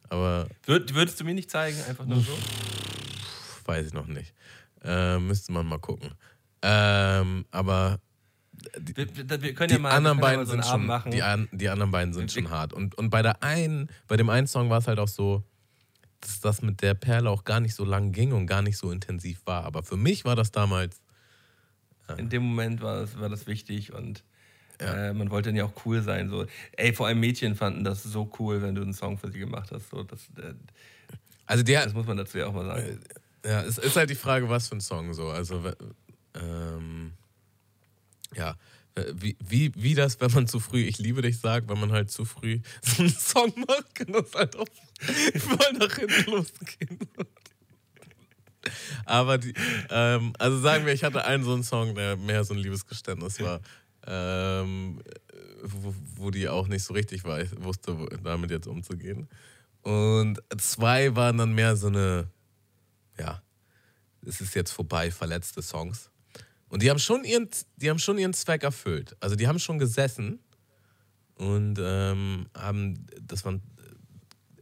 Aber 0.08 0.48
Würd, 0.68 0.94
würdest 0.94 1.20
du 1.20 1.24
mir 1.24 1.34
nicht 1.34 1.50
zeigen, 1.50 1.82
einfach 1.90 2.06
nur 2.06 2.20
so? 2.20 2.38
weiß 3.66 3.88
ich 3.88 3.94
noch 3.94 4.06
nicht. 4.06 4.36
Äh, 4.84 5.18
müsste 5.18 5.52
man 5.52 5.66
mal 5.66 5.80
gucken. 5.80 6.12
Ähm, 6.62 7.46
aber 7.50 8.00
Wir, 8.80 9.08
wir, 9.16 9.42
wir 9.42 9.54
können 9.54 9.70
die 9.70 9.76
ja 9.76 9.80
mal, 9.80 9.92
anderen 9.92 10.20
beiden 10.20 10.40
ja 10.42 10.46
so 10.46 10.52
sind 10.52 10.62
einen 10.62 10.72
schon, 10.72 10.86
machen. 10.86 11.12
die, 11.12 11.24
an, 11.24 11.48
die 11.52 11.70
anderen 11.70 11.92
beiden 11.92 12.14
sind 12.14 12.32
schon 12.32 12.50
hart. 12.50 12.74
Und, 12.74 12.96
und 12.96 13.10
bei 13.10 13.22
der 13.22 13.44
einen, 13.44 13.90
bei 14.08 14.18
dem 14.18 14.30
einen 14.30 14.48
Song 14.48 14.70
war 14.70 14.80
es 14.80 14.88
halt 14.88 15.00
auch 15.00 15.08
so, 15.08 15.44
dass 16.22 16.40
das 16.40 16.62
mit 16.62 16.82
der 16.82 16.94
Perle 16.94 17.30
auch 17.30 17.44
gar 17.44 17.60
nicht 17.60 17.76
so 17.76 17.84
lang 17.84 18.12
ging 18.12 18.32
und 18.32 18.46
gar 18.46 18.62
nicht 18.62 18.78
so 18.78 18.92
intensiv 18.92 19.42
war. 19.46 19.66
Aber 19.66 19.84
für 19.84 19.98
mich 19.98 20.26
war 20.26 20.36
das 20.36 20.52
damals, 20.52 21.02
In 22.18 22.30
dem 22.30 22.44
Moment 22.44 22.82
war 22.82 23.02
das, 23.02 23.20
war 23.20 23.30
das 23.30 23.48
wichtig 23.48 23.94
und 23.94 24.24
äh, 24.80 25.14
man 25.14 25.30
wollte 25.30 25.50
dann 25.50 25.56
ja 25.56 25.66
auch 25.66 25.86
cool 25.86 26.02
sein. 26.02 26.30
So. 26.30 26.46
Ey, 26.74 26.94
vor 26.94 27.08
allem 27.08 27.20
Mädchen 27.20 27.56
fanden 27.56 27.84
das 27.84 28.04
so 28.04 28.32
cool, 28.40 28.62
wenn 28.62 28.76
du 28.76 28.82
einen 28.82 28.94
Song 28.94 29.18
für 29.18 29.32
sie 29.32 29.40
gemacht 29.40 29.72
hast. 29.72 29.90
So, 29.90 30.04
das, 30.04 30.22
äh, 30.38 30.54
also 31.46 31.64
der, 31.64 31.84
das 31.84 31.94
muss 31.94 32.08
man 32.08 32.18
dazu 32.18 32.38
ja 32.38 32.48
auch 32.48 32.54
mal 32.54 32.66
sagen. 32.66 33.00
Ja, 33.46 33.62
es 33.62 33.78
ist 33.78 33.96
halt 33.96 34.10
die 34.10 34.16
Frage, 34.16 34.50
was 34.50 34.68
für 34.68 34.76
ein 34.76 34.82
Song 34.82 35.14
so. 35.14 35.30
Also, 35.30 35.62
ähm, 36.36 37.14
ja, 38.36 38.56
wie, 39.14 39.38
wie, 39.40 39.72
wie 39.76 39.96
das, 39.96 40.20
wenn 40.20 40.32
man 40.32 40.48
zu 40.48 40.60
früh 40.60 40.82
Ich 40.82 41.00
liebe 41.00 41.22
dich 41.22 41.40
sagt, 41.40 41.70
wenn 41.70 41.80
man 41.80 41.92
halt 41.92 42.12
zu 42.12 42.26
früh 42.26 42.60
so 42.82 43.04
einen 43.04 43.12
Song 43.12 43.54
macht, 43.68 43.96
kann 43.96 44.12
das 44.12 44.34
halt 44.34 44.56
auch 44.58 44.68
voll 45.38 45.74
nach 45.80 45.96
hinten 45.96 46.32
losgehen. 46.32 47.00
Aber 49.06 49.38
die, 49.38 49.54
ähm, 49.90 50.34
also 50.38 50.60
sagen 50.60 50.86
wir, 50.86 50.94
ich 50.94 51.04
hatte 51.04 51.26
einen 51.26 51.44
so 51.44 51.54
einen 51.54 51.64
Song, 51.64 51.96
der 51.96 52.18
mehr 52.18 52.44
so 52.44 52.54
ein 52.54 52.60
Liebesgeständnis 52.60 53.40
war, 53.40 53.60
ähm, 54.06 55.02
wo, 55.64 55.96
wo 56.16 56.32
die 56.32 56.48
auch 56.48 56.68
nicht 56.68 56.84
so 56.84 56.94
richtig 56.94 57.24
weiß, 57.24 57.56
wusste, 57.60 58.08
damit 58.24 58.52
jetzt 58.52 58.68
umzugehen. 58.68 59.28
Und 59.82 60.40
zwei 60.58 61.16
waren 61.16 61.38
dann 61.38 61.54
mehr 61.54 61.76
so 61.76 61.88
eine, 61.88 62.30
ja, 63.18 63.42
es 64.26 64.42
ist 64.42 64.54
jetzt 64.54 64.72
vorbei, 64.72 65.10
verletzte 65.10 65.64
Songs. 65.64 66.11
Und 66.72 66.82
die 66.82 66.90
haben 66.90 67.00
schon 67.00 67.26
ihren, 67.26 67.50
die 67.76 67.90
haben 67.90 68.00
schon 68.00 68.18
ihren 68.18 68.34
Zweck 68.34 68.64
erfüllt. 68.64 69.18
Also 69.20 69.36
die 69.36 69.48
haben 69.48 69.60
schon 69.60 69.78
gesessen 69.78 70.40
und 71.36 71.78
ähm, 71.82 72.48
haben, 72.58 73.06
das 73.22 73.44
waren, 73.44 73.62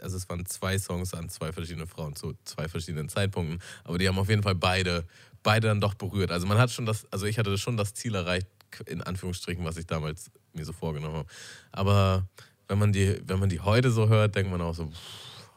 also 0.02 0.18
es 0.18 0.28
waren 0.28 0.44
zwei 0.48 0.80
Songs 0.80 1.14
an 1.14 1.30
zwei 1.30 1.54
verschiedene 1.54 1.86
Frauen 1.86 2.16
zu 2.16 2.34
zwei 2.46 2.68
verschiedenen 2.68 3.10
Zeitpunkten, 3.10 3.62
aber 3.84 4.00
die 4.00 4.08
haben 4.08 4.18
auf 4.18 4.28
jeden 4.28 4.42
Fall 4.42 4.56
beide, 4.56 5.06
beide 5.44 5.68
dann 5.68 5.80
doch 5.80 5.94
berührt. 5.94 6.32
Also 6.32 6.48
man 6.48 6.58
hat 6.58 6.72
schon 6.72 6.88
das, 6.88 7.06
also 7.12 7.28
ich 7.28 7.38
hatte 7.38 7.56
schon 7.60 7.78
das 7.78 7.94
Ziel 7.94 8.16
erreicht, 8.16 8.48
in 8.88 9.04
Anführungsstrichen, 9.04 9.64
was 9.64 9.78
ich 9.78 9.86
damals 9.86 10.32
mir 10.54 10.66
so 10.66 10.74
vorgenommen 10.74 11.16
habe. 11.16 11.30
Aber 11.72 12.28
wenn 12.68 12.80
man 12.80 12.92
die, 12.92 13.22
wenn 13.28 13.38
man 13.38 13.50
die 13.50 13.60
heute 13.60 13.92
so 13.92 14.10
hört, 14.10 14.36
denkt 14.36 14.50
man 14.50 14.62
auch 14.62 14.74
so, 14.74 14.88
pff, 14.88 14.98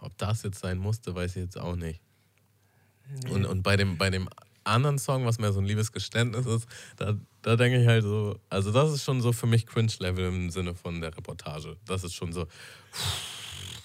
ob 0.03 0.19
das 0.19 0.43
jetzt 0.43 0.61
sein 0.61 0.77
musste, 0.77 1.15
weiß 1.15 1.31
ich 1.37 1.45
jetzt 1.45 1.59
auch 1.59 1.77
nicht. 1.77 2.03
Und, 3.31 3.47
und 3.47 3.62
bei, 3.62 3.77
dem, 3.77 3.97
bei 3.97 4.11
dem 4.11 4.29
anderen 4.64 4.98
Song, 4.98 5.24
was 5.24 5.39
mehr 5.39 5.52
so 5.52 5.60
ein 5.60 5.66
Liebesgeständnis 5.66 6.47
ist, 6.47 6.66
da, 6.97 7.14
da 7.43 7.56
denke 7.56 7.80
ich 7.80 7.86
halt 7.86 8.05
so, 8.05 8.39
also 8.48 8.70
das 8.72 8.93
ist 8.93 9.05
schon 9.05 9.20
so 9.20 9.32
für 9.32 9.47
mich 9.47 9.66
Cringe-Level 9.66 10.26
im 10.26 10.51
Sinne 10.51 10.74
von 10.74 11.01
der 11.01 11.16
Reportage. 11.16 11.76
Das 11.86 12.05
ist 12.05 12.14
schon 12.14 12.32
so, 12.32 12.47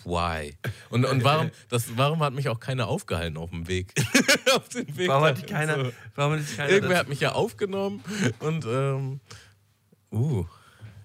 why? 0.03 0.55
Und, 0.89 1.05
und 1.05 1.23
warum, 1.23 1.51
das, 1.69 1.97
warum 1.97 2.23
hat 2.23 2.33
mich 2.33 2.49
auch 2.49 2.59
keiner 2.59 2.87
aufgehalten 2.87 3.37
auf 3.37 3.49
dem 3.49 3.67
Weg? 3.67 3.93
auf 4.55 4.69
den 4.69 4.95
Weg 4.97 5.09
Warum 5.09 5.23
hat 5.23 5.37
dich 5.37 5.45
keiner, 5.45 5.85
so. 5.85 5.91
warum 6.15 6.33
hat 6.33 6.39
dich 6.39 6.55
keiner 6.55 6.69
Irgendwer 6.69 6.97
hat 6.97 7.09
mich 7.09 7.19
ja 7.19 7.33
aufgenommen 7.33 8.03
und, 8.39 8.65
ähm, 8.65 9.19
uh, 10.11 10.45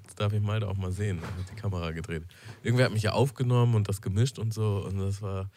jetzt 0.05 0.21
darf 0.21 0.33
ich 0.33 0.41
Malte 0.41 0.69
auch 0.69 0.77
mal 0.77 0.93
sehen, 0.93 1.21
hat 1.21 1.51
die 1.51 1.61
Kamera 1.61 1.91
gedreht. 1.91 2.25
Irgendwer 2.63 2.87
hat 2.87 2.93
mich 2.93 3.03
ja 3.03 3.13
aufgenommen 3.13 3.75
und 3.75 3.89
das 3.89 4.01
gemischt 4.01 4.39
und 4.39 4.55
so 4.55 4.85
und 4.87 4.99
das 4.99 5.23
war, 5.23 5.51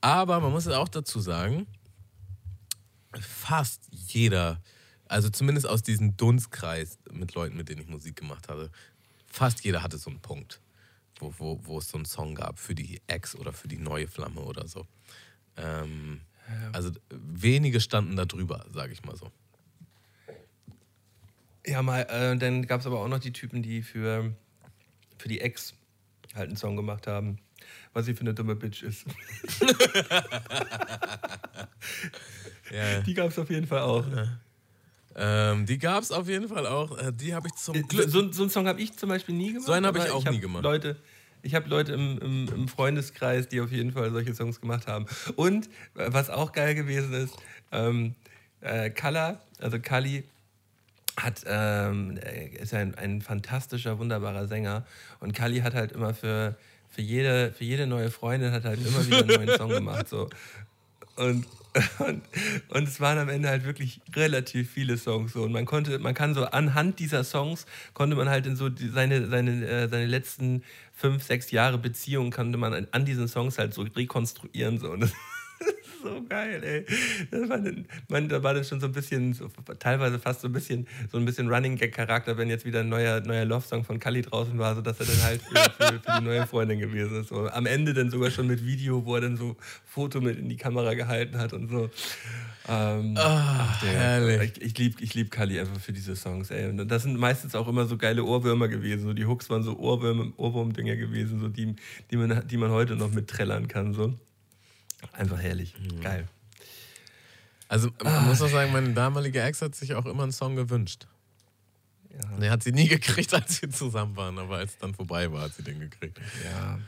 aber 0.00 0.40
man 0.40 0.52
muss 0.52 0.66
es 0.66 0.74
auch 0.74 0.88
dazu 0.88 1.20
sagen, 1.20 1.66
fast 3.20 3.88
jeder, 3.90 4.60
also 5.06 5.28
zumindest 5.30 5.68
aus 5.68 5.82
diesem 5.82 6.16
Dunstkreis 6.16 6.98
mit 7.10 7.34
Leuten, 7.34 7.56
mit 7.56 7.68
denen 7.68 7.82
ich 7.82 7.88
Musik 7.88 8.16
gemacht 8.16 8.48
hatte, 8.48 8.70
fast 9.26 9.64
jeder 9.64 9.82
hatte 9.82 9.98
so 9.98 10.10
einen 10.10 10.20
Punkt, 10.20 10.60
wo, 11.18 11.32
wo, 11.38 11.60
wo 11.64 11.78
es 11.78 11.88
so 11.88 11.98
einen 11.98 12.04
Song 12.04 12.34
gab 12.34 12.58
für 12.58 12.74
die 12.74 13.00
Ex 13.06 13.34
oder 13.34 13.52
für 13.52 13.68
die 13.68 13.78
neue 13.78 14.08
Flamme 14.08 14.40
oder 14.40 14.66
so. 14.66 14.86
Ähm, 15.56 16.20
also 16.72 16.90
wenige 17.10 17.80
standen 17.80 18.16
da 18.16 18.24
drüber, 18.24 18.64
sage 18.70 18.92
ich 18.92 19.04
mal 19.04 19.16
so. 19.16 19.30
Ja, 21.66 21.82
mal, 21.82 22.02
äh, 22.02 22.36
dann 22.36 22.66
gab 22.66 22.80
es 22.80 22.86
aber 22.86 23.00
auch 23.00 23.08
noch 23.08 23.18
die 23.18 23.32
Typen, 23.32 23.62
die 23.62 23.82
für, 23.82 24.32
für 25.18 25.28
die 25.28 25.40
Ex 25.40 25.74
halt 26.34 26.48
einen 26.48 26.56
Song 26.56 26.76
gemacht 26.76 27.06
haben. 27.06 27.38
Was 27.96 28.04
sie 28.04 28.12
für 28.12 28.20
eine 28.20 28.34
dumme 28.34 28.54
Bitch 28.54 28.82
ist. 28.82 29.06
Ja. 32.70 33.00
Die 33.00 33.14
gab 33.14 33.30
es 33.30 33.38
auf 33.38 33.48
jeden 33.48 33.66
Fall 33.66 33.78
auch. 33.78 34.04
Ähm, 35.14 35.64
die 35.66 35.78
gab 35.78 36.02
es 36.02 36.10
auf 36.10 36.28
jeden 36.28 36.48
Fall 36.48 36.66
auch. 36.66 36.98
Äh, 36.98 37.12
Die 37.12 37.32
habe 37.32 37.46
ich 37.46 37.54
zum 37.54 37.74
Glück. 37.74 38.10
So, 38.10 38.30
so 38.32 38.42
einen 38.42 38.50
Song 38.50 38.66
habe 38.66 38.80
ich 38.80 38.98
zum 38.98 39.08
Beispiel 39.08 39.34
nie 39.36 39.52
gemacht. 39.52 39.66
So 39.66 39.72
einen 39.72 39.86
habe 39.86 39.98
ich 39.98 40.10
auch 40.10 40.24
hab 40.26 40.32
nie 40.32 40.40
gemacht. 40.40 40.64
Leute, 40.64 40.96
ich 41.42 41.54
habe 41.54 41.68
Leute 41.70 41.92
im, 41.92 42.18
im, 42.18 42.48
im 42.48 42.68
Freundeskreis, 42.68 43.48
die 43.48 43.60
auf 43.60 43.70
jeden 43.70 43.92
Fall 43.92 44.10
solche 44.10 44.34
Songs 44.34 44.60
gemacht 44.60 44.88
haben. 44.88 45.06
Und 45.36 45.66
äh, 45.94 46.08
was 46.08 46.28
auch 46.28 46.52
geil 46.52 46.74
gewesen 46.74 47.14
ist, 47.14 47.34
ähm, 47.70 48.14
äh, 48.60 48.90
Kalla, 48.90 49.40
also 49.58 49.78
Kali, 49.78 50.24
hat, 51.16 51.44
ähm, 51.46 52.18
äh, 52.18 52.48
ist 52.56 52.74
ein, 52.74 52.94
ein 52.96 53.22
fantastischer, 53.22 53.98
wunderbarer 53.98 54.48
Sänger. 54.48 54.84
Und 55.20 55.34
Kali 55.34 55.60
hat 55.60 55.72
halt 55.74 55.92
immer 55.92 56.12
für, 56.12 56.56
für, 56.88 57.02
jede, 57.02 57.52
für 57.52 57.64
jede 57.64 57.86
neue 57.86 58.10
Freundin 58.10 58.52
hat 58.52 58.64
halt 58.64 58.84
immer 58.84 59.06
wieder 59.06 59.18
einen 59.18 59.46
neuen 59.46 59.58
Song 59.58 59.68
gemacht. 59.68 60.08
So. 60.08 60.28
Und, 61.16 61.46
und, 61.98 62.22
und 62.68 62.88
es 62.88 63.00
waren 63.00 63.18
am 63.18 63.28
Ende 63.28 63.48
halt 63.48 63.64
wirklich 63.64 64.00
relativ 64.14 64.70
viele 64.70 64.96
Songs. 64.96 65.32
So. 65.32 65.42
Und 65.42 65.52
man 65.52 65.64
konnte, 65.66 65.98
man 65.98 66.14
kann 66.14 66.34
so 66.34 66.44
anhand 66.44 66.98
dieser 66.98 67.24
Songs 67.24 67.66
konnte 67.94 68.16
man 68.16 68.28
halt 68.28 68.46
in 68.46 68.56
so 68.56 68.68
die, 68.68 68.88
seine, 68.88 69.26
seine, 69.26 69.66
äh, 69.66 69.88
seine 69.88 70.06
letzten 70.06 70.62
fünf, 70.94 71.22
sechs 71.22 71.50
Jahre 71.50 71.78
Beziehung 71.78 72.30
konnte 72.30 72.58
man 72.58 72.86
an, 72.90 73.04
diesen 73.04 73.28
Songs 73.28 73.58
halt 73.58 73.74
so 73.74 73.82
rekonstruieren. 73.82 74.78
So. 74.78 74.90
Und 74.90 75.00
das 75.00 75.12
so 76.02 76.22
geil, 76.28 76.62
ey. 76.62 76.84
Das 77.30 77.48
war 77.48 77.60
man, 78.08 78.28
da 78.28 78.42
war 78.42 78.54
dann 78.54 78.64
schon 78.64 78.80
so 78.80 78.86
ein 78.86 78.92
bisschen, 78.92 79.34
so, 79.34 79.48
teilweise 79.78 80.18
fast 80.18 80.40
so 80.40 80.48
ein 80.48 80.52
bisschen, 80.52 80.86
so 81.10 81.18
ein 81.18 81.24
bisschen 81.24 81.48
Running 81.48 81.76
Gag 81.76 81.92
Charakter, 81.92 82.36
wenn 82.36 82.48
jetzt 82.48 82.64
wieder 82.64 82.80
ein 82.80 82.88
neuer, 82.88 83.20
neuer 83.20 83.44
Love-Song 83.44 83.84
von 83.84 83.98
Kali 83.98 84.22
draußen 84.22 84.58
war, 84.58 84.74
so 84.74 84.80
dass 84.82 85.00
er 85.00 85.06
dann 85.06 85.22
halt 85.22 85.42
für, 85.42 85.70
für, 85.70 86.00
für 86.00 86.20
die 86.20 86.24
neue 86.24 86.46
Freundin 86.46 86.78
gewesen 86.78 87.20
ist. 87.20 87.28
So. 87.28 87.48
Am 87.48 87.66
Ende 87.66 87.94
dann 87.94 88.10
sogar 88.10 88.30
schon 88.30 88.46
mit 88.46 88.64
Video, 88.64 89.04
wo 89.04 89.14
er 89.14 89.22
dann 89.22 89.36
so 89.36 89.56
Foto 89.84 90.20
mit 90.20 90.38
in 90.38 90.48
die 90.48 90.56
Kamera 90.56 90.94
gehalten 90.94 91.38
hat 91.38 91.52
und 91.52 91.68
so. 91.68 91.90
Ähm, 92.68 93.14
ach, 93.16 93.80
der, 93.80 93.90
herrlich. 93.90 94.52
Ich, 94.56 94.62
ich 94.62 94.78
liebe 94.78 95.02
ich 95.02 95.14
lieb 95.14 95.30
Kali 95.30 95.60
einfach 95.60 95.80
für 95.80 95.92
diese 95.92 96.16
Songs, 96.16 96.50
ey. 96.50 96.68
Und 96.68 96.88
das 96.88 97.02
sind 97.02 97.18
meistens 97.18 97.54
auch 97.54 97.68
immer 97.68 97.86
so 97.86 97.96
geile 97.96 98.24
Ohrwürmer 98.24 98.68
gewesen. 98.68 99.04
So 99.04 99.12
die 99.12 99.26
Hooks 99.26 99.48
waren 99.50 99.62
so 99.62 99.78
Ohrwürm, 99.78 100.32
Ohrwurm-Dinger 100.36 100.96
gewesen, 100.96 101.40
so 101.40 101.48
die, 101.48 101.76
die, 102.10 102.16
man, 102.16 102.46
die 102.46 102.56
man 102.56 102.70
heute 102.70 102.96
noch 102.96 103.12
mitträllern 103.12 103.68
kann. 103.68 103.94
So. 103.94 104.14
Einfach 105.12 105.40
herrlich. 105.40 105.74
Geil. 106.02 106.28
Also 107.68 107.90
man 108.02 108.26
muss 108.26 108.40
auch 108.40 108.48
sagen, 108.48 108.72
meine 108.72 108.92
damalige 108.92 109.42
Ex 109.42 109.60
hat 109.60 109.74
sich 109.74 109.94
auch 109.94 110.06
immer 110.06 110.22
einen 110.22 110.32
Song 110.32 110.56
gewünscht. 110.56 111.06
Ja. 112.12 112.30
Und 112.30 112.42
er 112.42 112.50
hat 112.50 112.62
sie 112.62 112.72
nie 112.72 112.88
gekriegt, 112.88 113.34
als 113.34 113.60
wir 113.60 113.70
zusammen 113.70 114.16
waren, 114.16 114.38
aber 114.38 114.58
als 114.58 114.72
es 114.72 114.78
dann 114.78 114.94
vorbei 114.94 115.30
war, 115.32 115.42
hat 115.42 115.54
sie 115.54 115.62
den 115.62 115.80
gekriegt. 115.80 116.20
Ja. 116.44 116.78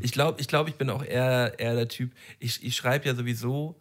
Ich 0.00 0.12
glaube, 0.12 0.40
ich, 0.40 0.48
glaub, 0.48 0.68
ich 0.68 0.74
bin 0.74 0.90
auch 0.90 1.04
eher, 1.04 1.54
eher 1.58 1.74
der 1.74 1.88
Typ, 1.88 2.12
ich, 2.38 2.64
ich 2.64 2.74
schreibe 2.74 3.06
ja 3.06 3.14
sowieso 3.14 3.80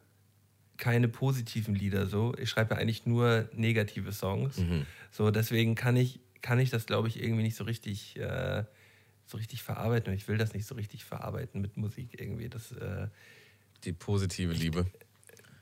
keine 0.77 1.07
positiven 1.07 1.73
Lieder 1.73 2.05
so. 2.05 2.35
Ich 2.37 2.49
schreibe 2.49 2.75
ja 2.75 2.81
eigentlich 2.81 3.05
nur 3.05 3.49
negative 3.53 4.11
Songs. 4.11 4.61
So, 5.11 5.31
deswegen 5.31 5.73
kann 5.73 5.95
ich, 5.95 6.19
kann 6.41 6.59
ich 6.59 6.69
das, 6.69 6.85
glaube 6.85 7.07
ich, 7.07 7.21
irgendwie 7.21 7.43
nicht 7.43 7.55
so 7.55 7.63
richtig, 7.63 8.15
äh, 8.17 8.63
so 9.27 9.37
richtig 9.37 9.61
verarbeiten. 9.63 10.11
Und 10.11 10.17
ich 10.17 10.27
will 10.27 10.37
das 10.37 10.53
nicht 10.53 10.65
so 10.65 10.75
richtig 10.75 11.05
verarbeiten 11.05 11.61
mit 11.61 11.77
Musik 11.77 12.19
irgendwie. 12.19 12.49
Das, 12.49 12.71
äh, 12.71 13.07
Die 13.83 13.93
positive 13.93 14.53
Liebe. 14.53 14.85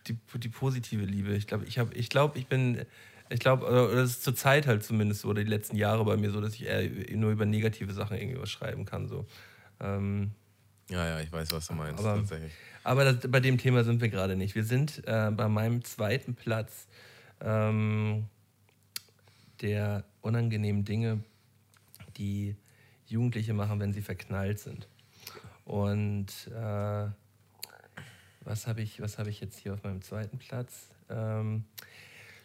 die, 0.08 0.18
die 0.36 0.50
positive 0.50 1.04
Liebe. 1.04 1.36
Ich 1.36 1.48
glaube, 1.48 1.66
ich, 1.66 1.80
hab, 1.80 1.96
ich, 1.96 2.10
glaub, 2.10 2.36
ich 2.36 2.48
bin, 2.48 2.86
ich 3.30 3.40
glaube, 3.40 3.66
das 3.96 4.12
ist 4.12 4.24
zur 4.24 4.36
Zeit 4.36 4.68
halt 4.68 4.84
zumindest 4.84 5.22
so, 5.22 5.30
oder 5.30 5.44
die 5.44 5.50
letzten 5.50 5.76
Jahre 5.76 6.06
bei 6.06 6.16
mir 6.16 6.30
so, 6.32 6.40
dass 6.42 6.54
ich 6.54 6.66
eher 6.66 6.88
nur 7.18 7.32
über 7.32 7.46
negative 7.46 7.92
Sachen 7.94 8.18
irgendwie 8.18 8.40
was 8.40 8.50
schreiben 8.52 8.86
kann. 8.86 9.08
So. 9.08 9.26
Ähm, 9.80 10.32
Ja, 10.90 11.08
ja, 11.08 11.20
ich 11.22 11.32
weiß, 11.32 11.52
was 11.52 11.66
du 11.68 11.74
meinst. 11.74 12.00
Aber- 12.04 12.20
tatsächlich. 12.20 12.54
aber 12.84 13.14
das, 13.14 13.32
bei 13.32 13.40
dem 13.40 13.58
Thema 13.58 13.84
sind 13.84 14.00
wir 14.00 14.10
gerade 14.10 14.36
nicht. 14.36 14.54
Wir 14.54 14.64
sind 14.64 15.02
äh, 15.08 15.32
bei 15.32 15.48
meinem 15.50 15.84
zweiten 15.84 16.36
Platz 16.36 16.88
ähm, 17.42 18.26
der 19.62 20.04
unangenehmen 20.22 20.86
Dinge, 20.86 21.24
die 22.18 22.56
Jugendliche 23.08 23.54
machen, 23.54 23.80
wenn 23.80 23.94
sie 23.94 24.02
verknallt 24.02 24.60
sind. 24.60 24.88
Und 25.66 26.28
äh, 26.48 27.08
was 28.42 28.68
habe 28.68 28.82
ich, 28.82 29.02
was 29.02 29.18
hab 29.18 29.28
ich 29.28 29.42
jetzt 29.42 29.60
hier 29.60 29.74
auf 29.74 29.84
meinem 29.84 30.02
zweiten 30.02 30.38
Platz? 30.38 30.88
Ähm, 31.10 31.66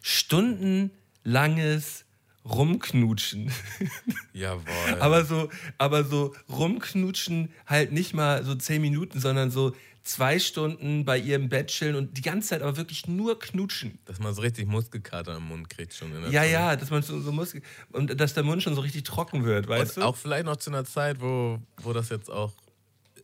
stundenlanges 0.03 2.05
rumknutschen. 2.45 3.51
Jawohl. 4.33 5.01
aber 5.01 5.25
so, 5.25 5.51
aber 5.77 6.05
so 6.05 6.35
rumknutschen 6.49 7.51
halt 7.67 7.93
nicht 7.93 8.15
mal 8.15 8.45
so 8.45 8.55
zehn 8.55 8.81
Minuten, 8.81 9.21
sondern 9.21 9.51
so 9.51 9.75
zwei 10.11 10.39
Stunden 10.39 11.05
bei 11.05 11.19
ihrem 11.19 11.49
Bett 11.49 11.69
chillen 11.69 11.95
und 11.95 12.17
die 12.17 12.23
ganze 12.23 12.49
Zeit 12.49 12.63
aber 12.63 12.77
wirklich 12.77 13.07
nur 13.07 13.39
knutschen. 13.39 13.99
Dass 14.07 14.19
man 14.19 14.35
so 14.35 14.43
richtig 14.43 14.67
Muskelkater 14.67 15.37
im 15.37 15.45
Mund 15.45 15.71
kriegt 15.71 15.95
schon. 15.95 16.11
Ja, 16.13 16.43
Zunge. 16.43 16.51
ja, 16.51 16.77
dass 16.77 16.91
man 16.91 17.03
so, 17.03 17.21
so 17.21 17.31
muss 17.33 17.55
und 17.93 18.21
dass 18.21 18.35
der 18.35 18.43
Mund 18.43 18.63
schon 18.63 18.75
so 18.75 18.81
richtig 18.81 19.05
trocken 19.05 19.45
wird, 19.45 19.69
weißt 19.69 19.97
Und 19.99 20.03
du? 20.03 20.07
auch 20.09 20.17
vielleicht 20.17 20.47
noch 20.47 20.57
zu 20.57 20.71
einer 20.71 20.85
Zeit, 20.85 21.21
wo, 21.21 21.59
wo 21.83 21.93
das 21.93 22.09
jetzt 22.09 22.31
auch 22.31 22.53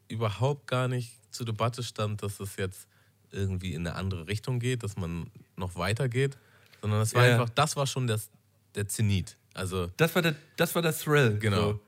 überhaupt 0.08 0.66
gar 0.68 0.86
nicht 0.88 1.12
zur 1.32 1.46
Debatte 1.46 1.82
stand, 1.82 2.22
dass 2.22 2.38
es 2.40 2.56
jetzt 2.56 2.86
irgendwie 3.32 3.74
in 3.74 3.86
eine 3.86 3.96
andere 3.96 4.28
Richtung 4.28 4.60
geht, 4.60 4.82
dass 4.82 4.96
man 4.96 5.30
noch 5.56 5.74
weitergeht, 5.76 6.36
sondern 6.80 7.00
das 7.00 7.14
war 7.14 7.26
Ja, 7.26 7.32
einfach, 7.34 7.50
das 7.50 7.74
war 7.76 7.86
schon 7.86 8.06
das, 8.06 8.30
der 8.74 8.86
Zenit. 8.88 9.36
Also 9.54 9.88
Das 9.96 10.14
war 10.14 10.22
der, 10.22 10.36
das 10.56 10.74
war 10.74 10.82
der 10.82 10.96
Thrill. 10.96 11.38
genau. 11.38 11.72
So. 11.72 11.80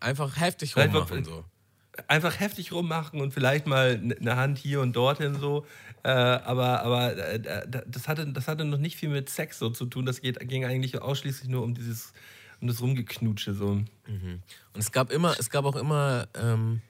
Einfach 0.00 0.38
heftig 0.38 0.76
rummachen 0.76 1.24
so. 1.24 1.44
Einfach 2.08 2.40
heftig 2.40 2.72
rummachen 2.72 3.20
und 3.20 3.32
vielleicht 3.32 3.66
mal 3.66 4.00
eine 4.20 4.36
Hand 4.36 4.58
hier 4.58 4.80
und 4.80 4.94
dorthin 4.96 5.38
so. 5.38 5.64
Äh, 6.02 6.10
aber 6.10 6.82
aber 6.82 7.16
äh, 7.16 7.40
das, 7.86 8.08
hatte, 8.08 8.26
das 8.26 8.48
hatte 8.48 8.64
noch 8.64 8.78
nicht 8.78 8.96
viel 8.96 9.08
mit 9.08 9.28
Sex 9.28 9.58
so 9.58 9.70
zu 9.70 9.86
tun. 9.86 10.04
Das 10.04 10.20
geht, 10.20 10.40
ging 10.48 10.64
eigentlich 10.64 11.00
ausschließlich 11.00 11.48
nur 11.48 11.62
um 11.62 11.74
dieses 11.74 12.12
um 12.60 12.68
das 12.68 12.80
Rumgeknutsche 12.80 13.54
so. 13.54 13.70
Und 14.72 14.80
es 14.80 14.90
gab 14.90 15.12
immer, 15.12 15.34
es 15.38 15.50
gab 15.50 15.64
auch 15.64 15.76
immer, 15.76 16.28
ähm, 16.34 16.80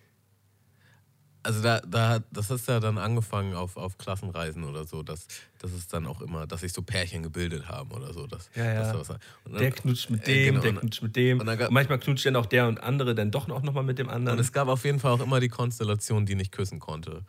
also 1.44 1.62
da, 1.62 1.80
da, 1.80 2.08
hat- 2.08 2.24
das 2.32 2.50
ist 2.50 2.66
ja 2.68 2.80
dann 2.80 2.98
angefangen 2.98 3.54
auf, 3.54 3.76
auf 3.76 3.96
Klassenreisen 3.98 4.64
oder 4.64 4.84
so, 4.84 5.02
dass, 5.02 5.26
dass 5.58 5.72
es 5.72 5.86
dann 5.86 6.06
auch 6.06 6.20
immer, 6.20 6.46
dass 6.46 6.62
sich 6.62 6.72
so 6.72 6.82
Pärchen 6.82 7.22
gebildet 7.22 7.68
haben 7.68 7.90
oder 7.92 8.12
so. 8.12 8.26
Dass, 8.26 8.50
Ja, 8.54 8.64
ja. 8.64 8.92
dass 8.92 9.08
und 9.10 9.18
dann- 9.52 9.58
Der 9.60 9.70
knutscht 9.70 10.10
mit 10.10 10.26
äh, 10.26 10.46
dem, 10.46 10.54
genau. 10.54 10.60
der 10.62 10.70
Und- 10.72 10.80
knutscht 10.80 11.02
mit 11.02 11.16
dem. 11.16 11.40
und 11.40 11.48
Und, 11.48 11.58
gab- 11.58 11.70
manchmal 11.70 11.98
knutscht 12.00 12.26
dann 12.26 12.36
auch 12.36 12.46
der 12.46 12.66
und 12.66 12.82
andere 12.82 13.14
dann 13.14 13.30
doch 13.30 13.46
noch 13.46 13.62
noch 13.62 13.72
mal 13.74 13.84
mit 13.84 13.98
dem 13.98 14.08
Und 14.08 14.14
anderen. 14.14 14.38
es 14.40 14.52
gab 14.52 14.68
auf 14.68 14.84
jeden 14.84 14.98
Fall 14.98 15.12
auch 15.12 15.20
immer 15.20 15.38
die 15.40 15.48
Konstellation, 15.48 16.26
die 16.26 16.34
nicht 16.34 16.50
küssen 16.52 16.80
konnte. 16.80 17.22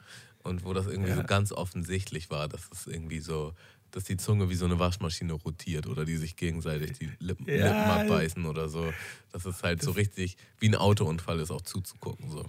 Und 0.44 0.64
wo 0.64 0.74
das 0.74 0.88
irgendwie 0.88 1.10
Ja. 1.10 1.16
so 1.18 1.24
ganz 1.24 1.52
offensichtlich 1.52 2.30
war, 2.30 2.48
dass 2.48 2.70
es 2.72 2.88
irgendwie 2.88 3.20
so, 3.20 3.54
dass 3.92 4.04
die 4.04 4.18
Zunge 4.18 4.50
wie 4.50 4.56
so 4.56 4.66
eine 4.66 4.78
Waschmaschine 4.78 5.34
rotiert 5.34 5.88
oder 5.88 6.06
die 6.06 6.18
sich 6.18 6.36
gegenseitig 6.36 6.98
die 7.00 7.10
Lippen, 7.20 7.48
Ja. 7.48 7.56
Lippen 7.66 7.92
abbeißen 8.12 8.46
oder 8.46 8.70
so. 8.70 8.94
Dass 9.32 9.46
es 9.46 9.64
halt 9.64 9.82
so 9.82 9.92
richtig 9.92 10.38
wie 10.60 10.68
ein 10.68 10.76
Autounfall 10.76 11.40
ist, 11.40 11.50
auch 11.52 11.62
zuzugucken. 11.62 12.30
So. 12.30 12.46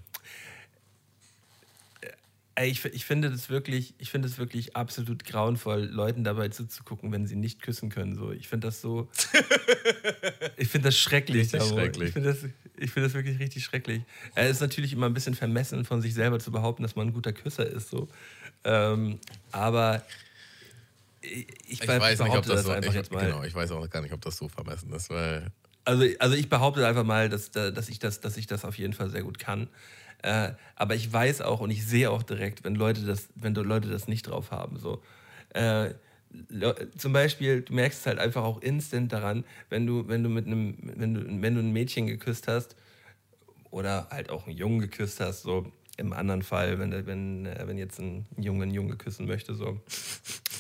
Ich, 2.62 2.84
ich 2.86 3.04
finde 3.04 3.30
das 3.30 3.50
wirklich, 3.50 3.92
ich 3.98 4.10
finde 4.10 4.28
es 4.28 4.38
wirklich 4.38 4.76
absolut 4.76 5.24
grauenvoll, 5.24 5.82
Leuten 5.84 6.24
dabei 6.24 6.48
zuzugucken, 6.48 7.12
wenn 7.12 7.26
sie 7.26 7.36
nicht 7.36 7.60
küssen 7.60 7.90
können. 7.90 8.14
So, 8.16 8.32
ich 8.32 8.48
finde 8.48 8.68
das 8.68 8.80
so, 8.80 9.10
ich 10.56 10.68
finde 10.68 10.88
das 10.88 10.98
schrecklich. 10.98 11.50
Schrecklich. 11.50 12.08
Ich 12.08 12.12
finde 12.14 12.32
das, 12.32 12.44
ich 12.78 12.90
finde 12.90 13.08
das 13.08 13.14
wirklich 13.14 13.38
richtig 13.38 13.62
schrecklich. 13.62 14.02
Es 14.34 14.52
ist 14.52 14.60
natürlich 14.60 14.92
immer 14.94 15.06
ein 15.06 15.12
bisschen 15.14 15.34
vermessen 15.34 15.84
von 15.84 16.00
sich 16.00 16.14
selber 16.14 16.38
zu 16.38 16.50
behaupten, 16.50 16.82
dass 16.82 16.96
man 16.96 17.08
ein 17.08 17.12
guter 17.12 17.32
Küsser 17.34 17.66
ist. 17.66 17.90
So, 17.90 18.08
ähm, 18.64 19.18
aber 19.52 20.02
ich, 21.20 21.46
ich, 21.66 21.82
Ich 21.82 21.88
weiß 21.88 22.02
nicht, 22.02 22.18
ob 22.20 22.26
behaupte 22.28 22.50
das, 22.50 22.62
so, 22.64 22.70
einfach 22.70 22.90
ich, 22.90 22.96
jetzt 22.96 23.12
mal. 23.12 23.24
genau, 23.26 23.42
ich 23.44 23.54
weiß 23.54 23.70
auch 23.72 23.88
gar 23.90 24.00
nicht, 24.02 24.12
ob 24.12 24.20
das 24.22 24.36
so 24.36 24.48
vermessen 24.48 24.92
ist, 24.92 25.10
weil 25.10 25.50
Also, 25.84 26.04
also 26.18 26.34
ich 26.34 26.48
behaupte 26.48 26.86
einfach 26.86 27.04
mal, 27.04 27.28
dass, 27.28 27.50
da- 27.50 27.70
dass, 27.70 27.88
ich 27.88 27.98
das, 27.98 28.20
dass 28.20 28.36
ich 28.36 28.46
das 28.46 28.64
auf 28.64 28.78
jeden 28.78 28.92
Fall 28.92 29.10
sehr 29.10 29.22
gut 29.22 29.38
kann. 29.38 29.68
Äh, 30.22 30.52
aber 30.74 30.94
ich 30.94 31.12
weiß 31.12 31.42
auch 31.42 31.60
und 31.60 31.70
ich 31.70 31.86
sehe 31.86 32.10
auch 32.10 32.22
direkt, 32.22 32.64
wenn 32.64 32.74
Leute 32.74 33.02
das, 33.02 33.28
wenn 33.34 33.54
Leute 33.54 33.88
das 33.88 34.08
nicht 34.08 34.22
drauf 34.24 34.50
haben. 34.50 34.78
So. 34.78 35.02
Äh, 35.50 35.94
zum 36.98 37.12
Beispiel, 37.12 37.62
du 37.62 37.72
merkst 37.74 38.00
es 38.00 38.06
halt 38.06 38.18
einfach 38.18 38.42
auch 38.44 38.60
instant 38.60 39.12
daran, 39.12 39.44
wenn 39.70 39.86
du, 39.86 40.08
wenn 40.08 40.22
du 40.22 40.28
mit 40.28 40.46
einem, 40.46 40.76
wenn 40.80 41.14
du, 41.14 41.42
wenn 41.42 41.54
du 41.54 41.60
ein 41.60 41.72
Mädchen 41.72 42.06
geküsst 42.06 42.48
hast 42.48 42.76
oder 43.70 44.08
halt 44.10 44.30
auch 44.30 44.46
einen 44.46 44.56
Jungen 44.56 44.80
geküsst 44.80 45.20
hast, 45.20 45.42
so 45.42 45.70
im 45.96 46.12
anderen 46.12 46.42
Fall, 46.42 46.78
wenn, 46.78 47.06
wenn, 47.06 47.46
äh, 47.46 47.64
wenn 47.66 47.78
jetzt 47.78 47.98
ein 47.98 48.26
Junge 48.36 48.64
einen 48.64 48.74
Junge 48.74 48.96
küssen 48.96 49.26
möchte, 49.26 49.54
so, 49.54 49.80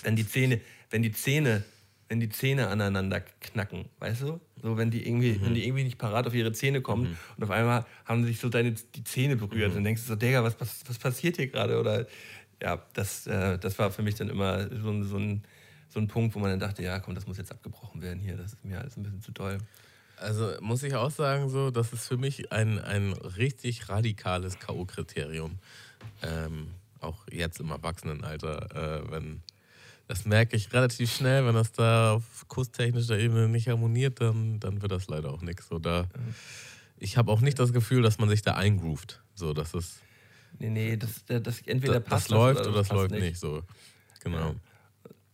wenn 0.02 0.16
die 0.16 0.26
Zähne, 0.26 0.60
wenn 0.90 1.02
die 1.02 1.12
Zähne, 1.12 1.64
wenn 2.08 2.20
die 2.20 2.28
Zähne 2.28 2.68
aneinander 2.68 3.20
knacken, 3.20 3.86
weißt 3.98 4.22
du? 4.22 4.40
So, 4.62 4.76
wenn 4.76 4.90
die 4.90 5.06
irgendwie, 5.06 5.40
wenn 5.42 5.54
die 5.54 5.64
irgendwie 5.66 5.84
nicht 5.84 5.98
parat 5.98 6.26
auf 6.26 6.34
ihre 6.34 6.52
Zähne 6.52 6.80
kommen 6.80 7.16
und 7.36 7.42
auf 7.44 7.50
einmal 7.50 7.84
haben 8.04 8.24
sich 8.24 8.38
so 8.38 8.48
deine 8.48 8.72
die 8.72 9.04
Zähne 9.04 9.36
berührt 9.36 9.74
und 9.74 9.84
denkst 9.84 10.02
du 10.02 10.08
so, 10.08 10.16
Digga, 10.16 10.42
was, 10.44 10.58
was, 10.60 10.82
was 10.88 10.98
passiert 10.98 11.36
hier 11.36 11.48
gerade? 11.48 11.78
Oder 11.80 12.06
ja, 12.62 12.80
das, 12.94 13.26
äh, 13.26 13.58
das 13.58 13.78
war 13.78 13.90
für 13.90 14.02
mich 14.02 14.14
dann 14.14 14.28
immer 14.30 14.68
so, 14.74 14.90
ein- 14.90 15.04
so, 15.04 15.16
ein, 15.18 15.42
so 15.88 15.98
ein 16.00 16.08
Punkt, 16.08 16.34
wo 16.34 16.38
man 16.38 16.50
dann 16.50 16.60
dachte, 16.60 16.82
ja, 16.82 17.00
komm, 17.00 17.14
das 17.14 17.26
muss 17.26 17.38
jetzt 17.38 17.50
abgebrochen 17.52 18.00
werden 18.02 18.20
hier, 18.20 18.36
das 18.36 18.52
ist 18.54 18.64
mir 18.64 18.78
alles 18.80 18.96
ein 18.96 19.02
bisschen 19.02 19.20
zu 19.22 19.32
doll. 19.32 19.58
Also 20.18 20.52
muss 20.60 20.82
ich 20.82 20.94
auch 20.94 21.10
sagen, 21.10 21.48
so, 21.50 21.70
das 21.70 21.92
ist 21.92 22.06
für 22.08 22.16
mich 22.16 22.50
ein, 22.52 22.78
ein 22.78 23.12
richtig 23.12 23.88
radikales 23.90 24.58
K.O.-Kriterium. 24.58 25.58
Ähm, 26.22 26.68
auch 27.00 27.26
jetzt 27.30 27.60
im 27.60 27.70
Erwachsenenalter, 27.70 29.02
äh, 29.04 29.10
wenn 29.10 29.42
das 30.08 30.24
merke 30.24 30.56
ich 30.56 30.72
relativ 30.72 31.12
schnell, 31.12 31.46
wenn 31.46 31.54
das 31.54 31.72
da 31.72 32.14
auf 32.14 32.46
kusstechnischer 32.48 33.18
Ebene 33.18 33.48
nicht 33.48 33.68
harmoniert, 33.68 34.20
dann, 34.20 34.60
dann 34.60 34.82
wird 34.82 34.92
das 34.92 35.08
leider 35.08 35.32
auch 35.32 35.42
nichts. 35.42 35.68
So, 35.68 35.78
da, 35.78 36.06
ich 36.98 37.16
habe 37.16 37.30
auch 37.32 37.40
nicht 37.40 37.58
das 37.58 37.72
Gefühl, 37.72 38.02
dass 38.02 38.18
man 38.18 38.28
sich 38.28 38.42
da 38.42 38.54
eingroovt. 38.54 39.22
So, 39.34 39.52
dass 39.52 39.74
es 39.74 40.00
Nee, 40.58 40.70
nee, 40.70 40.96
das, 40.96 41.24
das, 41.26 41.42
das 41.42 41.60
entweder 41.66 42.00
das, 42.00 42.08
passt 42.08 42.30
das 42.30 42.36
läuft 42.36 42.60
oder 42.60 42.70
oder 42.70 42.78
das 42.78 42.88
läuft 42.90 43.10
nicht. 43.12 43.38
So. 43.38 43.62
Genau. 44.22 44.54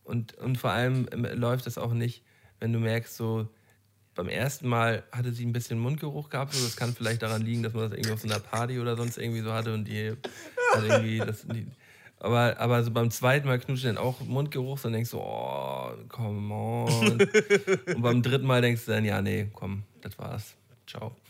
Und, 0.05 0.35
und 0.39 0.59
vor 0.59 0.71
allem 0.71 1.07
ähm, 1.13 1.27
läuft 1.35 1.67
es 1.67 1.79
auch 1.79 1.93
nicht, 1.93 2.25
wenn 2.59 2.73
du 2.73 2.79
merkst, 2.79 3.17
so 3.17 3.49
beim 4.15 4.29
ersten 4.29 4.69
Mal 4.69 5.05
hatte 5.13 5.33
sie 5.33 5.47
ein 5.47 5.53
bisschen 5.53 5.79
Mundgeruch 5.79 6.29
gehabt. 6.29 6.55
So, 6.55 6.65
das 6.65 6.77
kann 6.77 6.95
vielleicht 6.95 7.23
daran 7.23 7.43
liegen, 7.43 7.63
dass 7.63 7.73
man 7.73 7.85
das 7.85 7.93
irgendwie 7.93 8.13
auf 8.13 8.21
so 8.21 8.29
einer 8.29 8.41
Party 8.41 8.79
oder 8.79 8.97
sonst 8.97 9.17
irgendwie 9.17 9.41
so 9.41 9.53
hatte 9.53 9.73
und 9.73 9.87
die 9.87 10.11
hat 10.75 10.85
irgendwie 10.85 11.19
das. 11.19 11.47
Die, 11.47 11.67
aber, 12.23 12.61
aber 12.61 12.85
so 12.85 12.93
beim 12.93 13.11
zweiten 13.11 13.49
Mal 13.49 13.59
knutschen 13.59 13.97
dann 13.97 14.05
auch 14.05 14.21
Mundgeruch, 14.21 14.79
dann 14.81 14.93
denkst 14.93 15.11
du, 15.11 15.19
oh, 15.19 15.91
come 16.09 16.55
on. 16.55 17.21
Und 17.95 18.03
beim 18.03 18.23
dritten 18.23 18.47
Mal 18.47 18.63
denkst 18.63 18.85
du 18.85 18.93
dann, 18.93 19.05
ja, 19.05 19.21
nee, 19.21 19.51
komm, 19.53 19.83
das 20.03 20.17
war's. 20.19 20.55
Ciao. 20.87 21.17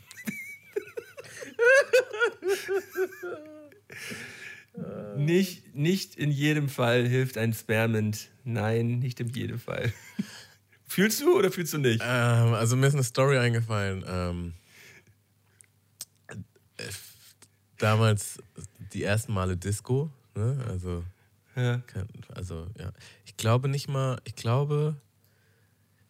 Nicht, 5.16 5.74
nicht 5.74 6.16
in 6.16 6.30
jedem 6.30 6.70
Fall 6.70 7.06
hilft 7.06 7.36
ein 7.36 7.52
Spermint. 7.52 8.30
Nein, 8.42 9.00
nicht 9.00 9.20
in 9.20 9.28
jedem 9.28 9.58
Fall. 9.58 9.92
Fühlst 10.86 11.20
du 11.20 11.38
oder 11.38 11.52
fühlst 11.52 11.74
du 11.74 11.78
nicht? 11.78 12.00
Ähm, 12.02 12.54
also 12.54 12.76
mir 12.76 12.86
ist 12.86 12.94
eine 12.94 13.04
Story 13.04 13.38
eingefallen. 13.38 14.04
Ähm, 14.06 14.54
äh, 16.76 16.84
damals 17.78 18.38
die 18.92 19.02
ersten 19.02 19.32
Male 19.32 19.56
Disco. 19.56 20.10
Ne? 20.34 20.64
Also, 20.68 21.04
Ja. 21.56 21.78
kein- 21.86 22.08
also 22.34 22.66
ja. 22.78 22.92
Ich 23.24 23.36
glaube 23.36 23.68
nicht 23.68 23.88
mal, 23.88 24.20
ich 24.24 24.34
glaube, 24.34 24.96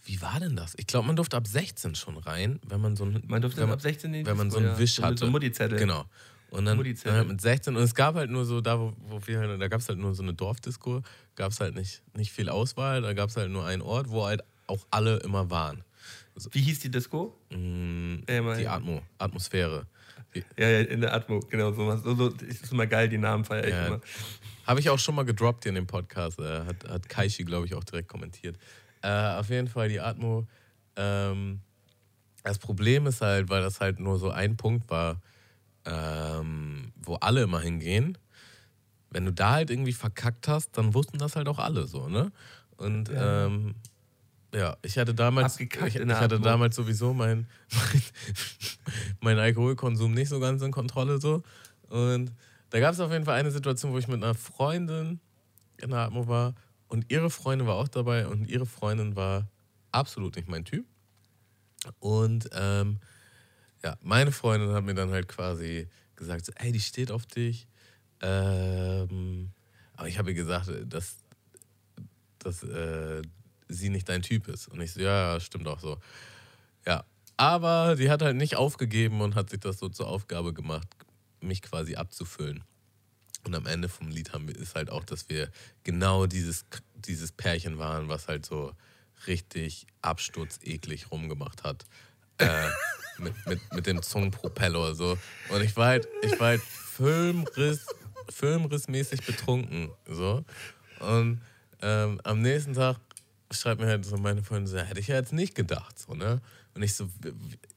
wie 0.04 0.20
war 0.20 0.40
denn 0.40 0.56
das? 0.56 0.74
Ich 0.78 0.86
glaube, 0.86 1.06
man 1.06 1.16
durfte 1.16 1.36
ab 1.36 1.46
16 1.46 1.94
schon 1.94 2.16
rein, 2.18 2.58
wenn 2.66 2.80
man 2.80 2.96
so 2.96 3.04
ein, 3.04 3.22
Man 3.26 3.40
durfte 3.42 3.60
wenn 3.62 3.70
ab 3.70 3.80
16 3.80 4.12
in 4.14 4.20
die 4.24 4.26
wenn 4.30 4.36
man 4.36 4.50
so 4.50 4.58
einen 4.58 4.66
ja. 4.68 4.78
Wisch 4.78 5.00
hatte. 5.00 5.18
so 5.18 5.30
Mutti-Zettel. 5.30 5.78
Genau. 5.78 6.04
Und 6.50 6.66
dann, 6.66 6.76
dann 6.76 7.14
halt 7.14 7.28
mit 7.28 7.40
16 7.40 7.74
und 7.76 7.82
es 7.82 7.94
gab 7.94 8.14
halt 8.14 8.30
nur 8.30 8.44
so, 8.44 8.60
da 8.60 8.78
wo, 8.78 8.92
wo 9.08 9.26
wir 9.26 9.38
halt, 9.38 9.58
da 9.60 9.68
gab 9.68 9.80
es 9.80 9.88
halt 9.88 9.98
nur 9.98 10.14
so 10.14 10.22
eine 10.22 10.34
Dorfdisco, 10.34 11.02
gab 11.34 11.50
es 11.50 11.60
halt 11.60 11.74
nicht, 11.74 12.02
nicht 12.14 12.30
viel 12.30 12.50
Auswahl, 12.50 13.00
da 13.00 13.14
gab 13.14 13.30
es 13.30 13.36
halt 13.38 13.50
nur 13.50 13.64
einen 13.64 13.80
Ort, 13.80 14.10
wo 14.10 14.26
halt 14.26 14.42
auch 14.66 14.86
alle 14.90 15.16
immer 15.20 15.48
waren. 15.50 15.82
Wie 16.50 16.60
hieß 16.60 16.80
die 16.80 16.90
Disco? 16.90 17.34
Mm, 17.50 18.16
mal- 18.44 18.58
die 18.58 18.68
Atmo, 18.68 19.02
Atmosphäre. 19.18 19.86
Ja, 20.56 20.68
ja, 20.68 20.80
in 20.80 21.00
der 21.00 21.12
Atmo, 21.14 21.40
genau. 21.40 21.72
So, 21.72 21.96
so, 21.96 22.14
so 22.14 22.28
ist 22.44 22.72
immer 22.72 22.86
geil, 22.86 23.08
die 23.08 23.18
Namen 23.18 23.44
feiere 23.44 23.64
ich 23.64 23.74
Ja. 23.74 23.86
immer. 23.88 24.00
Habe 24.66 24.80
ich 24.80 24.88
auch 24.90 24.98
schon 24.98 25.14
mal 25.14 25.24
gedroppt 25.24 25.64
hier 25.64 25.70
in 25.70 25.76
dem 25.76 25.86
Podcast. 25.86 26.38
Äh, 26.38 26.64
hat, 26.64 26.88
hat 26.88 27.08
Kaishi, 27.08 27.44
glaube 27.44 27.66
ich, 27.66 27.74
auch 27.74 27.84
direkt 27.84 28.08
kommentiert. 28.08 28.56
Äh, 29.02 29.08
auf 29.08 29.50
jeden 29.50 29.68
Fall 29.68 29.88
die 29.88 30.00
Atmo. 30.00 30.46
Ähm, 30.96 31.60
das 32.44 32.58
Problem 32.58 33.06
ist 33.06 33.20
halt, 33.20 33.48
weil 33.50 33.62
das 33.62 33.80
halt 33.80 33.98
nur 34.00 34.18
so 34.18 34.30
ein 34.30 34.56
Punkt 34.56 34.88
war, 34.88 35.20
ähm, 35.84 36.92
wo 36.96 37.16
alle 37.16 37.42
immer 37.42 37.60
hingehen. 37.60 38.16
Wenn 39.10 39.24
du 39.26 39.32
da 39.32 39.52
halt 39.52 39.70
irgendwie 39.70 39.92
verkackt 39.92 40.48
hast, 40.48 40.76
dann 40.78 40.94
wussten 40.94 41.18
das 41.18 41.36
halt 41.36 41.48
auch 41.48 41.58
alle 41.58 41.86
so, 41.86 42.08
ne? 42.08 42.32
Und 42.76 43.08
ja, 43.10 43.46
ähm, 43.46 43.74
ja 44.54 44.76
ich 44.82 44.98
hatte 44.98 45.14
damals, 45.14 45.56
ich, 45.56 45.66
Abgekackt 45.66 45.94
ich 45.94 46.14
hatte 46.14 46.40
damals 46.40 46.76
sowieso 46.76 47.12
mein, 47.12 47.46
mein, 47.70 48.02
mein 49.20 49.38
Alkoholkonsum 49.38 50.12
nicht 50.12 50.28
so 50.28 50.40
ganz 50.40 50.62
in 50.62 50.70
Kontrolle 50.70 51.20
so. 51.20 51.42
Und 51.88 52.32
da 52.70 52.80
gab 52.80 52.94
es 52.94 53.00
auf 53.00 53.12
jeden 53.12 53.24
Fall 53.24 53.38
eine 53.38 53.50
Situation, 53.50 53.92
wo 53.92 53.98
ich 53.98 54.08
mit 54.08 54.22
einer 54.22 54.34
Freundin 54.34 55.20
in 55.78 55.90
der 55.90 56.00
Atmo 56.00 56.26
war 56.26 56.54
und 56.88 57.10
ihre 57.10 57.30
Freundin 57.30 57.66
war 57.66 57.76
auch 57.76 57.88
dabei 57.88 58.26
und 58.26 58.48
ihre 58.48 58.66
Freundin 58.66 59.16
war 59.16 59.48
absolut 59.90 60.36
nicht 60.36 60.48
mein 60.48 60.64
Typ. 60.64 60.86
Und 61.98 62.48
ähm, 62.52 62.98
ja, 63.82 63.96
meine 64.00 64.32
Freundin 64.32 64.72
hat 64.72 64.84
mir 64.84 64.94
dann 64.94 65.10
halt 65.10 65.28
quasi 65.28 65.88
gesagt, 66.16 66.46
so, 66.46 66.52
ey, 66.56 66.72
die 66.72 66.80
steht 66.80 67.10
auf 67.10 67.26
dich. 67.26 67.66
Ähm, 68.20 69.50
aber 69.96 70.08
ich 70.08 70.18
habe 70.18 70.30
ihr 70.30 70.34
gesagt, 70.34 70.70
dass, 70.86 71.16
dass 72.38 72.62
äh, 72.62 73.22
sie 73.72 73.88
nicht 73.90 74.08
dein 74.08 74.22
Typ 74.22 74.48
ist. 74.48 74.68
Und 74.68 74.80
ich 74.80 74.92
so, 74.92 75.00
ja, 75.00 75.38
stimmt 75.40 75.68
auch 75.68 75.80
so. 75.80 75.98
Ja. 76.86 77.04
Aber 77.36 77.96
die 77.96 78.10
hat 78.10 78.22
halt 78.22 78.36
nicht 78.36 78.56
aufgegeben 78.56 79.20
und 79.20 79.34
hat 79.34 79.50
sich 79.50 79.60
das 79.60 79.78
so 79.78 79.88
zur 79.88 80.06
Aufgabe 80.06 80.52
gemacht, 80.52 80.86
mich 81.40 81.62
quasi 81.62 81.96
abzufüllen. 81.96 82.62
Und 83.44 83.54
am 83.54 83.66
Ende 83.66 83.88
vom 83.88 84.08
Lied 84.08 84.32
haben 84.32 84.46
wir, 84.46 84.56
ist 84.56 84.74
halt 84.74 84.90
auch, 84.90 85.04
dass 85.04 85.28
wir 85.28 85.50
genau 85.82 86.26
dieses, 86.26 86.64
dieses 86.94 87.32
Pärchen 87.32 87.78
waren, 87.78 88.08
was 88.08 88.28
halt 88.28 88.46
so 88.46 88.72
richtig 89.26 89.86
absturzeklig 90.02 91.10
rumgemacht 91.10 91.64
hat. 91.64 91.84
Äh, 92.38 92.68
mit, 93.18 93.34
mit, 93.46 93.74
mit 93.74 93.86
dem 93.86 94.02
Zungenpropeller 94.02 94.94
so. 94.94 95.18
Und 95.48 95.62
ich 95.62 95.76
war 95.76 95.88
halt, 95.88 96.08
ich 96.22 96.38
war 96.38 96.48
halt 96.48 96.62
Filmriss, 96.62 97.86
Filmrissmäßig 98.28 99.24
betrunken. 99.26 99.90
So. 100.06 100.44
Und 101.00 101.40
ähm, 101.80 102.20
am 102.22 102.42
nächsten 102.42 102.74
Tag 102.74 102.98
schreibt 103.60 103.80
mir 103.80 103.86
halt 103.86 104.04
so 104.04 104.16
meine 104.16 104.42
Freundin 104.42 104.66
so, 104.66 104.78
hätte 104.78 105.00
ich 105.00 105.08
ja 105.08 105.16
jetzt 105.16 105.32
nicht 105.32 105.54
gedacht. 105.54 105.98
So, 105.98 106.14
ne? 106.14 106.40
Und 106.74 106.82
ich 106.82 106.94
so, 106.94 107.08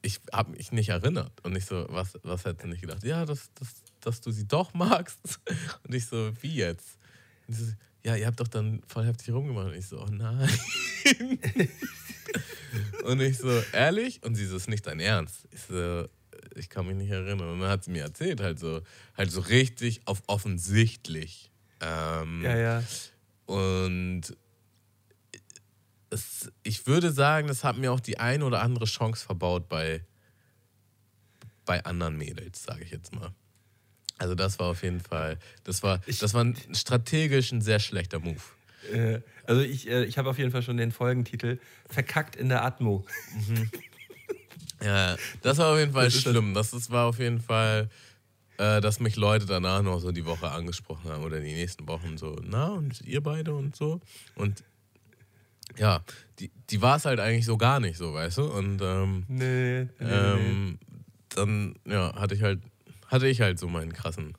ich 0.01 0.21
habe 0.31 0.51
mich 0.51 0.71
nicht 0.71 0.89
erinnert. 0.89 1.33
Und 1.43 1.55
ich 1.55 1.65
so, 1.65 1.85
was, 1.89 2.17
was 2.23 2.45
hättest 2.45 2.63
du 2.63 2.67
nicht 2.67 2.81
gedacht? 2.81 3.03
Ja, 3.03 3.25
dass, 3.25 3.51
dass, 3.55 3.69
dass 4.01 4.21
du 4.21 4.31
sie 4.31 4.47
doch 4.47 4.73
magst. 4.73 5.19
Und 5.83 5.93
ich 5.93 6.05
so, 6.05 6.31
wie 6.41 6.55
jetzt? 6.55 6.97
Und 7.47 7.55
sie 7.55 7.65
so, 7.65 7.73
ja, 8.03 8.15
ihr 8.15 8.27
habt 8.27 8.39
doch 8.39 8.47
dann 8.47 8.81
voll 8.87 9.05
heftig 9.05 9.33
rumgemacht. 9.33 9.67
Und 9.67 9.75
ich 9.75 9.87
so, 9.87 9.99
oh 9.99 10.07
nein. 10.09 10.49
und 13.05 13.19
ich 13.19 13.37
so, 13.37 13.63
ehrlich? 13.73 14.23
Und 14.23 14.35
sie 14.35 14.45
so, 14.45 14.55
ist 14.57 14.69
nicht 14.69 14.85
dein 14.85 14.99
Ernst. 14.99 15.47
Ich 15.51 15.61
so, 15.61 16.07
ich 16.55 16.69
kann 16.69 16.85
mich 16.87 16.95
nicht 16.95 17.09
erinnern. 17.09 17.49
Und 17.49 17.59
dann 17.59 17.69
hat 17.69 17.83
sie 17.83 17.91
mir 17.91 18.03
erzählt, 18.03 18.41
halt 18.41 18.59
so, 18.59 18.81
halt 19.17 19.31
so 19.31 19.41
richtig 19.41 20.01
auf 20.05 20.21
offensichtlich. 20.27 21.51
Ähm, 21.81 22.41
Ja, 22.43 22.55
ja. 22.55 22.83
und 23.45 24.21
es, 26.15 26.51
ich 26.63 26.87
würde 26.87 27.11
sagen, 27.11 27.47
das 27.47 27.63
hat 27.63 27.77
mir 27.77 27.91
auch 27.91 27.99
die 27.99 28.17
ein 28.19 28.41
oder 28.43 28.61
andere 28.61 28.85
Chance 28.85 29.25
verbaut 29.25 29.69
bei, 29.69 30.01
bei 31.65 31.83
anderen 31.85 32.17
Mädels, 32.17 32.63
sage 32.63 32.83
ich 32.83 32.91
jetzt 32.91 33.13
mal. 33.13 33.31
Also 34.17 34.33
das 34.33 34.59
war 34.59 34.67
auf 34.67 34.81
jeden 34.83 35.01
Fall, 35.01 35.37
das 35.65 35.83
war, 35.83 35.99
das 36.19 36.33
war 36.33 36.43
ein 36.43 36.55
strategisch 36.73 37.51
ein 37.51 37.61
sehr 37.61 37.79
schlechter 37.79 38.19
Move. 38.19 38.39
Äh, 38.91 39.19
also 39.45 39.61
ich, 39.61 39.89
äh, 39.89 40.05
ich 40.05 40.17
habe 40.17 40.29
auf 40.29 40.37
jeden 40.37 40.51
Fall 40.51 40.61
schon 40.61 40.77
den 40.77 40.91
Folgentitel 40.91 41.59
Verkackt 41.89 42.35
in 42.35 42.49
der 42.49 42.63
Atmo. 42.63 43.05
Ja, 44.83 45.15
das 45.41 45.57
war 45.57 45.71
auf 45.73 45.79
jeden 45.79 45.93
Fall 45.93 46.05
das- 46.05 46.21
schlimm. 46.21 46.53
Das, 46.53 46.71
das 46.71 46.91
war 46.91 47.05
auf 47.07 47.17
jeden 47.17 47.39
Fall, 47.39 47.89
äh, 48.57 48.81
dass 48.81 48.99
mich 48.99 49.15
Leute 49.15 49.45
danach 49.45 49.81
noch 49.81 49.99
so 49.99 50.11
die 50.11 50.25
Woche 50.25 50.51
angesprochen 50.51 51.09
haben 51.09 51.23
oder 51.23 51.39
die 51.39 51.53
nächsten 51.53 51.87
Wochen 51.87 52.17
so, 52.17 52.35
na 52.43 52.67
und 52.67 53.01
ihr 53.01 53.21
beide 53.23 53.55
und 53.55 53.75
so. 53.75 54.01
Und 54.35 54.63
ja, 55.77 56.03
die, 56.39 56.51
die 56.69 56.81
war 56.81 56.97
es 56.97 57.05
halt 57.05 57.19
eigentlich 57.19 57.45
so 57.45 57.57
gar 57.57 57.79
nicht 57.79 57.97
so, 57.97 58.13
weißt 58.13 58.37
du? 58.37 58.51
Und 58.51 58.81
ähm, 58.81 59.25
Nee, 59.27 59.83
nee, 59.83 59.89
nee. 59.99 60.11
ähm, 60.11 60.79
dann 61.29 61.75
ja, 61.85 62.13
hatte 62.15 62.35
ich 62.35 62.43
halt, 62.43 62.61
hatte 63.07 63.27
ich 63.27 63.41
halt 63.41 63.59
so 63.59 63.67
meinen 63.67 63.93
krassen, 63.93 64.37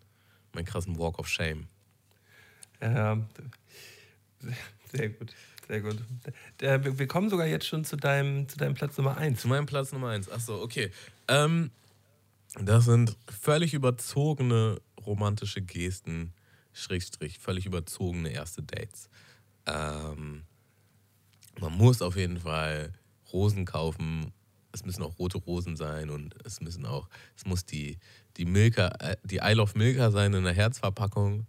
meinen 0.55 0.65
krassen 0.65 0.99
Walk 0.99 1.19
of 1.19 1.29
Shame. 1.29 1.67
Ja, 2.81 3.19
sehr 4.93 5.09
gut, 5.11 5.35
sehr 5.67 5.81
gut. 5.81 5.99
Wir, 6.59 7.07
kommen 7.07 7.31
sogar 7.31 7.47
jetzt 7.47 7.67
schon 7.67 7.85
zu 7.85 7.97
deinem, 7.97 8.49
zu 8.49 8.57
deinem 8.57 8.75
Platz 8.75 8.97
Nummer 8.99 9.17
1. 9.17 9.41
Zu 9.41 9.49
meinem 9.49 9.67
Platz 9.67 9.93
Nummer 9.93 10.11
eins. 10.11 10.31
Achso, 10.31 10.63
okay. 10.63 10.91
Ähm, 11.29 11.71
das 12.61 12.85
sind 12.85 13.17
völlig 13.41 13.75
überzogene 13.75 14.81
romantische 15.05 15.63
Gesten, 15.63 16.33
Schrägstrich, 16.73 17.39
völlig 17.39 17.67
überzogene 17.67 18.31
erste 18.31 18.63
Dates. 18.63 19.09
Ähm, 19.67 20.45
man 21.61 21.73
muss 21.73 22.03
auf 22.03 22.17
jeden 22.17 22.39
Fall 22.39 22.93
Rosen 23.33 23.65
kaufen. 23.65 24.33
Es 24.73 24.85
müssen 24.85 25.03
auch 25.03 25.19
rote 25.19 25.39
Rosen 25.39 25.77
sein 25.77 26.11
und 26.11 26.35
es 26.45 26.61
müssen 26.61 26.85
auch, 26.85 27.09
es 27.35 27.47
muss 27.47 27.65
die, 27.65 27.99
die 28.37 28.45
Milka, 28.45 28.89
äh, 29.01 29.17
die 29.25 29.41
Isle 29.43 29.63
of 29.63 29.75
Milka 29.75 30.11
sein 30.11 30.35
in 30.35 30.41
einer 30.41 30.53
Herzverpackung. 30.53 31.47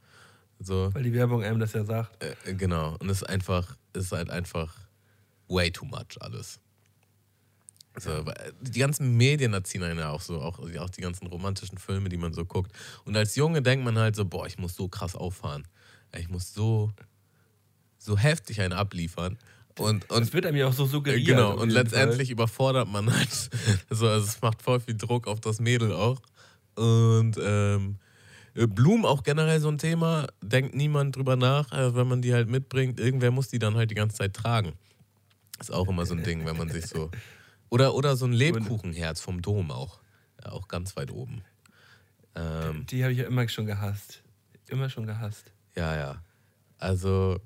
So. 0.60 0.94
Weil 0.94 1.04
die 1.04 1.14
Werbung 1.14 1.44
einem 1.44 1.60
das 1.60 1.74
ja 1.74 1.84
sagt. 1.84 2.24
Äh, 2.24 2.54
genau. 2.56 2.96
Und 3.00 3.10
es 3.10 3.22
ist 3.22 3.30
einfach, 3.30 3.76
es 3.94 4.06
ist 4.06 4.12
halt 4.12 4.30
einfach 4.30 4.74
way 5.48 5.72
too 5.72 5.86
much 5.86 6.20
alles. 6.20 6.60
So, 8.00 8.26
weil 8.26 8.54
die 8.62 8.80
ganzen 8.80 9.18
Medien 9.18 9.54
erziehen 9.54 9.82
einen 9.82 10.00
ja 10.00 10.12
auch 10.12 10.22
so, 10.22 10.40
auch, 10.40 10.60
auch 10.60 10.90
die 10.90 11.02
ganzen 11.02 11.28
romantischen 11.28 11.80
Filme, 11.80 12.10
die 12.10 12.18
man 12.18 12.32
so 12.32 12.46
guckt. 12.46 12.72
Und 13.06 13.18
als 13.18 13.36
Junge 13.36 13.62
denkt 13.62 13.84
man 13.84 13.98
halt 13.98 14.16
so, 14.16 14.24
boah, 14.24 14.46
ich 14.46 14.60
muss 14.60 14.76
so 14.76 14.88
krass 14.88 15.16
auffahren. 15.16 15.68
Ich 16.16 16.30
muss 16.30 16.54
so, 16.54 16.92
so 17.98 18.18
heftig 18.18 18.62
einen 18.62 18.74
abliefern. 18.74 19.38
Und, 19.78 20.10
und 20.10 20.20
Das 20.22 20.34
wird 20.34 20.46
einem 20.46 20.58
ja 20.58 20.68
auch 20.68 20.74
so 20.74 20.86
suggeriert. 20.86 21.26
Genau, 21.26 21.56
und 21.58 21.70
letztendlich 21.70 22.30
überfordert 22.30 22.88
man 22.88 23.14
halt. 23.14 23.50
So, 23.90 24.08
also 24.10 24.28
es 24.28 24.42
macht 24.42 24.62
voll 24.62 24.80
viel 24.80 24.96
Druck 24.96 25.28
auf 25.28 25.40
das 25.40 25.60
Mädel 25.60 25.94
auch. 25.94 26.20
Und 26.76 27.38
ähm, 27.42 27.98
äh, 28.56 28.68
Blumen 28.68 29.06
auch 29.06 29.24
generell 29.24 29.60
so 29.60 29.70
ein 29.70 29.78
Thema, 29.78 30.28
denkt 30.42 30.76
niemand 30.76 31.16
drüber 31.16 31.36
nach, 31.36 31.72
äh, 31.72 31.96
wenn 31.96 32.08
man 32.08 32.22
die 32.22 32.34
halt 32.34 32.50
mitbringt. 32.50 33.00
Irgendwer 33.00 33.32
muss 33.32 33.50
die 33.50 33.60
dann 33.60 33.76
halt 33.76 33.92
die 33.92 33.96
ganze 33.96 34.18
Zeit 34.18 34.34
tragen. 34.34 34.74
Ist 35.60 35.72
auch 35.72 35.88
immer 35.88 36.06
so 36.06 36.14
ein 36.14 36.24
Ding, 36.24 36.46
wenn 36.46 36.58
man 36.58 36.70
sich 36.70 36.88
so. 36.88 37.10
Oder, 37.70 37.96
oder 37.96 38.16
so 38.16 38.26
ein 38.26 38.32
Lebkuchenherz 38.32 39.20
vom 39.20 39.42
Dom 39.42 39.72
auch. 39.72 40.00
Ja, 40.42 40.54
auch 40.54 40.70
ganz 40.70 40.96
weit 40.96 41.12
oben. 41.12 41.44
Ähm, 42.34 42.44
Fall. 42.44 42.84
Die 42.86 43.04
habe 43.04 43.12
ich 43.12 43.20
ja 43.20 43.26
immer 43.26 43.46
schon 43.50 43.66
gehasst. 43.66 44.24
Immer 44.70 44.90
schon 44.90 45.06
gehasst. 45.06 45.52
ja, 45.76 45.94
ja. 45.98 46.24
Also, 46.80 47.42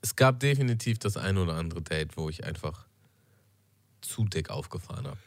es 0.00 0.16
gab 0.16 0.40
definitiv 0.40 0.98
das 0.98 1.16
ein 1.16 1.38
oder 1.38 1.54
andere 1.54 1.82
Date, 1.82 2.16
wo 2.16 2.28
ich 2.28 2.44
einfach 2.44 2.86
zu 4.00 4.24
dick 4.24 4.50
aufgefahren 4.50 5.06
habe. 5.06 5.18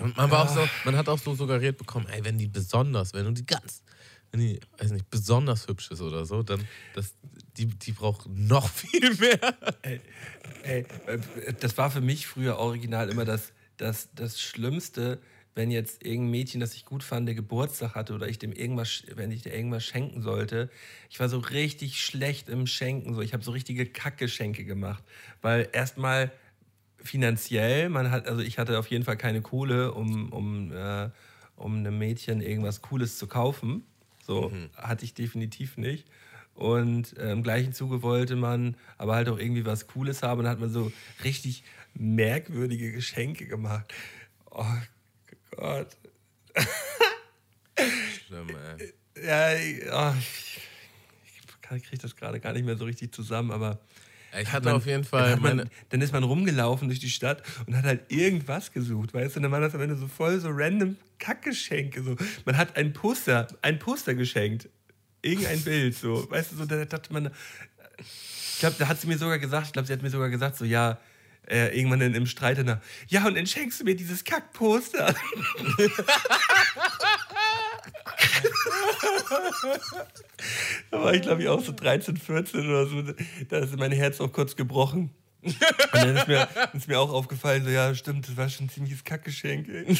Und 0.00 0.16
man 0.16 0.30
war 0.30 0.44
auch 0.44 0.54
so, 0.54 0.66
man 0.84 0.96
hat 0.96 1.08
auch 1.08 1.18
so 1.18 1.34
suggeriert 1.34 1.76
bekommen, 1.76 2.06
ey, 2.08 2.24
wenn 2.24 2.38
die 2.38 2.46
besonders, 2.46 3.12
wenn 3.12 3.24
du 3.24 3.32
die 3.32 3.44
ganz, 3.44 3.82
wenn 4.30 4.40
die, 4.40 4.60
weiß 4.78 4.92
nicht, 4.92 5.10
besonders 5.10 5.68
hübsch 5.68 5.90
ist 5.90 6.00
oder 6.00 6.24
so, 6.24 6.42
dann, 6.42 6.66
das, 6.94 7.14
die, 7.56 7.66
die 7.66 7.92
braucht 7.92 8.26
noch 8.28 8.68
viel 8.70 9.14
mehr. 9.16 9.38
Ey, 9.82 10.00
äh, 11.06 11.54
das 11.60 11.76
war 11.76 11.90
für 11.90 12.00
mich 12.00 12.26
früher 12.26 12.56
original 12.56 13.10
immer 13.10 13.24
das, 13.24 13.52
das, 13.76 14.08
das 14.14 14.40
Schlimmste, 14.40 15.20
wenn 15.54 15.70
jetzt 15.70 16.04
irgendein 16.04 16.30
Mädchen, 16.30 16.60
das 16.60 16.74
ich 16.74 16.84
gut 16.84 17.02
fand, 17.02 17.26
der 17.26 17.34
Geburtstag 17.34 17.94
hatte 17.94 18.14
oder 18.14 18.28
ich 18.28 18.38
dem 18.38 18.52
irgendwas, 18.52 19.02
wenn 19.14 19.30
ich 19.30 19.42
dir 19.42 19.52
irgendwas 19.52 19.84
schenken 19.84 20.22
sollte. 20.22 20.70
Ich 21.08 21.18
war 21.18 21.28
so 21.28 21.38
richtig 21.38 22.00
schlecht 22.02 22.48
im 22.48 22.66
Schenken. 22.66 23.14
So. 23.14 23.20
Ich 23.20 23.32
habe 23.32 23.42
so 23.42 23.50
richtige 23.50 23.86
Kackgeschenke 23.86 24.64
gemacht. 24.64 25.02
Weil 25.42 25.68
erstmal 25.72 26.30
finanziell, 26.98 27.88
man 27.88 28.10
hat, 28.10 28.28
also 28.28 28.42
ich 28.42 28.58
hatte 28.58 28.78
auf 28.78 28.86
jeden 28.88 29.04
Fall 29.04 29.16
keine 29.16 29.42
Kohle, 29.42 29.92
um, 29.92 30.32
um, 30.32 30.72
äh, 30.72 31.10
um 31.56 31.78
einem 31.78 31.98
Mädchen 31.98 32.40
irgendwas 32.40 32.80
Cooles 32.82 33.18
zu 33.18 33.26
kaufen. 33.26 33.84
So 34.24 34.52
hatte 34.76 35.04
ich 35.04 35.14
definitiv 35.14 35.76
nicht. 35.76 36.06
Und 36.54 37.16
äh, 37.16 37.32
im 37.32 37.42
gleichen 37.42 37.72
Zuge 37.72 38.02
wollte 38.02 38.36
man 38.36 38.76
aber 38.98 39.14
halt 39.14 39.28
auch 39.28 39.38
irgendwie 39.38 39.64
was 39.64 39.88
Cooles 39.88 40.22
haben. 40.22 40.40
Und 40.40 40.48
hat 40.48 40.60
man 40.60 40.70
so 40.70 40.92
richtig 41.24 41.64
merkwürdige 41.94 42.92
Geschenke 42.92 43.46
gemacht. 43.46 43.92
Oh 44.50 44.64
Gott. 45.56 45.88
Schlimm, 48.26 48.48
ey. 48.48 48.92
Ja, 49.24 49.54
ich, 49.54 49.82
oh, 49.92 50.14
ich, 50.18 50.60
ich 51.76 51.84
kriege 51.84 52.02
das 52.02 52.16
gerade 52.16 52.40
gar 52.40 52.52
nicht 52.52 52.64
mehr 52.64 52.76
so 52.76 52.84
richtig 52.84 53.14
zusammen, 53.14 53.50
aber. 53.50 53.78
Ich 54.40 54.52
hatte 54.52 54.66
man- 54.66 54.76
auf 54.76 54.86
jeden 54.86 55.02
dann, 55.02 55.08
Fall 55.08 55.30
hat 55.32 55.40
man, 55.40 55.68
dann 55.88 56.00
ist 56.00 56.12
man 56.12 56.22
rumgelaufen 56.22 56.86
durch 56.88 57.00
die 57.00 57.10
Stadt 57.10 57.42
und 57.66 57.76
hat 57.76 57.84
halt 57.84 58.12
irgendwas 58.12 58.70
gesucht, 58.70 59.12
weißt 59.12 59.34
du? 59.34 59.38
Und 59.40 59.42
dann 59.42 59.52
war 59.52 59.60
das 59.60 59.74
am 59.74 59.80
Ende 59.80 59.96
so 59.96 60.06
voll 60.06 60.38
so 60.38 60.50
random 60.52 60.96
Kackgeschenke. 61.18 62.02
So. 62.02 62.16
Man 62.44 62.56
hat 62.56 62.76
ein 62.76 62.92
Poster, 62.92 63.48
ein 63.62 63.80
Poster 63.80 64.14
geschenkt. 64.14 64.68
Irgendein 65.22 65.60
Bild, 65.62 65.96
so. 65.96 66.30
Weißt 66.30 66.52
du, 66.52 66.56
so, 66.56 66.64
da 66.64 66.84
dachte 66.84 67.12
man. 67.12 67.30
Ich 67.98 68.60
glaube, 68.60 68.76
da 68.78 68.86
hat 68.88 69.00
sie 69.00 69.06
mir 69.08 69.18
sogar 69.18 69.38
gesagt, 69.38 69.66
ich 69.66 69.72
glaube, 69.72 69.86
sie 69.86 69.92
hat 69.92 70.02
mir 70.02 70.10
sogar 70.10 70.28
gesagt, 70.30 70.56
so, 70.56 70.64
ja, 70.64 70.98
äh, 71.50 71.76
irgendwann 71.76 72.00
in, 72.00 72.14
im 72.14 72.26
Streit 72.26 72.58
danach, 72.58 72.78
ja, 73.08 73.26
und 73.26 73.36
dann 73.36 73.46
schenkst 73.46 73.80
du 73.80 73.84
mir 73.84 73.96
dieses 73.96 74.24
Kackposter. 74.24 75.14
Da 80.90 81.02
war 81.02 81.14
ich, 81.14 81.22
glaube 81.22 81.42
ich, 81.42 81.48
auch 81.48 81.62
so 81.62 81.72
13, 81.72 82.16
14 82.16 82.68
oder 82.68 82.86
so. 82.86 83.02
Da 83.48 83.58
ist 83.58 83.76
mein 83.76 83.92
Herz 83.92 84.20
auch 84.20 84.32
kurz 84.32 84.56
gebrochen. 84.56 85.10
Und 85.42 85.56
dann 85.92 86.16
ist 86.16 86.28
mir, 86.28 86.48
ist 86.74 86.88
mir 86.88 87.00
auch 87.00 87.10
aufgefallen, 87.10 87.64
so, 87.64 87.70
ja, 87.70 87.94
stimmt, 87.94 88.28
das 88.28 88.36
war 88.36 88.48
schon 88.48 88.66
ein 88.66 88.68
ziemliches 88.68 89.04
Kackgeschenk. 89.04 89.68
ey. 89.68 89.98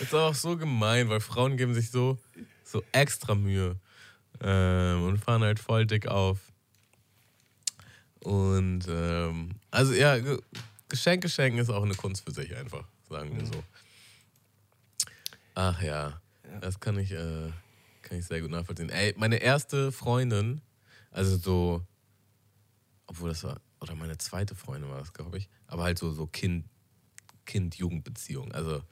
ist 0.00 0.14
auch 0.14 0.34
so 0.34 0.56
gemein, 0.56 1.08
weil 1.08 1.20
Frauen 1.20 1.56
geben 1.56 1.74
sich 1.74 1.90
so, 1.90 2.18
so 2.64 2.82
extra 2.92 3.34
Mühe 3.34 3.76
ähm, 4.42 5.02
und 5.04 5.18
fahren 5.18 5.42
halt 5.42 5.58
voll 5.58 5.86
dick 5.86 6.06
auf. 6.06 6.38
Und 8.24 8.86
ähm, 8.88 9.50
also 9.70 9.92
ja, 9.94 10.18
Ge- 10.18 10.40
Geschenke 10.88 11.28
schenken 11.28 11.58
ist 11.58 11.70
auch 11.70 11.82
eine 11.82 11.94
Kunst 11.94 12.24
für 12.24 12.32
sich 12.32 12.54
einfach, 12.56 12.84
sagen 13.08 13.36
wir 13.36 13.46
so. 13.46 13.62
Ach 15.54 15.82
ja, 15.82 16.20
das 16.60 16.80
kann 16.80 16.98
ich, 16.98 17.10
äh, 17.12 17.50
kann 18.02 18.18
ich 18.18 18.26
sehr 18.26 18.40
gut 18.40 18.50
nachvollziehen. 18.50 18.90
Ey, 18.90 19.14
meine 19.16 19.36
erste 19.36 19.92
Freundin, 19.92 20.60
also 21.10 21.36
so, 21.36 21.82
obwohl 23.06 23.28
das 23.30 23.44
war, 23.44 23.60
oder 23.80 23.94
meine 23.94 24.16
zweite 24.18 24.54
Freundin 24.54 24.90
war 24.90 24.98
das, 24.98 25.12
glaube 25.12 25.38
ich. 25.38 25.48
Aber 25.66 25.82
halt 25.84 25.98
so, 25.98 26.12
so 26.12 26.26
Kind, 26.26 26.64
Kind-Jugendbeziehung. 27.44 28.52
Also 28.52 28.82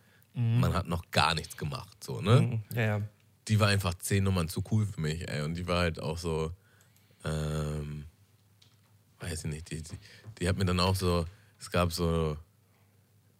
man 0.60 0.72
hat 0.74 0.86
noch 0.86 1.10
gar 1.10 1.34
nichts 1.34 1.56
gemacht, 1.56 2.02
so, 2.04 2.20
ne? 2.20 2.40
Mhm. 2.42 2.62
Ja, 2.74 2.82
ja. 2.82 3.02
die 3.48 3.58
war 3.58 3.68
einfach 3.68 3.94
zehn 3.94 4.22
Nummern 4.24 4.48
zu 4.48 4.62
cool 4.70 4.86
für 4.86 5.00
mich, 5.00 5.28
ey. 5.28 5.42
Und 5.42 5.54
die 5.54 5.66
war 5.66 5.80
halt 5.80 5.98
auch 6.00 6.18
so, 6.18 6.52
ähm, 7.24 8.06
weiß 9.20 9.44
ich 9.44 9.50
nicht, 9.50 9.70
die, 9.70 9.82
die, 9.82 9.98
die 10.38 10.48
hat 10.48 10.56
mir 10.56 10.64
dann 10.64 10.80
auch 10.80 10.96
so, 10.96 11.26
es 11.58 11.70
gab 11.70 11.92
so, 11.92 12.36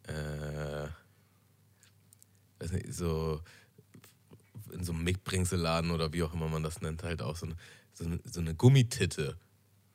äh, 0.07 0.89
weiß 2.59 2.73
nicht, 2.73 2.93
so 2.93 3.41
in 4.73 4.85
so 4.85 4.93
einem 4.93 5.03
Mitbringselladen 5.03 5.91
oder 5.91 6.13
wie 6.13 6.23
auch 6.23 6.33
immer 6.33 6.49
man 6.49 6.63
das 6.63 6.81
nennt, 6.81 7.03
halt 7.03 7.23
auch 7.23 7.37
so 7.37 7.47
eine, 7.47 7.57
so 7.93 8.05
eine, 8.05 8.21
so 8.25 8.41
eine 8.41 8.55
Gummititte 8.55 9.37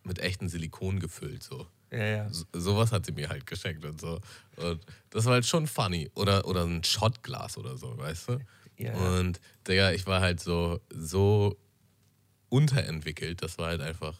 mit 0.04 0.20
echtem 0.20 0.50
Silikon 0.50 1.00
gefüllt, 1.00 1.44
so. 1.44 1.68
Ja, 1.92 2.04
ja. 2.04 2.30
So, 2.30 2.46
sowas 2.54 2.92
hat 2.92 3.06
sie 3.06 3.12
mir 3.12 3.30
halt 3.30 3.46
geschenkt 3.46 3.86
und 3.86 4.02
so. 4.02 4.20
Und 4.58 4.86
das 5.12 5.26
war 5.26 5.34
halt 5.34 5.46
schon 5.46 5.68
funny. 5.68 6.12
Oder, 6.16 6.46
oder 6.46 6.66
ein 6.66 6.84
Shotglas 6.84 7.58
oder 7.58 7.78
so, 7.78 7.98
weißt 7.98 8.30
du? 8.30 8.40
Ja. 8.78 8.94
Und 8.94 9.40
Digga, 9.68 9.92
ich 9.92 10.06
war 10.06 10.22
halt 10.22 10.42
so, 10.42 10.82
so 10.90 11.58
unterentwickelt, 12.50 13.42
das 13.42 13.58
war 13.58 13.68
halt 13.68 13.82
einfach, 13.82 14.20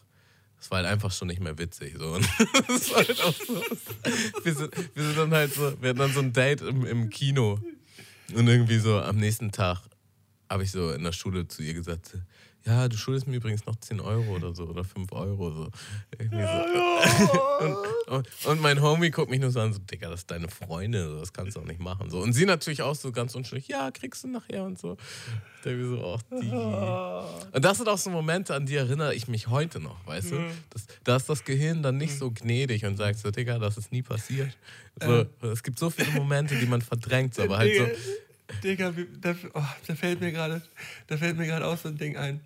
das 0.58 0.70
war 0.70 0.78
halt 0.78 0.88
einfach 0.88 1.12
schon 1.12 1.28
nicht 1.28 1.40
mehr 1.40 1.58
witzig. 1.58 1.94
So. 1.98 2.14
Halt 2.94 3.16
so. 3.16 3.34
Wir 4.42 4.54
sind, 4.54 4.70
wir 4.94 5.02
sind 5.04 5.18
dann 5.18 5.30
halt 5.32 5.52
so, 5.52 5.80
wir 5.80 5.90
hatten 5.90 5.98
dann 5.98 6.12
so 6.12 6.20
ein 6.20 6.32
Date 6.32 6.62
im, 6.62 6.84
im 6.86 7.10
Kino. 7.10 7.60
Und 8.34 8.48
irgendwie 8.48 8.78
so 8.78 8.98
am 9.00 9.16
nächsten 9.16 9.52
Tag 9.52 9.82
habe 10.48 10.62
ich 10.62 10.70
so 10.70 10.92
in 10.92 11.04
der 11.04 11.12
Schule 11.12 11.46
zu 11.46 11.62
ihr 11.62 11.74
gesagt, 11.74 12.16
ja, 12.66 12.88
du 12.88 12.96
schuldest 12.96 13.26
mir 13.28 13.36
übrigens 13.36 13.64
noch 13.64 13.76
10 13.76 14.00
Euro 14.00 14.34
oder 14.34 14.54
so 14.54 14.64
oder 14.64 14.82
5 14.84 15.12
Euro. 15.12 15.50
So. 15.52 15.70
So. 16.18 17.76
und, 18.14 18.28
und, 18.46 18.60
mein 18.60 18.80
Homie 18.82 19.10
guckt 19.10 19.30
mich 19.30 19.40
nur 19.40 19.50
so 19.50 19.60
an, 19.60 19.72
so, 19.72 19.78
Digga, 19.78 20.10
das 20.10 20.20
ist 20.20 20.30
deine 20.30 20.48
Freundin, 20.48 21.06
so, 21.08 21.20
das 21.20 21.32
kannst 21.32 21.56
du 21.56 21.60
auch 21.60 21.64
nicht 21.64 21.80
machen. 21.80 22.10
So. 22.10 22.20
Und 22.20 22.32
sie 22.32 22.44
natürlich 22.44 22.82
auch 22.82 22.94
so 22.94 23.12
ganz 23.12 23.34
unschuldig, 23.34 23.68
ja, 23.68 23.90
kriegst 23.90 24.24
du 24.24 24.28
nachher 24.28 24.64
und 24.64 24.78
so. 24.78 24.96
Denke 25.64 25.82
mir 25.84 25.96
so, 25.96 26.14
ach, 26.16 26.22
die. 26.40 26.50
Und 27.56 27.64
das 27.64 27.78
sind 27.78 27.88
auch 27.88 27.98
so 27.98 28.10
Momente, 28.10 28.54
an 28.54 28.66
die 28.66 28.76
erinnere 28.76 29.14
ich 29.14 29.28
mich 29.28 29.48
heute 29.48 29.78
noch, 29.80 30.04
weißt 30.06 30.32
du? 30.32 30.36
Das, 30.70 30.86
da 31.04 31.16
ist 31.16 31.28
das 31.28 31.44
Gehirn 31.44 31.82
dann 31.82 31.96
nicht 31.96 32.18
so 32.18 32.30
gnädig 32.30 32.84
und 32.84 32.96
sagt 32.96 33.18
so, 33.18 33.30
Digga, 33.30 33.58
das 33.58 33.76
ist 33.78 33.92
nie 33.92 34.02
passiert. 34.02 34.56
So, 35.00 35.48
es 35.48 35.62
gibt 35.62 35.78
so 35.78 35.90
viele 35.90 36.10
Momente, 36.12 36.56
die 36.56 36.66
man 36.66 36.82
verdrängt, 36.82 37.34
so, 37.34 37.42
aber 37.42 37.58
halt 37.58 37.72
so. 37.76 37.84
Digga, 38.62 38.96
wie- 38.96 39.06
da, 39.20 39.34
oh, 39.54 39.62
da 39.86 39.94
fällt 39.94 40.20
mir 40.20 40.32
gerade, 40.32 40.62
da 41.08 41.16
fällt 41.16 41.36
mir 41.36 41.46
gerade 41.46 41.66
auch 41.66 41.76
so 41.78 41.88
ein 41.88 41.98
Ding 41.98 42.16
ein. 42.16 42.40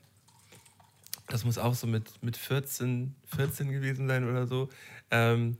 Das 1.30 1.44
muss 1.44 1.58
auch 1.58 1.74
so 1.74 1.86
mit, 1.86 2.22
mit 2.22 2.36
14, 2.36 3.14
14 3.36 3.70
gewesen 3.70 4.08
sein 4.08 4.28
oder 4.28 4.46
so. 4.46 4.68
Ähm, 5.10 5.56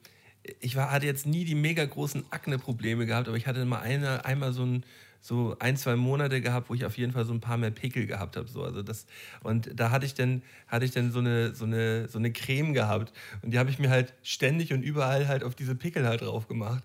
ich 0.60 0.74
war, 0.74 0.90
hatte 0.90 1.06
jetzt 1.06 1.26
nie 1.26 1.44
die 1.44 1.55
mega 1.55 1.84
großen 1.84 2.24
Akne-Probleme 2.30 3.06
gehabt, 3.06 3.28
aber 3.28 3.36
ich 3.36 3.47
hatte 3.47 3.64
mal 3.64 3.80
eine, 3.80 4.24
einmal 4.24 4.52
so 4.52 4.64
ein, 4.64 4.84
so 5.22 5.55
ein, 5.59 5.76
zwei 5.76 5.97
Monate 5.97 6.40
gehabt, 6.40 6.70
wo 6.70 6.74
ich 6.74 6.84
auf 6.84 6.97
jeden 6.97 7.12
Fall 7.12 7.26
so 7.26 7.32
ein 7.32 7.40
paar 7.40 7.59
mehr 7.59 7.70
Pickel 7.70 8.06
gehabt 8.06 8.36
habe. 8.36 8.48
So. 8.48 8.62
Also 8.62 8.82
das, 8.82 9.06
und 9.42 9.70
da 9.74 9.90
hatte 9.90 10.06
ich 10.06 10.14
dann, 10.14 10.42
hatte 10.66 10.86
ich 10.86 10.92
dann 10.92 11.12
so, 11.12 11.18
eine, 11.18 11.55
so, 11.55 11.66
eine, 11.66 12.09
so 12.09 12.18
eine 12.18 12.32
Creme 12.32 12.72
gehabt. 12.72 13.12
Und 13.42 13.52
die 13.52 13.59
habe 13.59 13.68
ich 13.70 13.78
mir 13.78 13.90
halt 13.90 14.14
ständig 14.22 14.72
und 14.72 14.82
überall 14.82 15.28
halt 15.28 15.44
auf 15.44 15.55
diese 15.55 15.74
Pickel 15.74 16.06
halt 16.06 16.22
drauf 16.22 16.48
gemacht. 16.48 16.82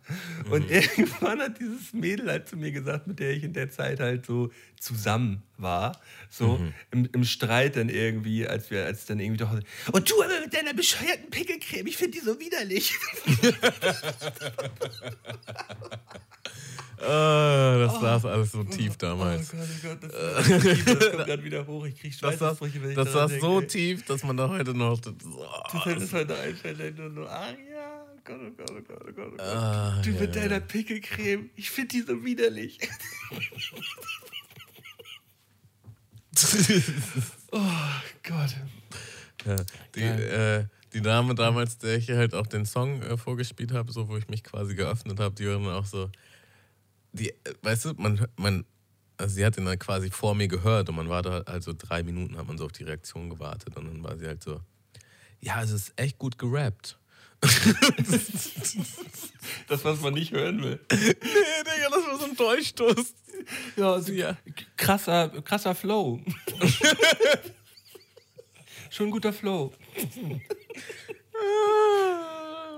Und 0.50 0.70
irgendwann 0.70 1.40
hat 1.40 1.60
dieses 1.60 1.94
Mädel 1.94 2.30
halt 2.30 2.50
zu 2.50 2.58
mir 2.58 2.72
gesagt, 2.72 3.08
mit 3.08 3.20
der 3.20 3.32
ich 3.32 3.44
in 3.44 3.54
der 3.54 3.70
Zeit 3.70 4.02
halt 4.02 4.26
so 4.26 4.52
zusammen 4.78 5.42
war. 5.58 6.00
So 6.30 6.60
im, 6.92 7.08
im 7.14 7.24
Streit 7.24 7.78
dann 7.78 7.88
irgendwie, 7.88 8.46
als 8.46 8.70
wir, 8.70 8.86
als 8.86 9.06
dann 9.06 9.20
irgendwie 9.20 9.38
doch. 9.38 9.52
Und 9.94 10.12
du 10.12 10.22
aber 10.22 10.42
mit 10.42 10.54
deiner 10.54 10.74
bescheuerten 10.74 11.30
Pickelcreme, 11.30 11.88
ich 11.88 11.96
finde 11.96 12.18
die 12.18 12.24
so 12.24 12.38
widerlich. 12.40 12.94
Ah, 17.02 17.78
das 17.78 18.00
saß 18.00 18.25
alles 18.26 18.52
so 18.52 18.64
tief 18.64 18.98
damals. 18.98 19.54
Oh 19.54 19.58
Gott, 19.58 19.68
oh 19.70 19.88
Gott, 19.88 20.04
das, 20.04 20.12
das 20.86 21.12
kommt 21.12 21.26
gerade 21.26 21.44
wieder 21.44 21.68
hoch. 21.68 21.86
Ich 21.86 22.00
krieg 22.00 22.12
Das 22.12 22.20
saß, 22.20 22.38
Schweißausbrüche, 22.38 22.82
wenn 22.82 22.90
ich 22.92 22.96
das 22.96 23.12
daran 23.12 23.30
saß 23.30 23.42
so 23.42 23.60
denke. 23.60 23.68
tief, 23.68 24.06
dass 24.06 24.24
man 24.24 24.38
da 24.38 24.50
heute 24.50 24.74
noch. 24.74 25.00
Du 25.00 25.12
fällt 25.84 26.02
es 26.02 26.14
heute 26.14 26.38
einstellen 26.38 27.00
und 27.00 27.16
so, 27.16 27.28
ach 27.28 27.54
ja, 27.70 28.06
oh 28.14 28.20
Gott, 28.24 28.40
oh 28.42 28.52
Gott, 28.58 28.72
oh 28.72 28.82
Gott, 28.82 29.02
oh 29.08 29.14
Gott, 29.14 29.28
oh 29.34 29.38
Gott. 29.38 29.42
Ah, 29.42 30.02
du 30.02 30.12
ja, 30.12 30.22
mit 30.22 30.36
deiner 30.36 30.60
Pickelcreme, 30.60 31.50
ich 31.56 31.70
finde 31.70 31.90
die 31.90 32.02
so 32.02 32.24
widerlich. 32.24 32.80
oh 37.52 37.62
Gott. 38.24 38.56
Ja, 39.46 39.56
die, 39.96 40.02
äh, 40.02 40.66
die 40.94 41.02
Dame 41.02 41.36
damals, 41.36 41.78
der 41.78 41.98
ich 41.98 42.10
halt 42.10 42.34
auch 42.34 42.48
den 42.48 42.66
Song 42.66 43.02
äh, 43.02 43.18
vorgespielt 43.18 43.74
habe, 43.74 43.92
so 43.92 44.08
wo 44.08 44.18
ich 44.18 44.28
mich 44.28 44.44
quasi 44.44 44.76
geöffnet 44.76 45.20
habe, 45.20 45.36
die 45.36 45.46
war 45.46 45.54
dann 45.54 45.68
auch 45.68 45.86
so, 45.86 46.10
die, 47.16 47.34
weißt 47.64 47.86
du, 47.86 47.94
man, 47.98 48.28
man, 48.38 48.66
also 49.18 49.36
sie 49.36 49.46
hat 49.46 49.58
den 49.58 49.66
dann 49.66 49.80
quasi 49.80 50.10
vor 50.12 50.36
mir 50.36 50.48
gehört 50.48 50.90
und 50.90 50.96
man 50.96 51.10
war 51.10 51.22
da 51.22 51.40
also 51.42 51.74
drei 51.78 52.04
Minuten, 52.04 52.38
hat 52.38 52.48
man 52.48 52.58
so 52.58 52.66
auf 52.66 52.72
die 52.72 52.84
Reaktion 52.84 53.30
gewartet 53.30 53.76
und 53.78 53.86
dann 53.88 54.04
war 54.04 54.18
sie 54.18 54.28
halt 54.28 54.44
so, 54.44 54.60
ja, 55.42 55.62
es 55.64 55.72
ist 55.72 55.94
echt 55.96 56.18
gut 56.18 56.38
gerappt. 56.38 56.98
Das, 59.68 59.84
was 59.84 60.00
man 60.02 60.14
nicht 60.16 60.32
hören 60.32 60.64
will. 60.64 60.80
Nee, 60.92 60.98
Digga, 60.98 61.90
das 61.92 62.06
war 62.08 62.18
so 62.20 62.26
ein 62.26 62.36
Durchstoß. 62.36 63.14
Ja, 63.78 63.94
also, 63.94 64.12
Ja. 64.12 64.36
krasser, 64.78 65.30
krasser 65.44 65.76
Flow. 65.76 66.20
Schon 68.90 69.08
ein 69.08 69.12
guter 69.12 69.34
Flow. 69.34 69.72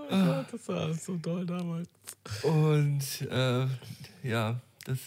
Ah, 0.10 0.22
oh 0.22 0.26
Gott, 0.26 0.54
das 0.54 0.68
war 0.68 0.94
so 0.94 1.18
doll 1.18 1.46
damals. 1.46 1.90
Und 2.44 3.28
äh, 3.30 3.68
ja, 4.24 4.60
das. 4.86 5.00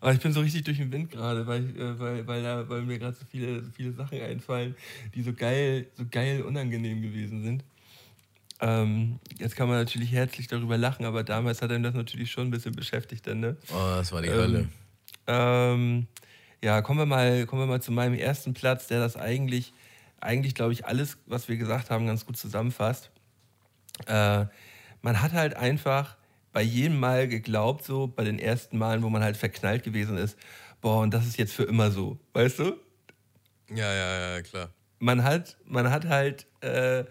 Aber 0.00 0.12
ich 0.12 0.20
bin 0.20 0.32
so 0.32 0.40
richtig 0.40 0.64
durch 0.64 0.76
den 0.76 0.92
Wind 0.92 1.10
gerade, 1.10 1.46
weil, 1.46 1.64
äh, 1.76 1.98
weil, 1.98 2.26
weil, 2.26 2.42
da, 2.42 2.68
weil 2.68 2.82
mir 2.82 2.98
gerade 2.98 3.16
so 3.16 3.24
viele, 3.30 3.62
so 3.62 3.70
viele 3.70 3.92
Sachen 3.92 4.20
einfallen, 4.20 4.76
die 5.14 5.22
so 5.22 5.32
geil, 5.32 5.86
so 5.94 6.04
geil 6.10 6.42
unangenehm 6.42 7.02
gewesen 7.02 7.42
sind. 7.42 7.64
Ähm, 8.60 9.18
jetzt 9.38 9.56
kann 9.56 9.68
man 9.68 9.78
natürlich 9.78 10.12
herzlich 10.12 10.46
darüber 10.48 10.78
lachen, 10.78 11.04
aber 11.04 11.24
damals 11.24 11.60
hat 11.60 11.70
einem 11.70 11.82
das 11.82 11.94
natürlich 11.94 12.30
schon 12.30 12.48
ein 12.48 12.50
bisschen 12.50 12.74
beschäftigt 12.74 13.26
dann, 13.26 13.40
ne? 13.40 13.56
Oh, 13.70 13.96
das 13.96 14.12
war 14.12 14.22
die 14.22 14.30
Hölle. 14.30 14.68
Ähm, 15.26 16.06
ja, 16.62 16.80
kommen 16.82 17.00
wir, 17.00 17.06
mal, 17.06 17.44
kommen 17.46 17.62
wir 17.62 17.66
mal 17.66 17.82
zu 17.82 17.92
meinem 17.92 18.14
ersten 18.14 18.54
Platz, 18.54 18.86
der 18.86 19.00
das 19.00 19.16
eigentlich, 19.16 19.72
eigentlich 20.20 20.54
glaube 20.54 20.72
ich, 20.72 20.86
alles, 20.86 21.18
was 21.26 21.48
wir 21.48 21.56
gesagt 21.56 21.90
haben, 21.90 22.06
ganz 22.06 22.24
gut 22.24 22.36
zusammenfasst. 22.36 23.10
Äh, 24.06 24.46
man 25.02 25.22
hat 25.22 25.32
halt 25.32 25.54
einfach 25.54 26.16
bei 26.52 26.62
jedem 26.62 26.98
Mal 26.98 27.28
geglaubt, 27.28 27.84
so 27.84 28.06
bei 28.06 28.24
den 28.24 28.38
ersten 28.38 28.78
Malen, 28.78 29.02
wo 29.02 29.10
man 29.10 29.22
halt 29.22 29.36
verknallt 29.36 29.82
gewesen 29.82 30.16
ist, 30.16 30.38
boah, 30.80 31.02
und 31.02 31.12
das 31.12 31.26
ist 31.26 31.36
jetzt 31.36 31.52
für 31.52 31.64
immer 31.64 31.90
so, 31.90 32.18
weißt 32.32 32.60
du? 32.60 32.76
Ja, 33.70 33.92
ja, 33.92 34.36
ja, 34.36 34.42
klar. 34.42 34.70
Man 34.98 35.22
hat, 35.22 35.56
man 35.64 35.90
hat 35.90 36.06
halt, 36.06 36.46
äh, 36.62 37.04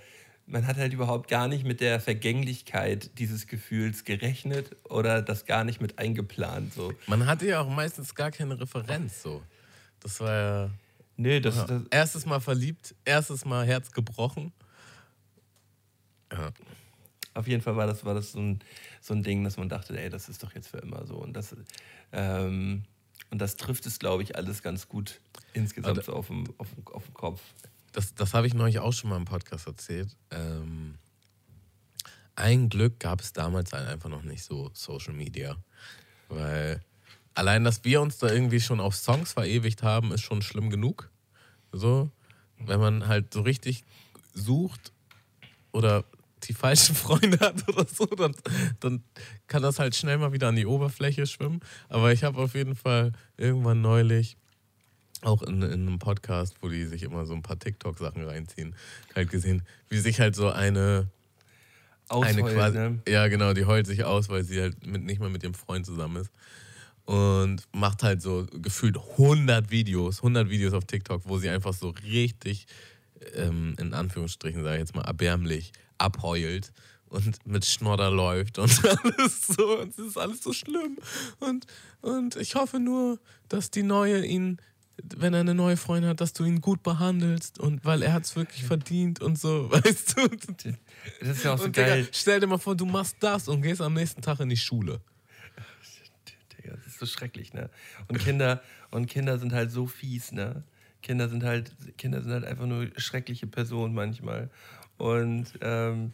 man 0.48 0.66
hat 0.66 0.78
halt 0.78 0.94
überhaupt 0.94 1.30
gar 1.30 1.48
nicht 1.48 1.64
mit 1.64 1.82
der 1.82 1.99
Vergänglichkeit 1.99 3.18
dieses 3.20 3.48
Gefühls 3.48 4.03
gerechnet 4.03 4.76
oder 4.90 5.22
das 5.22 5.45
gar 5.45 5.64
nicht 5.64 5.82
mit 5.82 5.99
eingeplant, 5.99 6.74
so. 6.74 6.94
Man 7.07 7.26
hatte 7.26 7.48
ja 7.48 7.62
auch 7.62 7.70
meistens 7.70 8.16
gar 8.16 8.32
keine 8.32 8.60
Referenz 8.60 9.22
so. 9.22 9.44
Das 9.99 10.20
war 10.20 10.34
ja. 10.34 10.70
Nee, 11.18 11.40
das, 11.40 11.56
ja. 11.56 11.66
das, 11.66 11.82
Erstes 11.90 12.26
Mal 12.26 12.40
verliebt, 12.40 12.95
erstes 13.06 13.45
Mal 13.45 13.66
Herz 13.66 13.91
gebrochen. 13.91 14.52
Ja. 16.32 16.52
Auf 17.36 17.48
jeden 17.48 17.62
Fall 17.62 17.76
war 17.76 17.86
das, 17.86 18.03
war 18.06 18.14
das 18.16 18.32
so, 18.32 18.40
ein, 18.40 18.60
so 19.02 19.14
ein 19.14 19.22
Ding, 19.22 19.44
dass 19.44 19.57
man 19.57 19.70
dachte, 19.70 19.95
ey, 19.99 20.10
das 20.10 20.30
ist 20.30 20.41
doch 20.41 20.56
jetzt 20.56 20.68
für 20.70 20.78
immer 20.78 21.06
so. 21.06 21.16
Und 21.18 21.34
das, 21.34 21.56
ähm, 22.12 22.84
und 23.30 23.40
das 23.40 23.57
trifft 23.57 23.86
es, 23.86 23.99
glaube 23.99 24.24
ich, 24.24 24.36
alles 24.36 24.64
ganz 24.64 24.88
gut 24.88 25.20
insgesamt 25.53 25.98
Aber- 25.98 26.03
so 26.03 26.14
auf 26.14 26.28
dem, 26.28 26.45
auf 26.57 26.74
dem, 26.74 26.88
auf 26.88 27.06
dem 27.06 27.14
Kopf. 27.14 27.41
Das, 27.91 28.16
das 28.16 28.34
habe 28.34 28.48
ich 28.48 28.53
neulich 28.53 28.80
auch 28.80 28.94
schon 28.94 29.10
mal 29.10 29.18
im 29.18 29.26
Podcast 29.26 29.68
erzählt. 29.68 30.16
Ähm, 30.32 30.95
ein 32.36 32.70
Glück 32.70 32.99
gab 32.99 33.22
es 33.22 33.32
damals 33.34 33.72
halt 33.74 33.88
einfach 33.88 34.10
noch 34.10 34.24
nicht 34.24 34.44
so 34.44 34.70
Social 34.74 35.14
Media. 35.14 35.56
Weil 36.30 36.82
allein, 37.34 37.64
dass 37.64 37.84
wir 37.84 38.02
uns 38.02 38.18
da 38.18 38.32
irgendwie 38.32 38.60
schon 38.60 38.80
auf 38.80 38.95
Songs 38.95 39.34
verewigt 39.34 39.84
haben, 39.84 40.12
ist 40.12 40.22
schon 40.22 40.41
schlimm 40.41 40.70
genug. 40.70 41.10
So, 41.72 42.10
wenn 42.60 42.80
man 42.80 43.07
halt 43.07 43.34
so 43.34 43.41
richtig 43.41 43.84
sucht 44.34 44.91
oder 45.72 46.03
die 46.48 46.54
falschen 46.54 46.96
Freunde 46.96 47.40
hat 47.40 47.68
oder 47.68 47.86
so, 47.88 48.06
dann, 48.06 48.36
dann 48.80 49.04
kann 49.48 49.62
das 49.62 49.80
halt 49.80 49.96
schnell 49.96 50.18
mal 50.18 50.34
wieder 50.34 50.50
an 50.50 50.56
die 50.56 50.66
Oberfläche 50.66 51.26
schwimmen. 51.28 51.60
Aber 51.90 52.12
ich 52.12 52.24
habe 52.24 52.40
auf 52.40 52.56
jeden 52.56 52.76
Fall 52.76 53.12
irgendwann 53.38 53.82
neulich 53.82 54.38
auch 55.22 55.42
in, 55.42 55.62
in 55.62 55.88
einem 55.88 56.00
Podcast, 56.00 56.56
wo 56.62 56.70
die 56.70 56.86
sich 56.86 57.04
immer 57.04 57.26
so 57.26 57.34
ein 57.34 57.42
paar 57.42 57.58
TikTok-Sachen 57.58 58.24
reinziehen, 58.24 58.76
halt 59.16 59.30
gesehen, 59.30 59.64
wie 59.90 59.98
sich 59.98 60.20
halt 60.20 60.36
so 60.36 60.50
eine, 60.50 61.08
eine 61.10 61.10
Ausheult, 62.10 62.54
quasi, 62.54 62.78
ne? 62.78 63.00
ja 63.08 63.28
genau, 63.28 63.54
die 63.54 63.66
heult 63.66 63.88
sich 63.88 64.04
aus, 64.04 64.30
weil 64.30 64.44
sie 64.44 64.62
halt 64.62 64.86
mit, 64.86 65.04
nicht 65.04 65.20
mehr 65.20 65.30
mit 65.30 65.44
ihrem 65.44 65.56
Freund 65.56 65.86
zusammen 65.86 66.18
ist 66.18 66.32
und 67.06 67.62
macht 67.72 68.04
halt 68.04 68.22
so 68.22 68.48
gefühlt 68.52 68.98
100 68.98 69.72
Videos, 69.72 70.18
100 70.18 70.50
Videos 70.50 70.74
auf 70.74 70.86
TikTok, 70.86 71.22
wo 71.26 71.38
sie 71.38 71.50
einfach 71.50 71.74
so 71.74 71.94
richtig, 72.04 72.66
ähm, 73.36 73.76
in 73.80 73.94
Anführungsstrichen, 73.94 74.64
sage 74.64 74.76
ich 74.76 74.80
jetzt 74.82 74.96
mal, 74.96 75.04
erbärmlich 75.04 75.72
abheult 75.98 76.72
und 77.10 77.46
mit 77.46 77.66
Schnodder 77.66 78.12
läuft 78.12 78.60
und 78.60 78.86
alles 79.04 79.48
so. 79.48 79.80
Und 79.80 79.90
es 79.90 80.00
ist 80.00 80.18
alles 80.18 80.44
so 80.44 80.54
schlimm. 80.54 80.98
Und, 81.40 81.66
und 82.02 82.36
ich 82.36 82.56
hoffe 82.56 82.80
nur, 82.80 83.20
dass 83.48 83.72
die 83.72 83.84
Neue 83.84 84.26
ihn, 84.26 84.60
wenn 85.16 85.34
er 85.34 85.42
eine 85.42 85.54
neue 85.54 85.78
Freundin 85.78 86.10
hat, 86.10 86.22
dass 86.22 86.34
du 86.34 86.44
ihn 86.46 86.62
gut 86.62 86.82
behandelst 86.84 87.60
und 87.60 87.84
weil 87.84 88.02
er 88.02 88.14
hat 88.14 88.24
es 88.24 88.36
wirklich 88.36 88.64
verdient 88.64 89.22
und 89.22 89.38
so, 89.38 89.70
weißt 89.72 90.18
du? 90.18 90.28
Das 91.20 91.38
ist 91.38 91.44
ja 91.44 91.54
auch 91.54 91.58
so 91.58 91.66
Und 91.66 91.76
geil. 91.76 92.02
Digga, 92.04 92.14
stell 92.14 92.40
dir 92.40 92.48
mal 92.48 92.58
vor, 92.58 92.76
du 92.76 92.86
machst 92.86 93.18
das 93.20 93.48
und 93.48 93.62
gehst 93.62 93.82
am 93.82 93.94
nächsten 93.94 94.22
Tag 94.22 94.40
in 94.40 94.50
die 94.50 94.58
Schule. 94.58 95.02
Digga, 96.58 96.76
das 96.76 96.88
ist 96.88 97.00
so 97.00 97.06
schrecklich, 97.06 97.54
ne? 97.54 97.70
Und 98.08 98.20
Kinder, 98.20 98.62
und 98.92 99.08
Kinder 99.08 99.38
sind 99.38 99.54
halt 99.54 99.72
so 99.72 99.86
fies, 99.86 100.32
ne? 100.32 100.64
Kinder 101.02 101.30
sind 101.30 101.44
halt, 101.44 101.72
Kinder 102.00 102.22
sind 102.24 102.32
halt 102.32 102.46
einfach 102.46 102.66
nur 102.66 102.90
schreckliche 102.98 103.46
Personen 103.46 103.94
manchmal. 103.94 104.50
Und, 104.98 105.54
ähm, 105.62 106.14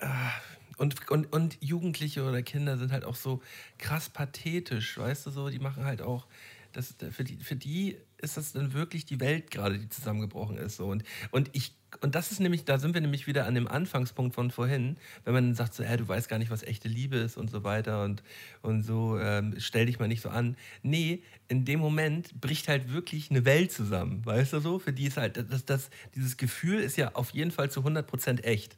ah, 0.00 0.30
und, 0.78 1.10
und, 1.10 1.32
und 1.32 1.58
Jugendliche 1.60 2.24
oder 2.24 2.42
Kinder 2.42 2.76
sind 2.76 2.92
halt 2.92 3.04
auch 3.04 3.16
so 3.16 3.42
krass 3.78 4.08
pathetisch, 4.10 4.98
weißt 4.98 5.26
du 5.26 5.30
so, 5.30 5.48
die 5.48 5.58
machen 5.58 5.84
halt 5.84 6.02
auch, 6.02 6.26
das, 6.72 6.94
für, 7.10 7.24
die, 7.24 7.36
für 7.38 7.56
die 7.56 7.96
ist 8.26 8.36
das 8.36 8.52
dann 8.52 8.74
wirklich 8.74 9.06
die 9.06 9.20
Welt 9.20 9.50
gerade, 9.50 9.78
die 9.78 9.88
zusammengebrochen 9.88 10.58
ist. 10.58 10.76
So. 10.76 10.86
Und, 10.86 11.04
und 11.30 11.48
ich 11.52 11.72
und 12.00 12.14
das 12.14 12.30
ist 12.30 12.40
nämlich, 12.40 12.64
da 12.64 12.78
sind 12.78 12.94
wir 12.94 13.00
nämlich 13.00 13.26
wieder 13.26 13.46
an 13.46 13.54
dem 13.54 13.68
Anfangspunkt 13.68 14.34
von 14.34 14.50
vorhin, 14.50 14.96
wenn 15.24 15.32
man 15.32 15.54
sagt 15.54 15.72
so, 15.72 15.82
äh, 15.82 15.96
du 15.96 16.06
weißt 16.06 16.28
gar 16.28 16.38
nicht, 16.38 16.50
was 16.50 16.62
echte 16.62 16.88
Liebe 16.88 17.16
ist 17.16 17.36
und 17.36 17.50
so 17.50 17.64
weiter 17.64 18.04
und, 18.04 18.22
und 18.60 18.82
so, 18.82 19.18
ähm, 19.18 19.54
stell 19.58 19.86
dich 19.86 19.98
mal 19.98 20.08
nicht 20.08 20.20
so 20.20 20.28
an. 20.28 20.56
Nee, 20.82 21.22
in 21.48 21.64
dem 21.64 21.80
Moment 21.80 22.38
bricht 22.40 22.68
halt 22.68 22.92
wirklich 22.92 23.30
eine 23.30 23.44
Welt 23.44 23.72
zusammen, 23.72 24.26
weißt 24.26 24.54
du 24.54 24.60
so? 24.60 24.78
Für 24.78 24.92
die 24.92 25.06
ist 25.06 25.16
halt, 25.16 25.36
das, 25.50 25.64
das, 25.64 25.90
dieses 26.14 26.36
Gefühl 26.36 26.80
ist 26.80 26.96
ja 26.96 27.12
auf 27.14 27.30
jeden 27.30 27.50
Fall 27.50 27.70
zu 27.70 27.80
100% 27.80 28.42
echt. 28.42 28.76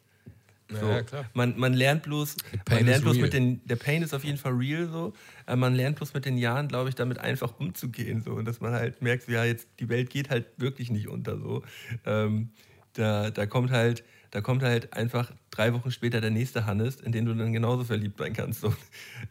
So. 0.71 0.87
Ja, 0.87 1.03
klar. 1.03 1.25
Man, 1.33 1.59
man 1.59 1.73
lernt 1.73 2.03
bloß, 2.03 2.37
man 2.69 2.85
lernt 2.85 3.03
bloß 3.03 3.17
real. 3.17 3.25
mit 3.25 3.33
den, 3.33 3.67
der 3.67 3.77
Pain 3.77 4.03
ist 4.03 4.13
auf 4.15 4.25
jeden 4.25 4.37
Fall 4.37 4.53
real 4.53 4.89
so. 4.89 5.15
Äh, 5.47 5.57
man 5.57 5.75
lernt 5.75 5.97
bloß 5.97 6.13
mit 6.15 6.25
den 6.27 6.37
Jahren, 6.37 6.69
glaube 6.69 6.91
ich, 6.91 6.95
damit 6.95 7.19
einfach 7.19 7.59
umzugehen 7.59 8.23
so 8.23 8.33
und 8.33 8.45
dass 8.45 8.61
man 8.61 8.73
halt 8.73 9.01
merkt, 9.01 9.25
so, 9.25 9.33
ja 9.33 9.45
jetzt 9.45 9.67
die 9.81 9.89
Welt 9.89 10.11
geht 10.11 10.29
halt 10.31 10.47
wirklich 10.59 10.91
nicht 10.91 11.09
unter 11.09 11.39
so. 11.39 11.63
Ähm, 12.05 12.51
da, 12.93 13.31
da 13.31 13.47
kommt 13.47 13.71
halt, 13.71 14.05
da 14.31 14.41
kommt 14.41 14.63
halt 14.63 14.93
einfach 14.93 15.33
drei 15.51 15.73
Wochen 15.73 15.91
später 15.91 16.21
der 16.21 16.31
nächste 16.31 16.67
Hannes, 16.67 16.97
in 16.97 17.13
den 17.13 17.25
du 17.25 17.35
dann 17.35 17.53
genauso 17.53 17.85
verliebt 17.85 18.19
sein 18.19 18.35
kannst. 18.35 18.61
So. 18.61 18.75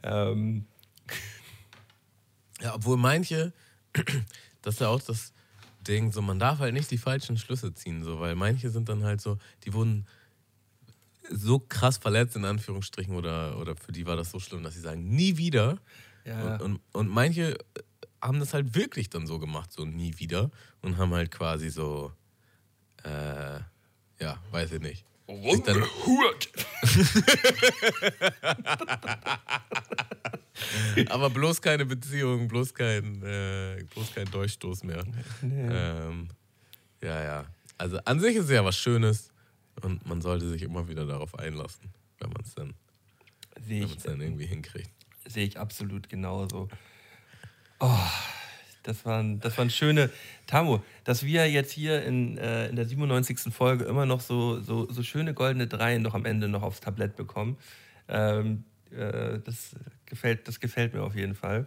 Ähm, 0.02 0.66
Ja, 2.60 2.74
obwohl 2.74 2.96
manche, 2.96 3.52
das 4.62 4.74
ist 4.74 4.80
ja 4.80 4.88
auch 4.88 5.02
das 5.02 5.32
Ding, 5.86 6.12
so 6.12 6.20
man 6.20 6.38
darf 6.38 6.58
halt 6.58 6.74
nicht 6.74 6.90
die 6.90 6.98
falschen 6.98 7.38
Schlüsse 7.38 7.72
ziehen, 7.72 8.02
so, 8.02 8.18
weil 8.20 8.34
manche 8.34 8.70
sind 8.70 8.88
dann 8.88 9.04
halt 9.04 9.20
so, 9.20 9.38
die 9.64 9.72
wurden 9.72 10.06
so 11.30 11.58
krass 11.58 11.98
verletzt, 11.98 12.36
in 12.36 12.44
Anführungsstrichen, 12.44 13.14
oder, 13.14 13.58
oder 13.58 13.76
für 13.76 13.92
die 13.92 14.06
war 14.06 14.16
das 14.16 14.30
so 14.30 14.40
schlimm, 14.40 14.62
dass 14.62 14.74
sie 14.74 14.80
sagen, 14.80 15.08
nie 15.08 15.36
wieder. 15.36 15.78
ja, 16.24 16.54
Und, 16.54 16.62
und, 16.62 16.80
und 16.92 17.08
manche 17.08 17.56
haben 18.20 18.40
das 18.40 18.54
halt 18.54 18.74
wirklich 18.74 19.10
dann 19.10 19.26
so 19.26 19.38
gemacht, 19.38 19.72
so 19.72 19.84
nie 19.84 20.18
wieder, 20.18 20.50
und 20.82 20.96
haben 20.96 21.12
halt 21.14 21.30
quasi 21.30 21.70
so, 21.70 22.12
äh, 23.04 23.60
ja, 24.20 24.42
weiß 24.50 24.72
ich 24.72 24.80
nicht. 24.80 25.04
Sich 25.26 25.62
dann, 25.62 25.84
aber 31.10 31.28
bloß 31.30 31.60
keine 31.60 31.84
Beziehung, 31.84 32.48
bloß 32.48 32.72
kein, 32.72 33.22
äh, 33.22 33.84
bloß 33.92 34.14
kein 34.14 34.30
Durchstoß 34.30 34.84
mehr. 34.84 35.04
Ähm, 35.42 36.28
ja, 37.02 37.22
ja. 37.22 37.44
Also 37.76 37.98
an 38.04 38.20
sich 38.20 38.36
ist 38.36 38.46
es 38.46 38.50
ja 38.50 38.64
was 38.64 38.76
Schönes 38.78 39.30
und 39.82 40.06
man 40.06 40.20
sollte 40.20 40.48
sich 40.48 40.62
immer 40.62 40.88
wieder 40.88 41.06
darauf 41.06 41.38
einlassen, 41.38 41.90
wenn 42.20 42.30
man 42.30 42.42
es 42.42 42.54
dann, 42.54 42.74
wenn 43.66 43.82
ich, 43.82 43.96
dann 43.98 44.20
irgendwie 44.20 44.46
hinkriegt. 44.46 44.90
sehe 45.26 45.46
ich 45.46 45.58
absolut 45.58 46.08
genauso. 46.08 46.68
Oh, 47.80 48.08
das 48.82 49.04
waren, 49.04 49.38
das 49.40 49.56
waren 49.58 49.70
schöne. 49.70 50.10
Tamu, 50.46 50.80
dass 51.04 51.22
wir 51.24 51.50
jetzt 51.50 51.72
hier 51.72 52.02
in, 52.04 52.38
äh, 52.38 52.68
in 52.68 52.76
der 52.76 52.86
97. 52.86 53.52
Folge 53.52 53.84
immer 53.84 54.06
noch 54.06 54.20
so, 54.20 54.60
so, 54.60 54.90
so 54.90 55.02
schöne 55.02 55.34
goldene 55.34 55.66
Dreien 55.66 56.02
noch 56.02 56.14
am 56.14 56.24
Ende 56.24 56.48
noch 56.48 56.62
aufs 56.62 56.80
Tablett 56.80 57.14
bekommen. 57.16 57.58
Ähm, 58.08 58.64
äh, 58.90 59.38
das, 59.40 59.76
gefällt, 60.06 60.48
das 60.48 60.60
gefällt 60.60 60.94
mir 60.94 61.02
auf 61.02 61.14
jeden 61.14 61.34
Fall. 61.34 61.66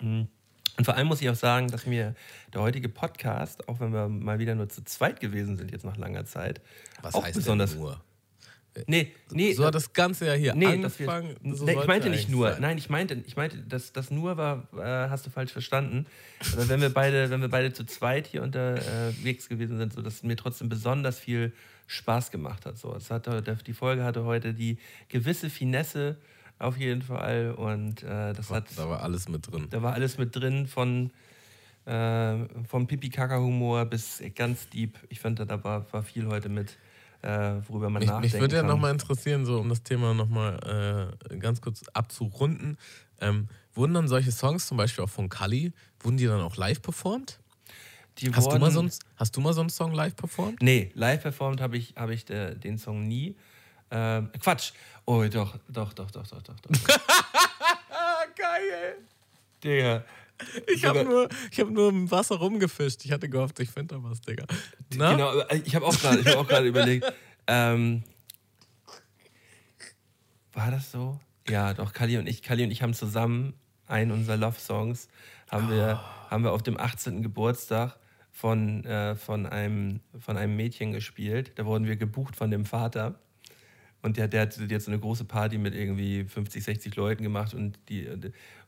Mhm. 0.00 0.28
Und 0.78 0.84
vor 0.84 0.94
allem 0.94 1.06
muss 1.06 1.22
ich 1.22 1.30
auch 1.30 1.34
sagen, 1.36 1.68
dass 1.68 1.86
mir 1.86 2.14
der 2.52 2.60
heutige 2.60 2.88
Podcast, 2.88 3.68
auch 3.68 3.80
wenn 3.80 3.92
wir 3.92 4.08
mal 4.08 4.38
wieder 4.38 4.54
nur 4.54 4.68
zu 4.68 4.84
zweit 4.84 5.20
gewesen 5.20 5.56
sind, 5.56 5.70
jetzt 5.70 5.84
nach 5.84 5.96
langer 5.96 6.24
Zeit, 6.26 6.60
Was 7.02 7.14
auch 7.14 7.24
heißt 7.24 7.34
besonders. 7.36 7.70
denn 7.72 7.80
nur? 7.80 8.00
Nee, 8.86 9.12
nee, 9.30 9.54
So 9.54 9.64
hat 9.64 9.74
das 9.74 9.94
Ganze 9.94 10.26
ja 10.26 10.34
hier 10.34 10.54
Nee, 10.54 10.82
dass 10.82 10.98
wir, 10.98 11.08
angefangen. 11.10 11.56
so 11.56 11.64
nee, 11.64 11.72
ich 11.80 11.86
meinte 11.86 12.10
nicht 12.10 12.28
nur. 12.28 12.52
sein. 12.52 12.60
Nein, 12.60 12.76
ich 12.76 12.90
meinte, 12.90 13.22
ich 13.26 13.34
meinte, 13.34 13.56
das, 13.66 13.92
das 13.94 14.10
nur 14.10 14.36
war, 14.36 14.68
äh, 14.76 15.08
hast 15.08 15.24
du 15.24 15.30
falsch 15.30 15.50
verstanden. 15.52 16.04
Aber 16.52 16.68
wenn 16.68 16.82
wir 16.82 16.90
beide, 16.92 17.30
wenn 17.30 17.40
wir 17.40 17.48
beide 17.48 17.72
zu 17.72 17.84
zweit 17.86 18.26
hier 18.26 18.42
unterwegs 18.42 19.48
gewesen 19.48 19.78
sind, 19.78 19.94
so 19.94 20.02
dass 20.02 20.16
es 20.16 20.22
mir 20.24 20.36
trotzdem 20.36 20.68
besonders 20.68 21.18
viel 21.18 21.54
Spaß 21.86 22.30
gemacht 22.30 22.66
hat. 22.66 22.76
So, 22.76 22.94
es 22.94 23.10
hatte, 23.10 23.42
die 23.66 23.72
Folge 23.72 24.04
hatte 24.04 24.24
heute 24.24 24.52
die 24.52 24.76
gewisse 25.08 25.48
Finesse 25.48 26.16
auf 26.58 26.76
jeden 26.76 27.02
Fall 27.02 27.52
und 27.52 28.02
äh, 28.02 28.32
das 28.32 28.50
hat, 28.50 28.66
Da 28.76 28.88
war 28.88 29.02
alles 29.02 29.28
mit 29.28 29.50
drin. 29.50 29.66
da 29.70 29.82
war 29.82 29.92
alles 29.94 30.18
mit 30.18 30.34
drin 30.34 30.66
von 30.66 31.10
äh, 31.84 32.46
vom 32.68 32.86
Pipi-Kaka-Humor 32.86 33.84
bis 33.86 34.22
ganz 34.34 34.68
deep. 34.70 34.98
Ich 35.08 35.20
fand, 35.20 35.38
da 35.38 35.62
war, 35.64 35.90
war 35.92 36.02
viel 36.02 36.26
heute 36.26 36.48
mit, 36.48 36.76
äh, 37.22 37.28
worüber 37.68 37.90
man 37.90 38.00
Mich, 38.00 38.08
nachdenken 38.08 38.22
mich 38.22 38.40
würde 38.40 38.56
ja 38.56 38.62
nochmal 38.62 38.90
interessieren, 38.92 39.44
so 39.44 39.58
um 39.60 39.68
das 39.68 39.82
Thema 39.82 40.12
nochmal 40.14 41.14
äh, 41.30 41.36
ganz 41.36 41.60
kurz 41.60 41.82
abzurunden. 41.92 42.76
Ähm, 43.20 43.48
wurden 43.74 43.94
dann 43.94 44.08
solche 44.08 44.32
Songs, 44.32 44.66
zum 44.66 44.76
Beispiel 44.76 45.04
auch 45.04 45.08
von 45.10 45.28
Kali, 45.28 45.72
wurden 46.00 46.16
die 46.16 46.26
dann 46.26 46.40
auch 46.40 46.56
live 46.56 46.82
performt? 46.82 47.38
Die 48.18 48.32
Hast 48.32 48.46
du, 48.52 48.58
mal 48.58 48.60
wurden- 48.62 48.72
so 48.72 48.80
einen, 48.80 48.90
hast 49.16 49.36
du 49.36 49.40
mal 49.40 49.52
so 49.52 49.60
einen 49.60 49.70
Song 49.70 49.92
live 49.92 50.16
performt? 50.16 50.60
Nee, 50.62 50.90
live 50.94 51.22
performt 51.22 51.60
habe 51.60 51.76
ich, 51.76 51.94
hab 51.96 52.10
ich 52.10 52.24
de, 52.24 52.56
den 52.56 52.78
Song 52.78 53.02
nie. 53.06 53.36
Ähm, 53.90 54.30
Quatsch. 54.40 54.72
Oh, 55.06 55.24
doch, 55.30 55.56
doch, 55.68 55.92
doch, 55.92 56.10
doch, 56.10 56.26
doch, 56.26 56.42
doch. 56.42 56.54
doch. 56.60 56.98
Ah, 57.90 58.24
geil! 58.36 58.98
Digga. 59.62 60.04
Ich 60.66 60.84
habe 60.84 61.04
nur, 61.04 61.28
ich 61.50 61.60
hab 61.60 61.70
nur 61.70 61.88
im 61.88 62.10
Wasser 62.10 62.36
rumgefischt. 62.36 63.04
Ich 63.04 63.12
hatte 63.12 63.28
gehofft, 63.28 63.58
ich 63.60 63.70
finde 63.70 63.94
da 63.94 64.02
was, 64.02 64.20
Digga. 64.20 64.44
Na? 64.94 65.12
Genau, 65.12 65.38
äh, 65.38 65.62
ich 65.64 65.74
habe 65.74 65.86
auch 65.86 65.98
gerade 65.98 66.24
hab 66.24 66.36
auch 66.36 66.48
gerade 66.48 66.66
überlegt. 66.66 67.10
Ähm, 67.46 68.02
war 70.52 70.70
das 70.70 70.90
so? 70.90 71.20
Ja, 71.48 71.72
doch, 71.72 71.92
Kali 71.92 72.18
und 72.18 72.26
ich, 72.26 72.42
Kali 72.42 72.64
und 72.64 72.70
ich 72.70 72.82
haben 72.82 72.92
zusammen 72.92 73.54
einen 73.86 74.10
unserer 74.10 74.36
Love-Songs 74.36 75.08
haben 75.50 75.70
wir, 75.70 76.00
haben 76.28 76.42
wir 76.42 76.52
auf 76.52 76.62
dem 76.62 76.78
18. 76.78 77.22
Geburtstag 77.22 77.96
von, 78.32 78.84
äh, 78.84 79.14
von, 79.14 79.46
einem, 79.46 80.00
von 80.18 80.36
einem 80.36 80.56
Mädchen 80.56 80.92
gespielt. 80.92 81.52
Da 81.54 81.64
wurden 81.64 81.86
wir 81.86 81.96
gebucht 81.96 82.36
von 82.36 82.50
dem 82.50 82.64
Vater. 82.64 83.20
Und 84.06 84.16
der, 84.16 84.28
der 84.28 84.42
hat 84.42 84.56
jetzt 84.70 84.86
eine 84.86 85.00
große 85.00 85.24
Party 85.24 85.58
mit 85.58 85.74
irgendwie 85.74 86.22
50, 86.22 86.62
60 86.62 86.94
Leuten 86.94 87.24
gemacht 87.24 87.54
und, 87.54 87.76
die, 87.88 88.06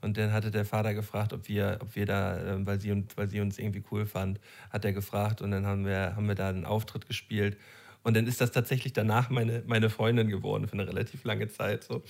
und 0.01 0.17
dann 0.17 0.33
hatte 0.33 0.51
der 0.51 0.65
Vater 0.65 0.95
gefragt, 0.95 1.33
ob 1.33 1.47
wir, 1.47 1.79
ob 1.81 1.95
wir 1.95 2.07
da, 2.07 2.39
äh, 2.39 2.67
weil 2.67 2.81
sie, 2.81 3.05
weil 3.15 3.31
sie 3.31 3.41
uns 3.41 3.57
irgendwie 3.57 3.85
cool 3.93 4.05
fand, 4.05 4.41
hat 4.71 4.85
er 4.85 4.93
gefragt 4.93 5.41
und 5.41 5.53
dann 5.53 5.65
haben 5.65 5.87
wir, 5.87 6.17
haben 6.17 6.27
wir 6.27 6.35
da 6.35 6.49
einen 6.49 6.65
Auftritt 6.65 7.07
gespielt. 7.07 7.57
Und 8.03 8.17
dann 8.17 8.27
ist 8.27 8.41
das 8.41 8.51
tatsächlich 8.51 8.95
danach 8.95 9.31
meine, 9.31 9.63
meine 9.65 9.91
Freundin 9.91 10.27
geworden 10.27 10.67
für 10.67 10.73
eine 10.73 10.89
relativ 10.89 11.23
lange 11.23 11.47
Zeit. 11.47 11.85
So. 11.85 12.03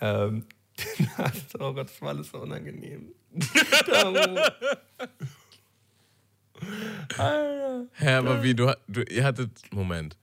Ähm, 0.00 0.44
oh 1.60 1.74
Gott, 1.74 1.90
das 1.90 2.02
war 2.02 2.08
alles 2.08 2.30
so 2.30 2.40
unangenehm. 2.40 3.12
Hä, 7.92 8.14
aber 8.14 8.42
wie, 8.42 8.56
du, 8.56 8.76
du, 8.88 9.02
ihr 9.02 9.22
hattet, 9.22 9.62
Moment. 9.70 10.16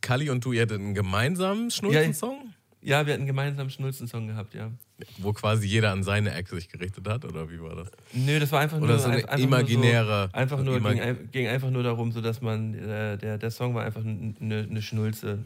Kali 0.00 0.30
und 0.30 0.44
du, 0.44 0.52
ihr 0.52 0.62
hattet 0.62 0.80
einen 0.80 0.94
gemeinsamen 0.94 1.70
Schnulzensong? 1.70 2.54
Ja, 2.84 3.06
wir 3.06 3.14
hatten 3.14 3.30
einen 3.38 3.70
Schnulzen-Song 3.70 4.26
gehabt, 4.26 4.54
ja. 4.54 4.72
Wo 5.18 5.32
quasi 5.32 5.68
jeder 5.68 5.92
an 5.92 6.02
seine 6.02 6.34
Ex 6.34 6.50
sich 6.50 6.68
gerichtet 6.68 7.06
hat, 7.06 7.24
oder 7.24 7.48
wie 7.48 7.60
war 7.60 7.76
das? 7.76 7.88
Nö, 8.12 8.40
das 8.40 8.50
war 8.50 8.58
einfach 8.58 8.78
Oder 8.78 8.88
nur 8.94 8.98
so 8.98 9.08
eine 9.08 9.18
ein- 9.18 9.24
einfach 9.28 9.38
imaginäre- 9.46 10.04
Nur 10.04 10.28
so, 10.28 10.34
einfach 10.36 10.62
nur 10.64 10.76
imag- 10.78 10.94
ging, 11.14 11.30
ging 11.30 11.46
einfach 11.46 11.70
nur 11.70 11.84
darum, 11.84 12.10
so 12.10 12.20
dass 12.20 12.40
man 12.40 12.74
äh, 12.74 13.16
der 13.18 13.38
der 13.38 13.50
Song 13.52 13.76
war 13.76 13.84
einfach 13.84 14.04
eine, 14.04 14.34
eine 14.68 14.82
Schnulze, 14.82 15.38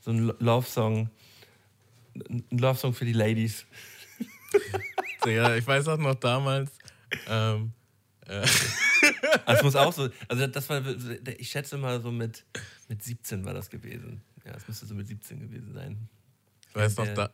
so 0.00 0.12
ein 0.12 0.28
Lo- 0.28 0.34
Love-Song, 0.38 1.10
ein 2.30 2.44
Love-Song 2.50 2.94
für 2.94 3.04
die 3.04 3.12
Ladies. 3.12 3.66
Ja, 5.26 5.56
ich 5.56 5.66
weiß 5.66 5.88
auch 5.88 5.98
noch 5.98 6.14
damals, 6.14 6.70
ähm, 7.28 7.72
Also 9.44 9.58
es 9.58 9.62
muss 9.62 9.76
auch 9.76 9.92
so, 9.92 10.08
also 10.28 10.46
das 10.46 10.68
war, 10.68 10.82
ich 11.38 11.50
schätze 11.50 11.78
mal 11.78 12.00
so 12.00 12.10
mit 12.10 12.44
mit 12.88 13.02
17 13.02 13.44
war 13.44 13.54
das 13.54 13.70
gewesen. 13.70 14.22
Ja, 14.44 14.52
es 14.52 14.68
müsste 14.68 14.86
so 14.86 14.94
mit 14.94 15.08
17 15.08 15.40
gewesen 15.40 15.72
sein. 15.72 16.08
ich 16.68 16.74
weiß 16.74 16.96
noch, 16.96 17.08
da, 17.14 17.30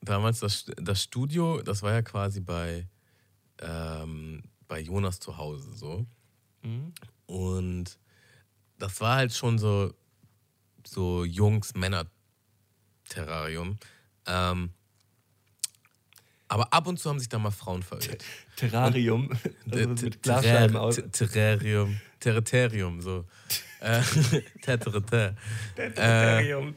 damals 0.00 0.40
das, 0.40 0.66
das 0.76 1.02
Studio, 1.02 1.62
das 1.62 1.82
war 1.82 1.92
ja 1.92 2.02
quasi 2.02 2.40
bei, 2.40 2.88
ähm, 3.60 4.42
bei 4.66 4.80
Jonas 4.80 5.20
zu 5.20 5.36
Hause 5.36 5.72
so. 5.74 6.06
Und 7.26 7.98
das 8.78 9.00
war 9.00 9.16
halt 9.16 9.32
schon 9.32 9.58
so, 9.58 9.94
so 10.84 11.24
Jungs-Männer-Terrarium. 11.24 13.78
Ähm, 14.26 14.70
aber 16.48 16.72
ab 16.72 16.86
und 16.86 16.98
zu 16.98 17.10
haben 17.10 17.18
sich 17.18 17.28
da 17.28 17.38
mal 17.38 17.50
Frauen 17.50 17.82
verirrt. 17.82 18.24
Terrarium. 18.56 19.30
Also 19.70 19.88
mit 19.88 20.22
Glasscheiben 20.22 20.76
aus. 20.76 21.00
Terrarium. 21.12 22.00
Territorium, 22.20 23.00
so. 23.00 23.24
Äh, 23.80 24.00
Teterete. 24.62 25.36
Terrarium. 25.74 26.74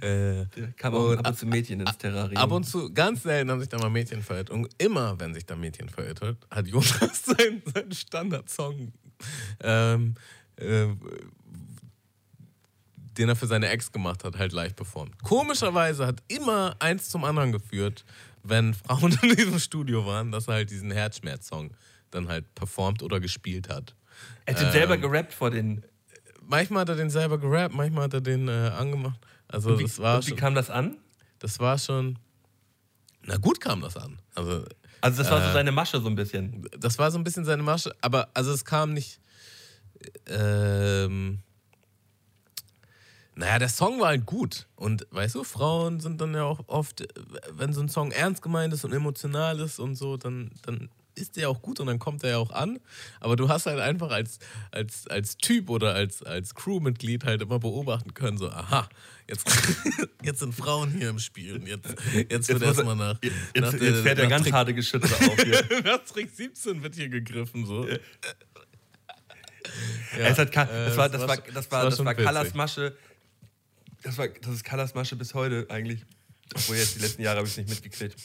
Äh, 0.00 0.44
Kam 0.76 0.94
auch 0.94 1.12
ab 1.16 1.28
und 1.28 1.38
zu 1.38 1.46
Mädchen 1.46 1.80
ins 1.80 1.96
Terrarium. 1.96 2.36
ab 2.36 2.50
und 2.50 2.64
zu, 2.64 2.92
ganz 2.92 3.22
selten 3.22 3.50
haben 3.50 3.60
sich 3.60 3.68
da 3.68 3.78
mal 3.78 3.90
Mädchen 3.90 4.22
verirrt. 4.22 4.50
Und 4.50 4.68
immer, 4.78 5.18
wenn 5.18 5.34
sich 5.34 5.46
da 5.46 5.56
Mädchen 5.56 5.88
verirrt 5.88 6.20
hat, 6.20 6.36
hat 6.50 6.66
Jonas 6.66 7.24
seinen, 7.24 7.62
seinen 7.72 7.92
Standardsong, 7.92 8.92
ähm, 9.60 10.14
äh, 10.56 10.88
den 13.16 13.28
er 13.28 13.36
für 13.36 13.46
seine 13.46 13.68
Ex 13.68 13.90
gemacht 13.90 14.24
hat, 14.24 14.38
halt 14.38 14.52
live 14.52 14.76
performt. 14.76 15.20
Komischerweise 15.22 16.06
hat 16.06 16.22
immer 16.28 16.76
eins 16.78 17.08
zum 17.08 17.24
anderen 17.24 17.50
geführt, 17.50 18.04
wenn 18.42 18.74
Frauen 18.86 19.18
in 19.22 19.36
diesem 19.36 19.58
Studio 19.58 20.06
waren, 20.06 20.32
dass 20.32 20.48
er 20.48 20.54
halt 20.54 20.70
diesen 20.70 20.90
Herzschmerz-Song 20.90 21.70
dann 22.10 22.28
halt 22.28 22.54
performt 22.54 23.02
oder 23.02 23.20
gespielt 23.20 23.68
hat. 23.68 23.94
er 24.46 24.54
hat 24.58 24.72
selber 24.72 24.96
gerappt 24.96 25.32
vor 25.34 25.50
den. 25.50 25.84
Manchmal 26.42 26.80
hat 26.82 26.88
er 26.90 26.96
den 26.96 27.10
selber 27.10 27.36
gerappt, 27.38 27.74
manchmal 27.74 28.04
hat 28.04 28.14
er 28.14 28.20
den 28.22 28.48
äh, 28.48 28.52
angemacht. 28.78 29.20
Also 29.48 29.78
Wie, 29.78 29.82
das 29.82 29.98
war 29.98 30.16
und 30.16 30.24
wie 30.26 30.30
schon, 30.30 30.38
kam 30.38 30.54
das 30.54 30.70
an? 30.70 30.96
das 31.38 31.58
war 31.60 31.76
schon. 31.78 32.18
Na 33.22 33.36
gut 33.36 33.60
kam 33.60 33.82
das 33.82 33.96
an. 33.96 34.18
Also 34.34 34.64
Also 35.02 35.22
das 35.22 35.30
war 35.30 35.42
so 35.42 35.48
Äh, 35.50 35.52
seine 35.52 35.72
Masche 35.72 36.00
so 36.00 36.08
ein 36.08 36.14
bisschen. 36.14 36.66
das 36.78 36.98
war 36.98 37.10
so 37.10 37.18
ein 37.18 37.24
bisschen 37.24 37.44
seine 37.44 37.62
Masche, 37.62 37.94
aber 38.00 38.28
also 38.34 38.52
es 38.52 38.64
kam 38.64 38.94
nicht. 38.94 39.20
Ähm, 40.26 41.40
naja, 43.38 43.58
der 43.58 43.68
Song 43.68 44.00
war 44.00 44.08
halt 44.08 44.26
gut. 44.26 44.66
Und 44.76 45.06
weißt 45.10 45.36
du, 45.36 45.44
Frauen 45.44 46.00
sind 46.00 46.20
dann 46.20 46.34
ja 46.34 46.44
auch 46.44 46.60
oft, 46.66 47.00
äh, 47.02 47.06
wenn 47.52 47.72
so 47.72 47.80
ein 47.80 47.88
Song 47.88 48.10
ernst 48.10 48.42
gemeint 48.42 48.72
ist 48.74 48.84
und 48.84 48.92
emotional 48.92 49.60
ist 49.60 49.78
und 49.78 49.94
so, 49.96 50.16
dann, 50.16 50.50
dann 50.62 50.88
ist 51.14 51.36
der 51.36 51.48
auch 51.50 51.62
gut 51.62 51.80
und 51.80 51.88
dann 51.88 51.98
kommt 51.98 52.22
er 52.22 52.30
ja 52.30 52.38
auch 52.38 52.50
an. 52.52 52.78
Aber 53.20 53.34
du 53.36 53.48
hast 53.48 53.66
halt 53.66 53.80
einfach 53.80 54.10
als, 54.10 54.38
als, 54.70 55.06
als 55.08 55.36
Typ 55.36 55.68
oder 55.68 55.92
als, 55.94 56.22
als 56.22 56.54
Crewmitglied 56.54 57.24
halt 57.24 57.42
immer 57.42 57.58
beobachten 57.58 58.14
können, 58.14 58.38
so, 58.38 58.48
aha, 58.50 58.88
jetzt, 59.28 59.44
jetzt 60.22 60.38
sind 60.38 60.54
Frauen 60.54 60.90
hier 60.92 61.08
im 61.10 61.18
Spiel 61.18 61.56
und 61.56 61.66
jetzt, 61.66 61.88
jetzt 62.30 62.48
wird 62.48 62.62
er- 62.62 62.68
erstmal 62.68 62.94
nach, 62.96 63.18
Jetzt, 63.22 63.34
nach 63.56 63.72
jetzt, 63.72 63.82
der- 63.82 63.90
jetzt 63.90 64.02
fährt 64.02 64.18
er 64.18 64.24
nach 64.24 64.30
ganz 64.30 64.44
Trick- 64.44 64.52
harte 64.52 64.74
Geschütze 64.74 65.12
auf 65.14 65.36
hier. 65.42 65.64
nach 65.84 66.04
Trick 66.04 66.30
17 66.34 66.82
wird 66.84 66.94
hier 66.94 67.08
gegriffen, 67.08 67.66
so. 67.66 67.86
Ja, 67.86 67.98
es 70.28 70.38
hat, 70.38 70.50
äh, 70.56 70.86
das 70.86 70.96
war, 70.96 71.06
es 71.06 71.12
das 71.12 71.20
war, 71.28 71.36
das 71.36 71.70
war, 71.70 71.84
das 71.84 71.98
war 71.98 72.06
witzig. 72.12 72.24
Callas 72.24 72.54
Masche. 72.54 72.96
Das, 74.08 74.16
war, 74.16 74.26
das 74.26 74.54
ist 74.54 74.64
Callas 74.64 74.94
Masche 74.94 75.16
bis 75.16 75.34
heute 75.34 75.66
eigentlich. 75.68 76.06
Obwohl 76.54 76.76
jetzt 76.76 76.94
die 76.94 77.00
letzten 77.00 77.20
Jahre 77.20 77.36
habe 77.36 77.46
ich 77.46 77.52
es 77.52 77.58
nicht 77.58 77.68
mitgekriegt. 77.68 78.16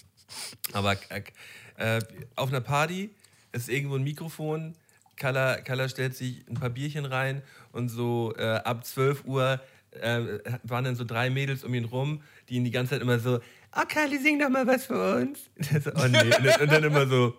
Aber 0.72 0.95
äh, 1.10 1.97
äh, 1.97 2.01
auf 2.38 2.47
einer 2.47 2.61
Party 2.61 3.10
ist 3.51 3.68
irgendwo 3.68 3.95
ein 3.95 4.03
Mikrofon. 4.03 4.76
Kalla, 5.18 5.60
Kalla 5.60 5.89
stellt 5.89 6.15
sich 6.15 6.47
ein 6.47 6.53
paar 6.53 6.69
Bierchen 6.69 7.03
rein 7.03 7.41
und 7.73 7.89
so 7.89 8.34
äh, 8.38 8.43
ab 8.43 8.85
12 8.85 9.26
Uhr 9.26 9.60
äh, 9.91 10.39
waren 10.64 10.85
dann 10.85 10.95
so 10.95 11.03
drei 11.03 11.30
Mädels 11.30 11.65
um 11.65 11.73
ihn 11.73 11.84
rum, 11.84 12.23
die 12.47 12.55
ihn 12.55 12.64
die 12.64 12.72
ganze 12.72 12.91
Zeit 12.91 13.01
immer 13.01 13.19
so, 13.19 13.41
oh 13.76 13.84
Kalli, 13.85 14.19
sing 14.19 14.39
doch 14.39 14.47
mal 14.47 14.65
was 14.65 14.85
für 14.85 15.18
uns. 15.18 15.49
so, 15.84 15.91
oh 15.95 16.07
nee. 16.07 16.34
und, 16.34 16.61
und 16.61 16.72
dann 16.72 16.84
immer 16.85 17.05
so, 17.07 17.35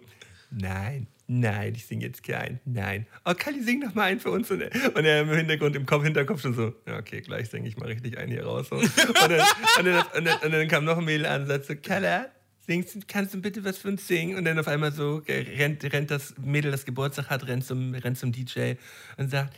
nein, 0.50 1.06
nein, 1.26 1.74
ich 1.74 1.86
sing 1.86 2.01
jetzt 2.01 2.22
keinen, 2.22 2.60
nein. 2.64 3.06
Oh 3.24 3.32
Kalli, 3.36 3.62
sing 3.62 3.80
doch 3.80 3.94
mal 3.94 4.05
einen 4.05 4.20
für 4.20 4.30
uns. 4.30 4.51
Und, 4.51 4.60
er- 4.60 5.20
im 5.22 5.30
Hintergrund, 5.30 5.74
im 5.76 5.86
Kopf, 5.86 6.05
Hinterkopf 6.05 6.40
schon 6.42 6.55
so, 6.55 6.74
ja, 6.86 6.98
okay, 6.98 7.20
gleich 7.20 7.48
singe 7.51 7.68
ich 7.68 7.76
mal 7.76 7.86
richtig 7.86 8.18
einen 8.18 8.30
hier 8.32 8.44
raus. 8.44 8.68
Und, 8.70 8.90
dann, 8.96 9.40
und, 9.78 9.84
dann, 9.86 10.06
und, 10.16 10.24
dann, 10.26 10.38
und 10.42 10.52
dann 10.52 10.68
kam 10.68 10.84
noch 10.84 10.98
ein 10.98 11.05
Mädel 11.05 11.26
an 11.26 11.42
und 11.42 11.48
sagt 11.48 11.64
so, 11.66 11.74
Kalla, 11.76 12.26
Singst, 12.66 13.06
kannst 13.09 13.34
du 13.34 13.42
bitte 13.42 13.62
was 13.62 13.76
für 13.76 13.88
uns 13.88 14.09
singen? 14.09 14.38
Und 14.38 14.46
dann 14.46 14.59
auf 14.59 14.68
einmal 14.68 14.90
so 14.90 15.22
rennt, 15.28 15.84
rennt 15.92 16.10
das 16.10 16.34
Mädel, 16.38 16.70
das 16.70 16.86
Geburtstag 16.86 17.28
hat, 17.28 17.46
rennt 17.46 17.62
zum, 17.66 17.92
rennt 17.94 18.16
zum 18.16 18.32
DJ 18.32 18.72
und 19.18 19.30
sagt, 19.30 19.55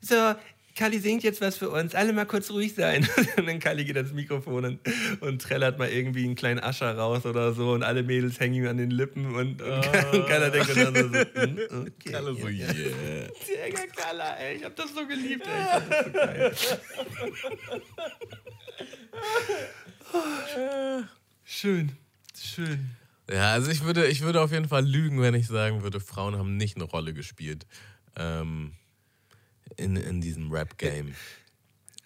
so, 0.00 0.14
Kali 0.76 0.98
singt 0.98 1.22
jetzt 1.22 1.40
was 1.40 1.56
für 1.56 1.70
uns, 1.70 1.94
alle 1.94 2.12
mal 2.12 2.26
kurz 2.26 2.50
ruhig 2.50 2.74
sein. 2.74 3.08
Und 3.38 3.46
dann 3.46 3.58
Kali 3.58 3.84
geht 3.84 3.96
ans 3.96 4.12
Mikrofon 4.12 4.64
und, 4.64 4.80
und 5.20 5.40
trällert 5.40 5.78
mal 5.78 5.88
irgendwie 5.88 6.24
einen 6.24 6.34
kleinen 6.34 6.60
Ascher 6.60 6.94
raus 6.96 7.24
oder 7.24 7.52
so 7.54 7.72
und 7.72 7.82
alle 7.82 8.02
Mädels 8.02 8.38
hängen 8.40 8.54
ihm 8.54 8.66
an 8.68 8.76
den 8.76 8.90
Lippen 8.90 9.34
und, 9.34 9.62
und, 9.62 9.86
und 10.12 10.26
Kala 10.26 10.50
denkt 10.50 10.76
dann 10.76 10.94
so, 10.94 11.02
hm, 11.02 11.58
okay. 11.86 12.10
Kalle 12.10 12.34
so, 12.34 12.48
yeah. 12.48 12.72
Digga, 12.72 13.86
Kala, 13.94 14.36
ey, 14.36 14.56
ich 14.56 14.64
hab 14.64 14.76
das 14.76 14.94
so 14.94 15.06
geliebt, 15.06 15.46
ey. 15.46 15.62
Ich 15.62 15.68
fand 15.68 15.90
das 15.90 16.04
so 16.04 16.12
geil. 16.12 16.54
Schön, 21.44 21.92
schön. 22.38 22.90
Ja, 23.30 23.52
also 23.52 23.70
ich 23.70 23.84
würde, 23.84 24.06
ich 24.06 24.22
würde 24.22 24.40
auf 24.40 24.52
jeden 24.52 24.68
Fall 24.68 24.84
lügen, 24.86 25.20
wenn 25.20 25.34
ich 25.34 25.46
sagen 25.46 25.82
würde, 25.82 26.00
Frauen 26.00 26.36
haben 26.36 26.56
nicht 26.56 26.76
eine 26.76 26.84
Rolle 26.84 27.14
gespielt 27.14 27.66
ähm, 28.16 28.72
in, 29.76 29.96
in 29.96 30.20
diesem 30.20 30.50
Rap-Game. 30.50 31.14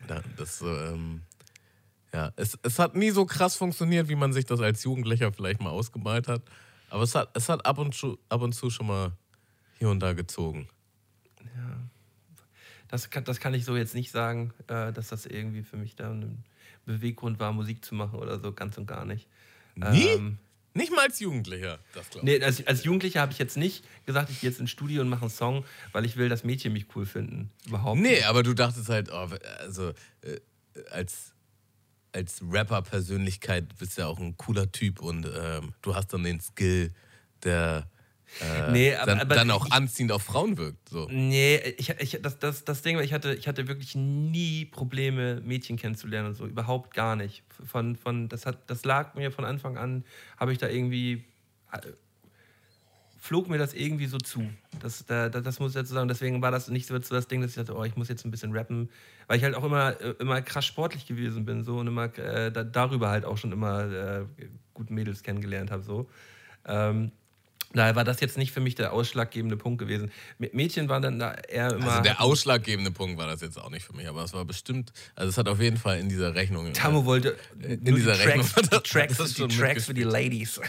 Da- 0.07 0.23
Das, 0.37 0.61
ähm, 0.63 1.23
ja, 2.13 2.33
es, 2.37 2.59
es 2.63 2.79
hat 2.79 2.97
nie 2.97 3.11
so 3.11 3.25
krass 3.27 3.57
funktioniert, 3.57 4.09
wie 4.09 4.17
man 4.17 4.33
sich 4.33 4.45
das 4.47 4.61
als 4.61 4.83
Jugendlicher 4.85 5.33
vielleicht 5.33 5.61
mal 5.61 5.71
ausgemalt 5.71 6.27
hat. 6.29 6.43
Aber 6.89 7.03
es 7.05 7.15
hat, 7.15 7.31
es 7.37 7.49
hat 7.49 7.65
ab, 7.67 7.79
und 7.79 7.95
zu, 7.95 8.19
ab 8.29 8.43
und 8.43 8.53
zu 8.53 8.69
schon 8.71 8.87
mal 8.89 9.13
hier 9.79 9.89
und 9.91 10.01
da 10.01 10.13
gezogen. 10.13 10.69
Das 12.89 13.09
kann, 13.11 13.23
das 13.25 13.39
kann 13.39 13.55
ich 13.55 13.65
so 13.65 13.77
jetzt 13.77 13.95
nicht 13.95 14.11
sagen, 14.11 14.53
äh, 14.67 14.93
dass 14.93 15.09
das 15.09 15.27
irgendwie 15.27 15.63
für 15.63 15.77
mich 15.77 15.95
da 15.95 16.11
ein 16.11 16.43
Beweggrund 16.87 17.39
war, 17.39 17.53
Musik 17.53 17.85
zu 17.85 17.95
machen 17.95 18.19
oder 18.19 18.41
so, 18.41 18.53
ganz 18.53 18.77
und 18.79 18.87
gar 18.87 19.05
nicht. 19.05 19.29
Nie? 19.77 20.09
Ähm, 20.09 20.39
Nicht 20.73 20.93
mal 20.93 21.01
als 21.07 21.19
Jugendlicher, 21.19 21.81
das 21.95 22.09
glaube 22.11 22.27
nee, 22.27 22.41
als, 22.43 22.65
als 22.67 22.85
Jugendlicher 22.85 23.21
habe 23.21 23.33
ich 23.33 23.39
jetzt 23.39 23.57
nicht 23.57 23.85
gesagt, 24.07 24.31
ich 24.31 24.41
gehe 24.41 24.51
jetzt 24.51 24.61
ins 24.61 24.71
Studio 24.71 25.03
und 25.03 25.09
mache 25.09 25.23
einen 25.23 25.31
Song, 25.31 25.65
weil 25.93 26.05
ich 26.05 26.17
will, 26.17 26.29
dass 26.29 26.45
Mädchen 26.45 26.73
mich 26.73 26.87
cool 26.95 27.07
finden. 27.07 27.51
Überhaupt 27.67 27.99
Nee, 27.99 28.11
nicht. 28.17 28.27
aber 28.27 28.43
du 28.45 28.55
dachtest 28.55 28.89
halt, 28.89 29.11
oh, 29.13 29.29
also 29.59 29.89
äh, 30.23 30.39
als, 30.91 31.33
als 32.13 32.41
Rapper-Persönlichkeit 32.49 33.77
bist 33.79 33.97
du 33.99 34.03
ja 34.03 34.07
auch 34.09 34.19
ein 34.21 34.37
cooler 34.37 34.71
Typ 34.71 35.01
und 35.01 35.27
ähm, 35.27 35.75
du 35.83 35.95
hast 35.97 36.13
dann 36.13 36.23
den 36.23 36.41
Skill, 36.41 36.93
der 37.43 37.89
äh, 38.41 38.71
Nee, 38.71 38.95
aber- 38.95 39.07
dann, 39.07 39.21
aber 39.21 39.35
dann 39.35 39.51
auch 39.51 39.67
ich- 39.67 39.73
anziehend 39.73 40.13
auf 40.13 40.23
Frauen 40.23 40.57
wirkt. 40.59 40.89
So. 40.89 41.09
Nee, 41.11 41.57
ich, 41.79 41.91
ich, 41.99 42.19
das, 42.23 42.39
das, 42.39 42.65
das 42.65 42.83
Ding 42.83 42.97
war, 42.97 43.03
ich 43.05 43.13
hatte, 43.13 43.35
ich 43.35 43.49
hatte 43.49 43.67
wirklich 43.69 43.95
nie 43.95 44.65
Probleme, 44.67 45.41
Mädchen 45.45 45.77
kennenzulernen 45.77 46.29
und 46.29 46.35
so. 46.35 46.47
Überhaupt 46.47 46.95
gar 46.95 47.17
nicht. 47.17 47.43
Von, 47.67 47.97
von, 47.97 48.29
das, 48.29 48.47
hat, 48.47 48.59
das 48.71 48.85
lag 48.85 49.15
mir 49.15 49.31
von 49.33 49.45
Anfang 49.45 49.77
an, 49.77 50.05
habe 50.39 50.53
ich 50.53 50.59
da 50.59 50.69
irgendwie. 50.69 51.25
flog 53.23 53.49
mir 53.51 53.59
das 53.59 53.75
irgendwie 53.75 54.07
so 54.07 54.17
zu. 54.19 54.49
Das, 54.81 55.05
da, 55.05 55.29
da, 55.29 55.41
das 55.41 55.61
muss 55.61 55.73
ich 55.73 55.75
dazu 55.75 55.93
sagen. 55.93 56.09
Deswegen 56.09 56.41
war 56.41 56.51
das 56.51 56.69
nicht 56.69 56.87
so 56.87 56.99
das 56.99 57.29
Ding, 57.29 57.43
dass 57.43 57.51
ich 57.51 57.57
dachte, 57.57 57.77
oh, 57.77 57.85
ich 57.85 57.95
muss 57.97 58.09
jetzt 58.09 58.25
ein 58.25 58.31
bisschen 58.31 58.53
rappen. 58.53 58.89
Weil 59.27 59.37
ich 59.37 59.45
halt 59.45 59.55
auch 59.55 59.65
immer, 59.65 59.95
immer 60.21 60.41
krass 60.41 60.65
sportlich 60.65 61.07
gewesen 61.07 61.45
bin 61.45 61.63
so, 61.63 61.77
und 61.79 61.87
immer 61.87 62.17
äh, 62.19 62.51
da, 62.51 62.65
darüber 62.65 63.11
halt 63.11 63.25
auch 63.27 63.37
schon 63.37 63.53
immer 63.53 63.85
äh, 63.85 64.25
gute 64.73 64.93
Mädels 64.93 65.23
kennengelernt 65.23 65.71
habe. 65.71 65.83
So. 65.83 66.09
Ähm, 66.67 67.13
Daher 67.73 67.95
war 67.95 68.05
das 68.05 68.21
jetzt 68.21 68.37
nicht 68.37 68.53
für 68.53 68.61
mich 68.61 68.75
der 68.75 68.93
ausschlaggebende 68.93 69.57
Punkt 69.57 69.79
gewesen. 69.79 70.11
Mädchen 70.39 70.89
waren 70.89 71.03
dann 71.03 71.19
da 71.19 71.35
eher 71.35 71.73
immer. 71.73 71.91
Also 71.91 72.03
der 72.03 72.21
ausschlaggebende 72.21 72.91
Punkt 72.91 73.17
war 73.19 73.27
das 73.27 73.41
jetzt 73.41 73.59
auch 73.59 73.71
nicht 73.71 73.85
für 73.85 73.95
mich, 73.95 74.09
aber 74.09 74.25
es 74.25 74.33
war 74.33 74.45
bestimmt, 74.45 74.93
also 75.15 75.29
es 75.31 75.39
hat 75.39 75.49
auf 75.49 75.61
jeden 75.61 75.77
Fall 75.77 75.99
in 76.01 76.09
dieser 76.09 76.35
Rechnung. 76.35 76.67
äh, 76.67 76.73
Tamo 76.73 77.05
wollte 77.05 77.37
in 77.61 77.85
dieser 77.85 78.15
die 78.15 78.23
Rechnung 78.23 78.47
Tracks, 78.47 78.57
hat 78.73 78.87
die 78.87 78.91
Tracks, 78.91 79.35
die 79.35 79.49
Tracks 79.49 79.85
für 79.87 79.95
die. 79.95 80.03
Ladies. 80.03 80.61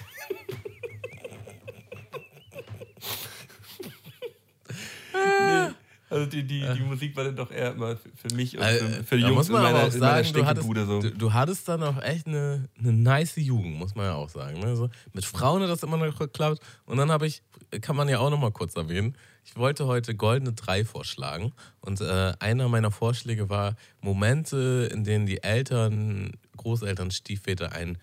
Also 6.12 6.26
die, 6.26 6.44
die, 6.44 6.60
die 6.60 6.82
Musik 6.82 7.16
war 7.16 7.24
dann 7.24 7.38
doch 7.38 7.50
eher 7.52 7.72
immer 7.72 7.96
für, 7.96 8.36
mich 8.36 8.58
und 8.58 8.64
Also, 8.64 8.86
für, 8.86 9.04
für 9.04 9.18
die 9.18 9.24
Jungs 9.24 9.48
in 9.48 9.54
meiner, 9.54 9.68
auch 9.68 9.94
in 9.94 10.00
meiner 10.00 10.24
sagen, 10.24 10.34
du 10.34 10.46
hattest, 10.46 10.68
so. 10.68 11.02
du, 11.02 11.12
du 11.12 11.34
hattest 11.34 11.70
dann 11.70 11.82
auch 11.84 12.02
echt 12.02 12.28
eine, 12.28 12.68
eine 12.78 12.92
nice 12.92 13.38
Jugend, 13.38 13.78
muss 13.78 13.96
man 13.96 14.08
ja 14.08 14.16
auch 14.16 14.30
sagen. 14.30 14.60
Ne? 14.60 14.76
So, 14.76 14.90
mit 15.14 15.24
Frauen 15.24 15.64
hat 15.64 15.70
das 15.70 15.84
immer 15.84 15.96
noch 15.96 16.20
geklappt. 16.20 16.62
Und 16.86 16.98
dann 16.98 17.12
habe 17.12 17.28
ich, 17.28 17.44
kann 17.80 17.96
man 17.96 18.10
ja 18.10 18.20
auch 18.20 18.30
noch 18.30 18.40
mal 18.40 18.52
kurz 18.52 18.76
erwähnen, 18.76 19.16
ich 19.46 19.56
wollte 19.56 19.86
heute 19.88 20.14
goldene 20.14 20.52
drei 20.52 20.84
vorschlagen. 20.84 21.54
Und 21.80 22.02
äh, 22.02 22.34
einer 22.40 22.68
meiner 22.68 22.92
Vorschläge 22.92 23.50
war 23.50 23.76
Momente, 24.02 24.90
in 24.92 25.06
denen 25.06 25.26
die 25.26 25.42
Eltern, 25.42 26.34
Großeltern, 26.58 27.12
Stiefväter 27.12 27.72
einen 27.72 27.98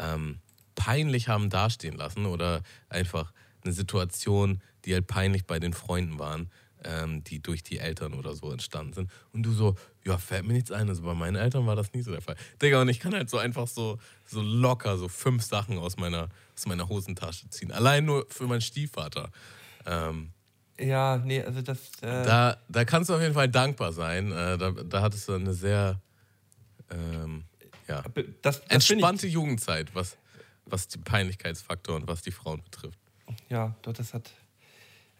ähm, 0.00 0.40
peinlich 0.74 1.28
haben 1.28 1.48
dastehen 1.48 1.96
lassen 1.96 2.26
oder 2.26 2.62
einfach 2.88 3.32
eine 3.64 3.72
Situation, 3.72 4.60
die 4.84 4.94
halt 4.94 5.06
peinlich 5.06 5.46
bei 5.46 5.60
den 5.60 5.72
Freunden 5.72 6.18
waren, 6.18 6.50
ähm, 6.84 7.22
die 7.24 7.40
durch 7.40 7.62
die 7.62 7.78
Eltern 7.78 8.14
oder 8.14 8.34
so 8.34 8.50
entstanden 8.50 8.92
sind. 8.92 9.10
Und 9.32 9.42
du 9.44 9.52
so, 9.52 9.76
ja, 10.04 10.18
fällt 10.18 10.44
mir 10.44 10.52
nichts 10.54 10.70
ein. 10.72 10.88
Also 10.88 11.02
bei 11.02 11.14
meinen 11.14 11.36
Eltern 11.36 11.66
war 11.66 11.76
das 11.76 11.92
nie 11.92 12.02
so 12.02 12.10
der 12.10 12.20
Fall. 12.22 12.36
Digga, 12.60 12.80
und 12.80 12.88
ich 12.88 13.00
kann 13.00 13.14
halt 13.14 13.30
so 13.30 13.38
einfach 13.38 13.66
so, 13.66 13.98
so 14.26 14.40
locker 14.42 14.96
so 14.98 15.08
fünf 15.08 15.42
Sachen 15.42 15.78
aus 15.78 15.96
meiner, 15.96 16.28
aus 16.56 16.66
meiner 16.66 16.88
Hosentasche 16.88 17.48
ziehen. 17.50 17.72
Allein 17.72 18.04
nur 18.04 18.26
für 18.28 18.46
meinen 18.46 18.60
Stiefvater. 18.60 19.30
Ähm, 19.86 20.30
Ja, 20.78 21.18
nee, 21.18 21.42
also 21.42 21.62
das. 21.62 21.78
Äh, 22.00 22.24
Da, 22.24 22.56
da 22.68 22.84
kannst 22.84 23.10
du 23.10 23.14
auf 23.14 23.20
jeden 23.20 23.34
Fall 23.34 23.48
dankbar 23.48 23.92
sein. 23.92 24.32
Äh, 24.32 24.58
da, 24.58 24.70
da 24.70 25.02
hattest 25.02 25.28
du 25.28 25.34
eine 25.34 25.54
sehr 25.54 26.00
ähm, 26.90 27.44
ja, 27.88 28.02
das, 28.42 28.60
das 28.60 28.60
entspannte 28.68 29.26
Jugendzeit, 29.26 29.94
was, 29.94 30.16
was 30.66 30.88
die 30.88 30.98
Peinlichkeitsfaktor 30.98 31.96
und 31.96 32.06
was 32.06 32.22
die 32.22 32.30
Frauen 32.30 32.62
betrifft. 32.62 32.98
Ja, 33.48 33.74
doch, 33.82 33.92
das 33.92 34.14
hat. 34.14 34.30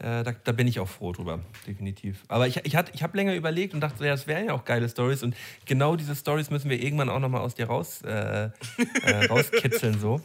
Äh, 0.02 0.24
da, 0.24 0.32
da 0.32 0.52
bin 0.52 0.66
ich 0.66 0.80
auch 0.80 0.88
froh 0.88 1.12
drüber, 1.12 1.40
definitiv. 1.66 2.24
Aber 2.28 2.48
ich, 2.48 2.56
ich, 2.64 2.74
ich 2.74 3.02
habe 3.02 3.16
länger 3.16 3.34
überlegt 3.34 3.72
und 3.72 3.80
dachte, 3.80 4.04
ja, 4.04 4.10
das 4.10 4.26
wären 4.26 4.46
ja 4.46 4.52
auch 4.52 4.64
geile 4.64 4.88
Stories. 4.88 5.22
Und 5.22 5.36
genau 5.64 5.96
diese 5.96 6.16
Stories 6.16 6.50
müssen 6.50 6.68
wir 6.68 6.82
irgendwann 6.82 7.08
auch 7.08 7.20
nochmal 7.20 7.42
aus 7.42 7.54
dir 7.54 7.66
raus, 7.66 8.02
äh, 8.02 8.46
äh, 8.46 9.26
rauskitzeln. 9.30 10.00
So. 10.00 10.20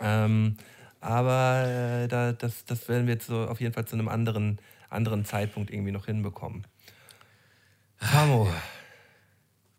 Ähm, 0.00 0.56
aber 1.00 1.64
äh, 2.04 2.08
da, 2.08 2.32
das, 2.32 2.64
das 2.64 2.88
werden 2.88 3.06
wir 3.06 3.14
jetzt 3.14 3.26
so 3.26 3.46
auf 3.46 3.60
jeden 3.60 3.72
Fall 3.72 3.86
zu 3.86 3.96
einem 3.96 4.08
anderen, 4.08 4.58
anderen 4.90 5.24
Zeitpunkt 5.24 5.70
irgendwie 5.70 5.92
noch 5.92 6.06
hinbekommen. 6.06 6.66
Samo, 8.00 8.48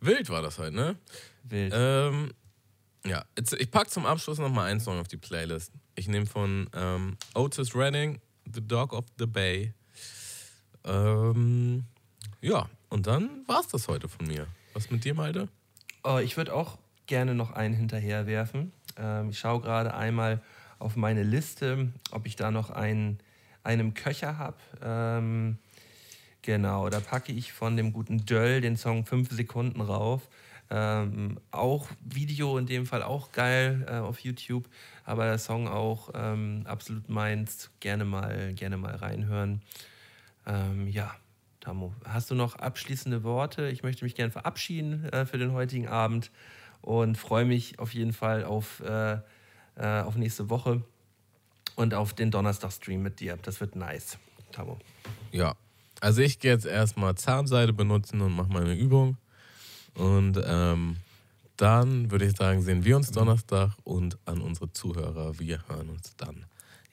Wild 0.01 0.29
war 0.29 0.41
das 0.41 0.57
heute, 0.59 0.75
ne? 0.75 0.95
wild. 1.43 1.73
Ähm, 1.75 2.31
ja, 3.05 3.25
jetzt, 3.37 3.53
ich 3.53 3.71
pack 3.71 3.89
zum 3.89 4.05
Abschluss 4.05 4.39
noch 4.39 4.51
mal 4.51 4.65
einen 4.65 4.79
Song 4.79 4.99
auf 4.99 5.07
die 5.07 5.17
Playlist. 5.17 5.71
Ich 5.95 6.07
nehme 6.07 6.25
von 6.25 6.69
ähm, 6.73 7.17
Otis 7.33 7.75
Redding, 7.75 8.19
The 8.53 8.65
Dog 8.65 8.93
of 8.93 9.05
the 9.17 9.25
Bay. 9.25 9.73
Ähm, 10.83 11.85
ja, 12.41 12.69
und 12.89 13.07
dann 13.07 13.43
war's 13.47 13.67
das 13.67 13.87
heute 13.87 14.07
von 14.07 14.27
mir. 14.27 14.47
Was 14.73 14.91
mit 14.91 15.03
dir, 15.03 15.13
Malte? 15.13 15.49
Oh, 16.03 16.19
ich 16.19 16.37
würde 16.37 16.53
auch 16.53 16.77
gerne 17.07 17.33
noch 17.33 17.51
einen 17.51 17.73
hinterher 17.73 18.27
werfen. 18.27 18.71
Ähm, 18.97 19.29
ich 19.29 19.39
schaue 19.39 19.61
gerade 19.61 19.93
einmal 19.93 20.41
auf 20.79 20.95
meine 20.95 21.23
Liste, 21.23 21.91
ob 22.11 22.25
ich 22.27 22.35
da 22.35 22.51
noch 22.51 22.69
einen, 22.69 23.19
einen 23.63 23.93
Köcher 23.93 24.37
habe. 24.37 24.57
Ähm, 24.81 25.57
genau, 26.41 26.89
da 26.89 26.99
packe 26.99 27.31
ich 27.31 27.53
von 27.53 27.77
dem 27.77 27.93
guten 27.93 28.25
Döll 28.25 28.61
den 28.61 28.77
Song 28.77 29.05
5 29.05 29.31
Sekunden 29.31 29.81
rauf. 29.81 30.27
Ähm, 30.69 31.39
auch 31.51 31.87
Video 32.03 32.57
in 32.57 32.65
dem 32.65 32.85
Fall 32.85 33.03
auch 33.03 33.31
geil 33.31 33.85
äh, 33.87 33.97
auf 33.97 34.19
YouTube, 34.19 34.67
aber 35.03 35.25
der 35.25 35.37
Song 35.37 35.67
auch 35.67 36.09
ähm, 36.15 36.63
absolut 36.65 37.07
meins. 37.07 37.69
Gerne 37.79 38.05
mal, 38.05 38.53
gerne 38.53 38.77
mal 38.77 38.95
reinhören. 38.95 39.61
Ähm, 40.47 40.87
ja, 40.87 41.15
Tamo, 41.59 41.93
hast 42.05 42.31
du 42.31 42.35
noch 42.35 42.55
abschließende 42.55 43.23
Worte? 43.23 43.69
Ich 43.69 43.83
möchte 43.83 44.05
mich 44.05 44.15
gerne 44.15 44.31
verabschieden 44.31 45.05
äh, 45.05 45.25
für 45.25 45.37
den 45.37 45.53
heutigen 45.53 45.87
Abend 45.87 46.31
und 46.81 47.17
freue 47.17 47.45
mich 47.45 47.79
auf 47.79 47.93
jeden 47.93 48.13
Fall 48.13 48.43
auf, 48.43 48.81
äh, 48.81 49.17
äh, 49.75 50.01
auf 50.01 50.15
nächste 50.15 50.49
Woche 50.49 50.83
und 51.75 51.93
auf 51.93 52.13
den 52.13 52.31
Donnerstag-Stream 52.31 53.01
mit 53.01 53.19
dir. 53.19 53.37
Das 53.41 53.61
wird 53.61 53.75
nice, 53.75 54.17
Tamo. 54.51 54.79
Ja, 55.31 55.55
also 56.01 56.21
ich 56.21 56.39
gehe 56.39 56.51
jetzt 56.51 56.65
erstmal 56.65 57.15
Zahnseide 57.15 57.73
benutzen 57.73 58.21
und 58.21 58.35
mache 58.35 58.51
meine 58.51 58.75
Übung. 58.75 59.17
Und 59.95 60.41
ähm, 60.45 60.97
dann 61.57 62.11
würde 62.11 62.25
ich 62.25 62.35
sagen, 62.37 62.61
sehen 62.61 62.83
wir 62.83 62.97
uns 62.97 63.11
Donnerstag 63.11 63.71
und 63.83 64.17
an 64.25 64.41
unsere 64.41 64.71
Zuhörer, 64.71 65.39
wir 65.39 65.65
hören 65.67 65.89
uns 65.89 66.15
dann 66.17 66.45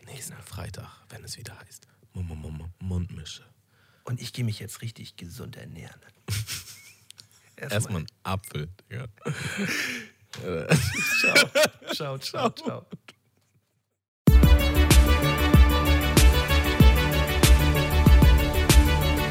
nächsten 0.07 0.37
Freitag, 0.45 0.89
wenn 1.09 1.25
es 1.25 1.37
wieder 1.39 1.59
heißt 1.59 1.87
Mum- 2.13 2.27
Mum- 2.29 2.41
Mum- 2.43 2.73
Mundmische. 2.81 3.45
Und 4.05 4.21
ich 4.21 4.33
gehe 4.33 4.45
mich 4.45 4.59
jetzt 4.59 4.83
richtig 4.83 5.17
gesund 5.17 5.57
ernähren. 5.57 6.01
Erstmal 7.57 8.03
ein 8.03 8.07
Apfel. 8.25 8.69
Ja. 8.91 9.07
Ciao, 11.21 11.51
ciao, 11.93 12.19
ciao, 12.19 12.51
ciao. 12.51 12.87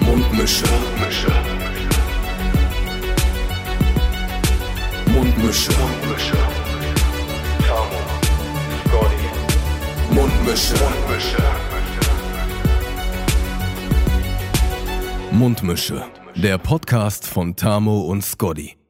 Mundmische. 0.01 0.65
Mundmische. 0.67 1.31
Mundmische. 5.21 5.71
Mundmische. 5.77 6.37
Tamo. 7.67 7.99
Scotty. 8.87 10.15
Mundmische. 10.15 10.73
Mundmische. 10.83 11.43
Mundmische. 15.31 16.05
Der 16.35 16.57
Podcast 16.57 17.27
von 17.27 17.55
Tamo 17.55 18.01
und 18.01 18.23
Scotty. 18.23 18.80